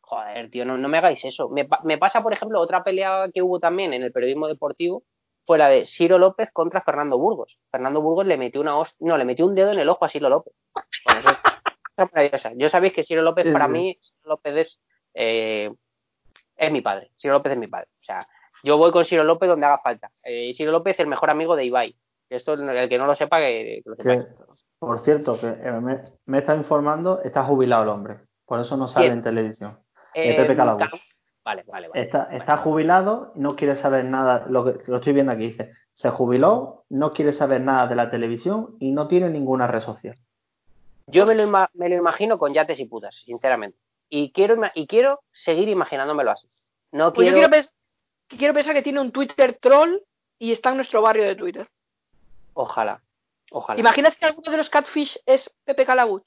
Joder, 0.00 0.48
tío, 0.50 0.64
no, 0.64 0.78
no 0.78 0.88
me 0.88 0.96
hagáis 0.96 1.22
eso. 1.26 1.50
Me, 1.50 1.68
me 1.84 1.98
pasa, 1.98 2.22
por 2.22 2.32
ejemplo, 2.32 2.58
otra 2.60 2.82
pelea 2.82 3.26
que 3.32 3.42
hubo 3.42 3.60
también 3.60 3.92
en 3.92 4.02
el 4.02 4.10
periodismo 4.10 4.48
deportivo 4.48 5.02
fue 5.46 5.58
la 5.58 5.68
de 5.68 5.84
Ciro 5.84 6.16
López 6.16 6.48
contra 6.50 6.80
Fernando 6.80 7.18
Burgos. 7.18 7.58
Fernando 7.70 8.00
Burgos 8.00 8.24
le 8.24 8.38
metió 8.38 8.62
una 8.62 8.74
host- 8.78 8.96
no, 9.00 9.18
le 9.18 9.26
metió 9.26 9.44
un 9.44 9.54
dedo 9.54 9.70
en 9.70 9.78
el 9.78 9.88
ojo 9.90 10.06
a 10.06 10.08
Ciro 10.08 10.30
López. 10.30 10.54
Bueno, 11.04 11.20
eso 11.20 11.30
es- 11.30 12.08
maravillosa. 12.12 12.52
Yo 12.56 12.70
sabéis 12.70 12.94
que 12.94 13.04
Ciro 13.04 13.20
López, 13.20 13.44
para 13.52 13.66
mí, 13.72 13.98
Ciro 14.00 14.28
López 14.30 14.56
es, 14.56 14.80
eh, 15.12 15.70
es 16.56 16.72
mi 16.72 16.80
padre. 16.80 17.10
Ciro 17.18 17.34
López 17.34 17.52
es 17.52 17.58
mi 17.58 17.66
padre. 17.66 17.88
O 18.00 18.02
sea, 18.04 18.26
yo 18.62 18.78
voy 18.78 18.90
con 18.92 19.04
Ciro 19.04 19.24
López 19.24 19.46
donde 19.48 19.66
haga 19.66 19.78
falta. 19.78 20.10
Eh, 20.22 20.54
Ciro 20.56 20.72
López 20.72 20.94
es 20.94 21.00
el 21.00 21.06
mejor 21.06 21.28
amigo 21.28 21.54
de 21.54 21.66
Ibai. 21.66 21.94
Esto, 22.30 22.52
el 22.54 22.88
que 22.88 22.98
no 22.98 23.06
lo 23.06 23.14
sepa, 23.16 23.38
que, 23.38 23.80
que 23.82 23.90
lo 23.90 23.96
que, 23.96 24.26
por 24.78 25.00
cierto, 25.00 25.40
que 25.40 25.46
eh, 25.48 25.72
me, 25.80 26.02
me 26.26 26.38
está 26.38 26.54
informando, 26.54 27.22
está 27.22 27.42
jubilado 27.44 27.84
el 27.84 27.88
hombre, 27.88 28.18
por 28.44 28.60
eso 28.60 28.76
no 28.76 28.86
sale 28.88 29.06
en 29.12 29.22
televisión. 29.22 29.78
de 30.14 30.34
Pepe. 30.34 30.56
Cam- 30.56 30.90
Vale, 31.44 31.64
vale, 31.66 31.88
vale. 31.88 32.02
Está, 32.02 32.24
está 32.30 32.58
jubilado, 32.58 33.32
no 33.34 33.56
quiere 33.56 33.74
saber 33.76 34.04
nada, 34.04 34.44
lo, 34.50 34.64
que, 34.64 34.90
lo 34.90 34.96
estoy 34.98 35.14
viendo 35.14 35.32
aquí, 35.32 35.44
dice, 35.44 35.72
se 35.94 36.10
jubiló, 36.10 36.84
no 36.90 37.12
quiere 37.14 37.32
saber 37.32 37.62
nada 37.62 37.86
de 37.86 37.94
la 37.94 38.10
televisión 38.10 38.76
y 38.80 38.92
no 38.92 39.08
tiene 39.08 39.30
ninguna 39.30 39.66
red 39.66 39.80
social. 39.80 40.14
Yo 41.06 41.24
me 41.24 41.34
lo, 41.34 41.44
ima- 41.44 41.70
me 41.72 41.88
lo 41.88 41.94
imagino 41.96 42.38
con 42.38 42.52
yates 42.52 42.78
y 42.78 42.84
putas, 42.84 43.14
sinceramente. 43.24 43.78
Y 44.10 44.30
quiero, 44.32 44.56
y 44.74 44.86
quiero 44.86 45.20
seguir 45.32 45.70
imaginándomelo 45.70 46.32
así. 46.32 46.48
No 46.92 47.14
Pues 47.14 47.26
yo 47.26 47.32
quiero... 47.32 47.48
quiero, 47.48 47.64
pens- 47.66 47.72
quiero 48.38 48.52
pensar 48.54 48.74
que 48.74 48.82
tiene 48.82 49.00
un 49.00 49.10
Twitter 49.10 49.56
troll 49.58 49.96
y 50.38 50.52
está 50.52 50.70
en 50.70 50.76
nuestro 50.76 51.00
barrio 51.00 51.24
de 51.24 51.34
Twitter. 51.36 51.66
Ojalá, 52.60 53.00
ojalá. 53.52 53.76
¿Te 53.76 53.80
imaginas 53.82 54.16
que 54.16 54.26
alguno 54.26 54.50
de 54.50 54.56
los 54.56 54.68
catfish 54.68 55.16
es 55.26 55.48
Pepe 55.64 55.86
Calabuch? 55.86 56.26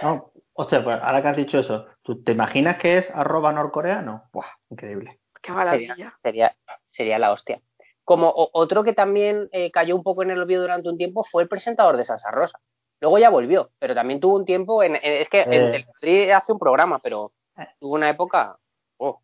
No, 0.00 0.30
hostia, 0.52 0.84
pues 0.84 1.00
ahora 1.02 1.20
que 1.22 1.28
has 1.28 1.36
dicho 1.36 1.58
eso, 1.58 1.86
¿tú 2.02 2.22
te 2.22 2.30
imaginas 2.32 2.78
que 2.78 2.98
es 2.98 3.10
arroba 3.10 3.52
norcoreano? 3.52 4.28
Buah, 4.32 4.46
increíble. 4.70 5.18
Qué 5.42 5.50
maravilla. 5.50 6.16
Sería, 6.22 6.54
sería 6.88 7.18
la 7.18 7.32
hostia. 7.32 7.60
Como 8.04 8.28
o- 8.28 8.50
otro 8.52 8.84
que 8.84 8.92
también 8.92 9.48
eh, 9.50 9.72
cayó 9.72 9.96
un 9.96 10.04
poco 10.04 10.22
en 10.22 10.30
el 10.30 10.38
olvido 10.40 10.62
durante 10.62 10.88
un 10.88 10.96
tiempo 10.96 11.24
fue 11.24 11.42
el 11.42 11.48
presentador 11.48 11.96
de 11.96 12.04
Salsa 12.04 12.30
Rosa. 12.30 12.60
Luego 13.00 13.18
ya 13.18 13.28
volvió, 13.30 13.70
pero 13.80 13.94
también 13.96 14.20
tuvo 14.20 14.36
un 14.36 14.44
tiempo 14.44 14.84
en, 14.84 14.94
en- 14.94 15.02
es 15.22 15.28
que 15.28 15.42
en 15.42 15.52
Eh. 15.52 15.70
Telemadrid 15.72 16.30
hace 16.30 16.52
un 16.52 16.60
programa, 16.60 17.00
pero 17.00 17.32
tuvo 17.80 17.94
una 17.94 18.08
época. 18.08 18.56
oh, 18.98 19.20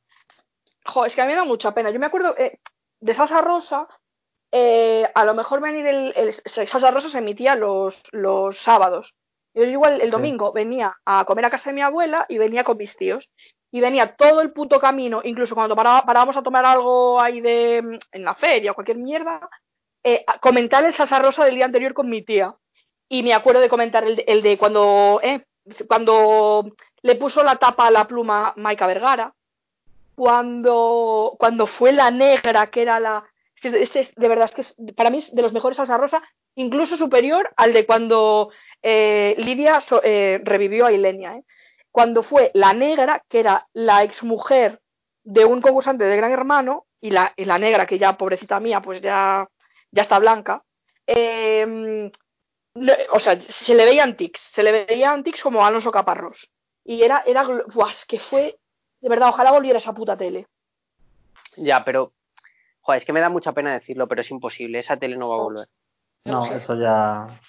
Jo, 0.86 1.06
es 1.06 1.14
que 1.14 1.22
a 1.22 1.26
mí 1.26 1.30
me 1.32 1.38
da 1.38 1.44
mucha 1.44 1.72
pena. 1.72 1.90
Yo 1.90 2.00
me 2.00 2.06
acuerdo 2.06 2.36
eh, 2.36 2.58
de 3.00 3.14
Salsa 3.14 3.40
Rosa, 3.40 3.86
eh, 4.56 5.10
a 5.14 5.24
lo 5.24 5.34
mejor 5.34 5.60
venir 5.60 5.84
el, 5.84 6.12
el- 6.16 6.32
Salsa 6.32 6.92
Rosa 6.92 7.08
se 7.10 7.18
emitía 7.18 7.56
los, 7.56 8.00
los 8.12 8.56
sábados. 8.58 9.12
Yo 9.52 9.64
igual 9.64 10.00
el 10.00 10.10
domingo 10.12 10.52
venía 10.52 10.94
a 11.04 11.24
comer 11.24 11.44
a 11.46 11.50
casa 11.50 11.70
de 11.70 11.74
mi 11.74 11.80
abuela 11.82 12.24
y 12.28 12.38
venía 12.38 12.62
con 12.62 12.76
mis 12.76 12.96
tíos. 12.96 13.28
Y 13.72 13.80
venía 13.80 14.14
todo 14.14 14.40
el 14.40 14.52
puto 14.52 14.78
camino, 14.78 15.20
incluso 15.24 15.56
cuando 15.56 15.74
paraba- 15.74 16.04
parábamos 16.06 16.36
a 16.36 16.42
tomar 16.44 16.64
algo 16.64 17.20
ahí 17.20 17.40
de 17.40 17.98
en 18.12 18.24
la 18.24 18.34
feria 18.36 18.70
o 18.70 18.74
cualquier 18.74 18.98
mierda, 18.98 19.40
eh, 20.04 20.22
a 20.26 20.38
comentar 20.38 20.84
el 20.84 20.94
Salsa 20.94 21.18
Rosa 21.18 21.44
del 21.44 21.56
día 21.56 21.64
anterior 21.64 21.92
con 21.92 22.08
mi 22.08 22.22
tía. 22.22 22.54
Y 23.08 23.22
me 23.24 23.34
acuerdo 23.34 23.60
de 23.60 23.68
comentar 23.68 24.04
el 24.04 24.14
de, 24.16 24.24
el 24.28 24.42
de 24.42 24.56
cuando, 24.56 25.18
eh, 25.24 25.44
cuando 25.88 26.70
le 27.02 27.14
puso 27.16 27.42
la 27.42 27.56
tapa 27.56 27.88
a 27.88 27.90
la 27.90 28.06
pluma 28.06 28.52
Maika 28.56 28.86
Vergara 28.86 29.34
cuando, 30.14 31.34
cuando 31.38 31.66
fue 31.66 31.92
la 31.92 32.10
negra, 32.10 32.68
que 32.68 32.82
era 32.82 33.00
la... 33.00 33.24
Este, 33.64 34.00
es- 34.00 34.14
de 34.14 34.28
verdad, 34.28 34.46
es 34.46 34.54
que 34.54 34.60
es- 34.62 34.76
para 34.96 35.10
mí 35.10 35.18
es 35.18 35.34
de 35.34 35.42
los 35.42 35.52
mejores 35.52 35.76
salsa 35.76 35.96
rosa, 35.98 36.22
incluso 36.54 36.96
superior 36.96 37.50
al 37.56 37.72
de 37.72 37.86
cuando 37.86 38.50
eh, 38.82 39.34
Lidia 39.38 39.82
eh, 40.02 40.40
revivió 40.44 40.86
a 40.86 40.92
Ilenia. 40.92 41.36
¿eh? 41.36 41.44
Cuando 41.90 42.22
fue 42.22 42.50
la 42.54 42.72
negra, 42.74 43.22
que 43.28 43.40
era 43.40 43.66
la 43.72 44.02
exmujer 44.02 44.80
de 45.22 45.44
un 45.44 45.60
concursante 45.62 46.04
de 46.04 46.16
Gran 46.16 46.32
Hermano, 46.32 46.86
y 47.00 47.10
la, 47.10 47.32
la 47.36 47.58
negra, 47.58 47.86
que 47.86 47.98
ya, 47.98 48.16
pobrecita 48.18 48.60
mía, 48.60 48.80
pues 48.82 49.00
ya, 49.00 49.48
ya 49.90 50.02
está 50.02 50.18
blanca, 50.18 50.62
no- 52.74 52.92
o 53.12 53.20
sea, 53.20 53.40
se 53.40 53.74
le 53.74 53.84
veían 53.84 54.16
tics, 54.16 54.40
se 54.52 54.62
le 54.62 54.84
veían 54.84 55.22
tics 55.22 55.42
como 55.42 55.64
Alonso 55.64 55.90
Caparrós. 55.92 56.50
Y 56.84 57.02
era, 57.02 57.22
era, 57.26 57.44
buah, 57.72 57.92
que 58.06 58.18
fue, 58.18 58.58
de 59.00 59.08
verdad, 59.08 59.28
ojalá 59.28 59.52
volviera 59.52 59.78
esa 59.78 59.92
puta 59.94 60.16
tele. 60.16 60.46
ya, 61.56 61.84
pero. 61.84 62.12
Joder, 62.84 63.00
es 63.00 63.06
que 63.06 63.12
me 63.14 63.20
da 63.20 63.30
mucha 63.30 63.52
pena 63.52 63.72
decirlo, 63.72 64.06
pero 64.06 64.20
es 64.20 64.30
imposible. 64.30 64.78
Esa 64.78 64.96
tele 64.98 65.16
no 65.16 65.30
va 65.30 65.36
a 65.36 65.38
volver. 65.42 65.68
No, 66.26 66.44
eso 66.44 66.74
ya. 66.78 67.40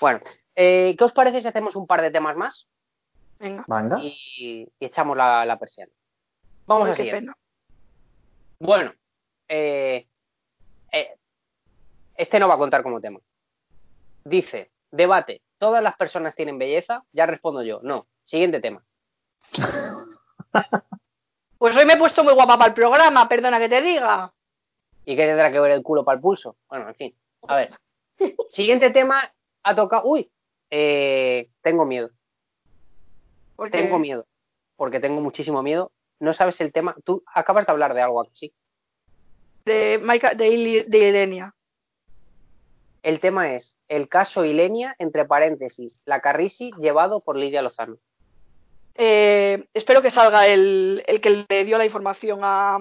Bueno, 0.00 0.20
eh, 0.56 0.94
¿qué 0.98 1.04
os 1.04 1.12
parece 1.12 1.40
si 1.40 1.48
hacemos 1.48 1.74
un 1.76 1.86
par 1.86 2.02
de 2.02 2.10
temas 2.10 2.36
más 2.36 2.66
Venga, 3.38 3.64
Venga. 3.68 3.98
y, 4.02 4.68
y 4.78 4.84
echamos 4.84 5.16
la, 5.16 5.44
la 5.46 5.58
persiana? 5.58 5.92
Vamos 6.66 6.86
Ay, 6.88 6.92
a 6.92 6.96
qué 6.96 7.02
seguir. 7.02 7.12
pena. 7.14 7.34
Bueno, 8.58 8.92
eh, 9.48 10.06
eh, 10.92 11.16
este 12.16 12.40
no 12.40 12.48
va 12.48 12.54
a 12.54 12.58
contar 12.58 12.82
como 12.82 13.00
tema. 13.00 13.20
Dice, 14.24 14.70
debate, 14.90 15.42
¿todas 15.58 15.82
las 15.82 15.96
personas 15.96 16.34
tienen 16.34 16.58
belleza? 16.58 17.04
Ya 17.12 17.26
respondo 17.26 17.62
yo, 17.62 17.78
no. 17.82 18.06
Siguiente 18.24 18.60
tema. 18.60 18.82
Pues 21.58 21.76
hoy 21.76 21.84
me 21.86 21.94
he 21.94 21.96
puesto 21.98 22.22
muy 22.22 22.34
guapa 22.34 22.58
para 22.58 22.68
el 22.68 22.74
programa, 22.74 23.28
perdona 23.28 23.58
que 23.58 23.68
te 23.68 23.80
diga. 23.82 24.32
¿Y 25.04 25.16
qué 25.16 25.26
tendrá 25.26 25.50
que 25.50 25.60
ver 25.60 25.72
el 25.72 25.82
culo 25.82 26.04
para 26.04 26.16
el 26.16 26.20
pulso? 26.22 26.56
Bueno, 26.68 26.88
en 26.88 26.94
fin. 26.94 27.14
A 27.48 27.56
ver. 27.56 27.70
Siguiente 28.50 28.90
tema 28.90 29.32
ha 29.62 29.74
tocado... 29.74 30.06
Uy, 30.06 30.30
eh, 30.70 31.48
tengo 31.62 31.84
miedo. 31.84 32.10
Tengo 33.70 33.98
miedo. 33.98 34.26
Porque 34.76 35.00
tengo 35.00 35.20
muchísimo 35.20 35.62
miedo. 35.62 35.92
No 36.20 36.34
sabes 36.34 36.60
el 36.60 36.72
tema. 36.72 36.94
Tú 37.04 37.22
acabas 37.32 37.66
de 37.66 37.72
hablar 37.72 37.94
de 37.94 38.02
algo 38.02 38.20
aquí. 38.20 38.52
de, 39.64 40.48
Ili- 40.48 40.84
de 40.86 40.98
Ilenia. 41.08 41.54
El 43.02 43.20
tema 43.20 43.54
es 43.54 43.76
el 43.88 44.08
caso 44.08 44.44
Ilenia, 44.44 44.96
entre 44.98 45.24
paréntesis, 45.24 46.00
la 46.04 46.20
Carrisi 46.20 46.72
llevado 46.78 47.20
por 47.20 47.36
Lidia 47.36 47.62
Lozano. 47.62 47.98
Eh, 48.98 49.66
espero 49.74 50.00
que 50.02 50.10
salga 50.10 50.46
el, 50.46 51.02
el 51.06 51.20
que 51.20 51.44
le 51.48 51.64
dio 51.64 51.78
la 51.78 51.84
información 51.84 52.40
a, 52.42 52.78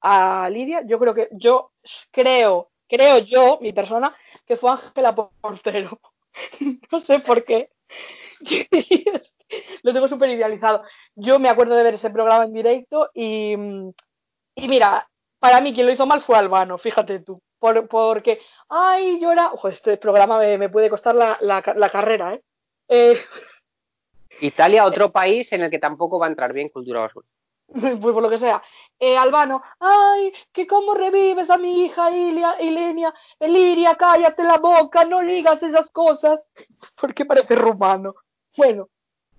a 0.00 0.50
Lidia. 0.50 0.82
Yo 0.86 0.98
creo 0.98 1.14
que, 1.14 1.28
yo 1.32 1.72
creo, 2.10 2.70
creo 2.88 3.18
yo, 3.18 3.58
mi 3.60 3.72
persona, 3.72 4.14
que 4.46 4.56
fue 4.56 4.70
Ángela 4.70 5.14
Portero. 5.14 6.00
no 6.90 7.00
sé 7.00 7.20
por 7.20 7.44
qué. 7.44 7.70
Lo 9.82 9.92
tengo 9.92 10.08
súper 10.08 10.30
idealizado. 10.30 10.82
Yo 11.14 11.38
me 11.38 11.48
acuerdo 11.48 11.74
de 11.76 11.84
ver 11.84 11.94
ese 11.94 12.10
programa 12.10 12.44
en 12.44 12.52
directo 12.52 13.10
y, 13.14 13.52
y 14.56 14.68
mira, 14.68 15.08
para 15.38 15.60
mí 15.60 15.72
quien 15.74 15.86
lo 15.86 15.92
hizo 15.92 16.06
mal 16.06 16.22
fue 16.22 16.36
Albano, 16.36 16.78
fíjate 16.78 17.20
tú. 17.20 17.40
Por, 17.58 17.88
porque, 17.88 18.40
ay, 18.68 19.18
era. 19.22 19.52
Ojo, 19.52 19.68
este 19.68 19.96
programa 19.96 20.38
me, 20.38 20.58
me 20.58 20.68
puede 20.68 20.90
costar 20.90 21.14
la, 21.14 21.38
la, 21.40 21.62
la 21.76 21.90
carrera, 21.90 22.34
¿eh? 22.34 22.42
eh 22.88 23.20
Italia, 24.40 24.84
otro 24.84 25.10
país 25.12 25.52
en 25.52 25.62
el 25.62 25.70
que 25.70 25.78
tampoco 25.78 26.18
va 26.18 26.26
a 26.26 26.30
entrar 26.30 26.52
bien 26.52 26.68
cultura 26.68 27.00
basura. 27.00 27.26
pues 27.68 27.98
por 27.98 28.22
lo 28.22 28.30
que 28.30 28.38
sea. 28.38 28.62
Eh, 28.98 29.16
Albano, 29.16 29.62
ay, 29.80 30.32
que 30.52 30.66
cómo 30.66 30.94
revives 30.94 31.50
a 31.50 31.58
mi 31.58 31.84
hija 31.84 32.10
Ilia, 32.10 32.60
Ilenia, 32.60 33.12
Eliria, 33.38 33.94
cállate 33.96 34.42
la 34.44 34.58
boca, 34.58 35.04
no 35.04 35.20
digas 35.20 35.62
esas 35.62 35.90
cosas, 35.90 36.40
porque 37.00 37.24
parece 37.24 37.56
rumano. 37.56 38.14
Bueno, 38.56 38.88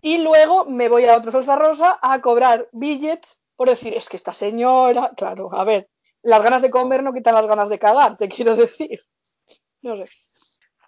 y 0.02 0.20
luego 0.20 0.66
me 0.66 0.90
voy 0.90 1.06
a 1.06 1.18
otra 1.18 1.32
salsa 1.32 1.56
rosa 1.56 1.98
a 2.02 2.22
cobrar 2.22 2.68
billets 2.72 3.38
por 3.58 3.70
decir, 3.70 3.94
es 3.96 4.08
que 4.08 4.18
esta 4.18 4.34
señora, 4.34 5.12
claro, 5.18 5.50
a 5.52 5.64
ver, 5.64 5.90
las 6.22 6.44
ganas 6.44 6.62
de 6.62 6.70
comer 6.70 7.02
no 7.02 7.12
quitan 7.12 7.34
las 7.34 7.48
ganas 7.48 7.70
de 7.70 7.80
cagar, 7.80 8.16
te 8.18 8.30
quiero 8.30 8.56
decir. 8.56 9.02
No 9.84 9.96
sé. 9.96 10.10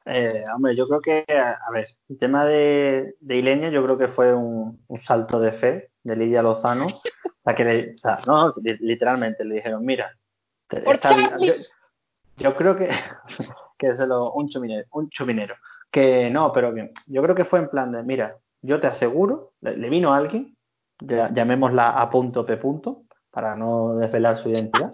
Eh, 0.06 0.44
hombre, 0.56 0.76
yo 0.76 0.88
creo 0.88 1.02
que, 1.02 1.26
a 1.30 1.72
ver, 1.72 1.88
el 2.10 2.18
tema 2.18 2.46
de, 2.46 3.16
de 3.20 3.36
Ilenia 3.36 3.70
yo 3.70 3.84
creo 3.84 3.98
que 3.98 4.08
fue 4.08 4.34
un, 4.34 4.84
un 4.88 5.00
salto 5.02 5.40
de 5.40 5.52
fe 5.52 5.92
de 6.04 6.16
Lidia 6.16 6.42
Lozano. 6.42 6.88
La 7.44 7.56
que 7.56 7.64
le- 7.64 7.96
o 7.96 7.98
sea, 7.98 8.20
no, 8.26 8.54
li- 8.64 8.78
literalmente 8.80 9.44
le 9.46 9.56
dijeron, 9.56 9.86
mira, 9.86 10.12
esta 10.94 11.10
yo, 11.46 11.54
yo 12.38 12.56
creo 12.56 12.76
que, 12.76 12.90
que 13.78 13.96
se 13.96 14.08
lo, 14.08 14.32
un 14.34 14.50
chuminero, 14.50 14.88
un 14.92 15.10
chuminero. 15.10 15.56
Que 15.92 16.30
no, 16.30 16.52
pero 16.54 16.72
bien, 16.72 16.92
yo 17.08 17.22
creo 17.24 17.36
que 17.36 17.46
fue 17.46 17.60
en 17.60 17.70
plan 17.70 17.92
de, 17.92 18.04
mira, 18.04 18.38
yo 18.62 18.80
te 18.80 18.88
aseguro, 18.88 19.54
le, 19.62 19.78
le 19.78 19.90
vino 19.90 20.14
alguien, 20.14 20.56
ya- 21.02 21.32
llamémosla 21.34 21.90
a 21.92 22.10
punto 22.10 22.46
P 22.46 22.58
punto, 22.58 23.04
para 23.32 23.56
no 23.56 23.96
desvelar 23.96 24.38
su 24.38 24.50
identidad, 24.50 24.92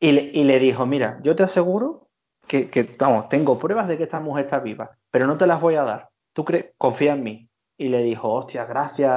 y 0.00 0.12
le, 0.12 0.22
y 0.22 0.44
le 0.44 0.58
dijo, 0.58 0.86
mira, 0.86 1.18
yo 1.22 1.34
te 1.36 1.42
aseguro 1.42 2.07
que, 2.48 2.68
que, 2.70 2.96
vamos, 2.98 3.28
tengo 3.28 3.58
pruebas 3.58 3.86
de 3.86 3.96
que 3.96 4.04
esta 4.04 4.18
mujer 4.20 4.46
está 4.46 4.58
viva, 4.58 4.90
pero 5.10 5.26
no 5.26 5.36
te 5.38 5.46
las 5.46 5.60
voy 5.60 5.76
a 5.76 5.84
dar. 5.84 6.08
Tú 6.32 6.44
crees, 6.44 6.72
confía 6.76 7.12
en 7.12 7.22
mí. 7.22 7.48
Y 7.80 7.88
le 7.90 8.02
dijo, 8.02 8.28
hostia, 8.32 8.64
gracias, 8.64 9.12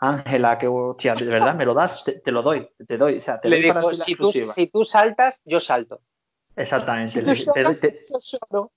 Ángela, 0.00 0.58
que 0.58 0.66
hostia, 0.66 1.14
de 1.14 1.26
verdad 1.26 1.54
me 1.54 1.64
lo 1.64 1.74
das, 1.74 2.02
te, 2.04 2.18
te 2.18 2.32
lo 2.32 2.42
doy, 2.42 2.68
te 2.88 2.98
doy, 2.98 3.18
o 3.18 3.20
sea, 3.20 3.40
te 3.40 3.48
Le 3.48 3.60
doy 3.60 3.68
para 3.68 3.80
dijo, 3.82 3.94
si 3.94 4.16
tú, 4.16 4.32
si 4.32 4.66
tú 4.66 4.84
saltas, 4.84 5.40
yo 5.44 5.60
salto. 5.60 6.00
Exactamente, 6.56 7.12
Si 7.12 7.18
le 7.18 7.24
tú 7.24 7.30
dije, 7.30 7.52
te, 7.52 7.62
doy- 7.62 7.74
lloras, 7.74 7.80
te- 7.80 8.00
yo 8.10 8.18
lloro. 8.50 8.72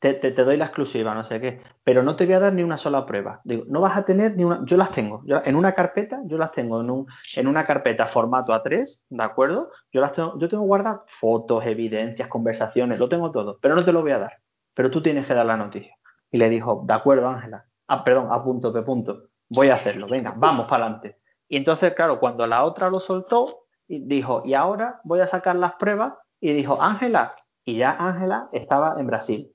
Te, 0.00 0.14
te- 0.14 0.32
doy 0.32 0.56
la 0.58 0.66
exclusiva, 0.66 1.14
no 1.14 1.24
sé 1.24 1.40
qué, 1.40 1.60
pero 1.82 2.02
no 2.02 2.14
te 2.16 2.26
voy 2.26 2.34
a 2.34 2.40
dar 2.40 2.52
ni 2.52 2.62
una 2.62 2.76
sola 2.76 3.06
prueba. 3.06 3.40
Digo, 3.44 3.64
no 3.68 3.80
vas 3.80 3.96
a 3.96 4.04
tener 4.04 4.36
ni 4.36 4.44
una, 4.44 4.60
yo 4.66 4.76
las 4.76 4.92
tengo, 4.92 5.22
yo- 5.24 5.40
en 5.44 5.56
una 5.56 5.72
carpeta, 5.74 6.20
yo 6.26 6.36
las 6.38 6.52
tengo 6.52 6.80
en, 6.80 6.90
un, 6.90 7.06
en 7.36 7.46
una 7.48 7.64
carpeta 7.66 8.06
formato 8.08 8.52
A3, 8.52 9.00
¿de 9.08 9.24
acuerdo? 9.24 9.70
Yo 9.92 10.00
las 10.02 10.12
tengo, 10.12 10.38
yo 10.38 10.48
tengo 10.48 10.64
guardadas 10.64 11.00
fotos, 11.20 11.64
evidencias, 11.66 12.28
conversaciones, 12.28 12.98
lo 12.98 13.08
tengo 13.08 13.30
todo, 13.30 13.58
pero 13.62 13.74
no 13.74 13.84
te 13.84 13.92
lo 13.92 14.02
voy 14.02 14.12
a 14.12 14.18
dar, 14.18 14.32
pero 14.74 14.90
tú 14.90 15.02
tienes 15.02 15.26
que 15.26 15.34
dar 15.34 15.46
la 15.46 15.56
noticia. 15.56 15.94
Y 16.30 16.38
le 16.38 16.50
dijo, 16.50 16.82
de 16.86 16.94
acuerdo, 16.94 17.28
Ángela, 17.28 17.64
ah, 17.88 18.04
perdón, 18.04 18.28
a 18.30 18.42
punto, 18.42 18.72
P 18.72 18.82
punto, 18.82 19.28
voy 19.48 19.70
a 19.70 19.76
hacerlo, 19.76 20.06
venga, 20.08 20.34
vamos 20.36 20.66
para 20.68 20.84
adelante. 20.86 21.16
Y 21.48 21.56
entonces, 21.56 21.94
claro, 21.94 22.18
cuando 22.20 22.46
la 22.46 22.64
otra 22.64 22.90
lo 22.90 23.00
soltó, 23.00 23.60
dijo, 23.88 24.42
y 24.44 24.54
ahora 24.54 25.00
voy 25.04 25.20
a 25.20 25.26
sacar 25.28 25.56
las 25.56 25.74
pruebas, 25.74 26.14
y 26.40 26.52
dijo, 26.52 26.80
Ángela, 26.82 27.36
y 27.64 27.76
ya 27.78 27.92
Ángela 27.98 28.48
estaba 28.52 28.96
en 29.00 29.06
Brasil. 29.06 29.53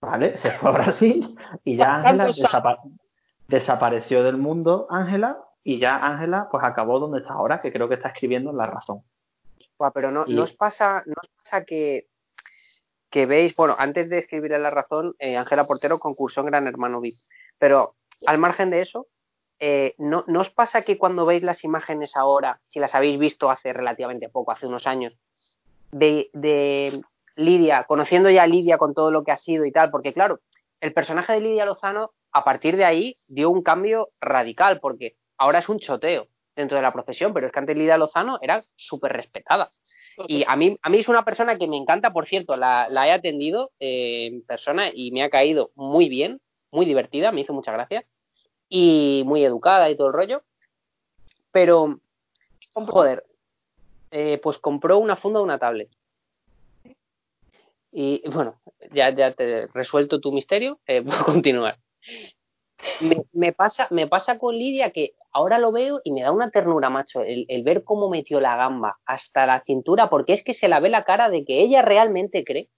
¿Vale? 0.00 0.36
Se 0.42 0.50
fue 0.52 0.70
a 0.70 0.72
Brasil 0.72 1.36
y 1.64 1.76
ya 1.76 1.96
Ángela 1.96 2.26
desapa- 2.28 2.78
desapareció 3.48 4.22
del 4.22 4.36
mundo, 4.36 4.86
Ángela, 4.90 5.38
y 5.64 5.78
ya 5.78 5.96
Ángela 5.96 6.48
pues 6.50 6.62
acabó 6.64 6.98
donde 6.98 7.18
está 7.20 7.34
ahora, 7.34 7.60
que 7.60 7.72
creo 7.72 7.88
que 7.88 7.94
está 7.94 8.08
escribiendo 8.08 8.50
en 8.50 8.56
La 8.56 8.66
Razón. 8.66 9.02
Buah, 9.78 9.90
pero 9.92 10.10
no, 10.10 10.24
Y- 10.26 10.34
no 10.34 10.42
os 10.44 10.52
pasa, 10.52 11.02
no 11.06 11.14
os 11.22 11.28
pasa 11.42 11.64
que, 11.64 12.06
que 13.10 13.26
veis, 13.26 13.54
bueno, 13.56 13.74
antes 13.78 14.08
de 14.08 14.18
escribir 14.18 14.52
en 14.52 14.62
La 14.62 14.70
Razón, 14.70 15.14
eh, 15.18 15.36
Ángela 15.36 15.64
Portero 15.66 15.98
concursó 15.98 16.40
en 16.40 16.46
Gran 16.46 16.66
Hermano 16.66 17.00
VIP, 17.00 17.14
pero 17.58 17.94
al 18.26 18.38
margen 18.38 18.70
de 18.70 18.82
eso, 18.82 19.06
eh, 19.58 19.94
¿no, 19.98 20.24
¿no 20.26 20.40
os 20.40 20.50
pasa 20.50 20.82
que 20.82 20.98
cuando 20.98 21.24
veis 21.26 21.42
las 21.42 21.64
imágenes 21.64 22.14
ahora, 22.14 22.60
si 22.70 22.78
las 22.78 22.94
habéis 22.94 23.18
visto 23.18 23.50
hace 23.50 23.72
relativamente 23.72 24.28
poco, 24.28 24.52
hace 24.52 24.66
unos 24.66 24.86
años, 24.86 25.16
de, 25.92 26.28
de 26.32 27.02
Lidia, 27.36 27.84
conociendo 27.86 28.30
ya 28.30 28.42
a 28.42 28.46
Lidia 28.46 28.78
con 28.78 28.94
todo 28.94 29.10
lo 29.10 29.22
que 29.22 29.32
ha 29.32 29.36
sido 29.36 29.64
y 29.64 29.72
tal, 29.72 29.90
porque 29.90 30.12
claro, 30.12 30.40
el 30.80 30.92
personaje 30.92 31.34
de 31.34 31.40
Lidia 31.40 31.64
Lozano, 31.64 32.12
a 32.32 32.44
partir 32.44 32.76
de 32.76 32.84
ahí, 32.84 33.16
dio 33.28 33.50
un 33.50 33.62
cambio 33.62 34.10
radical, 34.20 34.80
porque 34.80 35.16
ahora 35.38 35.60
es 35.60 35.68
un 35.68 35.78
choteo 35.78 36.28
dentro 36.54 36.76
de 36.76 36.82
la 36.82 36.92
profesión, 36.92 37.32
pero 37.32 37.46
es 37.46 37.52
que 37.52 37.58
antes 37.58 37.76
Lidia 37.76 37.98
Lozano 37.98 38.38
era 38.42 38.62
súper 38.76 39.12
respetada. 39.12 39.68
Y 40.28 40.44
a 40.46 40.56
mí, 40.56 40.78
a 40.80 40.88
mí 40.88 40.98
es 40.98 41.08
una 41.08 41.24
persona 41.24 41.58
que 41.58 41.68
me 41.68 41.76
encanta, 41.76 42.12
por 42.12 42.26
cierto, 42.26 42.56
la, 42.56 42.88
la 42.88 43.06
he 43.06 43.12
atendido 43.12 43.72
eh, 43.78 44.26
en 44.26 44.42
persona 44.42 44.90
y 44.92 45.10
me 45.10 45.22
ha 45.22 45.28
caído 45.28 45.70
muy 45.74 46.08
bien, 46.08 46.40
muy 46.70 46.86
divertida, 46.86 47.32
me 47.32 47.42
hizo 47.42 47.52
mucha 47.52 47.72
gracia 47.72 48.04
y 48.68 49.22
muy 49.26 49.44
educada 49.44 49.90
y 49.90 49.96
todo 49.96 50.08
el 50.08 50.14
rollo. 50.14 50.42
Pero, 51.52 52.00
joder, 52.74 53.24
eh, 54.10 54.40
pues 54.42 54.58
compró 54.58 54.98
una 54.98 55.16
funda 55.16 55.40
de 55.40 55.44
una 55.44 55.58
tablet. 55.58 55.90
Y 57.98 58.22
bueno, 58.30 58.60
ya, 58.92 59.08
ya 59.14 59.32
te 59.32 59.62
he 59.62 59.66
resuelto 59.68 60.20
tu 60.20 60.30
misterio, 60.30 60.78
eh, 60.86 61.02
puedo 61.02 61.24
continuar. 61.24 61.78
Me, 63.00 63.22
me 63.32 63.54
pasa, 63.54 63.88
me 63.90 64.06
pasa 64.06 64.38
con 64.38 64.54
Lidia 64.54 64.90
que 64.90 65.14
ahora 65.32 65.58
lo 65.58 65.72
veo 65.72 66.02
y 66.04 66.12
me 66.12 66.20
da 66.20 66.30
una 66.30 66.50
ternura, 66.50 66.90
macho, 66.90 67.22
el, 67.22 67.46
el 67.48 67.62
ver 67.62 67.84
cómo 67.84 68.10
metió 68.10 68.38
la 68.38 68.54
gamba 68.54 68.98
hasta 69.06 69.46
la 69.46 69.62
cintura, 69.64 70.10
porque 70.10 70.34
es 70.34 70.44
que 70.44 70.52
se 70.52 70.68
la 70.68 70.78
ve 70.78 70.90
la 70.90 71.04
cara 71.04 71.30
de 71.30 71.46
que 71.46 71.62
ella 71.62 71.80
realmente 71.80 72.44
cree 72.44 72.68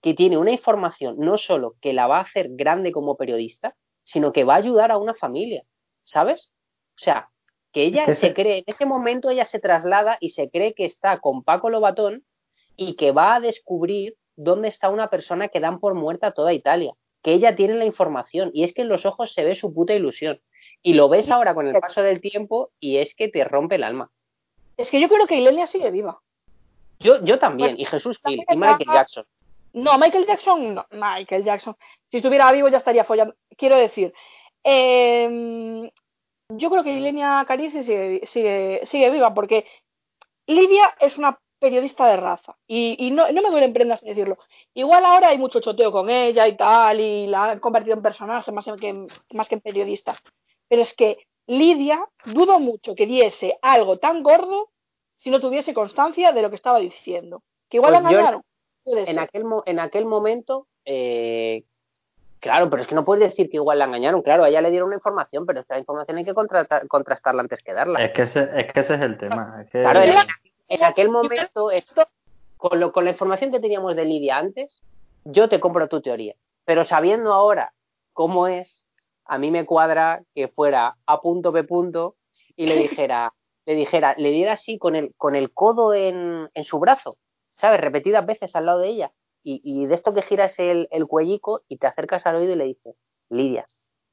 que 0.00 0.14
tiene 0.14 0.38
una 0.38 0.52
información 0.52 1.16
no 1.18 1.38
solo 1.38 1.74
que 1.80 1.92
la 1.92 2.06
va 2.06 2.18
a 2.18 2.22
hacer 2.22 2.46
grande 2.50 2.92
como 2.92 3.16
periodista, 3.16 3.74
sino 4.04 4.32
que 4.32 4.44
va 4.44 4.54
a 4.54 4.58
ayudar 4.58 4.92
a 4.92 4.96
una 4.96 5.14
familia, 5.14 5.64
¿sabes? 6.04 6.52
O 6.96 7.02
sea, 7.02 7.30
que 7.72 7.82
ella 7.82 8.04
Es 8.04 8.20
se 8.20 8.32
cree, 8.32 8.58
en 8.58 8.64
ese 8.68 8.86
momento 8.86 9.28
ella 9.28 9.44
se 9.44 9.58
traslada 9.58 10.18
y 10.20 10.30
se 10.30 10.50
cree 10.50 10.72
que 10.74 10.84
está 10.84 11.18
con 11.18 11.42
Paco 11.42 11.68
Lobatón 11.68 12.24
y 12.76 12.94
que 12.94 13.10
va 13.10 13.34
a 13.34 13.40
descubrir 13.40 14.14
dónde 14.38 14.68
está 14.68 14.88
una 14.88 15.10
persona 15.10 15.48
que 15.48 15.60
dan 15.60 15.80
por 15.80 15.94
muerta 15.94 16.28
a 16.28 16.32
toda 16.32 16.52
Italia, 16.52 16.94
que 17.22 17.32
ella 17.32 17.56
tiene 17.56 17.74
la 17.74 17.84
información 17.84 18.50
y 18.54 18.64
es 18.64 18.72
que 18.72 18.82
en 18.82 18.88
los 18.88 19.04
ojos 19.04 19.34
se 19.34 19.44
ve 19.44 19.56
su 19.56 19.74
puta 19.74 19.94
ilusión. 19.94 20.40
Y 20.80 20.94
lo 20.94 21.08
ves 21.08 21.28
ahora 21.28 21.54
con 21.54 21.66
el 21.66 21.78
paso 21.80 22.02
del 22.02 22.20
tiempo 22.20 22.70
y 22.78 22.98
es 22.98 23.14
que 23.16 23.28
te 23.28 23.42
rompe 23.42 23.74
el 23.74 23.84
alma. 23.84 24.10
Es 24.76 24.90
que 24.90 25.00
yo 25.00 25.08
creo 25.08 25.26
que 25.26 25.36
Ilenia 25.36 25.66
sigue 25.66 25.90
viva. 25.90 26.20
Yo, 27.00 27.22
yo 27.24 27.38
también, 27.38 27.78
y 27.78 27.84
Jesús 27.84 28.20
Gil, 28.24 28.44
y 28.48 28.56
Michael 28.56 28.88
Jackson. 28.92 29.24
No, 29.72 29.98
Michael 29.98 30.26
Jackson, 30.26 30.74
no. 30.74 30.86
Michael 30.92 31.44
Jackson. 31.44 31.76
Si 32.08 32.18
estuviera 32.18 32.50
vivo 32.52 32.68
ya 32.68 32.78
estaría 32.78 33.04
follando. 33.04 33.34
Quiero 33.56 33.76
decir, 33.76 34.12
eh, 34.62 35.90
yo 36.48 36.70
creo 36.70 36.84
que 36.84 36.94
Ilenia 36.94 37.44
Carisi 37.46 37.82
sigue, 37.82 38.26
sigue, 38.26 38.82
sigue 38.86 39.10
viva 39.10 39.34
porque 39.34 39.66
Lidia 40.46 40.94
es 41.00 41.18
una 41.18 41.38
periodista 41.58 42.06
de 42.08 42.16
raza 42.16 42.56
y, 42.66 42.96
y 42.98 43.10
no, 43.10 43.30
no 43.32 43.42
me 43.42 43.50
duelen 43.50 43.72
prendas 43.72 44.00
decirlo. 44.02 44.38
Igual 44.74 45.04
ahora 45.04 45.28
hay 45.28 45.38
mucho 45.38 45.60
choteo 45.60 45.90
con 45.92 46.08
ella 46.10 46.46
y 46.46 46.56
tal 46.56 47.00
y 47.00 47.26
la 47.26 47.50
han 47.50 47.60
convertido 47.60 47.94
en 47.96 48.02
personaje 48.02 48.52
más 48.52 48.66
que, 48.80 48.88
en- 48.88 49.08
más 49.32 49.48
que 49.48 49.56
en 49.56 49.60
periodista. 49.60 50.16
Pero 50.68 50.82
es 50.82 50.94
que 50.94 51.18
Lidia 51.46 52.06
dudo 52.26 52.60
mucho 52.60 52.94
que 52.94 53.06
diese 53.06 53.58
algo 53.62 53.98
tan 53.98 54.22
gordo 54.22 54.68
si 55.16 55.30
no 55.30 55.40
tuviese 55.40 55.72
constancia 55.74 56.32
de 56.32 56.42
lo 56.42 56.50
que 56.50 56.56
estaba 56.56 56.78
diciendo. 56.78 57.42
Que 57.70 57.78
igual 57.78 57.92
Pues 57.94 58.02
la 58.04 58.10
yo- 58.10 58.16
engañaron. 58.18 58.42
Puede 58.84 59.00
En 59.00 59.06
ser. 59.06 59.18
aquel, 59.20 59.44
mo- 59.44 59.62
en 59.66 59.80
aquel 59.80 60.04
momento, 60.06 60.66
eh, 60.84 61.64
claro, 62.40 62.70
pero 62.70 62.82
es 62.82 62.88
que 62.88 62.94
no 62.94 63.04
puedes 63.04 63.28
decir 63.30 63.50
que 63.50 63.56
igual 63.56 63.78
la 63.78 63.84
engañaron. 63.86 64.22
Claro, 64.22 64.44
a 64.44 64.48
ella 64.48 64.60
le 64.62 64.70
dieron 64.70 64.86
una 64.88 64.96
información, 64.96 65.44
pero 65.44 65.60
esta 65.60 65.78
información 65.78 66.16
hay 66.18 66.24
que 66.24 66.34
contratar- 66.34 66.86
contrastarla 66.86 67.42
antes 67.42 67.62
que 67.62 67.72
darla. 67.74 68.02
Es 68.04 68.12
que 68.12 68.22
ese, 68.22 68.48
es 68.54 68.72
que 68.72 68.80
ese 68.80 68.94
es 68.94 69.00
el 69.00 69.18
tema. 69.18 69.60
Es 69.62 69.70
que, 69.70 69.80
Claro, 69.80 70.00
en, 70.02 70.14
en 70.68 70.84
aquel 70.84 71.10
momento, 71.10 71.70
esto, 71.70 72.08
con, 72.56 72.78
lo, 72.78 72.92
con 72.92 73.04
la 73.04 73.10
información 73.10 73.50
que 73.50 73.60
teníamos 73.60 73.96
de 73.96 74.04
Lidia 74.04 74.36
antes, 74.36 74.82
yo 75.24 75.48
te 75.48 75.60
compro 75.60 75.88
tu 75.88 76.00
teoría. 76.00 76.34
Pero 76.64 76.84
sabiendo 76.84 77.32
ahora 77.32 77.72
cómo 78.12 78.46
es, 78.46 78.84
a 79.24 79.38
mí 79.38 79.50
me 79.50 79.66
cuadra 79.66 80.22
que 80.34 80.48
fuera 80.48 80.96
a 81.06 81.20
punto 81.20 81.52
P 81.52 81.64
punto 81.64 82.16
y 82.56 82.66
le 82.66 82.76
dijera, 82.76 83.32
le 83.66 83.74
dijera, 83.74 84.14
le 84.18 84.30
diera 84.30 84.54
así 84.54 84.78
con 84.78 84.96
el, 84.96 85.14
con 85.16 85.34
el 85.34 85.52
codo 85.52 85.94
en, 85.94 86.48
en 86.52 86.64
su 86.64 86.78
brazo, 86.78 87.16
¿sabes? 87.54 87.80
Repetidas 87.80 88.26
veces 88.26 88.54
al 88.54 88.66
lado 88.66 88.80
de 88.80 88.88
ella. 88.88 89.12
Y, 89.42 89.62
y 89.64 89.86
de 89.86 89.94
esto 89.94 90.12
que 90.12 90.22
giras 90.22 90.52
el, 90.58 90.88
el 90.90 91.06
cuellico 91.06 91.62
y 91.68 91.78
te 91.78 91.86
acercas 91.86 92.26
al 92.26 92.36
oído 92.36 92.52
y 92.52 92.56
le 92.56 92.64
dices, 92.64 92.96
Lidia, 93.30 93.64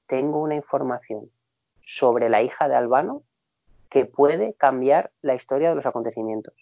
tengo 0.07 0.39
una 0.39 0.55
información 0.55 1.29
sobre 1.85 2.29
la 2.29 2.41
hija 2.41 2.69
de 2.69 2.75
Albano 2.75 3.23
que 3.89 4.05
puede 4.05 4.53
cambiar 4.55 5.11
la 5.21 5.35
historia 5.35 5.69
de 5.69 5.75
los 5.75 5.85
acontecimientos. 5.85 6.53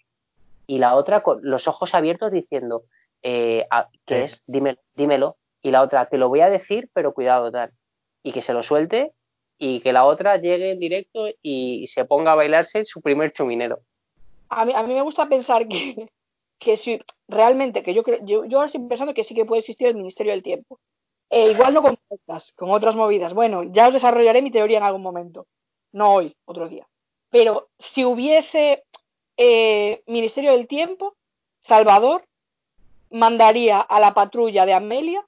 Y 0.68 0.78
la 0.78 0.95
otra 0.95 1.22
con 1.22 1.40
los 1.41 1.68
ojos 1.68 1.94
abiertos 1.94 2.32
diciendo, 2.32 2.84
eh, 3.22 3.68
¿qué 4.06 4.16
Sí. 4.16 4.22
es? 4.34 4.44
Dímelo, 4.48 4.80
dímelo. 4.95 5.38
Y 5.62 5.72
la 5.72 5.82
otra, 5.82 6.06
te 6.08 6.18
lo 6.18 6.30
voy 6.30 6.41
a 6.41 6.50
decir, 6.50 6.90
pero 6.94 7.14
cuidado, 7.14 7.52
tal. 7.52 7.72
Y 8.22 8.32
que 8.34 8.41
se 8.41 8.54
lo 8.54 8.64
suelte 8.64 9.14
y 9.58 9.80
que 9.82 9.94
la 9.94 10.06
otra 10.06 10.38
llegue 10.38 10.72
en 10.72 10.80
directo 10.80 11.28
y 11.41 11.88
se 11.94 12.06
ponga 12.06 12.34
a 12.34 12.36
bailarse 12.36 12.86
su 12.86 13.02
primer 13.02 13.32
chuminero. 13.32 13.80
A 14.50 14.66
mí, 14.66 14.74
a 14.76 14.84
mí 14.84 14.94
me 14.94 15.02
gusta 15.02 15.28
pensar 15.28 15.68
que, 15.68 16.10
que 16.60 16.78
si 16.78 17.00
realmente, 17.28 17.82
que 17.84 17.94
yo 17.94 18.04
creo, 18.04 18.20
yo, 18.24 18.45
yo 18.45 18.58
ahora 18.58 18.68
estoy 18.68 18.86
pensando 18.88 19.14
que 19.14 19.24
sí 19.24 19.34
que 19.36 19.45
puede 19.45 19.60
existir 19.62 19.88
el 19.88 19.95
Ministerio 19.95 20.32
del 20.34 20.44
Tiempo. 20.44 20.80
Eh, 21.30 21.52
igual 21.52 21.74
no 21.74 21.82
con 21.82 21.98
otras, 22.10 22.52
con 22.54 22.70
otras 22.72 22.95
movidas. 22.95 23.34
Bueno, 23.34 23.64
ya 23.64 23.88
os 23.88 23.94
desarrollaré 23.94 24.41
mi 24.41 24.52
teoría 24.52 24.78
en 24.78 24.84
algún 24.84 25.02
momento. 25.02 25.48
No 25.91 26.14
hoy, 26.14 26.36
otro 26.45 26.68
día. 26.68 26.86
Pero 27.34 27.69
si 27.80 28.05
hubiese 28.05 28.84
eh, 29.38 30.03
Ministerio 30.05 30.51
del 30.51 30.68
Tiempo, 30.68 31.15
Salvador 31.61 32.27
mandaría 33.10 33.80
a 33.80 33.99
la 33.99 34.14
patrulla 34.14 34.68
de 34.68 34.76
Amelia 34.76 35.26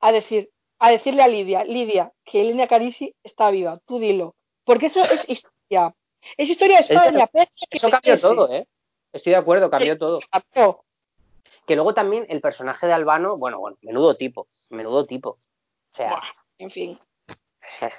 a 0.00 0.12
decir, 0.12 0.48
a 0.78 0.88
decirle 0.88 1.22
a 1.22 1.28
Lidia, 1.28 1.62
Lidia, 1.64 2.10
que 2.24 2.40
Elena 2.40 2.66
Carisi 2.66 3.14
está 3.22 3.50
viva, 3.50 3.78
tú 3.86 3.98
dilo. 3.98 4.34
Porque 4.64 4.86
eso 4.86 5.04
es 5.04 5.28
historia. 5.28 5.94
Es 6.38 6.48
historia 6.48 6.76
de 6.76 6.82
España. 6.84 7.28
Eso 7.70 7.86
se 7.86 7.90
cambió 7.90 8.18
todo, 8.18 8.50
¿eh? 8.50 8.66
Estoy 9.12 9.32
de 9.32 9.36
acuerdo, 9.36 9.68
cambió 9.68 9.98
todo. 9.98 10.20
Cambió. 10.30 10.82
Que 11.66 11.74
luego 11.74 11.92
también 11.92 12.24
el 12.30 12.40
personaje 12.40 12.86
de 12.86 12.94
Albano, 12.94 13.36
bueno, 13.36 13.60
bueno, 13.60 13.76
menudo 13.82 14.14
tipo, 14.14 14.46
menudo 14.70 15.04
tipo. 15.04 15.32
O 15.32 15.96
sea, 15.96 16.12
Buah, 16.12 16.22
en 16.56 16.70
fin. 16.70 16.98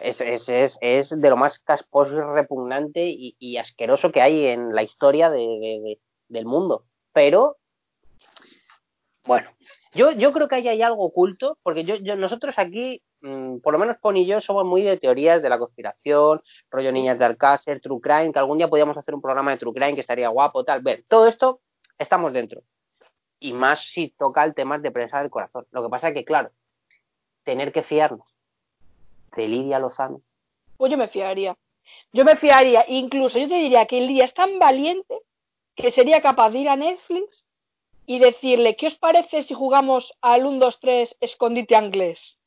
Es, 0.02 0.22
es, 0.22 0.50
es, 0.50 0.78
es 0.82 1.10
de 1.22 1.30
lo 1.30 1.38
más 1.38 1.60
casposo 1.60 2.16
y 2.16 2.22
repugnante 2.22 3.06
y, 3.08 3.36
y 3.40 3.58
asqueroso 3.58 4.12
que 4.12 4.22
hay 4.22 4.46
en 4.48 4.74
la 4.74 4.84
historia 4.84 5.30
de, 5.30 5.40
de- 5.40 5.80
de- 5.84 6.00
del 6.30 6.46
mundo. 6.46 6.86
Pero, 7.12 7.58
bueno, 9.26 9.50
yo, 9.94 10.12
yo 10.12 10.34
creo 10.34 10.48
que 10.48 10.56
ahí 10.56 10.68
hay 10.68 10.82
algo 10.82 11.04
oculto, 11.06 11.58
porque 11.64 11.84
yo, 11.86 11.96
yo 11.96 12.16
nosotros 12.16 12.56
aquí, 12.58 13.02
mm, 13.22 13.60
por 13.60 13.74
lo 13.74 13.80
menos 13.80 13.98
Pon 14.00 14.18
y 14.18 14.26
yo, 14.26 14.42
somos 14.42 14.66
muy 14.66 14.82
de 14.84 14.98
teorías 14.98 15.42
de 15.42 15.50
la 15.50 15.60
conspiración, 15.60 16.42
rollo 16.70 16.92
niñas 16.92 17.20
de 17.20 17.26
Alcácer, 17.26 17.80
True 17.80 18.02
Crime, 18.02 18.34
que 18.34 18.40
algún 18.40 18.58
día 18.58 18.68
podríamos 18.68 18.98
hacer 18.98 19.14
un 19.16 19.22
programa 19.22 19.52
de 19.52 19.58
True 19.58 19.74
Crime 19.74 19.96
que 19.96 20.02
estaría 20.02 20.28
guapo, 20.30 20.64
tal. 20.64 20.82
Ver, 20.82 21.04
todo 21.08 21.28
esto 21.28 21.62
estamos 21.98 22.34
dentro. 22.34 22.62
Y 23.40 23.54
más 23.54 23.82
si 23.94 24.10
toca 24.18 24.44
el 24.44 24.54
tema 24.56 24.80
de 24.80 24.92
prensa 24.92 25.20
del 25.22 25.30
corazón. 25.30 25.66
Lo 25.72 25.84
que 25.84 25.90
pasa 25.90 26.10
es 26.10 26.14
que, 26.14 26.26
claro, 26.26 26.52
tener 27.44 27.72
que 27.72 27.84
fiarnos 27.84 28.33
de 29.36 29.48
Lidia 29.48 29.80
Lozano. 29.80 30.22
Pues 30.78 30.92
yo 30.92 30.98
me 30.98 31.08
fiaría. 31.08 31.56
Yo 32.12 32.26
me 32.26 32.36
fiaría. 32.38 32.86
Incluso 32.88 33.40
yo 33.40 33.48
te 33.48 33.56
diría 33.56 33.86
que 33.86 34.06
día 34.08 34.26
es 34.26 34.34
tan 34.34 34.60
valiente 34.60 35.20
que 35.76 35.92
sería 35.92 36.22
capaz 36.22 36.52
de 36.52 36.60
ir 36.60 36.70
a 36.70 36.76
Netflix 36.76 37.46
y 38.06 38.20
decirle, 38.20 38.76
¿qué 38.76 38.88
os 38.88 38.98
parece 38.98 39.44
si 39.44 39.54
jugamos 39.54 40.14
al 40.22 40.46
1, 40.46 40.60
2, 40.60 40.80
3 40.80 41.16
escondite 41.22 41.76
inglés? 41.76 42.40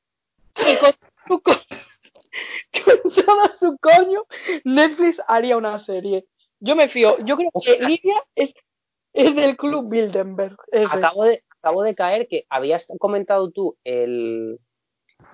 Y 0.57 0.77
con, 0.79 0.93
su 1.27 1.41
co- 1.43 1.53
con 2.85 3.25
todo 3.25 3.49
su 3.59 3.77
coño, 3.79 4.25
Netflix 4.65 5.21
haría 5.29 5.57
una 5.57 5.79
serie. 5.79 6.27
Yo 6.61 6.77
me 6.77 6.89
fío. 6.89 7.19
Yo 7.25 7.37
creo 7.37 7.51
que 7.63 7.79
Lidia 7.81 8.23
es, 8.35 8.55
es 9.13 9.35
del 9.35 9.57
club 9.57 9.89
Bilderberg. 9.91 10.57
ese. 10.73 10.97
Acabo 10.97 11.25
de, 11.25 11.43
acabo 11.61 11.83
de 11.83 11.95
caer 11.95 12.29
que 12.29 12.47
habías 12.49 12.87
comentado 12.99 13.51
tú 13.51 13.77
el, 13.85 14.59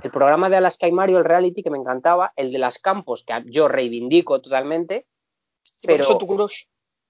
el 0.02 0.10
programa 0.10 0.48
de 0.48 0.56
Alaska 0.56 0.88
y 0.88 0.92
Mario, 0.92 1.18
el 1.18 1.24
reality, 1.24 1.62
que 1.62 1.70
me 1.70 1.78
encantaba, 1.78 2.32
el 2.36 2.52
de 2.52 2.58
las 2.58 2.78
campos, 2.78 3.24
que 3.26 3.34
yo 3.46 3.68
reivindico 3.68 4.40
totalmente, 4.40 5.06
pero 5.80 6.18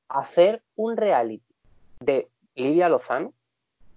hacer 0.09 0.63
un 0.77 0.97
reality 0.97 1.45
de 2.01 2.29
Lidia 2.55 2.89
Lozano, 2.89 3.33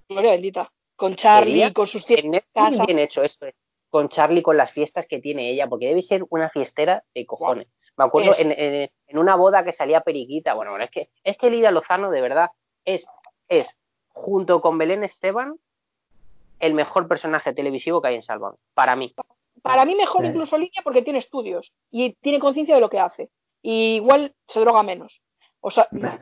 Gloria 0.07 0.31
bendita. 0.31 0.71
Con 0.95 1.15
Charlie, 1.15 1.51
Sería 1.53 1.73
con 1.73 1.87
sus 1.87 2.05
casa. 2.53 2.85
bien 2.85 2.99
hecho 2.99 3.21
esto 3.23 3.47
es, 3.47 3.55
con 3.89 4.07
Charlie, 4.07 4.41
con 4.43 4.55
las 4.55 4.71
fiestas 4.71 5.07
que 5.07 5.19
tiene 5.19 5.49
ella, 5.49 5.67
porque 5.67 5.87
debe 5.87 6.01
ser 6.01 6.23
una 6.29 6.49
fiestera 6.49 7.03
de 7.13 7.25
cojones. 7.25 7.67
Me 7.97 8.05
acuerdo 8.05 8.33
en- 8.37 8.89
en 9.07 9.17
una 9.17 9.35
boda 9.35 9.63
que 9.65 9.73
salía 9.73 10.01
periquita. 10.01 10.53
Bueno, 10.53 10.71
bueno, 10.71 10.85
es 10.85 10.91
que, 10.91 11.09
es 11.23 11.37
que 11.37 11.49
Lidia 11.49 11.71
Lozano, 11.71 12.11
de 12.11 12.21
verdad, 12.21 12.49
es, 12.85 13.05
es, 13.49 13.67
junto 14.09 14.61
con 14.61 14.77
Belén 14.77 15.03
Esteban, 15.03 15.55
el 16.59 16.73
mejor 16.73 17.07
personaje 17.07 17.53
televisivo 17.53 18.01
que 18.01 18.09
hay 18.09 18.15
en 18.15 18.23
Sálvame, 18.23 18.57
para 18.73 18.95
mí. 18.95 19.13
Para 19.61 19.85
mí 19.85 19.95
mejor 19.95 20.21
Sí. 20.23 20.27
incluso 20.29 20.57
Lidia 20.57 20.81
porque 20.83 21.01
tiene 21.01 21.19
estudios 21.19 21.71
y 21.91 22.13
tiene 22.21 22.39
conciencia 22.39 22.75
de 22.75 22.81
lo 22.81 22.89
que 22.89 22.99
hace. 22.99 23.29
Y 23.61 23.95
igual 23.95 24.33
se 24.47 24.59
droga 24.59 24.83
menos. 24.83 25.21
O 25.61 25.71
sea, 25.71 25.87
no, 25.91 26.09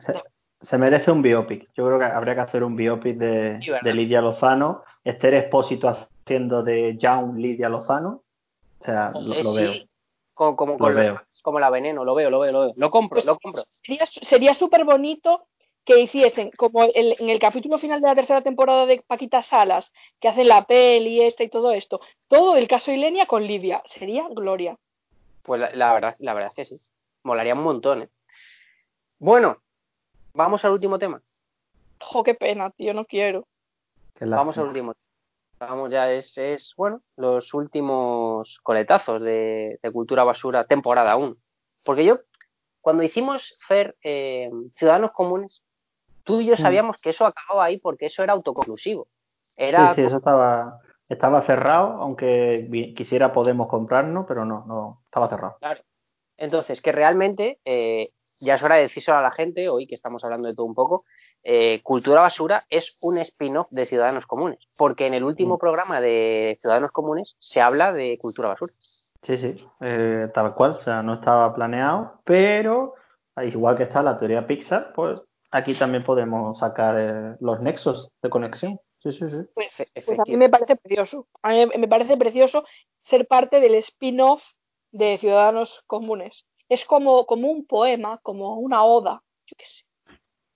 Se, 0.62 0.66
se 0.66 0.78
merece 0.78 1.10
un 1.10 1.20
biopic. 1.20 1.68
Yo 1.74 1.86
creo 1.86 1.98
que 1.98 2.04
habría 2.06 2.34
que 2.34 2.40
hacer 2.40 2.64
un 2.64 2.74
biopic 2.76 3.16
de, 3.18 3.58
Sí, 3.60 3.70
¿verdad? 3.70 3.84
de 3.84 3.94
Lidia 3.94 4.20
Lozano. 4.22 4.82
Esther 5.04 5.34
Expósito 5.34 5.88
haciendo 5.88 6.62
de 6.62 6.96
Young 6.96 7.36
Lidia 7.36 7.68
Lozano. 7.68 8.22
O 8.80 8.84
sea, 8.84 9.10
lo, 9.12 9.34
Eh, 9.34 9.42
lo 9.42 9.50
sí, 9.52 9.56
veo. 9.58 9.72
Como, 10.32 10.56
como, 10.56 10.72
Lo 10.72 10.78
con 10.78 10.94
los- 10.94 11.02
veo. 11.04 11.20
como 11.42 11.60
la 11.60 11.68
veneno, 11.70 12.04
lo 12.04 12.14
veo, 12.14 12.30
lo 12.30 12.40
veo, 12.40 12.52
lo 12.52 12.60
veo. 12.62 12.72
Lo 12.76 12.90
compro, 12.90 13.16
Pues- 13.16 13.26
lo 13.26 13.38
compro. 13.38 13.64
sería 13.82 14.06
sería 14.06 14.54
súper 14.54 14.84
bonito 14.84 15.42
que 15.84 16.00
hiciesen, 16.00 16.50
como 16.56 16.84
el- 16.84 17.16
en 17.18 17.28
el 17.28 17.38
capítulo 17.38 17.78
final 17.78 18.00
de 18.00 18.08
la 18.08 18.14
tercera 18.14 18.42
temporada 18.42 18.86
de 18.86 19.02
Paquita 19.06 19.42
Salas, 19.42 19.92
que 20.20 20.28
hacen 20.28 20.48
la 20.48 20.64
peli 20.66 21.20
esta 21.22 21.44
y 21.44 21.48
todo 21.50 21.72
esto, 21.72 22.00
todo 22.28 22.56
el 22.56 22.66
caso 22.68 22.90
Ilenia 22.92 23.26
con 23.26 23.44
Lidia. 23.46 23.82
Sería 23.86 24.26
gloria. 24.30 24.76
Pues 25.42 25.60
la, 25.60 25.70
la 25.74 25.92
verdad, 25.92 26.16
la 26.20 26.32
verdad 26.34 26.50
es 26.56 26.68
que 26.68 26.78
sí. 26.78 26.80
Molaría 27.22 27.54
un 27.54 27.62
montón, 27.62 28.02
¿eh? 28.02 28.08
Bueno, 29.18 29.58
vamos 30.32 30.64
al 30.64 30.72
último 30.72 30.98
tema. 30.98 31.20
Jo, 32.00 32.22
qué 32.22 32.34
pena, 32.34 32.70
tío, 32.70 32.92
no 32.94 33.04
quiero. 33.04 33.46
Vamos 34.20 34.56
al 34.58 34.66
último. 34.68 34.94
Vamos 35.58 35.90
ya, 35.90 36.10
es, 36.10 36.36
es 36.36 36.74
bueno, 36.76 37.00
los 37.16 37.54
últimos 37.54 38.58
coletazos 38.62 39.22
de, 39.22 39.78
de 39.82 39.92
Cultura 39.92 40.24
Basura, 40.24 40.66
temporada 40.66 41.16
1. 41.16 41.36
Porque 41.84 42.04
yo, 42.04 42.18
cuando 42.80 43.02
hicimos 43.02 43.42
Fer 43.66 43.96
eh, 44.02 44.50
Ciudadanos 44.76 45.12
Comunes, 45.12 45.62
tú 46.24 46.40
y 46.40 46.46
yo 46.46 46.54
Mm. 46.54 46.58
sabíamos 46.58 46.96
que 47.00 47.10
eso 47.10 47.26
acababa 47.26 47.64
ahí 47.66 47.78
porque 47.78 48.06
eso 48.06 48.22
era 48.22 48.32
autoconclusivo. 48.32 49.06
Era 49.56 49.90
Sí, 49.90 49.94
sí, 49.96 50.06
eso 50.08 50.16
estaba, 50.16 50.80
estaba 51.08 51.42
cerrado, 51.42 51.92
aunque 52.00 52.68
quisiera 52.96 53.32
Podemos 53.32 53.68
comprarnos, 53.68 54.24
pero 54.26 54.44
no, 54.44 54.64
no, 54.66 55.02
estaba 55.04 55.28
cerrado. 55.28 55.56
Claro. 55.60 55.80
Entonces, 56.36 56.80
que 56.82 56.90
realmente 56.90 57.60
eh, 57.64 58.08
ya 58.40 58.56
es 58.56 58.62
hora 58.62 58.76
de 58.76 58.82
decírselo 58.82 59.18
a 59.18 59.22
la 59.22 59.30
gente, 59.30 59.68
hoy 59.68 59.86
que 59.86 59.94
estamos 59.94 60.24
hablando 60.24 60.48
de 60.48 60.54
todo 60.54 60.66
un 60.66 60.74
poco, 60.74 61.04
eh, 61.44 61.82
Cultura 61.82 62.22
Basura 62.22 62.64
es 62.70 62.96
un 63.02 63.18
spin-off 63.18 63.68
de 63.70 63.86
Ciudadanos 63.86 64.26
Comunes, 64.26 64.58
porque 64.76 65.06
en 65.06 65.14
el 65.14 65.22
último 65.24 65.56
Mm. 65.56 65.58
programa 65.58 66.00
de 66.00 66.58
Ciudadanos 66.60 66.90
Comunes 66.90 67.36
se 67.38 67.60
habla 67.60 67.92
de 67.92 68.18
Cultura 68.18 68.48
Basura. 68.48 68.72
Sí, 69.22 69.38
sí, 69.38 69.64
eh, 69.80 70.28
tal 70.34 70.54
cual, 70.54 70.72
o 70.72 70.78
sea, 70.78 71.02
no 71.02 71.14
estaba 71.14 71.54
planeado, 71.54 72.20
pero 72.24 72.94
al 73.36 73.48
igual 73.48 73.76
que 73.76 73.84
está 73.84 74.02
la 74.02 74.18
teoría 74.18 74.46
Pixar, 74.46 74.92
pues 74.94 75.20
aquí 75.54 75.74
también 75.74 76.02
podemos 76.02 76.58
sacar 76.58 76.96
eh, 76.98 77.36
los 77.40 77.60
nexos 77.60 78.10
de 78.22 78.30
conexión. 78.30 78.80
Sí, 78.98 79.12
sí, 79.12 79.30
sí. 79.30 79.36
Pues, 79.54 79.68
pues 79.76 79.78
a 79.78 79.82
mí 79.82 79.90
efectivamente. 79.94 80.36
me 80.36 80.48
parece 80.48 80.76
precioso. 80.76 81.28
A 81.42 81.50
mí 81.50 81.66
me 81.78 81.88
parece 81.88 82.16
precioso 82.16 82.64
ser 83.02 83.26
parte 83.26 83.60
del 83.60 83.76
spin-off 83.76 84.42
de 84.90 85.18
Ciudadanos 85.18 85.82
Comunes. 85.86 86.46
Es 86.68 86.84
como, 86.84 87.26
como 87.26 87.48
un 87.48 87.66
poema, 87.66 88.18
como 88.22 88.54
una 88.54 88.82
oda. 88.82 89.22
Yo 89.46 89.54
qué 89.56 89.64
sé. 89.64 89.84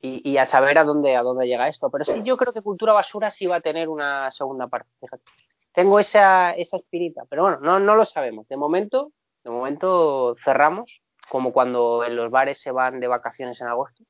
Y, 0.00 0.30
y 0.30 0.38
a 0.38 0.46
saber 0.46 0.78
a 0.78 0.84
dónde, 0.84 1.14
a 1.14 1.22
dónde 1.22 1.46
llega 1.46 1.68
esto. 1.68 1.90
Pero 1.90 2.04
sí, 2.04 2.22
yo 2.24 2.36
creo 2.36 2.52
que 2.52 2.62
Cultura 2.62 2.92
Basura 2.92 3.30
sí 3.30 3.46
va 3.46 3.56
a 3.56 3.60
tener 3.60 3.88
una 3.88 4.32
segunda 4.32 4.66
parte. 4.66 4.90
Fíjate. 5.00 5.22
Tengo 5.72 6.00
esa, 6.00 6.52
esa 6.52 6.76
espirita, 6.76 7.24
pero 7.28 7.42
bueno, 7.42 7.58
no, 7.60 7.78
no 7.78 7.94
lo 7.94 8.04
sabemos. 8.04 8.48
De 8.48 8.56
momento, 8.56 9.12
de 9.44 9.50
momento 9.50 10.34
cerramos, 10.42 11.02
como 11.28 11.52
cuando 11.52 12.04
en 12.04 12.16
los 12.16 12.30
bares 12.32 12.60
se 12.60 12.72
van 12.72 12.98
de 12.98 13.06
vacaciones 13.06 13.60
en 13.60 13.68
agosto, 13.68 14.02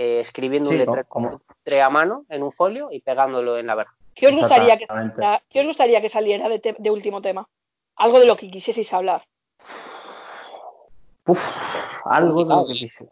eh, 0.00 0.20
escribiendo 0.20 0.70
un 0.70 0.76
Sí, 0.76 0.78
letrero 0.78 1.08
como- 1.08 1.40
letre 1.64 1.82
a 1.82 1.90
mano 1.90 2.24
en 2.28 2.44
un 2.44 2.52
folio 2.52 2.88
y 2.92 3.00
pegándolo 3.00 3.58
en 3.58 3.66
la 3.66 3.74
verja. 3.74 3.94
¿Qué 4.14 4.28
os 4.28 4.34
gustaría 4.36 4.76
que 4.78 4.86
saliera, 4.86 5.42
¿qué 5.50 5.60
os 5.60 5.66
gustaría 5.66 6.00
que 6.00 6.08
saliera 6.08 6.48
de, 6.48 6.58
te- 6.60 6.76
de 6.78 6.90
último 6.90 7.20
tema? 7.20 7.48
Algo 7.96 8.20
de 8.20 8.26
lo 8.26 8.36
que 8.36 8.48
quisieseis 8.50 8.92
hablar. 8.92 9.24
Uf, 11.26 11.40
algo 12.04 12.44
de 12.44 12.54
lo 12.54 12.66
que 12.66 12.72
quise. 12.74 13.08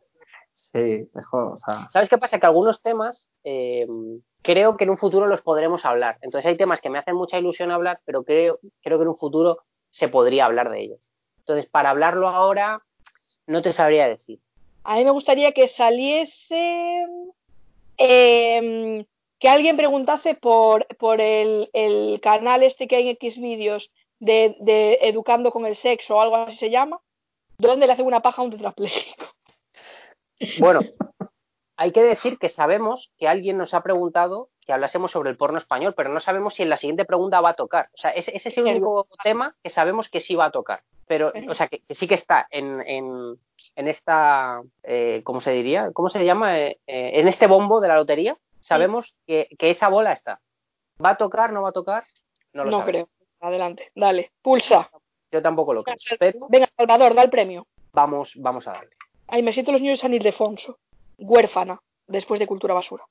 Sí, 0.54 1.08
mejor, 1.14 1.54
o 1.54 1.56
sea, 1.56 1.88
¿Sabes 1.90 2.08
qué 2.08 2.18
pasa? 2.18 2.38
Que 2.38 2.46
algunos 2.46 2.80
temas 2.82 3.28
eh, 3.44 3.86
creo 4.42 4.76
que 4.76 4.84
en 4.84 4.90
un 4.90 4.98
futuro 4.98 5.26
los 5.26 5.42
podremos 5.42 5.84
hablar. 5.84 6.16
Entonces 6.22 6.46
hay 6.46 6.56
temas 6.56 6.80
que 6.80 6.90
me 6.90 6.98
hacen 6.98 7.16
mucha 7.16 7.38
ilusión 7.38 7.70
hablar, 7.72 8.00
pero 8.04 8.22
creo, 8.22 8.58
creo 8.82 8.98
que 8.98 9.02
en 9.02 9.08
un 9.08 9.18
futuro 9.18 9.58
se 9.90 10.08
podría 10.08 10.46
hablar 10.46 10.70
de 10.70 10.80
ellos. 10.82 11.00
Entonces, 11.38 11.66
para 11.68 11.90
hablarlo 11.90 12.28
ahora, 12.28 12.82
no 13.46 13.60
te 13.62 13.72
sabría 13.72 14.08
decir. 14.08 14.40
A 14.88 14.94
mí 14.96 15.04
me 15.04 15.10
gustaría 15.10 15.50
que 15.50 15.66
saliese 15.66 17.04
em, 17.96 19.04
que 19.40 19.48
alguien 19.48 19.76
preguntase 19.76 20.36
por, 20.36 20.86
por 20.96 21.20
el, 21.20 21.68
el 21.72 22.20
canal 22.20 22.62
este 22.62 22.86
que 22.86 22.94
hay 22.94 23.08
en 23.08 23.16
X 23.16 23.40
vídeos 23.40 23.90
de, 24.20 24.56
de 24.60 25.00
Educando 25.02 25.50
con 25.50 25.66
el 25.66 25.74
Sexo 25.76 26.14
o 26.14 26.20
algo 26.20 26.36
así 26.36 26.56
se 26.56 26.70
llama, 26.70 27.00
donde 27.58 27.86
le 27.86 27.94
hacen 27.94 28.06
una 28.06 28.22
paja 28.22 28.42
a 28.42 28.44
un 28.44 28.52
tetrapléjico. 28.52 29.24
Bueno, 30.60 30.80
hay 31.76 31.92
que 31.92 32.02
decir 32.02 32.38
que 32.38 32.48
sabemos 32.48 33.10
que 33.18 33.26
alguien 33.26 33.58
nos 33.58 33.74
ha 33.74 33.82
preguntado 33.82 34.50
que 34.64 34.72
hablásemos 34.72 35.10
sobre 35.10 35.30
el 35.30 35.36
porno 35.36 35.58
español, 35.58 35.94
pero 35.96 36.10
no 36.10 36.20
sabemos 36.20 36.54
si 36.54 36.62
en 36.62 36.70
la 36.70 36.76
siguiente 36.76 37.04
pregunta 37.04 37.40
va 37.40 37.50
a 37.50 37.54
tocar. 37.54 37.88
O 37.94 37.96
sea, 37.96 38.10
ese, 38.10 38.36
ese 38.36 38.50
es 38.50 38.58
el 38.58 38.64
único 38.64 39.08
tema 39.22 39.56
que 39.62 39.70
sabemos 39.70 40.08
que 40.08 40.20
sí 40.20 40.34
va 40.34 40.46
a 40.46 40.50
tocar. 40.50 40.82
Pero, 41.06 41.32
o 41.48 41.54
sea, 41.54 41.68
que, 41.68 41.80
que 41.80 41.94
sí 41.94 42.08
que 42.08 42.16
está 42.16 42.48
en, 42.50 42.80
en, 42.86 43.38
en 43.76 43.88
esta, 43.88 44.62
eh, 44.82 45.20
¿cómo 45.24 45.40
se 45.40 45.52
diría? 45.52 45.92
¿Cómo 45.92 46.08
se 46.08 46.24
llama? 46.24 46.58
Eh, 46.58 46.78
eh, 46.86 47.12
en 47.20 47.28
este 47.28 47.46
bombo 47.46 47.80
de 47.80 47.88
la 47.88 47.96
lotería, 47.96 48.36
sabemos 48.60 49.14
que, 49.26 49.48
que 49.58 49.70
esa 49.70 49.88
bola 49.88 50.12
está. 50.12 50.40
¿Va 51.02 51.10
a 51.10 51.16
tocar? 51.16 51.52
¿No 51.52 51.62
va 51.62 51.68
a 51.68 51.72
tocar? 51.72 52.02
No 52.52 52.64
lo 52.64 52.70
No 52.70 52.78
sabemos. 52.80 53.08
creo. 53.08 53.28
Adelante, 53.40 53.92
dale, 53.94 54.32
pulsa. 54.42 54.90
Yo 55.30 55.42
tampoco 55.42 55.74
lo 55.74 55.84
creo. 55.84 55.96
Pero 56.18 56.46
Venga, 56.48 56.66
Salvador, 56.76 57.14
da 57.14 57.22
el 57.22 57.30
premio. 57.30 57.66
vamos, 57.92 58.32
vamos 58.36 58.66
a 58.66 58.72
darle. 58.72 58.90
Ay, 59.28 59.42
me 59.42 59.52
siento 59.52 59.72
los 59.72 59.80
niños 59.80 59.98
de 59.98 60.02
San 60.02 60.14
Ildefonso. 60.14 60.78
Huérfana, 61.18 61.80
después 62.06 62.40
de 62.40 62.46
Cultura 62.46 62.74
Basura. 62.74 63.04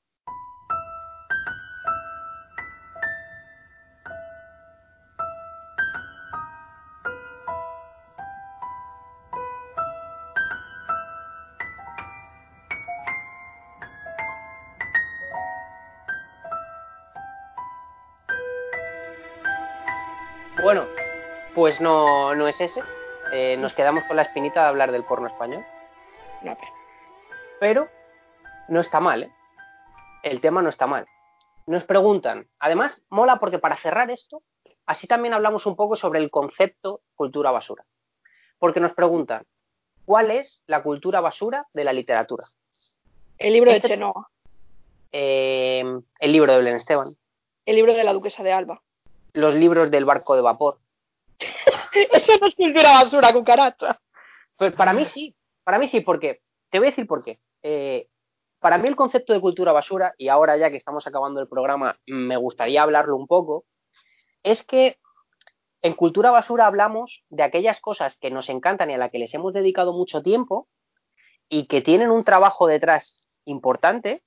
Pues 21.56 21.80
no, 21.82 22.36
no 22.36 22.48
es 22.48 22.60
ese. 22.62 22.82
Eh, 23.32 23.58
nos 23.58 23.74
quedamos 23.74 24.04
con 24.04 24.16
la 24.18 24.22
espinita 24.24 24.62
de 24.62 24.68
hablar 24.68 24.92
del 24.92 25.04
porno 25.04 25.28
español. 25.28 25.66
Una 26.42 26.56
pena. 26.56 26.72
pero 27.60 27.88
no 28.68 28.82
está 28.82 29.00
mal, 29.00 29.24
¿eh? 29.24 29.32
El 30.24 30.42
tema 30.42 30.62
no 30.62 30.70
está 30.70 30.86
mal. 30.88 31.08
Nos 31.68 31.84
preguntan, 31.86 32.48
además, 32.60 32.96
mola 33.10 33.38
porque 33.38 33.58
para 33.60 33.78
cerrar 33.78 34.12
esto, 34.12 34.42
así 34.86 35.08
también 35.08 35.34
hablamos 35.34 35.66
un 35.66 35.76
poco 35.76 35.96
sobre 35.96 36.20
el 36.20 36.30
concepto 36.30 37.02
cultura 37.16 37.52
basura. 37.52 37.84
Porque 38.60 38.80
nos 38.80 38.94
preguntan, 38.94 39.44
¿cuál 40.06 40.32
es 40.32 40.62
la 40.68 40.84
cultura 40.84 41.22
basura 41.22 41.66
de 41.74 41.84
la 41.84 41.94
literatura? 41.94 42.46
El 43.38 43.54
libro 43.54 43.72
de 43.72 43.78
Este- 43.78 43.90
Chenoa. 43.90 44.30
Eh, 45.12 45.84
el 46.20 46.32
libro 46.32 46.52
de 46.52 46.58
Belén 46.60 46.76
Esteban, 46.76 47.08
El 47.66 47.76
libro 47.78 47.94
de 47.94 48.04
la 48.04 48.14
duquesa 48.14 48.44
de 48.44 48.52
Alba. 48.52 48.82
los 49.34 49.54
libros 49.56 49.90
del 49.92 50.06
barco 50.06 50.36
de 50.36 50.42
vapor. 50.42 50.78
Eso 52.14 52.34
no 52.40 52.48
es 52.48 52.56
cultura 52.56 52.92
basura, 52.92 53.34
cucaracha. 53.34 54.00
Pues 54.58 54.74
para 54.74 54.94
mí 54.94 55.06
sí, 55.06 55.36
para 55.64 55.80
mí 55.80 55.88
sí, 55.88 56.02
porque 56.02 56.42
te 56.70 56.80
voy 56.80 56.88
a 56.88 56.92
decir 56.92 57.08
por 57.08 57.24
qué. 57.24 57.40
Eh, 57.64 58.08
para 58.60 58.78
mí 58.78 58.88
el 58.88 58.96
concepto 58.96 59.34
de 59.34 59.42
cultura 59.42 59.72
basura, 59.74 60.14
y 60.18 60.30
ahora 60.30 60.58
ya 60.58 60.72
que 60.72 60.78
estamos 60.78 61.06
acabando 61.06 61.40
el 61.40 61.48
programa, 61.48 62.00
me 62.08 62.38
gustaría 62.38 62.82
hablarlo 62.82 63.16
un 63.16 63.28
poco, 63.28 63.66
es 64.44 64.64
que 64.64 64.98
en 65.82 65.94
cultura 65.94 66.32
basura 66.32 66.66
hablamos 66.66 67.24
de 67.30 67.44
aquellas 67.44 67.80
cosas 67.80 68.18
que 68.18 68.32
nos 68.32 68.50
encantan 68.50 68.90
y 68.90 68.96
a 68.96 68.98
las 68.98 69.12
que 69.12 69.20
les 69.20 69.34
hemos 69.34 69.54
dedicado 69.54 69.94
mucho 69.94 70.24
tiempo 70.24 70.68
y 71.48 71.68
que 71.68 71.82
tienen 71.82 72.10
un 72.10 72.24
trabajo 72.24 72.66
detrás 72.66 73.30
importante 73.46 74.24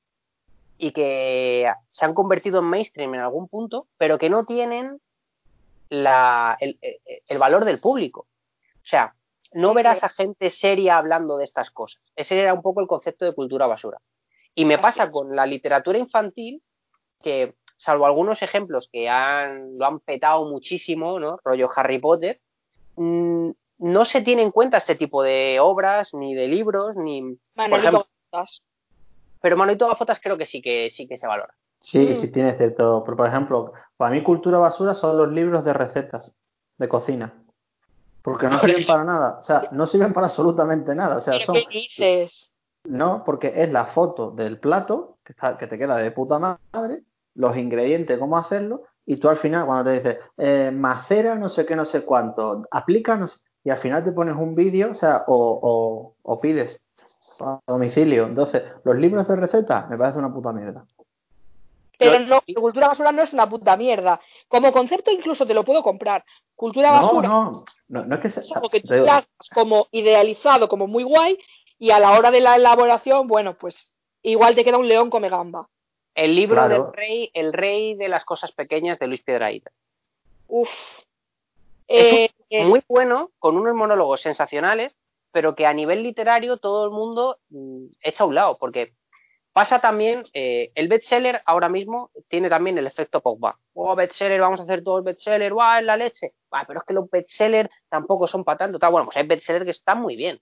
y 0.77 0.93
que 0.93 1.69
se 1.89 2.05
han 2.05 2.15
convertido 2.15 2.61
en 2.61 2.67
mainstream 2.67 3.15
en 3.15 3.21
algún 3.21 3.49
punto, 3.49 3.89
pero 3.97 4.19
que 4.19 4.31
no 4.31 4.45
tienen 4.45 5.01
la- 5.91 6.57
el- 6.61 6.79
el- 7.27 7.39
valor 7.39 7.65
del 7.65 7.81
público. 7.81 8.27
O 8.83 8.87
sea, 8.87 9.15
no 9.53 9.75
verás 9.75 10.03
a 10.05 10.09
gente 10.09 10.51
seria 10.51 10.99
hablando 10.99 11.39
de 11.39 11.45
estas 11.45 11.71
cosas. 11.71 12.03
Ese 12.17 12.39
era 12.39 12.53
un 12.55 12.63
poco 12.63 12.81
el 12.81 12.87
concepto 12.87 13.25
de 13.25 13.35
cultura 13.35 13.67
basura. 13.67 13.99
Y 14.55 14.65
me 14.65 14.79
pasa 14.79 15.11
con 15.11 15.35
la 15.37 15.47
literatura 15.47 15.99
infantil 15.99 16.63
que, 17.23 17.55
salvo 17.77 18.07
algunos 18.07 18.43
ejemplos 18.43 18.89
que 18.93 19.09
han, 19.09 19.79
lo 19.79 19.87
han 19.87 20.01
petado 20.01 20.45
muchísimo, 20.47 21.19
¿no? 21.21 21.39
Rollo 21.45 21.69
Harry 21.77 21.99
Potter, 21.99 22.41
mm, 22.97 23.51
no 23.79 24.05
se 24.05 24.21
tiene 24.23 24.43
en 24.43 24.51
cuenta 24.51 24.79
este 24.79 24.97
tipo 24.97 25.23
de 25.23 25.59
obras, 25.61 26.13
ni 26.13 26.35
de 26.35 26.49
libros, 26.49 26.97
ni. 26.97 27.23
Por 27.23 27.39
Manolito 27.55 27.79
ejemplo, 27.89 28.05
Gafotas. 28.33 28.63
pero 29.41 29.57
Manolito 29.57 29.87
Gafotas 29.87 30.19
creo 30.21 30.37
que 30.37 30.47
sí 30.47 30.61
que 30.61 30.91
sí 30.91 31.07
que 31.07 31.19
se 31.19 31.27
valora. 31.29 31.55
Sí, 31.81 32.07
Mm. 32.11 32.15
sí 32.17 32.33
tiene 32.33 32.57
cierto. 32.57 33.03
Pero, 33.05 33.17
por 33.17 33.27
ejemplo, 33.27 33.73
para 33.97 34.11
mí 34.13 34.23
cultura 34.23 34.59
basura 34.59 34.95
son 34.95 35.17
los 35.17 35.31
libros 35.31 35.65
de 35.65 35.73
recetas 35.73 36.35
de 36.79 36.89
cocina. 36.89 37.35
Porque 38.23 38.49
no 38.49 38.59
sirven 38.61 38.87
para 38.87 39.05
nada. 39.05 39.39
O 39.41 39.45
sea, 39.45 39.63
no 39.73 39.87
sirven 39.87 40.13
para 40.13 40.27
absolutamente 40.27 40.95
nada. 40.95 41.17
O 41.19 41.21
sea, 41.21 41.35
¿Pero 41.35 41.47
son. 41.47 41.55
qué 41.57 41.79
dices? 41.79 42.51
No, 42.85 43.23
porque 43.25 43.53
es 43.57 43.71
la 43.71 43.87
foto 43.87 44.31
del 44.31 44.59
plato 44.59 45.19
que, 45.25 45.33
está, 45.33 45.57
que 45.59 45.67
te 45.67 45.79
queda 45.79 45.97
de 45.97 46.11
puta 46.11 46.39
madre, 46.39 47.03
los 47.35 47.57
ingredientes, 47.57 48.19
cómo 48.19 48.39
hacerlo, 48.39 48.85
y 49.05 49.17
tú 49.17 49.29
al 49.29 49.37
final, 49.37 49.67
cuando 49.67 49.85
te 49.91 49.93
dices, 49.99 50.19
eh, 50.39 50.71
macera 50.73 51.35
no 51.35 51.49
sé 51.51 51.67
qué, 51.67 51.77
no 51.77 51.85
sé 51.85 52.05
cuánto, 52.05 52.63
aplica, 52.71 53.17
no 53.17 53.27
sé, 53.29 53.41
y 53.65 53.71
al 53.71 53.79
final 53.79 54.05
te 54.05 54.13
pones 54.13 54.37
un 54.37 54.55
vídeo, 54.55 54.93
o 54.93 54.95
sea, 54.95 55.25
o, 55.27 55.59
o, 55.63 56.15
o 56.23 56.41
pides 56.41 56.81
a 57.41 57.61
domicilio. 57.67 58.25
Entonces, 58.27 58.63
los 58.85 58.97
libros 58.97 59.29
de 59.29 59.37
recetas 59.37 59.89
me 59.91 59.99
parece 59.99 60.19
una 60.19 60.33
puta 60.33 60.53
mierda. 60.53 60.85
Pero 61.99 62.19
Yo- 62.21 62.27
no, 62.27 62.43
cultura 62.61 62.89
basura 62.89 63.13
no 63.13 63.23
es 63.23 63.33
una 63.33 63.49
puta 63.49 63.77
mierda. 63.77 64.21
Como 64.47 64.73
concepto 64.73 65.11
incluso 65.11 65.45
te 65.47 65.53
lo 65.55 65.65
puedo 65.65 65.83
comprar. 65.83 66.25
Cultura 66.55 66.93
No, 66.93 67.03
basura 67.03 67.29
no, 67.29 67.65
no, 67.89 68.05
no 68.05 68.15
es 68.17 68.21
que 68.23 68.31
sea. 68.31 68.43
es 68.43 68.53
algo 68.55 68.71
que 68.71 68.81
tú 68.81 68.95
hagas 68.95 69.27
como 69.53 69.87
idealizado, 69.91 70.69
como 70.69 70.87
muy 70.87 71.03
guay, 71.05 71.37
y 71.79 71.91
a 71.91 71.99
la 71.99 72.13
hora 72.19 72.31
de 72.31 72.41
la 72.41 72.57
elaboración, 72.57 73.27
bueno, 73.29 73.55
pues 73.59 73.93
igual 74.23 74.55
te 74.55 74.65
queda 74.65 74.79
un 74.79 74.89
león 74.89 75.11
come 75.11 75.29
gamba. 75.29 75.69
El 76.15 76.35
libro 76.35 76.57
Claro. 76.57 76.85
del 76.85 76.93
rey, 76.93 77.31
el 77.35 77.53
rey 77.53 77.95
de 77.95 78.09
las 78.09 78.25
cosas 78.25 78.51
pequeñas 78.53 78.99
de 78.99 79.07
Luis 79.07 79.23
Piedrahíta. 79.23 79.71
Uf. 80.49 80.69
Es 81.87 82.13
un- 82.13 82.19
Eh, 82.19 82.31
eh, 82.51 82.65
Muy 82.65 82.83
bueno, 82.89 83.31
con 83.39 83.57
unos 83.57 83.75
monólogos 83.75 84.21
sensacionales, 84.21 84.97
pero 85.33 85.55
que 85.55 85.67
a 85.67 85.73
nivel 85.75 86.03
literario 86.03 86.57
todo 86.57 86.85
el 86.85 86.91
mundo 86.91 87.39
mm, 87.51 87.85
echa 88.03 88.25
a 88.25 88.27
un 88.27 88.35
lado, 88.35 88.57
porque 88.59 88.93
pasa 89.59 89.81
también, 89.81 90.25
eh, 90.35 90.71
el 90.77 90.87
bestseller 90.87 91.41
ahora 91.45 91.69
mismo 91.69 92.13
tiene 92.29 92.49
también 92.49 92.79
el 92.79 92.87
efecto 92.87 93.21
Pogba. 93.21 93.59
Oh, 93.75 93.97
bestseller, 93.97 94.41
vamos 94.41 94.61
a 94.61 94.63
hacer 94.63 94.85
todo 94.85 94.99
el 94.99 95.03
bestseller, 95.03 95.53
¡guau, 95.53 95.81
es 95.81 95.85
la 95.85 95.97
leche! 95.97 96.35
Ah, 96.53 96.63
pero 96.65 96.79
es 96.79 96.85
que 96.87 96.95
los 96.95 97.11
bestsellers 97.11 97.69
tampoco 97.89 98.29
son 98.29 98.45
para 98.45 98.59
tanto. 98.59 98.79
Tal. 98.79 98.93
Bueno, 98.93 99.07
pues 99.07 99.17
hay 99.17 99.27
bestsellers 99.27 99.65
que 99.65 99.73
están 99.73 100.01
muy 100.01 100.15
bien, 100.15 100.39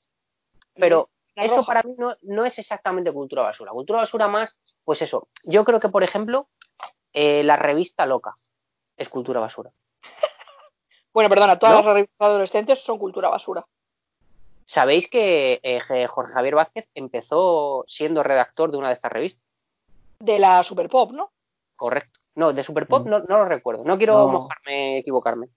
pero 0.74 1.08
eso 1.34 1.56
roja. 1.56 1.66
para 1.66 1.82
mí 1.84 1.94
no, 1.96 2.14
no 2.20 2.44
es 2.44 2.58
exactamente 2.58 3.10
cultura 3.10 3.40
basura. 3.40 3.70
Cultura 3.70 4.00
basura 4.00 4.28
más, 4.28 4.58
pues 4.84 5.00
eso. 5.00 5.28
Yo 5.44 5.64
creo 5.64 5.80
que, 5.80 5.88
por 5.88 6.02
ejemplo, 6.02 6.50
eh, 7.14 7.42
la 7.42 7.56
revista 7.56 8.04
Loca 8.04 8.34
es 8.98 9.08
cultura 9.08 9.40
basura. 9.40 9.70
Bueno, 11.14 11.30
perdona, 11.30 11.58
todas 11.58 11.76
¿No? 11.76 11.78
las 11.78 11.86
revistas 11.86 12.20
adolescentes 12.20 12.84
son 12.84 12.98
cultura 12.98 13.30
basura. 13.30 13.64
Sabéis 14.66 15.08
que 15.08 15.60
eh, 15.62 15.80
Jorge 16.08 16.32
Javier 16.32 16.54
Vázquez 16.56 16.88
empezó 16.94 17.84
siendo 17.86 18.22
redactor 18.22 18.70
de 18.72 18.78
una 18.78 18.88
de 18.88 18.94
estas 18.94 19.12
revistas, 19.12 19.42
De 20.18 20.38
la 20.38 20.62
Super 20.62 20.88
Pop, 20.88 21.12
¿no? 21.12 21.30
correcto. 21.76 22.12
No, 22.34 22.52
de 22.52 22.64
Superpop 22.64 23.06
Mm. 23.06 23.10
no, 23.10 23.18
no 23.20 23.36
lo 23.38 23.44
recuerdo. 23.46 23.84
No 23.84 23.96
quiero 23.96 24.14
No. 24.14 24.28
mojarme, 24.28 24.98
equivocarme. 24.98 25.48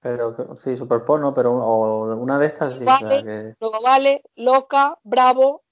Pero 0.00 0.56
sí, 0.56 0.76
super 0.76 1.04
porno, 1.04 1.34
pero 1.34 1.52
o 1.54 2.14
una 2.16 2.38
de 2.38 2.46
estas 2.46 2.74
sí. 2.78 2.82
o 2.82 2.86
sea, 2.86 2.98
Vale. 3.00 3.22
que- 3.22 3.54
Luego 3.60 3.80
Vale, 3.82 4.22
Loca, 4.36 4.98
Bravo. 5.04 5.62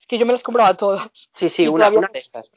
Es 0.00 0.06
que 0.06 0.18
yo 0.18 0.26
me 0.26 0.32
las 0.32 0.42
compraba 0.42 0.74
todas. 0.76 1.08
Sí, 1.34 1.48
sí, 1.50 1.66
una, 1.68 1.90
de 1.90 2.18
estas. 2.18 2.50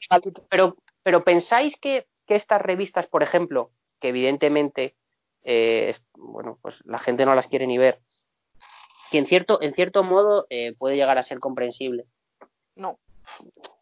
Pero, 0.50 0.78
pero 1.04 1.24
pensáis 1.24 1.78
que, 1.80 2.08
que 2.28 2.36
estas 2.36 2.62
revistas, 2.62 3.08
por 3.08 3.22
ejemplo, 3.24 3.72
que 4.00 4.10
evidentemente, 4.10 4.96
eh, 5.44 5.96
bueno, 6.16 6.58
pues 6.62 6.80
la 6.86 7.00
gente 7.00 7.26
no 7.26 7.36
las 7.36 7.48
quiere 7.48 7.66
ni 7.68 7.78
ver, 7.80 8.00
que 9.14 9.20
en 9.20 9.28
cierto, 9.28 9.62
en 9.62 9.76
cierto 9.76 10.02
modo 10.02 10.48
eh, 10.50 10.74
puede 10.76 10.96
llegar 10.96 11.20
a 11.20 11.24
ser 11.24 11.38
comprensible. 11.38 12.08
No. 12.76 12.98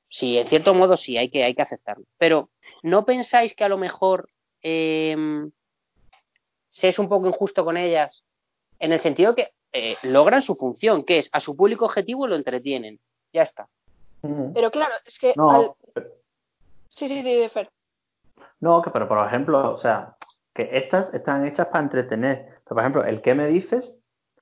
Sí, 0.09 0.37
en 0.37 0.49
cierto 0.49 0.73
modo 0.73 0.97
sí, 0.97 1.17
hay 1.17 1.29
que, 1.29 1.45
hay 1.45 1.55
que 1.55 1.61
aceptarlo. 1.61 2.03
Pero, 2.17 2.49
¿no 2.83 3.05
pensáis 3.05 3.55
que 3.55 3.63
a 3.63 3.69
lo 3.69 3.77
mejor 3.77 4.27
eh, 4.61 5.15
se 6.67 6.89
es 6.89 6.99
un 6.99 7.07
poco 7.07 7.27
injusto 7.27 7.63
con 7.63 7.77
ellas? 7.77 8.25
En 8.77 8.91
el 8.91 8.99
sentido 8.99 9.33
que 9.33 9.53
eh, 9.71 9.95
logran 10.03 10.41
su 10.41 10.55
función, 10.55 11.05
que 11.05 11.19
es 11.19 11.29
a 11.31 11.39
su 11.39 11.55
público 11.55 11.85
objetivo 11.85 12.27
lo 12.27 12.35
entretienen. 12.35 12.99
Ya 13.31 13.43
está. 13.43 13.69
Mm. 14.23 14.51
Pero 14.53 14.69
claro, 14.69 14.93
es 15.05 15.17
que. 15.17 15.33
No, 15.37 15.49
al- 15.49 15.71
Sí, 16.89 17.07
sí, 17.07 17.23
sí, 17.23 17.49
Fer. 17.53 17.69
No, 18.59 18.81
que 18.81 18.89
pero 18.91 19.07
por 19.07 19.25
ejemplo, 19.25 19.75
o 19.75 19.77
sea, 19.79 20.17
que 20.53 20.69
estas 20.73 21.13
están 21.13 21.47
hechas 21.47 21.67
para 21.67 21.85
entretener. 21.85 22.47
Pero, 22.65 22.75
por 22.75 22.79
ejemplo, 22.79 23.05
el 23.05 23.21
que 23.21 23.33
me 23.33 23.47
dices, 23.47 23.97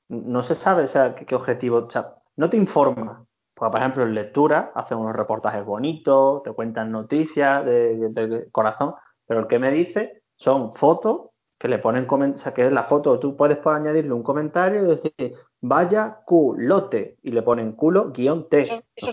no 0.09 0.43
se 0.43 0.55
sabe 0.55 0.83
o 0.83 0.87
sea, 0.87 1.15
qué, 1.15 1.25
qué 1.25 1.35
objetivo, 1.35 1.77
o 1.87 1.89
sea, 1.91 2.15
no 2.35 2.49
te 2.49 2.57
informa. 2.57 3.25
Porque, 3.55 3.71
por 3.71 3.79
ejemplo, 3.79 4.03
en 4.03 4.13
lectura 4.15 4.71
hacen 4.75 4.97
unos 4.97 5.15
reportajes 5.15 5.65
bonitos, 5.65 6.43
te 6.43 6.51
cuentan 6.53 6.91
noticias 6.91 7.65
de, 7.65 8.09
de- 8.09 8.27
de 8.27 8.51
corazón, 8.51 8.93
pero 9.27 9.41
el 9.41 9.47
que 9.47 9.59
me 9.59 9.69
dice 9.71 10.23
son 10.37 10.73
fotos 10.75 11.29
que 11.59 11.67
le 11.67 11.79
ponen 11.79 12.07
comen- 12.07 12.35
o 12.35 12.37
sea, 12.37 12.53
que 12.53 12.65
es 12.65 12.71
la 12.71 12.83
foto, 12.85 13.19
tú 13.19 13.35
puedes 13.35 13.57
por 13.57 13.75
añadirle 13.75 14.13
un 14.13 14.23
comentario 14.23 14.81
y 14.83 14.87
decir, 14.87 15.33
vaya 15.59 16.19
culote, 16.25 17.17
y 17.21 17.31
le 17.31 17.41
ponen 17.41 17.73
culo 17.73 18.11
guion 18.11 18.47
T. 18.47 18.61
Eso, 18.95 19.09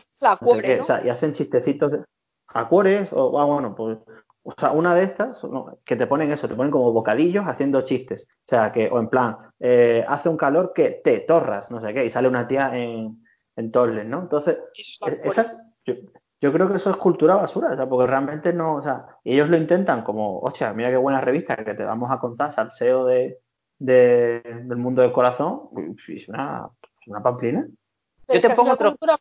es 0.62 0.80
o 0.80 0.84
sea, 0.84 1.04
y 1.04 1.08
hacen 1.08 1.32
chistecitos 1.32 1.90
de 1.90 2.04
acuares 2.54 3.10
o 3.12 3.40
ah, 3.40 3.44
bueno, 3.46 3.74
pues 3.74 3.98
o 4.48 4.54
sea, 4.58 4.70
una 4.70 4.94
de 4.94 5.02
estas 5.02 5.42
no, 5.44 5.78
que 5.84 5.96
te 5.96 6.06
ponen 6.06 6.30
eso, 6.30 6.46
te 6.48 6.54
ponen 6.54 6.70
como 6.70 6.92
bocadillos 6.92 7.44
haciendo 7.46 7.82
chistes. 7.82 8.28
O 8.46 8.48
sea, 8.48 8.70
que 8.72 8.88
o 8.88 9.00
en 9.00 9.08
plan, 9.08 9.36
eh, 9.58 10.04
hace 10.06 10.28
un 10.28 10.36
calor 10.36 10.72
que 10.72 11.00
te 11.02 11.18
torras, 11.20 11.68
no 11.70 11.80
sé 11.80 11.92
qué, 11.92 12.06
y 12.06 12.10
sale 12.10 12.28
una 12.28 12.46
tía 12.46 12.70
en, 12.76 13.24
en 13.56 13.72
¿no? 14.08 14.20
Entonces, 14.20 14.56
e- 15.06 15.20
esas, 15.24 15.56
yo, 15.84 15.94
yo 16.40 16.52
creo 16.52 16.68
que 16.68 16.76
eso 16.76 16.90
es 16.90 16.96
cultura 16.96 17.34
basura, 17.34 17.72
o 17.72 17.76
sea, 17.76 17.88
porque 17.88 18.06
realmente 18.06 18.52
no, 18.52 18.76
o 18.76 18.82
sea, 18.82 19.06
y 19.24 19.32
ellos 19.34 19.48
lo 19.48 19.56
intentan 19.56 20.02
como, 20.02 20.38
hostia, 20.38 20.72
mira 20.72 20.90
qué 20.90 20.96
buena 20.96 21.20
revista 21.20 21.56
que 21.56 21.74
te 21.74 21.82
vamos 21.84 22.10
a 22.12 22.20
contar, 22.20 22.54
salseo 22.54 23.04
de, 23.06 23.38
de- 23.80 24.42
del 24.64 24.78
mundo 24.78 25.02
del 25.02 25.12
corazón, 25.12 25.70
es 26.06 26.28
una, 26.28 26.68
pamplina. 27.20 27.66
Pero 28.26 28.34
Yo 28.34 28.34
es 28.34 28.42
te 28.42 28.46
que 28.46 28.52
al 28.52 28.56
pongo 28.56 28.70
final 28.70 28.74
otro- 28.74 28.90
cultura, 28.90 29.18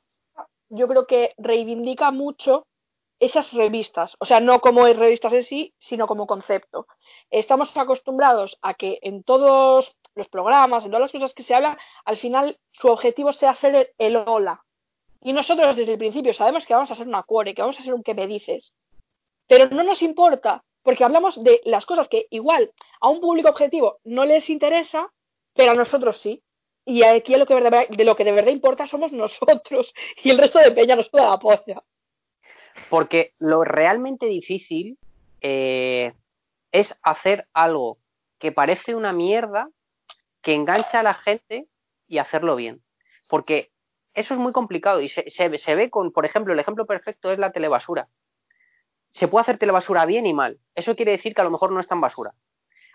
yo 0.69 0.87
creo 0.87 1.07
que 1.07 1.31
reivindica 1.37 2.11
mucho 2.11 2.67
esas 3.19 3.51
revistas, 3.53 4.15
o 4.19 4.25
sea, 4.25 4.39
no 4.39 4.59
como 4.59 4.85
revistas 4.85 5.33
en 5.33 5.43
sí, 5.43 5.73
sino 5.79 6.07
como 6.07 6.27
concepto. 6.27 6.87
Estamos 7.29 7.75
acostumbrados 7.77 8.57
a 8.61 8.73
que 8.73 8.99
en 9.01 9.23
todos 9.23 9.95
los 10.15 10.27
programas, 10.29 10.83
en 10.85 10.91
todas 10.91 11.01
las 11.01 11.11
cosas 11.11 11.33
que 11.33 11.43
se 11.43 11.53
hablan, 11.55 11.77
al 12.05 12.17
final 12.17 12.57
su 12.71 12.87
objetivo 12.87 13.33
sea 13.33 13.53
ser 13.53 13.93
el, 13.97 14.15
hola. 14.17 14.63
Y 15.21 15.33
nosotros 15.33 15.75
desde 15.75 15.93
el 15.93 15.97
principio 15.97 16.33
sabemos 16.33 16.65
que 16.65 16.73
vamos 16.73 16.91
a 16.91 16.95
ser 16.95 17.07
una 17.07 17.23
cuore, 17.23 17.53
que 17.55 17.61
vamos 17.61 17.79
a 17.79 17.83
ser 17.83 17.93
un 17.93 18.03
que 18.03 18.13
me 18.13 18.27
dices. 18.27 18.73
Pero 19.47 19.67
no 19.69 19.83
nos 19.83 20.01
importa, 20.01 20.63
porque 20.83 21.03
hablamos 21.03 21.41
de 21.43 21.61
las 21.65 21.85
cosas 21.85 22.07
que 22.07 22.27
igual 22.29 22.71
a 23.01 23.09
un 23.09 23.21
público 23.21 23.49
objetivo 23.49 23.99
no 24.03 24.25
les 24.25 24.49
interesa, 24.49 25.11
pero 25.53 25.71
a 25.71 25.75
nosotros 25.75 26.17
sí. 26.17 26.43
Y 26.85 27.03
aquí 27.03 27.35
lo 27.35 27.45
que 27.45 27.55
de, 27.55 27.61
verdad- 27.61 27.87
de 27.89 28.03
lo 28.05 28.15
que 28.15 28.23
de 28.23 28.31
verdad 28.31 28.51
importa 28.51 28.85
somos 28.87 29.11
nosotros 29.13 29.93
y 30.23 30.29
el 30.29 30.37
resto 30.37 30.59
de 30.59 30.71
peña 30.71 30.95
nos 30.95 31.07
suda 31.07 31.29
la 31.29 31.39
polla. 31.39 31.83
Porque 32.89 33.31
lo 33.39 33.63
realmente 33.63 34.25
difícil 34.27 34.97
eh, 35.41 36.13
es 36.71 36.93
hacer 37.03 37.47
algo 37.53 37.97
que 38.39 38.51
parece 38.51 38.95
una 38.95 39.13
mierda, 39.13 39.69
que 40.41 40.53
engancha 40.53 40.99
a 40.99 41.03
la 41.03 41.13
gente 41.13 41.67
y 42.07 42.17
hacerlo 42.19 42.55
bien. 42.55 42.81
Porque 43.29 43.71
eso 44.13 44.33
es 44.33 44.39
muy 44.39 44.51
complicado 44.53 45.01
y 45.01 45.09
se, 45.09 45.29
se- 45.29 45.57
se 45.57 45.75
ve 45.75 45.89
con, 45.89 46.11
por 46.11 46.25
ejemplo, 46.25 46.53
el 46.53 46.59
ejemplo 46.59 46.85
perfecto 46.85 47.31
es 47.31 47.39
la 47.39 47.51
telebasura. 47.51 48.07
Se 49.11 49.27
puede 49.27 49.43
hacer 49.43 49.57
telebasura 49.57 50.05
bien 50.05 50.25
y 50.25 50.33
mal. 50.33 50.59
Eso 50.75 50.95
quiere 50.95 51.13
decir 51.13 51.33
que 51.33 51.41
a 51.41 51.45
lo 51.45 51.51
mejor 51.51 51.71
no 51.71 51.79
es 51.79 51.87
tan 51.87 52.01
basura. 52.01 52.33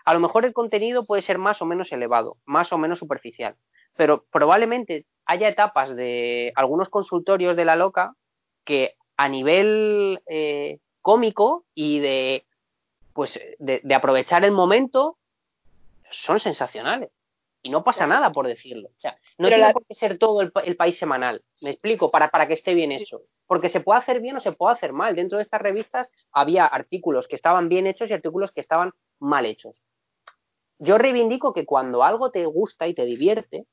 A 0.05 0.13
lo 0.13 0.19
mejor 0.19 0.45
el 0.45 0.53
contenido 0.53 1.05
puede 1.05 1.21
ser 1.21 1.37
más 1.37 1.61
o 1.61 1.65
menos 1.65 1.91
elevado, 1.91 2.35
más 2.45 2.71
o 2.71 2.77
menos 2.77 2.99
superficial. 2.99 3.55
Pero 3.95 4.25
probablemente 4.31 5.05
haya 5.25 5.47
etapas 5.49 5.95
de 5.95 6.51
algunos 6.55 6.89
consultorios 6.89 7.55
de 7.55 7.65
la 7.65 7.75
loca 7.75 8.13
que 8.63 8.91
a 9.23 9.29
nivel 9.29 10.19
eh, 10.27 10.79
cómico 11.01 11.65
y 11.75 11.99
de 11.99 12.45
pues 13.13 13.39
de, 13.59 13.81
de 13.83 13.95
aprovechar 13.95 14.43
el 14.43 14.51
momento 14.51 15.17
son 16.09 16.39
sensacionales. 16.39 17.11
Y 17.63 17.69
no 17.69 17.83
pasa 17.83 18.07
nada 18.07 18.31
por 18.31 18.47
decirlo. 18.47 18.87
O 18.89 18.99
sea 18.99 19.11
no 19.37 19.45
Pero 19.45 19.49
tiene 19.49 19.67
la- 19.67 19.73
por 19.73 19.85
qué 19.85 19.93
ser 19.93 20.17
todo 20.17 20.41
el, 20.41 20.51
pa- 20.51 20.61
el 20.61 20.75
país 20.75 20.97
semanal. 20.97 21.43
Me 21.61 21.69
explico 21.69 22.09
para, 22.09 22.31
para 22.31 22.47
que 22.47 22.55
esté 22.55 22.73
bien 22.73 22.91
hecho. 22.91 23.21
Porque 23.45 23.69
se 23.69 23.81
puede 23.81 23.99
hacer 23.99 24.21
bien 24.21 24.37
o 24.37 24.39
se 24.39 24.53
puede 24.53 24.73
hacer 24.73 24.91
mal. 24.93 25.15
Dentro 25.15 25.37
de 25.37 25.43
estas 25.43 25.61
revistas 25.61 26.09
había 26.31 26.65
artículos 26.65 27.27
que 27.27 27.35
estaban 27.35 27.69
bien 27.69 27.85
hechos 27.85 28.09
y 28.09 28.13
artículos 28.13 28.51
que 28.51 28.61
estaban 28.61 28.91
mal 29.19 29.45
hechos. 29.45 29.75
Yo 30.79 30.97
reivindico 30.97 31.53
que 31.53 31.65
cuando 31.67 32.03
algo 32.03 32.31
te 32.31 32.45
gusta 32.47 32.87
y 32.87 32.95
te 32.95 33.05
divierte 33.05 33.65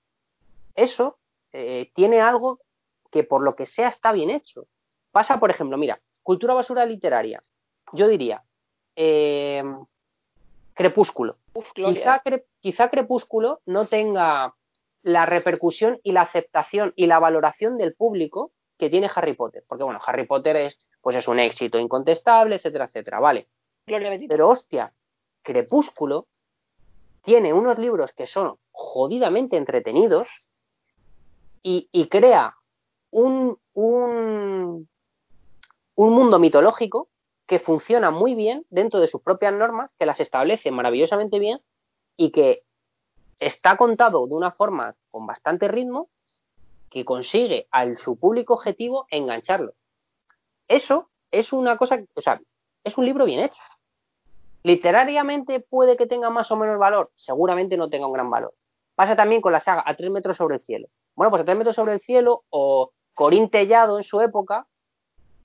eso 0.74 1.18
eh, 1.52 1.90
tiene 1.94 2.20
algo 2.20 2.58
que 3.10 3.24
por 3.24 3.42
lo 3.42 3.54
que 3.56 3.64
sea 3.64 3.88
está 3.88 4.12
bien 4.12 4.28
hecho 4.28 4.66
pasa, 5.10 5.38
por 5.40 5.50
ejemplo, 5.50 5.76
mira, 5.76 6.00
cultura 6.22 6.54
basura 6.54 6.84
literaria. 6.86 7.42
Yo 7.92 8.06
diría, 8.08 8.42
eh, 8.96 9.62
Crepúsculo. 10.74 11.36
Uf. 11.54 11.66
Quizá, 11.74 12.22
Cre- 12.22 12.44
quizá 12.60 12.88
Crepúsculo 12.88 13.60
no 13.66 13.86
tenga 13.86 14.54
la 15.02 15.26
repercusión 15.26 15.98
y 16.02 16.12
la 16.12 16.22
aceptación 16.22 16.92
y 16.96 17.06
la 17.06 17.18
valoración 17.18 17.78
del 17.78 17.94
público 17.94 18.52
que 18.78 18.90
tiene 18.90 19.10
Harry 19.12 19.34
Potter. 19.34 19.64
Porque 19.66 19.84
bueno, 19.84 20.00
Harry 20.06 20.26
Potter 20.26 20.56
es, 20.56 20.88
pues 21.00 21.16
es 21.16 21.26
un 21.26 21.40
éxito 21.40 21.78
incontestable, 21.78 22.56
etcétera, 22.56 22.84
etcétera, 22.84 23.18
vale. 23.18 23.48
Pero 24.28 24.48
hostia, 24.50 24.92
Crepúsculo 25.42 26.26
tiene 27.22 27.52
unos 27.52 27.78
libros 27.78 28.12
que 28.12 28.26
son 28.26 28.56
jodidamente 28.70 29.56
entretenidos 29.56 30.28
y, 31.62 31.88
y 31.90 32.08
crea 32.08 32.54
un, 33.10 33.58
un, 33.74 34.88
un 35.98 36.12
mundo 36.12 36.38
mitológico 36.38 37.08
que 37.44 37.58
funciona 37.58 38.12
muy 38.12 38.36
bien 38.36 38.64
dentro 38.70 39.00
de 39.00 39.08
sus 39.08 39.20
propias 39.20 39.52
normas, 39.52 39.92
que 39.98 40.06
las 40.06 40.20
establece 40.20 40.70
maravillosamente 40.70 41.40
bien 41.40 41.60
y 42.16 42.30
que 42.30 42.62
está 43.40 43.76
contado 43.76 44.28
de 44.28 44.34
una 44.36 44.52
forma 44.52 44.94
con 45.10 45.26
bastante 45.26 45.66
ritmo 45.66 46.08
que 46.88 47.04
consigue 47.04 47.66
al 47.72 47.98
su 47.98 48.16
público 48.16 48.54
objetivo 48.54 49.06
engancharlo. 49.10 49.72
Eso 50.68 51.10
es 51.32 51.52
una 51.52 51.76
cosa, 51.76 51.98
o 52.14 52.20
sea, 52.20 52.40
es 52.84 52.96
un 52.96 53.04
libro 53.04 53.24
bien 53.24 53.40
hecho. 53.40 53.60
Literariamente 54.62 55.58
puede 55.58 55.96
que 55.96 56.06
tenga 56.06 56.30
más 56.30 56.48
o 56.52 56.56
menos 56.56 56.78
valor, 56.78 57.10
seguramente 57.16 57.76
no 57.76 57.90
tenga 57.90 58.06
un 58.06 58.12
gran 58.12 58.30
valor. 58.30 58.54
Pasa 58.94 59.16
también 59.16 59.40
con 59.40 59.52
la 59.52 59.60
saga 59.60 59.82
A 59.84 59.96
tres 59.96 60.12
metros 60.12 60.36
sobre 60.36 60.58
el 60.58 60.62
cielo. 60.62 60.86
Bueno, 61.16 61.30
pues 61.30 61.42
A 61.42 61.44
tres 61.44 61.58
metros 61.58 61.74
sobre 61.74 61.94
el 61.94 62.00
cielo 62.00 62.44
o 62.50 62.92
Corín 63.14 63.50
Tellado 63.50 63.98
en 63.98 64.04
su 64.04 64.20
época, 64.20 64.68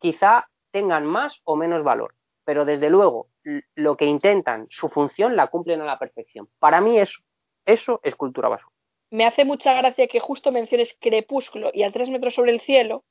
quizá 0.03 0.49
tengan 0.71 1.05
más 1.05 1.39
o 1.45 1.55
menos 1.55 1.81
valor. 1.81 2.13
Pero 2.43 2.65
desde 2.65 2.89
luego, 2.89 3.27
lo 3.75 3.95
que 3.95 4.05
intentan, 4.05 4.67
su 4.69 4.89
función 4.89 5.37
la 5.37 5.47
cumplen 5.47 5.79
a 5.79 5.85
la 5.85 5.97
perfección. 5.97 6.49
Para 6.59 6.81
mí 6.81 6.99
eso, 6.99 7.21
eso 7.65 8.01
es 8.03 8.15
cultura 8.15 8.49
basura. 8.49 8.73
me 9.11 9.25
hace 9.25 9.45
mucha 9.45 9.73
gracia 9.73 10.07
que 10.07 10.19
justo 10.19 10.51
menciones 10.51 10.97
Crepúsculo 10.99 11.71
y 11.73 11.83
a 11.83 11.91
tres 11.91 12.09
metros 12.09 12.33
sobre 12.35 12.51
el 12.51 12.59
cielo, 12.59 13.05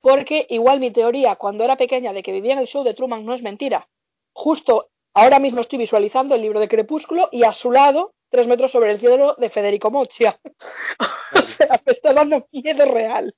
porque 0.00 0.46
igual 0.48 0.80
mi 0.80 0.92
teoría 0.92 1.36
cuando 1.36 1.62
era 1.64 1.76
pequeña 1.76 2.14
de 2.14 2.22
que 2.22 2.32
vivía 2.32 2.54
en 2.54 2.60
el 2.60 2.68
show 2.68 2.84
de 2.84 2.94
Truman 2.94 3.26
no 3.26 3.34
es 3.34 3.42
mentira. 3.42 3.86
Justo 4.32 4.88
ahora 5.12 5.38
mismo 5.38 5.60
estoy 5.60 5.78
visualizando 5.78 6.34
el 6.34 6.40
libro 6.40 6.60
de 6.60 6.68
Crepúsculo 6.68 7.28
y 7.32 7.44
a 7.44 7.52
su 7.52 7.70
lado, 7.70 8.14
tres 8.30 8.46
metros 8.46 8.72
sobre 8.72 8.92
el 8.92 8.98
cielo 8.98 9.34
de 9.34 9.50
Federico 9.50 9.90
Mochia. 9.90 10.40
o 11.34 11.42
sea, 11.42 11.82
me 11.84 11.92
está 11.92 12.14
dando 12.14 12.46
miedo 12.50 12.86
real. 12.86 13.34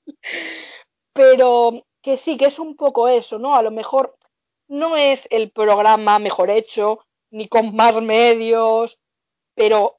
Pero 1.13 1.83
que 2.07 2.17
sí, 2.17 2.37
que 2.37 2.45
es 2.47 2.61
un 2.61 2.77
poco 2.77 3.09
eso, 3.09 3.37
¿no? 3.41 3.57
A 3.57 3.63
lo 3.63 3.73
mejor 3.73 4.17
no 4.69 4.97
es 4.97 5.27
el 5.29 5.51
programa 5.51 6.21
mejor 6.21 6.51
hecho, 6.51 7.01
ni 7.33 7.49
con 7.49 7.75
más 7.75 8.01
medios, 8.01 8.97
pero 9.57 9.97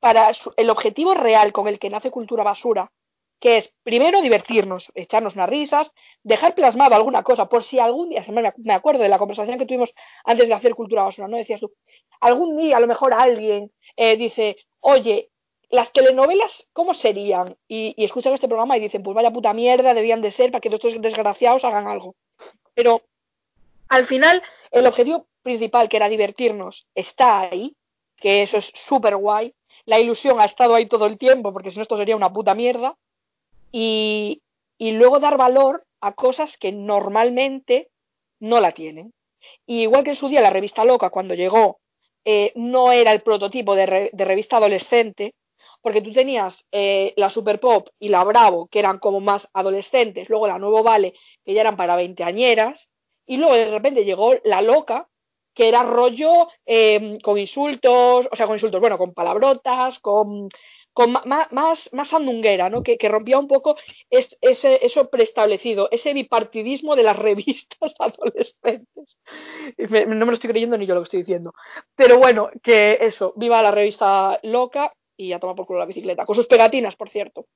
para 0.00 0.32
el 0.56 0.68
objetivo 0.68 1.14
real 1.14 1.52
con 1.52 1.68
el 1.68 1.78
que 1.78 1.90
nace 1.90 2.10
Cultura 2.10 2.42
Basura, 2.42 2.90
que 3.38 3.58
es 3.58 3.72
primero 3.84 4.20
divertirnos, 4.20 4.90
echarnos 4.96 5.36
unas 5.36 5.48
risas, 5.48 5.92
dejar 6.24 6.56
plasmado 6.56 6.96
alguna 6.96 7.22
cosa, 7.22 7.48
por 7.48 7.62
si 7.62 7.78
algún 7.78 8.08
día, 8.08 8.26
me 8.56 8.72
acuerdo 8.72 9.04
de 9.04 9.08
la 9.08 9.18
conversación 9.20 9.60
que 9.60 9.66
tuvimos 9.66 9.94
antes 10.24 10.48
de 10.48 10.54
hacer 10.54 10.74
Cultura 10.74 11.04
Basura, 11.04 11.28
¿no? 11.28 11.36
Decías 11.36 11.60
tú, 11.60 11.72
algún 12.20 12.56
día 12.56 12.78
a 12.78 12.80
lo 12.80 12.88
mejor 12.88 13.14
alguien 13.14 13.70
eh, 13.94 14.16
dice, 14.16 14.56
oye, 14.80 15.30
las 15.70 15.92
telenovelas, 15.92 16.50
¿cómo 16.72 16.94
serían? 16.94 17.56
Y, 17.68 17.94
escuchan 18.02 18.32
este 18.32 18.48
programa 18.48 18.76
y 18.76 18.80
dicen, 18.80 19.02
pues 19.02 19.14
vaya 19.14 19.30
puta 19.30 19.52
mierda, 19.52 19.94
debían 19.94 20.22
de 20.22 20.30
ser 20.30 20.50
para 20.50 20.60
que 20.60 20.68
estos 20.68 21.00
desgraciados 21.00 21.64
hagan 21.64 21.86
algo. 21.86 22.14
Pero 22.74 23.02
al 23.88 24.06
final, 24.06 24.42
el 24.70 24.86
objetivo 24.86 25.26
principal, 25.42 25.88
que 25.88 25.96
era 25.96 26.08
divertirnos, 26.08 26.86
está 26.94 27.40
ahí, 27.40 27.74
que 28.16 28.42
eso 28.42 28.58
es 28.58 28.72
súper 28.74 29.16
guay. 29.16 29.54
La 29.84 30.00
ilusión 30.00 30.40
ha 30.40 30.44
estado 30.44 30.74
ahí 30.74 30.86
todo 30.86 31.06
el 31.06 31.18
tiempo, 31.18 31.52
porque 31.52 31.70
si 31.70 31.76
no 31.76 31.82
esto 31.82 31.96
sería 31.96 32.16
una 32.16 32.32
puta 32.32 32.54
mierda. 32.54 32.96
Y, 33.70 34.40
y 34.78 34.92
luego 34.92 35.20
dar 35.20 35.36
valor 35.36 35.82
a 36.00 36.12
cosas 36.12 36.56
que 36.56 36.72
normalmente 36.72 37.88
no 38.40 38.60
la 38.60 38.72
tienen. 38.72 39.12
Y 39.66 39.82
igual 39.82 40.04
que 40.04 40.10
en 40.10 40.16
su 40.16 40.28
día 40.28 40.40
la 40.40 40.50
revista 40.50 40.84
Loca, 40.84 41.10
cuando 41.10 41.34
llegó, 41.34 41.78
eh, 42.24 42.52
no 42.54 42.92
era 42.92 43.12
el 43.12 43.22
prototipo 43.22 43.74
de, 43.74 43.86
re- 43.86 44.10
de 44.12 44.24
revista 44.24 44.56
adolescente, 44.56 45.34
porque 45.82 46.02
tú 46.02 46.12
tenías 46.12 46.64
eh, 46.72 47.12
la 47.16 47.30
Super 47.30 47.60
Pop 47.60 47.88
y 47.98 48.08
la 48.08 48.24
Bravo, 48.24 48.68
que 48.68 48.78
eran 48.80 48.98
como 48.98 49.20
más 49.20 49.48
adolescentes, 49.52 50.28
luego 50.28 50.46
la 50.46 50.58
Nuevo 50.58 50.82
Vale, 50.82 51.14
que 51.44 51.54
ya 51.54 51.60
eran 51.62 51.76
para 51.76 51.96
veinteañeras, 51.96 52.88
y 53.26 53.36
luego 53.36 53.54
de 53.54 53.70
repente 53.70 54.04
llegó 54.04 54.34
la 54.44 54.62
Loca, 54.62 55.08
que 55.54 55.68
era 55.68 55.82
rollo 55.82 56.48
eh, 56.66 57.18
con 57.22 57.38
insultos, 57.38 58.28
o 58.30 58.36
sea, 58.36 58.46
con 58.46 58.56
insultos, 58.56 58.80
bueno, 58.80 58.96
con 58.98 59.12
palabrotas, 59.12 59.98
con, 60.00 60.48
con 60.92 61.12
más, 61.12 61.50
más 61.92 62.12
¿no? 62.70 62.82
Que, 62.82 62.96
que 62.96 63.08
rompía 63.08 63.38
un 63.38 63.48
poco 63.48 63.76
es- 64.10 64.36
ese, 64.40 64.84
eso 64.86 65.10
preestablecido, 65.10 65.88
ese 65.90 66.12
bipartidismo 66.14 66.94
de 66.96 67.02
las 67.02 67.18
revistas 67.18 67.94
adolescentes. 67.98 69.18
No 69.78 70.06
me 70.06 70.26
lo 70.26 70.32
estoy 70.32 70.50
creyendo 70.50 70.78
ni 70.78 70.86
yo 70.86 70.94
lo 70.94 71.00
que 71.00 71.04
estoy 71.04 71.20
diciendo. 71.20 71.52
Pero 71.96 72.18
bueno, 72.18 72.50
que 72.62 72.98
eso, 73.00 73.32
viva 73.36 73.62
la 73.62 73.70
revista 73.70 74.38
loca 74.42 74.92
y 75.18 75.32
a 75.32 75.38
tomar 75.40 75.56
por 75.56 75.66
culo 75.66 75.80
la 75.80 75.84
bicicleta, 75.86 76.24
con 76.24 76.36
sus 76.36 76.46
pegatinas, 76.46 76.96
por 76.96 77.10
cierto. 77.10 77.46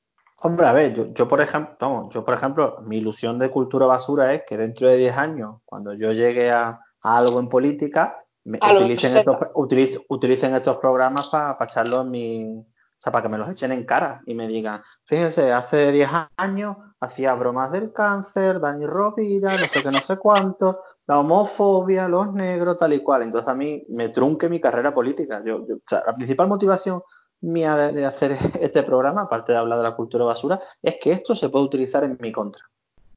Hombre, 0.42 0.66
a 0.66 0.72
ver, 0.72 0.92
yo, 0.92 1.06
yo 1.14 1.28
por 1.28 1.40
ejemplo, 1.40 1.76
vamos, 1.80 2.12
yo 2.12 2.24
por 2.24 2.34
ejemplo, 2.34 2.76
mi 2.84 2.98
ilusión 2.98 3.38
de 3.38 3.50
cultura 3.50 3.86
basura 3.86 4.34
es 4.34 4.42
que 4.46 4.56
dentro 4.56 4.88
de 4.88 4.96
10 4.96 5.16
años, 5.16 5.60
cuando 5.64 5.94
yo 5.94 6.12
llegue 6.12 6.50
a, 6.50 6.80
a 7.02 7.16
algo 7.16 7.38
en 7.38 7.48
política, 7.48 8.18
me 8.44 8.58
utilicen, 8.58 9.12
60. 9.12 9.20
estos, 9.32 9.48
utiliz- 9.54 10.04
utilicen 10.08 10.54
estos 10.56 10.78
programas 10.78 11.28
para 11.28 11.56
echarlos 11.60 12.04
en 12.04 12.10
mi, 12.10 12.58
o 12.58 12.64
sea, 12.98 13.12
para 13.12 13.22
que 13.22 13.28
me 13.28 13.38
los 13.38 13.48
echen 13.50 13.70
en 13.70 13.86
cara 13.86 14.20
y 14.26 14.34
me 14.34 14.48
digan, 14.48 14.82
fíjense, 15.04 15.52
hace 15.52 15.92
10 15.92 16.10
años 16.36 16.76
hacía 16.98 17.34
bromas 17.34 17.70
del 17.70 17.92
cáncer, 17.92 18.58
Dani 18.58 18.84
Rovira, 18.84 19.56
no 19.58 19.68
sé 19.68 19.80
qué, 19.80 19.92
no 19.92 20.00
sé 20.02 20.16
cuánto, 20.16 20.80
la 21.06 21.20
homofobia, 21.20 22.08
los 22.08 22.32
negros, 22.32 22.78
tal 22.78 22.92
y 22.94 23.00
cual. 23.00 23.22
Entonces 23.22 23.48
a 23.48 23.54
mí 23.54 23.84
me 23.90 24.08
trunque 24.08 24.48
mi 24.48 24.60
carrera 24.60 24.92
política. 24.92 25.40
Yo, 25.44 25.64
yo- 25.68 25.76
o 25.76 25.88
sea, 25.88 26.02
la 26.04 26.16
principal 26.16 26.48
motivación 26.48 27.00
mía 27.42 27.76
de, 27.76 27.92
de 27.92 28.06
hacer 28.06 28.32
este 28.60 28.82
programa, 28.82 29.22
aparte 29.22 29.52
de 29.52 29.58
hablar 29.58 29.78
de 29.78 29.84
la 29.84 29.94
cultura 29.96 30.24
basura, 30.24 30.60
es 30.82 30.96
que 31.00 31.12
esto 31.12 31.34
se 31.36 31.48
puede 31.50 31.64
utilizar 31.66 32.02
en 32.04 32.16
mi 32.20 32.32
contra. 32.32 32.64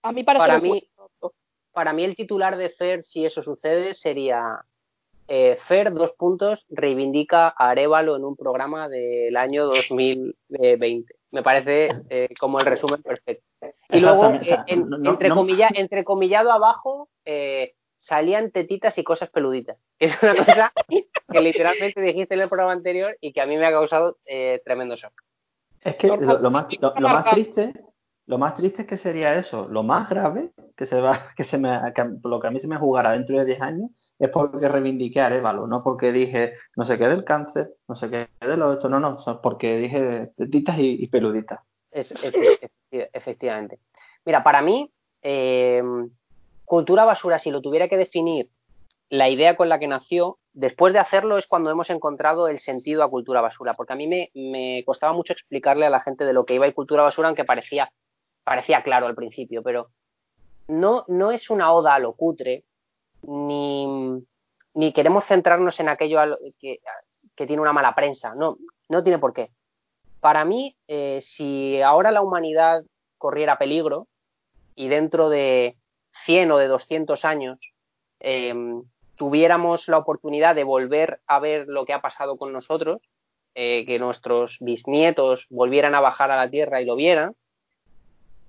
A 0.04 0.12
mí 0.12 0.24
parece 0.24 0.45
Para 0.45 0.60
mí, 0.60 0.88
para 1.72 1.94
mí 1.94 2.04
el 2.04 2.16
titular 2.16 2.58
de 2.58 2.70
Fer, 2.70 3.04
si 3.04 3.26
eso 3.26 3.42
sucede, 3.42 3.95
sería 3.95 4.60
eh, 5.28 5.58
Fer, 5.68 5.92
dos 5.92 6.12
puntos, 6.12 6.64
reivindica 6.70 7.48
a 7.48 7.70
Arevalo 7.70 8.16
en 8.16 8.24
un 8.24 8.36
programa 8.36 8.88
del 8.88 9.36
año 9.38 9.66
2020. 9.66 11.16
Me 11.32 11.44
parece 11.44 11.90
eh, 12.10 12.30
como 12.40 12.60
el 12.60 12.66
resumen 12.66 13.02
perfecto. 13.02 13.44
Y 13.90 14.00
luego, 14.00 14.28
eh, 14.36 14.58
en- 14.68 14.90
no- 14.90 14.98
no- 14.98 15.12
entrecomilla- 15.12 15.72
entrecomillado 15.74 16.52
abajo, 16.52 17.10
eh, 17.26 17.74
salían 18.06 18.51
tetitas 18.51 18.98
y 18.98 19.03
cosas 19.03 19.30
peluditas. 19.30 19.77
Que 20.00 20.06
es 20.06 20.22
una 20.24 20.35
cosa 20.35 20.74
que 21.32 21.42
literalmente 21.42 22.01
dijiste 22.01 22.35
en 22.35 22.42
el 22.42 22.50
programa 22.50 22.74
anterior 22.74 23.17
y 23.19 23.34
que 23.34 23.42
a 23.42 23.45
mí 23.45 23.58
me 23.58 23.66
ha 23.66 23.72
causado 23.72 24.17
eh, 24.25 24.61
tremendo 24.64 24.95
shock. 24.95 25.14
Es 25.82 25.95
que 25.95 26.08
lo, 26.08 26.17
lo 26.17 26.51
más, 26.51 26.67
lo, 26.82 26.90
lo 26.90 26.93
más 26.93 26.95
amargado. 26.95 27.35
triste, 27.35 27.74
lo 28.27 28.38
más 28.38 28.56
triste 28.56 28.82
es 28.84 28.88
que 28.88 28.98
sería 28.98 29.35
eso. 29.35 29.67
Lo 29.67 29.84
más 29.84 30.09
grave 30.09 30.51
que 30.75 30.85
se 30.85 31.00
va, 31.00 31.32
que 31.38 31.43
se 31.45 31.58
me, 31.58 31.80
que 31.95 32.03
lo 32.24 32.40
que 32.40 32.48
a 32.48 32.51
mí 32.51 32.59
se 32.59 32.67
me 32.67 32.77
jugará 32.77 33.11
dentro 33.11 33.38
de 33.38 33.45
10 33.45 33.61
años 33.61 33.90
es 34.19 34.30
porque 34.30 34.67
reivindiqué 34.67 35.22
a 35.22 35.27
Arevalo, 35.27 35.67
no 35.67 35.84
porque 35.84 36.11
dije 36.11 36.53
no 36.75 36.85
sé 36.85 36.98
qué 36.98 37.08
del 37.08 37.24
cáncer, 37.24 37.69
no 37.88 37.95
sé 37.95 38.09
qué 38.09 38.27
de 38.45 38.58
lo 38.58 38.74
esto, 38.74 38.90
no, 38.90 39.00
no, 39.00 39.17
porque 39.42 39.77
dije 39.77 40.32
tetitas 40.35 40.77
y, 40.77 41.03
y 41.03 41.08
peluditas. 41.08 41.59
Es, 41.92 42.11
es- 42.11 42.35
efecti- 42.35 43.09
efectivamente. 43.14 43.80
Mira, 44.25 44.43
para 44.43 44.61
mí, 44.61 44.92
eh, 45.22 45.82
cultura 46.66 47.06
basura, 47.06 47.40
si 47.40 47.52
lo 47.52 47.61
tuviera 47.61 47.88
que 47.88 47.98
definir 47.98 48.50
la 49.10 49.30
idea 49.30 49.56
con 49.56 49.69
la 49.69 49.80
que 49.80 49.88
nació, 49.88 50.40
después 50.53 50.94
de 50.94 51.00
hacerlo 51.00 51.38
es 51.38 51.45
cuando 51.48 51.69
hemos 51.69 51.90
encontrado 51.90 52.48
el 52.48 52.60
sentido 52.60 53.03
a 53.03 53.10
cultura 53.10 53.42
basura, 53.42 53.74
porque 53.74 53.94
a 53.94 53.95
mí 53.95 54.08
me, 54.08 54.84
costaba 54.85 55.14
mucho 55.14 55.34
explicarle 55.34 55.85
a 55.85 55.90
la 55.90 56.02
gente 56.02 56.26
de 56.26 56.34
lo 56.34 56.45
que 56.45 56.56
iba 56.56 56.68
y 56.68 56.74
cultura 56.74 57.03
basura, 57.03 57.27
aunque 57.27 57.45
parecía, 57.45 57.92
parecía 58.44 58.84
claro 58.84 59.08
al 59.08 59.16
principio, 59.16 59.61
pero 59.64 59.90
no, 60.68 61.06
no 61.08 61.32
es 61.32 61.50
una 61.50 61.72
oda 61.72 61.95
a 61.95 62.00
lo 62.00 62.14
cutre, 62.14 62.64
ni, 63.22 63.85
ni 64.74 64.94
queremos 64.94 65.26
centrarnos 65.26 65.80
en 65.80 65.90
aquello 65.90 66.19
que, 66.60 66.80
que 67.35 67.48
tiene 67.48 67.61
una 67.61 67.74
mala 67.74 67.94
prensa, 67.94 68.34
no, 68.35 68.58
no 68.90 69.03
tiene 69.03 69.19
por 69.19 69.34
qué. 69.34 69.52
Para 70.19 70.45
mí, 70.45 70.76
eh, 70.88 71.22
si 71.22 71.82
ahora 71.82 72.11
la 72.11 72.24
humanidad 72.24 72.84
corriera 73.18 73.58
peligro 73.58 74.08
y 74.76 74.88
dentro 74.88 75.30
de 75.30 75.77
100 76.26 76.52
o 76.52 76.58
de 76.58 76.68
200 76.68 77.26
años 77.26 77.60
eh, 78.19 78.53
tuviéramos 79.16 79.88
la 79.88 79.98
oportunidad 79.98 80.56
de 80.56 80.64
volver 80.64 81.19
a 81.27 81.40
ver 81.40 81.68
lo 81.68 81.85
que 81.85 81.94
ha 81.94 82.02
pasado 82.02 82.38
con 82.38 82.52
nosotros, 82.52 83.02
eh, 83.53 83.85
que 83.85 84.00
nuestros 84.00 84.58
bisnietos 84.60 85.45
volvieran 85.50 85.95
a 85.95 86.02
bajar 86.02 86.32
a 86.32 86.35
la 86.35 86.50
Tierra 86.50 86.82
y 86.82 86.85
lo 86.85 86.95
vieran, 86.95 87.35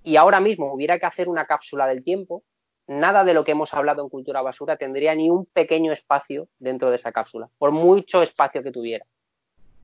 y 0.02 0.16
ahora 0.16 0.40
mismo 0.40 0.72
hubiera 0.72 0.98
que 0.98 1.06
hacer 1.06 1.28
una 1.28 1.46
cápsula 1.46 1.86
del 1.86 2.02
tiempo, 2.02 2.42
nada 2.86 3.24
de 3.24 3.34
lo 3.34 3.44
que 3.44 3.52
hemos 3.52 3.74
hablado 3.74 4.02
en 4.02 4.08
Cultura 4.08 4.42
Basura 4.42 4.76
tendría 4.76 5.14
ni 5.14 5.30
un 5.30 5.46
pequeño 5.46 5.92
espacio 5.92 6.48
dentro 6.58 6.90
de 6.90 6.96
esa 6.96 7.12
cápsula, 7.12 7.48
por 7.58 7.72
mucho 7.72 8.22
espacio 8.22 8.62
que 8.62 8.72
tuviera. 8.72 9.04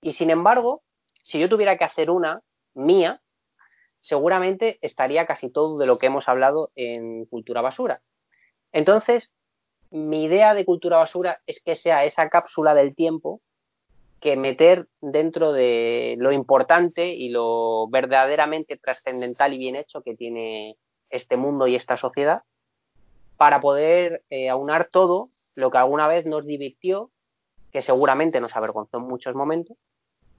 Y 0.01 0.13
sin 0.13 0.31
embargo, 0.31 0.83
si 1.23 1.39
yo 1.39 1.49
tuviera 1.49 1.77
que 1.77 1.85
hacer 1.85 2.11
una, 2.11 2.41
mía, 2.75 3.21
seguramente 4.03 4.79
estaría 4.83 5.27
casi 5.27 5.51
todo 5.51 5.79
de 5.79 5.87
lo 5.87 5.99
que 5.99 6.07
hemos 6.07 6.29
hablado 6.29 6.71
en 6.75 7.25
Cultura 7.27 7.63
Basura. 7.63 8.03
Entonces, 8.73 9.31
mi 9.91 10.25
idea 10.25 10.55
de 10.55 10.65
Cultura 10.65 10.99
Basura 10.99 11.41
es 11.47 11.63
que 11.65 11.77
sea 11.77 12.05
esa 12.05 12.29
cápsula 12.29 12.75
del 12.75 12.95
tiempo 12.95 13.41
que 14.21 14.37
meter 14.37 14.87
dentro 15.01 15.53
de 15.53 16.15
lo 16.19 16.33
importante 16.33 17.09
y 17.09 17.29
lo 17.29 17.89
verdaderamente 17.89 18.77
trascendental 18.77 19.53
y 19.53 19.59
bien 19.59 19.77
hecho 19.77 20.03
que 20.03 20.15
tiene 20.15 20.77
este 21.11 21.37
mundo 21.37 21.67
y 21.67 21.75
esta 21.75 21.97
sociedad 21.97 22.43
para 23.37 23.61
poder 23.61 24.23
eh, 24.31 24.49
aunar 24.49 24.89
todo 24.91 25.29
lo 25.57 25.71
que 25.71 25.79
alguna 25.79 26.07
vez 26.07 26.25
nos 26.25 26.47
divirtió, 26.47 27.11
que 27.73 27.83
seguramente 27.83 28.41
nos 28.41 28.55
avergonzó 28.55 28.99
en 28.99 29.05
muchos 29.05 29.35
momentos, 29.35 29.77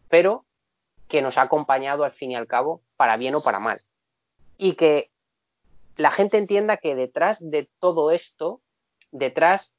pero 0.09 0.45
que 1.09 1.21
nos 1.21 1.37
ha 1.37 1.41
acompañado 1.43 2.05
al 2.05 2.13
fin 2.13 2.31
y 2.31 2.35
al 2.35 2.47
cabo 2.47 2.81
para 3.03 3.17
bien 3.17 3.35
o 3.35 3.41
para 3.41 3.59
mal. 3.59 3.81
Y 4.57 4.75
que 4.75 5.11
la 5.97 6.11
gente 6.11 6.37
entienda 6.37 6.77
que 6.77 6.95
detrás 6.95 7.37
de 7.41 7.67
todo 7.81 8.11
esto, 8.11 8.61
detrás 9.11 9.73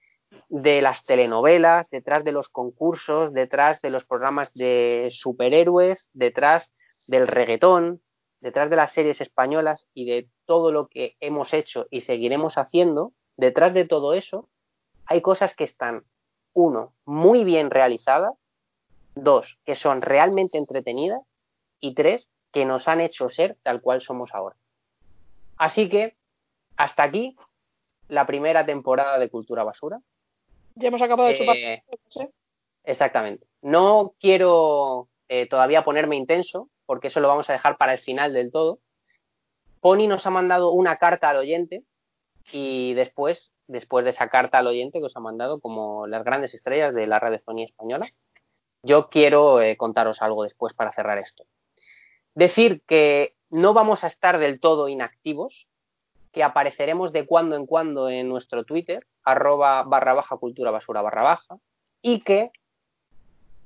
de 0.50 0.82
las 0.82 1.06
telenovelas, 1.06 1.88
detrás 1.88 2.22
de 2.24 2.32
los 2.32 2.50
concursos, 2.50 3.32
detrás 3.32 3.80
de 3.80 3.88
los 3.88 4.04
programas 4.04 4.52
de 4.52 5.08
superhéroes, 5.10 6.06
detrás 6.12 6.70
del 7.08 7.26
reggaetón, 7.26 8.02
detrás 8.40 8.68
de 8.68 8.76
las 8.76 8.92
series 8.92 9.22
españolas 9.22 9.88
y 9.94 10.04
de 10.04 10.28
todo 10.44 10.70
lo 10.70 10.88
que 10.88 11.16
hemos 11.20 11.54
hecho 11.54 11.86
y 11.90 12.02
seguiremos 12.02 12.58
haciendo, 12.58 13.14
detrás 13.38 13.72
de 13.72 13.86
todo 13.86 14.12
eso, 14.12 14.50
hay 15.06 15.22
cosas 15.22 15.56
que 15.56 15.64
están, 15.64 16.04
uno, 16.52 16.92
muy 17.06 17.42
bien 17.42 17.70
realizadas, 17.70 18.34
dos, 19.14 19.58
que 19.64 19.76
son 19.76 20.02
realmente 20.02 20.58
entretenidas 20.58 21.22
y 21.80 21.94
tres, 21.94 22.28
que 22.54 22.64
nos 22.64 22.86
han 22.86 23.00
hecho 23.00 23.28
ser 23.30 23.56
tal 23.64 23.82
cual 23.82 24.00
somos 24.00 24.32
ahora. 24.32 24.54
Así 25.56 25.88
que, 25.88 26.14
hasta 26.76 27.02
aquí 27.02 27.36
la 28.08 28.26
primera 28.26 28.64
temporada 28.64 29.18
de 29.18 29.28
Cultura 29.28 29.64
Basura. 29.64 29.98
Ya 30.76 30.88
hemos 30.88 31.02
acabado 31.02 31.28
de 31.28 31.36
chupar. 31.36 31.56
Eh, 31.56 31.82
Exactamente. 32.84 33.44
No 33.60 34.14
quiero 34.20 35.08
eh, 35.28 35.48
todavía 35.48 35.82
ponerme 35.82 36.14
intenso, 36.14 36.68
porque 36.86 37.08
eso 37.08 37.18
lo 37.18 37.26
vamos 37.26 37.50
a 37.50 37.54
dejar 37.54 37.76
para 37.76 37.94
el 37.94 37.98
final 37.98 38.32
del 38.32 38.52
todo. 38.52 38.78
Pony 39.80 40.06
nos 40.06 40.24
ha 40.24 40.30
mandado 40.30 40.70
una 40.70 40.96
carta 40.98 41.30
al 41.30 41.38
oyente 41.38 41.82
y 42.52 42.94
después, 42.94 43.52
después 43.66 44.04
de 44.04 44.12
esa 44.12 44.28
carta 44.28 44.58
al 44.58 44.68
oyente 44.68 45.00
que 45.00 45.06
os 45.06 45.16
ha 45.16 45.20
mandado 45.20 45.60
como 45.60 46.06
las 46.06 46.22
grandes 46.22 46.54
estrellas 46.54 46.94
de 46.94 47.08
la 47.08 47.18
radiofonía 47.18 47.64
española, 47.64 48.06
yo 48.84 49.08
quiero 49.08 49.60
eh, 49.60 49.76
contaros 49.76 50.22
algo 50.22 50.44
después 50.44 50.72
para 50.72 50.92
cerrar 50.92 51.18
esto. 51.18 51.44
Decir 52.34 52.82
que 52.86 53.34
no 53.50 53.74
vamos 53.74 54.04
a 54.04 54.08
estar 54.08 54.38
del 54.38 54.60
todo 54.60 54.88
inactivos, 54.88 55.68
que 56.32 56.42
apareceremos 56.42 57.12
de 57.12 57.26
cuando 57.26 57.56
en 57.56 57.66
cuando 57.66 58.08
en 58.08 58.28
nuestro 58.28 58.64
Twitter, 58.64 59.06
arroba 59.22 59.82
barra 59.84 60.14
baja 60.14 60.36
cultura 60.36 60.70
basura 60.70 61.02
barra 61.02 61.22
baja, 61.22 61.56
y 62.02 62.20
que, 62.20 62.50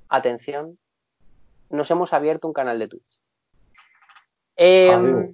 atención, 0.09 0.79
nos 1.71 1.91
hemos 1.91 2.13
abierto 2.13 2.47
un 2.47 2.55
canal 2.55 2.79
de 2.79 2.89
Twitch. 2.89 3.21
Eh, 4.57 5.31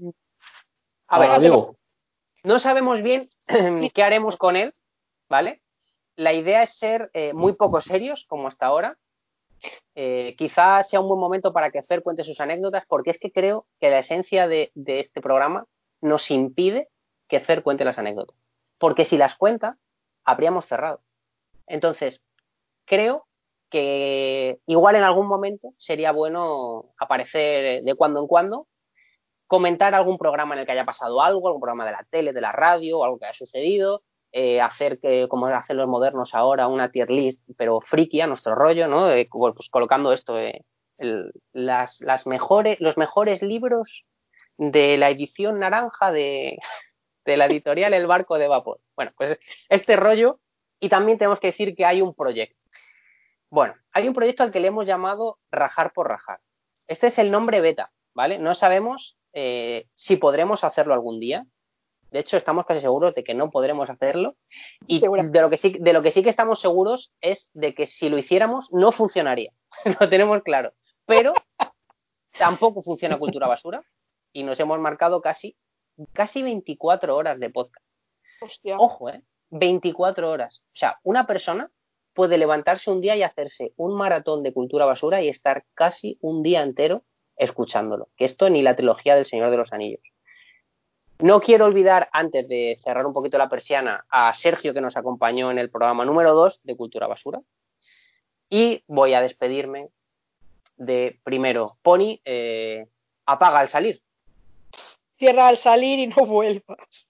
Ah, 1.06 1.16
a 1.16 1.18
ver, 1.18 1.40
digo. 1.40 1.76
no 2.42 2.58
sabemos 2.58 3.02
bien 3.02 3.28
qué 3.94 4.02
haremos 4.02 4.36
con 4.36 4.56
él, 4.56 4.72
¿vale? 5.28 5.60
La 6.16 6.32
idea 6.32 6.62
es 6.62 6.76
ser 6.78 7.10
eh, 7.12 7.32
muy 7.32 7.54
poco 7.54 7.80
serios, 7.80 8.24
como 8.28 8.48
hasta 8.48 8.66
ahora. 8.66 8.96
Eh, 9.94 10.34
quizá 10.36 10.82
sea 10.82 11.00
un 11.00 11.08
buen 11.08 11.20
momento 11.20 11.52
para 11.52 11.70
que 11.70 11.82
Fer 11.82 12.02
cuente 12.02 12.24
sus 12.24 12.40
anécdotas, 12.40 12.84
porque 12.88 13.10
es 13.10 13.18
que 13.18 13.30
creo 13.30 13.66
que 13.80 13.90
la 13.90 14.00
esencia 14.00 14.48
de, 14.48 14.70
de 14.74 15.00
este 15.00 15.20
programa 15.20 15.66
nos 16.00 16.30
impide 16.30 16.88
que 17.28 17.40
Fer 17.40 17.62
cuente 17.62 17.84
las 17.84 17.98
anécdotas. 17.98 18.36
Porque 18.78 19.04
si 19.04 19.16
las 19.16 19.36
cuenta, 19.36 19.78
habríamos 20.24 20.66
cerrado. 20.66 21.00
Entonces, 21.66 22.20
creo 22.84 23.26
que 23.70 24.60
igual 24.66 24.96
en 24.96 25.02
algún 25.02 25.26
momento 25.26 25.74
sería 25.78 26.12
bueno 26.12 26.92
aparecer 26.98 27.82
de 27.82 27.94
cuando 27.94 28.20
en 28.20 28.26
cuando, 28.26 28.68
comentar 29.46 29.94
algún 29.94 30.18
programa 30.18 30.54
en 30.54 30.60
el 30.60 30.66
que 30.66 30.72
haya 30.72 30.84
pasado 30.84 31.22
algo, 31.22 31.48
algún 31.48 31.60
programa 31.60 31.86
de 31.86 31.92
la 31.92 32.06
tele, 32.10 32.32
de 32.32 32.40
la 32.40 32.52
radio, 32.52 33.04
algo 33.04 33.18
que 33.18 33.26
haya 33.26 33.34
sucedido, 33.34 34.02
eh, 34.36 34.60
hacer 34.60 34.98
que, 34.98 35.28
como 35.28 35.46
hacen 35.46 35.76
los 35.76 35.86
modernos 35.86 36.34
ahora, 36.34 36.66
una 36.66 36.90
tier 36.90 37.08
list, 37.08 37.40
pero 37.56 37.80
friki 37.80 38.20
a 38.20 38.26
nuestro 38.26 38.56
rollo, 38.56 38.88
¿no? 38.88 39.08
Eh, 39.08 39.28
pues 39.30 39.68
colocando 39.70 40.12
esto, 40.12 40.40
eh, 40.40 40.64
las, 41.52 42.02
mejores, 42.26 42.80
los 42.80 42.96
mejores 42.96 43.42
libros 43.42 44.04
de 44.58 44.96
la 44.96 45.10
edición 45.10 45.60
naranja 45.60 46.10
de, 46.10 46.58
la 47.24 47.46
editorial 47.46 47.94
El 47.94 48.08
Barco 48.08 48.36
de 48.36 48.48
Vapor. 48.48 48.80
Bueno, 48.96 49.12
pues 49.16 49.38
este 49.68 49.94
rollo, 49.94 50.40
y 50.80 50.88
también 50.88 51.16
tenemos 51.16 51.38
que 51.38 51.52
decir 51.52 51.76
que 51.76 51.84
hay 51.84 52.02
un 52.02 52.12
proyecto. 52.12 52.58
Bueno, 53.50 53.76
hay 53.92 54.08
un 54.08 54.14
proyecto 54.14 54.42
al 54.42 54.50
que 54.50 54.58
le 54.58 54.66
hemos 54.66 54.84
llamado 54.84 55.38
Rajar 55.52 55.92
por 55.92 56.08
Rajar. 56.08 56.40
Este 56.88 57.06
es 57.06 57.18
el 57.20 57.30
nombre 57.30 57.60
beta, 57.60 57.92
¿vale? 58.14 58.40
No 58.40 58.56
sabemos 58.56 59.16
si 59.32 60.16
podremos 60.16 60.64
hacerlo 60.64 60.92
algún 60.92 61.20
día. 61.20 61.46
De 62.14 62.20
hecho, 62.20 62.36
estamos 62.36 62.64
casi 62.64 62.80
seguros 62.80 63.12
de 63.16 63.24
que 63.24 63.34
no 63.34 63.50
podremos 63.50 63.90
hacerlo. 63.90 64.36
Y 64.86 65.00
de 65.00 65.40
lo, 65.40 65.50
que 65.50 65.56
sí, 65.56 65.74
de 65.80 65.92
lo 65.92 66.00
que 66.00 66.12
sí 66.12 66.22
que 66.22 66.30
estamos 66.30 66.60
seguros 66.60 67.10
es 67.20 67.50
de 67.54 67.74
que 67.74 67.88
si 67.88 68.08
lo 68.08 68.16
hiciéramos, 68.16 68.72
no 68.72 68.92
funcionaría. 68.92 69.50
lo 70.00 70.08
tenemos 70.08 70.40
claro. 70.44 70.74
Pero 71.06 71.34
tampoco 72.38 72.84
funciona 72.84 73.18
Cultura 73.18 73.48
Basura. 73.48 73.82
Y 74.32 74.44
nos 74.44 74.60
hemos 74.60 74.78
marcado 74.78 75.22
casi, 75.22 75.56
casi 76.12 76.44
24 76.44 77.16
horas 77.16 77.40
de 77.40 77.50
podcast. 77.50 77.84
Hostia. 78.40 78.76
Ojo, 78.78 79.08
¿eh? 79.08 79.24
24 79.50 80.30
horas. 80.30 80.62
O 80.68 80.76
sea, 80.76 81.00
una 81.02 81.26
persona 81.26 81.72
puede 82.14 82.38
levantarse 82.38 82.92
un 82.92 83.00
día 83.00 83.16
y 83.16 83.24
hacerse 83.24 83.72
un 83.76 83.96
maratón 83.96 84.44
de 84.44 84.52
cultura 84.52 84.84
basura 84.84 85.20
y 85.20 85.28
estar 85.28 85.64
casi 85.74 86.16
un 86.20 86.44
día 86.44 86.62
entero 86.62 87.02
escuchándolo. 87.34 88.06
Que 88.16 88.24
esto 88.24 88.48
ni 88.50 88.62
la 88.62 88.76
trilogía 88.76 89.16
del 89.16 89.26
Señor 89.26 89.50
de 89.50 89.56
los 89.56 89.72
Anillos. 89.72 90.13
No 91.18 91.40
quiero 91.40 91.66
olvidar, 91.66 92.08
antes 92.12 92.48
de 92.48 92.78
cerrar 92.82 93.06
un 93.06 93.12
poquito 93.12 93.38
la 93.38 93.48
persiana, 93.48 94.04
a 94.10 94.34
Sergio 94.34 94.74
que 94.74 94.80
nos 94.80 94.96
acompañó 94.96 95.50
en 95.50 95.58
el 95.58 95.70
programa 95.70 96.04
número 96.04 96.34
2 96.34 96.60
de 96.64 96.76
Cultura 96.76 97.06
Basura. 97.06 97.40
Y 98.50 98.82
voy 98.86 99.14
a 99.14 99.20
despedirme 99.20 99.88
de, 100.76 101.18
primero, 101.22 101.76
Pony, 101.82 102.20
eh, 102.24 102.86
apaga 103.26 103.60
al 103.60 103.68
salir. 103.68 104.02
Cierra 105.16 105.48
al 105.48 105.58
salir 105.58 105.98
y 106.00 106.08
no 106.08 106.26
vuelvas. 106.26 107.06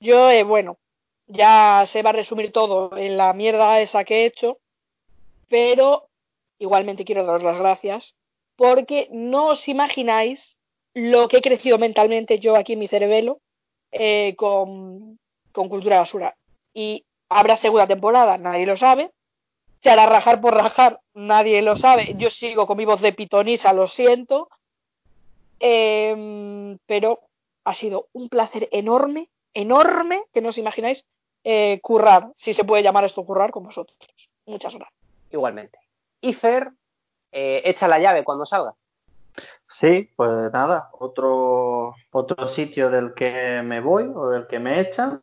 Yo, 0.00 0.30
eh, 0.30 0.44
bueno, 0.44 0.78
ya 1.26 1.84
se 1.86 2.02
va 2.02 2.10
a 2.10 2.14
resumir 2.14 2.52
todo 2.52 2.96
en 2.96 3.16
la 3.16 3.32
mierda 3.32 3.80
esa 3.80 4.04
que 4.04 4.22
he 4.22 4.26
hecho, 4.26 4.58
pero 5.48 6.08
igualmente 6.58 7.04
quiero 7.04 7.24
daros 7.24 7.42
las 7.42 7.58
gracias 7.58 8.14
porque 8.56 9.08
no 9.12 9.48
os 9.48 9.68
imagináis 9.68 10.57
lo 10.98 11.28
que 11.28 11.38
he 11.38 11.42
crecido 11.42 11.78
mentalmente 11.78 12.40
yo 12.40 12.56
aquí 12.56 12.72
en 12.72 12.80
mi 12.80 12.88
cerebelo 12.88 13.40
eh, 13.92 14.34
con, 14.36 15.18
con 15.52 15.68
Cultura 15.68 15.98
Basura. 15.98 16.36
Y 16.74 17.04
habrá 17.28 17.56
segunda 17.56 17.86
temporada, 17.86 18.36
nadie 18.38 18.66
lo 18.66 18.76
sabe. 18.76 19.12
Se 19.82 19.90
hará 19.90 20.06
rajar 20.06 20.40
por 20.40 20.54
rajar, 20.54 21.00
nadie 21.14 21.62
lo 21.62 21.76
sabe. 21.76 22.14
Yo 22.16 22.30
sigo 22.30 22.66
con 22.66 22.76
mi 22.76 22.84
voz 22.84 23.00
de 23.00 23.12
pitonisa, 23.12 23.72
lo 23.72 23.86
siento. 23.86 24.48
Em, 25.60 26.78
pero 26.86 27.20
ha 27.64 27.74
sido 27.74 28.08
un 28.12 28.28
placer 28.28 28.68
enorme, 28.72 29.28
enorme, 29.54 30.24
que 30.32 30.40
no 30.40 30.48
os 30.48 30.58
imagináis, 30.58 31.04
eh, 31.44 31.78
currar, 31.80 32.32
si 32.36 32.54
se 32.54 32.64
puede 32.64 32.82
llamar 32.82 33.04
esto 33.04 33.24
currar 33.24 33.50
con 33.52 33.64
vosotros. 33.64 33.96
Muchas 34.46 34.74
gracias. 34.74 34.98
Igualmente. 35.30 35.78
Y 36.20 36.32
Fer, 36.32 36.72
eh, 37.30 37.62
echa 37.64 37.86
la 37.86 38.00
llave 38.00 38.24
cuando 38.24 38.46
salga. 38.46 38.74
Sí, 39.68 40.10
pues 40.16 40.52
nada, 40.52 40.88
otro, 40.92 41.94
otro 42.10 42.48
sitio 42.48 42.90
del 42.90 43.14
que 43.14 43.62
me 43.64 43.80
voy 43.80 44.10
o 44.14 44.30
del 44.30 44.46
que 44.46 44.58
me 44.58 44.80
echan, 44.80 45.22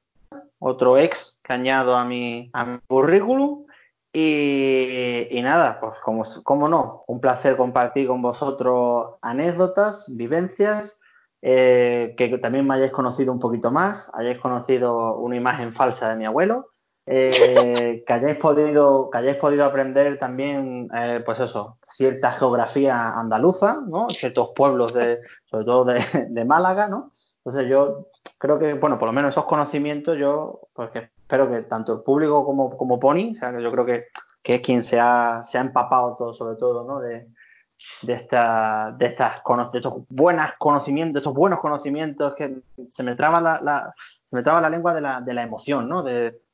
otro 0.60 0.98
ex 0.98 1.40
que 1.44 1.54
añado 1.54 1.96
a 1.96 2.06
mi, 2.06 2.50
a 2.54 2.66
mi 2.66 2.80
currículum 2.88 3.66
y, 4.14 5.28
y 5.30 5.42
nada, 5.42 5.80
pues 5.80 5.94
como, 6.04 6.26
como 6.44 6.70
no, 6.70 7.04
un 7.08 7.20
placer 7.20 7.58
compartir 7.58 8.08
con 8.08 8.22
vosotros 8.22 9.16
anécdotas, 9.22 10.06
vivencias, 10.08 10.96
eh, 11.42 12.16
que 12.18 12.38
también 12.38 12.66
me 12.66 12.76
hayáis 12.76 12.92
conocido 12.92 13.34
un 13.34 13.40
poquito 13.40 13.72
más, 13.72 14.10
hayáis 14.14 14.40
conocido 14.40 15.18
una 15.18 15.36
imagen 15.36 15.74
falsa 15.74 16.10
de 16.10 16.16
mi 16.16 16.26
abuelo, 16.26 16.70
eh, 17.06 18.04
que 18.06 18.14
hayáis 18.14 18.38
podido, 18.38 19.10
que 19.12 19.18
hayáis 19.18 19.38
podido 19.38 19.66
aprender 19.66 20.18
también, 20.20 20.88
eh, 20.96 21.22
pues 21.26 21.40
eso, 21.40 21.78
cierta 21.96 22.32
geografía 22.34 23.12
andaluza, 23.20 23.80
¿no? 23.88 24.10
Ciertos 24.10 24.50
pueblos 24.56 24.94
de, 24.94 25.20
sobre 25.46 25.66
todo 25.66 25.86
de, 25.86 26.04
de 26.30 26.46
Málaga, 26.46 26.88
¿no? 26.88 27.12
Entonces 27.44 27.70
yo 27.70 28.08
creo 28.40 28.58
que, 28.58 28.74
bueno, 28.74 28.98
por 28.98 29.08
lo 29.08 29.14
menos 29.14 29.32
esos 29.34 29.46
conocimientos 29.46 30.18
yo, 30.18 30.62
pues 30.74 30.90
que 30.92 31.00
espero 31.16 31.48
que 31.50 31.62
tanto 31.64 31.94
el 31.94 32.02
público 32.02 32.44
como, 32.46 32.76
como 32.76 33.00
Pony, 33.00 33.34
o 33.36 33.40
sea, 33.40 33.56
que 33.56 33.62
yo 33.62 33.72
creo 33.72 33.86
que, 33.86 34.06
que 34.42 34.56
es 34.56 34.62
quien 34.62 34.84
se 34.84 35.00
ha, 35.00 35.46
se 35.52 35.58
ha 35.58 35.62
empapado 35.62 36.16
todo, 36.18 36.34
sobre 36.34 36.56
todo, 36.58 36.84
¿no? 36.86 37.00
De, 37.00 37.28
de, 38.02 38.14
esta, 38.14 38.96
de 38.98 39.06
estas 39.08 39.42
de 39.72 39.78
estos 39.80 39.94
buenos 40.10 40.52
conocimientos, 40.58 41.24
de 41.24 41.30
buenos 41.30 41.60
conocimientos 41.60 42.34
que 42.36 42.62
se 42.96 43.04
me 43.04 43.16
traba 43.16 43.42
la, 43.42 43.62
la- 43.62 43.94
se 44.30 44.36
me 44.36 44.44
traba 44.44 44.60
la 44.62 44.70
lengua 44.70 44.94
de 44.94 45.02
la, 45.02 45.22
de 45.22 45.34
la 45.34 45.44
emoción, 45.44 45.88
¿no? 45.88 46.04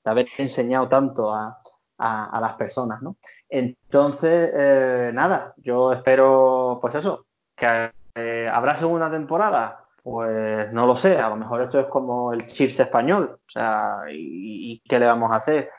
De 0.03 0.11
haber 0.11 0.27
enseñado 0.38 0.88
tanto 0.88 1.33
a, 1.33 1.61
a, 1.97 2.39
las 2.41 2.53
personas, 2.53 3.01
¿no? 3.01 3.17
Entonces, 3.49 4.51
eh, 4.53 5.11
nada, 5.13 5.53
yo 5.57 5.93
espero, 5.93 6.80
pues 6.81 6.95
eso, 6.95 7.25
que 7.55 7.91
eh, 8.15 8.49
habrá 8.51 8.80
segunda 8.80 9.09
temporada. 9.11 9.77
Pues 10.03 10.71
no 10.73 10.88
lo 10.88 10.97
sé, 10.97 11.19
a 11.19 11.30
lo 11.30 11.35
mejor 11.35 11.61
esto 11.61 11.80
es 11.80 11.85
como 11.85 12.33
el 12.33 12.47
chips 12.47 12.80
español, 12.80 13.38
o 13.39 13.51
sea, 13.51 13.99
y, 14.09 14.73
y 14.73 14.89
qué 14.89 14.97
le 14.97 15.05
vamos 15.05 15.31
a 15.31 15.35
hacer? 15.35 15.69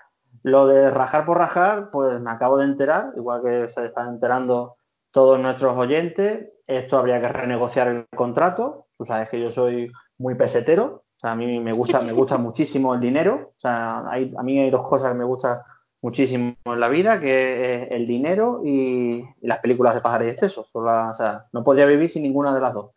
Lo 0.45 0.69
de 0.69 0.91
rajar 0.91 1.27
por 1.27 1.39
rajar, 1.39 1.91
pues 1.91 2.21
me 2.21 2.31
acabo 2.31 2.57
de 2.59 2.67
enterar, 2.67 3.13
igual 3.17 3.43
que 3.43 3.69
se 3.69 3.87
están 3.87 4.11
enterando 4.11 4.77
todos 5.11 5.41
nuestros 5.41 5.77
oyentes, 5.77 6.51
esto 6.69 6.99
habría 6.99 7.21
que 7.21 7.29
renegociar 7.29 7.89
el 7.89 8.07
contrato, 8.17 8.87
tú 8.97 9.05
sabes 9.05 9.29
que 9.29 9.41
yo 9.41 9.51
soy 9.51 9.91
muy 10.19 10.37
pesetero, 10.37 11.03
sea, 11.23 11.33
a 11.33 11.37
mí 11.37 11.61
me 11.61 11.73
gusta, 11.73 12.03
me 12.03 12.13
gusta 12.13 12.37
muchísimo 12.37 12.95
el 12.95 13.01
dinero, 13.01 13.53
o 13.57 13.61
sea, 13.61 14.09
hay, 14.09 14.33
a 14.37 14.43
mí 14.43 14.59
hay 14.59 14.71
dos 14.71 14.87
cosas 14.87 15.13
que 15.13 15.19
me 15.19 15.25
gustan 15.25 15.61
muchísimo 16.03 16.57
en 16.65 16.81
la 16.81 16.89
vida, 16.89 17.21
que 17.21 17.85
es 17.85 17.91
el 17.93 18.07
dinero 18.07 18.61
y, 18.65 19.25
las 19.41 19.61
películas 19.61 19.95
de 19.95 20.01
pájaros 20.01 20.27
y 20.27 20.31
excesos, 20.31 20.69
o 20.73 21.15
sea, 21.15 21.47
no 21.53 21.63
podría 21.65 21.87
vivir 21.87 22.11
sin 22.11 22.23
ninguna 22.23 22.55
de 22.55 22.61
las 22.61 22.75
dos. 22.75 22.91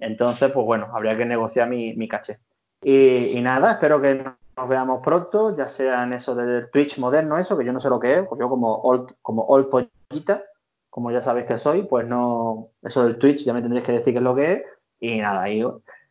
Entonces, 0.00 0.50
pues 0.52 0.64
bueno, 0.64 0.88
habría 0.92 1.16
que 1.16 1.26
negociar 1.26 1.68
mi, 1.68 1.94
mi 1.94 2.08
caché. 2.08 2.38
Y, 2.82 3.36
y 3.36 3.40
nada, 3.40 3.72
espero 3.72 4.00
que 4.00 4.24
nos 4.56 4.68
veamos 4.68 5.02
pronto, 5.04 5.54
ya 5.56 5.68
sea 5.68 6.04
en 6.04 6.14
eso 6.14 6.34
del 6.34 6.70
Twitch 6.70 6.98
moderno, 6.98 7.38
eso, 7.38 7.56
que 7.56 7.64
yo 7.64 7.72
no 7.72 7.80
sé 7.80 7.88
lo 7.88 8.00
que 8.00 8.18
es, 8.18 8.26
pues 8.28 8.40
yo 8.40 8.48
como 8.48 8.76
old, 8.76 9.14
como 9.22 9.42
old 9.42 9.68
pollita, 9.68 10.42
como 10.90 11.10
ya 11.10 11.22
sabéis 11.22 11.46
que 11.46 11.58
soy, 11.58 11.82
pues 11.82 12.06
no, 12.06 12.70
eso 12.82 13.04
del 13.04 13.18
Twitch 13.18 13.44
ya 13.44 13.52
me 13.52 13.60
tendréis 13.60 13.86
que 13.86 13.92
decir 13.92 14.14
qué 14.14 14.18
es 14.18 14.22
lo 14.22 14.34
que 14.34 14.52
es. 14.52 14.62
Y 15.00 15.18
nada, 15.18 15.48
y 15.48 15.62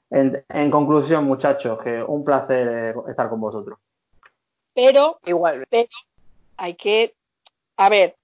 en, 0.10 0.44
en 0.50 0.72
conclusión, 0.72 1.26
muchachos, 1.26 1.80
que 1.84 2.02
un 2.04 2.24
placer 2.24 2.68
eh, 2.68 2.94
estar 3.10 3.30
con 3.30 3.42
vosotros. 3.42 3.80
Pero 4.74 5.20
Igual, 5.26 5.68
hay 6.58 6.76
que. 6.76 7.16
A 7.78 7.90
ver, 7.90 8.16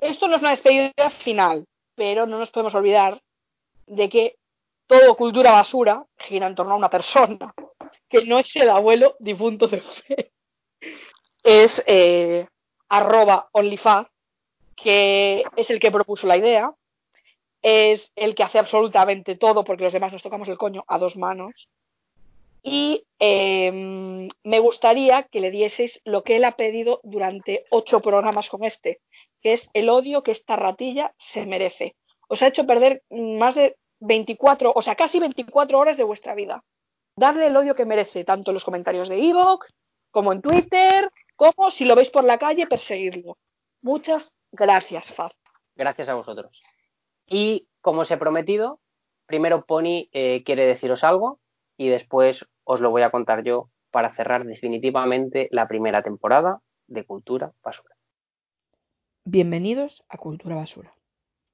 esto 0.00 0.28
no 0.28 0.36
es 0.36 0.40
una 0.40 0.50
despedida 0.50 1.10
final, 1.24 1.66
pero 1.94 2.26
no 2.26 2.38
nos 2.38 2.50
podemos 2.50 2.74
olvidar 2.74 3.20
de 3.86 4.08
que 4.08 4.36
todo 4.86 5.16
cultura 5.16 5.52
basura 5.52 6.04
gira 6.16 6.46
en 6.46 6.54
torno 6.54 6.74
a 6.74 6.78
una 6.78 6.90
persona, 6.90 7.54
que 8.08 8.24
no 8.24 8.38
es 8.38 8.54
el 8.56 8.70
abuelo 8.70 9.16
difunto 9.18 9.68
de 9.68 9.80
fe. 9.80 10.32
Es 11.42 11.82
eh, 11.86 12.46
arroba 12.88 13.48
onlyfaz, 13.52 14.06
que 14.74 15.44
es 15.56 15.70
el 15.70 15.80
que 15.80 15.90
propuso 15.90 16.26
la 16.26 16.36
idea, 16.36 16.72
es 17.62 18.10
el 18.16 18.34
que 18.34 18.42
hace 18.42 18.58
absolutamente 18.58 19.36
todo, 19.36 19.64
porque 19.64 19.84
los 19.84 19.92
demás 19.92 20.12
nos 20.12 20.22
tocamos 20.22 20.48
el 20.48 20.58
coño 20.58 20.84
a 20.86 20.98
dos 20.98 21.16
manos. 21.16 21.68
Y 22.62 23.04
eh, 23.20 24.28
me 24.42 24.58
gustaría 24.58 25.22
que 25.24 25.40
le 25.40 25.50
dieseis 25.50 26.00
lo 26.04 26.24
que 26.24 26.36
él 26.36 26.44
ha 26.44 26.56
pedido 26.56 27.00
durante 27.04 27.64
ocho 27.70 28.00
programas 28.00 28.48
con 28.48 28.64
este, 28.64 29.00
que 29.40 29.52
es 29.52 29.68
el 29.72 29.88
odio 29.88 30.22
que 30.22 30.32
esta 30.32 30.56
ratilla 30.56 31.14
se 31.32 31.46
merece. 31.46 31.94
Os 32.28 32.42
ha 32.42 32.48
hecho 32.48 32.66
perder 32.66 33.02
más 33.10 33.54
de 33.54 33.76
24, 34.00 34.72
o 34.74 34.82
sea, 34.82 34.96
casi 34.96 35.20
24 35.20 35.78
horas 35.78 35.96
de 35.96 36.04
vuestra 36.04 36.34
vida. 36.34 36.64
Darle 37.16 37.46
el 37.46 37.56
odio 37.56 37.74
que 37.74 37.84
merece, 37.84 38.24
tanto 38.24 38.50
en 38.50 38.54
los 38.54 38.64
comentarios 38.64 39.08
de 39.08 39.22
Evox, 39.28 39.72
como 40.10 40.32
en 40.32 40.42
Twitter, 40.42 41.10
como 41.36 41.70
si 41.70 41.84
lo 41.84 41.94
veis 41.94 42.10
por 42.10 42.24
la 42.24 42.38
calle, 42.38 42.66
perseguirlo. 42.66 43.38
Muchas 43.82 44.32
gracias, 44.50 45.12
Faz. 45.12 45.32
gracias 45.76 46.08
a 46.08 46.14
vosotros. 46.14 46.58
Y 47.28 47.66
como 47.80 48.02
os 48.02 48.10
he 48.10 48.16
prometido, 48.16 48.78
primero 49.26 49.66
Pony 49.66 50.08
eh, 50.12 50.44
quiere 50.44 50.64
deciros 50.64 51.02
algo 51.02 51.40
y 51.76 51.88
después 51.88 52.46
os 52.62 52.80
lo 52.80 52.90
voy 52.90 53.02
a 53.02 53.10
contar 53.10 53.42
yo 53.42 53.68
para 53.90 54.14
cerrar 54.14 54.44
definitivamente 54.44 55.48
la 55.50 55.66
primera 55.66 56.02
temporada 56.02 56.60
de 56.86 57.04
Cultura 57.04 57.52
Basura. 57.64 57.96
Bienvenidos 59.24 60.04
a 60.08 60.18
Cultura 60.18 60.54
Basura. 60.54 60.94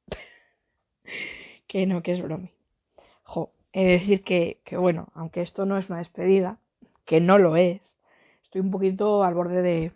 que 1.67 1.87
no, 1.87 2.03
que 2.03 2.13
es 2.13 2.21
bromi. 2.21 2.51
Jo, 3.23 3.51
he 3.73 3.85
de 3.85 3.93
decir 3.93 4.25
que, 4.25 4.61
que, 4.65 4.77
bueno, 4.77 5.09
aunque 5.15 5.41
esto 5.41 5.65
no 5.65 5.79
es 5.79 5.89
una 5.89 5.99
despedida, 5.99 6.59
que 7.07 7.23
no 7.23 7.39
lo 7.39 7.57
es, 7.57 7.97
estoy 8.43 8.61
un 8.61 8.71
poquito 8.71 9.25
al 9.25 9.33
borde 9.33 9.63
de, 9.63 9.93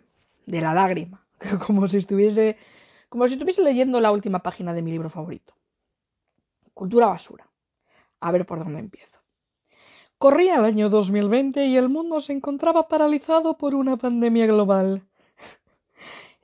de 0.47 0.61
la 0.61 0.73
lágrima. 0.73 1.23
Como 1.67 1.87
si 1.87 1.97
estuviese. 1.97 2.57
Como 3.09 3.27
si 3.27 3.33
estuviese 3.33 3.61
leyendo 3.61 4.01
la 4.01 4.11
última 4.11 4.39
página 4.39 4.73
de 4.73 4.81
mi 4.81 4.91
libro 4.91 5.11
favorito. 5.11 5.56
Cultura 6.77 7.07
basura. 7.07 7.49
A 8.19 8.31
ver 8.31 8.45
por 8.45 8.59
dónde 8.63 8.79
empiezo. 8.79 9.17
Corría 10.19 10.57
el 10.57 10.63
año 10.63 10.89
2020 10.89 11.65
y 11.65 11.75
el 11.75 11.89
mundo 11.89 12.21
se 12.21 12.33
encontraba 12.33 12.87
paralizado 12.87 13.57
por 13.57 13.73
una 13.73 13.97
pandemia 13.97 14.45
global. 14.45 15.01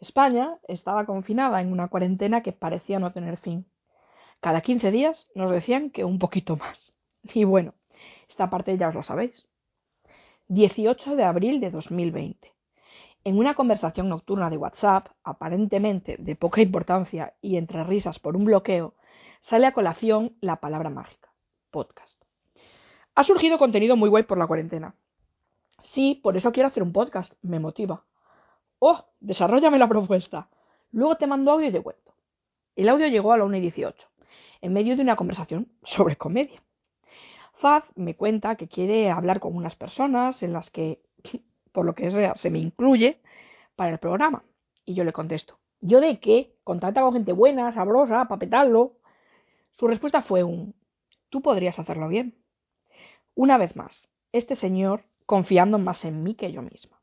España 0.02 0.58
estaba 0.68 1.06
confinada 1.06 1.62
en 1.62 1.72
una 1.72 1.88
cuarentena 1.88 2.42
que 2.42 2.52
parecía 2.52 2.98
no 2.98 3.12
tener 3.12 3.38
fin. 3.38 3.68
Cada 4.40 4.62
15 4.62 4.90
días 4.90 5.28
nos 5.36 5.52
decían 5.52 5.92
que 5.92 6.04
un 6.04 6.18
poquito 6.18 6.58
más. 6.58 6.94
Y 7.22 7.44
bueno, 7.44 7.76
esta 8.28 8.50
parte 8.50 8.76
ya 8.76 8.88
os 8.90 8.96
lo 8.96 9.04
sabéis. 9.04 9.46
18 10.48 11.16
de 11.16 11.26
abril 11.26 11.60
de 11.60 11.70
2020. 11.70 12.52
En 13.24 13.38
una 13.38 13.54
conversación 13.54 14.10
nocturna 14.10 14.50
de 14.50 14.58
WhatsApp, 14.58 15.10
aparentemente 15.24 16.18
de 16.18 16.36
poca 16.36 16.60
importancia 16.62 17.36
y 17.40 17.58
entre 17.58 17.84
risas 17.84 18.18
por 18.18 18.36
un 18.36 18.46
bloqueo, 18.46 18.96
sale 19.44 19.68
a 19.68 19.74
colación 19.74 20.36
la 20.42 20.58
palabra 20.58 20.90
mágica, 20.90 21.32
podcast. 21.72 22.22
Ha 23.16 23.24
surgido 23.24 23.58
contenido 23.58 23.96
muy 23.96 24.10
guay 24.10 24.24
por 24.24 24.38
la 24.38 24.48
cuarentena. 24.48 24.96
Sí, 25.84 26.20
por 26.24 26.38
eso 26.38 26.52
quiero 26.52 26.68
hacer 26.68 26.84
un 26.84 26.94
podcast, 26.94 27.34
me 27.42 27.60
motiva. 27.60 28.06
Oh, 28.80 29.06
desarrollame 29.20 29.78
la 29.78 29.88
propuesta. 29.88 30.50
Luego 30.92 31.16
te 31.16 31.28
mando 31.28 31.52
audio 31.52 31.68
y 31.68 31.72
te 31.72 31.82
cuento. 31.82 32.14
El 32.76 32.90
audio 32.90 33.08
llegó 33.08 33.34
a 33.34 33.38
la 33.38 33.46
1 33.46 33.58
y 33.58 33.62
18, 33.62 34.08
en 34.62 34.74
medio 34.74 34.96
de 34.96 35.04
una 35.04 35.16
conversación 35.16 35.68
sobre 35.84 36.16
comedia. 36.16 36.64
Faz 37.54 37.84
me 37.96 38.16
cuenta 38.16 38.56
que 38.56 38.68
quiere 38.68 39.12
hablar 39.12 39.40
con 39.40 39.56
unas 39.56 39.76
personas 39.76 40.42
en 40.42 40.54
las 40.54 40.70
que, 40.72 41.02
por 41.72 41.86
lo 41.86 41.94
que 41.94 42.10
sea, 42.10 42.36
se 42.36 42.50
me 42.50 42.60
incluye 42.60 43.22
para 43.76 43.92
el 43.92 44.00
programa. 44.00 44.44
Y 44.86 44.96
yo 44.96 45.04
le 45.04 45.14
contesto, 45.14 45.60
¿yo 45.82 46.02
de 46.02 46.20
qué? 46.20 46.56
Contacta 46.64 47.02
con 47.02 47.14
gente 47.14 47.32
buena, 47.32 47.72
sabrosa, 47.72 48.26
para 48.26 48.40
petarlo. 48.40 48.94
Su 49.74 49.88
respuesta 49.88 50.22
fue 50.22 50.44
un, 50.44 50.76
tú 51.30 51.42
podrías 51.42 51.80
hacerlo 51.80 52.08
bien. 52.08 52.36
Una 53.36 53.58
vez 53.58 53.76
más, 53.76 54.08
este 54.32 54.56
señor 54.56 55.06
confiando 55.26 55.80
más 55.80 56.06
en 56.06 56.24
mí 56.24 56.36
que 56.36 56.52
yo 56.52 56.62
misma. 56.62 57.02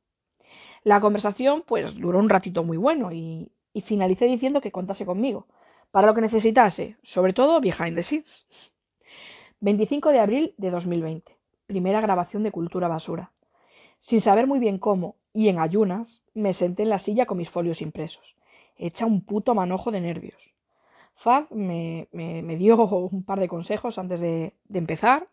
La 0.85 1.01
conversación 1.01 1.65
pues 1.67 1.95
duró 1.97 2.19
un 2.19 2.29
ratito 2.29 2.65
muy 2.65 2.77
bueno 2.77 3.13
y, 3.13 3.51
y 3.73 3.81
finalicé 3.83 4.27
diciendo 4.27 4.61
que 4.61 4.73
contase 4.73 5.05
conmigo, 5.05 5.47
para 5.91 6.07
lo 6.07 6.15
que 6.15 6.21
necesitase, 6.21 6.97
sobre 7.03 7.33
todo 7.33 7.61
behind 7.61 7.97
the 7.97 8.03
scenes. 8.03 8.47
25 9.61 10.11
de 10.11 10.21
abril 10.21 10.55
de 10.57 10.71
2020, 10.71 11.37
primera 11.67 12.01
grabación 12.01 12.43
de 12.43 12.53
Cultura 12.53 12.89
Basura. 12.89 13.33
Sin 14.01 14.21
saber 14.21 14.47
muy 14.47 14.59
bien 14.59 14.79
cómo, 14.79 15.17
y 15.35 15.49
en 15.49 15.59
ayunas, 15.59 16.23
me 16.33 16.55
senté 16.55 16.85
en 16.85 16.89
la 16.89 16.99
silla 16.99 17.27
con 17.27 17.39
mis 17.39 17.51
folios 17.51 17.83
impresos, 17.83 18.37
hecha 18.77 19.05
un 19.05 19.25
puto 19.25 19.55
manojo 19.55 19.91
de 19.91 20.01
nervios. 20.01 20.50
Faz 21.23 21.51
me, 21.51 22.09
dio 22.57 22.77
un 23.13 23.25
par 23.25 23.41
de 23.41 23.49
consejos 23.49 23.99
antes 23.99 24.21
de, 24.21 24.55
empezar 24.73 25.29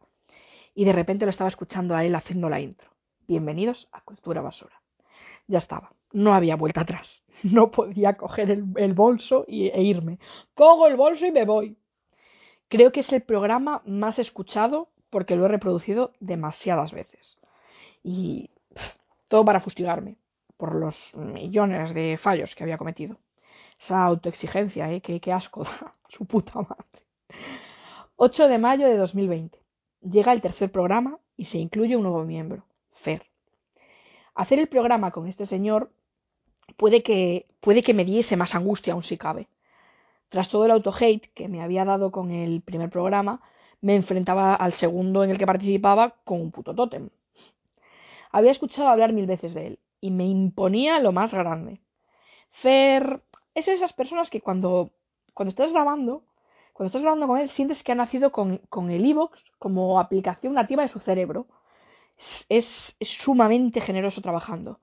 y 0.75 0.83
de 0.83 0.91
repente 0.91 1.25
lo 1.25 1.29
estaba 1.29 1.49
escuchando 1.49 1.95
a 1.95 2.03
él 2.03 2.13
haciendo 2.13 2.49
la 2.49 2.59
intro. 2.59 2.89
Bienvenidos 3.25 3.87
a 3.93 4.01
Cultura 4.01 4.41
Basura. 4.41 4.81
Ya 5.47 5.59
estaba, 5.59 5.93
no 6.11 6.33
había 6.33 6.55
vuelta 6.55 6.81
atrás. 6.81 7.23
No 7.43 7.69
podía 7.69 8.17
coger 8.17 8.49
el, 8.49 8.93
bolso 8.95 9.45
y, 9.47 9.67
e 9.67 9.83
irme. 9.83 10.17
Cojo 10.55 10.87
el 10.87 10.95
bolso 10.97 11.25
y 11.25 11.31
me 11.31 11.45
voy. 11.45 11.77
Creo 12.67 12.91
que 12.91 13.01
es 13.01 13.13
el 13.13 13.21
programa 13.21 13.83
más 13.85 14.17
escuchado 14.17 14.89
porque 15.11 15.35
lo 15.35 15.45
he 15.45 15.49
reproducido 15.49 16.11
demasiadas 16.19 16.91
veces. 16.91 17.37
Y 18.03 18.49
todo 19.29 19.45
para 19.45 19.61
fustigarme 19.61 20.17
por 20.57 20.73
los 20.73 20.97
millones 21.15 21.93
de 21.93 22.17
fallos 22.17 22.55
que 22.55 22.63
había 22.63 22.79
cometido. 22.79 23.17
Esa 23.79 24.03
autoexigencia, 24.03 24.91
¿eh? 24.91 25.01
Qué, 25.01 25.31
asco 25.31 25.63
da. 25.63 25.95
Su 26.09 26.25
puta 26.25 26.53
madre. 26.55 27.03
8 28.15 28.47
de 28.47 28.57
mayo 28.57 28.87
de 28.87 28.97
2020. 28.97 29.59
Llega 30.01 30.33
el 30.33 30.41
tercer 30.41 30.71
programa 30.71 31.19
y 31.35 31.45
se 31.45 31.57
incluye 31.57 31.95
un 31.95 32.03
nuevo 32.03 32.23
miembro, 32.23 32.63
Fer. 32.93 33.27
Hacer 34.33 34.59
el 34.59 34.67
programa 34.67 35.11
con 35.11 35.27
este 35.27 35.45
señor 35.45 35.91
puede 36.77 37.03
que, 37.03 37.47
puede 37.59 37.83
que 37.83 37.93
me 37.93 38.05
diese 38.05 38.35
más 38.37 38.55
angustia 38.55 38.93
aún 38.93 39.03
si 39.03 39.17
cabe. 39.17 39.47
Tras 40.29 40.49
todo 40.49 40.65
el 40.65 40.71
auto-hate 40.71 41.31
que 41.33 41.47
me 41.47 41.61
había 41.61 41.85
dado 41.85 42.11
con 42.11 42.31
el 42.31 42.61
primer 42.61 42.89
programa, 42.89 43.41
me 43.81 43.95
enfrentaba 43.95 44.55
al 44.55 44.73
segundo 44.73 45.23
en 45.23 45.29
el 45.31 45.37
que 45.37 45.45
participaba 45.45 46.15
con 46.23 46.41
un 46.41 46.51
puto 46.51 46.73
tótem. 46.73 47.09
Había 48.31 48.51
escuchado 48.51 48.89
hablar 48.89 49.13
mil 49.13 49.25
veces 49.25 49.53
de 49.53 49.67
él 49.67 49.79
y 50.01 50.11
me 50.11 50.25
imponía 50.25 50.99
lo 50.99 51.11
más 51.11 51.33
grande. 51.33 51.79
Fer 52.49 53.21
es 53.57 53.67
esas 53.67 53.93
personas 53.93 54.29
que 54.31 54.41
cuando, 54.41 54.91
cuando 55.35 55.49
estás 55.51 55.71
grabando 55.73 56.13
Cuando 56.73 56.87
estás 56.89 57.03
grabando 57.03 57.27
con 57.27 57.39
él, 57.39 57.49
sientes 57.49 57.83
que 57.83 57.91
ha 57.93 57.95
nacido 58.03 58.31
con, 58.31 58.49
con 58.69 58.91
el 58.91 59.05
iVoox 59.05 59.37
como 59.59 59.99
aplicación 59.99 60.53
nativa 60.55 60.83
de 60.83 60.89
su 60.95 60.99
cerebro. 60.99 61.47
Es, 62.49 62.67
es- 62.99 63.09
sumamente 63.25 63.81
generoso 63.81 64.21
trabajando. 64.21 64.79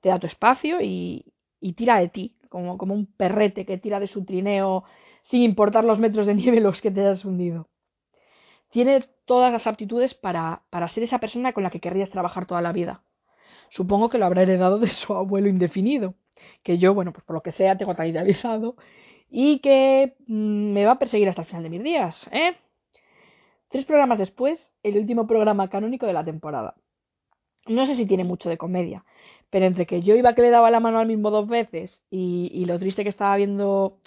Te 0.00 0.08
da 0.10 0.18
tu 0.18 0.26
espacio 0.26 0.80
y, 0.82 1.24
y 1.60 1.72
tira 1.74 1.98
de 2.00 2.08
ti, 2.08 2.36
como, 2.48 2.78
como 2.78 2.94
un 2.94 3.06
perrete 3.06 3.66
que 3.66 3.78
tira 3.78 4.00
de 4.00 4.08
su 4.08 4.24
trineo 4.24 4.84
sin 5.24 5.42
importar 5.42 5.84
los 5.84 5.98
metros 5.98 6.26
de 6.26 6.34
nieve 6.34 6.60
los 6.60 6.80
que 6.82 6.90
te 6.90 7.00
hayas 7.02 7.24
hundido. 7.24 7.68
Tiene 8.70 9.02
todas 9.26 9.52
las 9.52 9.66
aptitudes 9.66 10.14
para, 10.14 10.62
para 10.70 10.88
ser 10.88 11.02
esa 11.04 11.18
persona 11.18 11.52
con 11.52 11.62
la 11.62 11.70
que 11.70 11.80
querrías 11.80 12.10
trabajar 12.10 12.46
toda 12.46 12.62
la 12.62 12.72
vida. 12.72 13.02
Supongo 13.70 14.08
que 14.10 14.18
lo 14.18 14.26
habrá 14.26 14.42
heredado 14.42 14.78
de 14.80 14.88
su 14.88 15.14
abuelo 15.14 15.48
indefinido, 15.48 16.14
que 16.62 16.78
yo, 16.78 16.94
bueno, 16.94 17.12
pues 17.12 17.24
por 17.24 17.34
lo 17.34 17.42
que 17.42 17.52
sea, 17.52 17.76
tengo 17.78 17.94
tan 17.94 18.06
idealizado 18.08 18.76
y 19.30 19.60
que 19.60 20.16
mm, 20.26 20.72
me 20.72 20.84
va 20.84 20.92
a 20.92 20.98
perseguir 20.98 21.28
hasta 21.28 21.42
el 21.42 21.48
final 21.48 21.62
de 21.64 21.70
mis 21.70 21.82
días, 21.82 22.28
¿eh? 22.32 22.56
Tres 23.70 23.84
programas 23.84 24.18
después, 24.18 24.72
el 24.82 24.96
último 24.96 25.26
programa 25.26 25.68
canónico 25.68 26.06
de 26.06 26.14
la 26.14 26.24
temporada. 26.24 26.74
No 27.66 27.86
sé 27.86 27.96
si 27.96 28.06
tiene 28.06 28.24
mucho 28.24 28.48
de 28.48 28.56
comedia, 28.56 29.04
pero 29.50 29.66
entre 29.66 29.86
que 29.86 30.02
yo 30.02 30.14
iba 30.16 30.34
que 30.34 30.42
le 30.42 30.50
daba 30.50 30.70
la 30.70 30.80
mano 30.80 30.98
al 30.98 31.06
mismo 31.06 31.30
dos 31.30 31.46
veces 31.48 32.02
y, 32.10 32.64
lo 32.66 32.78
triste 32.78 33.02
que 33.02 33.10
estaba 33.10 33.36
viendo, 33.36 33.98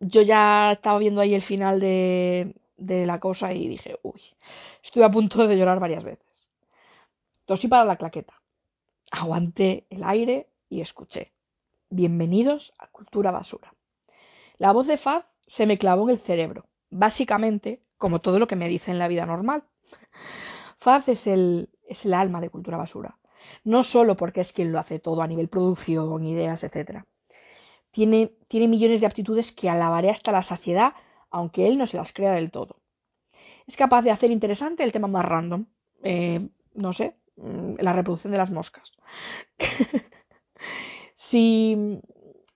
yo 0.00 0.22
ya 0.22 0.72
estaba 0.72 0.98
viendo 0.98 1.20
ahí 1.20 1.34
el 1.34 1.42
final 1.42 1.80
de, 1.80 2.54
de 2.76 3.06
la 3.06 3.18
cosa 3.18 3.52
y 3.52 3.68
dije, 3.68 3.96
uy, 4.02 4.20
estuve 4.84 5.04
a 5.04 5.10
punto 5.10 5.46
de 5.46 5.56
llorar 5.56 5.80
varias 5.80 6.04
veces. 6.04 6.26
Tosí 7.46 7.66
para 7.66 7.84
la 7.84 7.96
claqueta. 7.96 8.34
Aguanté 9.10 9.86
el 9.90 10.04
aire 10.04 10.47
y 10.68 10.80
escuché. 10.80 11.32
Bienvenidos 11.90 12.72
a 12.78 12.88
Cultura 12.88 13.30
Basura. 13.30 13.74
La 14.58 14.72
voz 14.72 14.86
de 14.86 14.98
Faz 14.98 15.24
se 15.46 15.66
me 15.66 15.78
clavó 15.78 16.04
en 16.04 16.16
el 16.16 16.20
cerebro, 16.20 16.66
básicamente 16.90 17.82
como 17.96 18.20
todo 18.20 18.38
lo 18.38 18.46
que 18.46 18.56
me 18.56 18.68
dice 18.68 18.90
en 18.90 18.98
la 18.98 19.08
vida 19.08 19.26
normal. 19.26 19.64
Faz 20.78 21.08
es 21.08 21.26
el, 21.26 21.70
es 21.88 22.04
el 22.04 22.14
alma 22.14 22.40
de 22.40 22.50
Cultura 22.50 22.76
Basura, 22.76 23.18
no 23.64 23.82
solo 23.82 24.16
porque 24.16 24.40
es 24.40 24.52
quien 24.52 24.72
lo 24.72 24.78
hace 24.78 24.98
todo 24.98 25.22
a 25.22 25.26
nivel 25.26 25.48
producción, 25.48 26.24
ideas, 26.24 26.62
etc. 26.62 27.04
Tiene, 27.90 28.32
tiene 28.48 28.68
millones 28.68 29.00
de 29.00 29.06
aptitudes 29.06 29.52
que 29.52 29.70
alabaré 29.70 30.10
hasta 30.10 30.32
la 30.32 30.42
saciedad, 30.42 30.92
aunque 31.30 31.66
él 31.66 31.78
no 31.78 31.86
se 31.86 31.96
las 31.96 32.12
crea 32.12 32.32
del 32.32 32.50
todo. 32.50 32.76
Es 33.66 33.76
capaz 33.76 34.02
de 34.02 34.10
hacer 34.10 34.30
interesante 34.30 34.84
el 34.84 34.92
tema 34.92 35.08
más 35.08 35.24
random, 35.24 35.66
eh, 36.02 36.48
no 36.74 36.92
sé, 36.92 37.16
mm, 37.36 37.76
la 37.78 37.92
reproducción 37.92 38.32
de 38.32 38.38
las 38.38 38.50
moscas. 38.50 38.92
si, 41.30 42.00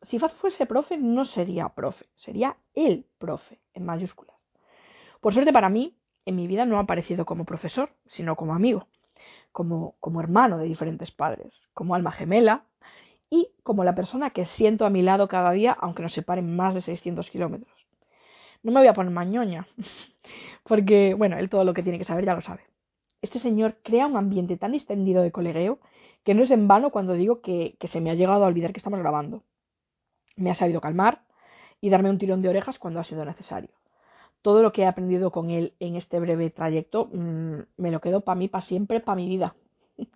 si 0.03 0.19
Faz 0.19 0.33
fuese 0.35 0.67
profe, 0.67 0.97
no 0.97 1.25
sería 1.25 1.69
profe, 1.71 2.07
sería 2.17 2.57
el 2.75 3.07
profe, 3.19 3.61
en 3.75 3.85
mayúsculas. 3.85 4.37
Por 5.21 5.35
suerte 5.35 5.53
para 5.53 5.69
mí, 5.69 5.97
en 6.27 6.37
mi 6.37 6.47
vida 6.47 6.65
no 6.65 6.79
ha 6.79 6.83
aparecido 6.83 7.25
como 7.25 7.45
profesor, 7.45 7.91
sino 8.07 8.37
como 8.37 8.55
amigo, 8.55 8.89
como, 9.53 9.95
como 10.01 10.21
hermano 10.21 10.59
de 10.59 10.67
diferentes 10.67 11.11
padres, 11.11 11.69
como 11.75 11.95
alma 11.95 12.13
gemela 12.13 12.65
y 13.31 13.51
como 13.63 13.85
la 13.85 13.95
persona 13.95 14.31
que 14.31 14.45
siento 14.45 14.85
a 14.85 14.91
mi 14.91 15.03
lado 15.03 15.29
cada 15.29 15.53
día, 15.53 15.73
aunque 15.73 16.03
nos 16.03 16.13
separen 16.13 16.55
más 16.55 16.75
de 16.75 16.81
600 16.81 17.31
kilómetros. 17.31 17.73
No 18.63 18.73
me 18.73 18.81
voy 18.81 18.89
a 18.89 18.95
poner 18.95 19.13
mañoña, 19.13 19.67
porque, 20.65 21.15
bueno, 21.15 21.37
él 21.39 21.49
todo 21.49 21.65
lo 21.65 21.75
que 21.75 21.83
tiene 21.83 21.99
que 21.99 22.05
saber 22.05 22.25
ya 22.25 22.35
lo 22.35 22.43
sabe. 22.43 22.63
Este 23.21 23.39
señor 23.39 23.79
crea 23.83 24.07
un 24.07 24.17
ambiente 24.17 24.57
tan 24.57 24.73
distendido 24.73 25.23
de 25.23 25.33
colegueo 25.33 25.79
que 26.25 26.35
no 26.35 26.43
es 26.43 26.51
en 26.51 26.69
vano 26.69 26.91
cuando 26.91 27.15
digo 27.15 27.41
que, 27.41 27.77
se 27.91 28.01
me 28.01 28.11
ha 28.11 28.15
llegado 28.15 28.45
a 28.45 28.49
olvidar 28.49 28.73
que 28.73 28.79
estamos 28.79 29.01
grabando. 29.01 29.43
Me 30.37 30.51
ha 30.51 30.55
sabido 30.55 30.81
calmar 30.81 31.23
y 31.81 31.91
darme 31.91 32.11
un 32.11 32.19
tirón 32.19 32.43
de 32.43 32.49
orejas 32.49 32.79
cuando 32.79 33.01
ha 33.01 33.05
sido 33.05 33.25
necesario. 33.25 33.71
Todo 34.41 34.63
lo 34.63 34.73
que 34.73 34.83
he 34.83 34.87
aprendido 34.87 35.31
con 35.31 35.51
él 35.51 35.75
en 35.79 35.97
este 35.97 36.19
breve 36.19 36.51
trayecto 36.51 37.11
mmm, 37.13 37.61
me 37.77 37.91
lo 37.91 38.01
quedo 38.01 38.23
para 38.23 38.37
mí, 38.37 38.49
para 38.49 38.63
siempre, 38.63 39.01
para 39.01 39.17
mi 39.17 39.29
vida. 39.29 39.55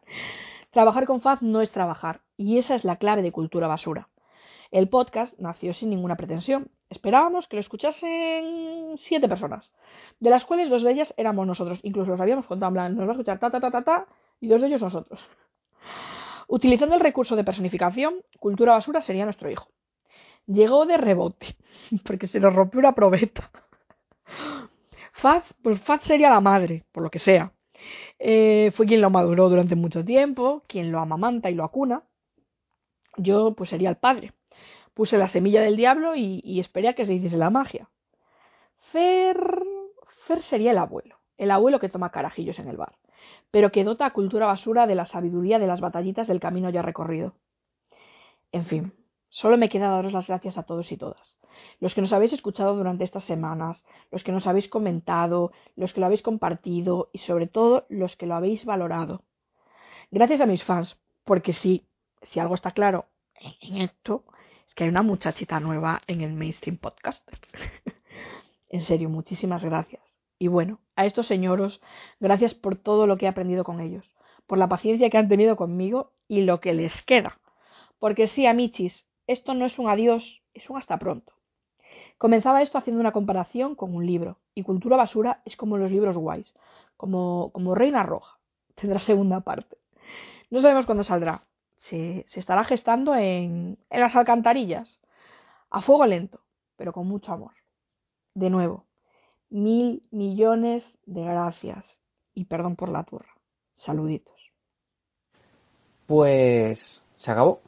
trabajar 0.70 1.06
con 1.06 1.20
Faz 1.20 1.42
no 1.42 1.60
es 1.60 1.70
trabajar, 1.70 2.22
y 2.36 2.58
esa 2.58 2.74
es 2.74 2.84
la 2.84 2.96
clave 2.96 3.22
de 3.22 3.32
Cultura 3.32 3.66
Basura. 3.66 4.08
El 4.70 4.88
podcast 4.88 5.38
nació 5.38 5.72
sin 5.74 5.90
ninguna 5.90 6.16
pretensión. 6.16 6.70
Esperábamos 6.90 7.46
que 7.46 7.56
lo 7.56 7.60
escuchasen 7.60 8.96
siete 8.98 9.28
personas, 9.28 9.72
de 10.20 10.30
las 10.30 10.44
cuales 10.44 10.70
dos 10.70 10.82
de 10.82 10.92
ellas 10.92 11.14
éramos 11.16 11.46
nosotros. 11.46 11.78
Incluso 11.82 12.10
los 12.10 12.20
habíamos 12.20 12.46
contado 12.46 12.70
en 12.70 12.74
plan, 12.74 12.96
nos 12.96 13.06
va 13.06 13.10
a 13.10 13.12
escuchar 13.12 13.38
ta 13.38 13.50
ta 13.50 13.60
ta 13.60 13.70
ta 13.70 13.82
ta, 13.82 14.06
y 14.40 14.48
dos 14.48 14.60
de 14.60 14.68
ellos 14.68 14.82
nosotros. 14.82 15.20
Utilizando 16.48 16.94
el 16.94 17.00
recurso 17.00 17.34
de 17.36 17.44
personificación, 17.44 18.22
Cultura 18.38 18.72
Basura 18.72 19.00
sería 19.00 19.24
nuestro 19.24 19.50
hijo. 19.50 19.68
Llegó 20.46 20.86
de 20.86 20.96
rebote, 20.96 21.56
porque 22.04 22.28
se 22.28 22.40
nos 22.40 22.54
rompió 22.54 22.80
una 22.80 22.94
probeta. 22.94 23.50
Faz, 25.12 25.44
pues 25.62 25.80
Faz 25.80 26.02
sería 26.04 26.30
la 26.30 26.40
madre, 26.40 26.84
por 26.92 27.02
lo 27.02 27.10
que 27.10 27.18
sea. 27.18 27.52
Eh, 28.18 28.72
fue 28.74 28.86
quien 28.86 29.00
lo 29.00 29.10
maduró 29.10 29.48
durante 29.48 29.74
mucho 29.74 30.04
tiempo, 30.04 30.62
quien 30.66 30.92
lo 30.92 31.00
amamanta 31.00 31.50
y 31.50 31.54
lo 31.54 31.64
acuna. 31.64 32.04
Yo, 33.16 33.54
pues 33.54 33.70
sería 33.70 33.90
el 33.90 33.96
padre. 33.96 34.32
Puse 34.94 35.18
la 35.18 35.26
semilla 35.26 35.60
del 35.62 35.76
diablo 35.76 36.14
y, 36.14 36.40
y 36.44 36.60
esperé 36.60 36.88
a 36.88 36.94
que 36.94 37.06
se 37.06 37.14
hiciese 37.14 37.36
la 37.36 37.50
magia. 37.50 37.90
Fer. 38.92 39.62
Fer 40.26 40.42
sería 40.42 40.70
el 40.70 40.78
abuelo. 40.78 41.16
El 41.36 41.50
abuelo 41.50 41.78
que 41.78 41.88
toma 41.88 42.10
carajillos 42.10 42.58
en 42.58 42.68
el 42.68 42.76
bar. 42.76 42.96
Pero 43.50 43.72
que 43.72 43.84
dota 43.84 44.06
a 44.06 44.12
cultura 44.12 44.46
basura 44.46 44.86
de 44.86 44.94
la 44.94 45.06
sabiduría 45.06 45.58
de 45.58 45.66
las 45.66 45.80
batallitas 45.80 46.28
del 46.28 46.40
camino 46.40 46.70
ya 46.70 46.82
recorrido. 46.82 47.34
En 48.52 48.66
fin, 48.66 48.92
solo 49.28 49.56
me 49.56 49.68
queda 49.68 49.90
daros 49.90 50.12
las 50.12 50.26
gracias 50.26 50.58
a 50.58 50.64
todos 50.64 50.90
y 50.92 50.96
todas 50.96 51.36
los 51.80 51.94
que 51.94 52.00
nos 52.00 52.12
habéis 52.12 52.32
escuchado 52.32 52.74
durante 52.74 53.04
estas 53.04 53.24
semanas, 53.24 53.84
los 54.10 54.24
que 54.24 54.32
nos 54.32 54.46
habéis 54.46 54.68
comentado, 54.68 55.52
los 55.74 55.92
que 55.92 56.00
lo 56.00 56.06
habéis 56.06 56.22
compartido 56.22 57.10
y 57.12 57.18
sobre 57.18 57.46
todo 57.46 57.86
los 57.88 58.16
que 58.16 58.26
lo 58.26 58.34
habéis 58.34 58.64
valorado. 58.64 59.22
Gracias 60.10 60.40
a 60.40 60.46
mis 60.46 60.64
fans, 60.64 60.96
porque 61.24 61.52
sí, 61.52 61.86
si 62.22 62.40
algo 62.40 62.54
está 62.54 62.70
claro 62.72 63.06
en 63.60 63.78
esto, 63.78 64.24
es 64.66 64.74
que 64.74 64.84
hay 64.84 64.90
una 64.90 65.02
muchachita 65.02 65.60
nueva 65.60 66.00
en 66.06 66.22
el 66.22 66.34
mainstream 66.34 66.78
podcaster. 66.78 67.38
en 68.68 68.80
serio, 68.80 69.08
muchísimas 69.08 69.64
gracias. 69.64 70.05
Y 70.38 70.48
bueno, 70.48 70.80
a 70.96 71.06
estos 71.06 71.26
señoros, 71.26 71.80
gracias 72.20 72.54
por 72.54 72.76
todo 72.76 73.06
lo 73.06 73.16
que 73.16 73.26
he 73.26 73.28
aprendido 73.28 73.64
con 73.64 73.80
ellos, 73.80 74.10
por 74.46 74.58
la 74.58 74.68
paciencia 74.68 75.08
que 75.10 75.18
han 75.18 75.28
tenido 75.28 75.56
conmigo 75.56 76.12
y 76.28 76.42
lo 76.42 76.60
que 76.60 76.74
les 76.74 77.02
queda. 77.02 77.38
Porque 77.98 78.26
sí, 78.26 78.46
amichis, 78.46 79.06
esto 79.26 79.54
no 79.54 79.66
es 79.66 79.78
un 79.78 79.88
adiós, 79.88 80.42
es 80.54 80.68
un 80.68 80.76
hasta 80.78 80.98
pronto. 80.98 81.32
Comenzaba 82.18 82.62
esto 82.62 82.78
haciendo 82.78 83.00
una 83.00 83.12
comparación 83.12 83.74
con 83.74 83.94
un 83.94 84.06
libro, 84.06 84.38
y 84.54 84.62
Cultura 84.62 84.96
Basura 84.96 85.42
es 85.44 85.56
como 85.56 85.76
los 85.76 85.90
libros 85.90 86.16
guays, 86.16 86.52
como, 86.96 87.50
como 87.52 87.74
Reina 87.74 88.02
Roja. 88.02 88.38
Tendrá 88.74 88.98
segunda 88.98 89.40
parte. 89.40 89.78
No 90.50 90.60
sabemos 90.62 90.86
cuándo 90.86 91.04
saldrá. 91.04 91.44
Se, 91.78 92.24
se 92.28 92.40
estará 92.40 92.64
gestando 92.64 93.14
en, 93.14 93.78
en 93.90 94.00
las 94.00 94.16
alcantarillas, 94.16 95.00
a 95.70 95.82
fuego 95.82 96.06
lento, 96.06 96.40
pero 96.76 96.92
con 96.92 97.06
mucho 97.06 97.32
amor. 97.32 97.52
De 98.34 98.50
nuevo, 98.50 98.85
mil 99.50 100.02
millones 100.10 100.98
de 101.06 101.22
gracias 101.22 101.84
y 102.34 102.44
perdón 102.44 102.76
por 102.76 102.90
la 102.90 103.04
turra. 103.04 103.30
Saluditos. 103.76 104.34
Pues 106.06 106.78
se 107.18 107.30
acabó. 107.30 107.60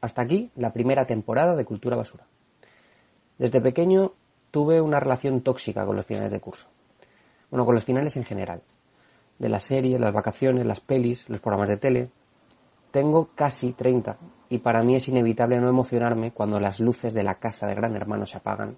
Hasta 0.00 0.22
aquí 0.22 0.50
la 0.56 0.72
primera 0.72 1.06
temporada 1.06 1.54
de 1.54 1.64
Cultura 1.64 1.96
Basura. 1.96 2.26
Desde 3.38 3.60
pequeño 3.60 4.12
tuve 4.50 4.80
una 4.80 5.00
relación 5.00 5.42
tóxica 5.42 5.86
con 5.86 5.96
los 5.96 6.06
finales 6.06 6.32
de 6.32 6.40
curso. 6.40 6.66
Bueno, 7.50 7.64
con 7.64 7.74
los 7.74 7.84
finales 7.84 8.16
en 8.16 8.24
general. 8.24 8.62
De 9.38 9.48
las 9.48 9.64
series, 9.64 10.00
las 10.00 10.12
vacaciones, 10.12 10.66
las 10.66 10.80
pelis, 10.80 11.28
los 11.28 11.40
programas 11.40 11.68
de 11.68 11.76
tele. 11.76 12.10
Tengo 12.90 13.30
casi 13.34 13.72
30 13.72 14.16
y 14.48 14.58
para 14.58 14.82
mí 14.82 14.96
es 14.96 15.08
inevitable 15.08 15.58
no 15.60 15.68
emocionarme 15.68 16.32
cuando 16.32 16.60
las 16.60 16.78
luces 16.78 17.14
de 17.14 17.22
la 17.22 17.36
casa 17.36 17.66
de 17.66 17.74
Gran 17.74 17.96
Hermano 17.96 18.26
se 18.26 18.36
apagan 18.36 18.76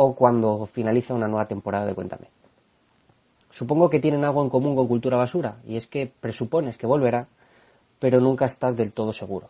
o 0.00 0.14
cuando 0.14 0.66
finaliza 0.66 1.12
una 1.12 1.26
nueva 1.26 1.48
temporada 1.48 1.84
de 1.84 1.92
Cuéntame. 1.92 2.28
Supongo 3.50 3.90
que 3.90 3.98
tienen 3.98 4.24
algo 4.24 4.44
en 4.44 4.48
común 4.48 4.76
con 4.76 4.86
Cultura 4.86 5.16
Basura 5.16 5.56
y 5.66 5.76
es 5.76 5.88
que 5.88 6.12
presupones 6.20 6.78
que 6.78 6.86
volverá, 6.86 7.26
pero 7.98 8.20
nunca 8.20 8.46
estás 8.46 8.76
del 8.76 8.92
todo 8.92 9.12
seguro. 9.12 9.48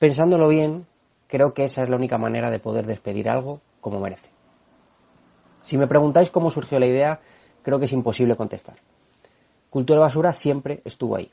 Pensándolo 0.00 0.48
bien, 0.48 0.86
creo 1.28 1.54
que 1.54 1.66
esa 1.66 1.84
es 1.84 1.88
la 1.88 1.94
única 1.94 2.18
manera 2.18 2.50
de 2.50 2.58
poder 2.58 2.84
despedir 2.84 3.30
algo 3.30 3.60
como 3.80 4.00
merece. 4.00 4.28
Si 5.62 5.78
me 5.78 5.86
preguntáis 5.86 6.28
cómo 6.30 6.50
surgió 6.50 6.80
la 6.80 6.86
idea, 6.86 7.20
creo 7.62 7.78
que 7.78 7.84
es 7.84 7.92
imposible 7.92 8.34
contestar. 8.34 8.78
Cultura 9.70 10.00
Basura 10.00 10.32
siempre 10.32 10.82
estuvo 10.84 11.14
ahí. 11.14 11.30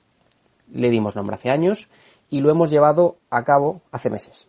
Le 0.72 0.92
dimos 0.92 1.16
nombre 1.16 1.38
hace 1.38 1.50
años 1.50 1.80
y 2.30 2.40
lo 2.40 2.52
hemos 2.52 2.70
llevado 2.70 3.16
a 3.32 3.44
cabo 3.44 3.82
hace 3.92 4.12
meses. 4.12 4.48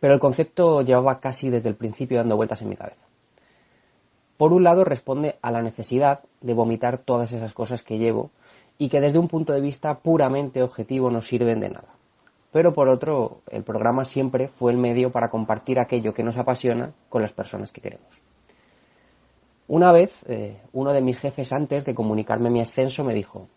Pero 0.00 0.14
el 0.14 0.20
concepto 0.20 0.82
llevaba 0.82 1.20
casi 1.20 1.50
desde 1.50 1.68
el 1.68 1.76
principio 1.76 2.18
dando 2.18 2.36
vueltas 2.36 2.62
en 2.62 2.68
mi 2.68 2.76
cabeza. 2.76 3.02
Por 4.36 4.52
un 4.52 4.62
lado 4.62 4.84
responde 4.84 5.36
a 5.42 5.50
la 5.50 5.62
necesidad 5.62 6.20
de 6.40 6.54
vomitar 6.54 6.98
todas 6.98 7.32
esas 7.32 7.52
cosas 7.52 7.82
que 7.82 7.98
llevo 7.98 8.30
y 8.78 8.88
que 8.88 9.00
desde 9.00 9.18
un 9.18 9.26
punto 9.26 9.52
de 9.52 9.60
vista 9.60 9.98
puramente 9.98 10.62
objetivo 10.62 11.10
no 11.10 11.22
sirven 11.22 11.60
de 11.60 11.70
nada. 11.70 11.88
pero 12.50 12.72
por 12.72 12.88
otro, 12.88 13.42
el 13.50 13.62
programa 13.62 14.06
siempre 14.06 14.48
fue 14.58 14.72
el 14.72 14.78
medio 14.78 15.12
para 15.12 15.28
compartir 15.28 15.78
aquello 15.78 16.14
que 16.14 16.22
nos 16.22 16.38
apasiona 16.38 16.92
con 17.10 17.20
las 17.20 17.32
personas 17.32 17.70
que 17.70 17.82
queremos. 17.82 18.08
Una 19.66 19.92
vez, 19.92 20.10
eh, 20.26 20.62
uno 20.72 20.92
de 20.94 21.02
mis 21.02 21.18
jefes 21.18 21.52
antes 21.52 21.84
de 21.84 21.94
comunicarme 21.94 22.48
mi 22.48 22.62
ascenso 22.62 23.04
me 23.04 23.12
dijo, 23.12 23.48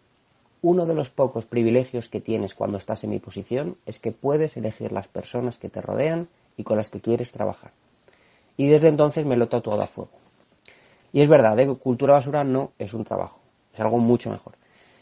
uno 0.62 0.86
de 0.86 0.94
los 0.94 1.10
pocos 1.10 1.46
privilegios 1.46 2.08
que 2.08 2.22
tienes 2.22 2.54
cuando 2.54 2.78
estás 2.78 3.04
en 3.04 3.10
mi 3.10 3.20
posición 3.20 3.78
es 3.86 4.00
que 4.00 4.12
puedes 4.12 4.56
elegir 4.56 4.92
las 4.92 5.08
personas 5.08 5.58
que 5.58 5.70
te 5.70 5.82
rodean 5.82 6.28
y 6.56 6.64
con 6.64 6.78
las 6.78 6.90
que 6.90 7.02
quieres 7.02 7.32
trabajar. 7.32 7.72
Y 8.58 8.68
desde 8.68 8.90
entonces 8.90 9.26
me 9.26 9.38
lo 9.38 9.46
he 9.46 9.48
tatuado 9.48 9.82
a 9.82 9.88
fuego. 9.88 10.12
Y 11.14 11.22
es 11.22 11.30
verdad, 11.30 11.60
¿eh? 11.60 11.76
cultura 11.78 12.14
basura 12.14 12.44
no 12.44 12.72
es 12.78 12.94
un 12.94 13.04
trabajo, 13.04 13.40
es 13.74 13.80
algo 13.80 13.98
mucho 13.98 14.30
mejor. 14.30 14.54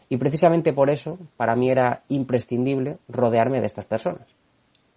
Y 0.07 0.17
precisamente 0.17 0.73
por 0.73 0.89
eso, 0.89 1.19
para 1.37 1.55
mí 1.55 1.69
era 1.69 2.03
imprescindible 2.07 2.97
rodearme 3.07 3.59
de 3.59 3.67
estas 3.67 3.85
personas. 3.85 4.27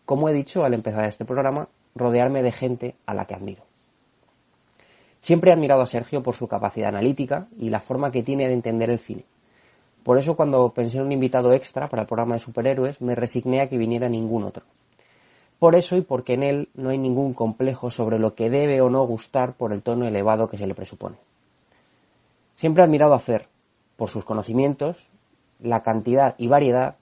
Como 0.07 0.29
he 0.29 0.33
dicho 0.33 0.65
al 0.65 0.75
empezar 0.75 1.07
este 1.09 1.25
programa, 1.25 1.69
rodearme 1.95 2.43
de 2.43 2.53
gente 2.53 2.95
a 3.05 3.15
la 3.15 3.27
que 3.27 3.35
admiro. 3.35 3.63
Siempre 5.21 5.51
he 5.51 5.55
admirado 5.55 5.83
a 5.83 5.87
Sergio 5.87 6.23
por 6.23 6.37
su 6.37 6.49
capacidad 6.49 6.89
analítica 6.89 7.47
y 7.59 7.69
la 7.69 7.81
forma 7.81 8.11
que 8.11 8.23
tiene 8.23 8.49
de 8.49 8.55
entender 8.55 8.91
el 8.91 9.01
cine. 9.01 9.25
Por 10.05 10.19
eso 10.19 10.35
cuando 10.35 10.71
pensé 10.71 10.99
en 10.99 11.05
un 11.05 11.13
invitado 11.13 11.53
extra 11.53 11.89
para 11.89 12.03
el 12.03 12.09
programa 12.09 12.35
de 12.35 12.41
superhéroes, 12.41 13.01
me 13.01 13.15
resigné 13.15 13.61
a 13.61 13.69
que 13.69 13.79
viniera 13.79 14.09
ningún 14.09 14.45
otro. 14.45 14.65
Por 15.59 15.77
eso 15.77 15.97
y 15.97 16.01
porque 16.01 16.35
en 16.35 16.43
él 16.43 16.69
no 16.75 16.91
hay 16.91 16.99
ningún 16.99 17.35
complejo 17.35 17.91
sobre 17.93 18.19
lo 18.19 18.35
que 18.35 18.51
debe 18.51 18.81
o 18.81 18.91
no 18.91 19.07
gustar 19.07 19.55
por 19.55 19.73
el 19.73 19.83
tono 19.83 20.07
elevado 20.07 20.49
que 20.49 20.59
se 20.59 20.67
le 20.67 20.75
presupone. 20.75 21.17
Siempre 22.57 22.83
he 22.83 22.87
admirado 22.87 23.15
a 23.15 23.21
Fer 23.21 23.47
por 23.97 24.11
sus 24.11 24.25
conocimientos, 24.25 24.97
la 25.61 25.83
cantidad 25.83 26.35
y 26.37 26.49
variedad, 26.49 26.97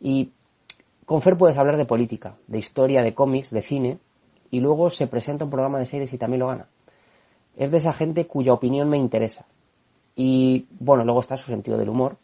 y 0.00 0.32
con 1.06 1.22
Fer 1.22 1.36
puedes 1.36 1.58
hablar 1.58 1.76
de 1.76 1.86
política, 1.86 2.34
de 2.48 2.58
historia, 2.58 3.02
de 3.02 3.14
cómics, 3.14 3.50
de 3.50 3.62
cine, 3.62 3.98
y 4.50 4.58
luego 4.58 4.90
se 4.90 5.06
presenta 5.06 5.44
un 5.44 5.50
programa 5.50 5.78
de 5.78 5.86
series 5.86 6.12
y 6.12 6.18
también 6.18 6.40
lo 6.40 6.48
gana. 6.48 6.66
Es 7.56 7.70
de 7.70 7.78
esa 7.78 7.92
gente 7.92 8.26
cuya 8.26 8.52
opinión 8.52 8.88
me 8.88 8.98
interesa. 8.98 9.46
Y 10.14 10.66
bueno, 10.78 11.04
luego 11.04 11.20
está 11.20 11.36
su 11.36 11.46
sentido 11.46 11.78
del 11.78 11.88
humor. 11.88 12.16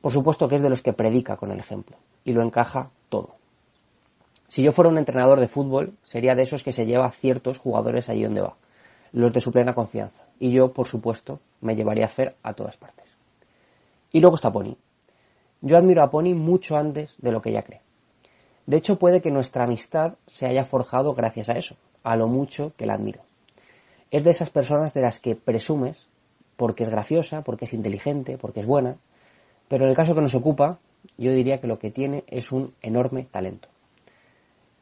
Por 0.00 0.12
supuesto 0.12 0.48
que 0.48 0.56
es 0.56 0.62
de 0.62 0.70
los 0.70 0.82
que 0.82 0.92
predica 0.92 1.36
con 1.36 1.50
el 1.50 1.58
ejemplo 1.58 1.96
y 2.24 2.32
lo 2.32 2.42
encaja 2.42 2.90
todo. 3.08 3.36
Si 4.48 4.62
yo 4.62 4.72
fuera 4.72 4.90
un 4.90 4.98
entrenador 4.98 5.40
de 5.40 5.48
fútbol, 5.48 5.94
sería 6.02 6.34
de 6.34 6.42
esos 6.42 6.62
que 6.62 6.72
se 6.72 6.86
lleva 6.86 7.06
a 7.06 7.12
ciertos 7.12 7.58
jugadores 7.58 8.08
allí 8.08 8.22
donde 8.22 8.40
va, 8.40 8.54
los 9.12 9.32
de 9.32 9.40
su 9.40 9.50
plena 9.50 9.74
confianza. 9.74 10.22
Y 10.38 10.52
yo, 10.52 10.72
por 10.72 10.88
supuesto, 10.88 11.40
me 11.60 11.74
llevaría 11.74 12.06
a 12.06 12.10
Fer 12.10 12.36
a 12.42 12.54
todas 12.54 12.76
partes. 12.76 13.06
Y 14.12 14.20
luego 14.20 14.36
está 14.36 14.52
Pony. 14.52 14.76
Yo 15.60 15.76
admiro 15.76 16.02
a 16.02 16.10
Pony 16.10 16.34
mucho 16.34 16.76
antes 16.76 17.14
de 17.18 17.32
lo 17.32 17.40
que 17.40 17.50
ella 17.50 17.62
cree. 17.62 17.80
De 18.66 18.76
hecho, 18.76 18.98
puede 18.98 19.20
que 19.20 19.30
nuestra 19.30 19.64
amistad 19.64 20.14
se 20.26 20.46
haya 20.46 20.66
forjado 20.66 21.14
gracias 21.14 21.48
a 21.48 21.54
eso, 21.54 21.76
a 22.02 22.16
lo 22.16 22.28
mucho 22.28 22.72
que 22.76 22.86
la 22.86 22.94
admiro. 22.94 23.22
Es 24.10 24.24
de 24.24 24.30
esas 24.30 24.50
personas 24.50 24.94
de 24.94 25.02
las 25.02 25.20
que 25.20 25.34
presumes 25.34 26.06
porque 26.56 26.84
es 26.84 26.90
graciosa, 26.90 27.42
porque 27.42 27.64
es 27.64 27.72
inteligente, 27.72 28.38
porque 28.38 28.60
es 28.60 28.66
buena, 28.66 28.96
pero 29.68 29.84
en 29.84 29.90
el 29.90 29.96
caso 29.96 30.14
que 30.14 30.20
nos 30.20 30.34
ocupa, 30.34 30.78
yo 31.18 31.32
diría 31.32 31.60
que 31.60 31.66
lo 31.66 31.78
que 31.78 31.90
tiene 31.90 32.24
es 32.26 32.52
un 32.52 32.74
enorme 32.82 33.26
talento. 33.30 33.68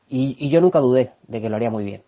Y, 0.08 0.50
yo 0.50 0.60
nunca 0.60 0.80
dudé 0.80 1.12
de 1.26 1.40
que 1.40 1.48
lo 1.48 1.56
haría 1.56 1.70
muy 1.70 1.84
bien. 1.84 2.02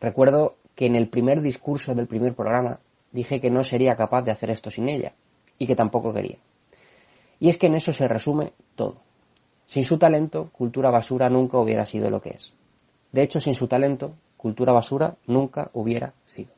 Recuerdo 0.00 0.54
que 0.74 0.86
en 0.86 0.96
el 0.96 1.08
primer 1.08 1.42
discurso 1.42 1.94
del 1.94 2.06
primer 2.06 2.34
programa 2.34 2.80
dije 3.12 3.40
que 3.40 3.50
no 3.50 3.64
sería 3.64 3.96
capaz 3.96 4.22
de 4.22 4.32
hacer 4.32 4.50
esto 4.50 4.70
sin 4.70 4.88
ella 4.88 5.12
y 5.58 5.66
que 5.66 5.76
tampoco 5.76 6.14
quería. 6.14 6.38
Y 7.38 7.50
es 7.50 7.58
que 7.58 7.66
en 7.66 7.74
eso 7.74 7.92
se 7.92 8.08
resume 8.08 8.52
todo. 8.76 8.96
Sin 9.66 9.84
su 9.84 9.98
talento, 9.98 10.50
Cultura 10.52 10.90
Basura 10.90 11.28
nunca 11.28 11.58
hubiera 11.58 11.84
sido 11.84 12.08
lo 12.08 12.22
que 12.22 12.30
es. 12.30 12.54
De 13.12 13.22
hecho, 13.22 13.40
sin 13.40 13.54
su 13.54 13.68
talento, 13.68 14.14
Cultura 14.38 14.72
Basura 14.72 15.16
nunca 15.26 15.70
hubiera 15.74 16.14
sido. 16.26 16.53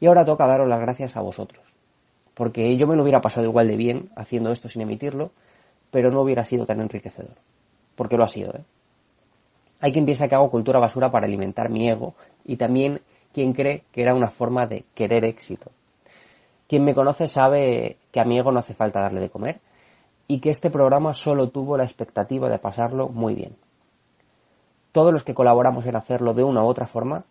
Y 0.00 0.06
ahora 0.06 0.24
toca 0.24 0.46
daros 0.46 0.68
las 0.68 0.80
gracias 0.80 1.16
a 1.16 1.20
vosotros, 1.20 1.64
porque 2.34 2.76
yo 2.76 2.86
me 2.86 2.96
lo 2.96 3.02
hubiera 3.02 3.20
pasado 3.20 3.46
igual 3.46 3.68
de 3.68 3.76
bien 3.76 4.10
haciendo 4.16 4.52
esto 4.52 4.68
sin 4.68 4.82
emitirlo, 4.82 5.30
pero 5.90 6.10
no 6.10 6.20
hubiera 6.22 6.44
sido 6.44 6.66
tan 6.66 6.80
enriquecedor, 6.80 7.36
porque 7.94 8.16
lo 8.16 8.24
ha 8.24 8.28
sido. 8.28 8.52
¿eh? 8.52 8.64
Hay 9.80 9.92
quien 9.92 10.04
piensa 10.04 10.28
que 10.28 10.34
hago 10.34 10.50
cultura 10.50 10.78
basura 10.78 11.10
para 11.10 11.26
alimentar 11.26 11.70
mi 11.70 11.88
ego 11.88 12.14
y 12.44 12.56
también 12.56 13.00
quien 13.32 13.52
cree 13.52 13.84
que 13.92 14.02
era 14.02 14.14
una 14.14 14.30
forma 14.30 14.66
de 14.66 14.84
querer 14.94 15.24
éxito. 15.24 15.70
Quien 16.68 16.84
me 16.84 16.94
conoce 16.94 17.28
sabe 17.28 17.98
que 18.10 18.20
a 18.20 18.24
mi 18.24 18.38
ego 18.38 18.50
no 18.50 18.60
hace 18.60 18.74
falta 18.74 19.00
darle 19.00 19.20
de 19.20 19.30
comer 19.30 19.60
y 20.26 20.40
que 20.40 20.50
este 20.50 20.70
programa 20.70 21.14
solo 21.14 21.50
tuvo 21.50 21.76
la 21.76 21.84
expectativa 21.84 22.48
de 22.48 22.58
pasarlo 22.58 23.08
muy 23.08 23.34
bien. 23.34 23.56
Todos 24.92 25.12
los 25.12 25.24
que 25.24 25.34
colaboramos 25.34 25.84
en 25.86 25.96
hacerlo 25.96 26.34
de 26.34 26.44
una 26.44 26.64
u 26.64 26.66
otra 26.66 26.86
forma 26.86 27.24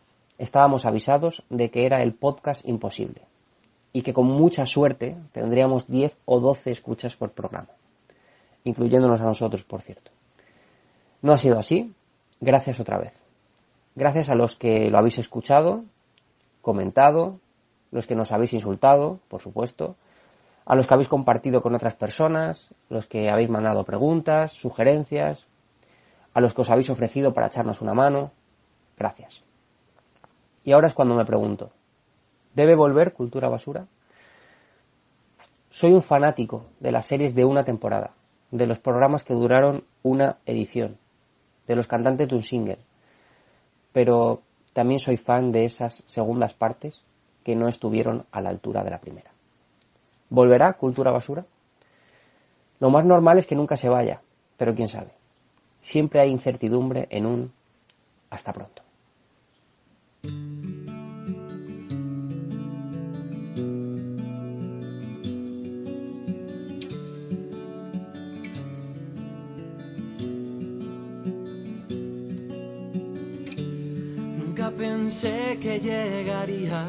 estábamos 0.43 0.85
avisados 0.85 1.41
de 1.49 1.71
que 1.71 1.85
era 1.85 2.03
el 2.03 2.13
podcast 2.13 2.67
imposible 2.67 3.21
y 3.93 4.01
que 4.01 4.13
con 4.13 4.25
mucha 4.25 4.65
suerte 4.65 5.15
tendríamos 5.31 5.87
10 5.87 6.13
o 6.25 6.39
12 6.39 6.71
escuchas 6.71 7.15
por 7.15 7.31
programa, 7.31 7.69
incluyéndonos 8.63 9.21
a 9.21 9.25
nosotros, 9.25 9.63
por 9.63 9.81
cierto. 9.81 10.11
No 11.21 11.33
ha 11.33 11.37
sido 11.37 11.59
así, 11.59 11.93
gracias 12.41 12.79
otra 12.79 12.97
vez. 12.97 13.13
Gracias 13.95 14.29
a 14.29 14.35
los 14.35 14.55
que 14.57 14.89
lo 14.89 14.97
habéis 14.97 15.17
escuchado, 15.19 15.83
comentado, 16.61 17.39
los 17.91 18.07
que 18.07 18.15
nos 18.15 18.31
habéis 18.31 18.53
insultado, 18.53 19.19
por 19.29 19.41
supuesto, 19.41 19.95
a 20.65 20.75
los 20.75 20.87
que 20.87 20.93
habéis 20.93 21.09
compartido 21.09 21.61
con 21.61 21.75
otras 21.75 21.95
personas, 21.95 22.69
los 22.89 23.05
que 23.05 23.29
habéis 23.29 23.49
mandado 23.49 23.83
preguntas, 23.83 24.51
sugerencias, 24.53 25.45
a 26.33 26.41
los 26.41 26.53
que 26.53 26.61
os 26.61 26.69
habéis 26.69 26.89
ofrecido 26.89 27.33
para 27.33 27.47
echarnos 27.47 27.81
una 27.81 27.93
mano. 27.93 28.31
Gracias. 28.97 29.43
Y 30.63 30.71
ahora 30.71 30.87
es 30.87 30.93
cuando 30.93 31.15
me 31.15 31.25
pregunto, 31.25 31.71
¿debe 32.53 32.75
volver 32.75 33.13
Cultura 33.13 33.49
Basura? 33.49 33.87
Soy 35.71 35.91
un 35.91 36.03
fanático 36.03 36.67
de 36.79 36.91
las 36.91 37.07
series 37.07 37.35
de 37.35 37.45
una 37.45 37.65
temporada, 37.65 38.11
de 38.51 38.67
los 38.67 38.79
programas 38.79 39.23
que 39.23 39.33
duraron 39.33 39.83
una 40.03 40.37
edición, 40.45 40.97
de 41.67 41.75
los 41.75 41.87
cantantes 41.87 42.29
de 42.29 42.35
un 42.35 42.43
single, 42.43 42.77
pero 43.91 44.41
también 44.73 44.99
soy 44.99 45.17
fan 45.17 45.51
de 45.51 45.65
esas 45.65 46.03
segundas 46.07 46.53
partes 46.53 46.95
que 47.43 47.55
no 47.55 47.67
estuvieron 47.67 48.25
a 48.31 48.39
la 48.39 48.49
altura 48.49 48.83
de 48.83 48.91
la 48.91 48.99
primera. 48.99 49.31
¿Volverá 50.29 50.73
Cultura 50.73 51.11
Basura? 51.11 51.45
Lo 52.79 52.89
más 52.89 53.05
normal 53.05 53.39
es 53.39 53.47
que 53.47 53.55
nunca 53.55 53.77
se 53.77 53.89
vaya, 53.89 54.21
pero 54.57 54.75
quién 54.75 54.87
sabe. 54.87 55.11
Siempre 55.81 56.21
hay 56.21 56.29
incertidumbre 56.29 57.07
en 57.09 57.25
un 57.25 57.51
hasta 58.29 58.53
pronto. 58.53 58.82
Pensé 75.23 75.57
que 75.59 75.79
llegaría. 75.79 76.87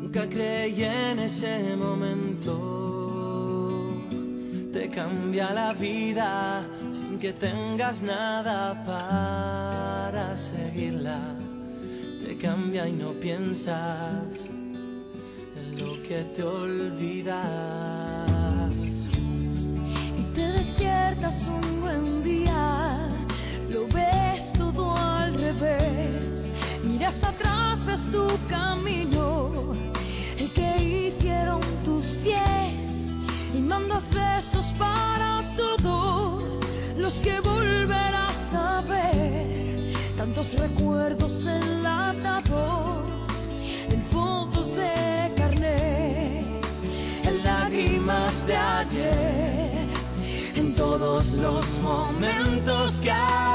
Nunca 0.00 0.28
creí 0.28 0.84
en 0.84 1.18
ese 1.18 1.76
momento. 1.76 2.70
Te 4.72 4.90
cambia 4.90 5.52
la 5.52 5.72
vida 5.72 6.64
sin 6.92 7.18
que 7.18 7.32
tengas 7.34 8.02
nada 8.02 8.84
para 8.84 10.36
seguirla. 10.50 11.36
Te 12.24 12.36
cambia 12.36 12.88
y 12.88 12.92
no 12.92 13.12
piensas 13.12 14.24
en 15.56 15.78
lo 15.78 16.02
que 16.02 16.24
te 16.36 16.42
olvidas. 16.42 17.42
Y 20.18 20.34
te 20.34 20.40
despiertas 20.40 21.34
tu 28.12 28.38
camino, 28.48 29.74
el 30.36 30.52
que 30.52 30.70
hicieron 30.82 31.62
tus 31.84 32.04
pies. 32.22 32.74
Y 33.54 33.58
mandas 33.58 34.04
besos 34.10 34.66
para 34.78 35.42
todos 35.56 36.44
los 36.96 37.14
que 37.14 37.40
volverás 37.40 38.54
a 38.54 38.82
ver. 38.82 39.94
Tantos 40.16 40.52
recuerdos 40.52 41.32
enlatados 41.44 43.06
en 43.88 44.04
fotos 44.10 44.68
de 44.76 45.32
carnet 45.36 46.46
en 47.24 47.42
lágrimas 47.42 48.32
de 48.46 48.56
ayer, 48.56 49.88
en 50.54 50.74
todos 50.74 51.26
los 51.28 51.66
momentos 51.80 52.92
que 53.02 53.10
a 53.10 53.51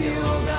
you 0.00 0.57